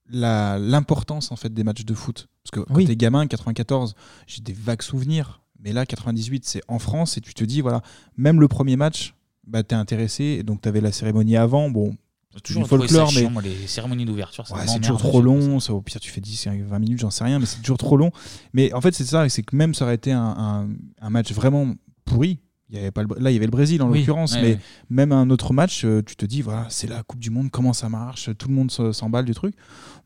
la- 0.08 0.58
l'importance 0.60 1.32
en 1.32 1.36
fait 1.36 1.52
des 1.52 1.64
matchs 1.64 1.84
de 1.84 1.94
foot. 1.94 2.28
Parce 2.44 2.52
que 2.52 2.60
quand 2.68 2.76
Oui. 2.76 2.86
t'es 2.86 2.94
gamin, 2.96 3.26
94, 3.26 3.94
j'ai 4.28 4.42
des 4.42 4.52
vagues 4.54 4.82
souvenirs. 4.82 5.40
Mais 5.62 5.72
là, 5.72 5.86
98, 5.86 6.44
c'est 6.44 6.60
en 6.68 6.78
France 6.78 7.16
et 7.16 7.20
tu 7.20 7.34
te 7.34 7.44
dis 7.44 7.60
voilà, 7.60 7.82
même 8.16 8.40
le 8.40 8.48
premier 8.48 8.76
match, 8.76 9.14
bah 9.46 9.62
t'es 9.62 9.74
intéressé. 9.74 10.24
Et 10.24 10.42
donc 10.42 10.60
t'avais 10.60 10.80
la 10.80 10.92
cérémonie 10.92 11.36
avant. 11.36 11.70
Bon, 11.70 11.96
c'est 12.34 12.42
toujours 12.42 12.66
folklore, 12.66 13.12
mais 13.14 13.20
chiant, 13.20 13.40
les 13.40 13.66
cérémonies 13.66 14.04
d'ouverture, 14.04 14.46
ça 14.46 14.56
Ouais, 14.56 14.66
c'est 14.66 14.80
toujours 14.80 14.98
trop 14.98 15.20
long. 15.22 15.60
Ça, 15.60 15.72
au 15.74 15.80
pire, 15.82 16.00
tu 16.00 16.10
fais 16.10 16.20
10, 16.20 16.48
20 16.66 16.78
minutes, 16.78 16.98
j'en 17.00 17.10
sais 17.10 17.24
rien, 17.24 17.38
mais 17.38 17.46
c'est 17.46 17.60
toujours 17.60 17.78
trop 17.78 17.96
long. 17.96 18.10
Mais 18.52 18.72
en 18.72 18.80
fait, 18.80 18.92
c'est 18.94 19.04
ça, 19.04 19.28
c'est 19.28 19.42
que 19.42 19.54
même 19.54 19.74
ça 19.74 19.84
aurait 19.84 19.94
été 19.94 20.12
un, 20.12 20.20
un- 20.36 20.68
un 21.00 21.10
match 21.10 21.32
vraiment 21.32 21.74
pourri. 22.04 22.40
Il 22.70 22.76
y 22.76 22.78
avait 22.78 22.90
pas 22.90 23.02
le- 23.02 23.08
là, 23.20 23.30
il 23.30 23.34
y 23.34 23.36
avait 23.36 23.44
le 23.44 23.50
Brésil 23.50 23.82
en 23.82 23.90
Oui. 23.90 23.98
l'occurrence, 23.98 24.32
Ouais, 24.32 24.40
mais 24.42 24.48
ouais. 24.54 24.60
même 24.88 25.12
un 25.12 25.28
autre 25.28 25.52
match, 25.52 25.84
euh, 25.84 26.00
tu 26.04 26.16
te 26.16 26.24
dis, 26.24 26.40
voilà, 26.40 26.66
c'est 26.70 26.86
la 26.86 27.02
Coupe 27.02 27.20
du 27.20 27.28
Monde, 27.28 27.50
comment 27.50 27.74
ça 27.74 27.90
marche, 27.90 28.30
tout 28.38 28.48
le 28.48 28.54
monde 28.54 28.70
se- 28.70 28.92
s'emballe 28.92 29.26
du 29.26 29.34
truc. 29.34 29.54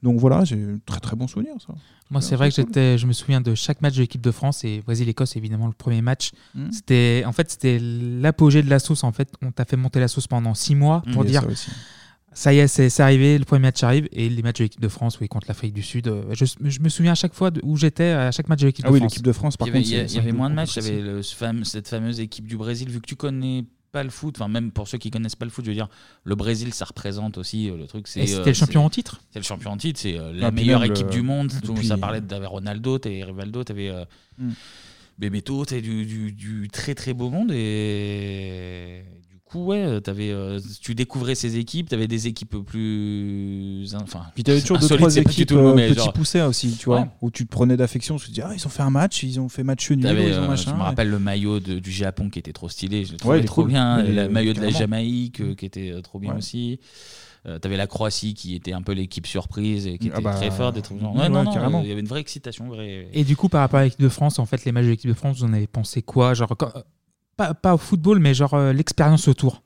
Donc 0.02 0.18
voilà, 0.20 0.44
j'ai 0.44 0.56
un 0.56 0.78
très 0.84 1.00
très 1.00 1.16
bon 1.16 1.26
souvenir. 1.26 1.54
Ça. 1.66 1.74
Moi, 2.10 2.20
c'est 2.20 2.36
vrai 2.36 2.50
que 2.50 2.54
j'étais, 2.56 2.98
je 2.98 3.06
me 3.06 3.12
souviens 3.12 3.40
de 3.40 3.54
chaque 3.54 3.80
match 3.82 3.94
de 3.96 4.00
l'équipe 4.02 4.20
de 4.20 4.30
France 4.30 4.62
et 4.64 4.80
Brésil-Écosse, 4.82 5.36
évidemment, 5.36 5.66
le 5.66 5.72
premier 5.72 6.02
match. 6.02 6.30
Mm. 6.54 6.70
C'était, 6.70 7.24
en 7.26 7.32
fait, 7.32 7.50
c'était 7.50 7.78
l'apogée 7.80 8.62
de 8.62 8.70
la 8.70 8.78
sauce. 8.78 9.02
En 9.04 9.12
fait, 9.12 9.28
on 9.42 9.50
t'a 9.50 9.64
fait 9.64 9.76
monter 9.76 9.98
la 9.98 10.08
sauce 10.08 10.26
pendant 10.28 10.54
six 10.54 10.74
mois 10.74 11.02
Mm. 11.06 11.12
pour 11.12 11.24
dire 11.24 11.42
ça 11.42 11.48
aussi. 11.48 11.70
ça 12.32 12.52
y 12.52 12.58
est, 12.58 12.68
c'est 12.68 13.00
arrivé, 13.00 13.38
le 13.38 13.44
premier 13.46 13.62
match 13.62 13.82
arrive 13.82 14.08
et 14.12 14.28
les 14.28 14.42
matchs 14.42 14.58
de 14.58 14.64
l'équipe 14.64 14.80
de 14.80 14.88
France, 14.88 15.18
oui, 15.20 15.26
contre 15.28 15.46
l'Afrique 15.48 15.72
du 15.72 15.82
Sud. 15.82 16.06
euh, 16.08 16.22
Je, 16.32 16.44
je 16.62 16.80
me 16.80 16.88
souviens 16.90 17.12
à 17.12 17.14
chaque 17.16 17.32
fois 17.34 17.50
où 17.62 17.76
j'étais 17.76 18.10
à 18.10 18.30
chaque 18.30 18.48
match 18.50 18.60
de 18.60 18.66
l'équipe 18.66 18.84
Ah 18.84 18.88
de 18.90 18.92
oui, 18.94 19.00
France. 19.00 19.12
l'équipe 19.12 19.24
de 19.26 19.32
France, 19.32 19.56
par 19.56 19.66
il 19.66 19.70
y 19.70 19.72
avait, 19.94 20.02
contre, 20.02 20.12
il 20.12 20.16
y 20.16 20.20
avait 20.20 20.32
moins 20.32 20.50
de 20.50 20.54
matchs. 20.54 20.76
Il 20.76 20.84
y 20.84 20.86
avait 20.88 21.00
le- 21.00 21.22
ce 21.22 21.34
fame- 21.34 21.64
cette 21.64 21.88
fameuse 21.88 22.20
équipe 22.20 22.46
du 22.46 22.56
Brésil. 22.58 22.90
Vu 22.90 23.00
que 23.00 23.06
tu 23.06 23.16
connais 23.16 23.64
pas 23.92 24.02
le 24.02 24.10
foot, 24.10 24.36
enfin 24.36 24.48
même 24.48 24.70
pour 24.72 24.88
ceux 24.88 24.98
qui 24.98 25.10
connaissent 25.10 25.36
pas 25.36 25.44
le 25.46 25.50
foot, 25.50 25.64
je 25.64 25.70
veux 25.70 25.74
dire, 25.76 25.88
le 26.24 26.34
Brésil, 26.34 26.74
ça 26.74 26.84
représente 26.84 27.38
aussi 27.38 27.70
euh, 27.70 27.76
le 27.76 27.86
truc. 27.86 28.08
c'est, 28.08 28.20
Et 28.20 28.26
c'était 28.26 28.40
euh, 28.42 28.44
le 28.46 28.52
champion 28.54 28.84
en 28.84 28.90
titre? 28.90 29.20
C'est 29.30 29.38
le 29.38 29.44
champion 29.44 29.70
en 29.70 29.76
titre. 29.76 30.00
C'est 30.00 30.18
euh, 30.18 30.32
la 30.32 30.48
Ah, 30.48 30.50
puis 30.52 30.60
meilleure 30.62 30.80
même 30.80 30.90
équipe 30.90 31.08
du 31.10 31.22
monde. 31.22 31.52
Tout- 31.64 31.82
Ça 31.82 31.96
parlait 31.96 32.20
d'avais 32.20 32.46
Ronaldo, 32.46 32.98
t'avais 32.98 33.24
Rivaldo, 33.24 33.64
t'avais 33.64 33.88
euh, 33.90 34.04
Mm. 34.38 34.50
Bebeto, 35.18 35.64
t'avais 35.64 35.80
du, 35.80 36.04
du, 36.04 36.32
du 36.32 36.68
très 36.70 36.94
très 36.94 37.14
beau 37.14 37.30
monde 37.30 37.50
et 37.50 39.02
coup 39.46 39.64
ouais, 39.64 40.00
t'avais, 40.02 40.30
euh, 40.30 40.60
tu 40.80 40.94
découvrais 40.94 41.34
ces 41.34 41.56
équipes, 41.56 41.88
t'avais 41.88 42.08
des 42.08 42.26
équipes 42.26 42.56
plus, 42.64 43.94
enfin. 43.94 44.22
Puis 44.34 44.44
t'avais 44.44 44.60
toujours 44.60 44.78
deux, 44.78 44.88
trois 44.88 45.16
équipes 45.16 45.52
euh, 45.52 45.74
mais 45.74 45.94
genre- 45.94 46.12
poussés 46.12 46.40
aussi, 46.42 46.76
tu 46.76 46.86
vois, 46.86 47.00
Ouais. 47.00 47.06
où 47.22 47.30
tu 47.30 47.46
te 47.46 47.50
prenais 47.50 47.76
d'affection, 47.76 48.16
tu 48.16 48.26
te 48.28 48.32
dis, 48.32 48.42
ah, 48.42 48.50
ils 48.54 48.66
ont 48.66 48.70
fait 48.70 48.82
un 48.82 48.90
match, 48.90 49.22
ils 49.22 49.40
ont 49.40 49.48
fait 49.48 49.62
match 49.64 49.90
nul, 49.90 50.00
ils 50.00 50.06
ont 50.06 50.42
euh, 50.42 50.48
machin. 50.48 50.70
je 50.70 50.74
me 50.74 50.78
ouais. 50.80 50.84
rappelle 50.84 51.08
le 51.10 51.18
maillot 51.18 51.60
de- 51.60 51.78
du 51.78 51.90
Japon 51.90 52.28
qui 52.30 52.38
était 52.38 52.52
trop 52.52 52.68
stylé, 52.68 53.04
je 53.04 53.10
le 53.10 53.14
Ouais, 53.14 53.18
trouvais 53.18 53.38
il 53.38 53.42
est 53.42 53.46
trop 53.46 53.62
cool. 53.62 53.70
bien. 53.70 54.02
Le 54.02 54.28
maillot 54.28 54.52
de 54.52 54.60
la. 54.60 54.70
Jamaïque 54.70 55.40
euh, 55.40 55.54
qui 55.54 55.64
était 55.64 55.90
euh, 55.90 56.00
trop 56.02 56.18
bien 56.18 56.32
Ouais. 56.32 56.38
aussi. 56.38 56.78
Euh, 57.46 57.58
T'avais 57.60 57.76
la 57.76 57.86
Croatie 57.86 58.34
qui 58.34 58.56
était 58.56 58.72
un 58.72 58.82
peu 58.82 58.90
l'équipe 58.92 59.26
surprise 59.26 59.86
et 59.86 59.98
qui 59.98 60.08
Ah 60.12 60.14
était 60.16 60.22
bah, 60.24 60.34
très 60.34 60.50
forte. 60.50 60.74
Des 60.74 60.82
trucs 60.82 61.00
genre- 61.00 61.14
ouais, 61.14 61.22
Ouais, 61.22 61.28
non, 61.28 61.38
ouais, 61.48 61.70
non, 61.70 61.78
euh, 61.78 61.82
Il 61.84 61.88
y 61.88 61.92
avait 61.92 62.00
une 62.00 62.08
vraie 62.08 62.20
excitation. 62.20 62.66
Vraie... 62.68 63.08
Et 63.12 63.22
du 63.22 63.36
coup, 63.36 63.48
par 63.48 63.60
rapport 63.60 63.78
à 63.78 63.84
l'équipe 63.84 64.00
de 64.00 64.08
France, 64.08 64.40
en 64.40 64.46
fait, 64.46 64.64
les 64.64 64.72
matchs 64.72 64.86
de 64.86 64.90
l'équipe 64.90 65.08
de 65.08 65.14
France, 65.14 65.38
vous 65.38 65.44
en 65.44 65.52
avez 65.52 65.68
pensé 65.68 66.02
quoi? 66.02 66.34
Genre, 66.34 66.52
quand- 66.58 66.72
euh, 66.76 66.80
pas, 67.36 67.54
pas 67.54 67.74
au 67.74 67.78
football, 67.78 68.18
mais 68.18 68.34
genre 68.34 68.54
euh, 68.54 68.72
l'expérience 68.72 69.28
autour. 69.28 69.62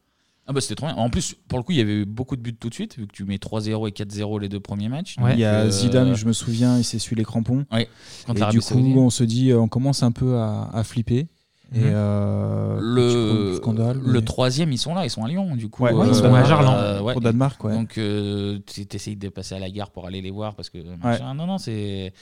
Ah 0.47 0.53
bah 0.53 0.61
c'était 0.61 0.75
trop 0.75 0.87
bien. 0.87 0.97
En 0.97 1.11
plus, 1.11 1.37
pour 1.47 1.59
le 1.59 1.63
coup, 1.63 1.71
il 1.73 1.79
y 1.79 1.81
avait 1.81 2.01
eu 2.01 2.05
beaucoup 2.05 2.35
de 2.35 2.41
buts 2.43 2.57
tout 2.59 2.69
de 2.71 2.75
suite, 2.75 2.97
vu 2.99 3.07
que 3.07 3.13
tu 3.13 3.25
mets 3.25 3.37
3-0 3.37 3.89
et 3.89 3.93
4-0 3.93 4.41
les 4.41 4.49
deux 4.49 4.59
premiers 4.59 4.89
matchs. 4.89 5.15
Il 5.33 5.39
y 5.39 5.45
a 5.45 5.61
euh, 5.61 5.71
Zidane, 5.71 6.15
je 6.15 6.27
me 6.27 6.33
souviens, 6.33 6.77
il 6.77 6.83
s'essuie 6.85 7.15
les 7.15 7.23
crampons. 7.25 7.67
Ouais, 7.71 7.89
contre 8.27 8.37
et 8.37 8.41
l'Arabie 8.41 8.57
du 8.59 8.61
coup, 8.61 8.69
Saoudite. 8.69 8.97
on 8.97 9.11
se 9.11 9.23
dit, 9.23 9.51
euh, 9.51 9.61
on 9.61 9.69
commence 9.69 10.03
un 10.03 10.11
peu 10.11 10.39
à, 10.39 10.69
à 10.73 10.83
flipper. 10.83 11.29
Et 11.73 11.79
Mhm. 11.79 11.85
euh, 11.95 12.79
le, 12.81 13.55
scandale. 13.57 14.01
le 14.05 14.13
mais- 14.15 14.25
troisième, 14.25 14.73
ils 14.73 14.79
sont 14.79 14.93
là, 14.93 15.05
ils 15.05 15.11
sont 15.11 15.25
à 15.25 15.29
Lyon, 15.29 15.55
du 15.55 15.69
coup. 15.69 15.85
Ouais, 15.85 15.93
ouais, 15.93 16.09
ils 16.09 16.15
sont 16.17 16.35
à 16.35 16.43
Gerland, 16.43 17.03
ouais. 17.05 17.15
au 17.15 17.21
Danemark, 17.21 17.63
ouais. 17.63 17.75
Donc, 17.75 17.97
euh, 17.97 18.59
tu 18.67 18.85
essayes 18.93 19.15
de 19.17 19.29
passer 19.29 19.55
à 19.55 19.61
la 19.61 19.71
gare 19.71 19.91
pour 19.91 20.05
aller 20.07 20.21
les 20.21 20.31
voir 20.33 20.57
parce 20.57 20.69
que. 20.69 20.79
machin. 21.03 21.33
Non, 21.35 21.47
non, 21.47 21.59
c'est 21.59 22.13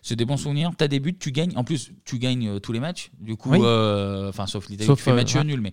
c'est 0.00 0.16
des 0.16 0.24
bons 0.24 0.38
souvenirs. 0.38 0.70
T'as 0.76 0.88
des 0.88 1.00
buts, 1.00 1.16
tu 1.18 1.32
gagnes. 1.32 1.52
En 1.56 1.64
plus, 1.64 1.92
tu 2.06 2.18
gagnes 2.18 2.48
euh, 2.48 2.58
tous 2.60 2.72
les 2.72 2.80
matchs. 2.80 3.10
Du 3.20 3.36
coup, 3.36 3.50
Oui. 3.50 3.58
euh, 3.62 4.30
enfin, 4.30 4.46
sauf 4.46 4.68
l'Italie, 4.70 4.88
tu 4.88 4.96
fais 5.02 5.10
euh, 5.10 5.14
match 5.16 5.34
ouais. 5.34 5.44
nul, 5.44 5.60
mais. 5.60 5.72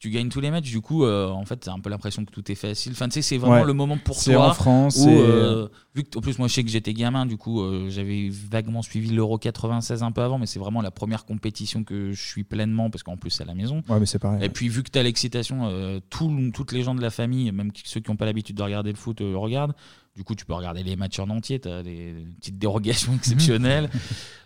Tu 0.00 0.10
gagnes 0.10 0.28
tous 0.28 0.40
les 0.40 0.50
matchs, 0.50 0.70
du 0.70 0.80
coup, 0.80 1.04
euh, 1.04 1.28
en 1.28 1.44
fait, 1.44 1.56
t'as 1.56 1.72
un 1.72 1.80
peu 1.80 1.90
l'impression 1.90 2.24
que 2.24 2.30
tout 2.30 2.50
est 2.52 2.54
facile. 2.54 2.92
Enfin, 2.92 3.06
tu 3.08 3.14
sais, 3.14 3.22
c'est 3.22 3.36
vraiment 3.38 3.56
Ouais. 3.62 3.64
le 3.66 3.72
moment 3.72 3.98
pour 3.98 4.16
C'est 4.16 4.32
toi. 4.34 4.50
en 4.50 4.54
France, 4.54 4.96
où, 5.04 5.08
euh, 5.08 5.68
vu 5.94 6.04
que, 6.04 6.16
en 6.18 6.20
plus, 6.20 6.38
moi, 6.38 6.46
je 6.46 6.54
sais 6.54 6.62
que 6.62 6.70
j'étais 6.70 6.94
gamin, 6.94 7.26
du 7.26 7.36
coup, 7.36 7.60
euh, 7.62 7.88
j'avais 7.90 8.28
vaguement 8.30 8.82
suivi 8.82 9.10
l'Euro 9.10 9.38
96 9.38 10.02
un 10.04 10.12
peu 10.12 10.20
avant, 10.22 10.38
mais 10.38 10.46
c'est 10.46 10.60
vraiment 10.60 10.82
la 10.82 10.90
première 10.92 11.24
compétition 11.24 11.82
que 11.82 12.12
je 12.12 12.22
suis 12.28 12.44
pleinement, 12.44 12.90
parce 12.90 13.02
qu'en 13.02 13.16
plus, 13.16 13.30
c'est 13.30 13.42
à 13.42 13.46
la 13.46 13.54
maison. 13.54 13.82
Ouais, 13.88 13.98
mais 13.98 14.06
c'est 14.06 14.18
pareil. 14.20 14.44
Et 14.44 14.48
puis, 14.48 14.68
vu 14.68 14.82
que 14.84 14.90
tu 14.90 14.98
as 14.98 15.02
l'excitation, 15.02 15.68
tout- 16.10 16.50
toutes 16.54 16.72
les 16.72 16.82
gens 16.82 16.94
de 16.94 17.02
la 17.02 17.10
famille, 17.10 17.50
même 17.50 17.70
ceux 17.84 18.00
qui 18.00 18.10
n'ont 18.10 18.16
pas 18.16 18.26
l'habitude 18.26 18.56
de 18.56 18.62
regarder 18.62 18.90
le 18.92 18.96
foot, 18.98 19.18
regardent. 19.20 19.74
Du 20.18 20.24
coup, 20.24 20.34
tu 20.34 20.44
peux 20.44 20.52
regarder 20.52 20.82
les 20.82 20.96
matchs 20.96 21.20
en 21.20 21.30
entier, 21.30 21.60
tu 21.60 21.68
as 21.68 21.84
des 21.84 22.12
petites 22.40 22.58
dérogations 22.58 23.14
exceptionnelles. 23.16 23.88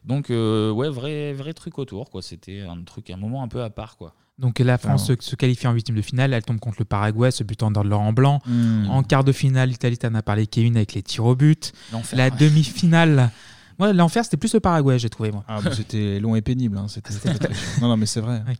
Donc, 0.05 0.28
euh, 0.28 0.70
ouais, 0.70 0.90
vrai, 0.90 1.32
vrai 1.32 1.55
truc 1.55 1.78
autour, 1.78 2.11
quoi. 2.11 2.20
C'était 2.20 2.61
un 2.61 2.82
truc, 2.85 3.09
un 3.09 3.16
moment 3.16 3.43
un 3.43 3.49
peu 3.49 3.62
à 3.62 3.70
part, 3.70 3.97
quoi. 3.97 4.15
Donc 4.39 4.59
la 4.59 4.77
France 4.77 5.07
se, 5.07 5.15
se 5.19 5.35
qualifie 5.35 5.66
en 5.66 5.73
huitième 5.73 5.97
de 5.97 6.03
finale, 6.03 6.35
elle 6.35 6.43
tombe 6.43 6.59
contre 6.59 6.77
le 6.81 6.85
Paraguay, 6.85 7.31
se 7.31 7.43
butant 7.43 7.70
dans 7.70 7.85
de 7.85 7.89
l'or 7.89 8.01
en 8.03 8.12
blanc. 8.12 8.40
Mm. 8.47 8.90
En 8.90 9.03
quart 9.03 9.24
de 9.24 9.32
finale, 9.32 9.70
l'Italie, 9.70 9.97
t'en 9.97 10.15
as 10.15 10.23
parlé, 10.23 10.47
Kevin, 10.47 10.77
avec 10.77 10.93
les 10.93 11.03
tirs 11.03 11.24
au 11.24 11.35
but. 11.35 11.73
L'enfer, 11.90 12.19
La 12.19 12.24
ouais. 12.27 12.31
demi-finale, 12.39 13.31
ouais, 13.78 13.94
l'enfer, 13.94 14.24
c'était 14.24 14.36
plus 14.36 14.53
le 14.53 14.61
Paraguay, 14.61 14.99
j'ai 14.99 15.09
trouvé, 15.11 15.31
moi. 15.31 15.44
Ah, 15.49 15.61
mais 15.65 15.74
c'était 15.74 16.20
long 16.20 16.35
et 16.36 16.43
pénible. 16.43 16.77
hein, 16.77 16.86
C'était. 16.89 17.15
Non, 17.81 17.89
non, 17.89 17.97
mais 17.97 18.07
c'est 18.07 18.20
vrai. 18.20 18.43
Ouais. 18.47 18.57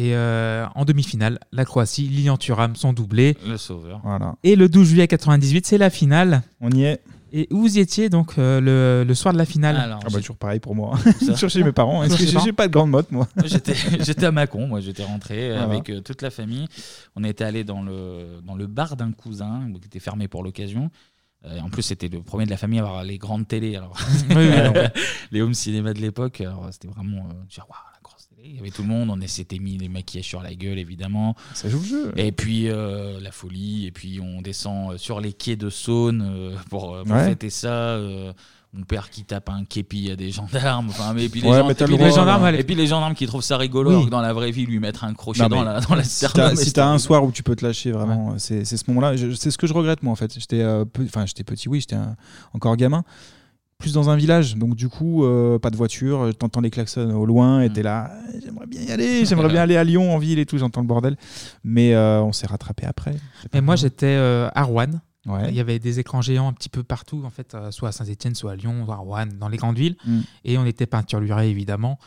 Et 0.00 0.14
euh, 0.14 0.64
en 0.76 0.84
demi-finale, 0.84 1.40
la 1.50 1.64
Croatie, 1.64 2.02
Lilian 2.08 2.36
Thuram 2.36 2.76
sont 2.76 2.92
doublés. 2.92 3.36
Le 3.44 3.56
sauveur. 3.56 4.00
Voilà. 4.04 4.36
Et 4.44 4.54
le 4.54 4.68
12 4.68 4.86
juillet 4.90 5.08
98, 5.08 5.66
c'est 5.66 5.76
la 5.76 5.90
finale. 5.90 6.42
On 6.60 6.70
y 6.70 6.84
est. 6.84 7.00
Et 7.32 7.48
où 7.50 7.62
vous 7.62 7.76
y 7.78 7.80
étiez 7.80 8.08
donc 8.08 8.38
euh, 8.38 8.60
le, 8.60 9.04
le 9.06 9.14
soir 9.16 9.34
de 9.34 9.38
la 9.38 9.44
finale? 9.44 9.76
Alors, 9.76 9.98
Ah 10.04 10.08
bah 10.10 10.20
toujours 10.20 10.36
pareil 10.36 10.60
pour 10.60 10.76
moi. 10.76 10.96
Toujours 11.18 11.50
chez 11.50 11.64
mes 11.64 11.72
parents. 11.72 12.04
Est-ce 12.04 12.16
que 12.32 12.40
j'ai 12.40 12.52
pas 12.52 12.68
de 12.68 12.72
grande 12.72 12.90
motte 12.90 13.10
moi? 13.10 13.26
J'étais 13.44 13.74
j'étais 14.00 14.24
à 14.24 14.30
Mâcon, 14.32 14.68
moi 14.68 14.80
j'étais 14.80 15.02
rentré 15.04 15.48
Voilà. 15.48 15.64
avec 15.64 15.90
euh, 15.90 16.00
toute 16.00 16.22
la 16.22 16.30
famille. 16.30 16.68
On 17.16 17.24
était 17.24 17.44
allé 17.44 17.64
dans 17.64 17.82
le, 17.82 18.40
dans 18.46 18.54
le 18.54 18.66
bar 18.68 18.94
d'un 18.96 19.10
cousin 19.12 19.68
qui 19.80 19.86
était 19.86 19.98
fermé 19.98 20.26
pour 20.28 20.42
l'occasion. 20.44 20.90
Euh, 21.44 21.58
en 21.60 21.68
plus, 21.70 21.82
c'était 21.82 22.08
le 22.08 22.22
premier 22.22 22.46
de 22.46 22.50
la 22.50 22.56
famille 22.56 22.78
à 22.78 22.82
avoir 22.84 23.02
les 23.04 23.18
grandes 23.18 23.46
télés. 23.46 23.76
Alors, 23.76 23.96
Oui, 24.30 24.36
oui, 24.36 24.48
alors, 24.52 24.74
ouais. 24.76 24.92
les 25.30 25.42
home 25.42 25.54
cinéma 25.54 25.92
de 25.92 26.00
l'époque. 26.00 26.40
Alors, 26.40 26.66
c'était 26.72 26.88
vraiment 26.88 27.26
euh, 27.28 27.34
genre. 27.50 27.68
Il 28.44 28.56
y 28.56 28.58
avait 28.60 28.70
tout 28.70 28.82
le 28.82 28.88
monde. 28.88 29.10
On 29.10 29.26
s'était 29.26 29.58
mis 29.58 29.76
les 29.78 29.88
maquillages 29.88 30.26
sur 30.26 30.42
la 30.42 30.54
gueule, 30.54 30.78
évidemment. 30.78 31.34
Ça 31.54 31.68
joue 31.68 31.80
le 31.80 31.84
jeu. 31.86 32.12
Et 32.16 32.32
puis 32.32 32.68
euh, 32.68 33.18
la 33.20 33.32
folie. 33.32 33.86
Et 33.86 33.90
puis 33.90 34.20
on 34.20 34.40
descend 34.42 34.92
euh, 34.94 34.98
sur 34.98 35.20
les 35.20 35.32
quais 35.32 35.56
de 35.56 35.70
Saône 35.70 36.22
euh, 36.22 36.56
pour, 36.70 36.94
euh, 36.94 37.02
pour 37.04 37.14
Ouais. 37.16 37.24
fêter 37.28 37.50
ça. 37.50 37.68
euh, 37.68 38.32
mon 38.74 38.84
père 38.84 39.08
qui 39.08 39.24
tape 39.24 39.48
un 39.48 39.64
képi 39.64 40.10
à 40.10 40.16
des 40.16 40.30
gendarmes. 40.30 40.90
Enfin, 40.90 41.14
mais, 41.14 41.24
et 41.24 41.28
puis 41.30 41.40
les, 41.40 41.48
Ouais, 41.48 41.56
gens- 41.56 41.66
mais 41.66 41.72
et 41.72 41.74
t'as 41.74 41.86
puis 41.86 41.94
le 41.96 41.98
les 42.04 42.10
droit, 42.10 42.18
gendarmes, 42.20 42.54
et 42.54 42.62
puis 42.64 42.74
les 42.74 42.86
gendarmes 42.86 43.14
qui 43.14 43.26
trouvent 43.26 43.42
ça 43.42 43.56
rigolo, 43.56 43.88
Oui. 43.88 43.94
alors 43.96 44.04
que 44.06 44.10
dans 44.10 44.20
la 44.20 44.34
vraie 44.34 44.50
vie, 44.50 44.66
lui 44.66 44.78
mettre 44.78 45.04
un 45.04 45.14
crochet 45.14 45.40
Non, 45.40 45.48
dans 45.48 45.58
mais 45.60 45.64
la, 45.64 45.80
dans 45.80 45.94
la 45.94 46.04
si 46.04 46.10
sternum, 46.26 46.50
t'as 46.50 46.50
si 46.50 46.64
c'était 46.66 46.72
t'as 46.82 46.88
un 46.88 46.98
soir 46.98 47.24
où 47.24 47.32
tu 47.32 47.42
peux 47.42 47.56
te 47.56 47.64
lâcher 47.64 47.92
vraiment, 47.92 48.34
c'est 48.38 48.66
c'est 48.66 48.76
ce 48.76 48.84
moment-là. 48.88 49.16
Je- 49.16 49.30
C'est 49.32 49.50
ce 49.50 49.56
que 49.56 49.66
je 49.66 49.72
regrette 49.72 50.02
moi 50.02 50.12
en 50.12 50.16
fait. 50.16 50.38
J'étais, 50.38 50.60
euh, 50.60 50.84
peu- 50.84 51.02
enfin 51.06 51.24
j'étais 51.24 51.44
petit, 51.44 51.66
oui, 51.70 51.80
j'étais 51.80 51.94
un- 51.96 52.14
encore 52.52 52.76
gamin. 52.76 53.04
Plus 53.78 53.92
dans 53.92 54.10
un 54.10 54.16
village, 54.16 54.56
donc 54.56 54.74
du 54.74 54.88
coup 54.88 55.24
euh, 55.24 55.60
pas 55.60 55.70
de 55.70 55.76
voiture, 55.76 56.30
t'entends 56.36 56.60
les 56.60 56.70
klaxons 56.70 57.10
au 57.14 57.24
loin 57.24 57.60
Mm. 57.60 57.62
et 57.62 57.72
t'es 57.72 57.82
là. 57.84 58.10
J'aimerais 58.42 58.66
bien 58.66 58.82
y 58.82 58.90
aller, 58.90 59.24
j'aimerais 59.24 59.48
bien 59.48 59.62
aller 59.62 59.76
à 59.76 59.84
Lyon 59.84 60.12
en 60.12 60.18
ville 60.18 60.40
et 60.40 60.46
tout. 60.46 60.58
J'entends 60.58 60.80
le 60.80 60.86
bordel, 60.88 61.16
mais 61.62 61.94
euh, 61.94 62.20
on 62.20 62.32
s'est 62.32 62.48
rattrapé 62.48 62.86
après. 62.86 63.14
Et 63.52 63.60
moi, 63.60 63.76
j'étais 63.76 64.06
euh, 64.06 64.48
à 64.52 64.64
Rouen. 64.64 65.00
Ouais. 65.26 65.48
Il 65.50 65.54
y 65.54 65.60
avait 65.60 65.78
des 65.78 66.00
écrans 66.00 66.22
géants 66.22 66.48
un 66.48 66.52
petit 66.54 66.68
peu 66.70 66.82
partout, 66.82 67.22
en 67.24 67.30
fait, 67.30 67.54
euh, 67.54 67.70
soit 67.70 67.90
à 67.90 67.92
Saint-Etienne, 67.92 68.34
soit 68.34 68.52
à 68.52 68.56
Lyon, 68.56 68.84
soit 68.84 68.94
à 68.94 68.98
Rouen, 68.98 69.26
dans 69.38 69.48
les 69.48 69.58
grandes 69.58 69.76
villes. 69.78 69.96
Mm. 70.06 70.20
Et 70.44 70.58
on 70.58 70.64
était 70.66 70.86
peinturlurés, 70.86 71.48
évidemment. 71.48 71.98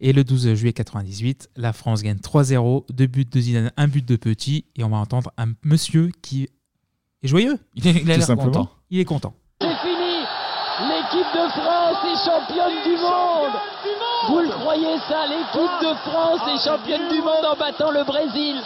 Et 0.00 0.14
le 0.14 0.24
12 0.24 0.54
juillet 0.54 0.72
98, 0.72 1.50
la 1.56 1.74
France 1.74 2.02
gagne 2.02 2.18
3-0, 2.18 2.84
deux 2.90 3.06
buts 3.06 3.26
de 3.26 3.38
Zidane, 3.40 3.70
un 3.76 3.88
but 3.88 4.06
de 4.06 4.16
Petit. 4.16 4.64
Et 4.76 4.84
on 4.84 4.88
va 4.88 4.96
entendre 4.96 5.30
un 5.36 5.48
monsieur 5.62 6.10
qui 6.22 6.44
est 7.22 7.28
joyeux. 7.28 7.58
Il, 7.74 7.86
est- 7.86 7.90
il 7.90 7.96
a 7.96 8.00
Tout 8.00 8.06
l'air 8.06 8.22
simplement. 8.22 8.50
content. 8.52 8.70
Il 8.90 9.00
est 9.00 9.04
content. 9.04 9.34
L'équipe 11.34 11.44
de 11.44 11.48
France 11.60 11.96
est 12.04 12.24
championne 12.24 12.82
du 12.84 12.96
monde 13.02 13.52
Vous 14.28 14.38
le 14.40 14.48
croyez 14.48 14.98
ça 15.08 15.26
L'équipe 15.26 15.70
de 15.82 15.94
France 16.10 16.40
est 16.48 16.64
championne 16.64 17.08
du 17.08 17.20
monde 17.20 17.44
en 17.50 17.56
battant 17.56 17.90
le 17.90 18.04
Brésil 18.04 18.60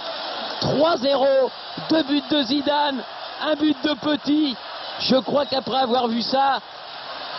3-0, 0.60 1.50
deux 1.90 2.02
buts 2.04 2.22
de 2.30 2.42
Zidane, 2.44 3.02
un 3.44 3.54
but 3.56 3.76
de 3.84 3.94
Petit. 3.94 4.56
Je 5.00 5.16
crois 5.16 5.44
qu'après 5.44 5.78
avoir 5.78 6.06
vu 6.06 6.22
ça, 6.22 6.60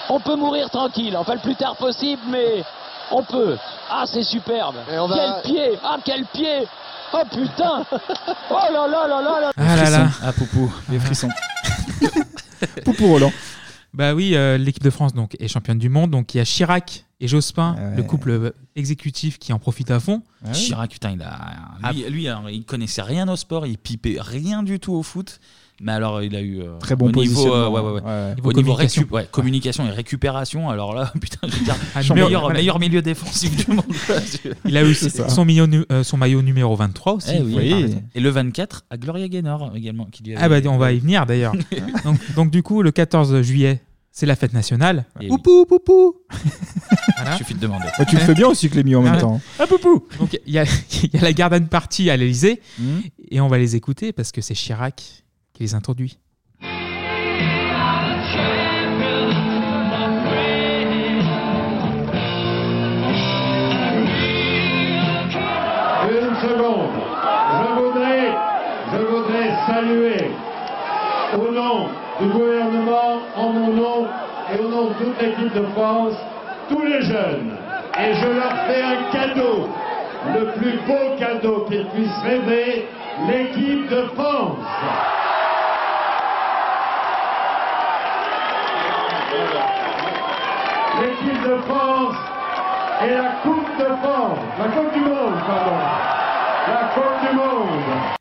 on 0.10 0.20
peut 0.20 0.36
mourir 0.36 0.70
tranquille. 0.70 1.16
Enfin, 1.16 1.36
le 1.36 1.40
plus 1.40 1.56
tard 1.56 1.78
possible, 1.78 2.22
mais 2.28 2.66
on 3.12 3.24
peut. 3.24 3.58
Ah, 3.90 4.04
c'est 4.06 4.24
superbe 4.24 4.76
on 4.92 5.08
va- 5.08 5.16
Quel 5.44 5.54
pied 5.54 5.80
Ah, 5.86 5.96
quel 6.04 6.26
pied 6.26 6.68
Oh 7.14 7.22
putain 7.32 7.86
Oh 8.50 8.56
là 8.74 8.88
là 8.88 9.08
là 9.08 9.22
là 9.22 9.40
là 9.40 9.52
Ah 9.58 9.76
là 9.78 9.90
là. 9.90 10.08
Ah, 10.22 10.34
Poupou. 10.34 10.74
Les 10.90 11.00
frissons. 11.00 11.30
Poupou 12.84 13.08
Roland. 13.08 13.32
Bah 13.94 14.16
oui, 14.16 14.36
euh, 14.36 14.58
l'équipe 14.58 14.84
de 14.84 14.90
France 14.90 15.14
donc 15.14 15.36
est 15.40 15.48
championne 15.48 15.78
du 15.78 15.90
monde. 15.90 16.12
Donc 16.12 16.34
il 16.34 16.38
y 16.38 16.42
a 16.42 16.46
Chirac 16.46 17.06
et 17.20 17.28
Jospin, 17.28 17.76
Ah 17.78 17.82
ouais. 17.90 17.96
le 17.98 18.04
couple 18.04 18.30
euh, 18.32 18.52
exécutif 18.76 19.38
qui 19.38 19.54
en 19.54 19.60
profite 19.60 19.92
à 19.92 20.00
fond. 20.00 20.24
Chirac, 20.52 20.92
putain, 20.92 21.12
il 21.12 21.22
a. 21.22 21.92
Lui, 21.94 22.04
lui, 22.10 22.28
alors, 22.28 22.50
il 22.50 22.66
connaissait 22.66 23.02
rien 23.04 23.28
au 23.30 23.36
sport, 23.36 23.66
il 23.68 23.78
pipait 23.78 24.18
rien 24.20 24.64
du 24.64 24.80
tout 24.80 24.94
au 24.94 25.04
foot. 25.04 25.40
Mais 25.82 25.92
alors, 25.92 26.22
il 26.24 26.36
a 26.36 26.42
eu. 26.42 26.62
euh, 26.62 26.78
Très 26.80 26.96
bon 26.96 27.08
au 27.08 27.12
niveau, 27.12 27.22
euh, 27.22 27.26
positionnement. 27.26 27.70
ouais, 27.72 27.82
ouais, 27.82 27.92
ouais. 27.92 28.02
Ouais. 28.02 28.32
Au 28.32 28.36
Niveau 28.36 28.52
communication. 28.52 29.02
récup- 29.04 29.12
ouais, 29.12 29.28
communication 29.32 29.86
et 29.88 29.90
récupération, 29.92 30.70
alors 30.70 30.94
là, 30.94 31.12
putain, 31.22 31.40
je 31.48 31.56
veux 31.58 31.64
dire, 31.66 31.76
Ah, 31.96 32.14
meilleur, 32.14 32.42
voilà. 32.42 32.80
milieu 32.80 33.02
défensif 33.02 33.66
du 33.66 33.76
monde. 33.76 33.84
Il 34.66 34.78
a 34.78 34.84
eu 34.84 34.94
son, 34.94 35.46
euh, 35.92 36.04
son 36.04 36.18
maillot 36.18 36.42
numéro 36.42 36.76
23 36.76 37.14
aussi. 37.14 37.32
Eh 37.36 37.42
oui, 37.42 37.54
Oui. 37.74 37.96
Et 38.16 38.20
le 38.20 38.30
24 38.30 38.86
à 38.90 38.98
Gloria 38.98 39.28
Gaynor 39.28 39.72
également. 39.76 40.06
Qui 40.06 40.24
lui 40.24 40.36
Ah 40.38 40.48
bah 40.48 40.58
on 40.68 40.78
va 40.78 40.92
y 40.94 41.00
venir 41.00 41.26
d'ailleurs. 41.26 41.54
donc, 42.06 42.20
donc 42.36 42.52
du 42.52 42.62
coup, 42.64 42.82
le 42.82 42.92
14 42.92 43.42
juillet, 43.42 43.82
c'est 44.12 44.26
la 44.28 44.36
fête 44.36 44.54
nationale. 44.54 45.06
Et 45.22 45.28
Poupou, 45.28 45.66
poupou. 45.66 46.16
Il 47.32 47.38
suffit 47.38 47.54
de 47.56 47.60
demander. 47.60 47.86
Bah, 47.98 48.06
tu 48.06 48.16
le 48.16 48.22
fais 48.22 48.36
bien 48.36 48.48
aussi, 48.48 48.70
Clémy, 48.70 48.96
en 48.96 49.02
même 49.02 49.14
Ah, 49.18 49.22
temps. 49.22 49.42
Ah, 49.60 49.66
poupou. 49.68 50.06
Donc 50.20 50.38
il 50.46 50.54
y 50.54 50.60
a, 50.60 50.66
il 51.04 51.10
y 51.14 51.18
a 51.18 51.22
la 51.22 51.34
garden 51.34 51.68
party 51.68 52.10
à 52.10 52.18
l'Elysée 52.18 52.62
Mhm. 52.80 53.02
et 53.32 53.42
on 53.42 53.48
va 53.48 53.58
les 53.58 53.76
écouter 53.76 54.12
parce 54.14 54.32
que 54.32 54.42
c'est 54.42 54.54
Chirac 54.54 55.23
Une 66.10 66.36
seconde. 66.42 66.90
Je 67.54 67.82
voudrais, 67.82 68.36
je 68.92 68.98
voudrais 68.98 69.50
saluer 69.68 70.32
au 71.38 71.52
nom 71.52 71.88
du 72.20 72.28
gouvernement, 72.30 73.20
en 73.36 73.50
mon 73.50 73.74
nom 73.74 74.08
et 74.54 74.60
au 74.60 74.70
nom 74.70 74.90
de 74.90 74.94
toute 74.94 75.22
l'équipe 75.22 75.54
de 75.54 75.66
France, 75.74 76.16
tous 76.70 76.82
les 76.82 77.02
jeunes. 77.04 77.58
Et 78.00 78.14
je 78.14 78.28
leur 78.28 78.56
fais 78.68 78.82
un 78.82 79.12
cadeau, 79.12 79.70
le 80.34 80.52
plus 80.54 80.80
beau 80.88 81.16
cadeau 81.18 81.66
qu'ils 81.70 81.86
puissent 81.90 82.24
rêver, 82.24 82.88
l'équipe 83.28 83.88
de 83.90 84.02
France. 84.16 84.58
L'équipe 91.02 91.42
de 91.42 91.58
France 91.64 92.16
et 93.04 93.10
la 93.10 93.32
Coupe 93.42 93.78
de 93.80 93.86
France, 93.86 94.38
la 94.60 94.66
Coupe 94.66 94.94
du 94.94 95.00
Monde, 95.00 95.34
pardon. 95.48 95.78
La 96.68 96.90
Coupe 96.94 97.30
du 97.30 97.36
Monde. 97.36 98.14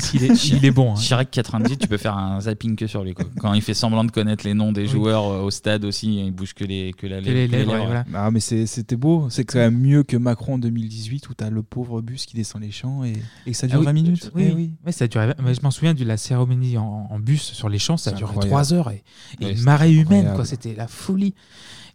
Qu'est-ce 0.00 0.10
qu'il 0.12 0.24
est, 0.24 0.44
il 0.58 0.64
est 0.64 0.70
bon. 0.70 0.92
hein. 0.92 0.96
Chirac 0.96 1.30
90, 1.30 1.78
tu 1.78 1.88
peux 1.88 1.96
faire 1.96 2.16
un 2.16 2.40
zapping 2.40 2.76
que 2.76 2.86
sur 2.86 3.02
lui. 3.04 3.14
quoi. 3.14 3.24
Quand 3.38 3.52
il 3.54 3.62
fait 3.62 3.74
semblant 3.74 4.04
de 4.04 4.10
connaître 4.10 4.44
les 4.46 4.54
noms 4.54 4.72
des 4.72 4.82
Oui. 4.82 4.88
joueurs 4.88 5.24
euh, 5.24 5.42
au 5.42 5.50
stade 5.50 5.84
aussi, 5.84 6.24
il 6.24 6.30
bouge 6.30 6.54
que 6.54 6.64
les 6.64 6.92
que 6.96 7.06
la 7.06 7.20
Que 7.20 7.30
les 7.30 7.46
que 7.48 7.52
lèvres, 7.52 7.72
ouais, 7.72 7.84
voilà. 7.84 8.04
Ah, 8.14 8.30
mais 8.30 8.40
c'était 8.40 8.96
beau. 8.96 9.28
C'est 9.30 9.44
quand 9.44 9.58
même 9.58 9.78
mieux 9.78 10.02
que 10.02 10.16
Macron 10.16 10.54
en 10.54 10.58
2018 10.58 11.28
où 11.28 11.34
t'as 11.34 11.50
le 11.50 11.62
pauvre 11.62 12.00
bus 12.00 12.26
qui 12.26 12.36
descend 12.36 12.62
les 12.62 12.70
champs 12.70 13.04
et, 13.04 13.14
et 13.46 13.52
ça 13.52 13.66
dure 13.66 13.76
Ah 13.76 13.80
oui, 13.80 13.86
20 13.86 13.92
minutes. 13.92 14.30
Oui, 14.34 14.46
Eh 14.50 14.52
oui. 14.54 14.70
Ouais, 14.86 14.92
ça 14.92 15.04
a 15.04 15.08
duré- 15.08 15.34
mais 15.42 15.54
je 15.54 15.60
m'en 15.62 15.70
souviens 15.70 15.94
de 15.94 16.04
la 16.04 16.16
cérémonie 16.16 16.78
en, 16.78 17.08
en 17.10 17.18
bus 17.18 17.42
sur 17.42 17.68
les 17.68 17.78
champs, 17.78 17.96
ça 17.96 18.12
duré 18.12 18.30
incroyable. 18.30 18.50
3 18.50 18.72
heures 18.74 18.90
et, 18.90 19.02
et 19.40 19.44
Ouais, 19.46 19.52
une 19.52 19.62
marée 19.62 19.92
humaine. 19.92 20.32
C'était 20.44 20.74
la 20.74 20.86
folie. 20.88 21.34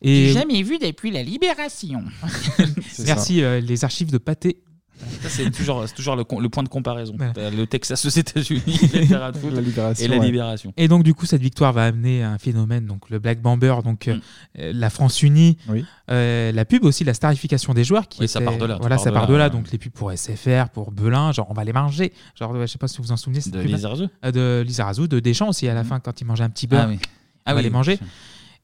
Et 0.01 0.27
J'ai 0.27 0.33
jamais 0.33 0.61
vu 0.63 0.79
depuis 0.79 1.11
la 1.11 1.23
libération. 1.23 2.03
Merci 3.05 3.41
euh, 3.41 3.59
les 3.61 3.83
archives 3.83 4.11
de 4.11 4.17
Pâté. 4.17 4.61
C'est 5.27 5.49
toujours, 5.51 5.85
le, 6.15 6.49
point 6.49 6.63
de 6.63 6.69
comparaison. 6.69 7.13
Voilà. 7.17 7.33
T'as 7.33 7.49
Le 7.49 7.65
Texas 7.67 8.05
aux 8.05 8.09
États-Unis, 8.09 8.61
La 9.09 9.31
libération, 9.61 10.05
et 10.05 10.07
la 10.07 10.17
ouais. 10.17 10.25
libération. 10.25 10.73
Et 10.77 10.87
donc 10.87 11.03
du 11.03 11.13
coup 11.13 11.25
cette 11.25 11.41
victoire 11.41 11.73
va 11.73 11.85
amener 11.85 12.23
un 12.23 12.37
phénomène, 12.37 12.85
donc 12.85 13.09
le 13.09 13.19
Black 13.19 13.41
Bomber, 13.41 13.75
donc 13.83 14.07
Mm. 14.07 14.11
euh, 14.11 14.17
euh, 14.59 14.71
la 14.75 14.89
France 14.89 15.21
unie, 15.23 15.57
Oui. 15.69 15.85
euh, 16.11 16.51
la 16.51 16.65
pub 16.65 16.83
aussi, 16.83 17.03
la 17.03 17.13
starification 17.13 17.73
des 17.73 17.83
joueurs 17.83 18.07
qui 18.07 18.21
Oui, 18.21 18.27
ça 18.27 18.41
part 18.41 18.57
de 18.57 18.65
là, 18.65 18.77
Voilà, 18.79 18.97
ça 18.97 19.11
part 19.11 19.27
de 19.27 19.35
là. 19.35 19.49
Donc 19.49 19.71
les 19.71 19.77
pubs 19.77 19.91
pour 19.91 20.11
SFR, 20.11 20.69
pour 20.73 20.91
Belin, 20.91 21.31
genre 21.31 21.47
on 21.49 21.53
va 21.53 21.63
les 21.63 21.73
manger. 21.73 22.13
Genre 22.39 22.55
je 22.61 22.65
sais 22.67 22.77
pas 22.77 22.87
si 22.87 22.97
vous 22.97 23.03
vous 23.03 23.11
en 23.11 23.17
souvenez. 23.17 23.39
De. 23.45 23.59
Lizarazu 23.61 24.07
Euh, 24.25 24.31
De 24.31 24.63
Lizarazu, 24.65 25.07
de 25.07 25.19
Deschamps 25.19 25.49
aussi 25.49 25.67
à 25.67 25.73
la 25.73 25.83
fin 25.83 25.99
quand 25.99 26.19
il 26.21 26.25
mangeait 26.25 26.43
un 26.43 26.49
petit 26.49 26.67
beurre. 26.67 26.83
Ah 26.85 26.89
oui. 26.89 26.99
on 27.01 27.07
Ah 27.45 27.53
va 27.53 27.57
oui, 27.57 27.63
les 27.63 27.69
manger. 27.69 27.99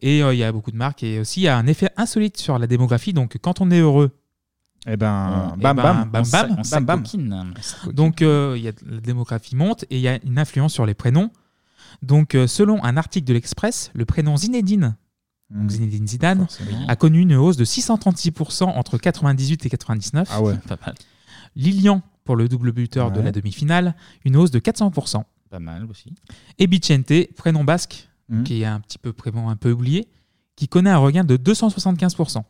Et 0.02 0.24
euh, 0.24 0.34
il 0.34 0.38
y 0.38 0.44
a 0.44 0.52
beaucoup 0.52 0.72
de 0.72 0.78
marques 0.78 1.04
et 1.04 1.20
aussi 1.20 1.42
il 1.42 1.44
y 1.44 1.48
a 1.50 1.58
un 1.58 1.68
effet 1.68 1.90
insolite 1.98 2.38
sur 2.38 2.58
la 2.58 2.68
démographie. 2.68 3.12
Donc 3.14 3.38
quand 3.42 3.62
on 3.62 3.70
est 3.72 3.80
heureux. 3.80 4.12
Eh 4.88 4.96
ben, 4.98 5.54
eh 5.58 5.62
bam, 5.62 5.76
ben, 5.76 5.84
bam, 5.84 6.10
bam, 6.10 6.24
bam, 6.32 6.52
on 6.52 6.56
bam, 6.56 6.86
bam. 6.86 7.06
s'acoquine. 7.06 7.54
Donc, 7.94 8.22
euh, 8.22 8.54
il 8.58 8.64
y 8.64 8.68
a, 8.68 8.72
la 8.86 9.00
démographie 9.02 9.56
monte 9.56 9.84
et 9.90 9.98
il 9.98 10.02
y 10.02 10.08
a 10.08 10.20
une 10.24 10.38
influence 10.40 10.74
sur 10.74 10.86
les 10.86 10.94
prénoms. 10.94 11.32
Donc, 12.02 12.34
euh, 12.36 12.48
selon 12.48 12.84
un 12.84 12.96
article 12.98 13.28
de 13.28 13.34
l'Express, 13.34 13.92
le 13.94 14.06
prénom 14.06 14.38
Zinedine, 14.38 14.96
Hmm. 15.52 15.62
donc 15.62 15.72
Zinedine 15.72 16.08
Zidane, 16.08 16.40
Forcément. 16.42 16.88
a 16.88 16.96
connu 16.96 17.22
une 17.22 17.34
hausse 17.34 17.58
de 17.58 17.66
636% 17.66 18.66
entre 18.66 19.00
98 19.00 19.66
et 19.66 19.70
99. 19.72 20.30
Ah 20.32 20.42
ouais. 20.44 20.56
Pas 20.68 20.78
mal. 20.86 20.94
Lilian, 21.56 22.04
pour 22.24 22.36
le 22.36 22.48
double 22.48 22.72
buteur 22.72 23.12
de 23.12 23.18
Ouais. 23.18 23.24
la 23.26 23.32
demi-finale, 23.32 23.96
une 24.26 24.36
hausse 24.38 24.52
de 24.52 24.60
400%. 24.60 25.26
Pas 25.50 25.58
mal 25.60 25.86
aussi. 25.90 26.14
Et 26.60 26.68
Vicente, 26.68 27.12
prénom 27.36 27.64
basque, 27.64 28.08
Mhm. 28.30 28.44
qui 28.44 28.62
est 28.62 28.66
un 28.66 28.80
petit 28.80 29.00
peu 29.00 29.12
prénom 29.12 29.50
un 29.50 29.56
peu 29.56 29.72
oublié, 29.72 30.08
qui 30.56 30.68
connaît 30.68 30.92
un 30.92 30.98
regain 31.00 31.24
de 31.24 31.36
275%. 31.36 32.46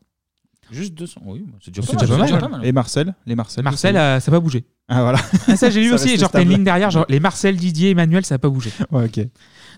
Juste 0.71 0.93
200. 0.93 1.21
Oui, 1.25 1.45
c'est 1.63 1.71
déjà 1.73 1.85
C'est 1.87 1.95
pas 1.95 2.01
déjà 2.01 2.17
mal. 2.17 2.19
pas 2.21 2.25
c'est 2.27 2.31
mal. 2.33 2.39
déjà 2.41 2.47
pas 2.49 2.57
mal. 2.57 2.65
Et 2.67 2.71
Marcel 2.71 3.15
Les 3.25 3.35
Marcel 3.35 3.63
Marcel, 3.63 3.97
euh, 3.97 4.19
ça 4.19 4.31
n'a 4.31 4.37
pas 4.37 4.41
bougé. 4.41 4.65
Ah 4.87 5.01
voilà. 5.01 5.19
Ah, 5.47 5.55
ça, 5.55 5.69
j'ai 5.69 5.81
lu 5.83 5.89
Ça 5.89 5.95
aussi. 5.95 6.17
Genre, 6.17 6.29
t'as 6.31 6.41
une 6.41 6.49
ligne 6.49 6.63
derrière, 6.63 6.89
genre 6.91 7.05
les 7.09 7.19
Marcel, 7.19 7.55
Didier, 7.57 7.91
Emmanuel, 7.91 8.25
ça 8.25 8.35
n'a 8.35 8.39
pas 8.39 8.49
bougé. 8.49 8.71
Ouais, 8.91 9.05
ok. 9.05 9.27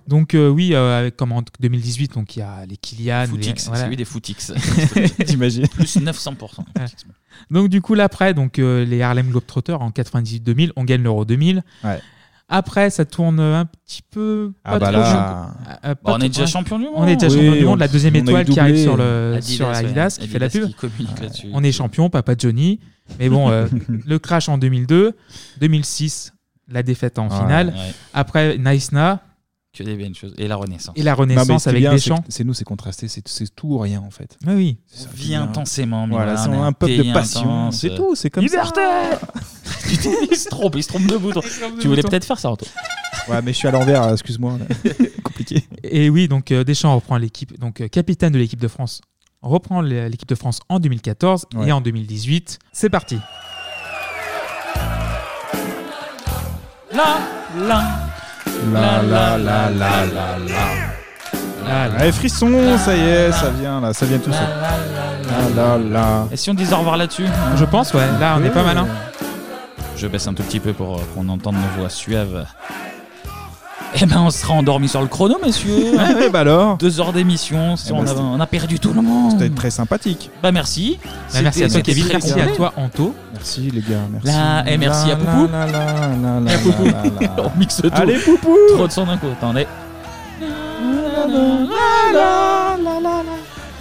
Donc, 0.08 0.34
euh, 0.34 0.50
oui, 0.50 0.74
euh, 0.74 1.00
avec, 1.00 1.16
comme 1.16 1.32
en 1.32 1.44
2018, 1.60 2.14
donc 2.16 2.36
il 2.36 2.40
y 2.40 2.42
a 2.42 2.66
les 2.66 2.76
Kylian. 2.78 3.28
Footix, 3.28 3.48
les- 3.66 3.68
voilà. 3.68 3.84
c'est 3.84 3.90
lui 3.90 3.96
des 3.98 4.06
Footix. 4.06 4.52
T'imagines 5.28 5.68
Plus 5.68 5.98
900%. 5.98 6.38
Voilà. 6.76 6.90
Donc, 7.52 7.70
du 7.70 7.82
coup, 7.82 7.94
là, 7.94 8.06
après, 8.06 8.34
donc, 8.34 8.58
euh, 8.58 8.84
les 8.86 9.02
Harlem 9.04 9.30
Globetrotters 9.30 9.80
en 9.82 9.92
98-2000, 9.92 10.72
on 10.76 10.84
gagne 10.86 11.04
l'Euro 11.04 11.24
2000. 11.26 11.64
Ouais. 11.84 12.00
Après, 12.54 12.90
ça 12.90 13.06
tourne 13.06 13.40
un 13.40 13.66
petit 13.66 14.02
peu. 14.12 14.52
Ah 14.66 14.78
bah 14.78 14.88
trop 14.92 14.98
là-. 15.00 15.54
Bah, 15.66 15.80
Euh, 15.86 15.96
pas 15.96 16.14
on 16.16 16.20
est 16.20 16.28
déjà 16.28 16.46
champion 16.46 16.78
du 16.78 16.86
monde. 16.86 16.94
On 16.98 17.08
est 17.08 17.16
déjà 17.16 17.34
Oui, 17.36 17.46
champion 17.46 17.60
du 17.60 17.66
on- 17.66 17.70
monde. 17.72 17.80
La 17.80 17.88
deuxième 17.88 18.16
étoile 18.18 18.46
qui 18.46 18.60
arrive 18.60 18.78
sur, 18.78 18.98
le, 18.98 19.36
Adidas, 19.38 19.56
sur. 19.56 19.68
Adidas, 19.70 20.18
qui 20.20 20.28
fait 20.28 20.38
la 20.40 20.50
pub. 20.50 20.70
On 21.54 21.64
est 21.64 21.72
champion, 21.72 22.10
papa 22.10 22.34
Johnny. 22.38 22.80
Mais 23.20 23.30
bon, 23.30 23.50
euh, 23.50 23.68
le 23.88 24.20
crash 24.20 24.50
en 24.50 24.58
2002, 24.58 25.14
2006, 25.62 26.34
la 26.70 26.84
défaite 26.84 27.20
en 27.20 27.30
finale. 27.30 27.68
ouais. 27.68 27.94
Après, 28.14 28.58
Naïsna 28.58 29.22
Que 29.74 29.84
des 29.84 29.96
belles 29.96 30.16
choses. 30.16 30.34
Et 30.38 30.48
la 30.50 30.56
Renaissance. 30.58 30.94
et 30.98 31.04
la 31.04 31.14
Renaissance 31.14 31.68
avec 31.68 31.82
bien, 31.82 31.94
Deschamps. 31.94 32.24
c'est 32.28 32.44
nous, 32.44 32.54
c'est 32.54 32.66
contrasté, 32.66 33.08
c'est 33.08 33.56
tout 33.56 33.68
ou 33.68 33.78
rien 33.80 34.02
en 34.06 34.12
fait. 34.12 34.38
Oui, 34.46 34.54
oui. 34.56 34.78
Ça 34.88 35.08
On 35.10 35.16
vit 35.16 35.36
intensément. 35.36 36.06
Voilà, 36.08 36.36
c'est 36.38 36.50
un 36.50 36.74
peuple 36.74 36.98
de 36.98 37.14
passion, 37.14 37.72
c'est 37.72 37.96
tout, 37.96 38.14
c'est 38.16 38.30
comme 38.30 38.44
Liberté 38.44 38.82
Il 39.92 40.36
se 40.38 40.50
trompe, 40.50 40.76
il 40.76 40.84
se 40.84 40.88
trompe 40.88 41.06
de 41.08 41.18
bouton. 41.18 41.42
Tu 41.80 41.88
voulais 41.88 42.02
peut-être 42.04 42.26
faire 42.26 42.40
ça, 42.40 42.50
Anto 42.50 42.66
Ouais, 43.28 43.42
mais 43.44 43.54
je 43.54 43.58
suis 43.58 43.68
à 43.68 43.72
l'envers, 43.72 44.04
euh, 44.04 44.14
excuse-moi. 44.14 44.58
Compliqué. 45.24 45.64
Et 45.84 46.10
oui, 46.10 46.28
donc 46.28 46.52
euh, 46.52 46.64
Deschamps 46.64 46.96
reprend 46.96 47.18
l'équipe, 47.18 47.60
donc 47.60 47.82
euh, 47.82 47.88
capitaine 47.88 48.32
de 48.34 48.38
l'équipe 48.40 48.60
de 48.60 48.68
France, 48.68 49.02
reprend 49.42 49.82
l'é- 49.82 50.10
l'équipe 50.10 50.28
de 50.30 50.36
France 50.36 50.60
en 50.70 50.80
2014 50.80 51.46
Ouais. 51.56 51.68
et 51.68 51.72
en 51.72 51.82
2018. 51.82 52.58
C'est 52.72 52.90
parti. 52.90 53.18
La, 56.94 57.20
la, 57.58 57.84
La 58.72 59.02
la 59.02 59.38
la 59.38 59.70
la 59.70 60.06
la 60.06 60.38
la. 60.40 61.94
Allez, 61.98 62.12
frisson, 62.12 62.78
ça 62.78 62.96
y 62.96 63.00
est, 63.00 63.32
ça 63.32 63.50
vient 63.52 63.80
là, 63.80 63.94
ça 63.94 64.06
vient 64.06 64.18
tout 64.20 64.32
seul. 64.34 64.48
La 65.56 65.78
la 65.78 65.78
la. 65.78 66.28
Et 66.32 66.36
si 66.38 66.50
on 66.50 66.54
disait 66.54 66.74
au 66.74 66.80
revoir 66.80 66.98
là-dessus? 66.98 67.26
Je 67.56 67.66
pense, 67.66 67.94
ouais. 67.94 68.06
Là, 68.20 68.36
on 68.40 68.44
est 68.44 68.50
pas 68.50 68.64
mal. 68.64 68.86
Je 69.96 70.08
baisse 70.08 70.28
un 70.28 70.34
tout 70.34 70.44
petit 70.44 70.60
peu 70.60 70.74
pour 70.74 70.98
euh, 70.98 71.02
qu'on 71.16 71.30
entende 71.30 71.56
nos 71.56 71.80
voix 71.82 71.90
suaves. 71.90 72.46
Eh 74.02 74.06
ben, 74.06 74.22
on 74.22 74.30
sera 74.32 74.54
endormi 74.54 74.88
sur 74.88 75.02
le 75.02 75.08
chrono, 75.08 75.36
messieurs. 75.44 75.92
Ouais, 75.98 76.30
bah 76.30 76.40
alors 76.40 76.78
Deux 76.78 77.00
heures 77.02 77.12
d'émission. 77.14 77.76
si 77.76 77.90
Eh 77.90 77.92
on, 77.92 77.98
ben, 77.98 78.04
a, 78.06 78.08
c'était- 78.08 78.20
on 78.22 78.40
a 78.40 78.48
perdu 78.48 78.80
tout 78.80 78.94
le 78.94 79.02
monde. 79.02 79.32
C'était 79.34 79.50
très 79.54 79.70
sympathique. 79.70 80.32
Bah 80.42 80.52
merci. 80.52 80.98
Bah, 81.34 81.40
merci 81.44 81.64
à 81.66 81.70
toi, 81.70 81.82
Kevin. 81.82 82.08
Merci 82.10 82.40
à 82.40 82.48
toi, 82.48 82.74
Anto. 82.78 83.14
Merci 83.34 83.70
les 83.70 83.82
gars, 83.82 83.98
merci. 84.12 84.28
Là, 84.28 84.64
et 84.66 84.78
merci 84.78 85.12
à 85.12 85.18
Poupou. 85.18 85.48
la, 85.52 85.66
la, 85.68 85.86
la, 86.16 86.40
la, 86.40 86.52
Et 86.52 86.56
à 86.56 86.58
Poupou. 86.60 86.86
la, 86.86 86.92
la, 87.28 87.36
la. 87.36 87.44
on 87.56 87.60
mixe 87.60 87.82
tout. 87.82 87.90
Allez, 87.92 88.18
Poupou 88.18 88.56
Trop 88.76 88.88
de 88.88 88.92
son 88.92 89.06
d'un 89.06 89.18
coup. 89.18 89.28
Attendez. 89.32 89.68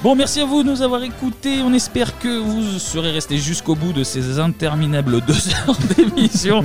Bon, 0.02 0.14
merci 0.16 0.40
à 0.40 0.46
vous 0.46 0.62
de 0.62 0.70
nous 0.70 0.80
avoir 0.80 1.02
écoutés. 1.02 1.60
On 1.62 1.74
espère 1.74 2.18
que 2.18 2.38
vous 2.38 2.78
serez 2.78 3.10
restés 3.10 3.36
jusqu'au 3.36 3.74
bout 3.74 3.92
de 3.92 4.02
ces 4.02 4.38
interminables 4.38 5.20
deux 5.26 5.48
heures 5.50 5.76
d'émission. 5.94 6.64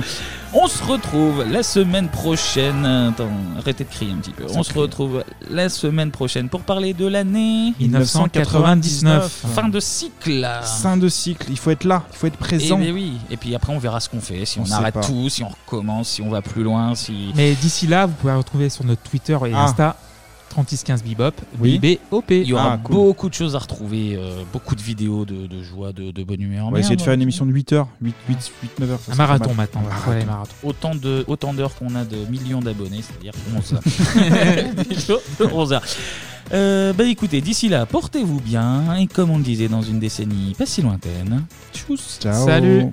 On 0.54 0.66
se 0.68 0.82
retrouve 0.82 1.44
la 1.44 1.62
semaine 1.62 2.08
prochaine. 2.08 2.86
Attends, 2.86 3.28
arrêtez 3.58 3.84
de 3.84 3.90
crier 3.90 4.12
un 4.12 4.16
petit 4.16 4.30
peu. 4.30 4.44
On 4.54 4.62
se 4.62 4.72
retrouve 4.72 5.22
la 5.50 5.68
semaine 5.68 6.10
prochaine 6.12 6.48
pour 6.48 6.62
parler 6.62 6.94
de 6.94 7.06
l'année 7.06 7.74
1999. 7.78 9.44
Fin 9.54 9.68
de 9.68 9.80
cycle. 9.80 10.48
Fin 10.80 10.96
de 10.96 11.08
cycle, 11.10 11.48
il 11.50 11.58
faut 11.58 11.72
être 11.72 11.84
là, 11.84 12.04
il 12.14 12.16
faut 12.16 12.28
être 12.28 12.36
Et 12.36 12.38
présent. 12.38 12.78
ben 12.78 12.90
oui. 12.94 13.18
Et 13.30 13.36
puis 13.36 13.54
après, 13.54 13.74
on 13.74 13.78
verra 13.78 14.00
ce 14.00 14.08
qu'on 14.08 14.20
fait. 14.22 14.46
Si 14.46 14.58
on, 14.60 14.70
arrête 14.72 14.94
pas. 14.94 15.00
tout, 15.02 15.28
si 15.28 15.42
on 15.44 15.48
recommence, 15.48 16.08
si 16.08 16.22
on 16.22 16.30
va 16.30 16.40
plus 16.40 16.62
loin, 16.62 16.94
si. 16.94 17.32
Mais 17.34 17.52
d'ici 17.52 17.86
là, 17.86 18.06
vous 18.06 18.14
pouvez 18.14 18.32
retrouver 18.32 18.70
sur 18.70 18.84
notre 18.84 19.02
Twitter 19.02 19.36
et 19.46 19.52
Ah. 19.54 19.64
Insta 19.64 19.96
3615 20.64 21.02
Bebop, 21.04 21.34
Oui. 21.60 21.78
BBOP. 21.78 22.30
Il 22.30 22.44
y 22.48 22.52
aura 22.54 22.72
Ah, 22.74 22.78
cool. 22.82 22.96
beaucoup 22.96 23.28
de 23.28 23.34
choses 23.34 23.54
à 23.54 23.58
retrouver, 23.58 24.16
euh, 24.16 24.42
beaucoup 24.52 24.74
de 24.74 24.80
vidéos 24.80 25.24
de, 25.26 25.46
de 25.46 25.62
joie, 25.62 25.92
de, 25.92 26.10
de 26.10 26.24
bonne 26.24 26.40
humeur. 26.40 26.66
On 26.66 26.70
va 26.70 26.80
essayer 26.80 26.96
de 26.96 27.02
faire 27.02 27.12
une 27.12 27.20
émission 27.22 27.44
de 27.44 27.52
8 27.52 27.72
heures, 27.74 27.88
8, 28.00 28.14
8, 28.28 28.52
8 28.62 28.78
9 28.80 28.90
heures. 28.90 29.00
ça 29.00 29.12
Un 29.12 29.16
marathon 29.16 29.48
mal. 29.48 29.56
maintenant, 29.56 29.82
Un 29.82 30.24
marathons. 30.24 30.54
Autant 30.62 30.94
de 30.94 31.24
autant 31.26 31.52
d'heures 31.52 31.74
qu'on 31.74 31.94
a 31.94 32.04
de 32.04 32.16
millions 32.30 32.60
d'abonnés, 32.60 33.00
c'est-à-dire 33.02 33.32
11 33.54 33.74
heures. 33.74 33.82
Déjà, 34.88 35.14
11 35.52 35.72
heures. 35.74 35.82
Euh, 36.54 36.92
bah 36.94 37.04
écoutez, 37.04 37.40
d'ici 37.42 37.68
là, 37.68 37.84
portez-vous 37.86 38.40
bien 38.40 38.94
et 38.96 39.06
comme 39.08 39.30
on 39.30 39.36
le 39.38 39.44
disait 39.44 39.68
dans 39.68 39.82
une 39.82 39.98
décennie 39.98 40.54
pas 40.56 40.64
si 40.64 40.80
lointaine, 40.80 41.42
tchuss. 41.74 42.18
Ciao. 42.20 42.46
Salut. 42.46 42.86